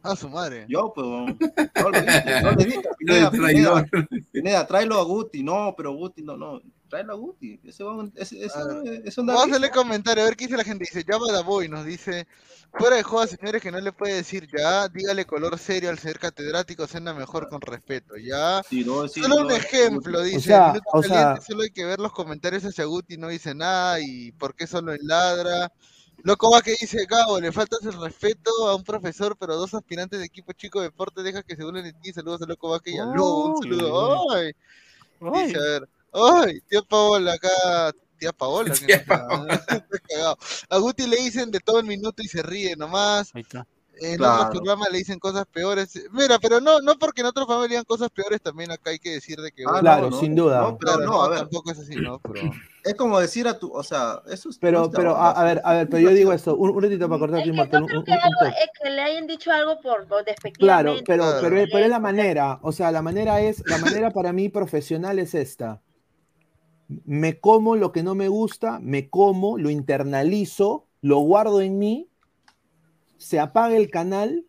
A 0.02 0.16
su 0.16 0.28
madre. 0.28 0.66
Yo, 0.68 0.92
pues. 0.94 1.06
No 1.06 1.90
le 1.90 2.00
dije, 2.02 2.42
no 2.42 2.50
le 2.52 2.64
dije. 2.64 2.82
Pineda, 2.98 3.30
Pineda. 3.30 3.86
Pineda, 4.32 4.66
tráelo 4.66 4.98
a 4.98 5.04
Guti. 5.04 5.42
No, 5.42 5.74
pero 5.76 5.92
Guti, 5.92 6.22
no, 6.22 6.36
no. 6.36 6.60
Tráelo 6.88 7.12
a 7.12 7.16
Guti. 7.16 7.60
Ese 7.64 7.84
va 7.84 7.94
un- 7.96 8.12
ese, 8.16 8.44
ese, 8.44 8.58
ese 9.04 9.20
un 9.20 9.26
Vamos 9.26 9.42
a 9.44 9.46
hacerle 9.46 9.70
comentario, 9.70 10.22
a 10.22 10.26
ver 10.26 10.36
qué 10.36 10.46
dice 10.46 10.56
la 10.56 10.64
gente. 10.64 10.84
Dice, 10.90 11.04
Java 11.06 11.30
Daboy 11.32 11.68
nos 11.68 11.84
dice, 11.84 12.26
fuera 12.72 12.96
de 12.96 13.02
joda, 13.02 13.26
señores, 13.26 13.60
que 13.62 13.70
no 13.70 13.78
le 13.80 13.92
puede 13.92 14.14
decir 14.14 14.48
ya, 14.56 14.88
dígale 14.88 15.24
color 15.26 15.58
serio 15.58 15.90
al 15.90 15.98
ser 15.98 16.18
catedrático, 16.18 16.86
cena 16.86 17.12
mejor 17.14 17.48
con 17.48 17.60
respeto, 17.60 18.16
ya. 18.16 18.62
Sí, 18.68 18.84
no, 18.84 19.06
sí, 19.06 19.20
Solo 19.22 19.36
no, 19.40 19.46
un 19.46 19.52
ejemplo, 19.52 20.22
dice, 20.22 20.40
sea, 20.40 20.68
Minuto 20.68 20.88
o 20.92 21.00
Caliente, 21.02 21.18
sea- 21.22 21.40
solo 21.42 21.62
hay 21.62 21.70
que 21.70 21.84
ver 21.84 22.00
los 22.00 22.12
comentarios 22.12 22.64
hacia 22.64 22.84
Guti, 22.86 23.18
no 23.18 23.28
dice 23.28 23.54
nada, 23.54 24.00
y 24.00 24.32
por 24.32 24.54
qué 24.56 24.66
solo 24.66 24.92
en 24.92 25.00
ladra. 25.02 25.70
Loco 26.22 26.50
va 26.50 26.62
que 26.62 26.76
dice, 26.78 27.06
Gabo, 27.06 27.40
le 27.40 27.52
faltas 27.52 27.84
el 27.84 28.00
respeto 28.00 28.50
a 28.68 28.76
un 28.76 28.84
profesor, 28.84 29.36
pero 29.38 29.56
dos 29.56 29.74
aspirantes 29.74 30.18
de 30.18 30.26
equipo 30.26 30.52
chico 30.52 30.80
de 30.80 30.86
deporte 30.86 31.22
deja 31.22 31.42
que 31.42 31.56
se 31.56 31.64
burlen 31.64 31.84
de 31.84 31.92
ti. 31.94 32.12
Saludos 32.12 32.42
a 32.42 32.46
Loco 32.46 32.68
va 32.68 32.80
que 32.80 32.92
y 32.92 32.98
a 32.98 33.04
Lobo, 33.04 33.46
un 33.46 33.64
Ay, 33.64 33.70
saludo. 33.70 34.32
Ay. 34.32 34.52
Ay. 35.20 35.46
Dice, 35.46 35.58
a 35.58 35.60
ver, 35.60 35.88
ay, 36.12 36.60
tía 36.68 36.82
Paola 36.82 37.34
acá, 37.34 37.92
tía 38.18 38.32
Paola, 38.32 38.74
que 38.74 38.86
Tía 38.86 39.04
no 39.06 39.46
está 39.48 39.84
cagado. 40.08 40.38
A 40.68 40.78
Guti 40.78 41.06
le 41.06 41.16
dicen 41.16 41.50
de 41.50 41.60
todo 41.60 41.80
el 41.80 41.86
minuto 41.86 42.22
y 42.22 42.28
se 42.28 42.42
ríe 42.42 42.76
nomás. 42.76 43.30
Ahí 43.34 43.42
está. 43.42 43.66
En 44.00 44.16
Claro. 44.16 44.34
otros 44.44 44.50
programas 44.60 44.90
le 44.90 44.98
dicen 44.98 45.18
cosas 45.18 45.44
peores. 45.46 46.02
Mira, 46.12 46.38
pero 46.38 46.60
no, 46.60 46.80
no 46.80 46.98
porque 46.98 47.20
en 47.20 47.26
otros 47.28 47.46
programas 47.46 47.68
le 47.68 47.74
digan 47.74 47.84
cosas 47.84 48.08
peores, 48.10 48.40
también 48.40 48.70
acá 48.70 48.90
hay 48.90 48.98
que 48.98 49.10
decir 49.10 49.38
de 49.38 49.52
que. 49.52 49.62
Ah, 49.64 49.72
bueno, 49.72 49.80
Claro, 49.82 50.10
no, 50.10 50.16
sin 50.18 50.34
duda. 50.34 50.60
no, 50.62 50.78
pero 50.78 50.92
claro, 50.94 51.10
no, 51.12 51.22
a 51.22 51.28
ver. 51.28 51.38
tampoco 51.40 51.70
es 51.70 51.78
así, 51.78 51.96
¿no? 51.96 52.18
Pero... 52.18 52.40
Es 52.82 52.94
como 52.94 53.20
decir 53.20 53.46
a 53.46 53.58
tu, 53.58 53.70
o 53.70 53.82
sea, 53.82 54.22
eso 54.30 54.48
es. 54.48 54.56
Pero, 54.56 54.90
pero, 54.90 55.14
a, 55.14 55.32
a 55.32 55.44
ver, 55.44 55.60
a 55.66 55.74
ver, 55.74 55.88
pero 55.90 55.98
yo 56.02 56.14
digo 56.14 56.32
esto, 56.32 56.56
un, 56.56 56.70
un 56.70 56.82
ratito 56.82 57.10
para 57.10 57.18
cortar 57.18 57.40
aquí, 57.40 57.50
un- 57.50 57.56
creo 57.58 57.82
un- 57.82 57.90
que, 57.90 57.98
un 57.98 58.10
algo, 58.10 58.56
es 58.58 58.70
que 58.82 58.88
le 58.88 59.02
hayan 59.02 59.26
dicho 59.26 59.50
algo 59.52 59.78
por, 59.82 60.08
por 60.08 60.24
Claro, 60.54 60.94
pero, 61.06 61.24
Claro. 61.24 61.38
pero, 61.42 61.56
pero 61.70 61.84
es 61.84 61.90
la 61.90 61.98
manera, 62.00 62.58
o 62.62 62.72
sea, 62.72 62.90
la 62.90 63.02
manera 63.02 63.42
es, 63.42 63.62
la 63.66 63.76
manera 63.76 64.10
para 64.12 64.32
mí 64.32 64.48
profesional 64.48 65.18
es 65.18 65.34
esta. 65.34 65.82
Me 67.04 67.38
como 67.38 67.76
lo 67.76 67.92
que 67.92 68.02
no 68.02 68.14
me 68.14 68.28
gusta, 68.28 68.80
me 68.80 69.08
como, 69.10 69.58
lo 69.58 69.70
internalizo, 69.70 70.86
lo 71.02 71.18
guardo 71.18 71.60
en 71.60 71.78
mí, 71.78 72.09
se 73.20 73.38
apaga 73.38 73.76
el 73.76 73.90
canal, 73.90 74.44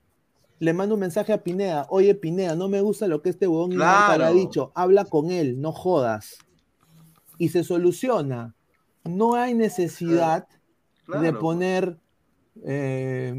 le 0.60 0.73
mando 0.73 0.95
un 0.95 1.02
mensaje 1.02 1.34
a 1.34 1.43
Pineda, 1.43 1.85
oye 1.89 2.15
Pineda, 2.15 2.56
no 2.56 2.69
me 2.69 2.80
gusta 2.81 3.07
lo 3.07 3.22
que 3.22 3.30
este 3.30 3.48
huevón 3.48 3.72
Claro. 3.72 4.23
ha 4.23 4.31
dicho, 4.31 4.72
habla 4.76 5.03
con 5.06 5.30
él, 5.31 5.60
no 5.60 5.72
jodas. 5.73 6.38
Y 7.38 7.49
se 7.49 7.64
soluciona. 7.64 8.56
No 9.03 9.34
hay 9.35 9.53
necesidad 9.56 10.48
de 11.07 11.19
Claro. 11.19 11.39
poner 11.39 11.98
eh, 12.64 13.34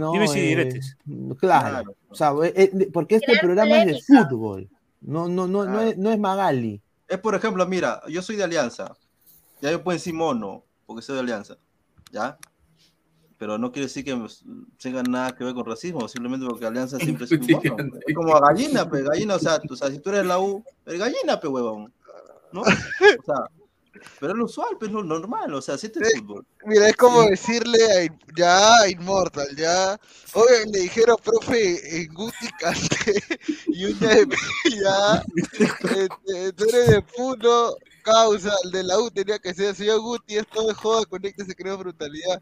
no, 0.00 0.12
Dimes 0.12 0.34
y 0.34 0.38
eh, 0.38 0.42
diretes. 0.42 0.96
claro, 1.38 1.68
Claro. 1.70 1.96
o 2.08 2.14
sea, 2.14 2.32
eh, 2.44 2.52
eh, 2.56 2.90
porque 2.92 3.16
este 3.16 3.38
programa 3.38 3.82
es 3.82 3.86
de 3.86 4.00
fútbol, 4.02 4.68
no, 5.00 5.28
no, 5.28 5.46
no, 5.46 5.64
no, 5.66 5.80
es, 5.80 5.96
no 5.98 6.10
es 6.10 6.18
Magali. 6.18 6.80
Es 7.06 7.18
por 7.18 7.34
ejemplo, 7.34 7.66
mira, 7.66 8.00
yo 8.08 8.20
soy 8.22 8.36
de 8.36 8.44
Alianza. 8.44 8.96
Ya 9.60 9.70
yo 9.70 9.84
puedo 9.84 9.94
decir 9.96 10.14
mono, 10.14 10.64
porque 10.86 11.02
soy 11.02 11.14
de 11.14 11.20
Alianza. 11.20 11.56
¿Ya? 12.10 12.36
Pero 13.44 13.58
no 13.58 13.70
quiere 13.70 13.88
decir 13.88 14.02
que 14.06 14.16
me- 14.16 14.26
tenga 14.80 15.02
nada 15.02 15.36
que 15.36 15.44
ver 15.44 15.52
con 15.52 15.66
racismo, 15.66 16.08
simplemente 16.08 16.46
porque 16.46 16.64
Alianza 16.64 16.96
siempre 17.22 17.26
es 17.26 17.30
un 17.32 17.40
mono. 17.46 17.98
Es 18.06 18.14
como 18.14 18.40
gallina, 18.40 18.88
pues, 18.88 19.04
gallina, 19.04 19.34
o 19.34 19.38
sea, 19.38 19.58
tú, 19.60 19.74
o 19.74 19.76
sea, 19.76 19.90
si 19.90 19.98
tú 19.98 20.08
eres 20.08 20.24
la 20.24 20.38
U, 20.38 20.64
eres 20.86 20.98
gallina, 20.98 21.38
pues, 21.38 21.52
huevón. 21.52 21.92
¿No? 22.52 22.62
O 23.20 23.22
sea, 23.26 23.44
pero 24.18 24.32
es 24.32 24.38
lo 24.38 24.44
usual, 24.46 24.68
pues, 24.78 24.88
es 24.88 24.94
lo 24.94 25.04
normal, 25.04 25.52
o 25.52 25.60
sea, 25.60 25.76
si 25.76 25.88
este 25.88 26.00
es 26.00 26.14
fútbol. 26.20 26.46
Mira, 26.64 26.88
es 26.88 26.96
como 26.96 27.22
Sí. 27.24 27.30
decirle 27.32 27.78
a, 27.92 28.04
In- 28.04 28.18
ya 28.34 28.76
a 28.80 28.88
Immortal, 28.88 29.54
ya. 29.58 30.00
Oye, 30.32 30.64
le 30.72 30.78
dijeron, 30.80 31.16
profe, 31.22 32.00
en 32.00 32.14
Guti 32.14 32.48
Cante 32.58 33.22
y 33.66 33.84
un 33.84 33.98
día 34.00 34.08
de 34.08 34.26
ya. 34.82 35.22
este, 35.82 36.52
tú 36.54 36.64
eres 36.70 36.86
de 36.92 37.02
Puno, 37.02 37.74
causa, 38.02 38.54
el 38.64 38.70
de 38.70 38.84
la 38.84 38.98
U 38.98 39.10
tenía 39.10 39.38
que 39.38 39.52
ser 39.52 39.74
señor 39.74 40.00
Guti, 40.00 40.36
esto 40.38 40.66
de 40.66 40.72
joda, 40.72 41.04
conecta, 41.04 41.44
se 41.44 41.54
creó 41.54 41.76
brutalidad. 41.76 42.40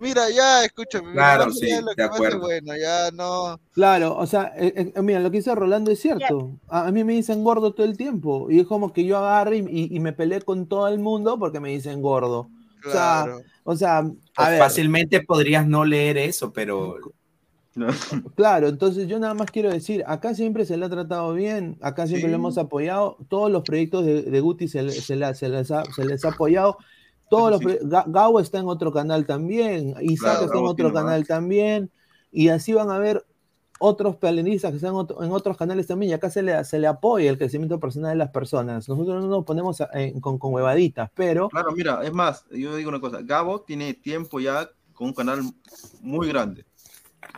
Mira, 0.00 0.28
ya, 0.30 0.64
escúchame, 0.64 1.10
mira, 1.10 1.14
Claro, 1.22 1.46
más 1.46 1.58
sí, 1.58 1.66
de 1.66 1.80
lo 1.80 1.88
de 1.88 1.94
que 1.96 2.02
pase, 2.02 2.14
acuerdo. 2.14 2.40
bueno, 2.40 2.72
ya 2.76 3.10
no. 3.12 3.58
Claro, 3.72 4.16
o 4.16 4.26
sea, 4.26 4.52
eh, 4.56 4.92
eh, 4.94 5.02
mira, 5.02 5.20
lo 5.20 5.30
que 5.30 5.38
dice 5.38 5.54
Rolando 5.54 5.90
es 5.90 6.00
cierto. 6.00 6.52
A, 6.68 6.88
a 6.88 6.92
mí 6.92 7.04
me 7.04 7.14
dicen 7.14 7.42
gordo 7.44 7.72
todo 7.72 7.86
el 7.86 7.96
tiempo. 7.96 8.50
Y 8.50 8.60
es 8.60 8.66
como 8.66 8.92
que 8.92 9.04
yo 9.04 9.16
agarre 9.18 9.58
y, 9.58 9.60
y- 9.68 9.96
y 9.96 10.00
me 10.00 10.12
peleé 10.12 10.42
con 10.42 10.66
todo 10.66 10.88
el 10.88 10.98
mundo 10.98 11.38
porque 11.38 11.60
me 11.60 11.70
dicen 11.70 12.02
gordo. 12.02 12.48
O 12.86 12.90
sea, 12.90 13.22
Claro. 13.24 13.40
o 13.62 13.76
sea, 13.76 13.98
a 14.36 14.50
ver, 14.50 14.58
fácilmente 14.58 15.22
podrías 15.22 15.66
no 15.66 15.84
leer 15.86 16.18
eso, 16.18 16.52
pero 16.52 16.96
claro, 18.36 18.68
entonces 18.68 19.08
yo 19.08 19.18
nada 19.18 19.34
más 19.34 19.50
quiero 19.50 19.70
decir, 19.70 20.04
acá 20.06 20.34
siempre 20.34 20.64
se 20.66 20.76
le 20.76 20.84
ha 20.86 20.90
tratado 20.90 21.32
bien, 21.34 21.76
acá 21.80 22.06
siempre 22.06 22.26
Sí. 22.28 22.30
lo 22.30 22.36
hemos 22.36 22.58
apoyado, 22.58 23.16
todos 23.28 23.50
los 23.50 23.62
proyectos 23.62 24.04
de, 24.04 24.22
de 24.22 24.40
Guti 24.40 24.68
se, 24.68 24.82
le- 24.82 24.92
se 24.92 25.16
le- 25.16 25.34
se 25.34 25.48
les 25.48 25.70
ha, 25.70 25.82
se 25.94 26.04
les 26.04 26.24
ha 26.24 26.28
apoyado, 26.28 26.76
todos 27.28 27.50
los 27.50 27.60
Sí. 27.60 27.66
proye- 27.66 27.80
Ga- 27.82 28.04
Gabo 28.06 28.40
está 28.40 28.58
en 28.58 28.68
otro 28.68 28.92
canal 28.92 29.26
también, 29.26 29.94
Isaac 30.00 30.30
Claro, 30.38 30.44
está 30.46 30.58
en 30.58 30.64
otro 30.66 30.92
canal 30.92 31.20
más. 31.20 31.28
también, 31.28 31.90
y 32.30 32.48
así 32.48 32.72
van 32.72 32.90
a 32.90 32.98
ver 32.98 33.24
otros 33.80 34.16
pelenistas 34.16 34.70
que 34.70 34.76
están 34.76 34.94
en 34.94 35.32
otros 35.32 35.56
canales 35.56 35.86
también, 35.86 36.10
y 36.10 36.14
acá 36.14 36.30
se 36.30 36.42
le, 36.42 36.64
se 36.64 36.78
le 36.78 36.86
apoya 36.86 37.28
el 37.30 37.36
crecimiento 37.38 37.80
personal 37.80 38.10
de 38.12 38.16
las 38.16 38.30
personas. 38.30 38.88
Nosotros 38.88 39.22
no 39.22 39.28
nos 39.28 39.44
ponemos 39.44 39.80
a- 39.80 39.90
en- 39.94 40.20
con, 40.20 40.38
con 40.38 40.54
huevaditas, 40.54 41.10
pero 41.14 41.48
Claro, 41.48 41.72
mira, 41.72 42.00
es 42.04 42.12
más, 42.12 42.44
yo 42.50 42.76
digo 42.76 42.88
una 42.88 43.00
cosa, 43.00 43.18
Gabo 43.22 43.62
tiene 43.62 43.94
tiempo 43.94 44.38
ya 44.40 44.68
con 44.92 45.08
un 45.08 45.12
canal 45.12 45.40
muy 46.00 46.28
grande. 46.28 46.64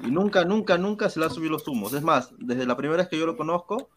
Y 0.06 0.10
nunca, 0.10 0.44
nunca, 0.44 0.76
nunca 0.76 1.08
se 1.08 1.18
le 1.20 1.26
ha 1.26 1.30
subido 1.30 1.52
los 1.52 1.66
humos. 1.68 1.94
Es 1.94 2.02
más, 2.02 2.30
desde 2.38 2.66
la 2.66 2.76
primera 2.76 2.98
vez 2.98 3.08
que 3.08 3.18
yo 3.18 3.24
lo 3.24 3.36
conozco, 3.36 3.88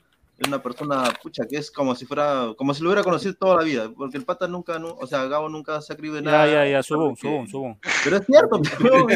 es 0.43 0.47
una 0.47 0.61
persona, 0.61 1.03
pucha, 1.21 1.45
que 1.49 1.57
es 1.57 1.69
como 1.71 1.95
si 1.95 2.05
fuera, 2.05 2.53
como 2.57 2.73
si 2.73 2.81
lo 2.83 2.89
hubiera 2.89 3.03
conocido 3.03 3.33
toda 3.35 3.57
la 3.57 3.63
vida, 3.63 3.89
porque 3.95 4.17
el 4.17 4.25
pata 4.25 4.47
nunca, 4.47 4.79
nu- 4.79 4.95
o 4.99 5.07
sea, 5.07 5.25
Gabo 5.25 5.49
nunca 5.49 5.81
se 5.81 5.93
escribe 5.93 6.17
Ya, 6.17 6.31
nada. 6.31 6.47
ya, 6.47 6.65
ya, 6.67 6.83
subón, 6.83 7.09
porque- 7.15 7.21
subón, 7.27 7.47
subón. 7.47 7.79
Pero 8.03 8.17
es 8.17 8.25
cierto, 8.25 8.61
pero- 8.77 9.07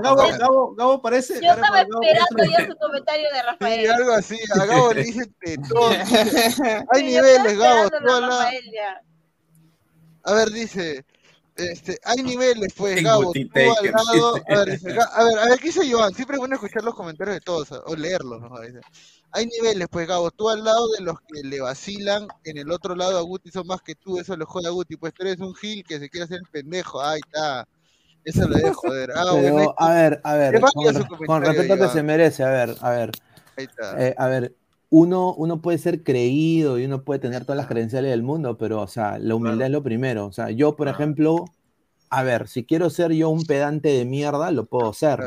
Gabo, 0.00 0.16
Gabo, 0.38 0.74
Gabo 0.74 1.02
parece. 1.02 1.34
Yo 1.42 1.52
estaba 1.52 1.82
Gabo 1.84 2.00
esperando 2.02 2.44
ya 2.58 2.66
su 2.66 2.76
comentario 2.76 3.24
de 3.30 3.38
Sí, 3.38 3.46
Rafael. 3.46 3.90
algo 3.90 4.12
así. 4.12 4.36
A 4.60 4.64
Gabo 4.66 4.92
le 4.92 5.02
dicen 5.04 5.34
tetón. 5.40 5.92
Hay 6.92 7.02
niveles, 7.02 7.58
Gabo. 7.58 7.88
Rafael 7.90 8.64
ya. 8.72 9.00
A 10.24 10.34
ver, 10.34 10.50
dice. 10.50 11.04
Este, 11.56 11.98
hay 12.04 12.22
niveles, 12.22 12.72
pues, 12.76 13.02
Gabo. 13.02 13.32
Tú. 13.32 13.40
A 13.54 14.64
ver, 14.64 14.80
a 15.12 15.24
ver, 15.24 15.38
a 15.38 15.48
ver, 15.48 15.58
¿qué 15.58 15.68
dice 15.68 15.90
Joan? 15.90 16.12
Siempre 16.14 16.36
es 16.36 16.38
bueno 16.38 16.54
escuchar 16.54 16.84
los 16.84 16.94
comentarios 16.94 17.36
de 17.36 17.40
todos, 17.40 17.72
o 17.72 17.96
leerlos, 17.96 18.42
dice. 18.66 18.80
Hay 19.32 19.46
niveles, 19.46 19.88
pues, 19.90 20.06
Gabo. 20.06 20.30
Tú 20.30 20.50
al 20.50 20.64
lado 20.64 20.88
de 20.92 21.00
los 21.02 21.20
que 21.20 21.42
le 21.42 21.60
vacilan, 21.60 22.28
en 22.44 22.58
el 22.58 22.70
otro 22.70 22.94
lado 22.94 23.18
a 23.18 23.22
Guti 23.22 23.50
son 23.50 23.66
más 23.66 23.80
que 23.80 23.94
tú, 23.94 24.18
eso 24.18 24.36
le 24.36 24.44
jode 24.44 24.66
a 24.66 24.70
Guti. 24.70 24.96
Pues 24.96 25.14
tú 25.14 25.22
eres 25.22 25.38
un 25.40 25.54
gil 25.54 25.82
que 25.84 25.98
se 25.98 26.10
quiere 26.10 26.24
hacer 26.24 26.38
el 26.38 26.50
pendejo. 26.50 27.00
Ahí 27.00 27.20
está. 27.24 27.66
Eso 28.24 28.48
le 28.48 28.56
debe 28.58 28.72
joder. 28.74 29.10
Ah, 29.14 29.32
bueno, 29.32 29.74
a 29.78 29.94
ver, 29.94 30.20
a 30.24 30.34
ver, 30.34 30.60
con, 30.60 31.26
con 31.26 31.44
respeto 31.44 31.76
que 31.78 31.88
se 31.88 32.02
merece, 32.02 32.42
a 32.42 32.50
ver, 32.50 32.76
a 32.80 32.90
ver. 32.90 33.12
ahí 33.56 33.64
está. 33.64 34.04
Eh, 34.04 34.14
a 34.18 34.26
ver, 34.26 34.54
uno, 34.90 35.34
uno 35.34 35.60
puede 35.60 35.78
ser 35.78 36.02
creído 36.02 36.78
y 36.78 36.84
uno 36.84 37.02
puede 37.02 37.20
tener 37.20 37.44
todas 37.44 37.56
las 37.56 37.66
credenciales 37.66 38.10
del 38.10 38.22
mundo, 38.22 38.56
pero, 38.56 38.80
o 38.82 38.86
sea, 38.86 39.18
la 39.18 39.34
humildad 39.34 39.66
es 39.66 39.72
lo 39.72 39.82
primero. 39.82 40.26
O 40.26 40.32
sea, 40.32 40.50
yo, 40.50 40.76
por 40.76 40.88
ejemplo, 40.88 41.44
a 42.10 42.22
ver, 42.22 42.48
si 42.48 42.64
quiero 42.64 42.90
ser 42.90 43.12
yo 43.12 43.28
un 43.28 43.44
pedante 43.44 43.88
de 43.88 44.04
mierda, 44.04 44.50
lo 44.50 44.66
puedo 44.66 44.92
ser. 44.92 45.20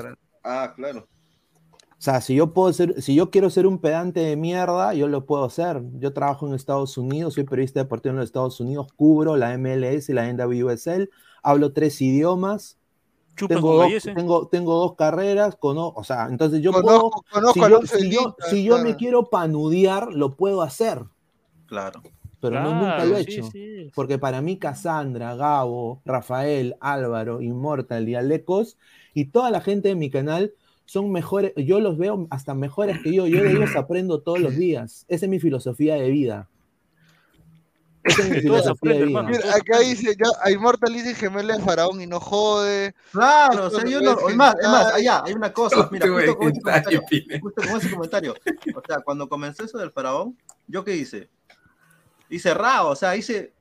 Ah, 0.43 0.73
claro. 0.75 1.07
O 1.99 2.01
sea, 2.01 2.21
si 2.21 2.33
yo 2.33 2.53
puedo 2.53 2.71
ser, 2.71 3.01
si 3.01 3.13
yo 3.13 3.29
quiero 3.29 3.49
ser 3.49 3.67
un 3.67 3.79
pedante 3.79 4.21
de 4.21 4.37
mierda, 4.37 4.93
yo 4.93 5.09
lo 5.09 5.25
puedo 5.25 5.49
ser. 5.49 5.81
Yo 5.95 6.13
trabajo 6.13 6.47
en 6.47 6.53
Estados 6.53 6.97
Unidos, 6.97 7.33
soy 7.33 7.43
periodista 7.43 7.81
deportivo 7.81 8.11
en 8.11 8.19
los 8.19 8.25
Estados 8.25 8.61
Unidos, 8.61 8.87
cubro 8.95 9.35
la 9.35 9.57
MLS 9.57 10.07
y 10.07 10.13
la 10.13 10.31
NWSL, 10.31 11.09
hablo 11.43 11.73
tres 11.73 12.01
idiomas. 12.01 12.78
Tengo 13.47 13.77
con 13.77 13.91
dos, 13.91 14.03
tengo, 14.03 14.47
tengo 14.47 14.75
dos 14.79 14.95
carreras, 14.95 15.55
cono- 15.55 15.93
o 15.95 16.03
sea, 16.03 16.27
entonces 16.29 16.61
yo 16.61 16.71
Conozco- 16.71 17.09
puedo, 17.31 17.53
conozco 17.53 17.53
si 17.53 17.69
yo, 17.69 17.81
si 17.99 18.09
yo- 18.11 18.19
Lita, 18.37 18.49
si 18.49 18.63
yo 18.63 18.77
me 18.79 18.95
quiero 18.95 19.29
panudear, 19.29 20.13
lo 20.13 20.35
puedo 20.35 20.61
hacer, 20.61 21.03
Claro. 21.67 22.01
pero 22.41 22.61
no 22.61 22.73
nunca 22.75 23.05
lo 23.05 23.17
he 23.17 23.23
sí, 23.23 23.33
hecho. 23.33 23.49
sí. 23.51 23.91
Porque 23.95 24.17
para 24.17 24.41
mí 24.41 24.57
Cassandra, 24.57 25.35
Gabo, 25.35 26.01
Rafael, 26.05 26.75
Álvaro, 26.79 27.41
Immortal 27.41 28.07
y 28.09 28.15
Alecos 28.15 28.77
y 29.13 29.25
toda 29.25 29.51
la 29.51 29.61
gente 29.61 29.89
de 29.89 29.95
mi 29.95 30.09
canal 30.09 30.53
son 30.85 31.11
mejores, 31.11 31.53
yo 31.55 31.79
los 31.79 31.97
veo 31.97 32.27
hasta 32.31 32.53
mejores 32.55 32.97
que 33.03 33.13
yo, 33.13 33.27
yo 33.27 33.43
de 33.43 33.51
ellos 33.51 33.69
aprendo 33.77 34.21
todos 34.21 34.39
los 34.39 34.55
días. 34.55 35.05
Esa 35.07 35.25
es 35.25 35.29
mi 35.29 35.39
filosofía 35.39 35.95
de 35.95 36.09
vida. 36.09 36.49
Esa 38.09 38.21
es 38.23 38.29
mi 38.29 38.35
De 38.35 38.41
todos 38.41 38.61
filosofía 38.61 38.93
de 38.93 38.97
aprende, 38.97 39.05
vida. 39.05 39.19
hermano. 39.19 39.29
Mira, 39.29 39.55
acá 39.55 39.79
dice, 39.79 40.15
ya, 40.17 40.29
a 40.43 40.51
Immortal 40.51 40.93
dice 40.93 41.15
gemela 41.15 41.55
de 41.57 41.63
faraón 41.63 42.01
y 42.01 42.07
no 42.07 42.19
jode. 42.19 42.95
Claro, 43.11 43.63
o 43.63 43.67
Esto 43.67 43.77
sea, 43.77 43.83
no 43.85 43.89
yo 43.91 43.99
es 43.99 44.03
no, 44.03 44.29
es 44.29 44.35
más, 44.35 44.55
es 44.61 44.67
más, 44.69 44.93
allá 44.93 45.23
hay 45.25 45.33
una 45.33 45.53
cosa, 45.53 45.87
mira, 45.91 46.07
justo 46.07 46.37
con 46.37 46.47
ese 46.49 46.57
hentai, 46.57 46.83
comentario, 46.83 47.01
justo 47.41 47.61
con 47.61 47.77
ese 47.77 47.91
comentario, 47.91 48.35
o 48.75 48.81
sea, 48.87 48.99
cuando 49.01 49.29
comenzó 49.29 49.63
eso 49.63 49.77
del 49.77 49.91
faraón, 49.91 50.37
¿yo 50.67 50.83
qué 50.83 50.95
hice? 50.95 51.29
Hice 52.29 52.53
rao, 52.53 52.89
o 52.89 52.95
sea, 52.95 53.15
hice, 53.15 53.53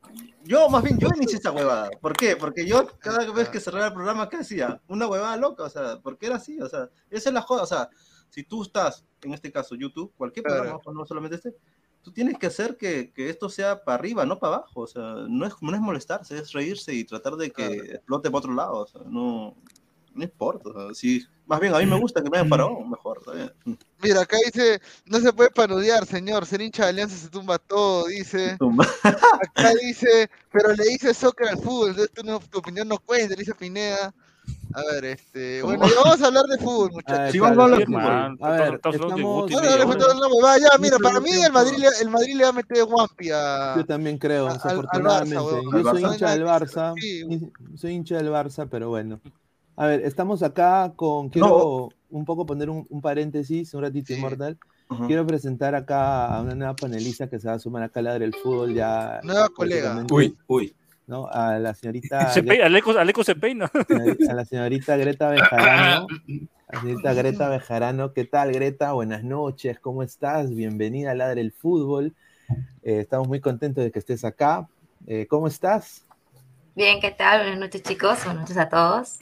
yo 0.44 0.68
más 0.68 0.82
bien, 0.82 0.98
yo 0.98 1.08
inicié 1.16 1.38
esa 1.38 1.50
huevada, 1.50 1.90
¿por 2.00 2.14
qué? 2.14 2.36
Porque 2.36 2.66
yo 2.66 2.86
cada 2.98 3.30
vez 3.32 3.48
que 3.48 3.60
cerraba 3.60 3.86
el 3.86 3.94
programa, 3.94 4.28
¿qué 4.28 4.36
hacía? 4.38 4.80
Una 4.88 5.06
huevada 5.06 5.36
loca, 5.36 5.64
o 5.64 5.70
sea, 5.70 6.00
porque 6.02 6.26
era 6.26 6.36
así, 6.36 6.60
o 6.60 6.68
sea, 6.68 6.88
esa 7.10 7.30
es 7.30 7.34
la 7.34 7.42
joda, 7.42 7.62
o 7.62 7.66
sea, 7.66 7.88
si 8.28 8.44
tú 8.44 8.62
estás, 8.62 9.04
en 9.22 9.32
este 9.32 9.50
caso 9.50 9.74
YouTube, 9.74 10.12
cualquier 10.16 10.44
programa, 10.44 10.78
no 10.92 11.06
solamente 11.06 11.36
este, 11.36 11.54
tú 12.02 12.12
tienes 12.12 12.38
que 12.38 12.46
hacer 12.46 12.76
que, 12.76 13.12
que 13.12 13.28
esto 13.28 13.48
sea 13.48 13.84
para 13.84 13.98
arriba, 13.98 14.24
no 14.24 14.38
para 14.38 14.56
abajo, 14.56 14.80
o 14.80 14.86
sea, 14.86 15.02
no 15.28 15.46
es, 15.46 15.54
no 15.60 15.74
es 15.74 15.80
molestarse, 15.80 16.38
es 16.38 16.52
reírse 16.52 16.94
y 16.94 17.04
tratar 17.04 17.34
de 17.36 17.50
que 17.50 17.66
explote 17.66 18.30
para 18.30 18.38
otro 18.38 18.54
lado, 18.54 18.76
o 18.78 18.86
sea, 18.86 19.02
no, 19.06 19.54
no 20.14 20.24
importa, 20.24 20.68
o 20.70 20.72
sea, 20.72 20.94
si, 20.94 21.26
más 21.46 21.60
bien 21.60 21.74
a 21.74 21.78
mí 21.78 21.86
me 21.86 21.98
gusta 21.98 22.22
que 22.22 22.30
me 22.30 22.38
hagan 22.38 22.48
faraón, 22.48 22.88
mejor. 22.90 23.20
Mira, 24.02 24.22
acá 24.22 24.36
dice, 24.44 24.80
no 25.06 25.18
se 25.20 25.32
puede 25.32 25.50
panudear, 25.50 26.06
señor, 26.06 26.46
ser 26.46 26.60
hincha 26.60 26.84
de 26.84 26.90
Alianza 26.90 27.16
se 27.16 27.28
tumba 27.28 27.58
todo, 27.58 28.06
dice. 28.06 28.56
Tumba. 28.58 28.86
Acá 29.02 29.72
dice, 29.82 30.30
pero 30.52 30.72
le 30.72 30.84
dice 30.84 31.12
soccer 31.12 31.48
al 31.48 31.58
fútbol, 31.58 31.90
entonces 31.90 32.24
no- 32.24 32.40
tu 32.40 32.58
opinión 32.58 32.86
no 32.88 32.98
cuenta, 32.98 33.30
le 33.34 33.40
dice 33.40 33.54
Pineda. 33.54 34.14
A 34.74 34.82
ver, 34.92 35.04
este, 35.06 35.62
bueno, 35.62 35.86
ya 35.86 35.94
vamos 36.04 36.22
a 36.22 36.26
hablar 36.26 36.44
de 36.44 36.58
fútbol, 36.58 36.90
A 36.90 36.94
muchachos. 36.94 37.32
Sí, 37.32 37.38
vamos 37.38 37.58
a 37.58 37.62
hablar 37.64 37.78
de 37.78 37.86
fútbol. 37.86 38.00
A 38.02 38.50
ver, 38.50 38.74
Estamos 38.74 38.96
hablando 38.96 39.14
de 39.16 39.20
estamos, 39.22 39.42
Guti, 39.42 39.54
No, 39.54 39.60
media 39.60 39.70
no, 39.70 39.76
le 39.76 39.82
hora. 39.84 39.86
faltó 39.98 40.16
una 40.18 40.26
huevada. 40.34 40.58
Ya, 40.58 40.78
mira, 40.78 40.98
para 40.98 41.20
mí 41.20 41.30
el. 41.30 41.52
Madrid, 41.52 41.78
le- 41.78 42.02
el 42.02 42.10
Madrid 42.10 42.34
le 42.36 42.42
va 42.44 42.48
a 42.50 42.52
meter 42.52 42.84
Wampi 42.84 43.30
a... 43.32 43.74
Yo 43.76 43.86
también 43.86 44.18
creo, 44.18 44.46
a- 44.48 44.50
al- 44.52 44.54
al 44.54 44.60
Barça, 44.60 45.24
desafortunadamente. 45.24 45.34
Yo 45.72 45.84
soy 45.90 46.02
hincha 46.04 46.30
del 46.30 46.44
Barça. 46.44 46.94
Sí. 47.00 47.50
Soy 47.76 47.92
hincha 47.92 48.16
del 48.18 48.28
Barça, 48.28 48.68
pero 48.70 48.88
bueno. 48.90 49.20
A 49.76 49.86
ver, 49.86 50.00
estamos 50.04 50.42
acá 50.42 50.92
con. 50.96 51.28
Quiero 51.28 51.88
un 52.10 52.24
poco 52.24 52.44
poner 52.46 52.68
un, 52.68 52.86
un 52.90 53.00
paréntesis, 53.00 53.72
un 53.74 53.82
ratito 53.82 54.08
Sí. 54.08 54.14
inmortal. 54.14 54.58
Ujú. 54.90 55.06
Quiero 55.06 55.26
presentar 55.26 55.74
acá 55.74 56.26
a 56.34 56.40
una 56.40 56.54
nueva 56.54 56.74
panelista 56.74 57.28
que 57.28 57.38
se 57.38 57.46
va 57.46 57.54
a 57.54 57.58
sumar 57.58 57.82
acá 57.82 58.00
a 58.00 58.02
Ladre 58.04 58.24
el 58.24 58.34
Fútbol 58.34 58.74
ya. 58.74 59.20
Nueva 59.22 59.48
colega. 59.50 60.04
Uy, 60.10 60.36
uy. 60.46 60.74
¿No? 61.08 61.26
A 61.26 61.58
la 61.58 61.74
señorita. 61.74 62.30
Se 62.30 62.42
peina, 62.42 62.66
Aleco, 62.66 62.96
Aleco 62.96 63.24
se 63.24 63.34
peina. 63.34 63.70
a 64.28 64.34
la 64.34 64.44
señorita 64.44 64.96
Greta 64.96 65.30
Bejarano. 65.30 66.06
La 66.68 66.80
señorita 66.80 67.14
Greta 67.14 67.48
Bejarano, 67.48 68.12
¿qué 68.12 68.24
tal 68.26 68.52
Greta? 68.52 68.92
Buenas 68.92 69.24
noches, 69.24 69.80
¿cómo 69.80 70.02
estás? 70.02 70.54
Bienvenida 70.54 71.12
a 71.12 71.14
Ladre 71.14 71.40
el 71.40 71.52
Fútbol. 71.52 72.14
Eh, 72.82 73.00
estamos 73.00 73.26
muy 73.26 73.40
contentos 73.40 73.82
de 73.82 73.90
que 73.90 73.98
estés 73.98 74.22
acá. 74.24 74.68
Eh, 75.06 75.26
¿Cómo 75.26 75.48
estás? 75.48 76.06
Bien, 76.74 77.00
¿qué 77.00 77.10
tal? 77.10 77.40
Buenas 77.40 77.58
noches, 77.58 77.82
chicos. 77.82 78.22
Buenas 78.24 78.42
noches 78.42 78.58
a 78.58 78.68
todos. 78.68 79.18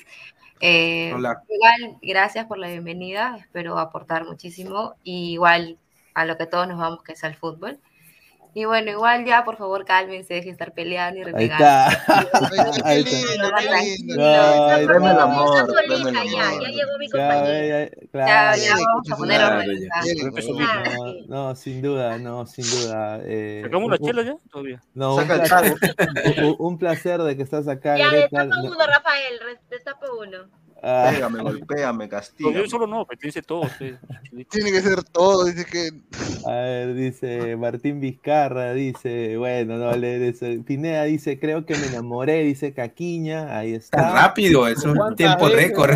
Eh, 0.61 1.13
Hola. 1.15 1.41
Igual, 1.49 1.99
gracias 2.03 2.47
por 2.47 2.59
la 2.59 2.67
bienvenida. 2.67 3.37
Espero 3.39 3.79
aportar 3.79 4.25
muchísimo. 4.25 4.95
Y 5.05 5.35
igual 5.35 5.79
a 6.15 6.25
lo 6.25 6.37
que 6.37 6.47
todos 6.47 6.67
nos 6.67 6.79
vamos, 6.79 7.05
que 7.05 7.13
es 7.13 7.23
al 7.23 7.37
fútbol. 7.37 7.79
Y 8.59 8.65
bueno, 8.65 8.91
igual 8.91 9.27
ya, 9.27 9.45
por 9.45 9.59
favor, 9.59 9.85
cálmense, 9.85 10.33
dejen 10.33 10.47
de 10.47 10.53
estar 10.53 10.73
peleando 10.73 11.19
y 11.21 11.25
Ahí 11.25 11.31
renegando. 11.31 11.65
está. 11.67 12.27
Ahí 12.89 13.05
Qué 13.05 13.11
está. 13.11 14.81
el 14.81 14.87
no. 14.87 15.21
amor, 15.21 15.67
solita 15.67 16.25
ya, 16.25 16.49
amor. 16.49 16.63
ya 16.63 16.69
llegó 16.71 16.99
mi 16.99 17.07
Ya, 17.07 17.13
compañera. 17.13 17.67
ya, 17.69 17.85
Ya, 17.85 17.91
claro. 18.11 18.57
ya 18.63 18.75
vamos 18.87 19.11
a 19.13 19.17
poner 19.17 19.41
Claro, 19.41 19.59
orden. 19.59 21.27
No, 21.29 21.55
sin 21.55 21.83
duda, 21.83 22.17
no, 22.17 22.47
sin 22.47 22.65
duda. 22.71 23.21
eh, 23.25 23.61
¿Sacamos 23.65 23.87
una 23.89 23.99
chela 23.99 24.23
ya? 24.23 24.37
Todavía. 24.51 24.83
No, 24.95 25.17
un 25.17 25.21
Saca 25.21 25.35
el 25.35 25.41
placer, 25.43 25.75
un- 26.47 26.57
un 26.59 26.79
placer 26.79 27.23
de 27.23 27.37
que 27.37 27.43
estás 27.43 27.69
acá, 27.69 27.99
Ya, 27.99 28.11
destapa 28.11 28.45
No- 28.47 28.63
uno, 28.69 28.87
Rafael, 28.87 29.39
destapa 29.69 30.07
uno. 30.19 30.49
Ah, 30.83 31.11
Pégame, 31.13 31.43
golpéame, 31.43 32.05
No, 32.05 32.11
castiga. 32.11 32.51
yo 32.53 32.67
solo 32.69 32.87
no, 32.87 33.05
pertenece 33.07 33.43
todo. 33.43 33.63
usted, 33.63 33.97
chilito. 34.29 34.51
Tiene 34.53 34.73
que 34.73 34.81
ser 34.83 35.03
todo, 35.05 35.45
dice 35.45 35.65
que... 35.65 35.91
a 36.47 36.51
ver, 36.53 36.95
dice 36.95 37.57
Martín 37.57 38.01
Vizcarra, 38.01 38.73
dice, 38.75 39.37
bueno, 39.37 39.77
no 39.79 39.93
leer 39.97 40.23
eso. 40.23 40.47
Pineda 40.65 41.05
dice, 41.05 41.39
creo 41.39 41.65
que 41.67 41.77
me 41.77 41.87
enamoré, 41.87 42.43
dice 42.43 42.73
Caquiña, 42.73 43.57
ahí 43.59 43.71
Tan 43.73 43.81
está. 43.81 44.13
rápido, 44.13 44.67
es 44.69 44.83
un 44.85 44.97
¿Cuántas 44.97 45.17
tiempo 45.17 45.47
veces 45.47 45.61
récord. 45.63 45.91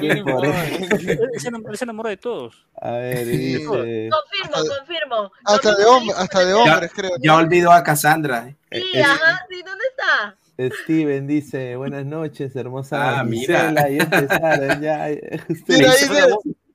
dice 0.00 1.76
se 1.76 1.84
enamora 1.84 2.10
de 2.10 2.16
todos. 2.16 2.66
A 2.80 2.90
ver, 2.92 3.26
dice, 3.26 3.64
Confirmo, 3.64 4.56
confirmo. 4.76 5.32
Hasta 5.44 5.70
de, 5.74 5.84
dijo 5.84 6.16
hasta 6.16 6.44
de 6.44 6.54
hombres, 6.54 6.90
creo. 6.94 7.10
Ya 7.20 7.36
olvidó 7.36 7.72
a 7.72 7.82
Cassandra. 7.82 8.54
Sí, 8.70 9.00
ajá, 9.00 9.46
sí, 9.48 9.62
¿dónde 9.64 9.84
está? 9.90 10.36
Steven 10.58 11.26
dice, 11.26 11.76
buenas 11.76 12.06
noches, 12.06 12.54
hermosa 12.56 13.20
Ah, 13.20 13.24
mira. 13.24 13.90
Y 13.90 13.98
empezaron 13.98 14.80
ya. 14.80 15.08
ustedes- 15.48 15.64
Mira, 15.68 15.90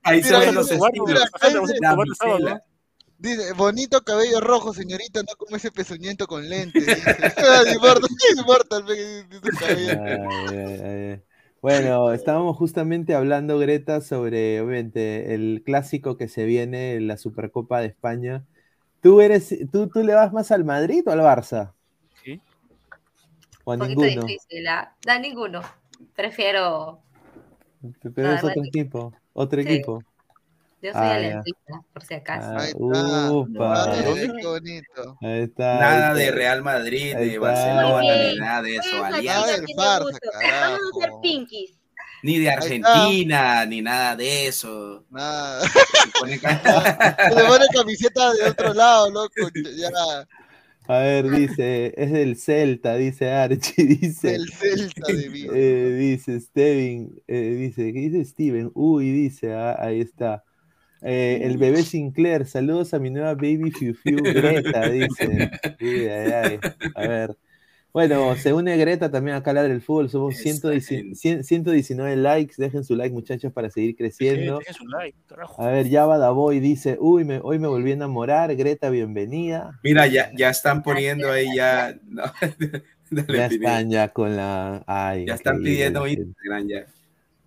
Ahí 0.04 0.18
ahí 0.18 0.24
se- 0.24 0.38
ven 0.38 0.56
los 0.56 0.72
estilos. 0.72 1.20
dice, 3.18 3.54
bonito 3.54 4.02
cabello 4.02 4.40
rojo, 4.42 4.74
señorita, 4.74 5.22
no 5.22 5.36
como 5.38 5.56
ese 5.56 5.72
pezuñento 5.72 6.28
con 6.28 6.48
lentes. 6.50 6.84
No 7.66 7.72
importa, 7.72 8.08
no 8.08 8.40
importa 8.42 8.78
el 8.80 9.58
cabello. 9.60 11.22
Bueno, 11.62 12.12
estábamos 12.12 12.58
justamente 12.58 13.14
hablando, 13.14 13.60
Greta, 13.60 14.02
sobre 14.02 14.60
obviamente 14.62 15.36
el 15.36 15.62
clásico 15.64 16.18
que 16.18 16.28
se 16.28 16.46
viene, 16.46 17.00
la 17.00 17.18
Supercopa 17.18 17.80
de 17.82 17.88
España. 17.88 18.44
¿Tú 19.02 19.22
eres, 19.22 19.56
tú, 19.72 19.88
tú 19.88 20.04
le 20.04 20.16
vas 20.16 20.34
más 20.34 20.52
al 20.52 20.64
Madrid 20.66 21.04
o 21.06 21.12
al 21.12 21.20
Barça? 21.20 21.74
¿O 23.64 23.72
a 23.72 23.76
Un 23.76 23.80
poquito 23.82 24.02
ninguno? 24.02 24.26
difícil, 24.28 24.68
¿ah? 24.68 24.96
No, 25.08 25.20
ninguno. 25.20 25.62
Prefiero. 26.16 27.02
Pero 28.16 28.32
es 28.34 28.44
otro 28.44 28.48
Madrid. 28.58 28.68
equipo, 28.68 29.14
otro 29.34 29.62
Sí. 29.62 29.68
equipo. 29.68 30.04
Yo 30.84 30.92
soy 30.94 31.02
Ah, 31.02 31.10
ya. 31.10 31.16
aliancista, 31.16 31.82
por 31.94 32.04
si 32.04 32.14
acaso. 32.16 32.48
Ah, 32.50 32.62
Ahí 32.62 32.70
está. 32.70 33.32
upa. 33.32 33.92
Qué 34.04 34.48
bonito. 34.48 35.18
Ahí 35.22 35.42
está. 35.42 35.80
Nada 35.80 36.10
ahí 36.10 36.16
de 36.18 36.24
está. 36.26 36.36
Real 36.36 36.62
Madrid, 36.64 37.16
de. 37.16 37.38
Barcelona, 37.40 38.02
ni 38.32 38.36
nada 38.40 38.62
de 38.64 38.76
eso. 38.78 39.06
Alianza. 39.06 39.58
Vamos 39.78 40.12
a 40.12 40.18
hacer 40.98 41.12
pinkies. 41.22 41.72
Ni 42.24 42.40
de. 42.40 42.50
Argentina, 42.52 43.66
ni 43.68 43.82
nada 43.84 44.16
de 44.16 44.48
eso. 44.48 45.06
Nada. 45.12 45.62
Se 45.62 45.70
pone 46.20 46.40
ca- 46.42 47.30
Se 47.30 47.44
pone 47.46 47.66
camiseta 47.74 48.34
de 48.34 48.44
otro 48.50 48.74
lado, 48.74 49.10
loco. 49.12 49.34
Ya. 49.78 50.28
A 50.92 51.00
ver, 51.00 51.30
dice, 51.30 51.94
es 51.96 52.12
del 52.12 52.36
Celta, 52.36 52.98
dice 52.98 53.30
Archie, 53.30 53.86
dice. 54.02 54.34
Del 54.34 54.52
Celta 54.52 55.14
de 55.14 55.30
Vigo. 55.30 55.54
eh, 55.56 55.96
dice 55.98 56.38
Steven, 56.42 57.16
eh, 57.30 57.56
dice, 57.58 57.94
¿qué 57.94 58.00
dice 58.10 58.26
Steven? 58.26 58.72
Uy, 58.74 59.10
dice, 59.10 59.54
ah, 59.54 59.78
ahí 59.80 60.02
está. 60.02 60.44
Eh, 61.02 61.40
el 61.44 61.58
bebé 61.58 61.84
Sinclair, 61.84 62.46
saludos 62.46 62.94
a 62.94 63.00
mi 63.00 63.10
nueva 63.10 63.36
baby 63.36 63.72
Fiu 63.72 63.94
Fiu 63.94 64.18
Greta, 64.22 64.90
dice. 64.90 65.50
Uy, 65.80 66.08
ay, 66.10 66.32
ay. 66.32 66.60
A 66.94 67.08
ver. 67.08 67.38
Bueno, 67.94 68.36
se 68.38 68.54
une 68.54 68.78
Greta 68.78 69.12
también 69.12 69.36
acá 69.36 69.52
a 69.52 69.56
la 69.56 69.64
del 69.64 69.82
fútbol. 69.82 70.10
Somos 70.10 70.38
119, 70.38 71.14
100 71.16 71.44
119 71.44 72.16
likes. 72.16 72.54
Dejen 72.58 72.86
su 72.86 72.96
like, 72.96 73.14
muchachos, 73.14 73.52
para 73.52 73.70
seguir 73.70 73.98
creciendo. 73.98 74.60
Dejen 74.60 74.74
su 74.76 74.88
like, 74.88 75.18
carajo. 75.28 75.62
A 75.62 75.68
ver, 75.68 75.90
Java 75.90 76.18
Daboy 76.18 76.60
dice, 76.62 76.98
uy, 77.02 77.26
me, 77.26 77.40
hoy 77.44 77.60
me 77.60 77.68
volví 77.68 77.92
a 77.92 77.96
enamorar. 77.96 78.56
Greta, 78.56 78.90
bienvenida. 78.90 79.78
Mira, 79.84 80.08
ya, 80.08 80.32
ya 80.38 80.50
están 80.50 80.84
poniendo 80.84 81.30
ahí 81.32 81.48
ya. 81.54 81.98
no, 82.08 82.24
dale, 83.12 83.38
Ya 83.38 83.46
están 83.48 83.90
ya 83.90 84.08
con 84.10 84.38
la... 84.38 84.84
Ay, 84.88 85.26
Ya 85.26 85.36
están 85.36 85.62
pidiendo. 85.62 86.08
Instagram 86.08 86.68
ya. 86.70 86.86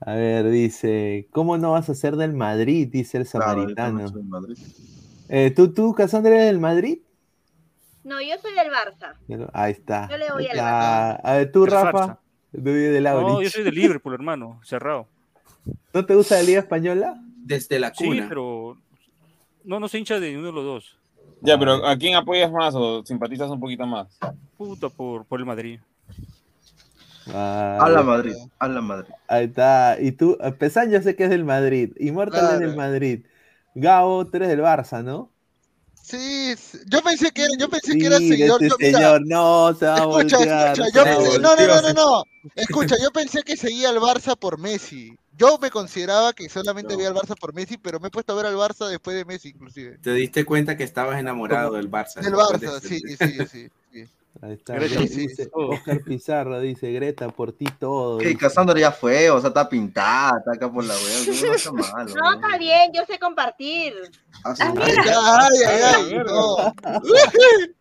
A 0.01 0.15
ver, 0.15 0.51
dice, 0.51 1.27
¿cómo 1.31 1.57
no 1.57 1.73
vas 1.73 1.89
a 1.89 1.95
ser 1.95 2.17
del 2.17 2.35
Madrid? 2.35 2.89
Dice 2.93 3.17
el 3.17 3.27
Claro, 3.27 3.63
samaritano. 3.63 4.07
no. 4.11 4.41
Eh, 5.31 5.51
¿Tú, 5.57 5.73
tú, 5.73 5.95
Cassandra, 5.95 6.35
eres 6.35 6.47
del 6.49 6.61
Madrid? 6.61 6.99
No, 8.05 8.21
yo 8.21 8.37
soy 8.41 8.53
del 8.55 8.69
Barça. 8.71 9.15
Ahí 9.53 9.73
está. 9.73 10.09
Yo 10.11 10.19
le 10.19 10.31
voy 10.33 10.47
al 10.47 10.59
Ah, 10.61 11.21
A 11.25 11.33
ver, 11.35 11.51
tú, 11.53 11.65
Es 11.65 11.73
Rafa. 11.73 11.91
farsa. 11.93 12.19
Tú 12.53 12.69
eres 12.69 12.93
de 12.93 13.01
No, 13.01 13.43
yo 13.43 13.51
soy 13.51 13.65
de 13.65 13.73
Liverpool, 13.73 14.15
hermano, 14.15 14.61
cerrado. 14.63 15.09
¿No 15.93 16.05
te 16.05 16.15
gusta 16.15 16.37
la 16.37 16.43
Liga 16.43 16.61
Española? 16.61 17.17
Desde 17.37 17.79
la 17.81 17.93
Sí, 17.95 18.05
cuna. 18.05 18.27
pero 18.29 18.77
no, 19.65 19.81
no 19.81 19.89
se 19.89 19.99
hincha 19.99 20.21
de 20.21 20.29
ninguno 20.29 20.49
de 20.49 20.53
los 20.53 20.65
dos. 20.65 20.99
Ya, 21.41 21.59
pero 21.59 21.87
¿a 21.87 21.97
quién 21.97 22.15
apoyas 22.15 22.53
más 22.53 22.75
o 22.75 23.05
simpatizas 23.05 23.51
un 23.51 23.59
poquito 23.61 23.87
más? 23.87 24.19
Puta 24.57 24.89
por, 24.89 25.25
por 25.25 25.41
el 25.41 25.47
Madrid. 25.47 25.81
Ah, 27.33 27.79
A 27.81 27.89
la 27.89 28.03
Madrid, 28.03 28.35
a 28.59 28.69
la 28.69 28.81
Madrid. 28.83 29.13
Ahí 29.29 29.47
está. 29.47 29.97
Y 29.99 30.13
tú, 30.13 30.37
Pesán, 30.59 30.91
yo 30.91 31.01
sé 31.01 31.17
que 31.17 31.25
es 31.25 31.31
del 31.31 31.45
Madrid. 31.45 31.93
Immortal 31.99 32.41
es 32.41 32.47
Claro. 32.51 32.61
del 32.61 32.77
Madrid. 32.77 33.27
Gabo, 33.75 34.27
tú 34.27 34.37
eres 34.37 34.49
del 34.49 34.61
Barça, 34.61 35.03
¿no? 35.03 35.31
Sí, 36.05 36.55
yo 36.87 37.01
pensé 37.03 37.31
que 37.31 37.43
era, 37.45 37.51
yo 37.59 37.71
pensé 37.71 37.97
que 37.97 38.07
era 38.07 38.19
seguidor. 38.19 38.63
este 38.63 38.69
yo- 38.69 38.77
mira, 38.79 38.99
señor, 38.99 39.27
no, 39.27 39.75
se 39.75 39.87
va 39.87 39.95
a 39.95 39.99
escucha, 40.01 40.37
voltear. 40.37 40.79
escucha, 40.79 40.91
yo 40.95 41.03
pensé- 41.05 41.39
no, 41.41 41.57
no, 41.57 41.67
no, 41.67 41.81
no, 41.83 41.93
no. 41.95 42.25
Escucha, 42.55 42.97
yo 43.03 43.11
pensé 43.11 43.43
que 43.43 43.57
seguía 43.57 43.89
al 43.89 43.97
Barça 43.97 44.37
por 44.37 44.59
Messi. 44.59 45.17
Yo 45.37 45.57
me 45.59 45.71
consideraba 45.71 46.35
que 46.35 46.51
solamente 46.51 46.95
veía 46.95 47.09
al 47.09 47.15
Barça 47.15 47.35
por 47.41 47.55
Messi, 47.55 47.79
pero 47.79 48.01
me 48.01 48.09
he 48.09 48.11
puesto 48.11 48.35
a 48.35 48.37
ver 48.37 48.45
al 48.45 48.55
Barça 48.55 48.87
después 48.87 49.17
de 49.17 49.25
Messi, 49.25 49.49
inclusive. 49.49 49.97
Te 49.99 50.13
diste 50.13 50.45
cuenta 50.45 50.77
que 50.77 50.85
estabas 50.85 51.19
enamorado 51.19 51.73
del 51.73 51.91
Barça. 51.91 52.21
Del 52.21 52.35
Barça, 52.35 52.81
sí, 52.81 53.01
sí, 53.01 53.47
sí. 53.51 53.69
Sí. 54.35 54.41
Ahí 54.43 54.53
está. 54.53 54.75
Greta, 54.75 55.01
dice- 55.01 55.45
sí. 55.45 55.51
Oscar 55.53 56.01
Pizarro 56.05 56.61
dice, 56.61 56.93
Greta, 56.93 57.29
por 57.29 57.53
ti 57.53 57.67
todo. 57.79 58.19
Dice. 58.19 58.37
Cassandra 58.37 58.79
ya 58.79 58.91
fue, 58.93 59.31
o 59.31 59.41
sea, 59.41 59.49
está 59.49 59.69
pintada, 59.69 60.39
está 60.39 60.53
acá 60.55 60.73
por 60.73 60.85
la 60.85 60.95
wea. 60.95 61.27
No 61.49 61.55
está 61.55 61.73
mal. 61.73 62.07
No, 62.15 62.33
está 62.35 62.59
bien, 62.59 62.91
yo 62.93 63.03
sé 63.07 63.19
compartir. 63.19 63.95
Ah, 64.45 64.55
sí. 64.55 64.63
Ah, 64.67 64.73
Ay, 64.77 65.57
ay, 65.67 65.81
ay, 65.83 66.13
ay, 66.13 66.23
no. 66.27 66.57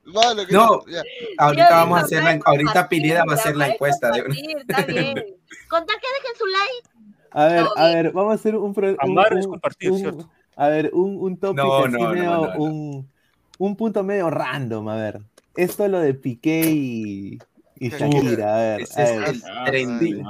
Mano, 0.13 0.45
que 0.45 0.53
No, 0.53 0.85
ya. 0.85 1.01
ahorita 1.37 1.69
vamos 1.71 1.99
a 1.99 2.01
hacer 2.03 2.23
la, 2.23 2.39
ahorita 2.45 2.87
Pineda 2.89 3.23
va 3.25 3.33
a 3.33 3.35
hacer 3.35 3.55
la 3.55 3.69
encuesta. 3.69 4.11
de- 4.11 4.23
Está 4.67 4.81
bien. 4.83 5.15
Con 5.69 5.85
tal 5.85 5.95
que 5.99 6.07
dejen 6.07 6.35
su 6.37 6.45
like. 6.45 6.89
A 7.31 7.45
ver, 7.47 7.65
a 7.75 7.85
ver, 7.87 8.11
vamos 8.11 8.31
a 8.31 8.35
hacer 8.35 8.55
un... 8.55 8.73
pro- 8.73 8.89
un- 8.89 8.97
Amar 8.99 9.33
es 9.37 9.45
un- 9.45 9.51
compartir, 9.53 9.91
un- 9.91 9.99
¿cierto? 9.99 10.29
A 10.55 10.67
ver, 10.67 10.91
un, 10.93 11.17
un 11.19 11.37
tópico 11.39 11.65
No, 11.65 11.77
así 11.79 11.91
no, 11.93 11.99
no, 11.99 12.09
medio, 12.11 12.23
no, 12.29 12.47
no. 12.53 12.63
Un, 12.63 13.11
un 13.57 13.75
punto 13.75 14.03
medio 14.03 14.29
random, 14.29 14.87
a 14.89 14.95
ver. 14.95 15.19
Esto 15.55 15.87
lo 15.87 15.99
de 15.99 16.13
Piqué 16.13 16.71
y, 16.71 17.39
y 17.75 17.89
Shakira. 17.89 18.55
A 18.55 18.59
ver. 18.59 18.81
A 18.95 19.03
es 19.03 19.19
ver. 19.19 19.29
el 19.29 19.43
trending. 19.65 20.25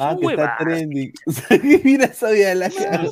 Ah, 0.00 0.16
que 0.18 0.26
está 0.26 0.56
trending. 0.58 1.12
Mira 1.84 2.04
esa 2.06 2.30
vida 2.30 2.48
de 2.50 2.54
la 2.54 2.70
cara. 2.70 3.08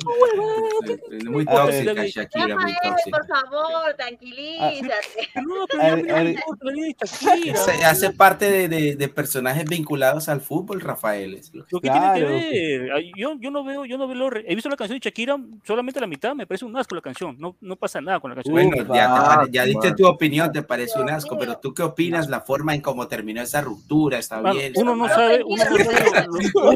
Muy 1.29 1.45
A 1.47 1.65
ver. 1.65 1.85
tóxica, 1.85 2.05
Shakira, 2.23 2.55
muy 2.57 2.73
tóxica. 2.81 3.17
por 3.17 3.27
favor, 3.27 3.93
tranquilízate. 3.97 5.29
No, 5.43 5.65
pero 5.69 7.87
hace 7.87 8.09
parte 8.11 8.49
de, 8.49 8.69
de- 8.69 8.95
de 8.95 9.07
personajes 9.09 9.65
vinculados 9.65 10.29
al 10.29 10.41
fútbol, 10.41 10.79
Rafael. 10.81 11.33
es 11.35 11.53
lo 11.53 11.65
que- 11.65 11.69
Lo 11.75 11.81
que 11.81 11.89
tiene 11.89 12.13
que 12.13 12.23
ver. 12.23 12.91
Yo, 13.17 13.33
yo 13.39 13.51
no 13.51 13.63
veo, 13.63 13.85
yo 13.85 13.97
no 13.97 14.07
veo 14.07 14.17
He 14.45 14.55
visto 14.55 14.69
la 14.69 14.75
canción 14.77 14.99
de 14.99 15.03
Shakira 15.03 15.37
solamente 15.63 15.99
la 15.99 16.07
mitad, 16.07 16.33
me 16.35 16.45
parece 16.47 16.65
un 16.65 16.75
asco 16.77 16.95
la 16.95 17.01
canción. 17.01 17.35
No, 17.39 17.55
no 17.61 17.75
pasa 17.75 18.01
nada 18.01 18.19
con 18.19 18.31
la 18.31 18.35
canción. 18.35 18.53
Bueno, 18.53 18.83
Ufa. 18.83 18.95
ya, 18.95 19.47
ya 19.51 19.61
Ah, 19.61 19.65
diste 19.65 19.93
tu 19.93 20.07
opinión, 20.07 20.51
te 20.51 20.63
parece 20.63 20.99
un 20.99 21.09
asco, 21.09 21.37
pero 21.37 21.57
tú 21.57 21.73
qué 21.73 21.83
opinas 21.83 22.29
la 22.29 22.41
forma 22.41 22.73
en 22.75 22.81
cómo 22.81 23.07
terminó 23.07 23.41
esa 23.41 23.61
ruptura, 23.61 24.17
está 24.19 24.41
Mano, 24.41 24.55
bien. 24.57 24.73
uno 24.75 24.95
no 24.95 25.07
sabe, 25.07 25.43
uno 25.43 25.63
no 25.63 25.77
sabe, 25.77 26.27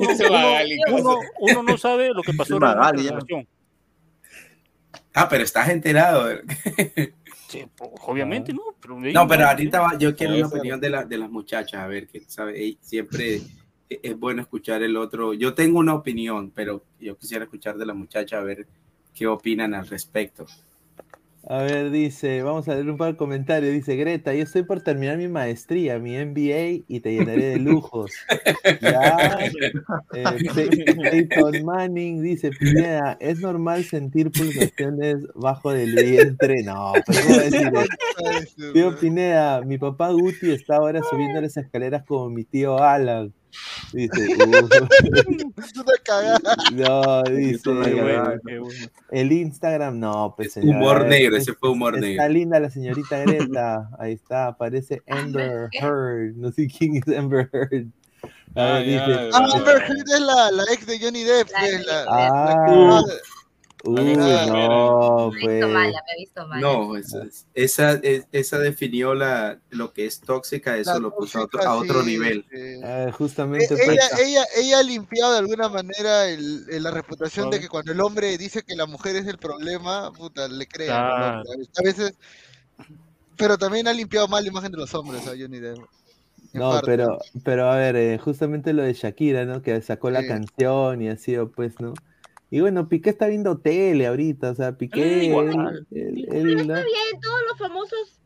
uno- 0.92 1.20
uno- 1.40 1.64
no 1.64 1.78
sabe 1.78 2.10
lo 2.14 2.22
que 2.24 2.34
pasó 2.34 2.56
en 2.56 2.62
la 2.62 2.92
ya. 2.96 3.10
relación. 3.12 3.48
Ah, 5.14 5.28
pero 5.30 5.44
estás 5.44 5.70
enterado. 5.70 6.30
Sí, 7.48 7.66
obviamente 8.06 8.54
no, 8.54 8.62
pero 8.82 8.98
No, 9.00 9.28
pero 9.28 9.46
ahorita 9.48 9.82
va- 9.82 9.98
yo 9.98 10.16
quiero 10.16 10.36
ser. 10.36 10.46
opinión 10.46 10.80
de, 10.80 10.90
la, 10.90 11.04
de 11.04 11.18
las 11.18 11.30
muchachas, 11.30 11.82
a 11.82 11.88
ver, 11.88 12.08
que 12.08 12.22
sabe, 12.22 12.78
siempre 12.80 13.42
e- 13.90 14.00
es 14.04 14.18
bueno 14.18 14.42
escuchar 14.42 14.82
el 14.84 14.96
otro. 14.96 15.34
Yo 15.34 15.54
tengo 15.54 15.80
una 15.80 15.94
opinión, 15.94 16.52
pero 16.56 16.86
yo 17.00 17.18
quisiera 17.18 17.44
escuchar 17.44 17.78
de 17.78 17.86
las 17.86 17.96
muchachas 17.96 18.40
a 18.40 18.44
ver 18.44 18.68
qué 19.14 19.28
opinan 19.28 19.74
al 19.74 19.86
respecto. 19.88 20.46
A 21.48 21.64
ver, 21.64 21.90
dice, 21.90 22.44
vamos 22.44 22.68
a 22.68 22.76
leer 22.76 22.88
un 22.90 22.98
par 22.98 23.14
de 23.14 23.18
comentarios. 23.18 23.74
Dice 23.74 23.96
Greta, 23.96 24.34
yo 24.34 24.44
estoy 24.44 24.62
por 24.62 24.82
terminar 24.82 25.18
mi 25.18 25.28
maestría, 25.28 25.98
mi 25.98 26.16
MBA 26.16 26.84
y 26.88 27.00
te 27.00 27.14
llenaré 27.14 27.46
de 27.50 27.58
lujos. 27.58 28.12
Ya. 28.82 29.40
Eh, 30.14 31.30
Peyton 31.30 31.64
Manning 31.64 32.22
dice, 32.22 32.52
Pineda, 32.52 33.18
¿es 33.20 33.40
normal 33.40 33.84
sentir 33.84 34.30
pulsaciones 34.32 35.18
bajo 35.36 35.72
del 35.72 35.96
vientre? 35.96 36.64
No, 36.64 36.94
pero 37.06 37.22
¿cómo 37.24 37.38
decir? 37.38 37.72
Tío 38.74 38.96
Pineda, 39.00 39.62
mi 39.62 39.78
papá 39.78 40.12
Guti 40.12 40.52
está 40.52 40.78
ahora 40.78 41.02
subiendo 41.10 41.42
las 41.42 41.56
escaleras 41.56 42.04
como 42.06 42.30
mi 42.30 42.44
tío 42.44 42.82
Alan. 42.84 43.34
Dice, 43.94 44.28
"Uh". 44.38 45.62
Es 45.62 45.76
una 45.78 45.94
cagada. 46.04 46.56
no, 46.74 47.24
dice, 47.24 47.70
bueno, 47.70 48.40
bueno. 48.44 48.68
el 49.12 49.32
Instagram, 49.32 50.00
no, 50.00 50.34
pues 50.36 50.54
señor. 50.54 50.76
Humor 50.78 51.06
eh, 51.06 51.10
negro, 51.10 51.38
es- 51.38 51.44
ese 51.44 51.54
fue 51.54 51.70
humor 51.70 51.96
Está 51.96 52.08
negro. 52.08 52.28
linda 52.30 52.60
la 52.60 52.70
señorita 52.70 53.20
Greta. 53.20 53.90
Ahí 54.00 54.14
está, 54.14 54.48
aparece 54.48 55.02
Amber 55.08 55.70
Heard. 55.74 56.36
No 56.36 56.52
sé 56.52 56.68
quién 56.68 56.96
es 56.98 57.18
Amber 57.18 57.50
Heard. 57.54 57.88
A 58.54 58.76
Ah, 58.76 58.80
ver, 58.80 58.86
ya, 58.90 59.08
dice. 59.08 59.30
ya. 59.32 59.38
Amber 59.38 59.78
Heard 59.82 60.10
es 60.14 60.20
la, 60.22 60.52
la 60.52 60.64
ex 60.74 60.86
de 60.86 61.00
Johnny 61.00 61.24
Depp. 61.24 61.50
La 61.52 61.70
ex 61.70 61.86
la- 61.86 62.06
Ah, 62.08 63.04
uy, 63.84 64.16
Ah, 64.20 64.46
no, 64.48 65.32
Me 65.32 65.38
he 65.40 65.42
pues. 65.42 65.54
visto 65.56 65.68
mala, 65.70 66.04
me 66.08 66.14
he 66.14 66.18
visto 66.18 66.48
mala. 66.48 66.62
No, 66.62 66.98
esa, 66.98 67.24
esa, 67.54 67.92
es- 68.04 68.28
esa 68.32 68.60
definió 68.60 69.14
la, 69.16 69.60
lo 69.70 69.94
que 69.94 70.06
es 70.06 70.20
tóxica, 70.22 70.78
eso 70.78 70.94
la 70.94 71.00
lo 71.00 71.16
puso 71.16 71.40
a 71.40 71.44
otro, 71.44 71.62
a 71.64 71.76
otro 71.76 72.02
sí, 72.02 72.08
nivel. 72.08 72.46
Ah, 72.84 73.12
justamente, 73.12 73.68
pues. 73.70 73.88
Ella, 73.88 74.04
ella, 74.24 74.44
ella 74.58 74.80
ha 74.80 74.84
limpiado 74.84 75.34
de 75.34 75.40
alguna 75.40 75.70
manera 75.70 76.28
el, 76.28 76.66
el- 76.70 76.84
la 76.84 76.92
reputación 76.92 77.50
de 77.50 77.60
que 77.60 77.70
cuando 77.70 77.92
el 77.92 78.02
hombre 78.02 78.38
dice 78.38 78.64
que 78.64 78.76
la 78.76 78.86
mujer 78.86 79.16
es 79.16 79.28
el 79.28 79.38
problema, 79.38 80.12
puta, 80.12 80.48
le 80.48 80.68
crean. 80.68 81.04
¿no? 81.04 81.16
Claro. 81.16 81.44
A 81.78 81.84
veces, 81.84 82.14
pero 83.38 83.58
también 83.58 83.88
ha 83.88 83.94
limpiado 83.94 84.28
mal 84.28 84.44
la 84.44 84.50
imagen 84.50 84.72
de 84.72 84.78
los 84.78 84.94
hombres 84.94 85.26
a 85.28 85.32
Johnny 85.32 85.60
Depp. 85.60 85.80
No, 86.54 86.72
parte. 86.72 86.86
pero, 86.86 87.18
pero 87.44 87.72
a 87.72 87.78
ver, 87.78 87.96
eh, 87.96 88.18
justamente 88.18 88.74
lo 88.74 88.84
de 88.84 88.94
Shakira, 88.94 89.46
¿no? 89.46 89.62
Que 89.62 89.82
sacó 89.82 90.10
la 90.10 90.26
canción 90.28 91.02
y 91.02 91.08
ha 91.10 91.16
sido, 91.16 91.50
pues, 91.50 91.80
¿no? 91.80 91.94
Y 92.52 92.60
bueno, 92.60 92.88
Piqué 92.90 93.10
está 93.10 93.28
viendo 93.28 93.58
tele 93.60 94.06
ahorita, 94.08 94.52
o 94.52 94.56
sea, 94.56 94.74
Piqué, 94.78 95.24
igual. 95.24 95.48
él- 95.50 95.88
él- 95.92 96.28
Pero 96.30 96.50
él- 96.50 96.60
está 96.60 96.74
bien, 96.84 97.20
todos 97.22 97.40
los 97.50 97.58
famosos 97.58 98.20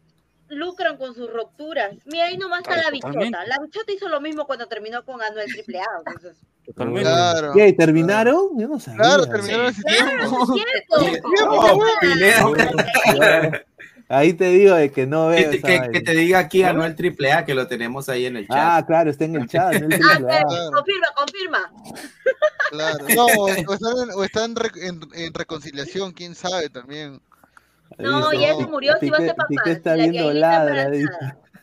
lucran 0.50 0.98
con 0.98 1.14
sus 1.16 1.32
rupturas. 1.32 1.94
Mira, 2.06 2.26
ahí 2.26 2.38
nomás 2.38 2.60
está 2.62 2.74
Claro, 2.74 2.88
la 2.90 2.92
bichota. 2.92 3.46
La 3.46 3.60
bichota 3.60 3.92
hizo 3.94 4.10
lo 4.10 4.20
mismo 4.22 4.46
cuando 4.46 4.68
terminó 4.68 5.06
con 5.06 5.22
Anuel 5.22 5.48
AAA. 5.48 5.86
Entonces, 6.08 6.38
Totalmente. 6.66 7.04
Claro. 7.04 7.52
¿Qué? 7.54 7.74
¿Terminaron? 7.74 8.58
Yo 8.58 8.68
no 8.68 8.80
sabía. 8.80 9.00
Claro, 9.02 9.28
terminaron 9.28 9.66
ese 9.68 9.84
tiempo. 9.84 10.48
claro, 10.48 11.84
es 12.02 12.20
cierto. 12.20 13.66
No. 14.08 14.16
Ahí 14.16 14.34
te 14.34 14.46
digo 14.50 14.76
de 14.76 14.92
que 14.92 15.08
no 15.08 15.28
veo 15.28 15.50
que- 15.52 16.02
te 16.02 16.12
diga 16.12 16.40
aquí 16.40 16.62
Anuel 16.64 16.96
AAA, 16.96 17.44
que 17.46 17.56
lo 17.56 17.68
tenemos 17.68 18.08
ahí 18.10 18.26
en 18.26 18.38
el 18.38 18.48
chat. 18.48 18.58
Ah, 18.58 18.84
claro, 18.86 19.10
está 19.10 19.26
en 19.26 19.36
el 19.36 19.48
chat. 19.48 19.74
¿no? 19.82 19.88
El 19.88 19.94
Ah, 20.04 20.16
triple 20.18 20.34
A. 20.34 20.44
confirma, 20.72 21.08
confirma. 21.16 21.72
Claro. 22.72 23.06
No, 23.16 23.26
o, 23.26 23.48
están, 23.50 23.98
en, 24.04 24.12
o 24.16 24.24
están 24.24 24.56
re- 24.56 24.88
en, 24.88 25.00
en 25.16 25.34
reconciliación, 25.34 26.12
quién 26.12 26.36
sabe 26.36 26.70
también. 26.70 27.20
No, 27.98 28.30
Dice, 28.32 28.42
ya 28.44 28.56
se 28.56 28.68
murió, 28.68 28.94
si 29.00 29.10
va 29.10 29.18
a 29.18 29.22
ser 29.22 29.36
papá. 29.36 29.48
Piqué 29.48 29.72
está 29.72 29.94
viendo 29.96 30.34
ladra. 30.34 30.90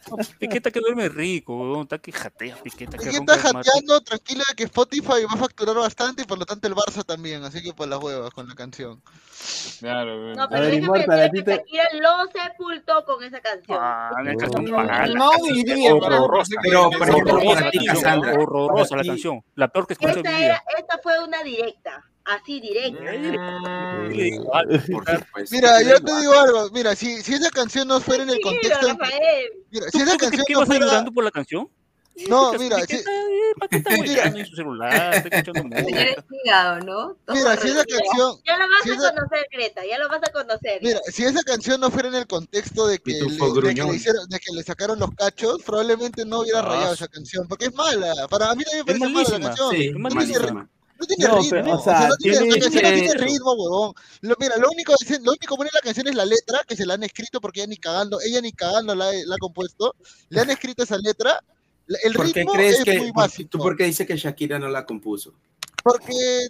Embarazada. 0.06 0.38
Piqueta 0.38 0.70
que 0.70 0.80
duerme 0.80 1.08
rico, 1.08 1.56
weón. 1.56 1.82
Está 1.82 1.98
que 1.98 2.12
jatea, 2.12 2.56
Piqueta. 2.62 2.98
Que 2.98 3.20
más. 3.20 3.38
jateando 3.42 4.00
tranquilo 4.02 4.42
de 4.48 4.54
que 4.54 4.64
Spotify 4.64 5.24
va 5.28 5.34
a 5.34 5.36
facturar 5.36 5.76
bastante 5.76 6.22
y 6.22 6.24
por 6.24 6.38
lo 6.38 6.44
tanto 6.46 6.66
el 6.68 6.74
Barça 6.74 7.04
también, 7.04 7.42
así 7.44 7.62
que 7.62 7.72
por 7.72 7.88
las 7.88 8.02
huevas 8.02 8.30
con 8.30 8.48
la 8.48 8.54
canción. 8.54 9.02
Claro, 9.80 10.34
No, 10.34 10.48
pero 10.48 10.66
déjame 10.66 10.98
decir 11.00 11.32
que 11.32 11.42
te- 11.42 11.56
Shakira 11.56 11.84
lo 11.94 12.30
sepultó 12.30 13.04
con 13.04 13.24
esa 13.24 13.40
canción. 13.40 13.78
Ah, 13.80 14.10
canción 14.38 14.64
No, 14.64 14.76
mala. 14.76 15.06
no 15.08 15.30
diría, 15.52 15.90
pero- 16.00 16.24
horrorosa. 16.24 16.54
pero, 16.62 16.88
horrorosa 16.88 17.44
para 17.44 17.60
la 17.60 17.70
canción, 17.72 17.86
Cassandra, 17.94 18.32
horrorosa 18.34 18.88
para 18.90 18.96
la 18.98 19.02
ti- 19.02 19.08
canción. 19.08 19.44
La 19.56 19.68
peor 19.68 19.86
que 19.86 19.92
escuché 19.94 20.10
en 20.12 20.16
mi 20.22 20.28
Esta, 20.28 20.36
vida. 20.38 20.46
era, 20.46 20.62
esta 20.78 20.98
fue 21.02 21.24
una 21.24 21.42
directa, 21.42 22.04
así 22.24 22.60
directa. 22.60 23.00
Mira, 25.50 25.82
yo 25.82 26.00
te 26.00 26.20
digo 26.20 26.32
algo, 26.34 26.70
mira, 26.72 26.94
si, 26.94 27.22
si 27.22 27.34
esa 27.34 27.50
canción 27.50 27.88
no 27.88 28.00
fuera 28.00 28.22
en 28.24 28.30
el 28.30 28.40
contexto... 28.40 28.86
Mira, 29.70 29.86
¿Tú 29.90 29.98
si 29.98 30.02
esa 30.04 30.16
crees 30.16 30.18
canción 30.18 30.44
que 30.46 30.54
no 30.54 30.66
fuera... 30.66 30.86
llorando 30.86 31.12
por 31.12 31.24
la 31.24 31.30
canción? 31.30 31.68
No, 32.28 32.52
¿Qué 32.52 32.58
mira, 32.58 32.76
si, 32.80 32.86
¿Qué 32.88 32.94
está- 32.96 33.10
¿Para 33.58 33.68
qué 33.68 33.76
está 33.78 33.90
hueveando 33.98 34.38
en 34.38 34.46
su 34.46 34.54
celular? 34.56 35.14
Está 35.14 35.28
escuchando 35.38 35.64
música. 35.82 36.80
¿no? 36.84 37.16
Mira, 37.28 37.56
si 37.56 37.68
esa 37.68 37.84
canción... 37.86 38.36
Ya 38.46 38.56
lo 38.58 38.68
vas 38.68 38.82
si 38.82 38.90
a 38.90 38.94
esa- 38.94 39.14
conocer, 39.14 39.46
Greta, 39.50 39.80
ya 39.86 39.98
lo 39.98 40.08
vas 40.10 40.20
a 40.22 40.30
conocer. 40.32 40.78
Mira, 40.82 41.00
si 41.10 41.24
esa 41.24 41.42
canción 41.42 41.80
no 41.80 41.90
fuera 41.90 42.08
en 42.08 42.14
el 42.16 42.26
contexto 42.26 42.86
de 42.86 42.98
que, 42.98 43.12
le, 43.12 43.18
Pitufo 43.24 43.46
de 43.46 43.52
que 43.54 43.60
gruñón. 43.60 43.88
le 43.90 43.94
hicieron, 43.96 44.28
de 44.28 44.38
que 44.38 44.52
le 44.54 44.62
sacaron 44.62 44.98
los 44.98 45.10
cachos, 45.14 45.62
probablemente 45.64 46.24
no 46.26 46.40
hubiera 46.40 46.58
Ah, 46.60 46.62
rayado 46.62 46.94
esa 46.94 47.08
canción, 47.08 47.48
porque 47.48 47.66
es 47.66 47.74
mala. 47.74 48.12
Para 48.28 48.54
mí 48.54 48.62
también 48.64 48.84
me 48.86 48.92
Es 48.92 48.98
parece 48.98 49.38
mala 49.38 49.38
la 49.38 49.38
malísima. 49.38 50.50
canción. 50.50 50.70
Es 51.02 51.08
no 51.08 51.16
tiene, 51.16 51.28
no 51.34 51.40
ritmo, 51.40 51.50
pero, 51.50 51.74
o 51.74 51.78
o 51.78 51.82
sea, 51.84 51.98
sea, 51.98 52.08
no 52.08 52.16
tiene, 52.16 52.38
tiene- 52.38 52.54
la 52.56 52.60
canción 52.62 52.82
no 52.84 52.90
tiene 53.00 53.14
ritmo, 53.14 53.52
huevón. 53.54 53.94
Lo, 54.22 54.36
mira, 54.38 54.56
lo 54.56 54.70
único, 54.70 54.92
lo 55.22 55.32
único 55.32 55.56
bueno 55.56 55.70
de 55.72 55.78
la 55.78 55.82
canción 55.82 56.08
es 56.08 56.14
la 56.14 56.24
letra, 56.24 56.60
que 56.66 56.76
se 56.76 56.86
la 56.86 56.94
han 56.94 57.02
escrito 57.02 57.40
porque 57.40 57.60
ella 57.60 57.68
ni 57.68 57.76
cagando, 57.76 58.20
ella 58.20 58.40
ni 58.40 58.52
cagando 58.52 58.94
la, 58.94 59.10
la 59.12 59.34
ha 59.34 59.38
compuesto, 59.38 59.94
le 60.28 60.40
han 60.40 60.50
escrito 60.50 60.82
esa 60.84 60.96
letra. 60.98 61.42
El 62.04 62.12
¿Por 62.14 62.26
qué 62.32 62.40
ritmo 62.40 62.52
crees 62.52 62.78
es 62.78 62.84
que 62.84 62.98
muy 62.98 63.10
básico. 63.12 63.50
tú 63.50 63.58
por 63.58 63.76
qué 63.76 63.84
dices 63.84 64.06
que 64.06 64.16
Shakira 64.16 64.58
no 64.58 64.68
la 64.68 64.86
compuso? 64.86 65.34
Porque 65.82 66.48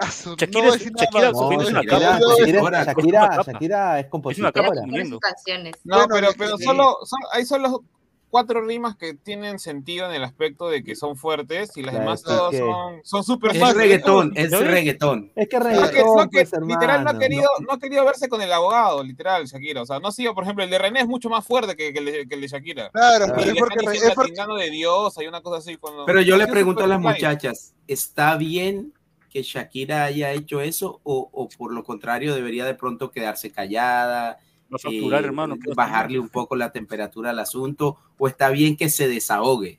Shakira 0.00 0.48
no 0.50 0.58
voy 0.60 0.66
a 0.66 0.68
es- 0.68 0.78
decir 0.78 0.92
nada 0.92 1.04
Shakira 1.04 1.32
más, 1.32 1.32
No, 1.32 1.40
no 1.40 1.46
voy 1.46 1.54
a 1.54 1.58
decir 1.58 1.74
Shakira. 1.74 3.42
Shakira, 3.44 4.00
es 4.00 4.06
Es 4.06 4.38
una 4.38 4.52
capa 4.52 4.68
compositora. 4.74 5.72
No, 5.84 6.08
Bueno, 6.08 6.28
pero, 6.38 6.56
sí. 6.56 6.64
solo, 6.64 6.96
son, 7.04 7.18
hay 7.32 7.44
solo 7.44 7.84
cuatro 8.32 8.62
rimas 8.62 8.96
que 8.96 9.12
tienen 9.12 9.58
sentido 9.58 10.06
en 10.08 10.14
el 10.14 10.24
aspecto 10.24 10.70
de 10.70 10.82
que 10.82 10.96
son 10.96 11.16
fuertes 11.16 11.76
y 11.76 11.82
las 11.82 11.90
Claro, 11.92 12.00
demás 12.06 12.20
es 12.20 12.24
todas 12.24 12.50
que- 12.50 12.58
son 12.58 13.00
son 13.04 13.24
súper 13.24 13.50
Es 13.50 13.58
fáciles. 13.60 13.82
reggaetón, 13.82 14.32
es 14.34 14.50
¿Ya 14.50 14.58
ves? 14.58 14.68
reggaetón. 14.70 15.32
Es 15.36 15.48
que 15.50 15.58
No, 15.58 15.64
que, 15.64 15.70
reggaetón, 15.76 16.16
no, 16.16 16.22
que 16.30 16.46
pues, 16.46 16.52
literal 16.66 17.04
no 17.04 17.10
ha 17.10 17.18
querido, 17.18 17.48
no 17.60 17.72
ha 17.74 17.78
querido 17.78 18.04
verse 18.06 18.30
con 18.30 18.40
el 18.40 18.50
abogado, 18.50 19.04
literal, 19.04 19.44
Shakira. 19.44 19.82
O 19.82 19.86
sea, 19.86 20.00
no 20.00 20.08
ha 20.08 20.12
sido, 20.12 20.34
por 20.34 20.44
ejemplo, 20.44 20.64
el 20.64 20.70
de 20.70 20.78
René 20.78 21.00
es 21.00 21.06
mucho 21.06 21.28
más 21.28 21.46
fuerte 21.46 21.76
que, 21.76 21.92
que 21.92 21.98
el, 21.98 22.04
de, 22.06 22.26
que 22.26 22.34
el 22.34 22.40
de 22.40 22.48
Shakira. 22.48 22.88
Claro, 22.90 23.26
Y 23.26 23.28
pero 23.28 23.40
es 23.42 23.58
porque, 23.58 23.78
están 23.80 23.94
es 23.96 24.14
porque 24.14 24.62
de 24.64 24.70
Dios, 24.70 25.18
hay 25.18 25.26
una 25.26 25.42
cosa 25.42 25.58
así. 25.58 25.76
Cuando, 25.76 26.06
Pero 26.06 26.22
yo 26.22 26.38
le 26.38 26.44
es 26.44 26.50
pregunto 26.50 26.84
a 26.84 26.86
las 26.86 27.00
muchachas, 27.00 27.74
¿está 27.86 28.36
bien 28.38 28.94
que 29.28 29.42
Shakira 29.42 30.04
haya 30.04 30.32
hecho 30.32 30.62
eso 30.62 31.00
o, 31.04 31.28
o 31.32 31.48
por 31.50 31.72
lo 31.74 31.84
contrario 31.84 32.34
debería 32.34 32.64
de 32.64 32.74
pronto 32.74 33.10
quedarse 33.10 33.50
callada, 33.52 34.38
Eh, 34.84 35.10
hermano. 35.24 35.54
¿qué 35.56 35.68
vas 35.68 35.78
a 35.78 35.90
bajarle 35.90 36.18
un 36.18 36.28
poco 36.28 36.56
la 36.56 36.72
temperatura 36.72 37.30
al 37.30 37.38
asunto 37.38 37.98
o 38.18 38.28
está 38.28 38.50
bien 38.50 38.76
que 38.76 38.88
se 38.88 39.08
desahogue 39.08 39.78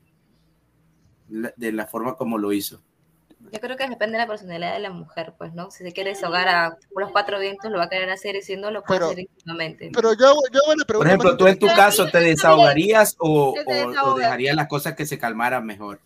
de 1.29 1.71
la 1.71 1.87
forma 1.87 2.15
como 2.15 2.37
lo 2.37 2.51
hizo? 2.53 2.81
Yo 3.51 3.59
creo 3.59 3.75
que 3.75 3.87
depende 3.87 4.13
de 4.13 4.23
la 4.23 4.27
personalidad 4.27 4.73
de 4.73 4.79
la 4.79 4.89
mujer, 4.89 5.33
pues, 5.37 5.53
¿no? 5.53 5.69
Si 5.69 5.83
se 5.83 5.91
quiere 5.91 6.11
desahogar 6.11 6.47
a 6.47 6.77
los 6.95 7.11
cuatro 7.11 7.39
vientos, 7.39 7.69
lo 7.71 7.77
va 7.77 7.83
a 7.85 7.89
querer 7.89 8.09
hacer 8.09 8.35
y 8.37 8.41
si 8.41 8.55
no, 8.55 8.71
lo 8.71 8.83
puede 8.83 8.99
Pero- 8.99 9.05
hacer 9.11 9.19
íntimamente. 9.19 9.91
Pero 9.93 10.13
yo 10.13 10.33
yo 10.51 10.59
hago 10.63 10.75
la 10.77 10.85
pregunta. 10.85 10.97
Por 10.97 11.07
ejemplo, 11.07 11.37
tú 11.37 11.47
en 11.47 11.59
tu 11.59 11.67
caso 11.67 12.07
te 12.09 12.19
desahogarías 12.19 13.15
o, 13.19 13.53
dejarías 14.17 14.55
las 14.55 14.67
cosas 14.67 14.95
que 14.95 15.05
se 15.05 15.17
calmaran 15.19 15.65
mejor. 15.65 15.99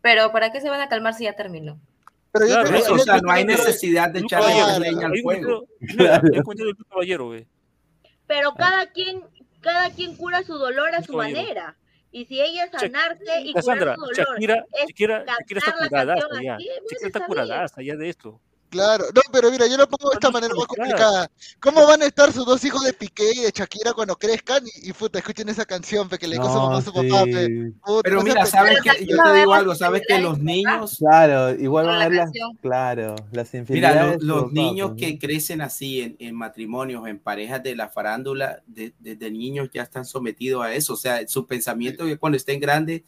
Pero 0.00 0.30
¿para 0.30 0.52
qué 0.52 0.60
se 0.60 0.70
van 0.70 0.80
a 0.80 0.88
calmar 0.88 1.12
si 1.14 1.24
ya 1.24 1.34
terminó? 1.34 1.78
Pero 2.30 2.46
yo 2.46 2.54
Claro, 2.54 2.70
te- 2.70 2.78
Eso, 2.78 2.94
o 2.94 2.96
yo- 2.98 3.02
sea, 3.04 3.16
yo- 3.16 3.22
no 3.22 3.32
hay 3.32 3.42
yo- 3.42 3.48
necesidad 3.48 4.10
de 4.10 4.20
echarle 4.20 4.78
leña 4.78 5.06
al 5.08 5.18
fuego. 5.22 5.64
de 5.80 6.38
un 6.38 6.84
caballero, 6.88 7.26
güey. 7.26 7.46
Pero 8.28 8.54
cada 8.54 8.86
quien, 8.92 9.24
cada 9.60 9.90
quien 9.90 10.16
cura 10.16 10.44
su 10.44 10.54
dolor 10.54 10.94
a 10.94 11.02
su 11.02 11.14
manera. 11.14 11.76
Y 12.10 12.24
si 12.26 12.40
ella 12.40 12.70
sanarse 12.70 13.40
y 13.42 13.52
Cassandra, 13.52 13.94
curar 13.94 14.14
su 14.14 14.22
dolor, 14.22 14.34
Shakira, 14.34 14.66
es 14.72 14.86
Shakira, 14.86 15.24
Shakira 15.26 15.58
está 15.58 15.72
cantar 15.72 15.80
la 15.80 15.88
curada 15.88 16.14
canción 16.14 16.42
ya. 16.42 16.52
Shakira 16.52 16.74
bueno, 16.74 16.86
está 16.90 17.06
está 17.06 17.26
curada 17.26 17.66
ya 17.82 17.96
de 17.96 18.08
esto. 18.08 18.40
Claro, 18.70 19.04
no, 19.14 19.22
pero 19.32 19.50
mira, 19.50 19.66
yo 19.66 19.78
lo 19.78 19.88
pongo 19.88 20.10
de 20.10 20.14
esta 20.14 20.28
No, 20.28 20.32
no, 20.32 20.32
manera 20.32 20.52
no, 20.52 20.58
más 20.60 20.66
complicada. 20.66 21.30
¿Cómo 21.60 21.86
van 21.86 22.02
a 22.02 22.06
estar 22.06 22.32
sus 22.32 22.44
dos 22.44 22.62
hijos 22.64 22.82
de 22.84 22.92
Piqué 22.92 23.32
y 23.34 23.40
de 23.40 23.50
Shakira 23.50 23.94
cuando 23.94 24.14
crezcan 24.16 24.62
y, 24.66 24.90
y 24.90 24.92
puta, 24.92 25.18
escuchen 25.18 25.48
esa 25.48 25.64
canción, 25.64 26.08
pe, 26.08 26.18
que 26.18 26.28
le 26.28 26.36
dijo 26.36 26.50
su 26.50 26.60
mamá 26.60 26.78
a 26.78 26.82
su 26.82 26.92
papá, 26.92 27.24
pe? 27.24 27.46
sí. 27.46 27.72
Puta, 27.82 28.02
Pero 28.02 28.16
no 28.18 28.22
mira, 28.24 28.44
sabes 28.46 28.80
que 28.82 29.06
yo 29.06 29.22
te 29.22 29.32
digo 29.38 29.54
algo, 29.54 29.74
sabes 29.74 30.02
que 30.06 30.18
los 30.20 30.38
niños, 30.38 30.98
Claro, 30.98 31.50
igual 31.58 31.86
van 31.86 32.02
a 32.02 32.08
ver 32.08 32.16
las, 32.18 32.30
claro, 32.60 33.16
las 33.32 33.54
mira, 33.68 34.16
los 34.20 34.52
niños 34.52 34.90
¿no? 34.90 34.96
que 34.96 35.18
crecen 35.18 35.60
así 35.60 36.00
en, 36.02 36.16
en 36.18 36.34
matrimonios, 36.34 37.06
en 37.06 37.18
parejas 37.18 37.62
de 37.62 37.74
la 37.76 37.88
farándula, 37.88 38.62
de- 38.66 38.92
desde 38.98 39.30
niños 39.30 39.70
ya 39.72 39.82
están 39.82 40.04
sometidos 40.04 40.64
a 40.64 40.74
eso. 40.74 40.94
O 40.94 40.96
sea, 40.96 41.26
su 41.26 41.46
pensamiento 41.46 42.04
que 42.04 42.18
cuando 42.18 42.36
estén 42.36 42.60
grandes 42.60 43.02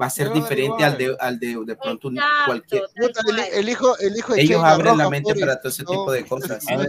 va 0.00 0.06
a 0.06 0.10
ser 0.10 0.26
dar 0.28 0.34
diferente 0.34 0.84
al 0.84 0.98
de, 0.98 1.16
al 1.18 1.38
de, 1.38 1.58
de 1.64 1.76
pronto 1.76 2.08
un- 2.08 2.18
cualquier. 2.46 2.82
el, 2.94 3.38
el 3.54 3.68
hijo, 3.68 3.96
el 3.98 4.16
hijo 4.16 4.34
de 4.34 4.42
Ellos 4.42 4.62
abren 4.62 4.98
la 4.98 5.08
mente 5.10 5.32
pobre, 5.32 5.40
para 5.40 5.58
todo 5.60 5.68
ese 5.68 5.82
no. 5.84 5.90
tipo 5.90 6.12
de 6.12 6.24
cosas. 6.26 6.68
A 6.68 6.76
ver, 6.76 6.88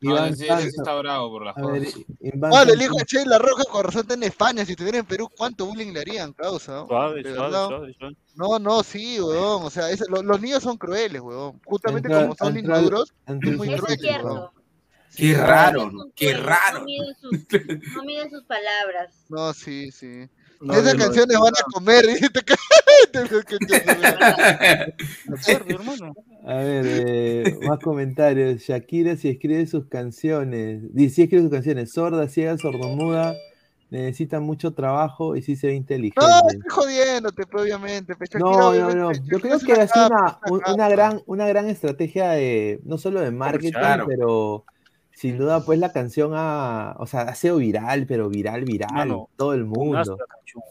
No, 0.00 0.10
Iván 0.12 0.32
ese 0.34 0.44
sí 0.60 0.68
está 0.76 0.94
bravo 0.96 1.30
por 1.30 1.44
las 1.46 1.54
cosas. 1.54 1.94
Vale, 2.34 2.72
el 2.74 2.82
hijo 2.82 2.96
de 2.98 3.04
Sheila 3.06 3.38
Rojas 3.38 3.66
con 3.66 3.82
razón 3.82 4.02
está 4.02 4.14
en 4.14 4.22
España. 4.24 4.64
Si 4.64 4.72
estuviera 4.72 4.98
en 4.98 5.06
Perú, 5.06 5.28
¿cuánto 5.34 5.64
bullying 5.64 5.92
le 5.92 6.00
harían, 6.00 6.32
causa? 6.34 6.72
¿no? 6.72 6.86
Suave, 6.86 7.22
suave, 7.22 7.50
suave, 7.52 7.94
suave. 7.98 8.16
No, 8.34 8.58
no, 8.58 8.82
sí, 8.82 9.18
weón. 9.20 9.62
O 9.64 9.70
sea, 9.70 9.90
es- 9.90 10.04
lo- 10.08 10.22
los 10.22 10.40
niños 10.40 10.62
son 10.62 10.76
crueles, 10.76 11.20
weón. 11.22 11.58
Justamente 11.64 12.08
Entra- 12.08 12.22
como 12.22 12.34
son 12.36 12.56
entra- 12.56 12.60
inmaduros, 12.78 13.14
entre 13.26 13.52
muy 13.52 13.68
sus- 13.68 13.76
Eso 13.76 13.84
cruel, 13.86 13.98
es. 14.00 15.16
Qué 15.16 15.34
raro, 15.34 15.90
¿no? 15.90 16.04
qué 16.14 16.34
raro. 16.36 16.80
No 16.80 16.84
miden 16.84 17.14
sus, 17.18 17.32
no 17.94 18.02
miden 18.04 18.30
sus 18.30 18.44
palabras. 18.44 19.14
No, 19.30 19.54
sí, 19.54 19.90
sí. 19.90 20.28
No, 20.60 20.74
Esas 20.74 20.94
no, 20.94 20.98
no, 20.98 21.04
canciones 21.04 21.38
van 21.38 21.52
a 21.54 21.62
comer. 21.72 22.04
y 22.20 22.28
te. 22.28 22.40
A 26.46 26.54
ver, 26.58 26.84
eh, 26.86 27.58
más 27.66 27.78
comentarios. 27.80 28.62
Shakira 28.62 29.16
si 29.16 29.28
escribe 29.28 29.66
sus 29.66 29.86
canciones, 29.86 30.82
dice, 30.94 31.14
si 31.16 31.22
escribe 31.22 31.42
sus 31.42 31.50
canciones, 31.52 31.92
sorda, 31.92 32.28
ciega, 32.28 32.56
sordomuda, 32.56 33.34
necesita 33.90 34.38
mucho 34.40 34.72
trabajo 34.72 35.36
y 35.36 35.42
sí 35.42 35.56
se 35.56 35.66
ve 35.68 35.74
inteligente. 35.74 36.20
No, 36.20 36.48
estoy 36.48 36.68
jodiéndote, 36.68 37.42
obviamente. 37.52 38.14
Shakira, 38.18 38.38
No, 38.40 38.72
no, 38.74 38.94
no. 38.94 39.12
Yo 39.12 39.40
creo 39.40 39.58
que 39.58 39.72
es 39.72 39.90
un- 40.50 40.62
una 40.72 40.88
gran, 40.88 41.20
una 41.26 41.46
gran 41.48 41.68
estrategia 41.68 42.30
de, 42.30 42.80
no 42.84 42.96
solo 42.98 43.20
de 43.20 43.30
marketing, 43.32 43.72
Claro. 43.72 44.06
pero 44.06 44.64
sin 45.18 45.38
duda, 45.38 45.64
pues 45.64 45.78
la 45.78 45.92
canción 45.92 46.32
ha, 46.34 46.94
o 46.98 47.06
sea, 47.06 47.22
ha 47.22 47.34
sido 47.34 47.56
viral, 47.56 48.04
pero 48.06 48.28
viral, 48.28 48.64
viral, 48.66 48.92
Mano, 48.92 49.30
todo 49.36 49.54
el 49.54 49.62
Un 49.62 49.96
asco 49.96 50.12
mundo. 50.12 50.26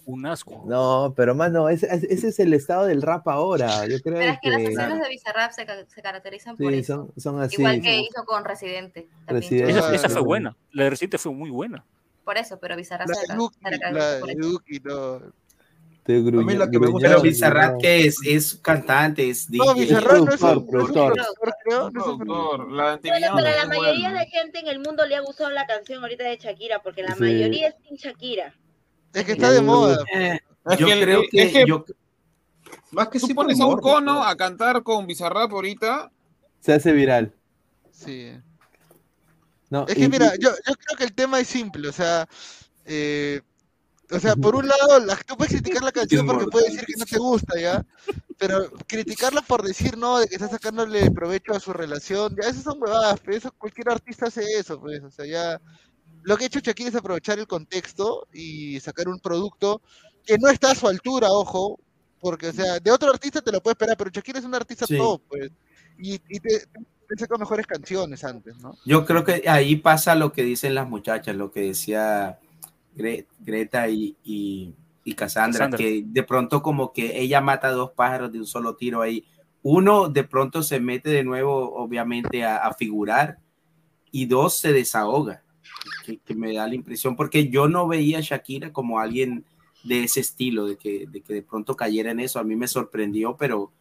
un 0.06 0.26
asco. 0.28 0.64
No, 0.68 1.14
pero 1.18 1.34
mano, 1.34 1.68
ese, 1.68 1.88
ese 1.92 2.28
es 2.28 2.40
el 2.40 2.54
estado 2.54 2.86
del 2.86 3.02
rap 3.02 3.28
ahora. 3.28 3.88
Yo 3.88 4.00
creo 4.02 4.20
Pero 4.20 4.32
es 4.34 4.40
que 4.42 4.50
las 4.52 4.62
canciones 4.62 5.02
de 5.02 5.10
Bizarrap 5.10 5.52
se, 5.52 5.66
se 5.88 6.02
caracterizan 6.04 6.56
por 6.58 6.72
eso. 6.74 7.12
son, 7.16 7.22
son 7.36 7.42
así. 7.42 7.56
Igual 7.60 7.82
que 7.82 7.92
son- 7.96 8.00
hizo 8.04 8.24
con 8.26 8.46
Residente. 8.46 9.08
Residente. 9.26 9.96
Esa, 9.96 10.10
fue 10.10 10.22
buena. 10.22 10.56
La 10.72 10.84
de 10.84 10.90
reciente 10.92 11.18
fue 11.18 11.34
muy 11.34 11.50
buena. 11.50 11.84
Por 12.24 12.38
eso, 12.38 12.60
pero 12.60 12.76
Bizarrap 12.76 13.08
La 13.10 13.16
se, 13.16 13.22
de 13.22 13.28
ca- 13.28 13.36
Duki, 13.36 13.56
se 13.64 13.72
la 13.72 13.80
caracteriza 13.80 14.20
por 14.20 14.28
de 14.28 14.34
eso. 14.34 15.20
No. 15.24 15.45
Te 16.06 16.18
A 16.18 16.22
mí 16.22 16.54
lo 16.54 16.70
que 16.70 16.80
me 16.80 16.86
gusta 16.88 17.18
Bizarrap 17.18 17.66
gruñó. 17.72 17.82
que 17.82 18.06
es, 18.06 18.18
es 18.24 18.54
cantante, 18.62 19.28
es 19.28 19.50
No, 19.50 19.74
DJ. 19.74 19.82
Bizarrap 19.96 20.18
no 20.20 20.32
es 20.34 20.42
un, 20.42 20.48
no 20.48 20.52
es 20.54 20.58
un 20.58 20.68
productor. 20.68 21.14
creo. 21.64 21.80
No 21.80 21.88
es 21.88 21.94
productor. 21.94 22.60
La 22.60 22.66
Bueno, 22.68 22.88
antivillano 22.90 23.36
pero 23.38 23.48
a 23.48 23.52
la 23.52 23.62
es 23.64 23.68
mayoría 23.68 24.12
de 24.12 24.26
gente 24.28 24.60
en 24.60 24.68
el 24.68 24.80
mundo 24.80 25.04
le 25.08 25.16
ha 25.16 25.22
gustado 25.22 25.50
la 25.50 25.66
canción 25.66 26.04
ahorita 26.04 26.24
de 26.26 26.38
Shakira, 26.38 26.80
porque 26.84 27.02
la 27.02 27.16
mayoría 27.16 27.70
es 27.70 27.76
sin 27.88 27.98
Shakira. 27.98 28.54
Es 29.14 29.24
que 29.26 29.32
está 29.32 29.50
de 29.50 29.62
moda. 29.62 29.98
Eh, 30.14 30.38
yo 30.78 30.86
creo 30.86 31.24
es 31.32 31.52
que, 31.52 31.66
Más 32.92 33.08
que 33.10 33.20
Tú 33.20 33.26
sí 33.26 33.34
por 33.34 33.46
pones 33.46 33.60
a 33.60 33.66
un 33.66 33.80
cono 33.80 34.14
pero- 34.14 34.24
a 34.26 34.36
cantar 34.38 34.84
con 34.84 35.08
Bizarrap 35.08 35.52
ahorita. 35.52 36.12
Se 36.60 36.72
hace 36.74 36.92
viral. 36.92 37.34
Sí. 37.90 38.32
No, 39.72 39.88
Es 39.88 39.98
y- 39.98 40.02
que 40.02 40.10
mira, 40.10 40.34
y- 40.38 40.44
yo, 40.44 40.52
yo 40.52 40.74
creo 40.76 40.98
que 41.00 41.04
el 41.04 41.14
tema 41.14 41.40
es 41.40 41.48
simple, 41.48 41.88
o 41.90 41.92
sea, 41.92 42.28
eh, 42.86 43.42
o 44.12 44.20
sea, 44.20 44.36
por 44.36 44.56
un 44.56 44.68
lado, 44.68 45.00
la, 45.00 45.16
tú 45.18 45.36
puedes 45.36 45.54
criticar 45.54 45.84
la 45.84 45.92
canción 45.92 46.26
porque 46.28 46.46
puedes 46.48 46.74
decir 46.74 46.86
que 46.86 46.94
no 46.98 47.06
te 47.06 47.18
gusta, 47.18 47.60
¿ya? 47.60 47.86
Pero 48.38 48.72
criticarla 48.88 49.42
por 49.42 49.64
decir 49.64 49.98
no, 49.98 50.20
de 50.20 50.28
que 50.28 50.36
está 50.36 50.48
sacándole 50.50 51.10
provecho 51.12 51.54
a 51.54 51.60
su 51.60 51.74
relación, 51.74 52.36
ya 52.36 52.50
esas 52.50 52.64
son 52.64 52.82
huevadas, 52.82 53.20
pues, 53.22 53.38
eso, 53.38 53.52
cualquier 53.58 53.90
artista 53.90 54.28
hace 54.28 54.44
eso, 54.60 54.80
pues, 54.80 55.02
o 55.04 55.10
sea, 55.10 55.26
ya, 55.26 55.62
lo 56.24 56.38
que 56.38 56.44
ha 56.44 56.48
hecho 56.48 56.60
Shakira 56.60 56.90
es 56.90 56.96
aprovechar 56.96 57.40
el 57.40 57.48
contexto 57.48 58.28
y 58.34 58.80
sacar 58.80 59.08
un 59.08 59.20
producto 59.20 59.82
que 60.26 60.38
no 60.38 60.50
está 60.50 60.72
a 60.72 60.76
su 60.76 60.88
altura, 60.88 61.30
ojo, 61.32 61.80
porque, 62.20 62.50
o 62.50 62.54
sea, 62.54 62.80
de 62.80 62.92
otro 62.92 63.12
artista 63.12 63.42
te 63.42 63.52
lo 63.52 63.62
puedes 63.62 63.76
esperar, 63.76 63.98
pero 63.98 64.12
Shakira 64.12 64.40
es 64.40 64.46
un 64.46 64.56
artista 64.56 64.86
Sí. 64.86 64.98
top, 64.98 65.22
pues, 65.28 65.52
y, 65.98 66.14
y 66.14 66.40
te, 66.40 66.68
te 67.08 67.18
saca 67.18 67.38
mejores 67.38 67.66
canciones 67.68 68.24
antes, 68.24 68.58
¿no? 68.58 68.78
yo 68.86 69.06
creo 69.06 69.24
que 69.24 69.44
ahí 69.48 69.76
pasa 69.76 70.16
lo 70.16 70.32
que 70.32 70.44
dicen 70.44 70.76
las 70.76 70.88
muchachas, 70.90 71.36
lo 71.36 71.52
que 71.52 71.62
decía 71.62 72.40
Gre- 72.96 73.26
Greta 73.40 73.90
y, 73.90 74.16
y, 74.24 74.74
y 75.04 75.14
Cassandra, 75.14 75.70
Cassandra. 75.70 75.78
que 75.78 76.04
de 76.06 76.24
pronto 76.24 76.62
como 76.62 76.94
que 76.94 77.20
ella 77.20 77.42
mata 77.42 77.70
dos 77.72 77.92
pájaros 77.92 78.32
de 78.32 78.40
un 78.40 78.46
solo 78.48 78.76
tiro 78.76 79.02
ahí. 79.02 79.26
Uno 79.64 80.10
de 80.10 80.24
pronto 80.24 80.64
se 80.64 80.80
mete 80.80 81.10
de 81.10 81.24
nuevo, 81.24 81.76
obviamente, 81.76 82.44
a, 82.44 82.58
a 82.58 82.74
figurar 82.74 83.40
y 84.12 84.28
dos 84.28 84.58
se 84.58 84.72
desahoga, 84.72 85.44
que, 86.06 86.18
que 86.20 86.36
me 86.36 86.54
da 86.54 86.68
la 86.68 86.76
impresión, 86.76 87.16
porque 87.16 87.50
yo 87.50 87.68
no 87.68 87.88
veía 87.88 88.20
a 88.20 88.22
Shakira 88.22 88.72
como 88.72 89.00
alguien 89.00 89.44
de 89.84 90.04
ese 90.04 90.20
estilo, 90.22 90.66
de 90.68 90.78
que, 90.78 91.06
de 91.08 91.22
que 91.22 91.34
de 91.34 91.42
pronto 91.42 91.76
cayera 91.76 92.12
en 92.12 92.20
eso. 92.20 92.40
A 92.40 92.44
mí 92.44 92.56
me 92.56 92.68
sorprendió, 92.68 93.36
pero, 93.38 93.72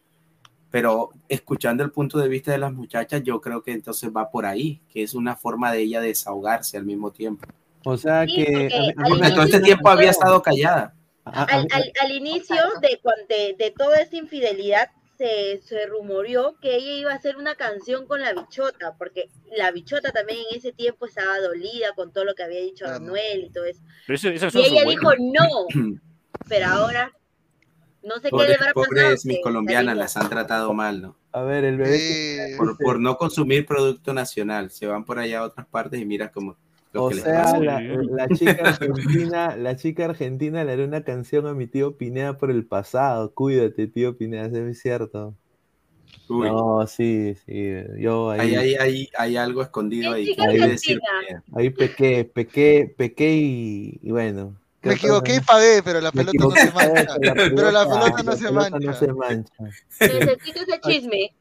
pero 0.71 1.09
escuchando 1.29 1.83
el 1.83 1.91
punto 1.91 2.17
de 2.19 2.27
vista 2.27 2.51
de 2.51 2.57
las 2.57 2.73
muchachas, 2.73 3.23
yo 3.23 3.39
creo 3.39 3.63
que 3.63 3.71
entonces 3.71 4.11
va 4.15 4.29
por 4.29 4.45
ahí, 4.45 4.81
que 4.89 5.03
es 5.03 5.13
una 5.13 5.35
forma 5.35 5.71
de 5.71 5.81
ella 5.81 6.01
desahogarse 6.01 6.77
al 6.77 6.85
mismo 6.85 7.11
tiempo. 7.11 7.47
O 7.85 7.97
sea 7.97 8.25
Sí, 8.25 8.35
que. 8.35 8.93
a 8.97 9.27
a 9.27 9.33
Todo 9.33 9.43
este 9.43 9.59
tiempo 9.61 9.89
había 9.89 10.09
estado 10.11 10.41
callada. 10.41 10.93
Al, 11.23 11.67
al 12.01 12.11
inicio 12.11 12.55
de, 12.81 12.99
de, 13.29 13.55
de 13.57 13.71
toda 13.71 13.97
esta 13.99 14.15
infidelidad 14.15 14.89
se, 15.17 15.59
se 15.63 15.85
rumoreó 15.87 16.55
que 16.61 16.75
ella 16.75 16.91
iba 16.91 17.11
a 17.11 17.15
hacer 17.15 17.37
una 17.37 17.55
canción 17.55 18.05
con 18.05 18.21
la 18.21 18.33
bichota, 18.33 18.95
porque 18.97 19.29
la 19.57 19.71
bichota 19.71 20.11
también 20.11 20.39
en 20.51 20.57
ese 20.57 20.71
tiempo 20.73 21.05
estaba 21.05 21.39
dolida 21.39 21.93
con 21.95 22.11
todo 22.11 22.25
lo 22.25 22.35
que 22.35 22.43
había 22.43 22.59
dicho 22.59 22.85
Anuel 22.85 23.45
y 23.45 23.49
todo 23.49 23.65
eso. 23.65 23.81
Pero 24.05 24.15
eso- 24.17 24.29
esa 24.29 24.59
Y 24.59 24.65
ella 24.65 24.83
dijo 24.87 25.09
no, 25.17 25.65
pero 26.49 26.65
ahora 26.67 27.11
no 28.03 28.15
sé 28.15 28.23
qué 28.23 28.25
le 28.25 28.29
Pobres, 28.31 28.57
habrá 28.61 28.73
pasado. 28.73 28.85
pobres 28.87 29.25
mis 29.25 29.41
colombianas 29.41 29.97
las 29.97 30.17
han 30.17 30.29
tratado 30.29 30.73
mal, 30.73 31.01
¿no? 31.01 31.17
A 31.31 31.41
ver, 31.41 31.63
el 31.63 31.77
bebé. 31.77 32.53
Por, 32.57 32.77
por 32.77 32.99
no 32.99 33.17
consumir 33.17 33.65
producto 33.65 34.13
nacional. 34.13 34.69
Se 34.69 34.85
van 34.85 35.05
por 35.05 35.17
allá 35.17 35.39
a 35.39 35.43
otras 35.43 35.65
partes 35.67 35.99
y 35.99 36.05
mira 36.05 36.31
cómo 36.31 36.55
O 36.95 37.11
sea, 37.11 37.59
la, 37.59 37.81
la 37.81 38.27
chica 38.29 38.69
argentina, 38.69 39.55
la 39.57 39.75
chica 39.75 40.05
argentina 40.05 40.63
le 40.63 40.71
hará 40.73 40.85
una 40.85 41.03
canción 41.03 41.47
a 41.47 41.53
mi 41.53 41.67
tío 41.67 41.97
Pineda 41.97 42.37
por 42.37 42.51
el 42.51 42.65
pasado. 42.65 43.33
Cuídate, 43.33 43.87
tío 43.87 44.17
Pineda, 44.17 44.45
eso 44.45 44.65
es 44.65 44.79
cierto. 44.81 45.35
Uy. 46.29 46.47
No, 46.47 46.87
sí, 46.87 47.35
sí. 47.45 47.71
Yo 47.99 48.31
ahí, 48.31 48.55
Ahí 48.55 48.55
hay, 48.55 48.75
hay, 48.75 49.09
hay 49.17 49.37
algo 49.37 49.61
escondido 49.61 50.13
ahí. 50.13 50.35
argentina. 50.37 50.67
decir, 50.67 50.99
ahí 51.53 51.69
pequé, 51.69 52.25
pequé, 52.25 52.93
pequé 52.97 53.35
y, 53.35 53.99
y 54.01 54.11
bueno. 54.11 54.55
¿qué 54.81 54.89
Me 54.89 54.95
equivoqué 54.95 55.35
y 55.35 55.39
pagué, 55.41 55.81
pero 55.83 56.01
la 56.01 56.11
pelota 56.11 56.37
no 56.39 56.51
se 56.51 56.71
mancha. 56.71 57.15
Pero 57.33 57.71
la 57.71 57.85
pelota 57.87 58.23
no 58.23 58.31
se 58.35 58.47
pelota 58.47 58.69
mancha. 58.69 58.87
no 58.87 58.93
se 58.93 59.13
mancha. 59.13 59.53
Necesito 59.99 60.59
ese 60.61 60.79
chisme. 60.81 61.33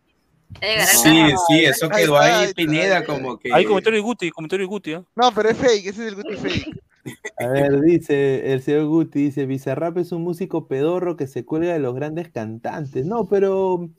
Sí, 0.87 1.33
sí, 1.49 1.65
eso 1.65 1.89
quedó 1.89 2.19
ahí, 2.19 2.53
Pineda, 2.55 2.99
ahí 2.99 3.05
como 3.05 3.39
que. 3.39 3.53
Hay 3.53 3.65
comentario 3.65 3.99
de 3.99 4.03
Guti, 4.03 4.31
comentario 4.31 4.65
de 4.65 4.69
Guti, 4.69 4.93
¿ah? 4.95 5.05
No, 5.15 5.33
pero 5.35 5.51
es 5.51 5.57
fake, 5.59 5.87
ese 5.87 6.07
es 6.07 6.13
el 6.13 6.15
Guti 6.17 6.37
fake. 6.37 6.81
A 7.39 7.49
ver, 7.49 7.83
dice 7.83 8.53
el 8.55 8.63
señor 8.63 8.87
Guti, 8.87 9.25
dice, 9.25 9.45
Bizarrap 9.45 9.99
es 9.99 10.13
un 10.13 10.23
músico 10.23 10.67
pedorro 10.69 11.17
que 11.17 11.27
se 11.27 11.45
cuelga 11.45 11.75
de 11.75 11.79
los 11.79 11.95
grandes 11.95 12.31
cantantes. 12.31 13.05
No, 13.05 13.29
pero 13.29 13.91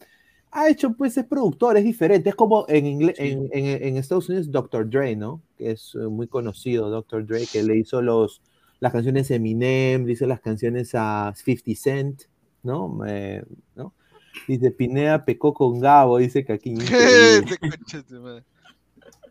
ha 0.52 0.70
hecho, 0.70 0.94
pues, 0.98 1.16
es 1.18 1.26
productor, 1.26 1.78
es 1.78 1.84
diferente. 1.84 2.30
Es 2.30 2.36
como 2.36 2.66
en 2.68 2.88
inglés, 2.88 3.16
en, 3.20 3.48
en- 3.52 3.84
en 3.84 3.98
Estados 3.98 4.30
Unidos, 4.30 4.52
Dr. 4.52 4.90
Dre, 4.90 5.16
¿no? 5.16 5.42
Que 5.58 5.72
es 5.72 5.94
eh, 5.94 6.08
muy 6.08 6.28
conocido, 6.28 6.90
Dr. 6.90 7.28
Dre, 7.28 7.46
que 7.52 7.62
le 7.62 7.78
hizo 7.78 8.02
los, 8.02 8.42
las 8.80 8.92
canciones 8.92 9.30
a 9.30 9.36
Eminem, 9.36 10.06
le 10.06 10.14
hizo 10.14 10.26
las 10.26 10.40
canciones 10.40 10.92
a 10.96 11.32
50 11.36 11.72
Cent, 11.76 12.22
¿no? 12.64 13.02
Eh, 13.06 13.44
¿no? 13.76 13.94
Dice, 14.48 14.72
Pineda 14.72 15.24
pecó 15.26 15.54
con 15.54 15.80
Gabo, 15.80 16.18
dice 16.18 16.46
madre. 18.22 18.44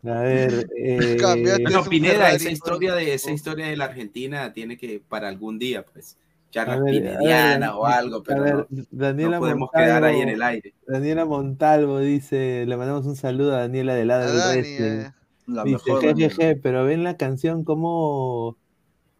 A 0.03 0.19
ver, 0.21 0.69
eh, 0.77 1.17
Bueno, 1.63 1.83
Pineda, 1.85 2.13
Ferrari 2.13 2.35
esa 2.35 2.51
historia 2.51 2.93
de 2.95 3.13
esa 3.15 3.31
historia 3.31 3.65
de 3.67 3.75
la 3.75 3.85
Argentina 3.85 4.53
tiene 4.53 4.77
que 4.77 5.01
para 5.07 5.27
algún 5.29 5.57
día, 5.57 5.83
pues, 5.83 6.15
charla 6.51 6.83
pinediana 6.85 7.67
ver, 7.71 7.75
o 7.79 7.85
algo, 7.87 8.17
a 8.17 8.23
pero 8.23 8.43
ver, 8.43 8.53
no, 8.69 8.83
Daniela 8.91 9.37
no 9.37 9.39
podemos 9.39 9.69
Montalvo- 9.71 9.83
quedar 9.85 10.03
ahí 10.03 10.19
en 10.21 10.29
el 10.29 10.43
aire. 10.43 10.73
Daniela 10.87 11.25
Montalvo 11.25 11.99
dice, 11.99 12.65
le 12.67 12.77
mandamos 12.77 13.05
un 13.07 13.15
saludo 13.15 13.55
a 13.55 13.61
Daniela 13.61 13.95
de 13.95 14.05
Lado 14.05 14.23
A 14.23 14.27
del 14.27 14.37
Dani, 14.63 14.67
eh. 14.67 15.11
La 15.47 15.63
Dice, 15.63 15.91
mejor. 15.91 16.01
jejeje, 16.01 16.55
pero 16.55 16.85
ven 16.85 17.03
la 17.03 17.17
canción 17.17 17.63
como, 17.63 18.57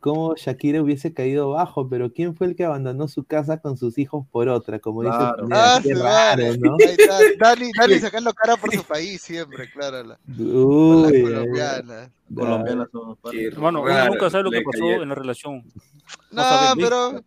como 0.05 0.35
Shakira 0.35 0.83
hubiese 0.83 1.15
caído 1.15 1.49
bajo, 1.49 1.89
pero 1.89 2.13
¿quién 2.13 2.35
fue 2.35 2.45
el 2.45 2.55
que 2.55 2.63
abandonó 2.63 3.07
su 3.07 3.23
casa 3.23 3.57
con 3.59 3.75
sus 3.75 3.97
hijos 3.97 4.23
por 4.31 4.47
otra? 4.49 4.77
Como 4.77 5.01
dice 5.01 5.15
Claro. 5.17 5.43
Pineda, 5.47 5.75
Ah, 5.75 5.79
qué 5.81 5.93
raro. 5.95 6.43
¿no? 6.59 6.77
Ahí 6.79 6.95
está, 6.95 7.17
Dani, 7.39 7.71
Dani 7.79 7.99
sacando 7.99 8.31
cara 8.35 8.55
por 8.55 8.71
su 8.71 8.83
país 8.83 9.19
siempre, 9.19 9.67
claro. 9.71 10.03
La, 10.03 10.19
Uy, 10.37 11.23
colombianas. 11.23 12.11
Colombianas 12.35 12.87
somos 12.91 13.17
parte. 13.17 13.35
Qué 13.39 13.47
Hermano, 13.47 13.81
uno 13.81 13.89
raro, 13.89 14.11
nunca 14.13 14.29
sabe 14.29 14.43
lo 14.43 14.51
que 14.51 14.61
pasó 14.61 14.85
en 15.01 15.09
la 15.09 15.15
relación. 15.15 15.63
No, 16.29 16.43
pero 16.75 17.23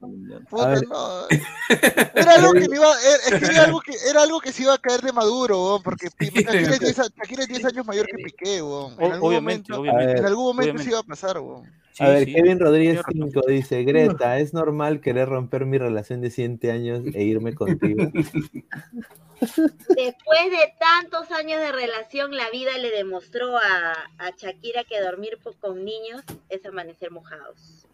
puta, 0.49 0.81
no. 0.83 1.23
Era 2.15 2.35
algo 2.35 2.53
que 2.53 2.61
le 2.61 2.77
iba, 2.77 2.87
era, 2.87 3.37
es 3.37 3.43
que 3.43 3.53
era 3.55 3.65
algo 3.65 3.81
que 3.81 3.93
era 4.09 4.23
algo 4.23 4.41
que 4.41 4.53
se 4.53 4.63
iba 4.63 4.75
a 4.75 4.79
caer 4.79 5.01
de 5.01 5.13
maduro, 5.13 5.65
weón, 5.65 5.83
porque 5.83 6.09
Shakira 6.21 6.53
es 6.53 6.79
10, 6.79 6.99
a- 7.01 7.09
Shakira 7.09 7.43
es 7.43 7.49
10 7.49 7.65
años 7.65 7.87
mayor 7.87 8.07
que 8.07 8.23
Piqué, 8.23 8.63
weón. 8.63 8.93
En 9.01 9.13
algún 9.15 9.29
obviamente, 9.31 9.73
momento, 9.73 9.81
obviamente. 9.81 10.21
en 10.21 10.27
algún 10.27 10.45
momento 10.45 10.61
obviamente. 10.71 10.85
se 10.85 10.91
iba 10.91 11.01
a 11.01 11.03
pasar, 11.03 11.39
weón. 11.41 11.65
Sí, 11.99 12.05
a 12.05 12.09
ver, 12.11 12.25
sí. 12.27 12.33
Kevin 12.33 12.61
Rodríguez 12.61 13.01
Tiene 13.09 13.27
razón. 13.27 13.43
5 13.43 13.47
dice, 13.49 13.83
Greta, 13.83 14.39
es 14.39 14.55
normal 14.55 15.01
querer 15.01 15.29
romper 15.29 15.67
mi 15.67 15.79
relación 15.79 16.21
de 16.21 16.31
100 16.31 16.61
años 16.71 17.03
e 17.13 17.25
irme 17.25 17.55
contigo. 17.55 18.05
Después 19.41 20.51
de 20.51 20.75
tantos 20.79 21.31
años 21.33 21.61
de 21.61 21.73
relación, 21.73 22.37
la 22.37 22.49
vida 22.51 22.79
le 22.79 22.91
demostró 22.91 23.57
a, 23.57 23.93
a 24.19 24.31
Shakira 24.37 24.85
que 24.85 25.01
dormir 25.01 25.39
con 25.61 25.85
niños 25.85 26.23
es 26.49 26.65
amanecer 26.65 27.11
mojados. 27.11 27.85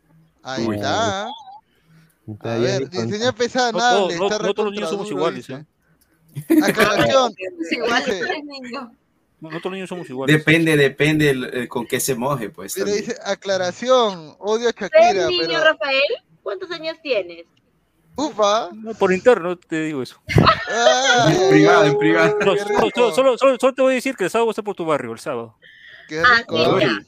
Ahí 0.43 0.67
está. 0.75 1.27
A 2.41 2.59
ver, 2.59 2.91
diseño 2.91 3.35
pesada, 3.35 3.73
No, 3.73 3.79
nada, 3.79 4.01
no- 4.01 4.11
está 4.11 4.39
no 4.39 4.53
todos 4.55 4.67
los 4.67 4.75
niños 4.75 4.91
somos 4.91 5.11
iguales. 5.11 5.49
¿eh? 5.49 5.65
Aclaración. 6.63 7.33
Es 7.39 7.73
igual 7.73 8.03
dice- 9.51 9.51
que 9.51 9.51
el 9.51 9.51
niño. 9.51 9.51
No, 9.51 9.51
no 9.51 9.59
todos 9.61 9.65
los 9.65 9.73
niños 9.75 9.89
somos 9.89 10.11
iguales. 10.11 10.37
Depende, 10.37 10.77
depende 10.77 11.31
el- 11.31 11.45
el 11.55 11.69
con 11.69 11.87
qué 11.87 12.01
se 12.01 12.15
moje, 12.15 12.51
pues. 12.51 12.75
Pero 12.75 12.87
también. 12.87 13.05
dice, 13.07 13.19
aclaración, 13.25 14.35
odio 14.39 14.69
a 14.69 14.73
¿Ves, 14.73 14.91
Shakira, 14.93 15.27
niño 15.29 15.47
pero 15.49 15.65
Rafael? 15.65 16.03
¿Cuántos 16.43 16.71
años 16.71 16.97
tienes? 17.03 17.47
ufa. 18.17 18.69
No, 18.73 18.95
por 18.95 19.13
interno 19.13 19.57
te 19.59 19.83
digo 19.83 20.01
eso. 20.03 20.21
Ay, 20.69 21.37
En 21.43 21.51
privado, 21.51 21.85
en 21.85 21.99
privado. 21.99 22.39
No, 22.45 22.57
solo, 22.57 22.91
solo, 22.95 23.13
solo- 23.15 23.39
solo- 23.39 23.57
solo 23.61 23.75
te 23.75 23.83
voy 23.83 23.93
a 23.93 23.95
decir 23.97 24.15
que 24.15 24.25
el 24.25 24.31
sábado 24.31 24.47
voy 24.47 24.51
a 24.51 24.53
estar 24.53 24.65
por 24.65 24.77
tu 24.77 24.85
barrio, 24.85 25.13
el 25.13 25.19
sábado. 25.19 25.57
Qué 26.09 26.21
Ah, 26.21 26.37
rico. 26.39 26.79
sí, 26.79 26.85
¿ah? 26.87 26.99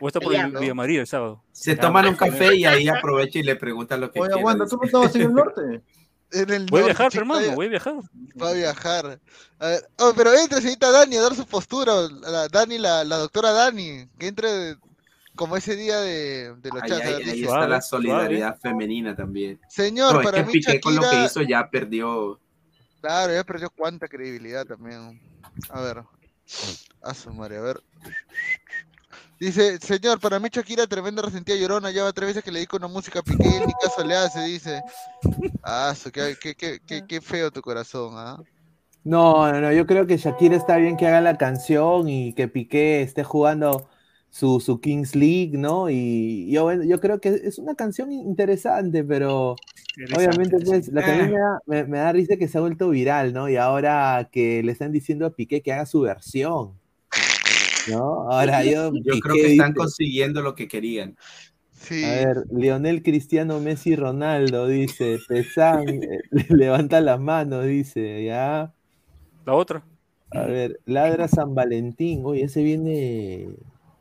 a 0.00 0.06
estar 0.06 0.22
por 0.22 0.34
el 0.34 0.52
¿no? 0.52 0.60
Villa 0.60 0.74
María 0.74 1.00
el 1.00 1.06
sábado. 1.06 1.42
Se 1.52 1.76
toman 1.76 2.06
un 2.06 2.14
café 2.14 2.54
y 2.54 2.64
ahí 2.64 2.88
aprovecha 2.88 3.40
y 3.40 3.42
le 3.42 3.56
preguntan 3.56 4.00
lo 4.00 4.10
que 4.10 4.20
Oye, 4.20 4.28
quiera. 4.28 4.40
aguanta. 4.40 4.66
¿tú 4.66 4.76
no 4.76 4.84
estabas 4.84 5.14
en 5.16 5.22
el 5.22 5.34
norte? 5.34 5.60
En 6.32 6.50
el 6.50 6.66
Voy 6.66 6.82
a 6.82 6.86
viajar, 6.86 7.10
hermano, 7.14 7.40
vaya- 7.40 7.54
voy 7.54 7.66
a 7.66 7.68
viajar. 7.70 7.94
Va 8.40 8.50
a 8.50 8.52
viajar. 8.52 9.20
A 9.58 9.66
ver, 9.66 9.88
oh, 9.98 10.12
pero 10.16 10.32
entre, 10.34 10.60
señorita 10.60 10.90
Dani, 10.90 11.16
a 11.16 11.22
dar 11.22 11.34
su 11.34 11.46
postura. 11.46 11.92
La 12.20 12.48
Dani, 12.48 12.78
la, 12.78 13.02
la 13.04 13.16
doctora 13.16 13.52
Dani, 13.52 14.06
que 14.18 14.26
entre 14.28 14.76
como 15.34 15.56
ese 15.56 15.74
día 15.76 15.98
de, 16.00 16.54
de 16.56 16.68
los 16.70 16.82
Ahí, 16.82 16.90
chats. 16.90 17.04
ahí- 17.06 17.40
está 17.40 17.46
Suave, 17.52 17.68
la 17.68 17.80
solidaridad 17.80 18.58
femenina 18.58 19.14
también. 19.16 19.58
Señor, 19.68 20.14
No, 20.14 20.20
es 20.20 20.26
para 20.26 20.38
que 20.40 20.46
mí 20.46 20.52
Piqué 20.52 20.80
con 20.80 20.94
lo 20.96 21.00
que 21.00 21.06
Shakira, 21.06 21.24
hizo 21.26 21.42
ya 21.42 21.70
perdió. 21.70 22.38
claro, 23.00 23.32
ya 23.32 23.44
perdió 23.44 23.70
cuánta 23.70 24.06
credibilidad 24.08 24.66
también. 24.66 25.20
A 25.70 25.80
ver, 25.80 26.02
a 27.02 27.14
su 27.14 27.30
madre, 27.32 27.56
a 27.58 27.60
ver. 27.62 27.82
Dice, 29.40 29.78
señor, 29.78 30.18
para 30.18 30.40
mí 30.40 30.48
Shakira 30.50 30.86
tremenda 30.86 31.22
resentida 31.22 31.56
llorona, 31.56 31.92
ya 31.92 32.02
va 32.02 32.12
tres 32.12 32.28
veces 32.28 32.42
que 32.44 32.50
le 32.50 32.58
dedico 32.58 32.76
una 32.76 32.88
música 32.88 33.20
a 33.20 33.22
Piqué, 33.22 33.62
ni 33.66 33.72
caso 33.80 34.04
le 34.04 34.16
hace, 34.16 34.42
dice. 34.42 34.82
Ah, 35.62 35.94
qué, 36.12 36.36
qué, 36.40 36.54
qué, 36.56 36.80
qué, 36.84 37.04
qué 37.06 37.20
feo 37.20 37.50
tu 37.52 37.60
corazón, 37.60 38.14
¿ah? 38.16 38.42
No, 39.04 39.50
no, 39.52 39.60
no, 39.60 39.72
yo 39.72 39.86
creo 39.86 40.06
que 40.06 40.16
Shakira 40.16 40.56
está 40.56 40.76
bien 40.76 40.96
que 40.96 41.06
haga 41.06 41.20
la 41.20 41.38
canción 41.38 42.08
y 42.08 42.32
que 42.32 42.48
Piqué 42.48 43.00
esté 43.02 43.22
jugando 43.22 43.88
su, 44.28 44.60
su 44.60 44.80
Kings 44.80 45.14
League, 45.14 45.56
¿no? 45.56 45.88
Y 45.88 46.50
yo, 46.50 46.64
bueno, 46.64 46.82
yo 46.82 47.00
creo 47.00 47.20
que 47.20 47.28
es 47.28 47.58
una 47.58 47.76
canción 47.76 48.10
interesante, 48.10 49.04
pero 49.04 49.54
obviamente 50.16 50.58
pues 50.64 50.88
lo 50.88 51.00
que 51.00 51.10
a 51.10 51.16
mí 51.16 51.32
me 51.32 51.38
da, 51.38 51.58
me, 51.66 51.84
me 51.84 51.98
da 51.98 52.12
risa 52.12 52.34
es 52.34 52.38
que 52.40 52.48
se 52.48 52.58
ha 52.58 52.60
vuelto 52.60 52.88
viral, 52.90 53.32
¿no? 53.32 53.48
Y 53.48 53.56
ahora 53.56 54.28
que 54.32 54.62
le 54.64 54.72
están 54.72 54.90
diciendo 54.90 55.26
a 55.26 55.30
Piqué 55.30 55.62
que 55.62 55.72
haga 55.72 55.86
su 55.86 56.00
versión, 56.00 56.74
¿no? 57.88 58.30
Ahora 58.30 58.64
yo, 58.64 58.92
Yo 58.94 59.18
creo 59.20 59.34
que 59.34 59.52
están 59.52 59.70
dice- 59.72 59.78
consiguiendo 59.78 60.42
lo 60.42 60.54
que 60.54 60.68
querían. 60.68 61.16
Sí. 61.72 62.04
A 62.04 62.08
ver, 62.10 62.36
Lionel 62.50 63.02
Cristiano 63.02 63.60
Messi 63.60 63.94
Ronaldo 63.96 64.66
dice, 64.66 65.18
Pesán, 65.28 65.88
eh, 65.88 66.20
levanta 66.48 67.00
las 67.00 67.20
manos, 67.20 67.64
dice, 67.66 68.24
ya. 68.24 68.72
La 69.46 69.54
otra. 69.54 69.84
A 70.32 70.42
ver, 70.42 70.80
ladra 70.84 71.26
San 71.28 71.54
Valentín. 71.54 72.22
Oye, 72.24 72.42
ese 72.44 72.62
viene 72.62 73.48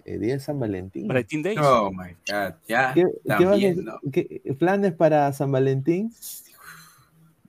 el 0.06 0.20
día 0.20 0.34
de 0.34 0.40
San 0.40 0.60
Valentín. 0.60 1.08
Valentín 1.08 1.42
Days. 1.44 1.60
Oh 1.62 1.90
my 1.92 2.14
God, 2.28 2.56
ya. 2.68 2.94
¿Qué, 2.94 3.06
También, 3.26 3.86
¿no? 3.86 4.00
qué- 4.12 4.42
planes 4.60 4.94
para 4.94 5.32
San 5.32 5.52
Valentín? 5.52 6.12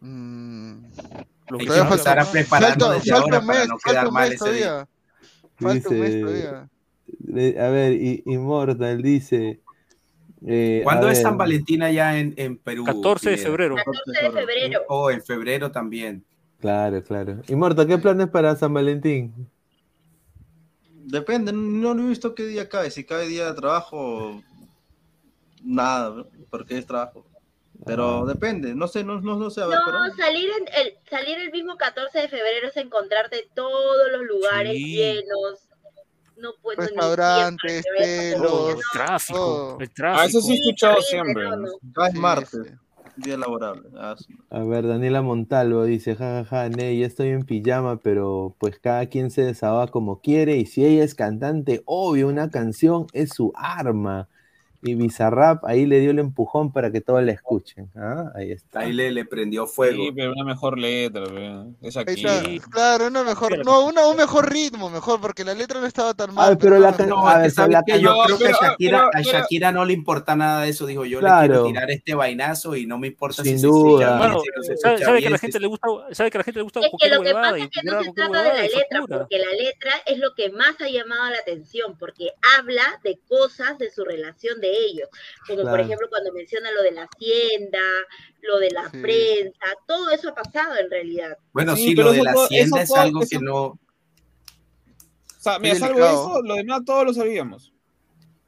Mm, 0.01 0.85
Los 1.49 1.61
Hay 1.61 1.67
que 1.67 1.67
que 1.67 1.67
Todavía 1.67 1.75
saben, 1.75 1.93
empezar 1.93 2.19
a 2.19 2.25
¿no? 2.25 2.31
prepararnos 2.31 2.79
falta, 2.79 2.95
desde 2.95 3.11
falta 3.11 3.25
ahora 3.25 3.47
para 3.47 3.67
no 3.67 3.77
quedar 3.79 4.13
mal 4.13 4.29
mes 4.31 4.41
ese 4.43 4.53
día. 4.53 4.67
todavía. 4.69 4.89
Falta 5.59 5.89
un 5.89 5.99
mes 6.01 6.15
Dice, 6.15 6.21
todavía. 6.21 6.71
a 7.67 7.69
ver, 7.71 7.93
y- 7.95 8.23
Immortal 8.27 9.03
dice, 9.03 9.61
Eh, 10.47 10.83
¿Cuándo 10.85 11.09
es 11.09 11.15
ver, 11.19 11.23
San 11.25 11.37
Valentín 11.37 11.83
allá 11.83 12.17
en, 12.19 12.33
en 12.37 12.57
Perú? 12.59 12.85
14 12.85 13.31
de 13.31 13.39
febrero. 13.39 13.75
14 13.75 14.03
de 14.23 14.31
febrero. 14.31 14.81
O 14.89 15.11
en 15.11 15.21
febrero 15.23 15.73
también. 15.73 16.25
Claro, 16.61 17.03
claro. 17.03 17.43
Y 17.49 17.57
Morto, 17.57 17.87
¿qué 17.87 17.99
planes 17.99 18.29
para 18.29 18.55
San 18.55 18.73
Valentín? 18.73 19.33
Depende, 21.05 21.53
no, 21.53 21.95
no 21.95 22.05
he 22.05 22.09
visto 22.09 22.35
qué 22.35 22.47
día 22.47 22.69
cae. 22.69 22.91
Si 22.91 23.03
cae 23.05 23.27
día 23.27 23.47
de 23.47 23.55
trabajo, 23.55 24.43
nada, 25.65 26.25
porque 26.51 26.79
es 26.79 26.87
trabajo. 26.87 27.25
Pero 27.87 28.23
Ah. 28.25 28.27
depende, 28.27 28.75
no 28.75 28.89
sé, 28.89 29.05
no, 29.05 29.21
no, 29.21 29.37
no 29.37 29.51
sé, 29.51 29.61
a 29.63 29.67
ver, 29.67 29.79
pero 29.85 29.99
No, 29.99 30.15
salir, 30.17 30.49
en 30.59 30.67
el, 30.87 30.95
salir 31.09 31.39
el 31.39 31.51
mismo 31.53 31.77
14 31.77 32.19
de 32.21 32.29
febrero 32.29 32.69
es 32.69 32.77
encontrarte 32.77 33.49
todos 33.55 34.11
los 34.13 34.23
lugares 34.27 34.73
Sí. 34.75 34.97
llenos. 34.97 35.65
No 36.37 36.53
puedo 36.63 36.81
ni 36.83 36.87
Restaurantes, 36.89 37.59
siempre, 37.73 37.83
te 37.83 37.91
ves 38.01 38.31
telos, 38.35 38.71
El 38.77 38.83
tráfico, 38.93 39.39
todo. 39.39 39.79
el 39.81 39.89
Ah, 39.89 39.91
eso 39.91 39.95
tráfico. 39.97 40.41
sí 40.43 40.53
he 40.53 40.55
escuchado 40.55 40.93
horrible, 40.95 41.09
siempre. 41.09 41.45
no, 41.45 41.57
¿no? 41.57 41.63
no. 41.63 41.93
cae 41.95 42.13
Sí, 42.13 42.19
martes, 42.19 42.51
sí. 42.51 42.59
día 43.17 43.37
laborable. 43.37 43.89
Ah, 43.97 44.15
A 44.51 44.63
ver, 44.65 44.87
Daniela 44.87 45.21
Montalvo 45.23 45.85
dice, 45.85 46.15
jajaja, 46.15 46.69
Ney, 46.69 47.01
ya 47.01 47.07
estoy 47.07 47.29
en 47.31 47.43
pijama, 47.45 47.97
pero 48.01 48.55
pues 48.59 48.79
cada 48.79 49.07
quien 49.07 49.31
se 49.33 49.43
desahoga 49.43 49.89
como 49.89 50.21
quiere 50.21 50.57
y 50.57 50.67
si 50.67 50.85
ella 50.85 51.03
es 51.03 51.15
cantante, 51.17 51.83
obvio, 51.87 52.29
una 52.29 52.51
canción 52.51 53.07
es 53.13 53.31
su 53.31 53.53
arma. 53.57 54.29
Y 54.81 54.95
Bizarrap 54.95 55.65
ahí 55.65 55.87
le 55.87 55.99
dio 55.99 56.13
el 56.13 56.21
empujón 56.21 56.73
para 56.73 56.93
que 56.93 57.01
todos 57.01 57.21
la 57.25 57.33
escuchen. 57.33 57.91
Ah, 57.97 58.31
Ahí 58.37 58.53
está. 58.53 58.81
Ahí 58.81 58.93
le, 58.93 59.11
le 59.11 59.25
prendió 59.25 59.67
fuego. 59.67 59.97
Sí, 60.05 60.13
pero 60.15 60.31
una 60.33 60.45
mejor 60.45 60.79
letra, 60.79 61.25
es 61.83 61.97
aquí. 61.97 62.25
está, 62.25 62.43
claro, 62.71 63.09
una 63.09 63.25
mejor, 63.25 63.65
no, 63.65 63.87
una, 63.87 64.07
un 64.07 64.17
mejor 64.17 64.49
ritmo, 64.53 64.89
mejor, 64.89 65.21
porque 65.21 65.43
la 65.45 65.55
letra 65.55 65.81
no 65.81 65.87
estaba 65.87 66.15
tan 66.15 66.33
mal. 66.33 66.51
Ay, 66.51 66.57
pero 66.61 66.79
la 66.79 66.93
no, 66.93 66.97
can- 66.97 67.09
No, 67.09 67.29
a 67.29 67.35
que 67.35 67.41
ver, 67.43 67.51
¿sabes 67.51 67.73
la 67.73 67.83
can- 67.83 67.99
yo 68.01 68.15
creo 68.27 68.39
que 68.39 68.47
a 68.47 68.51
Shakira, 68.53 68.99
pero- 68.99 69.07
a 69.09 69.11
pero- 69.11 69.25
Shakira 69.25 69.73
no 69.73 69.85
le 69.85 69.93
importa 69.95 70.37
nada 70.37 70.63
de 70.63 70.69
eso. 70.69 70.87
Dijo, 70.87 71.05
yo 71.05 71.19
le 71.19 71.27
Claro. 71.27 71.47
quiero 71.49 71.65
tirar 71.67 71.91
este 71.91 72.15
vainazo 72.15 72.77
y 72.77 72.87
no 72.87 72.99
me 72.99 73.09
importa 73.09 73.43
Sin 73.43 73.55
si 73.57 73.63
se 73.63 73.67
duda. 73.67 74.17
Bueno, 74.19 74.41
si 74.63 74.77
sabe, 74.77 75.21
que 75.21 75.31
la 75.31 75.39
gente 75.39 75.59
le 75.59 75.67
gusta, 75.67 75.89
sabe 76.13 76.31
que 76.31 76.39
a 76.39 76.41
la 76.41 76.45
gente 76.45 76.59
le 76.61 76.63
gusta 76.63 76.81
Es 76.81 76.91
que 77.01 77.09
lo 77.09 77.23
que 77.23 77.33
pasa 77.33 77.59
es 77.59 77.69
que 77.69 77.83
no 77.83 78.01
se 78.03 78.13
trata 78.13 78.43
de 78.43 78.49
la 78.49 78.63
letra, 78.63 79.01
porque 79.09 79.39
la 79.39 79.53
letra 79.53 79.91
es 80.07 80.19
lo 80.19 80.35
que 80.37 80.51
más 80.51 80.81
ha 80.81 80.89
llamado 80.89 81.31
la 81.31 81.39
atención, 81.39 81.97
porque 81.99 82.29
habla 82.59 82.85
de 83.03 83.19
cosas 83.29 83.77
de 83.79 83.91
su 83.91 84.05
relación 84.05 84.61
de 84.61 84.68
ellos, 84.71 85.09
como 85.47 85.63
por 85.63 85.71
Claro. 85.71 85.83
ejemplo 85.85 86.09
cuando 86.09 86.33
menciona 86.33 86.71
lo 86.73 86.83
de 86.83 86.93
la 86.93 87.03
hacienda, 87.11 87.81
lo 88.43 88.59
de 88.59 88.71
la 88.71 88.91
Sí. 88.91 88.99
prensa, 89.01 89.67
todo 89.87 90.11
eso 90.11 90.29
ha 90.31 90.35
pasado 90.35 90.77
en 90.77 90.91
realidad. 90.91 91.37
Bueno, 91.53 91.77
Sí, 91.77 91.89
sí, 91.89 91.95
pero 91.97 92.09
lo 92.09 92.13
de 92.13 92.23
la 92.23 92.33
todo- 92.33 92.45
hacienda 92.45 92.83
es 92.83 92.89
todo- 92.89 92.99
algo 93.01 93.23
eso- 93.23 93.29
que 93.39 93.45
no... 93.45 93.65
O 93.65 93.79
sea, 95.41 95.59
mira, 95.59 95.77
salvo 95.77 95.99
eso, 96.05 96.43
lo 96.43 96.55
demás 96.57 96.81
todos 96.85 97.05
lo 97.05 97.15
sabíamos. 97.15 97.73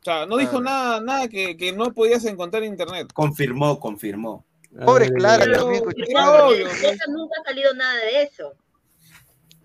O 0.01 0.03
sea, 0.03 0.27
no 0.27 0.37
dijo 0.39 0.61
Claro. 0.61 0.65
nada, 0.65 1.01
nada 1.01 1.29
que, 1.29 1.57
que 1.57 1.73
no 1.73 1.93
podías 1.93 2.25
encontrar 2.25 2.63
en 2.65 2.73
internet. 2.73 3.13
Confirmó, 3.13 3.79
confirmó. 3.79 4.45
A 4.81 4.85
Pobre 4.87 5.07
ver, 5.07 5.15
Clara, 5.15 5.45
Pero 5.45 5.59
también 5.59 5.83
escuché. 5.83 6.11
Era 6.11 6.33
de 6.33 6.41
obvio, 6.43 6.69
de 6.69 6.73
eso 6.91 7.05
nunca 7.11 7.41
ha 7.41 7.45
salido 7.45 7.75
nada 7.75 7.95
de 8.05 8.23
eso. 8.23 8.55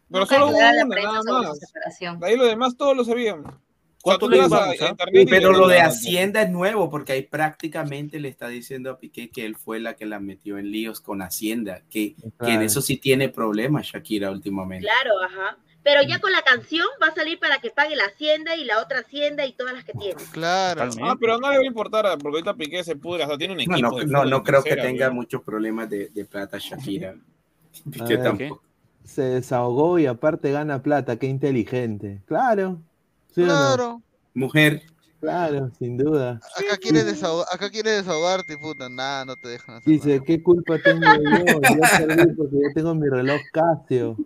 Pero 0.09 0.19
Nunca 0.21 0.35
solo 0.35 0.47
una, 0.49 0.71
nada 0.71 0.85
más. 0.85 2.19
De 2.19 2.27
ahí 2.27 2.35
lo 2.37 2.45
demás 2.45 2.75
todos 2.77 2.95
lo 2.95 3.03
sabíamos. 3.05 3.53
O 4.07 4.11
sea, 4.11 4.19
¿Cuánto 4.19 4.25
tú 4.27 4.29
le 4.29 4.37
te 4.37 4.41
vas 4.43 4.51
a 4.53 4.59
vamos, 4.65 4.81
ah? 4.81 4.95
Pero 5.29 5.51
lo 5.51 5.67
de 5.67 5.81
Hacienda 5.81 6.43
es 6.43 6.49
nuevo 6.51 6.91
porque 6.91 7.13
ahí 7.13 7.23
prácticamente 7.23 8.19
le 8.19 8.29
está 8.29 8.47
diciendo 8.49 8.91
a 8.91 8.99
Piqué 8.99 9.31
que 9.31 9.45
él 9.45 9.55
fue 9.55 9.79
la 9.79 9.95
que 9.95 10.05
la 10.05 10.19
metió 10.19 10.59
en 10.59 10.71
líos 10.71 11.01
con 11.01 11.23
Hacienda, 11.23 11.81
que, 11.89 12.15
que 12.43 12.51
en 12.53 12.61
eso 12.61 12.81
sí 12.83 12.97
tiene 12.97 13.29
problemas 13.29 13.87
Shakira 13.87 14.29
últimamente. 14.29 14.85
Claro, 14.85 15.11
ajá. 15.23 15.57
Pero 15.81 16.01
ya 16.07 16.19
con 16.19 16.31
la 16.31 16.43
canción 16.43 16.85
va 17.01 17.07
a 17.07 17.15
salir 17.15 17.39
para 17.39 17.59
que 17.59 17.71
pague 17.71 17.95
la 17.95 18.05
hacienda 18.05 18.55
y 18.55 18.63
la 18.63 18.79
otra 18.79 18.99
hacienda 18.99 19.45
y 19.45 19.53
todas 19.53 19.73
las 19.73 19.83
que 19.85 19.93
tiene. 19.93 20.15
Claro. 20.31 20.81
Totalmente. 20.83 21.03
Ah, 21.11 21.15
pero 21.19 21.37
no 21.39 21.49
le 21.51 21.57
va 21.57 21.63
a 21.63 21.65
importar, 21.67 22.05
porque 22.19 22.37
ahorita 22.37 22.53
Piqué 22.55 22.83
se 22.83 22.95
pudre, 22.95 23.23
hasta 23.23 23.37
tiene 23.39 23.53
un 23.53 23.57
No, 23.67 23.73
equipo. 23.75 23.91
no, 23.91 23.97
de 23.97 24.05
no, 24.05 24.25
no 24.25 24.43
creo 24.43 24.63
que 24.63 24.75
tenga 24.75 25.09
muchos 25.09 25.41
problemas 25.41 25.89
de, 25.89 26.09
de 26.09 26.25
plata 26.25 26.57
Shakira. 26.59 27.15
Piqué 27.91 28.17
ver. 28.17 28.23
tampoco. 28.23 28.61
Se 29.03 29.21
desahogó 29.23 29.99
y 29.99 30.07
aparte 30.07 30.51
gana 30.51 30.81
plata, 30.81 31.17
qué 31.17 31.27
inteligente. 31.27 32.21
Claro. 32.25 32.81
¿Sí 33.35 33.41
o 33.41 33.45
no? 33.45 33.51
Claro. 33.53 34.01
Mujer, 34.33 34.81
Claro, 35.21 35.71
sin 35.79 35.97
duda. 35.97 36.39
Acá 36.55 36.77
quieres 36.79 37.05
desahogar, 37.07 37.47
acá 37.51 37.71
quieres 37.71 37.97
desahogarte, 37.97 38.57
puta, 38.59 38.89
nada, 38.89 39.25
no 39.25 39.35
te 39.35 39.47
dejan 39.49 39.77
hacer 39.77 39.91
Dice, 39.93 40.21
¿qué 40.23 40.43
culpa 40.43 40.77
tengo 40.77 41.01
yo? 41.01 41.45
Yo 41.45 42.05
perdí 42.05 42.33
porque 42.35 42.55
yo 42.55 42.73
tengo 42.75 42.93
mi 42.93 43.09
reloj 43.09 43.41
Casio. 43.51 44.17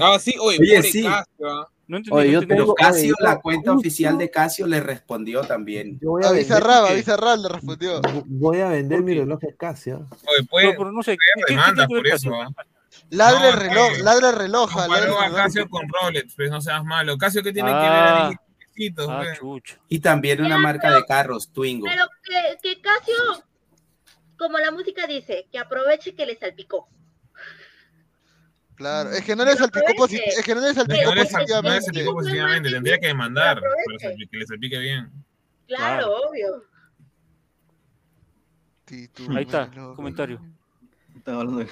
Ah, 0.00 0.18
sí, 0.18 0.34
oye, 0.40 0.82
sí. 0.82 1.02
Casio, 1.02 1.50
ah. 1.50 1.68
No 1.86 1.98
entendí, 1.98 2.18
Oye, 2.18 2.32
yo 2.32 2.46
tengo- 2.46 2.74
Casio, 2.74 3.14
oye, 3.18 3.28
la 3.28 3.40
cuenta 3.40 3.72
justo- 3.72 3.80
oficial 3.80 4.16
de 4.16 4.30
Casio 4.30 4.66
le 4.66 4.80
respondió 4.80 5.42
también. 5.42 5.98
Yo 6.00 6.10
voy 6.10 6.22
A 6.24 6.32
le 6.32 7.48
respondió. 7.48 8.00
voy 8.26 8.60
a 8.60 8.68
vender 8.68 8.98
¿Por 9.00 9.04
mi 9.04 9.14
reloj 9.14 9.40
Casio. 9.58 10.06
Oye, 10.10 10.46
puede, 10.48 10.66
No, 10.68 10.72
pero 10.78 10.92
no 10.92 11.02
sé, 11.02 11.12
¿qué, 11.12 11.18
puede 11.46 11.46
qué, 11.46 11.54
qué 11.76 11.86
por 11.88 12.06
eso, 12.06 12.30
ah. 12.34 12.48
Ladra 13.10 13.40
No, 13.40 13.48
el 13.48 13.56
reloj, 13.68 13.92
que- 13.92 14.02
ladra 14.02 14.30
el 14.30 14.36
reloj, 14.36 14.72
Comparó 14.72 14.92
a 14.94 14.98
el 15.26 15.32
reloj. 15.32 15.34
Casio 15.44 15.68
con 15.68 15.82
Rolex, 15.88 16.34
pues 16.34 16.50
no 16.50 16.60
seas 16.60 16.84
malo. 16.84 17.16
Casio 17.18 17.42
que 17.42 17.52
tiene 17.52 17.70
Ah. 17.72 17.80
que 17.82 17.88
ver 17.90 18.02
ahí, 18.14 18.34
Ah, 19.08 19.22
pues. 19.40 19.78
Y 19.88 20.00
también 20.00 20.40
una 20.40 20.56
Ya, 20.56 20.58
marca 20.58 20.88
pero- 20.88 20.94
de 20.96 21.04
carros, 21.06 21.52
Twingo. 21.52 21.86
Pero 21.86 22.04
que, 22.22 22.58
que 22.74 22.80
Casio, 22.80 23.44
como 24.38 24.58
la 24.58 24.70
música 24.70 25.06
dice, 25.06 25.46
que 25.52 25.58
aproveche 25.58 26.14
que 26.14 26.24
le 26.26 26.36
salpicó. 26.36 26.88
Claro, 28.74 29.10
es 29.10 29.22
que 29.24 29.36
no 29.36 29.44
le 29.44 29.54
salpicó 29.56 29.92
aproveche. 29.92 30.16
posit- 30.24 30.38
es 30.38 30.42
que 30.44 30.54
no 30.54 30.60
le 30.62 30.68
No 30.68 30.74
salpicó 30.74 31.04
no 31.10 31.14
le 31.14 31.24
positivamente. 31.26 31.84
salpicó 31.84 32.12
positivamente, 32.14 32.70
tendría 32.70 32.98
que 32.98 33.06
demandar, 33.08 33.60
salpi- 34.00 34.28
que 34.30 34.36
le 34.38 34.46
salpique 34.46 34.78
bien. 34.78 35.12
Claro, 35.68 36.06
Claro. 36.06 36.16
obvio. 36.28 36.64
Ahí 39.36 39.42
está, 39.44 39.70
comentario. 39.94 40.40
Están 41.16 41.34
hablando 41.36 41.58
de- 41.60 41.68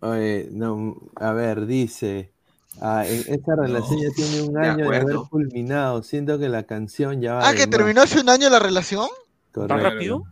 Oye, 0.00 0.48
no, 0.52 0.96
a 1.16 1.32
ver, 1.32 1.66
dice, 1.66 2.32
ah, 2.80 3.04
en- 3.06 3.24
esta 3.34 3.56
relación 3.56 4.00
ya 4.00 4.08
tiene 4.14 4.42
un 4.42 4.56
año 4.56 4.88
de, 4.90 4.96
haber 4.96 5.16
culminado. 5.30 6.02
Siento 6.02 6.38
que 6.38 6.48
la 6.48 6.62
canción 6.64 7.20
ya 7.20 7.34
va 7.34 7.48
Ah, 7.48 7.52
que 7.52 7.66
más. 7.66 7.70
terminó 7.70 8.02
hace 8.02 8.20
un 8.20 8.28
año 8.28 8.48
la 8.50 8.58
relación. 8.58 9.08
Correcto. 9.52 9.82
rápido? 9.82 10.22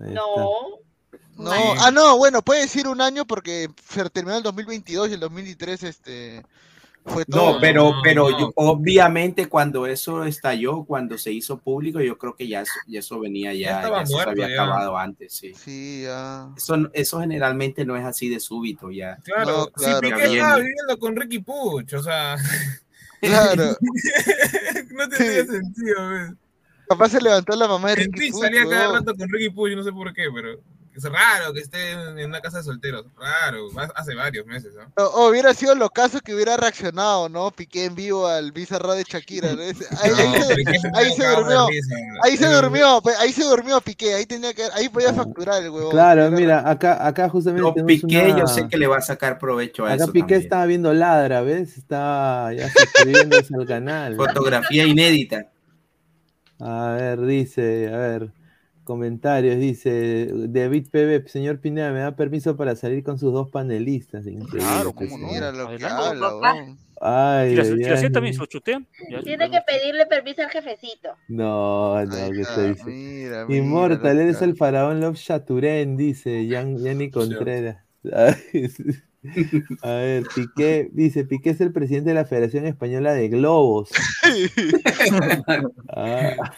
Ahí 0.00 0.08
está. 0.08 0.20
No. 0.20 0.50
No, 1.38 1.50
ah, 1.80 1.90
no, 1.90 2.18
bueno, 2.18 2.42
puede 2.42 2.60
decir 2.60 2.86
un 2.86 3.00
año 3.00 3.24
porque 3.24 3.68
se 3.88 4.08
terminó 4.10 4.36
el 4.36 4.42
2022 4.42 5.08
y 5.08 5.14
el 5.14 5.20
2023 5.20 5.82
este 5.82 6.42
fue 7.04 7.24
todo. 7.24 7.54
No, 7.54 7.60
pero, 7.60 7.92
pero 8.02 8.30
no. 8.30 8.38
yo- 8.38 8.52
obviamente 8.54 9.48
cuando 9.48 9.86
eso 9.86 10.24
estalló, 10.24 10.84
cuando 10.84 11.18
se 11.18 11.32
hizo 11.32 11.58
público, 11.58 12.00
yo 12.00 12.16
creo 12.16 12.34
que 12.36 12.46
ya 12.46 12.60
eso, 12.62 12.72
ya 12.86 13.00
eso 13.00 13.18
venía 13.18 13.52
Ya 13.52 13.60
ya, 13.60 13.76
estaba 13.80 13.96
ya 13.98 14.02
eso 14.04 14.18
se 14.18 14.30
había 14.30 14.48
ya. 14.48 14.54
acabado 14.54 14.96
antes, 14.98 15.32
sí. 15.32 15.52
Sí, 15.54 16.02
ya. 16.04 16.48
Eso, 16.56 16.76
eso 16.92 17.20
generalmente 17.20 17.84
no 17.84 17.96
es 17.96 18.04
así 18.04 18.28
de 18.28 18.38
súbito 18.40 18.90
ya. 18.90 19.16
Claro, 19.24 19.50
No, 19.50 19.64
si 19.64 19.72
claro, 19.84 20.00
Piqué 20.00 20.14
claro. 20.14 20.32
estaba 20.32 20.56
viviendo 20.58 20.98
con 20.98 21.16
Ricky 21.16 21.38
Puch, 21.40 21.92
o 21.94 22.02
sea, 22.02 22.36
Claro. 23.20 23.76
no 24.94 25.08
tendría 25.08 25.44
Sí. 25.44 25.50
sentido, 25.50 26.08
¿ves? 26.08 26.30
Capaz 26.88 27.08
se 27.10 27.20
levantó 27.22 27.56
la 27.56 27.68
mamá 27.68 27.90
de 27.90 27.96
Ricky 27.96 28.30
Puch, 28.30 28.40
salía 28.42 28.64
cada 28.68 28.92
rato 28.92 29.14
con 29.16 29.28
Ricky 29.28 29.50
Puch, 29.50 29.72
no 29.74 29.82
sé 29.82 29.92
por 29.92 30.12
qué, 30.12 30.24
pero 30.34 30.60
es 30.94 31.04
raro 31.04 31.52
que 31.54 31.60
esté 31.60 31.92
en 31.92 32.26
una 32.28 32.40
casa 32.40 32.58
de 32.58 32.64
solteros, 32.64 33.06
raro, 33.18 33.68
hace 33.94 34.14
varios 34.14 34.44
meses, 34.46 34.72
¿no? 34.74 34.92
O, 35.02 35.06
o 35.06 35.28
hubiera 35.30 35.54
sido 35.54 35.74
lo 35.74 35.88
caso 35.90 36.20
que 36.20 36.34
hubiera 36.34 36.56
reaccionado, 36.56 37.28
¿no? 37.28 37.50
Piqué 37.50 37.86
en 37.86 37.94
vivo 37.94 38.26
al 38.26 38.52
Bizarra 38.52 38.94
de 38.94 39.04
Shakira. 39.04 39.52
¿no? 39.54 39.62
Ahí, 39.62 39.72
ahí 40.02 40.32
No, 40.38 40.44
se, 40.44 40.54
Piqué 40.54 40.78
ahí 40.94 41.12
se 41.12 41.26
durmió. 41.26 41.66
Ahí 42.22 42.36
se 42.36 42.46
durmió, 42.48 43.02
ahí 43.18 43.32
se 43.32 43.44
durmió 43.44 43.80
Piqué, 43.80 44.14
ahí 44.14 44.26
tenía 44.26 44.52
que, 44.52 44.64
ahí 44.74 44.88
podía 44.88 45.12
facturar 45.14 45.62
el 45.62 45.70
huevón. 45.70 45.90
Claro, 45.92 46.30
mira, 46.30 46.68
acá, 46.68 47.06
acá 47.06 47.28
justamente 47.28 47.62
Pero 47.62 47.74
tenemos 47.74 48.02
Piqué, 48.02 48.26
una- 48.32 48.38
yo 48.40 48.46
sé 48.46 48.68
que 48.68 48.76
le 48.76 48.86
va 48.86 48.98
a 48.98 49.02
sacar 49.02 49.38
provecho 49.38 49.84
a 49.86 49.92
Acá 49.94 50.04
eso 50.04 50.12
Piqué 50.12 50.20
también. 50.20 50.40
estaba 50.42 50.66
viendo 50.66 50.92
Ladra, 50.92 51.40
¿ves? 51.40 51.78
Está 51.78 52.52
ya 52.52 52.70
suscribiéndose 52.70 53.54
al 53.54 53.66
canal. 53.66 54.16
Fotografía 54.16 54.84
inédita. 54.84 55.46
A 56.60 56.94
ver, 56.98 57.20
dice, 57.22 57.90
a 57.92 57.96
ver, 57.96 58.30
comentarios, 58.84 59.58
dice 59.58 60.28
David 60.48 60.88
PB, 60.90 61.28
señor 61.28 61.60
Pineda, 61.60 61.92
¿me 61.92 62.00
da 62.00 62.16
permiso 62.16 62.56
para 62.56 62.76
salir 62.76 63.02
con 63.02 63.18
sus 63.18 63.32
dos 63.32 63.50
panelistas? 63.50 64.26
Increíble 64.26 64.60
Claro, 64.60 64.92
que 64.92 65.08
cómo 65.08 65.18
no. 65.18 65.32
Mira 65.32 65.52
lo 65.52 65.68
que 65.76 65.84
habla. 65.84 66.76
Ay, 67.04 67.56
también 68.12 68.34
se 68.34 68.46
chutean. 68.46 68.86
Tiene 69.24 69.50
que 69.50 69.60
pedirle 69.66 70.06
permiso 70.06 70.42
al 70.42 70.50
jefecito. 70.50 71.16
No, 71.26 72.04
no, 72.04 72.30
que 72.30 72.44
se 72.44 72.68
dice. 72.68 72.84
mira, 72.84 73.44
mira 73.46 73.58
Inmortal, 73.60 74.20
eres 74.20 74.40
el 74.40 74.56
faraón 74.56 75.00
Love 75.00 75.18
Chaturen, 75.18 75.96
dice 75.96 76.46
Yan, 76.46 76.78
Yanni 76.78 77.10
Contreras. 77.10 77.78
A 79.82 79.94
ver, 79.94 80.24
Piqué, 80.34 80.90
dice, 80.92 81.24
Piqué 81.24 81.50
es 81.50 81.60
el 81.60 81.72
presidente 81.72 82.10
de 82.10 82.14
la 82.14 82.24
Federación 82.24 82.66
Española 82.66 83.14
de 83.14 83.28
Globos. 83.28 83.90
Ah, 85.94 86.52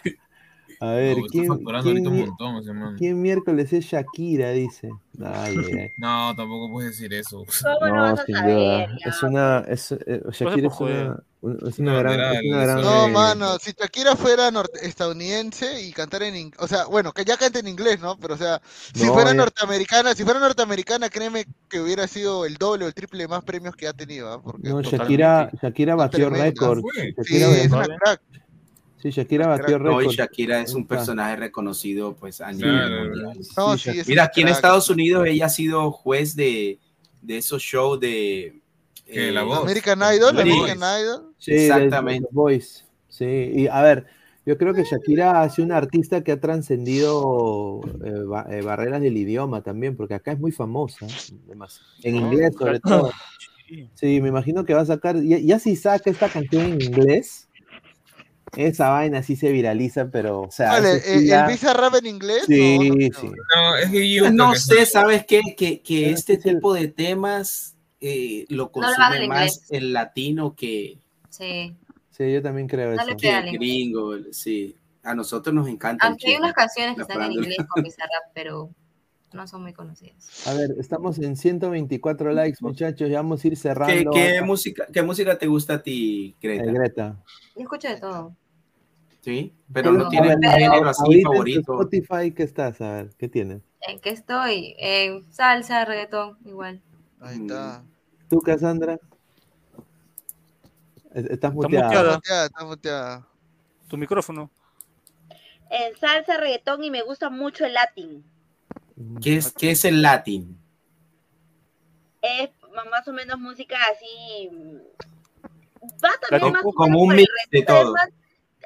a 0.85 0.95
ver, 0.95 1.19
No, 1.19 1.25
¿quién, 1.31 1.51
un 1.51 1.63
montón 2.27 2.55
miércoles 3.23 3.73
es 3.73 3.85
Shakira? 3.87 4.51
Dice. 4.51 4.91
Ay, 5.23 5.57
ay, 5.59 5.79
ay. 5.79 5.91
No, 5.97 6.35
tampoco 6.37 6.71
puedes 6.71 6.93
decir 6.93 7.13
eso. 7.15 7.45
¿Cómo 7.81 7.97
no 7.97 8.17
sin 8.17 8.35
duda. 8.35 8.87
Es 9.05 9.23
una, 9.23 9.65
es, 9.69 9.93
eh, 9.93 10.23
Shakira 10.33 10.69
es 10.69 10.81
una, 10.81 11.23
Es 11.69 11.79
una 11.79 11.99
gran, 11.99 12.35
es 12.37 12.41
una 12.51 12.63
gran 12.63 12.83
No, 12.83 13.07
eh, 13.07 13.11
mano, 13.11 13.59
si 13.59 13.73
Shakira 13.73 14.17
fuera 14.17 14.51
estadounidense 14.83 15.83
y 15.83 15.93
cantara 15.93 16.27
en 16.27 16.37
inglés, 16.37 16.61
o 16.61 16.67
sea, 16.67 16.87
bueno, 16.87 17.13
que 17.13 17.25
ya 17.25 17.37
canta 17.37 17.59
en 17.59 17.69
inglés, 17.69 18.01
¿no? 18.01 18.17
Pero, 18.19 18.35
o 18.35 18.39
sea, 18.39 18.61
si 18.95 19.05
No, 19.05 19.13
fuera 19.13 19.31
ya- 19.33 19.37
norteamericana, 19.37 20.15
si 20.15 20.25
fuera 20.25 20.41
norteamericana, 20.41 21.11
créeme 21.11 21.45
que 21.69 21.81
hubiera 21.81 22.07
sido 22.07 22.47
el 22.47 22.57
doble 22.57 22.87
o 22.87 22.89
el 22.89 22.95
triple 22.95 23.25
de 23.25 23.29
más 23.29 23.45
premios 23.45 23.77
que 23.77 23.87
ha 23.87 23.93
tenido, 23.93 24.33
¿ah? 24.33 24.41
Porque 24.43 24.69
No. 24.69 24.81
Shakira, 24.81 25.51
Shakira 25.63 25.95
batió 25.95 26.31
récord. 26.31 26.81
Sí, 26.95 27.15
Shakira, 27.17 27.51
es 27.51 27.71
una 27.71 27.87
crack. 27.87 28.21
Sí, 29.05 29.11
Shakira 29.11 29.47
batió 29.47 29.79
No, 29.79 30.01
y 30.01 30.05
récord. 30.07 30.17
Shakira 30.17 30.61
es 30.63 30.75
un 30.75 30.87
personaje 30.87 31.37
reconocido 31.37 32.17
pues 32.17 32.41
a 32.41 32.51
nivel 32.51 33.09
mundial. 33.09 33.39
No, 33.57 33.79
Sí, 33.79 33.91
Mira, 34.09 34.25
aquí 34.25 34.41
en. 34.41 34.49
Estados 34.49 34.91
Unidos 34.91 35.27
ella 35.29 35.47
ha 35.47 35.51
sido 35.51 35.93
juez 35.93 36.35
de, 36.35 36.81
de 37.23 37.37
esos 37.37 37.63
shows 37.63 38.01
de... 38.01 38.61
Eh, 39.07 39.31
La 39.33 39.43
Voz. 39.43 39.59
American 39.61 39.99
Idol, 40.17 40.31
American. 40.31 40.79
Idol. 40.79 41.35
Sí, 41.39 41.53
Exactamente. 41.53 42.27
The 42.29 42.35
Voice. 42.35 42.85
Sí, 43.09 43.25
y 43.55 43.67
a 43.69 43.83
ver, 43.83 44.07
yo 44.47 44.57
creo 44.59 44.73
que 44.75 44.83
Shakira 44.85 45.43
ha 45.43 45.49
sido 45.51 45.67
una 45.67 45.77
artista 45.77 46.25
que 46.25 46.33
ha 46.33 46.41
trascendido 46.41 47.81
eh, 48.03 48.13
ba- 48.27 48.47
eh, 48.51 48.63
barreras 48.63 49.01
del 49.03 49.17
idioma 49.17 49.63
también, 49.63 49.95
porque 49.97 50.15
acá 50.15 50.33
es 50.33 50.41
muy 50.41 50.53
famosa, 50.53 51.07
en 52.03 52.17
inglés 52.17 52.55
sobre 52.59 52.81
todo. 52.81 53.11
Sí, 53.95 54.21
me 54.21 54.29
imagino 54.29 54.65
que 54.65 54.75
va 54.75 54.81
a 54.81 54.87
sacar, 54.87 55.21
ya, 55.23 55.39
ya 55.39 55.59
si 55.59 55.77
saca 55.77 56.11
esta 56.11 56.29
canción 56.29 56.63
en 56.65 56.81
inglés, 56.83 57.49
esa 58.57 58.91
vaina 58.91 59.23
sí 59.23 59.37
se 59.37 59.51
viraliza, 59.53 60.09
pero, 60.11 60.43
o 60.43 60.51
sea, 60.51 60.71
Vale, 60.71 60.97
eso 60.97 61.07
sí 61.07 61.13
¿el, 61.19 61.27
ya- 61.27 61.47
Visa 61.47 61.73
Rap 61.75 61.95
en 61.97 62.07
inglés? 62.07 62.45
Sí, 62.47 62.79
No, 63.11 63.21
sí. 63.21 63.31
No, 63.55 63.77
es 63.77 63.91
que 63.91 64.13
yo 64.13 64.31
No 64.31 64.51
creo 64.51 64.53
que 64.53 64.59
sé, 64.59 64.87
¿sabes 64.87 65.27
qué? 65.27 65.41
Que, 65.57 65.81
que 65.81 66.11
este 66.11 66.37
tipo 66.39 66.73
de 66.75 66.89
temas 66.89 67.77
eh, 68.01 68.45
lo 68.49 68.71
consume 68.71 69.27
más 69.29 69.53
inglés. 69.57 69.67
el 69.71 69.93
latino 69.93 70.55
que, 70.55 70.99
Sí. 71.31 71.77
Sí, 72.11 72.33
yo 72.33 72.41
también 72.43 72.69
creo 72.69 72.95
No 72.95 73.03
eso. 73.03 73.17
que 73.17 73.29
el 73.39 73.51
gringo. 73.53 74.13
Sí, 74.31 74.77
a 75.03 75.15
nosotros 75.17 75.53
nos 75.53 75.67
encanta. 75.69 76.07
Aunque 76.07 76.29
hay 76.29 76.37
unas 76.37 76.53
canciones 76.53 76.95
que 76.95 77.03
están 77.03 77.23
en 77.23 77.33
inglés 77.33 77.59
con 77.69 77.83
Bizarrap, 77.83 78.23
pero 78.35 78.71
no 79.33 79.49
son 79.49 79.63
muy 79.63 79.73
conocidas. 79.73 80.47
A 80.47 80.55
ver, 80.55 80.71
estamos 80.79 81.19
en 81.19 81.37
124 81.37 82.33
likes, 82.33 82.59
muchachos, 82.61 83.11
ya 83.11 83.17
vamos 83.17 83.43
a 83.43 83.49
ir 83.49 83.55
¿Qué, 83.55 83.59
cerrando. 83.59 84.11
qué 84.13 84.41
música, 84.43 84.87
¿Qué 84.93 85.03
música 85.03 85.37
te 85.37 85.49
gusta 85.49 85.75
a 85.75 85.83
ti, 85.83 86.37
Eh, 86.41 86.57
Greta? 86.59 86.71
Greta. 86.73 87.23
Yo 87.57 87.63
escucho 87.63 87.89
de 87.89 87.97
todo. 87.99 88.37
Sí, 89.25 89.55
pero 89.73 89.89
¿Cuál 89.91 89.99
no 89.99 90.05
es- 90.05 90.11
tienes 90.11 90.37
un 90.37 90.43
género 90.43 90.89
así 90.91 91.01
ahorita 91.03 91.17
en 91.19 91.23
favorito. 91.33 91.73
Spotify, 91.73 92.31
¿qué 92.33 92.43
estás? 92.43 92.81
A 92.83 92.93
ver, 92.93 93.11
¿qué 93.17 93.29
tienes? 93.29 93.63
¿En 93.81 93.99
qué 94.01 94.11
estoy? 94.11 94.75
En 94.79 95.33
salsa, 95.33 95.85
reggaetón, 95.87 96.37
igual. 96.45 96.83
Ahí 97.21 97.39
está. 97.41 97.83
¿Tú, 98.29 98.41
Cassandra? 98.41 98.99
Es- 101.15 101.25
Estás 101.25 101.31
Está 101.33 101.51
muteada. 101.51 101.87
muteada. 101.87 102.03
Está 102.11 102.15
muteada, 102.17 102.47
está 102.47 102.65
muteada. 102.65 103.27
Tu 103.89 103.97
micrófono. 103.97 104.51
En 105.71 105.97
salsa, 105.97 106.37
reggaetón 106.37 106.85
y 106.85 106.91
me 106.91 107.03
gusta 107.03 107.31
mucho 107.31 107.65
el 107.65 107.73
latín. 107.75 108.25
¿Qué 109.23 109.37
es, 109.37 109.53
qué 109.53 109.71
es 109.71 109.85
el 109.87 110.03
latín? 110.03 110.59
Es 112.21 112.51
más 112.91 113.07
o 113.09 113.13
menos 113.13 113.39
música 113.39 113.77
así. 113.93 114.51
mm, 114.53 114.77
Va 116.05 116.11
también 116.21 116.41
Como- 116.41 116.53
más 116.53 116.63
como 116.75 117.03
un 117.03 117.15
mix 117.17 117.29
de 117.51 117.63
todo. 117.63 117.93
más- 117.93 118.09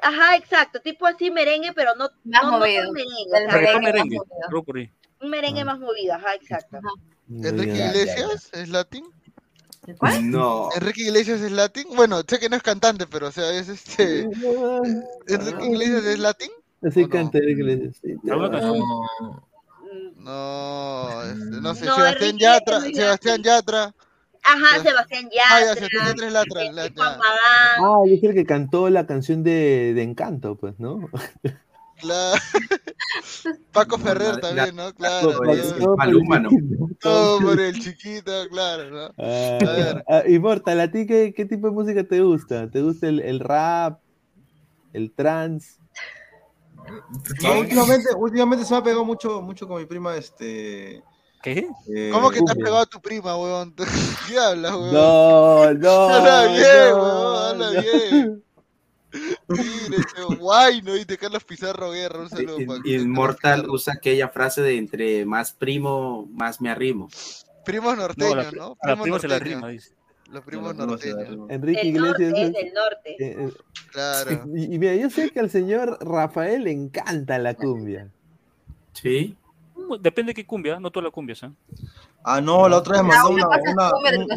Ajá, 0.01 0.35
exacto, 0.37 0.79
tipo 0.81 1.05
así 1.05 1.31
merengue, 1.31 1.73
pero 1.73 1.95
no, 1.95 2.09
Más 2.23 2.43
no, 2.43 2.51
no 2.51 2.59
movido. 2.59 2.83
tan 2.83 2.93
merengue, 2.93 3.23
El 3.33 3.47
o 3.47 3.49
sea, 3.49 3.57
Reggaetón 3.57 3.83
merengue 3.83 3.83
merengue. 3.83 4.17
más 4.17 4.27
movido. 4.27 4.49
un 5.21 5.29
merengue 5.29 5.65
más 5.65 5.79
movido, 5.79 6.13
ajá, 6.15 6.35
exacto. 6.35 6.77
¿Enrique 7.29 7.73
Ya, 7.73 7.77
ya, 7.77 7.87
Iglesias 7.87 8.49
es 8.53 8.69
latín? 8.69 9.05
¿Cuál? 9.97 10.29
No. 10.29 10.69
¿Enrique 10.75 11.01
Iglesias 11.03 11.41
es 11.41 11.51
latín? 11.51 11.87
Bueno, 11.95 12.21
sé 12.27 12.39
que 12.39 12.49
no 12.49 12.55
es 12.55 12.63
cantante, 12.63 13.07
pero 13.07 13.27
o 13.27 13.31
sea, 13.31 13.51
es 13.53 13.69
este. 13.69 14.21
¿Enrique 15.27 15.65
Iglesias 15.65 16.05
es 16.05 16.19
latín? 16.19 16.51
Así 16.81 17.03
¿O 17.03 17.07
no? 17.07 17.09
canta 17.09 17.37
Enrique 17.39 17.61
Iglesias, 17.61 17.95
sí. 18.01 18.15
No, 18.23 18.37
No, 20.15 21.23
este, 21.23 21.61
no 21.61 21.75
sé, 21.75 21.85
No, 21.85 21.95
Sebastián 21.95 22.29
Enrique 22.29 22.43
Yatra, 22.43 22.79
no 22.79 22.85
Sebastián 22.93 23.43
Yatra. 23.43 23.95
Ajá, 24.53 24.75
Ah, 24.75 24.79
Sebastián 24.83 25.29
Yatra 25.31 26.27
es 26.27 26.33
Latra, 26.33 26.63
este. 26.63 26.89
Ah, 26.97 28.01
y 28.07 28.13
es 28.15 28.23
el 28.23 28.33
que 28.33 28.45
cantó 28.45 28.89
la 28.89 29.05
canción 29.05 29.43
de, 29.43 29.93
de 29.93 30.03
Encanto, 30.03 30.57
pues, 30.57 30.79
¿no? 30.79 31.09
Cla- 32.01 32.33
Paco 33.71 33.97
No, 33.97 34.03
Ferrer 34.03 34.35
la- 34.35 34.41
también, 34.41 34.75
¿no? 34.75 34.93
Claro. 34.93 35.27
Todo 35.29 35.39
Todo 35.77 35.95
por 35.95 35.97
Maluma, 35.97 36.37
el 36.37 36.43
¿no? 36.43 36.49
chiquito, 36.49 36.89
Todo 36.99 37.41
por 37.41 37.59
el 37.59 37.79
chiquito, 37.79 38.31
claro, 38.49 38.89
¿no? 38.89 39.13
Ah, 39.17 39.59
A 39.61 39.71
ver. 39.71 40.03
ah, 40.07 40.23
Immortal, 40.27 40.79
¿a 40.79 40.91
ti 40.91 41.05
qué, 41.05 41.33
qué 41.35 41.45
tipo 41.45 41.67
de 41.67 41.73
música 41.73 42.03
te 42.03 42.21
gusta? 42.21 42.69
¿Te 42.69 42.81
gusta 42.81 43.07
el, 43.07 43.19
el 43.19 43.39
rap? 43.39 43.99
¿El 44.93 45.13
trance? 45.13 45.79
No, 47.41 47.59
últimamente, 47.59 48.09
últimamente 48.15 48.65
se 48.65 48.73
me 48.73 48.79
ha 48.79 48.83
pegado 48.83 49.05
mucho, 49.05 49.41
mucho 49.41 49.67
con 49.67 49.79
mi 49.79 49.85
prima, 49.85 50.15
este. 50.15 51.03
¿Qué? 51.41 51.67
eh, 51.95 52.09
¿Cómo 52.11 52.29
que 52.31 52.39
te 52.39 52.43
has 52.45 52.51
cumbia. 52.53 52.65
pegado 52.65 52.81
a 52.81 52.85
tu 52.85 52.99
prima, 53.01 53.37
weón? 53.37 53.73
¿Qué 54.27 54.37
hablas, 54.37 54.73
weón? 54.73 54.93
No, 54.93 55.73
no. 55.73 56.09
Habla 56.09 56.45
bien, 56.47 56.89
no, 56.91 56.97
weón, 56.97 57.45
habla 57.63 57.71
no. 57.73 57.81
bien. 57.81 58.43
Mire, 59.47 60.35
guay, 60.37 60.81
¿no? 60.83 60.95
Y 60.95 61.03
de 61.05 61.17
Carlos 61.17 61.43
Pizarro 61.43 61.91
Guerra, 61.91 62.19
un 62.19 62.29
saludo 62.29 62.57
para 62.67 62.79
Inmortal 62.85 63.67
usa 63.69 63.93
aquella 63.93 64.29
frase 64.29 64.61
de 64.61 64.77
entre 64.77 65.25
más 65.25 65.51
primo, 65.53 66.27
más 66.31 66.61
me 66.61 66.69
arrimo. 66.69 67.09
Primos 67.65 67.95
No, 67.97 68.03
norteños, 68.03 68.35
la, 68.35 68.51
¿no? 68.51 68.77
la 68.83 68.95
Primos 68.95 69.01
prima 69.03 69.19
se 69.19 69.27
la 69.27 69.33
norteños. 69.35 69.57
rima, 69.59 69.67
dice. 69.69 69.93
Los 70.29 70.43
primos 70.43 70.75
no, 70.75 70.85
no 70.85 70.91
norteños. 70.91 71.49
Enrique 71.49 71.83
Del 71.85 71.93
norte, 71.95 72.23
Iglesias. 72.23 72.39
es 72.39 72.47
es- 72.49 72.53
del 72.63 72.73
norte. 72.73 73.11
eh, 73.19 73.35
eh, 73.39 73.53
Claro. 73.91 74.43
y, 74.55 74.75
y 74.75 74.79
mira, 74.79 74.93
yo 74.95 75.09
sé 75.09 75.31
que 75.31 75.39
al 75.39 75.49
señor 75.49 75.97
Rafael 76.01 76.63
le 76.65 76.71
encanta 76.71 77.39
la 77.39 77.55
cumbia. 77.55 78.09
Sí. 78.93 79.35
Depende 79.97 80.31
de 80.31 80.33
qué 80.35 80.45
cumbia, 80.45 80.79
no 80.79 80.91
todas 80.91 81.05
las 81.05 81.13
cumbias. 81.13 81.41
¿eh? 81.43 81.49
Ah, 82.23 82.41
no, 82.41 82.67
la 82.69 82.77
otra 82.77 83.01
vez 83.01 83.01
Ah, 83.01 83.23
mandó 83.23 83.29
una 83.29 83.47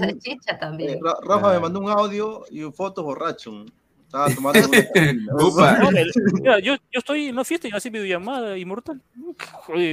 un- 0.08 0.18
chicha 0.20 0.52
eh, 0.52 0.58
también. 0.58 0.98
Rafa 1.02 1.50
me 1.50 1.56
Ah. 1.56 1.60
mandó 1.60 1.80
un 1.80 1.90
audio 1.90 2.44
y 2.50 2.62
fotos 2.72 3.04
borracho. 3.04 3.64
Estaba 4.06 4.28
tomando 4.34 4.60
una- 4.68 5.44
Upa. 5.44 5.78
No, 5.78 5.88
el- 5.90 6.12
mira, 6.34 6.58
yo, 6.60 6.74
yo 6.74 6.98
estoy 6.98 7.26
en 7.28 7.34
una 7.34 7.44
fiesta 7.44 7.66
y 7.68 7.90
videollamada 7.90 8.58
inmortal. 8.58 9.00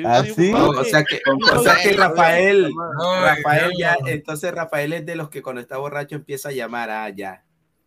¿Ah, 0.06 0.24
yo- 0.26 0.34
sí? 0.36 0.52
yo- 0.52 0.58
No, 0.58 0.70
o 0.82 0.84
sea 0.84 1.04
que, 1.04 1.20
o 1.56 1.60
sea 1.64 1.76
que 1.82 1.94
Rafael, 1.94 2.70
No, 2.70 3.22
Rafael 3.22 3.72
ya, 3.78 3.96
no. 4.02 4.08
entonces 4.08 4.54
Rafael 4.54 4.94
es 4.94 5.06
de 5.06 5.16
los 5.16 5.30
que 5.30 5.42
cuando 5.42 5.62
está 5.62 5.78
borracho 5.78 6.16
empieza 6.16 6.50
a 6.50 6.52
llamar 6.52 6.90
a 6.90 7.10
ya. 7.10 7.44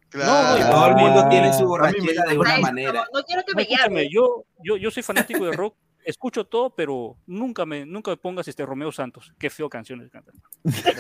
Claro. 0.09 0.59
Y 0.59 0.71
todo 0.71 0.87
el 0.89 0.95
mundo 0.97 1.21
Ah. 1.25 1.29
tiene 1.29 1.53
su 1.55 1.67
borrachera 1.67 2.25
de 2.29 2.39
una 2.39 2.59
manera. 2.59 2.93
No, 3.13 3.21
no 3.21 3.25
quiero 3.25 3.43
que 3.45 3.53
No, 3.53 3.57
me 3.57 3.63
escúchame, 3.63 3.95
llame. 4.03 4.09
yo, 4.11 4.45
yo, 4.63 4.77
yo 4.77 4.91
soy 4.91 5.03
fanático 5.03 5.45
de 5.45 5.53
rock, 5.53 5.75
escucho 6.05 6.45
todo, 6.45 6.71
pero 6.75 7.17
nunca 7.27 7.65
me, 7.67 7.85
nunca 7.87 8.11
me 8.11 8.17
pongas 8.17 8.49
este 8.49 8.65
Romeo 8.67 8.93
Santos. 8.93 9.33
Qué 9.39 9.51
feo 9.51 9.69
canciones 9.69 10.11
cantan. 10.11 10.35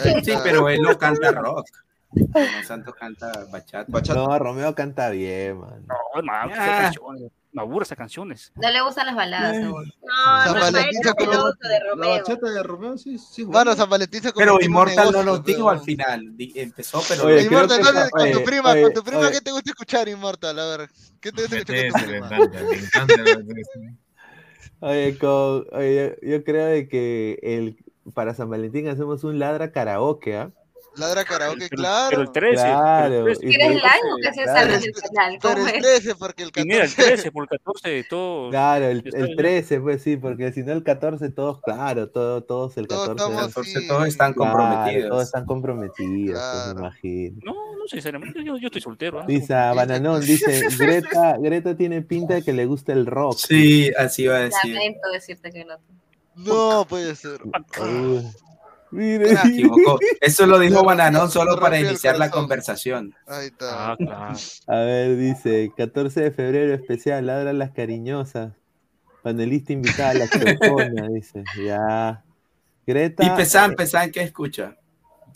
Ahí 0.04 0.24
Sí, 0.24 0.32
pero 0.42 0.68
él 0.68 0.80
no 0.82 0.96
canta 0.98 1.30
rock. 1.32 1.66
Romeo 2.14 2.62
Santos 2.64 2.94
canta 2.94 3.32
bachata. 3.50 3.86
Bachata. 3.88 4.20
No, 4.20 4.38
Romeo 4.38 4.74
canta 4.74 5.08
bien, 5.10 5.58
man. 5.60 5.86
No, 5.86 6.22
man, 6.22 6.48
qué 6.50 6.54
Ah. 6.58 6.80
canciones. 6.82 7.30
Me 7.54 7.60
aburre 7.60 7.84
esas 7.84 7.98
canciones. 7.98 8.50
No 8.56 8.70
le 8.70 8.80
gustan 8.80 9.04
las 9.06 9.14
baladas, 9.14 9.56
Eh. 9.56 9.60
No, 9.62 9.74
San 10.44 10.54
Valentín 10.54 11.02
celoso 11.02 11.52
de 11.60 11.68
La 11.68 11.90
Romeo. 11.90 12.10
bachata 12.10 12.50
de 12.50 12.62
Romeo, 12.62 12.96
sí, 12.96 13.18
sí. 13.18 13.42
Bueno, 13.44 13.52
bueno. 13.70 13.76
San 13.76 13.90
Valentín 13.90 14.22
se 14.22 14.32
Pero 14.32 14.58
Inmortal 14.60 15.12
no 15.12 15.22
nos 15.22 15.44
dijo 15.44 15.68
al 15.68 15.80
final. 15.80 16.32
Empezó, 16.38 17.02
pero 17.06 17.24
Oye, 17.26 17.42
Inmortal, 17.42 17.68
que- 17.82 17.88
entonces, 17.88 18.10
con 18.10 18.32
tu 18.32 18.42
prima, 18.44 18.70
oye, 18.72 18.82
con 18.82 18.92
tu 18.94 19.02
prima, 19.04 19.18
oye. 19.20 19.32
¿qué 19.32 19.40
te 19.42 19.50
gusta 19.50 19.70
escuchar, 19.70 20.08
Inmortal? 20.08 20.58
A 20.58 20.76
ver, 20.78 20.90
¿qué 21.20 21.30
te 21.32 21.42
gusta 21.42 21.56
escuchar 21.58 21.90
con 21.90 22.00
tu 22.00 22.06
le 22.06 22.20
prima? 22.20 22.26
encanta, 22.38 22.60
le 22.62 22.78
encanta. 22.78 23.22
Oye, 24.80 25.16
oye, 25.72 26.16
yo, 26.22 26.28
yo 26.28 26.44
creo 26.44 26.66
de 26.66 26.88
que 26.88 27.38
el, 27.42 27.76
para 28.14 28.34
San 28.34 28.50
Valentín 28.50 28.88
hacemos 28.88 29.24
un 29.24 29.38
ladra 29.38 29.72
karaoke, 29.72 30.36
¿ah? 30.36 30.52
Ladra 30.96 31.24
karaoke, 31.24 31.68
Pero, 31.70 31.82
claro. 31.82 32.08
pero 32.10 32.22
el 32.22 32.32
13. 32.32 32.54
Claro, 32.64 33.08
pero 33.08 33.26
el 33.28 33.38
13, 33.38 33.46
y 33.46 33.48
¿Quieres 33.48 33.66
por- 33.68 33.76
el 33.76 33.84
año 33.84 34.16
que 34.22 34.28
se 34.34 34.42
claro. 34.42 34.58
sale 34.60 34.78
del 34.78 34.92
canal? 34.92 35.38
Pero 35.40 35.54
¿Cómo 35.54 35.68
el 35.68 35.74
es? 35.74 35.82
13, 35.82 36.14
porque 36.16 36.42
el 36.42 36.50
Y 36.54 36.64
mira, 36.64 36.84
el 36.84 36.90
14. 36.90 37.02
13 37.14 37.32
por 37.32 37.42
el 37.44 37.48
14, 37.48 38.04
todo. 38.10 38.50
Claro, 38.50 38.84
el, 38.86 38.96
el 38.98 39.24
bien. 39.24 39.36
13, 39.36 39.80
pues 39.80 40.02
sí, 40.02 40.16
porque 40.18 40.52
si 40.52 40.62
no 40.62 40.72
el 40.72 40.82
14 40.82 41.30
todos, 41.30 41.60
claro, 41.62 42.10
todo, 42.10 42.42
todos 42.44 42.76
el 42.76 42.86
Todos 42.88 43.08
14. 43.08 43.24
estamos- 43.24 43.46
entonces 43.48 43.82
sí. 43.82 43.88
todos 43.88 44.06
están 44.06 44.32
Claro, 44.34 44.52
comprometidos. 44.52 45.08
todos 45.10 45.22
están 45.24 45.46
comprometidos, 45.46 46.40
pues, 46.40 46.62
Claro. 46.62 46.74
me 46.74 46.80
imagino. 46.80 47.36
No, 47.44 47.52
no 47.54 47.84
necesariamente. 47.84 48.44
Yo, 48.44 48.56
yo 48.58 48.66
estoy 48.66 48.80
soltero. 48.82 49.20
¿eh? 49.22 49.24
Dice 49.26 49.54
a 49.54 49.72
Bananón, 49.72 50.20
dice, 50.20 50.60
Greta, 50.78 51.36
Greta 51.38 51.74
tiene 51.76 52.02
pinta 52.02 52.34
de 52.34 52.42
que 52.42 52.52
le 52.52 52.66
gusta 52.66 52.92
el 52.92 53.06
rock. 53.06 53.38
Sí, 53.38 53.90
así 53.98 54.26
va 54.26 54.36
a 54.36 54.40
decir. 54.40 54.74
Lamento 54.74 55.08
decirte 55.12 55.50
que 55.50 55.64
no. 55.64 55.76
No 56.36 56.86
puede 56.88 57.14
ser. 57.14 57.40
Uy, 57.44 58.22
mire, 58.92 59.32
equivocó. 59.32 59.98
Eso 60.20 60.46
lo 60.46 60.58
dijo 60.58 60.84
Bananón 60.84 61.30
solo 61.30 61.58
para 61.58 61.80
iniciar 61.80 62.18
la 62.18 62.30
conversación. 62.30 63.14
Ahí 63.26 63.46
está. 63.46 63.92
Ah, 63.92 63.96
claro. 63.96 64.34
A 64.68 64.76
ver, 64.76 65.16
dice, 65.16 65.72
14 65.76 66.20
de 66.20 66.30
febrero 66.30 66.74
especial, 66.74 67.26
ladra 67.26 67.52
las 67.52 67.70
cariñosas. 67.72 68.52
Panelista 69.22 69.72
invitada 69.72 70.10
a 70.10 70.14
la 70.14 70.28
chocona, 70.28 71.08
dice. 71.14 71.44
Ya. 71.64 72.24
Greta. 72.86 73.24
Y 73.24 73.30
Pesan, 73.30 73.74
Pesan, 73.74 74.10
¿qué 74.10 74.22
escucha? 74.22 74.76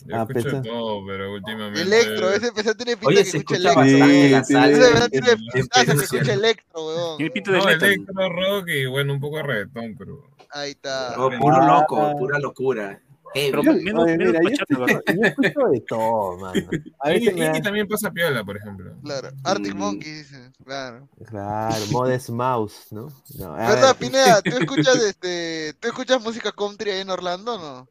Yo 0.05 0.15
Ah, 0.15 0.25
escucho 0.29 0.57
de 0.57 0.61
todo, 0.61 1.05
pero 1.05 1.33
últimamente. 1.33 1.81
Electro, 1.81 2.31
ese 2.31 2.47
empezó 2.49 2.75
tiene 2.75 2.95
pinta 2.97 3.07
Oye, 3.07 3.17
que 3.17 3.25
se 3.25 3.37
escucha 3.37 3.69
escucha 3.69 3.81
electro. 4.05 4.43
Sí, 4.45 4.53
en- 4.53 5.09
tiene 5.09 5.31
en 5.31 5.37
pintaza 5.53 5.85
que 5.95 6.03
escucha 6.03 6.33
electro, 6.33 6.87
weón. 6.87 7.17
Tiene 7.17 7.31
pinta 7.31 7.51
de 7.51 7.57
No, 7.57 7.69
electro, 7.69 8.29
rock 8.29 8.67
y 8.69 8.85
bueno, 8.85 9.13
un 9.13 9.19
poco 9.19 9.37
de 9.37 9.43
reggaetón, 9.43 9.95
pero. 9.97 10.23
Ahí 10.51 10.71
está. 10.71 11.15
No, 11.17 11.29
puro 11.39 11.65
loco, 11.65 12.15
pura 12.17 12.39
locura. 12.39 13.01
Pero 13.33 13.61
Heavy. 13.63 13.83
menos, 13.83 14.03
Oye, 14.05 14.17
menos 14.17 14.33
mira, 14.33 14.39
yo. 14.41 14.85
Yo 15.13 15.21
escucho 15.27 15.59
de 15.71 15.81
todo, 15.81 16.37
mano. 16.37 16.61
A 16.99 17.09
veces 17.09 17.35
da- 17.37 17.61
también 17.61 17.87
pasa 17.87 18.09
piola, 18.11 18.43
por 18.43 18.57
ejemplo. 18.57 18.91
Claro. 19.03 19.29
Arctic 19.43 19.75
Mm. 19.75 19.77
Monkey 19.77 20.11
dice, 20.11 20.51
claro. 20.63 21.07
Claro, 21.27 21.75
Modest 21.91 22.29
Mouse, 22.29 22.87
¿no? 22.91 23.07
No, 23.37 23.53
¿Verdad, 23.53 23.87
ver, 23.87 23.95
Pineda? 23.97 24.41
¿Tú 24.41 24.51
escuchas 24.59 25.03
este, 25.03 25.73
¿tú 25.79 25.87
escuchas 25.89 26.21
música 26.23 26.51
country 26.51 26.91
ahí 26.91 27.01
en 27.01 27.09
Orlando 27.09 27.55
o 27.55 27.59
no? 27.59 27.87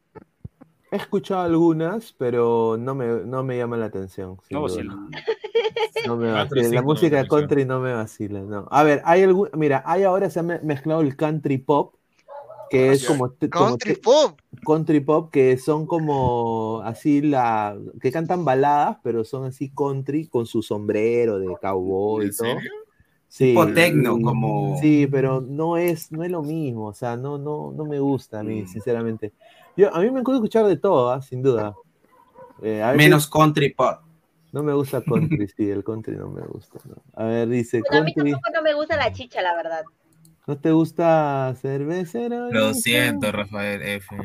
He 0.89 0.95
escuchado 0.95 1.41
algunas, 1.41 2.13
pero 2.13 2.77
no 2.79 2.95
me, 2.95 3.05
no 3.25 3.43
me 3.43 3.57
llama 3.57 3.75
la 3.77 3.87
atención. 3.87 4.37
No 4.49 4.61
vacila. 4.61 4.95
No 6.05 6.15
me 6.15 6.31
vacila. 6.31 6.69
La 6.69 6.81
música 6.81 7.17
no 7.17 7.23
me 7.23 7.27
country 7.27 7.65
no 7.65 7.79
me 7.81 7.93
vacila, 7.93 8.39
no. 8.39 8.67
A 8.71 8.83
ver, 8.83 9.01
hay 9.03 9.23
algún, 9.23 9.49
mira, 9.53 9.83
hay 9.85 10.03
ahora 10.03 10.29
se 10.29 10.39
ha 10.39 10.43
me- 10.43 10.59
mezclado 10.59 11.01
el 11.01 11.17
country 11.17 11.57
pop, 11.57 11.95
que 12.69 12.91
es 12.91 13.01
Ya. 13.01 13.07
como, 13.07 13.33
Country 13.49 13.93
te- 13.95 13.99
pop. 14.01 14.39
country 14.65 14.99
pop, 14.99 15.31
que 15.31 15.57
son 15.57 15.85
como 15.85 16.81
así 16.83 17.21
la, 17.21 17.77
que 18.01 18.11
cantan 18.11 18.43
baladas, 18.45 18.97
pero 19.03 19.23
son 19.23 19.45
así 19.45 19.69
country 19.69 20.27
con 20.27 20.45
su 20.45 20.61
sombrero 20.61 21.39
de 21.39 21.55
cowboy 21.61 22.25
y 22.25 22.27
¿En 22.29 22.35
todo. 22.35 22.47
serio? 22.47 22.71
Sí, 23.29 23.49
Tipo 23.49 23.67
tecno, 23.67 24.19
como- 24.21 24.77
Sí, 24.79 25.05
pero 25.07 25.41
no 25.41 25.75
es, 25.77 26.11
no 26.11 26.23
es 26.23 26.31
lo 26.31 26.41
mismo, 26.43 26.87
o 26.87 26.93
sea, 26.93 27.17
no, 27.17 27.37
no, 27.37 27.73
no 27.75 27.83
me 27.85 27.99
gusta 27.99 28.39
a 28.39 28.43
mí, 28.43 28.63
Mm. 28.63 28.67
sinceramente. 28.67 29.33
Yo, 29.75 29.93
a 29.93 29.99
mí 29.99 30.09
me 30.09 30.21
gusta 30.21 30.35
escuchar 30.35 30.65
de 30.65 30.77
todo, 30.77 31.11
¿ah? 31.11 31.21
sin 31.21 31.41
duda. 31.43 31.75
Eh, 32.61 32.81
a 32.81 32.93
Menos 32.93 33.27
country 33.29 33.73
pop. 33.73 33.99
no 34.53 34.63
me 34.63 34.73
gusta 34.73 35.01
country, 35.03 35.47
sí, 35.55 35.69
el 35.69 35.83
country 35.83 36.15
no 36.15 36.29
me 36.29 36.41
gusta. 36.47 36.79
¿no? 36.85 36.95
A 37.13 37.25
ver, 37.25 37.47
dice, 37.49 37.81
Bueno, 37.81 37.97
a 37.97 38.05
mí 38.05 38.13
country, 38.13 38.31
tampoco 38.31 38.53
no 38.55 38.61
me 38.63 38.73
gusta 38.73 38.95
la 38.95 39.11
chicha, 39.11 39.41
la 39.41 39.55
verdad. 39.55 39.83
¿No 40.47 40.57
te 40.59 40.71
gusta 40.71 41.53
cervecero? 41.61 42.49
Lo 42.51 42.73
siento, 42.73 43.31
Rafael 43.31 43.81
F. 43.83 44.15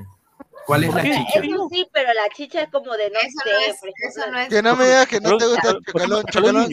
¿Cuál 0.67 0.84
es 0.84 0.94
la 0.94 1.02
chicha? 1.02 1.41
Eso 1.42 1.68
sí, 1.70 1.86
pero 1.92 2.12
la 2.15 2.28
chicha 2.34 2.62
es 2.62 2.70
como 2.70 2.92
de 2.92 3.10
no 3.10 3.18
Eso 3.18 3.39
sé, 3.44 3.51
no 3.51 3.59
es, 3.59 4.17
eso 4.17 4.31
no 4.31 4.39
es. 4.39 4.49
Que 4.49 4.62
no 4.62 4.76
me 4.76 4.84
digas 4.86 5.09
que 5.09 5.20
no 5.20 5.36
te 5.36 5.47
gusta 5.47 5.68
ejemplo, 5.70 5.92
Chacalón, 5.92 6.25
Chacalón. 6.26 6.68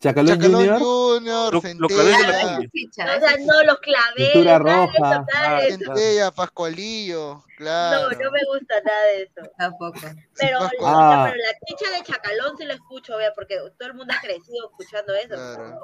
Chacalón 0.00 0.38
Chacalón 0.38 0.52
Junior, 0.54 0.78
Junior, 0.80 1.54
Lo- 1.54 1.60
lo 1.78 1.88
clavé 1.88 2.10
de 2.10 2.26
la. 2.26 2.60
Chicha, 2.72 3.04
O 3.16 3.20
sea, 3.20 3.36
no, 3.40 3.62
los 3.64 3.78
claveles, 3.80 4.34
de 4.34 4.40
eso, 4.40 4.58
roja. 4.58 5.24
de 5.60 5.68
eso. 5.68 5.78
Centella, 5.78 6.30
Pascualillo, 6.30 7.34
No, 7.36 7.42
claro. 7.56 8.08
no 8.10 8.30
me 8.30 8.40
gusta 8.52 8.74
nada 8.84 9.04
de 9.06 9.22
eso. 9.22 9.50
tampoco. 9.56 9.98
Pero, 10.38 10.58
Pascual. 10.58 10.94
o 10.94 10.96
sea, 10.98 11.22
Ah. 11.22 11.30
pero 11.30 11.36
la 11.42 11.58
chicha 11.66 11.90
de 11.98 12.02
Chacalón 12.04 12.56
sí 12.58 12.64
la 12.66 12.74
escucho, 12.74 13.16
vea, 13.16 13.32
porque 13.34 13.56
todo 13.78 13.88
el 13.88 13.94
mundo 13.94 14.12
ha 14.16 14.20
crecido 14.20 14.66
escuchando 14.70 15.14
eso. 15.14 15.28
Claro. 15.28 15.80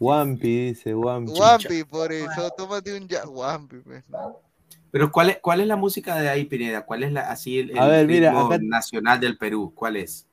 Wampi, 0.00 0.66
dice 0.68 0.94
Wampi. 0.94 1.32
Wampi, 1.38 1.84
por 1.84 2.12
eso, 2.12 2.50
tómate 2.56 2.96
un 2.96 3.06
ya, 3.08 3.26
Wampi, 3.28 3.76
pues. 3.78 4.04
Pero 4.90 5.10
¿cuál 5.10 5.30
es, 5.30 5.38
cuál 5.40 5.60
es 5.60 5.66
la 5.66 5.76
música 5.76 6.16
de 6.16 6.28
ahí, 6.28 6.44
Pineda? 6.44 6.84
¿Cuál 6.84 7.02
es 7.04 7.12
la, 7.12 7.22
así 7.30 7.58
el, 7.58 7.78
A 7.78 7.84
el 7.86 7.90
ver, 7.90 8.06
mira, 8.06 8.30
ritmo 8.30 8.46
acá- 8.46 8.58
nacional 8.62 9.18
del 9.20 9.36
Perú? 9.38 9.72
¿Cuál 9.74 9.96
es? 9.96 10.26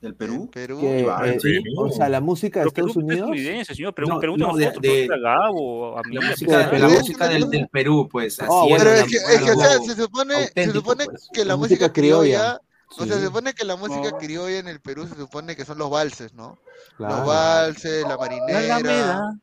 ¿Del 0.00 0.14
Perú? 0.14 0.50
Perú. 0.52 0.78
Eh, 0.82 1.38
sí. 1.40 1.58
o 1.76 1.90
sea, 1.90 2.08
la 2.08 2.20
música 2.20 2.60
de 2.60 2.70
Perú 2.70 2.88
Estados 2.88 2.90
es 2.90 2.96
Unidos. 2.96 3.14
estadounidense, 3.30 3.74
señor. 3.74 3.94
Pero 3.94 4.08
No, 4.08 4.20
pregunta 4.20 4.46
no, 4.46 4.56
de- 4.56 4.64
nosotros, 4.66 4.82
de- 4.82 4.88
pregunta 5.06 5.14
a 5.14 5.18
Gabo, 5.18 5.98
a 5.98 6.02
mí. 6.02 6.14
La 6.16 6.20
música, 6.30 6.68
pero- 6.70 6.88
la 6.88 6.94
música 6.98 7.28
del, 7.28 7.50
del 7.50 7.68
Perú, 7.68 8.08
pues. 8.10 8.38
Así 8.40 8.48
Oh, 8.50 8.64
es, 8.64 8.68
bueno, 8.70 8.84
Pero 8.84 8.90
es 8.96 9.04
que, 9.06 9.16
es 9.16 9.42
que, 9.42 9.50
o 9.50 9.54
sea, 9.56 9.78
se 9.78 9.94
supone, 10.02 10.34
se 10.34 10.42
auténtico, 10.42 10.78
supone 10.78 11.04
pues. 11.06 11.28
que 11.32 11.44
la 11.44 11.56
música 11.56 11.74
música 11.86 11.92
criolla. 11.92 12.60
O 12.98 13.04
sea, 13.06 13.16
se 13.18 13.24
supone 13.26 13.54
que 13.54 13.64
la 13.64 13.76
música 13.76 14.10
No. 14.10 14.18
criolla 14.18 14.58
en 14.58 14.68
el 14.68 14.80
Perú 14.80 15.06
se 15.08 15.14
supone 15.16 15.56
que 15.56 15.64
son 15.64 15.78
los 15.78 15.90
valses, 15.90 16.32
¿no? 16.34 16.58
Claro. 16.96 17.16
Los 17.18 17.26
valses, 17.26 18.02
la 18.02 18.08
La 18.10 18.16
marinera, 18.16 18.76
Alameda. 18.76 19.38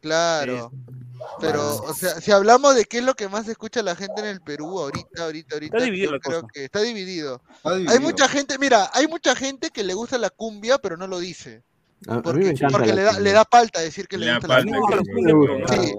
claro. 0.00 0.70
Pero, 1.40 1.76
o 1.82 1.94
sea, 1.94 2.20
si 2.20 2.30
hablamos 2.30 2.74
de 2.74 2.84
qué 2.84 2.98
es 2.98 3.04
lo 3.04 3.14
que 3.14 3.28
más 3.28 3.48
escucha 3.48 3.82
la 3.82 3.96
gente 3.96 4.20
en 4.20 4.26
el 4.26 4.40
Perú 4.42 4.78
ahorita, 4.78 5.24
ahorita, 5.24 5.54
ahorita, 5.56 5.78
dividido 5.78 6.10
yo 6.10 6.12
la 6.16 6.20
creo 6.20 6.40
cosa. 6.42 6.52
que 6.52 6.64
está 6.64 6.80
dividido. 6.82 7.40
Está 7.56 7.70
Hay 7.70 7.78
dividido. 7.80 8.00
mucha 8.02 8.28
gente, 8.28 8.58
mira, 8.58 8.90
hay 8.92 9.06
mucha 9.08 9.34
gente 9.34 9.70
que 9.70 9.82
le 9.82 9.94
gusta 9.94 10.18
la 10.18 10.30
cumbia, 10.30 10.78
pero 10.78 10.96
no 10.96 11.06
lo 11.06 11.18
dice. 11.18 11.64
A, 12.06 12.20
Porque, 12.20 12.52
la 12.52 12.94
le, 12.94 13.02
da, 13.02 13.18
le 13.18 13.32
da 13.32 13.44
palta 13.46 13.80
decir 13.80 14.06
que 14.06 14.18
le, 14.18 14.30
gusta 14.34 14.48
la 14.48 14.62
cumbia. 14.62 15.66
sí, 15.68 15.94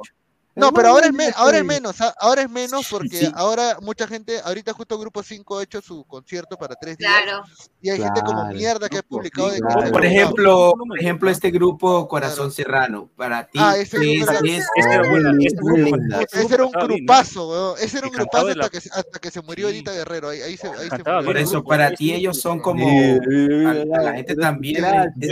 Sí. 0.58 0.62
No, 0.62 0.74
pero 0.74 0.90
ahora 0.90 1.06
es, 1.06 1.14
me- 1.14 1.26
Hermano, 1.26 1.44
ahora 1.44 1.58
es 1.58 1.62
sí. 1.62 1.68
menos, 1.68 2.02
¿ah? 2.02 2.14
ahora 2.20 2.42
es 2.42 2.50
menos 2.50 2.88
porque 2.90 3.18
Sí. 3.18 3.32
ahora 3.36 3.78
mucha 3.82 4.08
gente, 4.08 4.40
ahorita 4.44 4.74
justo 4.74 4.98
Grupo 4.98 5.22
5 5.22 5.60
ha 5.60 5.64
hecho 5.64 5.82
su 5.82 6.04
concierto 6.06 6.58
para 6.58 6.74
tres 6.76 6.98
días 6.98 7.12
Claro. 7.24 7.44
y 7.80 7.90
hay 7.92 8.00
gente 8.02 8.22
como 8.26 8.44
mierda 8.48 8.90
que 8.90 8.98
ha 8.98 9.04
publicado 9.04 9.50
de 9.52 9.60
cómo 9.60 9.76
Claro. 9.76 9.92
Por 9.92 10.02
se 10.02 10.08
ejemplo, 10.08 10.74
por 10.76 11.00
ejemplo, 11.00 11.30
este 11.30 11.52
grupo 11.52 12.08
Corazón 12.08 12.36
Claro. 12.50 12.52
Serrano, 12.52 13.10
para 13.16 13.46
ti, 13.48 13.60
Ah, 13.62 13.78
ese 13.78 14.00
¿qué 14.00 14.16
grupo 14.18 14.32
es, 14.32 14.40
era- 14.40 14.40
es- 14.58 14.66
Este 14.66 14.90
este 14.90 16.20
este 16.22 16.40
Ese 16.42 16.54
era 16.56 16.66
un 16.66 16.72
grupazo, 16.72 17.50
weón. 17.50 17.76
Ese 17.80 17.98
era 18.00 18.08
un 18.08 18.14
grupazo 18.14 18.46
de 18.48 18.56
la- 18.56 18.64
hasta 18.66 18.72
que, 18.72 18.82
se- 18.82 18.90
hasta 18.90 19.20
que 19.20 19.30
se 19.32 19.42
murió 19.42 19.70
Sí. 19.70 19.76
Edita 19.76 19.92
Guerrero. 19.92 20.30
Ahí, 20.30 20.42
ahí 20.42 20.58
se, 20.58 20.68
ahí 20.68 20.90
se 20.90 20.98
murió. 20.98 21.24
por 21.24 21.38
eso, 21.38 21.64
para 21.64 21.92
ti 21.92 22.14
ellos 22.14 22.40
son 22.42 22.60
como, 22.60 22.84
Sí, 22.88 23.66
a, 23.66 23.70
a 24.00 24.02
la 24.04 24.14
gente 24.14 24.36
también, 24.36 24.84
es 24.84 25.16
de 25.16 25.28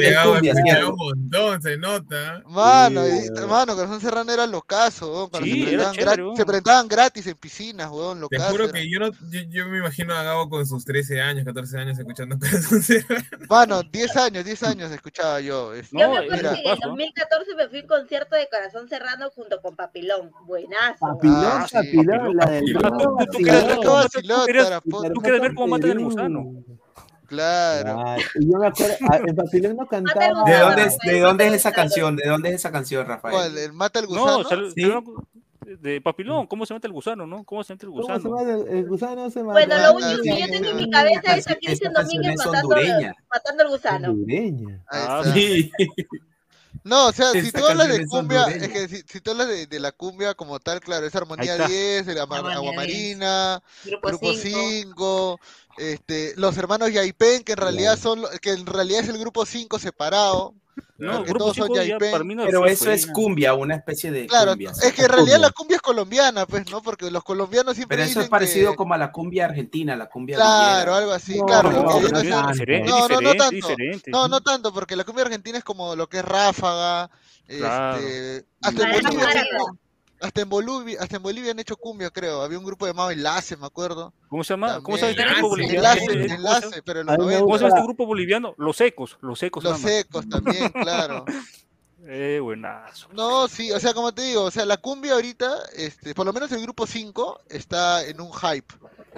se 1.61 1.77
nota. 1.77 2.41
Sí, 2.47 3.31
mano, 3.47 3.75
Corazón 3.75 4.01
Serrano 4.01 4.31
era 4.31 4.45
locazo, 4.45 5.14
weón. 5.15 5.29
Cuando 5.29 5.45
Sí, 5.47 5.51
se, 5.63 5.73
era 5.73 5.91
presentaban 5.91 5.95
chévere, 5.95 6.23
weón. 6.23 6.35
se 6.37 6.45
presentaban 6.45 6.87
gratis 6.87 7.27
en 7.27 7.35
piscinas, 7.37 7.89
weón, 7.91 8.27
Te 8.29 8.39
juro 8.39 8.63
era. 8.65 8.73
que 8.73 8.89
yo 8.89 8.99
no, 8.99 9.11
yo, 9.31 9.41
yo 9.49 9.67
me 9.69 9.77
imagino 9.79 10.13
a 10.13 10.23
Gabo 10.23 10.49
con 10.49 10.65
sus 10.65 10.83
13 10.85 11.21
años, 11.21 11.45
14 11.45 11.77
años 11.77 11.97
escuchando 11.97 12.37
Corazón 12.37 12.81
Serrano. 12.83 13.23
Mano, 13.49 13.81
10 13.83 14.17
años, 14.17 14.45
10 14.45 14.63
años 14.63 14.91
escuchaba 14.91 15.39
yo. 15.41 15.73
este, 15.73 15.97
Yo 15.97 16.07
No, 16.07 16.13
me 16.13 16.19
es 16.27 16.33
acuerdo 16.33 16.49
que 16.55 16.61
en 16.61 16.67
el 16.67 16.77
paso. 16.77 16.87
2014 16.89 17.55
me 17.55 17.67
fui 17.69 17.79
a 17.79 17.81
un 17.81 17.87
concierto 17.87 18.35
de 18.35 18.47
Corazón 18.49 18.89
Serrano 18.89 19.29
junto 19.33 19.61
con 19.61 19.75
Papilón. 19.75 20.31
Buenazo. 20.45 20.97
Papilón, 20.99 21.35
Ah, 21.45 21.65
sí. 21.67 21.75
papilón, 21.75 22.35
la 22.35 22.45
del 22.45 22.73
Papilón. 22.73 23.15
Claro. 27.27 27.95
Claro. 28.03 28.21
Y 28.39 28.51
yo 28.51 28.57
me 28.59 28.67
acuerdo, 28.67 28.95
ah, 29.11 29.19
en 29.25 29.35
Papilón 29.35 29.75
no 29.77 29.85
cantaba. 29.89 30.25
¿De 30.25 30.29
gusano. 30.53 30.65
dónde, 30.65 30.83
es, 30.83 30.97
¿De 30.99 31.19
dónde 31.19 31.47
es 31.47 31.53
esa 31.53 31.71
canción? 31.71 32.15
¿De 32.15 32.27
dónde 32.27 32.49
es 32.49 32.55
esa 32.55 32.71
canción, 32.71 33.05
Rafael? 33.07 33.33
¿Cuál? 33.33 33.57
¿El 33.57 33.73
mata 33.73 33.99
al 33.99 34.07
gusano? 34.07 34.37
No, 34.39 34.43
sal- 34.43 34.71
Sí. 34.73 34.81
salió 34.81 35.03
de 35.65 35.99
Papilón, 35.99 36.45
¿cómo 36.45 36.63
se 36.67 36.75
mata 36.75 36.85
el 36.85 36.93
gusano, 36.93 37.25
no? 37.25 37.43
¿Cómo 37.43 37.63
se 37.63 37.73
mata 37.73 37.85
el 37.87 37.91
¿Cómo 37.91 38.03
se 38.05 38.13
gusano? 38.13 38.37
llama? 38.37 38.51
El, 38.71 38.77
el 38.77 38.85
gusano 38.87 39.29
se 39.31 39.39
mata. 39.43 39.53
Bueno, 39.53 39.75
lo 39.81 39.93
único 39.95 40.21
que 40.21 40.39
yo 40.41 40.47
tengo 40.47 40.69
en 40.69 40.77
mi 40.77 40.89
cabeza 40.91 41.33
es 41.35 41.39
Esa 41.39 41.53
a 41.53 41.55
Cristian 41.55 41.93
Domínguez 41.93 42.35
matando, 42.37 42.75
matando 43.33 43.63
al 43.63 43.69
gusano. 43.69 44.09
Hondureña. 44.11 44.83
Ah. 44.91 45.23
Sí. 45.33 45.71
No, 46.85 47.07
o 47.07 47.11
sea, 47.11 47.31
si 47.31 47.51
tú 47.51 47.65
hablas 47.65 47.87
de 47.89 48.05
cumbia, 48.05 48.43
es 48.43 48.69
que 48.69 48.87
si, 48.87 49.03
si 49.11 49.19
tú 49.19 49.31
hablas 49.31 49.47
de, 49.47 49.65
de 49.65 49.79
la 49.79 49.91
cumbia 49.91 50.35
como 50.35 50.59
tal, 50.59 50.79
claro, 50.79 51.07
es 51.07 51.15
Armonía 51.15 51.53
Ahí 51.53 51.57
está. 51.61 51.67
10, 51.67 52.07
el 52.09 52.19
Ama- 52.19 52.37
Armonía 52.37 52.57
Agua 52.57 52.69
10. 52.71 52.75
Marina, 52.77 53.63
Grupo 53.83 54.07
Grupo 54.09 54.33
5. 54.33 54.39
5, 54.43 55.39
este, 55.79 56.33
los 56.37 56.55
hermanos 56.57 56.93
Yaipen, 56.93 57.43
que 57.43 57.53
en 57.53 57.57
realidad 57.57 57.97
son, 57.99 58.23
que 58.39 58.51
en 58.51 58.67
realidad 58.67 59.01
es 59.01 59.09
el 59.09 59.17
grupo 59.17 59.47
5 59.47 59.79
separado. 59.79 60.53
No, 60.97 61.23
Grupo 61.23 61.37
todos 61.39 61.57
son 61.57 61.67
5 61.67 61.83
ya 61.83 61.97
para 61.97 62.23
mí 62.23 62.35
no 62.35 62.45
Pero 62.45 62.65
eso 62.65 62.89
es 62.89 63.05
cumbia, 63.07 63.53
una 63.53 63.75
especie 63.75 64.11
de 64.11 64.27
Claro, 64.27 64.51
cumbia. 64.51 64.71
es 64.71 64.93
que 64.93 65.01
en 65.03 65.09
realidad 65.09 65.39
la 65.39 65.49
cumbia 65.51 65.75
es 65.75 65.81
colombiana, 65.81 66.45
pues, 66.45 66.69
¿no? 66.71 66.81
Porque 66.81 67.11
los 67.11 67.23
colombianos 67.23 67.75
siempre 67.75 67.97
Pero 67.97 68.09
eso 68.09 68.21
es 68.21 68.29
parecido 68.29 68.71
que- 68.71 68.77
como 68.77 68.93
a 68.93 68.97
la 68.97 69.11
cumbia 69.11 69.45
argentina, 69.45 69.95
la 69.95 70.07
cumbia 70.07 70.37
Claro, 70.37 70.95
algo 70.95 71.11
así, 71.11 71.37
No, 71.37 71.45
claro. 71.45 71.71
no, 71.71 71.83
no, 71.83 71.83
no, 71.83 71.91
ser- 72.01 72.29
no, 72.29 72.47
diferente, 72.51 72.89
No, 72.89 72.95
no, 72.95 73.07
no 73.07 73.07
diferente, 73.19 73.37
tanto. 73.37 73.55
diferente. 73.55 74.11
No, 74.11 74.27
no 74.29 74.41
tanto, 74.41 74.73
porque 74.73 74.95
la 74.95 75.03
cumbia 75.03 75.25
argentina 75.25 75.57
es 75.57 75.63
como 75.63 75.95
lo 75.95 76.07
que 76.07 76.19
es 76.19 76.25
ráfaga, 76.25 77.09
Claro. 77.47 77.97
este, 77.97 78.45
hasta 78.61 78.79
Para 78.81 78.93
Bolivia, 78.93 79.45
hasta- 80.21 80.41
en 80.41 80.49
Bolivia, 80.49 80.97
hasta 81.01 81.17
en 81.17 81.23
Bolivia 81.23 81.51
han 81.51 81.59
hecho 81.59 81.75
cumbia, 81.77 82.09
creo. 82.09 82.41
Había 82.41 82.57
un 82.59 82.65
grupo 82.65 82.85
llamado 82.87 83.11
Enlace, 83.11 83.57
me 83.57 83.65
acuerdo. 83.65 84.13
¿Cómo 84.29 84.43
se 84.43 84.53
llama? 84.53 84.81
¿Cómo 84.81 84.97
se 84.97 85.13
llama 85.13 85.21
este 85.21 85.33
grupo 85.33 85.49
boliviano? 85.49 85.77
Enlace, 85.77 85.99
Eh, 86.03 86.07
¿cómo 86.07 86.27
se- 86.27 86.35
enlace, 86.35 86.83
pero 86.83 86.99
en 87.01 87.05
los 87.07 87.17
mí 87.17 87.19
me 87.19 87.25
90. 87.25 87.43
¿Cómo 87.45 87.57
se 87.57 87.63
llama 87.63 87.75
este 87.75 87.85
grupo 87.87 88.05
boliviano? 88.05 88.55
Los 88.57 88.77
secos, 88.77 89.17
los 89.21 89.39
secos. 89.39 89.63
Los 89.63 89.79
secos 89.79 90.27
también, 90.29 90.69
claro. 90.69 91.25
Eh, 92.07 92.39
buenazo. 92.41 93.07
No, 93.13 93.47
sí, 93.47 93.71
o 93.71 93.79
sea, 93.79 93.93
como 93.93 94.13
te 94.13 94.21
digo, 94.21 94.43
o 94.43 94.51
sea, 94.51 94.65
la 94.65 94.77
cumbia 94.77 95.13
ahorita, 95.13 95.51
este, 95.75 96.13
por 96.13 96.25
lo 96.25 96.33
menos 96.33 96.51
el 96.51 96.61
grupo 96.61 96.85
5 96.85 97.41
está 97.49 98.05
en 98.05 98.21
un 98.21 98.31
hype. 98.31 98.73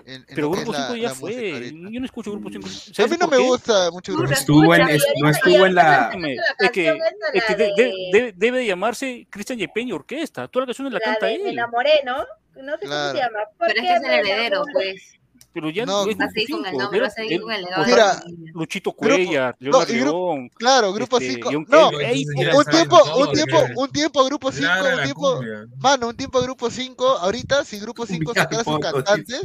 En, 0.06 0.14
en 0.22 0.26
Pero 0.36 0.52
Grupo 0.52 0.72
es 0.72 0.78
la- 0.80 0.88
5 0.88 0.96
ya 0.96 1.10
fue. 1.16 1.52
ahorita. 1.54 1.90
Yo 1.92 2.00
no 2.00 2.06
escucho 2.06 2.32
Grupo 2.32 2.50
5. 2.50 2.68
A 3.04 3.08
mí 3.08 3.18
no 3.20 3.28
me 3.28 3.38
gusta 3.40 3.92
mucho 3.92 4.12
No 4.14 4.20
Grupo 4.20 4.34
estuvo 4.34 4.76
en, 4.76 4.88
es- 4.90 5.04
no 5.22 5.30
estuvo 5.30 5.66
en 5.66 5.76
la... 5.76 6.12
Es 6.60 6.72
que, 6.72 6.98
es 7.34 7.44
que 7.46 7.56
de- 7.56 7.64
de- 7.76 7.84
de- 7.84 7.94
debe, 8.14 8.34
debe 8.38 8.58
de 8.60 8.66
llamarse 8.68 9.28
Cristian 9.30 9.60
Yepeña 9.60 9.96
Orquesta. 9.96 10.48
Toda 10.48 10.62
la 10.64 10.68
canción 10.68 10.86
la 10.94 11.00
La 11.00 11.00
canta 11.02 11.26
de 11.26 11.40
Me 11.40 11.44
él. 11.50 11.54
enamoré, 11.54 12.02
¿no? 12.06 12.18
No 12.62 12.74
sé 12.78 12.86
cómo 12.86 12.92
Claro. 12.92 13.12
se 13.18 13.24
llama. 13.24 13.40
Pero 13.60 13.74
es 13.74 13.82
que 13.82 13.94
es 13.96 14.04
el 14.04 14.12
heredero, 14.12 14.64
pues. 14.72 15.17
Pero 15.58 15.72
ya 15.72 15.86
No, 15.88 16.06
no, 16.06 16.12
es 16.12 16.18
Así 16.20 16.46
grupo 16.46 16.58
con 16.58 16.66
el 16.68 16.72
cinco, 16.72 16.82
nombre, 16.84 17.00
el- 17.00 17.42
con 17.42 17.52
el 17.52 17.66
Mira. 17.88 18.24
Luchito 18.54 18.92
Grupo- 18.92 19.16
Cuellar, 19.16 19.56
no, 19.60 19.80
grupo- 19.80 19.92
León, 19.92 20.50
Claro, 20.56 20.94
grupo 20.94 21.18
este, 21.18 21.34
5. 21.34 21.50
John 21.52 21.66
No, 21.68 21.90
Kelly. 21.90 22.04
Ey, 22.06 22.26
un 22.28 22.36
tiempo, 22.66 22.98
un 23.18 23.32
tiempo, 23.32 23.58
un 23.76 23.90
tiempo 23.92 24.26
grupo 24.26 24.52
5, 24.52 24.68
Ladra 24.68 24.96
un 24.98 25.02
tiempo, 25.04 25.40
mano, 25.80 26.08
un 26.10 26.16
tiempo 26.16 26.42
grupo 26.42 26.70
5, 26.70 27.08
ahorita 27.08 27.66
si 27.66 27.80
grupo 27.80 28.06
5 28.06 28.26
Cumbia 28.26 28.44
sacara 28.44 28.64
sus 28.64 28.80
cantantes, 28.80 29.42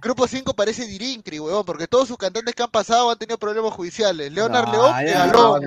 grupo 0.00 0.26
5 0.26 0.54
parece 0.54 0.86
Dirincri, 0.86 1.38
huevón, 1.38 1.64
porque 1.66 1.86
todos 1.86 2.08
sus 2.08 2.16
cantantes 2.16 2.54
que 2.54 2.62
han 2.62 2.70
pasado 2.70 3.10
han 3.10 3.18
tenido 3.18 3.36
problemas 3.36 3.74
judiciales. 3.74 4.32
Leonard 4.32 4.66
No, 4.68 4.72
León, 4.72 4.86
ya, 5.06 5.24
pegalón. 5.26 5.62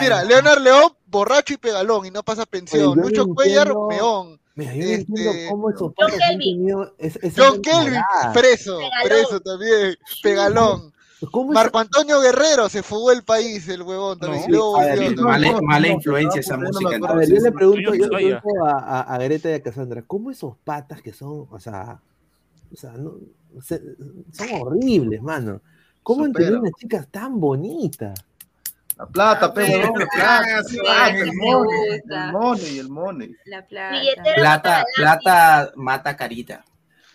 Mira, 0.00 0.24
Leonard 0.24 0.60
León, 0.60 0.92
borracho 1.06 1.54
y 1.54 1.56
pegalón 1.56 2.04
y 2.06 2.10
no 2.10 2.24
pasa 2.24 2.44
pensión. 2.46 2.82
Yo 2.82 2.94
Lucho 2.96 3.26
no 3.26 3.34
Cuellar, 3.36 3.72
meón. 3.88 4.40
Mira, 4.56 4.74
yo 4.74 4.78
no 4.84 4.90
Este, 4.90 4.94
entiendo 5.12 5.32
cómo 5.50 5.70
esos 5.70 5.92
patas 5.94 6.14
han 6.14 6.38
Kelvin. 6.38 6.56
tenido 6.58 6.94
esa 6.98 7.20
John 7.36 7.62
Kelvin, 7.62 8.00
preso, 8.32 8.78
Pegalón. 8.78 9.04
preso 9.08 9.40
también, 9.40 9.96
pegalón. 10.22 10.92
¿Cómo 11.30 11.50
es- 11.52 11.54
Marco 11.54 11.78
Antonio 11.78 12.20
Guerrero 12.20 12.68
se 12.68 12.82
fugó 12.82 13.10
el 13.12 13.22
país, 13.22 13.68
el 13.68 13.82
huevón. 13.82 14.18
No. 14.20 14.28
luego 14.48 14.76
A 14.78 14.84
ver. 14.86 15.16
Mala, 15.16 15.52
no, 15.52 15.60
mala 15.62 15.88
no, 15.88 15.94
influencia 15.94 16.36
no, 16.36 16.40
esa 16.40 16.56
no 16.56 16.68
música. 16.68 16.96
A 17.08 17.14
ver, 17.14 17.28
yo 17.28 17.36
le 17.40 17.52
pregunto, 17.52 17.94
Yo 17.94 18.06
no 18.06 18.18
le 18.18 18.26
pregunto 18.26 18.64
a, 18.66 18.78
a, 18.80 19.00
a 19.14 19.18
Greta 19.18 19.50
y 19.50 19.52
a 19.54 19.62
Cassandra, 19.62 20.02
¿cómo 20.06 20.30
esos 20.30 20.56
patas 20.64 21.00
que 21.02 21.12
son, 21.12 21.46
o 21.50 21.58
sea, 21.60 22.00
o 22.72 22.76
sea, 22.76 22.92
no, 22.92 23.14
se- 23.62 23.82
son 24.32 24.48
horribles, 24.60 25.22
mano? 25.22 25.60
¿Cómo 26.02 26.24
Supera. 26.26 26.58
unas 26.60 26.72
chicas 26.78 27.08
tan 27.10 27.40
bonitas? 27.40 28.18
La 28.96 29.06
plata, 29.06 29.52
pe, 29.52 29.66
Sí, 29.66 29.72
huevón, 29.72 29.98
la 29.98 30.04
sí, 30.06 30.10
plata, 30.16 30.62
sí, 30.64 30.78
plata, 30.78 31.06
sí, 31.12 31.18
el 31.20 31.32
money, 31.34 31.78
el 31.90 32.32
money, 32.32 32.78
el 32.78 32.88
money. 32.88 33.36
La 33.44 33.66
plata. 33.66 34.00
Plata, 34.36 34.84
plata 34.96 35.72
mata 35.76 36.16
carita. 36.16 36.64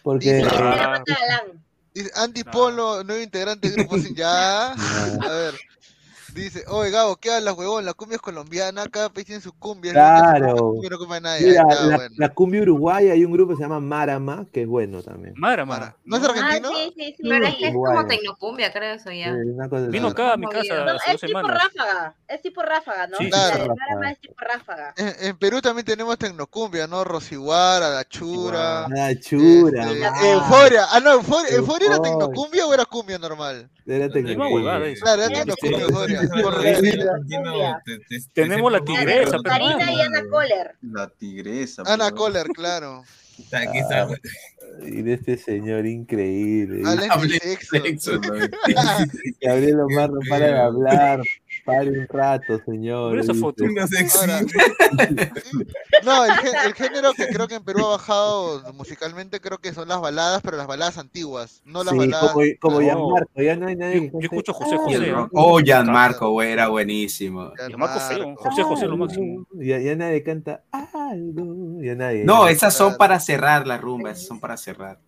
Porque 0.03 0.33
Dice- 0.35 0.49
Ah. 0.51 1.01
Andy 2.15 2.43
No. 2.43 2.51
Polo, 2.51 3.03
nuevo 3.03 3.21
integrante 3.21 3.69
del 3.69 3.79
grupo 3.79 3.97
sin 3.97 4.15
ya. 4.15 4.71
A 4.73 5.27
ver. 5.27 5.53
Dice, 6.33 6.63
oye 6.69 6.91
Gabo, 6.91 7.17
¿qué 7.17 7.29
hablas, 7.31 7.55
huevón? 7.57 7.83
La 7.85 7.93
cumbia 7.93 8.15
es 8.15 8.21
colombiana, 8.21 8.85
cada 8.87 9.09
país 9.09 9.25
tiene 9.27 9.41
su 9.41 9.51
cumbia. 9.53 9.91
Claro. 9.91 10.55
Cumbia 10.55 10.89
no 10.91 10.97
come 10.97 11.15
a 11.17 11.19
nadie. 11.19 11.47
mira, 11.47 11.61
Ahí 11.63 11.69
está, 11.71 11.85
la, 11.85 11.95
bueno. 11.97 12.15
la 12.17 12.29
cumbia 12.29 12.61
uruguaya 12.61 13.13
hay 13.13 13.25
un 13.25 13.31
grupo 13.33 13.51
que 13.51 13.57
se 13.57 13.63
llama 13.63 13.79
Marama, 13.81 14.45
que 14.53 14.61
es 14.61 14.67
bueno 14.67 15.03
también. 15.03 15.33
Mara, 15.37 15.65
Para- 15.65 15.79
Mara. 15.79 15.95
¿No 16.05 16.17
es 16.17 16.23
Ah, 16.23 16.27
argentino? 16.31 16.69
sí, 16.69 16.93
sí, 16.95 17.15
sí. 17.17 17.23
Pero 17.29 17.45
es 17.45 17.53
sí. 17.53 17.59
que 17.59 17.67
es 17.67 17.73
como 17.73 18.07
tecnocumbia, 18.07 18.71
creo 18.71 18.93
eso 18.95 19.11
ya. 19.11 19.33
Una 19.33 19.67
cosa 19.67 19.87
Vino 19.87 20.07
acá 20.07 20.33
a 20.33 20.37
mi 20.37 20.47
casa. 20.47 20.73
No, 20.73 20.81
hace 20.83 20.91
dos 20.93 21.01
es 21.07 21.21
tipo 21.21 21.27
semanas. 21.27 21.63
ráfaga, 21.63 22.15
es 22.27 22.41
tipo 22.41 22.61
ráfaga, 22.61 23.07
¿no? 23.07 23.17
Sí, 23.17 23.25
sí, 23.25 23.29
La 23.31 23.47
sí. 23.53 23.59
Marama 23.69 24.11
es 24.11 24.19
tipo 24.21 24.35
ráfaga. 24.39 24.93
En, 24.97 25.13
en 25.27 25.37
Perú 25.37 25.61
también 25.61 25.85
tenemos 25.85 26.17
tecnocumbia, 26.17 26.87
¿no? 26.87 27.03
Rosiguara, 27.03 27.89
La 27.89 28.05
Chura. 28.05 28.85
Ah, 28.85 29.11
chura, 29.19 29.91
este. 29.91 30.31
Euforia. 30.31 30.85
Ah, 30.91 30.99
no, 31.01 31.11
Euforia, 31.13 31.55
¿Euforia 31.55 31.87
era 31.87 31.95
Euforia. 31.97 32.01
tecnocumbia 32.01 32.65
o 32.65 32.73
era 32.73 32.85
cumbia 32.85 33.17
normal? 33.17 33.69
Era 33.85 34.05
es. 34.05 35.01
Claro, 35.01 35.23
era 35.23 35.43
Tenemos 38.33 38.71
la 38.71 38.79
tigresa, 38.83 39.37
Karina 39.43 39.91
y 39.91 40.01
Ana 40.01 40.23
Kohler. 40.29 40.75
La 40.81 41.07
tigresa. 41.09 41.83
Ana 41.85 42.11
Kohler, 42.11 42.47
claro. 42.47 43.03
Aquí 43.51 43.79
está. 43.79 44.07
Y 44.83 45.01
de 45.01 45.13
este 45.13 45.37
señor 45.37 45.85
increíble. 45.85 46.83
Hablen 46.85 47.09
de 47.09 47.13
Hable 47.13 47.39
sexo. 47.39 47.77
sexo. 47.83 48.21
Gabriel 49.41 49.79
Omar 49.81 50.11
no 50.11 50.19
para 50.29 50.45
de 50.45 50.51
feo. 50.53 50.63
hablar. 50.63 51.21
Pare 51.65 51.89
un 51.91 52.07
rato, 52.07 52.59
señor. 52.65 53.11
Mira 53.11 53.23
esa 53.23 53.33
foto. 53.33 53.63
Ahora, 53.63 54.41
no, 56.03 56.25
el, 56.25 56.31
gé- 56.31 56.65
el 56.65 56.73
género 56.73 57.13
que 57.13 57.27
creo 57.27 57.47
que 57.47 57.55
en 57.55 57.63
Perú 57.63 57.85
ha 57.85 57.89
bajado 57.91 58.73
musicalmente 58.73 59.39
creo 59.39 59.57
que 59.59 59.73
son 59.73 59.87
las 59.87 60.01
baladas, 60.01 60.41
pero 60.43 60.57
las 60.57 60.67
baladas 60.67 60.97
antiguas, 60.97 61.61
no 61.65 61.83
las 61.83 61.93
Sí, 61.93 61.99
baladas. 61.99 62.31
como, 62.31 62.45
como 62.59 62.75
No. 62.79 62.81
Gianmarco, 62.81 63.41
ya 63.41 63.55
no 63.55 63.67
hay 63.67 63.75
nadie 63.75 64.11
Yo, 64.11 64.19
escucho 64.21 64.53
José 64.53 64.75
"Ah, 64.75 64.79
José, 64.83 65.13
Oh, 65.33 65.59
Gianmarco, 65.59 66.29
güey, 66.31 66.51
era 66.51 66.67
buenísimo. 66.69 67.51
Feo. 67.55 68.35
José 68.37 68.63
José 68.63 68.87
lo 68.87 68.97
máximo. 68.97 69.45
Ya, 69.53 69.77
ya 69.79 69.95
nadie 69.95 70.23
canta 70.23 70.63
algo. 70.71 71.81
Ya 71.81 71.95
nadie. 71.95 72.23
No, 72.23 72.45
ya- 72.45 72.51
esas 72.51 72.73
son 72.75 72.97
para 72.97 73.19
cerrar 73.19 73.67
la 73.67 73.77
rumba, 73.77 74.11
esas 74.11 74.25
son 74.27 74.39
para 74.39 74.57
cerrar. 74.57 74.99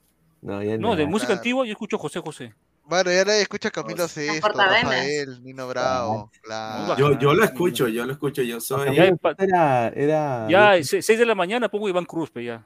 No, 0.43 0.61
ya 0.63 0.77
No, 0.77 0.95
de 0.95 1.05
música 1.07 1.27
Claro. 1.27 1.39
antigua 1.39 1.65
yo 1.65 1.71
escucho 1.71 1.97
José 1.97 2.19
José. 2.19 2.53
Bueno, 2.85 3.11
ya 3.11 3.23
nadie 3.23 3.41
escucha 3.43 3.71
Camilo 3.71 4.07
Sesto. 4.09 4.45
Rafael, 4.49 5.41
Nino 5.41 5.67
Bravo, 5.69 6.29
claro. 6.41 6.97
Yo, 6.97 7.17
yo 7.17 7.33
lo 7.33 7.45
escucho, 7.45 7.87
yo 7.87 8.05
lo 8.05 8.11
escucho, 8.11 8.41
yo 8.41 8.59
soy... 8.59 8.93
Ya, 8.93 9.09
era, 9.37 9.87
era. 9.95 10.47
Ya, 10.49 10.83
6 10.83 11.07
de 11.07 11.25
la 11.25 11.33
mañana 11.33 11.69
pongo 11.69 11.87
Iván 11.87 12.03
Cruz, 12.05 12.29
pe, 12.29 12.43
ya. 12.43 12.65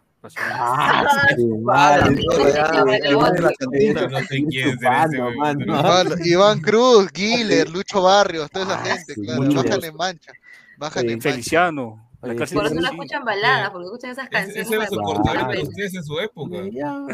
Ah, 0.59 1.06
la 6.03 6.15
Iván 6.25 6.59
Cruz, 6.61 7.11
Guiller, 7.14 7.69
Lucho 7.69 8.01
Barrios, 8.01 8.49
toda 8.51 8.65
esa 8.65 8.81
Ah, 8.81 8.85
gente, 8.97 9.14
claro, 9.22 9.43
bajan 9.53 9.83
en 9.83 9.95
mancha, 9.95 10.31
bajan 10.77 11.03
Sí, 11.03 11.07
en 11.09 11.14
mancha. 11.15 11.30
Feliciano. 11.30 12.07
Oye, 12.22 12.34
Por 12.34 12.66
eso 12.66 12.74
no 12.76 12.88
escuchan 12.88 13.24
baladas, 13.24 13.70
porque 13.70 13.86
escuchan 13.86 14.10
esas 14.12 14.26
Ese, 14.26 14.32
canciones. 14.32 14.66
ese 14.66 14.76
era 14.76 14.88
su 14.88 15.00
ustedes 15.70 15.94
en 15.94 16.04
su 16.04 16.20
época. 16.20 16.58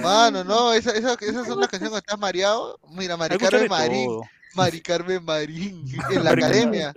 Mano, 0.02 0.44
no, 0.44 0.74
esa- 0.74 0.92
esa- 0.92 1.14
esas 1.20 1.46
son 1.48 1.60
las 1.60 1.68
canciones 1.68 1.90
cuando 1.90 1.98
estás 1.98 2.20
mareado. 2.20 2.80
Mira, 2.90 3.18
Mari 3.18 3.38
Carmen 3.38 3.68
Marín. 3.70 4.22
Mari 4.56 4.82
Carmen 4.82 5.26
Marín, 5.26 5.84
en 6.12 6.24
la 6.24 6.32
academia. 6.32 6.94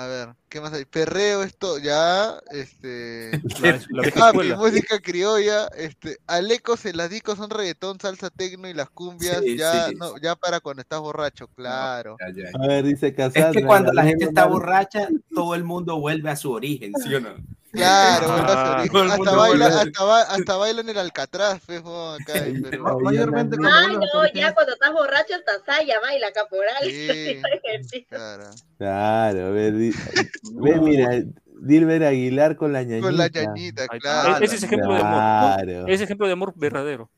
A 0.00 0.06
ver, 0.06 0.28
¿qué 0.48 0.62
más 0.62 0.72
hay? 0.72 0.86
Perreo, 0.86 1.42
esto, 1.42 1.78
ya, 1.78 2.38
este... 2.52 3.32
La, 3.60 3.78
la 3.90 4.02
Ah, 4.16 4.32
mi 4.32 4.50
música 4.54 4.98
criolla, 4.98 5.66
este, 5.76 6.16
Alecos, 6.26 6.86
el 6.86 7.06
discos 7.10 7.36
son 7.36 7.50
reggaetón, 7.50 8.00
salsa, 8.00 8.30
tecno 8.30 8.66
y 8.66 8.72
las 8.72 8.88
cumbias, 8.88 9.42
Sí, 9.44 9.58
ya, 9.58 9.88
sí. 9.88 9.96
no, 9.96 10.16
ya 10.16 10.36
para 10.36 10.60
cuando 10.60 10.80
estás 10.80 11.00
borracho, 11.00 11.48
claro. 11.48 12.16
Ya, 12.18 12.44
ya. 12.44 12.50
A 12.58 12.66
ver, 12.66 12.84
dice 12.84 13.14
Cassandra. 13.14 13.50
Es 13.50 13.56
que 13.58 13.66
cuando 13.66 13.92
la 13.92 14.00
Gabriel 14.00 14.18
gente 14.20 14.24
está 14.24 14.46
borracha, 14.46 15.06
todo 15.34 15.54
el 15.54 15.64
mundo 15.64 16.00
vuelve 16.00 16.30
a 16.30 16.36
su 16.36 16.50
origen, 16.50 16.94
¿sí 17.04 17.14
o 17.14 17.20
no? 17.20 17.34
Claro, 17.72 18.26
Ah, 18.30 18.84
el 18.84 19.10
hasta, 19.12 19.36
baila, 19.36 19.66
hasta, 19.66 20.04
ba- 20.04 20.22
hasta 20.22 20.56
baila 20.56 20.80
en 20.80 20.88
el 20.88 20.98
Alcatraz, 20.98 21.62
fe, 21.62 21.78
jo, 21.80 22.10
acá 22.12 22.36
en 22.44 22.62
Perú. 22.62 22.82
Ma- 22.82 22.96
Mayormente 22.98 23.56
cuando 23.56 23.74
Ah, 23.76 23.82
vuelven 23.86 24.02
a 24.02 24.10
su 24.10 24.18
no, 24.18 24.32
ya 24.34 24.54
cuando 24.54 24.72
estás 24.72 24.92
borracho 24.92 25.34
hasta 25.34 25.64
Saya 25.64 26.00
baila 26.00 26.32
caporal. 26.32 26.82
Sí, 27.90 28.04
claro. 28.08 28.50
Claro, 28.78 29.46
a 29.46 29.50
ver, 29.50 29.74
di- 29.74 29.92
ve, 30.54 30.80
mira, 30.80 31.22
Dilber 31.62 32.04
Aguilar 32.04 32.56
con 32.56 32.72
la 32.72 32.82
ñañita. 32.82 33.06
Con 33.06 33.16
la 33.16 33.28
ñañita, 33.28 33.86
claro. 33.88 34.38
E- 34.40 34.44
Ese 34.44 34.56
es 34.56 34.62
ejemplo 34.64 34.94
de 34.94 35.00
amor. 35.00 35.18
Claro. 35.20 35.82
Ese 35.86 35.92
es 35.94 36.00
ejemplo 36.02 36.26
de 36.26 36.32
amor 36.32 36.52
verdadero. 36.56 37.10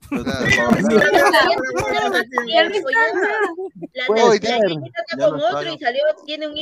Hijo. 0.10 0.68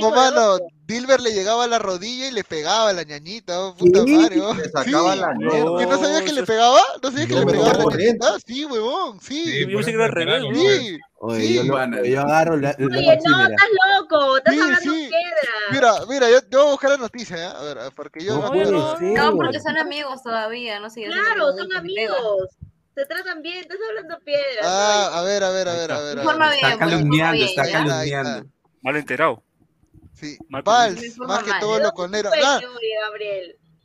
No, 0.01 0.11
mano. 0.11 0.59
Dilber 0.87 1.21
le 1.21 1.33
llegaba 1.33 1.65
a 1.65 1.67
la 1.67 1.79
rodilla 1.79 2.29
y 2.29 2.33
le 2.33 2.45
pegaba 2.45 2.91
a 2.91 2.93
la 2.93 3.03
ñañita, 3.03 3.61
oh, 3.61 3.75
puta 3.75 4.05
¿Sí? 4.05 4.11
madre. 4.17 4.41
oh. 4.41 4.55
Le 4.55 4.69
sacaba 4.69 5.15
Sí. 5.15 5.21
la 5.21 5.35
No, 5.35 5.39
mierda. 5.39 5.79
¿Que 5.79 5.87
no 5.87 5.99
sabías 5.99 6.23
que 6.23 6.33
le 6.33 6.43
pegaba? 6.45 6.81
¿No 7.03 7.11
sabías 7.11 7.27
que 7.29 7.35
No, 7.35 7.41
le 7.41 7.47
pegaba 7.47 7.71
a 7.71 7.75
la 7.79 7.85
ñañita? 7.97 8.27
Sí, 8.47 8.65
huevón, 8.65 9.21
sí. 9.21 9.61
Yo 9.61 9.67
pensé 9.77 9.91
que 9.91 9.97
era 9.97 10.05
al 10.05 10.13
revés, 10.13 10.43
¿no? 10.43 10.55
Sí. 10.55 10.99
Oye, 11.19 11.41
Sí, 11.41 11.55
yo, 11.55 11.63
lo- 11.65 11.75
pana. 11.75 12.03
yo 12.05 12.21
agarro 12.21 12.57
la, 12.57 12.77
la 12.79 12.87
Oye, 12.87 13.19
no, 13.25 13.41
estás 13.41 13.69
loco, 13.99 14.37
estás 14.37 14.55
Sí, 14.55 14.61
hablando 14.61 14.81
sí. 14.93 15.09
piedra. 15.09 15.51
Mira, 15.73 15.93
mira, 16.09 16.31
yo, 16.31 16.39
yo 16.51 16.59
voy 16.59 16.69
a 16.69 16.71
buscar 16.73 16.91
la 16.91 16.97
noticia, 16.99 17.37
¿eh? 17.37 17.53
A 17.57 17.63
ver, 17.63 17.79
porque 17.97 18.23
yo 18.25 18.37
No 18.39 18.53
ser. 18.53 18.71
No, 19.13 19.35
porque 19.37 19.59
son 19.61 19.77
amigos 19.79 20.23
todavía, 20.23 20.79
no 20.79 20.89
Claro, 20.91 21.53
son 21.57 21.73
amigos. 21.75 22.51
Se 22.97 23.05
tratan 23.05 23.43
bien, 23.43 23.59
estás 23.59 23.77
hablando 23.91 24.19
piedra. 24.21 24.63
Ah, 24.63 25.21
a 25.21 25.23
ver, 25.23 25.45
a 25.45 25.51
ver, 25.51 25.69
a 25.69 25.75
ver, 25.75 25.93
a 25.93 26.01
ver. 26.01 26.17
Informa 26.17 26.51
bien, 26.51 26.65
Está 26.65 26.79
calumniando, 26.79 27.33
bien, 27.33 27.49
está 27.49 27.71
calumniando. 27.71 28.51
Mal 28.81 28.97
enterado. 28.97 29.43
Sí, 30.15 30.39
Mal 30.49 30.63
Vals, 30.63 31.19
más 31.19 31.43
que 31.43 31.53
todo 31.61 31.73
mal. 31.75 31.83
lo 31.83 31.93
conero. 31.93 32.31
Ah, 32.43 32.59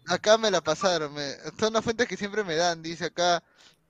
acá 0.07 0.38
me 0.38 0.49
la 0.49 0.61
pasaron. 0.61 1.14
Me... 1.14 1.33
Son 1.59 1.73
las 1.73 1.83
fuentes 1.83 2.07
que 2.07 2.15
siempre 2.15 2.45
me 2.45 2.56
dan. 2.56 2.81
Dice 2.81 3.03
acá 3.07 3.43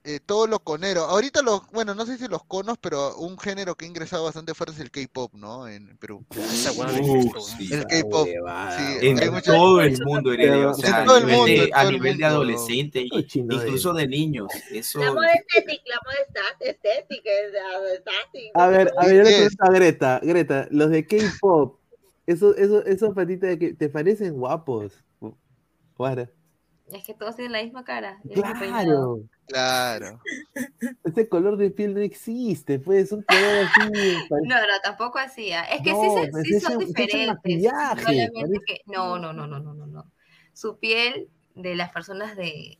eh, 0.04 0.20
todo 0.24 0.46
lo 0.46 0.58
conero. 0.60 1.02
Ahorita 1.02 1.42
los, 1.42 1.62
bueno, 1.70 1.94
no 1.94 2.04
sé 2.06 2.18
si 2.18 2.26
los 2.28 2.44
conos, 2.44 2.76
pero 2.78 3.16
un 3.18 3.38
género 3.38 3.74
que 3.76 3.84
ha 3.84 3.88
ingresado 3.88 4.24
bastante 4.24 4.52
fuerte 4.54 4.74
es 4.74 4.80
el 4.80 4.90
K-pop, 4.90 5.32
¿no? 5.34 5.68
En 5.68 5.96
Perú. 5.98 6.24
Esa 6.30 6.72
Uh, 6.72 7.40
sí. 7.40 7.68
El 7.72 7.86
K-pop. 7.86 8.26
Sí, 8.26 9.06
En 9.06 9.18
hay 9.20 9.30
mucha- 9.30 9.52
todo 9.52 9.80
el 9.80 9.98
mundo, 10.04 10.32
Heredia, 10.32 10.70
o 10.70 10.74
sea, 10.74 11.00
en 11.00 11.06
todo 11.06 11.16
a 11.16 11.18
el 11.18 11.26
nivel, 11.26 11.38
mundo, 11.38 11.62
de, 11.64 11.70
a 11.74 11.84
nivel 11.90 12.18
de 12.18 12.24
adolescente, 12.24 13.00
y- 13.02 13.26
incluso 13.34 13.92
de 13.92 14.08
niños. 14.08 14.48
Eso, 14.70 14.98
La 15.00 15.12
moda 15.12 15.28
estética, 15.32 15.82
la 15.86 16.00
moda 16.04 16.14
estética. 16.60 17.30
A 18.54 18.68
ver, 18.68 18.92
a 18.98 19.06
ver, 19.06 19.16
yo 19.16 19.22
le 19.22 19.28
Yes. 19.30 19.38
pregunto 19.38 19.64
a 19.64 19.70
Greta, 19.70 20.20
Greta, 20.22 20.68
los 20.70 20.90
de 20.90 21.06
K-pop, 21.06 21.78
esos, 22.26 22.56
esos, 22.58 22.86
esos 22.86 23.14
patitas 23.14 23.50
de 23.50 23.58
que 23.58 23.74
te 23.74 23.88
parecen 23.88 24.34
guapos. 24.34 24.92
Guara. 25.96 26.30
Es 26.92 27.04
que 27.04 27.14
todos 27.14 27.36
tienen 27.36 27.52
la 27.52 27.62
misma 27.62 27.84
cara. 27.84 28.20
Claro, 28.34 29.20
Claro. 29.48 30.20
ese 31.04 31.28
color 31.28 31.56
de 31.56 31.70
piel 31.70 31.94
no 31.94 32.00
existe, 32.00 32.78
pues, 32.78 33.12
un 33.12 33.22
color 33.22 33.66
así. 33.66 33.90
No, 34.44 34.56
no, 34.56 34.80
tampoco 34.82 35.18
hacía. 35.18 35.62
Es 35.64 35.82
que 35.82 35.90
No, 35.92 36.00
sí, 36.02 36.08
se- 36.24 36.30
pues 36.30 36.44
sí 36.44 36.54
ese- 36.56 36.60
son 36.66 36.72
ese 36.82 36.82
es 36.82 36.88
diferentes. 36.94 38.60
que- 38.66 38.80
no, 38.86 39.18
no, 39.18 39.32
no, 39.32 39.46
no, 39.46 39.58
no, 39.58 39.74
no, 39.74 39.86
no. 39.86 40.10
Su 40.52 40.78
piel 40.78 41.28
de 41.54 41.74
las 41.74 41.90
personas 41.92 42.36
de, 42.36 42.78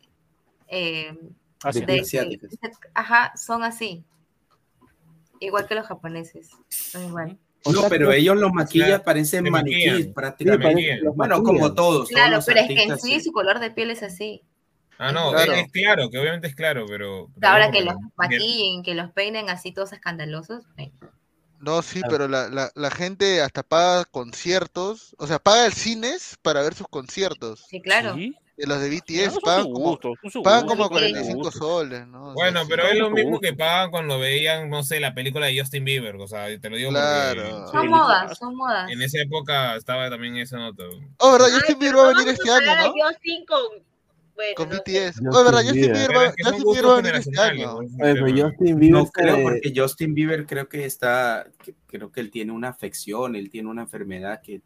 eh, 0.69 1.19
Ah. 1.65 1.71
De- 1.71 1.81
de- 1.83 2.03
ajá, 2.95 3.33
son 3.37 3.63
así. 3.63 4.05
igual 5.41 5.67
que 5.67 5.75
los 5.75 5.87
japoneses. 5.87 6.51
Son 6.69 7.05
igual. 7.05 7.39
No, 7.73 7.89
pero 7.89 8.13
ellos 8.13 8.37
los 8.37 8.53
maquillan, 8.53 9.03
parecen 9.05 9.49
maniquíes 9.51 10.07
prácticamente. 10.09 10.69
Sí, 10.69 10.75
parecen- 10.89 11.03
los 11.05 11.17
bueno, 11.17 11.39
maquillan. 11.39 11.61
como 11.61 11.75
todos. 11.75 12.09
Claro, 12.09 12.39
pero 12.47 12.61
es 12.61 12.67
que 12.69 12.83
en 12.83 12.99
sí 12.99 13.21
su 13.21 13.33
color 13.33 13.59
de 13.61 13.71
piel 13.71 13.91
es 13.91 14.03
así. 14.03 14.43
Ah, 15.03 15.13
no, 15.13 15.31
Claro. 15.33 15.53
es, 15.55 15.65
es 15.67 15.73
claro, 15.73 16.09
que 16.11 16.19
obviamente 16.19 16.47
es 16.49 16.55
claro, 16.55 16.85
pero. 16.87 17.29
pero 17.41 17.53
Ahora 17.53 17.71
que 17.71 17.83
los 17.83 17.95
maquillen, 18.17 18.83
que 18.83 18.95
los 18.95 19.11
peinen 19.13 19.51
así 19.51 19.73
todos 19.73 19.93
escandalosos. 19.93 20.65
eh. 20.77 20.93
No, 21.61 21.81
sí, 21.83 22.01
pero 22.11 22.27
la, 22.27 22.49
la, 22.49 22.73
la 22.75 22.91
gente 22.91 23.41
hasta 23.41 23.63
paga 23.63 24.05
conciertos, 24.05 25.15
o 25.19 25.27
sea, 25.29 25.39
paga 25.39 25.67
el 25.67 25.73
cines 25.73 26.37
para 26.43 26.61
ver 26.61 26.75
sus 26.75 26.89
conciertos. 26.89 27.65
Sí, 27.69 27.81
claro. 27.81 28.17
De 28.17 28.67
los 28.67 28.81
de 28.81 28.91
BTS 28.91 29.39
pagan 29.43 29.65
como, 29.65 29.79
gusto, 29.79 30.13
pagan 30.45 30.67
como 30.67 30.85
Sí, 30.85 30.89
sí, 30.89 30.91
45 31.13 31.39
gusto. 31.43 31.59
soles, 31.59 32.07
¿no? 32.07 32.23
O 32.23 32.27
sea, 32.27 32.35
Bueno, 32.35 32.63
sí. 32.63 32.67
pero 32.69 32.83
es 32.89 32.99
lo 32.99 33.11
mismo 33.11 33.41
que 33.41 33.55
pagaban 33.55 33.91
cuando 33.93 34.19
veían, 34.19 34.69
no 34.71 34.83
sé, 34.83 34.99
la 35.01 35.15
película 35.15 35.47
de 35.47 35.59
Justin 35.59 35.85
Bieber, 35.85 36.17
o 36.17 36.27
sea, 36.29 36.47
te 36.61 36.69
lo 36.69 36.77
digo 36.77 36.91
Claro. 36.91 37.69
Son 37.69 37.89
modas, 37.89 38.39
son 38.39 38.57
modas. 38.57 38.91
en 38.91 39.01
esa 39.01 39.21
época 39.23 39.77
estaba 39.77 40.11
también 40.11 40.37
esa 40.37 40.59
nota. 40.59 40.83
Oh, 41.19 41.33
¿verdad? 41.33 41.49
Justin 41.55 41.79
Bieber 41.79 41.97
va 41.99 42.05
a 42.07 42.09
venir 42.15 42.29
este 42.29 42.51
año, 42.51 42.77
¿no? 42.89 42.93
Justin 43.09 43.45
con... 43.47 43.59
Bueno, 44.35 44.55
Con 44.57 44.69
no. 44.71 44.77
BTS. 44.77 45.21
Oh, 45.31 45.45
¿verdad? 45.45 45.61
Justin 45.63 45.75
Bieber. 45.75 45.97
Bieber 45.99 46.17
va, 46.17 46.35
Justin 46.43 46.65
Bieber 46.73 46.87
va 46.87 46.93
a 46.93 46.97
venir 46.97 47.15
este 47.17 47.41
año. 47.41 47.77
pues. 47.77 47.91
Justin 48.43 48.79
Bieber 48.79 48.91
No 49.03 49.07
creo, 49.07 49.43
porque 49.43 49.73
Justin 49.77 50.15
Bieber 50.15 50.47
creo 50.47 50.69
que 50.69 50.85
está, 50.85 51.47
que- 51.63 51.75
creo 51.87 52.11
que 52.11 52.21
él 52.21 52.31
tiene 52.31 52.53
una 52.53 52.69
afección, 52.69 53.37
él 53.37 53.51
tiene 53.51 53.69
una 53.69 53.83
enfermedad 53.83 54.41
que 54.43 54.63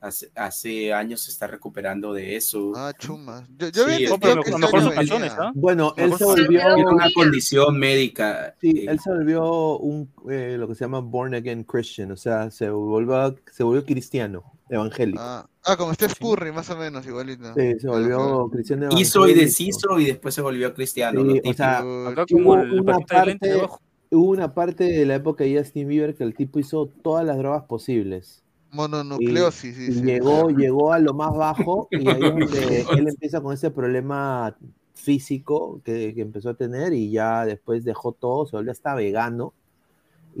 hace, 0.00 0.30
hace 0.36 0.92
años 0.92 1.22
se 1.22 1.30
está 1.30 1.46
recuperando 1.46 2.12
de 2.12 2.36
eso. 2.36 2.72
Ah, 2.76 2.92
chumas. 2.98 3.44
Yo, 3.56 3.68
yo 3.68 3.84
Sí, 3.88 4.04
es 4.04 4.10
entendido 4.10 4.42
que- 4.42 4.50
este 4.50 4.68
son 4.68 4.90
canciones, 4.92 5.30
venía. 5.32 5.36
¿ah? 5.48 5.52
Bueno, 5.54 5.94
él 5.96 6.12
se 6.12 6.24
Tiene 6.24 6.64
volvió 6.64 6.88
una 6.90 7.08
condición 7.14 7.78
médica. 7.78 8.54
Sí, 8.60 8.84
él 8.88 8.98
se 9.00 9.10
volvió 9.10 9.78
un 9.78 10.10
eh, 10.30 10.56
lo 10.58 10.68
que 10.68 10.74
se 10.74 10.84
llama 10.84 11.00
born 11.00 11.34
again 11.34 11.64
Christian, 11.64 12.10
o 12.12 12.16
sea, 12.16 12.50
se 12.50 12.68
volvió 12.70 13.36
se 13.52 13.62
volvió 13.62 13.84
cristiano, 13.84 14.44
evangélico. 14.68 15.20
Ah, 15.20 15.48
ah, 15.68 15.76
como 15.76 15.94
Steph 15.94 16.18
Curry, 16.18 16.52
más 16.52 16.68
o 16.70 16.76
menos, 16.76 17.06
igualito. 17.06 17.52
Sí, 17.54 17.78
se 17.78 17.88
volvió 17.88 18.48
cristiano 18.50 18.88
Hizo 18.96 19.20
y 19.28 19.32
evangélico. 19.32 19.44
deshizo 19.44 20.00
y 20.00 20.04
después 20.06 20.34
se 20.34 20.42
volvió 20.42 20.72
cristiano. 20.74 21.22
Sí, 21.24 21.40
o 21.44 21.52
sea, 21.54 21.78
Acá 21.78 22.24
hubo 22.32 22.54
el 22.56 22.72
una 22.80 22.96
de 22.98 23.04
parte, 23.04 23.52
abajo. 23.52 23.80
hubo 24.10 24.30
una 24.30 24.54
parte 24.54 24.84
de 24.84 25.06
la 25.06 25.16
época 25.16 25.44
de 25.44 25.58
Justin 25.58 25.88
Bieber 25.88 26.14
que 26.16 26.24
el 26.24 26.34
tipo 26.34 26.58
hizo 26.58 26.86
todas 27.02 27.24
las 27.24 27.38
drogas 27.38 27.64
posibles. 27.64 28.42
Mononucleosis, 28.70 29.78
Y 29.78 29.80
dice. 29.86 30.02
llegó, 30.02 30.48
llegó 30.50 30.92
a 30.92 30.98
lo 30.98 31.14
más 31.14 31.34
bajo 31.34 31.88
y 31.90 32.08
ahí 32.08 32.14
es 32.14 32.20
donde 32.20 32.86
él 32.92 33.08
empieza 33.08 33.40
con 33.40 33.54
ese 33.54 33.70
problema 33.70 34.56
físico 34.94 35.80
que, 35.84 36.12
que 36.14 36.20
empezó 36.22 36.50
a 36.50 36.54
tener 36.54 36.92
y 36.92 37.10
ya 37.10 37.44
después 37.46 37.84
dejó 37.84 38.12
todo, 38.12 38.46
se 38.46 38.56
volvió 38.56 38.72
hasta 38.72 38.94
vegano 38.94 39.54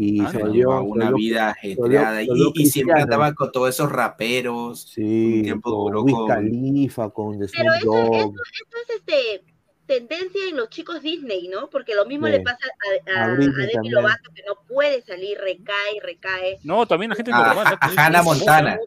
y 0.00 0.20
Ah, 0.20 0.30
se 0.30 0.38
volvió 0.38 0.80
una 0.82 1.06
se 1.06 1.10
volvió- 1.10 1.16
vida 1.16 1.50
ajetreada 1.50 2.22
y, 2.22 2.66
siempre 2.66 3.02
andaba 3.02 3.34
con 3.34 3.50
todos 3.50 3.70
esos 3.70 3.90
raperos. 3.90 4.82
Sí, 4.94 5.34
un 5.38 5.42
tiempo 5.42 5.70
con 5.72 5.80
duró 5.92 6.02
Wiz 6.04 6.14
con- 6.14 6.28
Khalifa, 6.28 7.10
con 7.10 7.38
The 7.38 7.46
Pero 7.48 7.72
eso, 7.74 7.96
eso, 8.04 8.14
eso 8.14 8.76
es 8.88 8.96
este 8.96 9.44
tendencia 9.86 10.40
en 10.50 10.56
los 10.58 10.68
chicos 10.68 11.00
Disney, 11.02 11.48
¿no? 11.48 11.68
Porque 11.70 11.94
lo 11.94 12.04
mismo 12.04 12.26
Sí. 12.26 12.32
le 12.32 12.40
pasa 12.42 12.58
a, 13.06 13.20
a, 13.20 13.24
A 13.24 13.28
Demi. 13.36 13.88
Lovato, 13.88 14.30
que 14.34 14.42
no 14.46 14.54
puede 14.68 15.00
salir, 15.02 15.36
recae, 15.38 15.98
recae. 16.02 16.58
No, 16.62 16.86
también 16.86 17.08
la 17.08 17.16
gente 17.16 17.32
A- 17.32 17.38
normal. 17.38 17.54
¿no? 17.56 17.60
a 17.62 17.64
Que 17.80 17.86
no 17.86 17.92
es 17.92 17.98
Hannah 17.98 18.18
famosa. 18.18 18.38
Montana. 18.38 18.78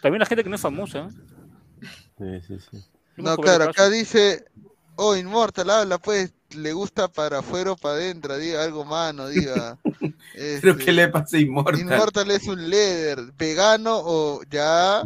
También 0.00 0.18
la 0.20 0.26
gente 0.26 0.42
que 0.42 0.48
no 0.50 0.56
es 0.56 0.62
famosa. 0.62 1.08
Sí, 2.18 2.40
sí, 2.46 2.56
sí. 2.70 2.78
Yo 3.18 3.22
No, 3.22 3.36
claro, 3.36 3.64
acá 3.64 3.88
dice, 3.90 4.44
oh, 4.96 5.14
Inmortal, 5.14 5.68
habla 5.70 5.98
pues, 5.98 6.32
le 6.56 6.72
gusta 6.72 7.08
para 7.08 7.38
afuera 7.38 7.72
o 7.72 7.76
para 7.76 7.94
adentro, 7.94 8.36
diga 8.38 8.62
algo 8.64 8.84
mano, 8.84 9.28
diga. 9.28 9.78
Creo 10.32 10.74
Este, 10.74 10.76
que 10.76 10.92
le 10.92 11.08
pasa 11.08 11.36
a 11.36 11.40
Immortal. 11.40 11.80
Inmortal 11.80 12.30
es 12.30 12.46
un 12.46 12.70
leather, 12.70 13.32
vegano 13.36 14.00
o 14.02 14.42
ya, 14.50 15.02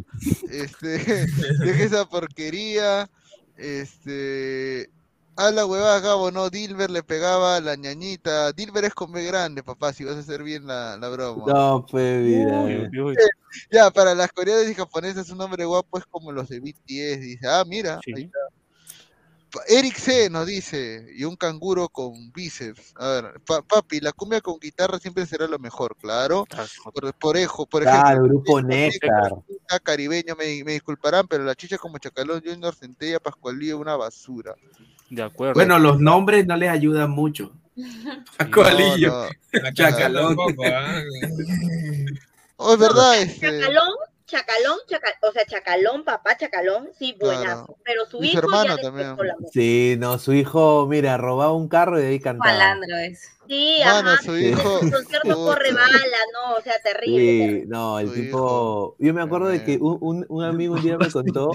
este, 0.50 0.98
deje 1.64 1.84
esa 1.84 2.04
porquería, 2.08 3.08
este, 3.56 4.90
a 5.36 5.50
la 5.50 5.66
huevada 5.66 5.98
Gabo, 6.00 6.30
no, 6.30 6.50
Dilber 6.50 6.90
le 6.90 7.02
pegaba 7.02 7.56
a 7.56 7.60
la 7.60 7.74
ñañita, 7.74 8.52
Dilber 8.52 8.84
es 8.84 8.94
con 8.94 9.10
B 9.12 9.24
grande, 9.24 9.62
papá, 9.64 9.92
si 9.92 10.04
vas 10.04 10.16
a 10.16 10.20
hacer 10.20 10.42
bien 10.44 10.66
la, 10.66 10.96
la 10.96 11.08
broma. 11.08 11.44
No, 11.52 11.84
pues 11.90 12.24
vida. 12.24 12.60
Uy, 12.62 12.88
uy, 12.92 13.00
uy. 13.00 13.16
Ya, 13.72 13.90
para 13.90 14.14
las 14.14 14.30
coreanas 14.32 14.68
y 14.68 14.74
japonesas 14.74 15.30
un 15.30 15.40
hombre 15.40 15.64
guapo 15.64 15.98
es 15.98 16.04
como 16.06 16.30
los 16.32 16.48
de 16.48 16.60
BTS, 16.60 17.20
dice, 17.20 17.48
ah, 17.48 17.64
mira, 17.66 17.98
Sí. 18.04 18.12
ahí 18.14 18.22
está. 18.24 18.38
Eric 19.68 19.96
C 19.96 20.30
nos 20.30 20.46
dice, 20.46 21.06
y 21.14 21.24
un 21.24 21.36
canguro 21.36 21.88
con 21.88 22.32
bíceps. 22.32 22.92
A 22.96 23.08
ver, 23.08 23.40
pa- 23.46 23.62
papi, 23.62 24.00
la 24.00 24.12
cumbia 24.12 24.40
con 24.40 24.58
guitarra 24.58 24.98
siempre 24.98 25.26
será 25.26 25.46
lo 25.46 25.58
mejor, 25.58 25.96
claro. 25.96 26.46
Por, 26.92 27.14
por, 27.14 27.36
ejo, 27.36 27.66
por 27.66 27.82
ejemplo, 27.82 28.02
Claro, 28.04 28.22
grupo 28.24 28.60
Néctar. 28.62 29.32
caribeño, 29.82 30.34
me, 30.36 30.62
me 30.64 30.72
disculparán, 30.72 31.26
pero 31.28 31.44
la 31.44 31.54
chicha 31.54 31.78
como 31.78 31.98
Chacalón 31.98 32.42
Junior, 32.44 32.74
Centella, 32.74 33.20
Pascualillo, 33.20 33.78
una 33.78 33.96
basura. 33.96 34.54
De 35.10 35.22
acuerdo. 35.22 35.54
Bueno, 35.54 35.78
los 35.78 36.00
nombres 36.00 36.46
no 36.46 36.56
les 36.56 36.70
ayudan 36.70 37.10
mucho. 37.10 37.52
Pascualillo, 38.38 39.28
No, 39.52 39.72
Chacalón. 39.72 40.36
¿ah? 40.64 41.02
Oh, 42.56 42.72
es 42.74 42.78
verdad, 42.78 43.20
este, 43.20 43.60
Chacalón, 43.60 43.94
Chacalón, 44.26 44.78
Chaca- 44.88 45.18
o 45.28 45.32
sea, 45.32 45.44
Chacalón, 45.44 46.04
papá 46.04 46.36
Chacalón, 46.36 46.88
sí, 46.98 47.14
buenazo. 47.20 47.66
Claro. 47.66 47.76
Pero 47.84 48.06
su 48.06 48.16
Y 48.18 48.20
su 48.20 48.24
hijo 48.32 48.38
hermano 48.38 48.76
ya 48.76 48.82
también. 48.82 49.16
Sí, 49.52 49.96
no, 49.98 50.18
su 50.18 50.32
hijo, 50.32 50.86
mira, 50.86 51.16
robaba 51.18 51.52
un 51.52 51.68
carro 51.68 51.98
y 51.98 52.02
de 52.02 52.08
ahí 52.08 52.20
cantaba. 52.20 52.52
Malandro 52.52 52.96
es. 52.96 53.20
Sí, 53.46 53.80
Mano, 53.84 54.10
ajá. 54.10 54.22
su 54.22 54.36
hijo- 54.38 54.80
su 54.80 54.90
concierto 54.90 55.34
corre 55.36 55.72
bala, 55.72 55.98
no, 56.32 56.54
o 56.56 56.60
sea, 56.62 56.72
terrible. 56.82 57.18
terrible. 57.18 57.60
Sí, 57.60 57.66
no, 57.68 57.98
el 57.98 58.08
Su 58.08 58.14
tipo. 58.14 58.96
Yo 58.98 59.12
me 59.12 59.20
acuerdo 59.22 59.48
de 59.48 59.62
que 59.62 59.76
un, 59.76 59.98
un- 60.00 60.26
un 60.28 60.42
amigo 60.44 60.74
un 60.74 60.82
día 60.82 60.96
me 60.96 61.10
contó 61.10 61.50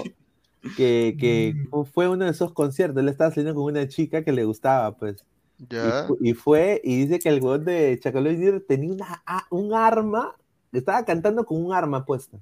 que, 0.76 1.16
que 1.18 1.54
fue 1.92 2.08
uno 2.08 2.24
de 2.26 2.30
esos 2.30 2.52
conciertos. 2.52 3.02
Él 3.02 3.08
estaba 3.08 3.30
saliendo 3.30 3.54
con 3.54 3.64
una 3.64 3.88
chica 3.88 4.22
que 4.22 4.30
le 4.30 4.44
gustaba, 4.44 4.96
pues. 4.96 5.24
Y, 5.58 5.66
ya. 5.74 6.06
y 6.20 6.32
fue, 6.34 6.80
y 6.84 7.04
dice 7.04 7.18
que 7.18 7.28
el 7.30 7.42
weón 7.42 7.64
de 7.64 7.98
Chacalón 8.00 8.64
tenía 8.68 8.92
una, 8.92 9.22
un 9.50 9.74
arma, 9.74 10.36
estaba 10.72 11.04
cantando 11.04 11.44
con 11.44 11.62
un 11.64 11.74
arma 11.74 12.04
puesta. 12.04 12.38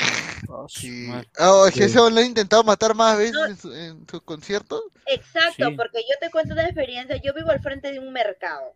Ah, 0.00 0.66
Sí. 0.68 1.08
oh, 1.38 1.66
es 1.66 1.74
Sí. 1.74 1.82
ese 1.84 1.98
le 2.10 2.20
han 2.20 2.26
intentado 2.26 2.62
matar 2.64 2.94
más 2.94 3.16
veces 3.18 3.32
No. 3.34 3.46
en 3.46 3.56
su, 3.56 3.72
en 3.74 4.06
su 4.08 4.20
concierto. 4.22 4.82
Exacto, 5.06 5.68
Sí. 5.68 5.76
porque 5.76 6.00
yo 6.02 6.16
te 6.20 6.30
cuento 6.30 6.52
una 6.54 6.64
experiencia. 6.64 7.16
Yo 7.16 7.32
vivo 7.34 7.50
al 7.50 7.60
frente 7.60 7.90
de 7.92 7.98
un 7.98 8.12
mercado, 8.12 8.74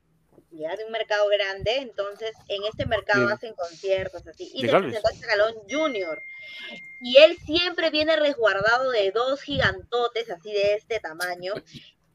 ya 0.50 0.74
de 0.76 0.84
un 0.84 0.92
mercado 0.92 1.26
grande. 1.28 1.76
Entonces, 1.78 2.32
en 2.48 2.62
este 2.64 2.86
mercado 2.86 3.26
Sí. 3.28 3.32
hacen 3.34 3.54
conciertos 3.54 4.26
así. 4.26 4.50
Y 4.54 4.62
De 4.62 4.70
se 4.70 4.78
presentó 4.78 5.08
Chacalón 5.20 5.54
Junior. 5.70 6.20
Y 7.02 7.18
él 7.18 7.36
siempre 7.44 7.90
viene 7.90 8.16
resguardado 8.16 8.90
de 8.90 9.10
dos 9.10 9.40
gigantotes 9.42 10.30
así 10.30 10.52
de 10.52 10.74
este 10.74 10.98
tamaño. 11.00 11.52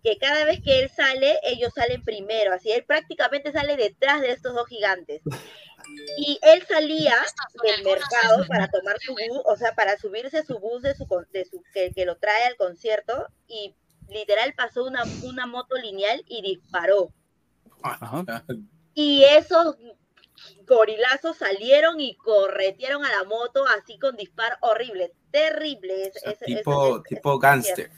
Que 0.03 0.17
cada 0.17 0.45
vez 0.45 0.61
que 0.63 0.80
él 0.80 0.89
sale, 0.89 1.39
ellos 1.43 1.73
salen 1.75 2.03
primero. 2.03 2.53
Así 2.53 2.71
él 2.71 2.83
prácticamente 2.85 3.51
sale 3.51 3.77
detrás 3.77 4.21
de 4.21 4.31
estos 4.31 4.55
dos 4.55 4.67
gigantes. 4.67 5.21
Y 6.18 6.40
él 6.42 6.64
salía 6.68 7.16
del 7.64 7.84
mercado 7.84 8.45
para 8.48 8.69
tomar 8.69 8.98
su 9.00 9.11
bus, 9.14 9.42
o 9.45 9.56
sea, 9.58 9.74
para 9.76 9.98
subirse 9.98 10.40
a 10.40 10.43
su 10.45 10.60
bus 10.60 10.82
de 10.82 10.95
su, 10.95 11.06
de 11.32 11.45
su 11.45 11.64
que, 11.74 11.92
que 11.93 12.06
lo 12.06 12.18
trae 12.18 12.43
al 12.45 12.56
concierto 12.56 13.27
y 13.48 13.76
literal 14.10 14.53
pasó 14.56 14.84
una, 14.85 15.03
una 15.24 15.45
moto 15.48 15.76
lineal 15.77 16.24
y 16.27 16.42
disparó. 16.42 17.14
Ajá. 17.84 18.43
Y 18.93 19.24
esos 19.24 19.76
gorilazos 20.66 21.38
salieron 21.38 22.00
y 22.00 22.16
corretearon 22.16 23.06
a 23.06 23.10
la 23.10 23.24
moto 23.24 23.66
así 23.68 23.98
con 24.00 24.16
disparo 24.16 24.56
horrible, 24.61 25.14
terrible. 25.32 26.08
Es, 26.08 26.16
es- 26.18 26.42
es- 26.42 26.58
tipo, 26.58 26.98
es- 26.98 27.03
tipo 27.03 27.34
es- 27.35 27.40
gangster. 27.40 27.92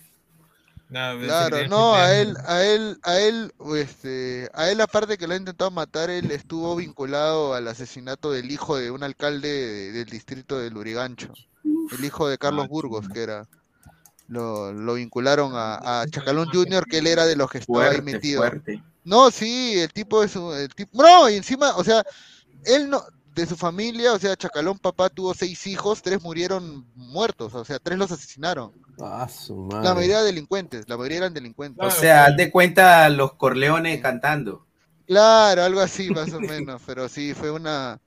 No, 0.89 1.25
Claro, 1.27 1.67
no, 1.69 1.95
a 1.95 2.13
él, 2.13 2.37
a 2.45 2.63
él, 2.63 2.99
a 3.03 3.19
él, 3.19 3.53
este, 3.77 4.49
a 4.53 4.69
él 4.69 4.79
aparte 4.81 5.17
que 5.17 5.25
lo 5.27 5.33
ha 5.33 5.37
intentado 5.37 5.71
matar, 5.71 6.09
él 6.09 6.29
estuvo 6.31 6.75
vinculado 6.75 7.53
al 7.55 7.67
asesinato 7.67 8.31
del 8.31 8.51
hijo 8.51 8.77
de 8.77 8.91
un 8.91 9.01
alcalde 9.03 9.47
de- 9.49 9.91
del 9.91 10.05
distrito 10.05 10.59
de 10.59 10.69
Lurigancho, 10.69 11.33
el 11.63 12.05
hijo 12.05 12.27
de 12.27 12.37
Carlos 12.37 12.67
Burgos, 12.67 13.07
que 13.09 13.23
era, 13.23 13.47
lo, 14.27 14.71
lo 14.73 14.93
vincularon 14.95 15.53
a, 15.55 16.01
a 16.01 16.07
Chacalón 16.07 16.49
Junior, 16.51 16.85
que 16.87 16.99
él 16.99 17.07
era 17.07 17.25
de 17.25 17.35
los 17.35 17.49
que 17.49 17.59
estaba 17.59 17.85
ahí 17.85 18.01
metido. 18.01 18.41
fuerte. 18.41 18.83
No, 19.03 19.31
sí, 19.31 19.79
el 19.79 19.91
tipo 19.91 20.23
es 20.23 20.35
un, 20.35 20.53
el 20.55 20.73
tipo, 20.73 21.01
no, 21.01 21.29
y 21.29 21.35
encima, 21.35 21.75
o 21.75 21.83
sea, 21.83 22.03
él 22.65 22.89
no, 22.89 23.03
de 23.33 23.45
su 23.45 23.55
familia, 23.57 24.13
o 24.13 24.19
sea, 24.19 24.35
Chacalón 24.35 24.77
papá 24.79 25.09
tuvo 25.09 25.33
seis 25.33 25.65
hijos, 25.67 26.01
tres 26.01 26.21
murieron 26.21 26.85
muertos, 26.95 27.53
o 27.53 27.65
sea, 27.65 27.79
tres 27.79 27.97
los 27.97 28.11
asesinaron. 28.11 28.71
Ah, 29.01 29.27
su 29.27 29.67
La 29.81 29.93
mayoría 29.93 30.21
delincuentes, 30.21 30.87
la 30.87 30.97
mayoría 30.97 31.17
eran 31.19 31.33
delincuentes. 31.33 31.85
O 31.85 31.89
sea, 31.91 32.25
haz 32.25 32.37
de 32.37 32.51
cuenta 32.51 33.09
los 33.09 33.33
Corleones 33.33 34.01
cantando. 34.01 34.65
Claro, 35.05 35.63
algo 35.63 35.81
así 35.81 36.09
más 36.11 36.31
o 36.33 36.39
menos, 36.41 36.81
pero 36.85 37.09
sí, 37.09 37.33
fue 37.33 37.51
una, 37.51 37.99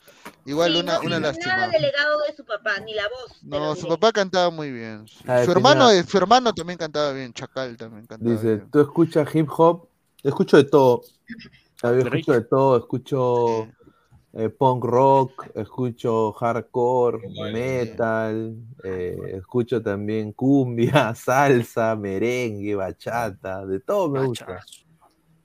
igual 0.45 0.73
Sí, 0.73 0.81
una, 0.81 0.99
no, 0.99 1.01
una 1.01 1.21
lástima. 1.21 1.55
Nada 1.57 1.69
delegado 1.69 2.21
de 2.29 2.35
su 2.37 2.45
papá, 2.45 2.79
ni 2.81 2.95
la 2.95 3.05
voz. 3.09 3.43
No, 3.43 3.75
su 3.77 3.87
diré. 3.87 3.89
papá 3.89 4.13
cantaba 4.13 4.51
muy 4.51 4.71
bien. 4.73 5.07
sí. 5.09 5.25
Ah, 5.27 5.45
Su 5.45 5.53
hermano, 5.53 5.91
nada. 5.91 6.03
su 6.05 6.17
hermano 6.19 6.55
también 6.55 6.79
cantaba 6.79 7.13
bien, 7.13 7.33
Chacal 7.33 7.77
también 7.77 8.07
cantaba 8.07 8.43
Dice, 8.43 8.47
bien. 8.47 8.71
tú 8.71 8.81
escuchas 8.81 9.35
hip 9.35 9.49
hop, 9.57 9.89
escucho 10.23 10.57
de 10.57 10.65
todo. 10.65 11.03
A 11.83 11.91
ver, 11.91 12.09
escucho 12.09 12.33
de 12.33 12.43
todo, 12.43 12.79
escucho 12.79 13.75
eh, 14.39 14.51
punk 14.51 14.85
rock, 14.85 15.49
escucho 15.55 16.33
hardcore, 16.33 17.27
metal, 17.53 18.55
eh, 18.85 19.17
escucho 19.33 19.83
también 19.83 20.33
cumbia, 20.33 21.15
salsa, 21.15 21.97
merengue, 21.97 22.75
bachata, 22.75 23.65
de 23.65 23.81
todo 23.81 24.11
me 24.11 24.27
gusta. 24.27 24.61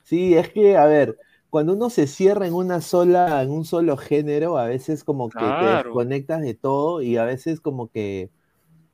Sí, 0.03 0.35
es 0.35 0.49
que, 0.49 0.75
a 0.75 0.85
ver, 0.87 1.17
cuando 1.49 1.71
uno 1.71 1.89
se 1.89 2.05
cierra 2.05 2.45
en 2.45 2.53
una 2.53 2.81
sola, 2.81 3.41
en 3.41 3.51
un 3.51 3.63
solo 3.63 3.95
género, 3.95 4.57
a 4.57 4.65
veces 4.65 5.05
como 5.05 5.29
que 5.29 5.39
te 5.39 5.65
desconectas 5.83 6.41
de 6.41 6.53
todo 6.53 7.01
y 7.01 7.15
a 7.15 7.23
veces 7.23 7.61
como 7.61 7.89
que 7.89 8.29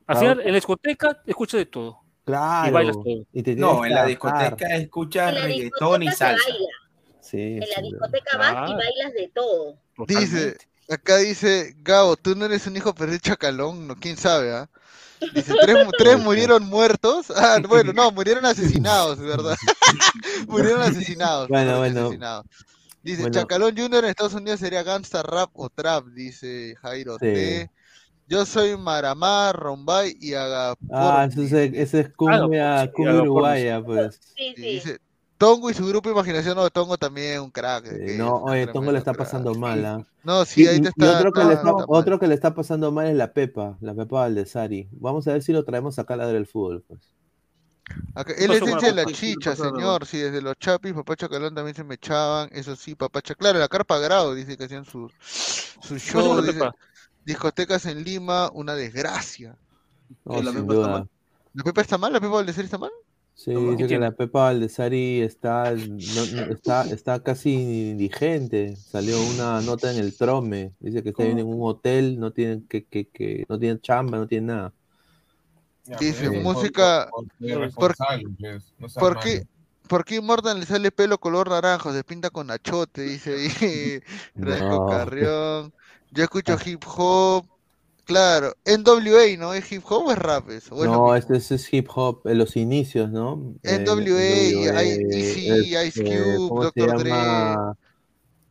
Al 0.06 0.18
final, 0.18 0.42
en 0.42 0.48
la 0.48 0.54
discoteca 0.54 1.24
escuchas 1.26 1.58
de 1.58 1.66
todo. 1.66 2.02
Claro. 2.24 2.70
Y 2.70 2.72
bailas 2.72 2.98
todo. 2.98 3.26
y 3.34 3.42
te 3.42 3.56
No, 3.56 3.84
en 3.84 3.94
la 3.96 4.06
discoteca 4.06 4.76
escuchas 4.76 5.34
reggaetón 5.34 6.04
y 6.04 6.08
salsa. 6.10 6.44
baila. 6.52 6.68
Sí, 7.30 7.38
En 7.38 7.60
la 7.60 7.66
sí, 7.66 7.82
discoteca 7.84 8.38
vas 8.38 8.70
y 8.70 8.74
bailas 8.74 9.14
de 9.14 9.32
todo. 9.34 9.78
Dice, 10.08 10.58
acá 10.90 11.18
dice, 11.18 11.76
Gabo, 11.80 12.16
tú 12.16 12.36
no 12.36 12.46
eres 12.46 12.66
un 12.68 12.78
hijo 12.78 12.94
perdido 12.96 13.20
chacalón, 13.20 13.88
no, 13.88 13.96
quién 13.96 14.18
sabe, 14.18 14.54
¿ah? 14.54 14.70
Dice, 15.34 15.54
tres, 15.62 15.78
tres 15.98 16.20
murieron 16.20 16.64
muertos. 16.66 17.28
Ah, 17.36 17.58
bueno, 17.68 17.92
no, 17.94 18.12
murieron 18.12 18.46
asesinados, 18.46 19.20
¿verdad? 19.20 19.58
murieron 20.48 20.82
asesinados. 20.82 21.48
Bueno, 21.50 21.80
bueno. 21.80 22.02
asesinados. 22.02 22.46
Dice, 23.02 23.22
Bueno. 23.22 23.40
Chacalón 23.40 23.76
Junior 23.76 24.04
en 24.04 24.10
Estados 24.12 24.34
Unidos 24.34 24.60
sería 24.60 24.84
gangsta 24.84 25.24
rap 25.24 25.50
o 25.54 25.70
trap, 25.70 26.06
dice 26.08 26.76
Jairo 26.82 27.14
Sí. 27.14 27.20
T. 27.20 27.72
Yo 28.30 28.46
soy 28.46 28.76
Maramá, 28.76 29.54
Rombay 29.54 30.18
y 30.20 30.34
Agapor. 30.34 30.90
Ah, 30.92 31.26
ese 31.32 31.46
es, 31.46 31.54
ese 31.74 32.00
es 32.02 32.10
cumbia, 32.14 32.92
cumbia 32.94 33.22
uruguaya, 33.22 33.82
pues. 33.82 34.20
Sí, 34.36 34.54
Y 34.58 34.62
dice, 34.62 35.00
Tongo 35.38 35.70
y 35.70 35.74
su 35.74 35.86
grupo 35.86 36.10
Imaginación, 36.10 36.56
no, 36.56 36.70
Tongo 36.70 36.98
también 36.98 37.42
un 37.42 37.52
crack. 37.52 37.86
No, 38.18 38.38
es 38.38 38.66
oye, 38.66 38.68
Tongo 38.68 38.92
le 38.92 38.98
está 38.98 39.14
crack. 39.14 39.26
pasando 39.26 39.54
mal, 39.56 39.86
¿ah? 39.86 40.06
No, 40.24 40.46
sí, 40.46 40.64
Y- 40.64 40.68
ahí 40.68 40.82
te 40.82 40.86
y 40.86 40.90
está- 40.90 41.18
otro, 41.20 41.32
que 41.32 41.44
le 41.44 41.54
está, 41.54 41.74
otro 41.88 42.20
que 42.20 42.28
le 42.28 42.34
está 42.36 42.54
pasando 42.56 42.92
mal 42.92 43.08
es 43.08 43.16
la 43.16 43.32
Pepa, 43.34 43.78
la 43.82 43.94
Pepa 43.94 44.22
Valdesari. 44.22 44.88
Vamos 44.94 45.28
a 45.28 45.34
ver 45.34 45.44
si 45.44 45.54
lo 45.54 45.64
traemos 45.64 46.00
acá 46.00 46.16
a 46.16 46.18
ladrar 46.18 46.36
el 46.38 46.48
fútbol, 46.48 46.84
pues. 46.88 47.02
Acá- 48.16 48.34
¿Qué 48.36 48.44
es 48.44 48.50
la 48.50 48.56
de 48.56 48.94
la 48.94 49.04
la 49.04 49.06
chicha, 49.06 49.56
señor. 49.56 50.06
Sí, 50.06 50.18
desde 50.18 50.42
los 50.42 50.56
chapis, 50.58 50.94
papá 50.94 51.16
Chacalón 51.16 51.56
también 51.56 51.76
se 51.76 51.84
me 51.86 51.96
echaban. 51.96 52.50
Eso 52.52 52.76
sí, 52.76 52.96
papá 52.96 53.22
Chacalón. 53.22 53.38
Claro, 53.52 53.60
la 53.60 53.68
carpa 53.70 53.98
grado, 54.00 54.34
dice 54.34 54.58
que 54.58 54.66
hacían 54.66 54.84
su, 54.84 55.10
su 55.22 55.94
pasó 55.94 55.98
show. 55.98 56.28
con 56.28 56.36
la 56.38 56.42
dice, 56.42 56.54
Pepa? 56.60 56.76
discotecas 57.24 57.86
en 57.86 58.04
Lima, 58.04 58.50
una 58.54 58.74
desgracia. 58.76 59.56
No, 60.26 60.34
¿Que 60.36 60.44
la 60.44 60.52
Pepa 60.52 60.74
está 60.74 60.88
mal? 60.90 61.10
¿La 61.54 61.64
Pepa 61.64 61.82
está 61.82 61.98
mal? 61.98 62.14
¿La 62.14 62.20
Pepa 62.20 62.34
Valdesari 62.34 62.66
está 62.66 62.78
mal? 62.78 62.92
Sí, 63.38 63.54
dice 63.54 63.88
que 63.88 64.00
la 64.00 64.12
Pepa 64.12 64.46
Valdesari 64.46 65.22
está, 65.22 65.72
no- 65.72 65.76
no- 65.78 66.52
está, 66.52 66.84
está 66.86 67.22
casi 67.22 67.54
indigente. 67.92 68.76
Salió 68.76 69.16
una 69.22 69.62
nota 69.62 69.92
en 69.92 70.00
el 70.00 70.18
Trome. 70.18 70.74
Dice 70.80 71.04
que 71.04 71.10
está 71.10 71.24
en 71.24 71.46
un 71.46 71.60
hotel, 71.62 72.20
no 72.20 72.34
tiene, 72.34 72.64
que, 72.68 72.84
que, 72.86 73.08
que, 73.08 73.46
no 73.48 73.60
tiene 73.60 73.80
chamba, 73.80 74.18
no 74.18 74.28
tiene 74.28 74.48
nada. 74.48 74.74
Dice, 76.00 76.30
pues, 76.32 76.42
música. 76.42 77.10
por- 77.12 77.26
por- 77.28 77.72
¿Por, 77.76 77.96
pues, 77.98 78.00
no 78.80 78.88
por 79.00 79.20
qué? 79.20 79.44
¿Por 79.88 80.04
qué 80.04 80.16
Immortal 80.16 80.60
le 80.60 80.66
sale 80.66 80.92
pelo 80.92 81.20
color 81.20 81.50
naranja? 81.50 81.94
Se 81.94 82.04
pinta 82.04 82.32
con 82.32 82.50
achote, 82.52 83.04
dice 83.04 83.36
ahí 83.36 83.50
Francisco 84.36 84.68
No. 84.80 84.88
Carrión. 84.90 85.74
Yo 86.12 86.24
escucho 86.24 86.58
hip 86.66 86.84
hop. 86.88 87.46
Claro, 88.08 88.54
NWA, 88.66 89.36
¿no? 89.38 89.54
¿Es 89.54 89.70
hip 89.70 89.84
hop 89.86 90.06
o 90.06 90.12
es 90.14 90.18
rap 90.18 90.46
No, 90.72 91.14
este, 91.14 91.36
este 91.36 91.56
es 91.56 91.74
hip 91.74 91.90
hop, 91.94 92.22
en 92.24 92.38
los 92.38 92.56
inicios, 92.56 93.12
¿no? 93.12 93.54
Eh, 93.64 93.80
NWA, 93.80 94.72
NWA, 94.72 94.82
Easy, 94.82 95.76
Ice 95.76 95.88
este, 95.88 96.04
Cube, 96.04 96.48
¿cómo 96.48 96.72
se 96.72 96.72
Dr. 96.80 97.00
Dre. 97.00 97.14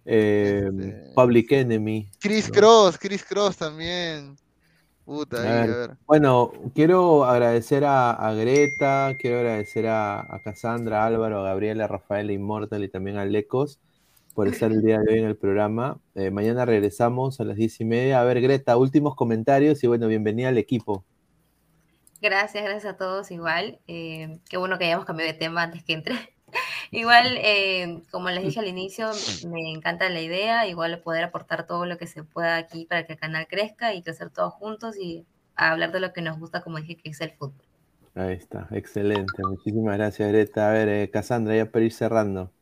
Eh, 0.04 1.10
Public 1.14 1.52
Enemy. 1.52 2.10
Chris 2.20 2.48
¿no? 2.48 2.54
Cross, 2.54 2.98
Chris 2.98 3.24
Cross 3.24 3.56
también. 3.56 4.36
Puta, 5.06 5.38
A 5.38 5.40
ahí, 5.40 5.70
a 5.70 5.76
ver. 5.76 5.96
Bueno, 6.06 6.52
quiero 6.74 7.24
agradecer 7.24 7.86
a, 7.86 8.10
a 8.10 8.34
Greta, 8.34 9.16
quiero 9.18 9.38
agradecer 9.38 9.86
a, 9.86 10.20
a 10.20 10.42
Cassandra, 10.42 11.02
a 11.02 11.06
Álvaro, 11.06 11.40
a 11.40 11.44
Gabriela, 11.44 11.84
a 11.84 11.88
Rafael, 11.88 12.28
a 12.28 12.32
Immortal 12.34 12.84
y 12.84 12.88
también 12.88 13.16
a 13.16 13.24
Lecos 13.24 13.78
por 14.36 14.48
estar 14.48 14.70
el 14.70 14.82
día 14.82 15.00
de 15.00 15.15
hoy 15.15 15.18
en 15.20 15.24
el 15.24 15.36
programa. 15.36 15.98
Eh, 16.15 16.31
mañana 16.31 16.66
regresamos 16.66 17.40
a 17.40 17.44
las 17.44 17.56
diez 17.56 17.81
y 17.81 17.86
media. 17.86 18.20
A 18.20 18.24
ver, 18.24 18.42
Greta, 18.42 18.76
últimos 18.76 19.15
comentarios 19.16 19.82
y 19.82 19.86
bueno, 19.86 20.08
bienvenida 20.08 20.50
al 20.50 20.58
equipo. 20.58 21.06
Gracias, 22.20 22.62
gracias 22.62 22.92
a 22.92 22.97
todos 22.98 23.31
igual. 23.31 23.81
Eh, 23.86 24.39
qué 24.50 24.58
bueno 24.58 24.76
que 24.76 24.84
hayamos 24.84 25.06
cambiado 25.06 25.32
de 25.32 25.39
tema 25.39 25.62
antes 25.62 25.82
que 25.84 25.94
entre. 25.94 26.15
igual, 26.90 27.39
eh, 27.39 28.02
como 28.10 28.28
les 28.28 28.44
dije 28.44 28.60
al 28.60 28.68
inicio, 28.68 29.08
me 29.48 29.73
encanta 29.73 30.10
la 30.10 30.20
idea, 30.20 30.66
igual 30.66 31.00
poder 31.00 31.24
aportar 31.24 31.66
todo 31.66 31.86
lo 31.86 31.97
que 31.97 32.06
se 32.06 32.23
pueda 32.23 32.58
aquí 32.58 32.84
para 32.84 33.06
que 33.06 33.15
el 33.15 33.18
canal 33.18 33.47
crezca 33.48 33.94
y 33.94 34.02
crecer 34.02 34.28
todos 34.28 34.52
juntos 34.52 34.98
y 34.98 35.24
hablar 35.55 35.92
de 35.92 36.00
lo 36.00 36.12
que 36.12 36.20
nos 36.20 36.39
gusta, 36.39 36.60
como 36.60 36.76
dije, 36.76 36.97
que 36.97 37.08
es 37.08 37.20
el 37.23 37.31
fútbol. 37.31 37.65
Ahí 38.15 38.34
está, 38.34 38.68
excelente. 38.70 39.42
Muchísimas 39.48 39.97
gracias, 39.97 40.28
Greta. 40.28 40.68
A 40.68 40.73
ver, 40.74 40.89
eh, 40.90 41.10
Cassandra, 41.10 41.56
ya 41.56 41.70
para 41.70 41.86
ir 41.86 41.92
cerrando. 41.94 42.52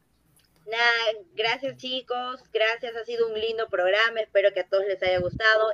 Nada, 0.75 1.25
gracias 1.36 1.77
chicos, 1.77 2.43
gracias, 2.53 2.97
ha 2.97 3.05
sido 3.05 3.28
un 3.28 3.39
lindo 3.39 3.69
programa, 3.69 4.19
espero 4.20 4.53
que 4.53 4.59
a 4.59 4.67
todos 4.67 4.85
les 4.89 5.01
haya 5.05 5.20
gustado. 5.20 5.69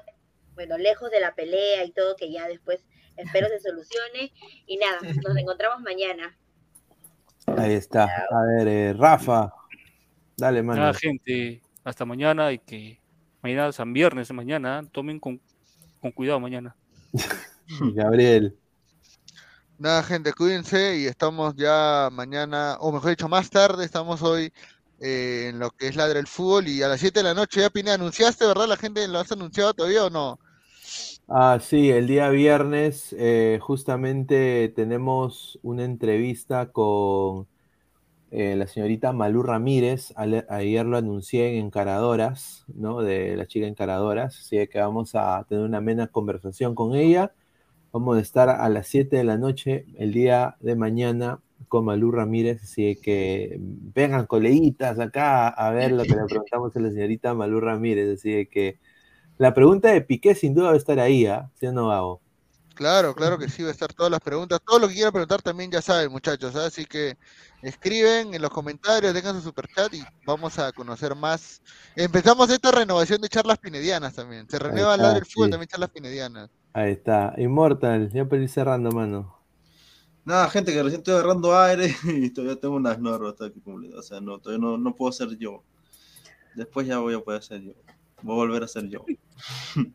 Bueno, 0.52 0.76
lejos 0.76 1.10
de 1.10 1.20
la 1.20 1.34
pelea 1.34 1.86
y 1.86 1.90
todo, 1.92 2.16
que 2.16 2.30
ya 2.30 2.46
después 2.46 2.84
espero 3.16 3.48
se 3.48 3.60
solucione. 3.60 4.30
Y 4.66 4.76
nada, 4.76 4.98
nos 5.26 5.38
encontramos 5.38 5.80
mañana. 5.80 6.36
Ahí 7.46 7.72
está. 7.72 8.04
A 8.04 8.42
ver, 8.42 8.68
eh, 8.68 8.92
Rafa, 8.92 9.54
dale, 10.36 10.62
mano. 10.62 10.82
Nada, 10.82 10.92
gente, 10.92 11.62
hasta 11.82 12.04
mañana 12.04 12.52
y 12.52 12.58
que 12.58 13.00
mañana 13.40 13.72
San 13.72 13.94
Viernes, 13.94 14.30
mañana, 14.32 14.82
tomen 14.92 15.18
con, 15.18 15.40
con 16.02 16.12
cuidado 16.12 16.40
mañana. 16.40 16.76
Gabriel. 17.94 18.54
Nada, 19.78 20.02
gente, 20.02 20.34
cuídense 20.34 20.98
y 20.98 21.06
estamos 21.06 21.56
ya 21.56 22.10
mañana, 22.12 22.76
o 22.80 22.92
mejor 22.92 23.08
dicho, 23.08 23.30
más 23.30 23.48
tarde, 23.48 23.86
estamos 23.86 24.20
hoy 24.20 24.52
eh, 25.00 25.46
en 25.48 25.58
lo 25.58 25.70
que 25.70 25.88
es 25.88 25.96
Ladra 25.96 26.20
el 26.20 26.26
Fútbol 26.26 26.68
y 26.68 26.82
a 26.82 26.88
las 26.88 27.00
7 27.00 27.20
de 27.20 27.24
la 27.24 27.34
noche 27.34 27.60
ya, 27.60 27.70
Pina, 27.70 27.94
anunciaste, 27.94 28.46
¿verdad? 28.46 28.68
¿La 28.68 28.76
gente 28.76 29.06
lo 29.08 29.18
has 29.18 29.32
anunciado 29.32 29.72
todavía 29.74 30.04
o 30.04 30.10
no? 30.10 30.38
Ah, 31.28 31.58
sí, 31.60 31.90
el 31.90 32.06
día 32.06 32.28
viernes 32.28 33.14
eh, 33.18 33.58
justamente 33.62 34.72
tenemos 34.74 35.58
una 35.62 35.84
entrevista 35.84 36.72
con 36.72 37.46
eh, 38.30 38.56
la 38.56 38.66
señorita 38.66 39.12
Malú 39.12 39.42
Ramírez. 39.42 40.12
Ayer 40.16 40.86
lo 40.86 40.96
anuncié 40.96 41.56
en 41.58 41.66
Encaradoras, 41.66 42.64
¿no? 42.74 43.00
De 43.02 43.36
la 43.36 43.46
chica 43.46 43.66
Encaradoras. 43.66 44.38
Así 44.38 44.66
que 44.68 44.80
vamos 44.80 45.14
a 45.14 45.44
tener 45.48 45.64
una 45.64 45.78
amena 45.78 46.08
conversación 46.08 46.74
con 46.74 46.94
ella. 46.94 47.32
Vamos 47.92 48.18
a 48.18 48.20
estar 48.20 48.48
a 48.48 48.68
las 48.68 48.88
7 48.88 49.16
de 49.16 49.24
la 49.24 49.36
noche 49.38 49.86
el 49.98 50.12
día 50.12 50.56
de 50.60 50.76
mañana 50.76 51.40
con 51.68 51.84
Malú 51.84 52.10
Ramírez. 52.10 52.62
Así 52.62 52.96
que 52.96 53.58
vengan 53.60 54.26
coleguitas 54.26 54.98
acá 54.98 55.48
a 55.48 55.70
ver 55.70 55.92
lo 55.92 56.02
que 56.04 56.14
le 56.14 56.24
preguntamos 56.24 56.76
a 56.76 56.80
la 56.80 56.90
señorita 56.90 57.34
Malú 57.34 57.60
Ramírez. 57.60 58.18
Así 58.18 58.46
que 58.46 58.78
la 59.38 59.54
pregunta 59.54 59.90
de 59.90 60.02
Piqué 60.02 60.34
sin 60.34 60.54
duda 60.54 60.68
va 60.68 60.74
a 60.74 60.76
estar 60.76 60.98
ahí, 61.00 61.26
¿ah? 61.26 61.50
¿Sí 61.54 61.66
o 61.66 61.72
no, 61.72 61.88
Gabo? 61.88 62.20
Claro, 62.74 63.14
claro 63.14 63.38
que 63.38 63.48
sí, 63.48 63.62
va 63.62 63.68
a 63.68 63.72
estar 63.72 63.92
todas 63.92 64.10
las 64.10 64.20
preguntas. 64.20 64.58
Todo 64.64 64.78
lo 64.78 64.88
que 64.88 64.94
quieran 64.94 65.12
preguntar 65.12 65.42
también 65.42 65.70
ya 65.70 65.82
saben, 65.82 66.10
muchachos. 66.10 66.56
¿ah? 66.56 66.66
Así 66.66 66.86
que 66.86 67.18
escriben 67.62 68.32
en 68.32 68.40
los 68.40 68.50
comentarios, 68.50 69.12
dejan 69.12 69.34
su 69.36 69.42
superchat 69.42 69.92
y 69.92 70.02
vamos 70.24 70.58
a 70.58 70.72
conocer 70.72 71.14
más. 71.14 71.60
Empezamos 71.96 72.48
esta 72.50 72.70
renovación 72.70 73.20
de 73.20 73.28
charlas 73.28 73.58
pinedianas 73.58 74.14
también. 74.14 74.48
Se 74.48 74.58
renueva 74.58 74.92
está, 74.92 75.02
Ladra 75.02 75.18
el 75.18 75.26
Fútbol, 75.26 75.46
sí. 75.46 75.50
también 75.50 75.68
charlas 75.68 75.90
pinedianas. 75.90 76.50
Ahí 76.72 76.92
está. 76.92 77.34
Immortal, 77.36 78.10
ya 78.12 78.24
para 78.24 78.42
ir 78.42 78.48
cerrando, 78.48 78.90
mano. 78.92 79.39
Nada, 80.24 80.48
gente, 80.50 80.72
que 80.72 80.82
recién 80.82 81.00
estoy 81.00 81.14
agarrando 81.14 81.56
aire 81.58 81.94
y 82.04 82.30
todavía 82.30 82.60
tengo 82.60 82.76
unas 82.76 82.98
normas 82.98 83.34
que 83.36 83.60
cumplir. 83.60 83.94
O 83.94 84.02
sea, 84.02 84.20
no, 84.20 84.38
todavía 84.38 84.64
no, 84.64 84.78
no 84.78 84.94
puedo 84.94 85.12
ser 85.12 85.36
yo. 85.38 85.62
Después 86.54 86.86
ya 86.86 86.98
voy 86.98 87.14
a 87.14 87.20
poder 87.20 87.42
ser 87.42 87.62
yo. 87.62 87.72
Voy 88.22 88.34
a 88.34 88.36
volver 88.36 88.64
a 88.64 88.68
ser 88.68 88.88
yo. 88.88 89.04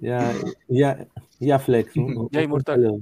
Ya, 0.00 0.34
ya, 0.68 1.06
ya 1.38 1.58
Flex. 1.60 1.92
Ya, 2.32 2.42
Inmortal. 2.42 2.82
saludo. 2.82 3.00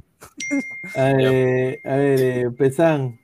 Eh, 0.97 1.81
a 1.82 1.97
ver, 1.97 2.20
eh, 2.20 2.50
Pesan. 2.50 3.18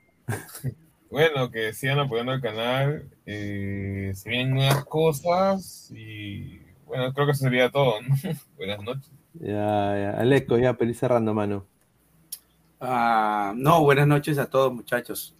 Bueno, 1.11 1.51
que 1.51 1.73
sigan 1.73 1.99
apoyando 1.99 2.33
el 2.33 2.41
canal. 2.41 3.07
eh, 3.25 4.11
se 4.15 4.29
vienen 4.29 4.55
nuevas 4.55 4.83
cosas 4.85 5.91
y 5.95 6.59
bueno, 6.85 7.13
creo 7.13 7.27
que 7.27 7.31
eso 7.33 7.43
sería 7.43 7.69
todo. 7.69 8.01
¿no? 8.01 8.15
Buenas 8.55 8.81
noches. 8.81 9.11
Ya, 9.33 9.95
ya. 9.95 10.11
Aleco, 10.17 10.57
ya 10.57 10.75
ir 10.79 10.95
cerrando, 10.95 11.35
mano. 11.35 11.67
Ah, 12.79 13.53
no, 13.55 13.83
buenas 13.83 14.07
noches 14.07 14.37
a 14.37 14.45
todos, 14.45 14.73
muchachos. 14.73 15.35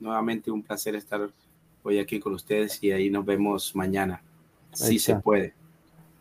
Nuevamente 0.00 0.50
un 0.50 0.62
placer 0.62 0.96
estar 0.96 1.30
hoy 1.82 1.98
aquí 1.98 2.18
con 2.18 2.34
ustedes 2.34 2.82
y 2.82 2.90
ahí 2.90 3.08
nos 3.08 3.24
vemos 3.24 3.74
mañana. 3.74 4.22
Si 4.72 4.98
se 4.98 5.12
está. 5.12 5.22
puede. 5.22 5.54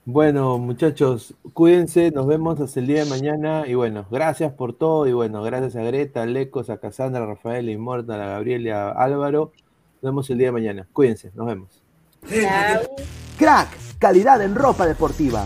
Bueno, 0.05 0.57
muchachos, 0.57 1.35
cuídense, 1.53 2.11
nos 2.11 2.25
vemos 2.25 2.59
hasta 2.59 2.79
el 2.79 2.87
día 2.87 3.03
de 3.03 3.09
mañana. 3.09 3.63
Y 3.67 3.75
bueno, 3.75 4.05
gracias 4.09 4.51
por 4.53 4.73
todo. 4.73 5.07
Y 5.07 5.13
bueno, 5.13 5.41
gracias 5.43 5.75
a 5.75 5.83
Greta, 5.83 6.23
a 6.23 6.25
Lecos, 6.25 6.69
a 6.69 6.77
Cassandra, 6.77 7.23
a 7.23 7.27
Rafael, 7.27 7.67
a 7.67 7.71
Inmortal, 7.71 8.21
a 8.21 8.25
Gabriel 8.25 8.65
y 8.65 8.69
a 8.69 8.89
Álvaro. 8.89 9.51
Nos 10.01 10.11
vemos 10.11 10.29
el 10.29 10.37
día 10.37 10.47
de 10.47 10.53
mañana. 10.53 10.87
Cuídense, 10.91 11.31
nos 11.35 11.47
vemos. 11.47 11.81
Chao. 12.29 12.81
Crack, 13.37 13.69
calidad 13.99 14.41
en 14.41 14.55
ropa 14.55 14.85
deportiva. 14.85 15.45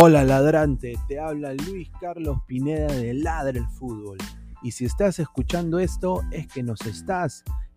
Hola 0.00 0.22
ladrante, 0.22 0.96
te 1.08 1.18
habla 1.18 1.54
Luis 1.54 1.90
Carlos 2.00 2.38
Pineda 2.46 2.86
de 2.86 3.14
Ladre 3.14 3.58
el 3.58 3.66
Fútbol. 3.66 4.16
Y 4.62 4.70
si 4.70 4.84
estás 4.84 5.18
escuchando 5.18 5.80
esto 5.80 6.22
es 6.30 6.46
que 6.46 6.62
nos 6.62 6.82
estás 6.82 7.42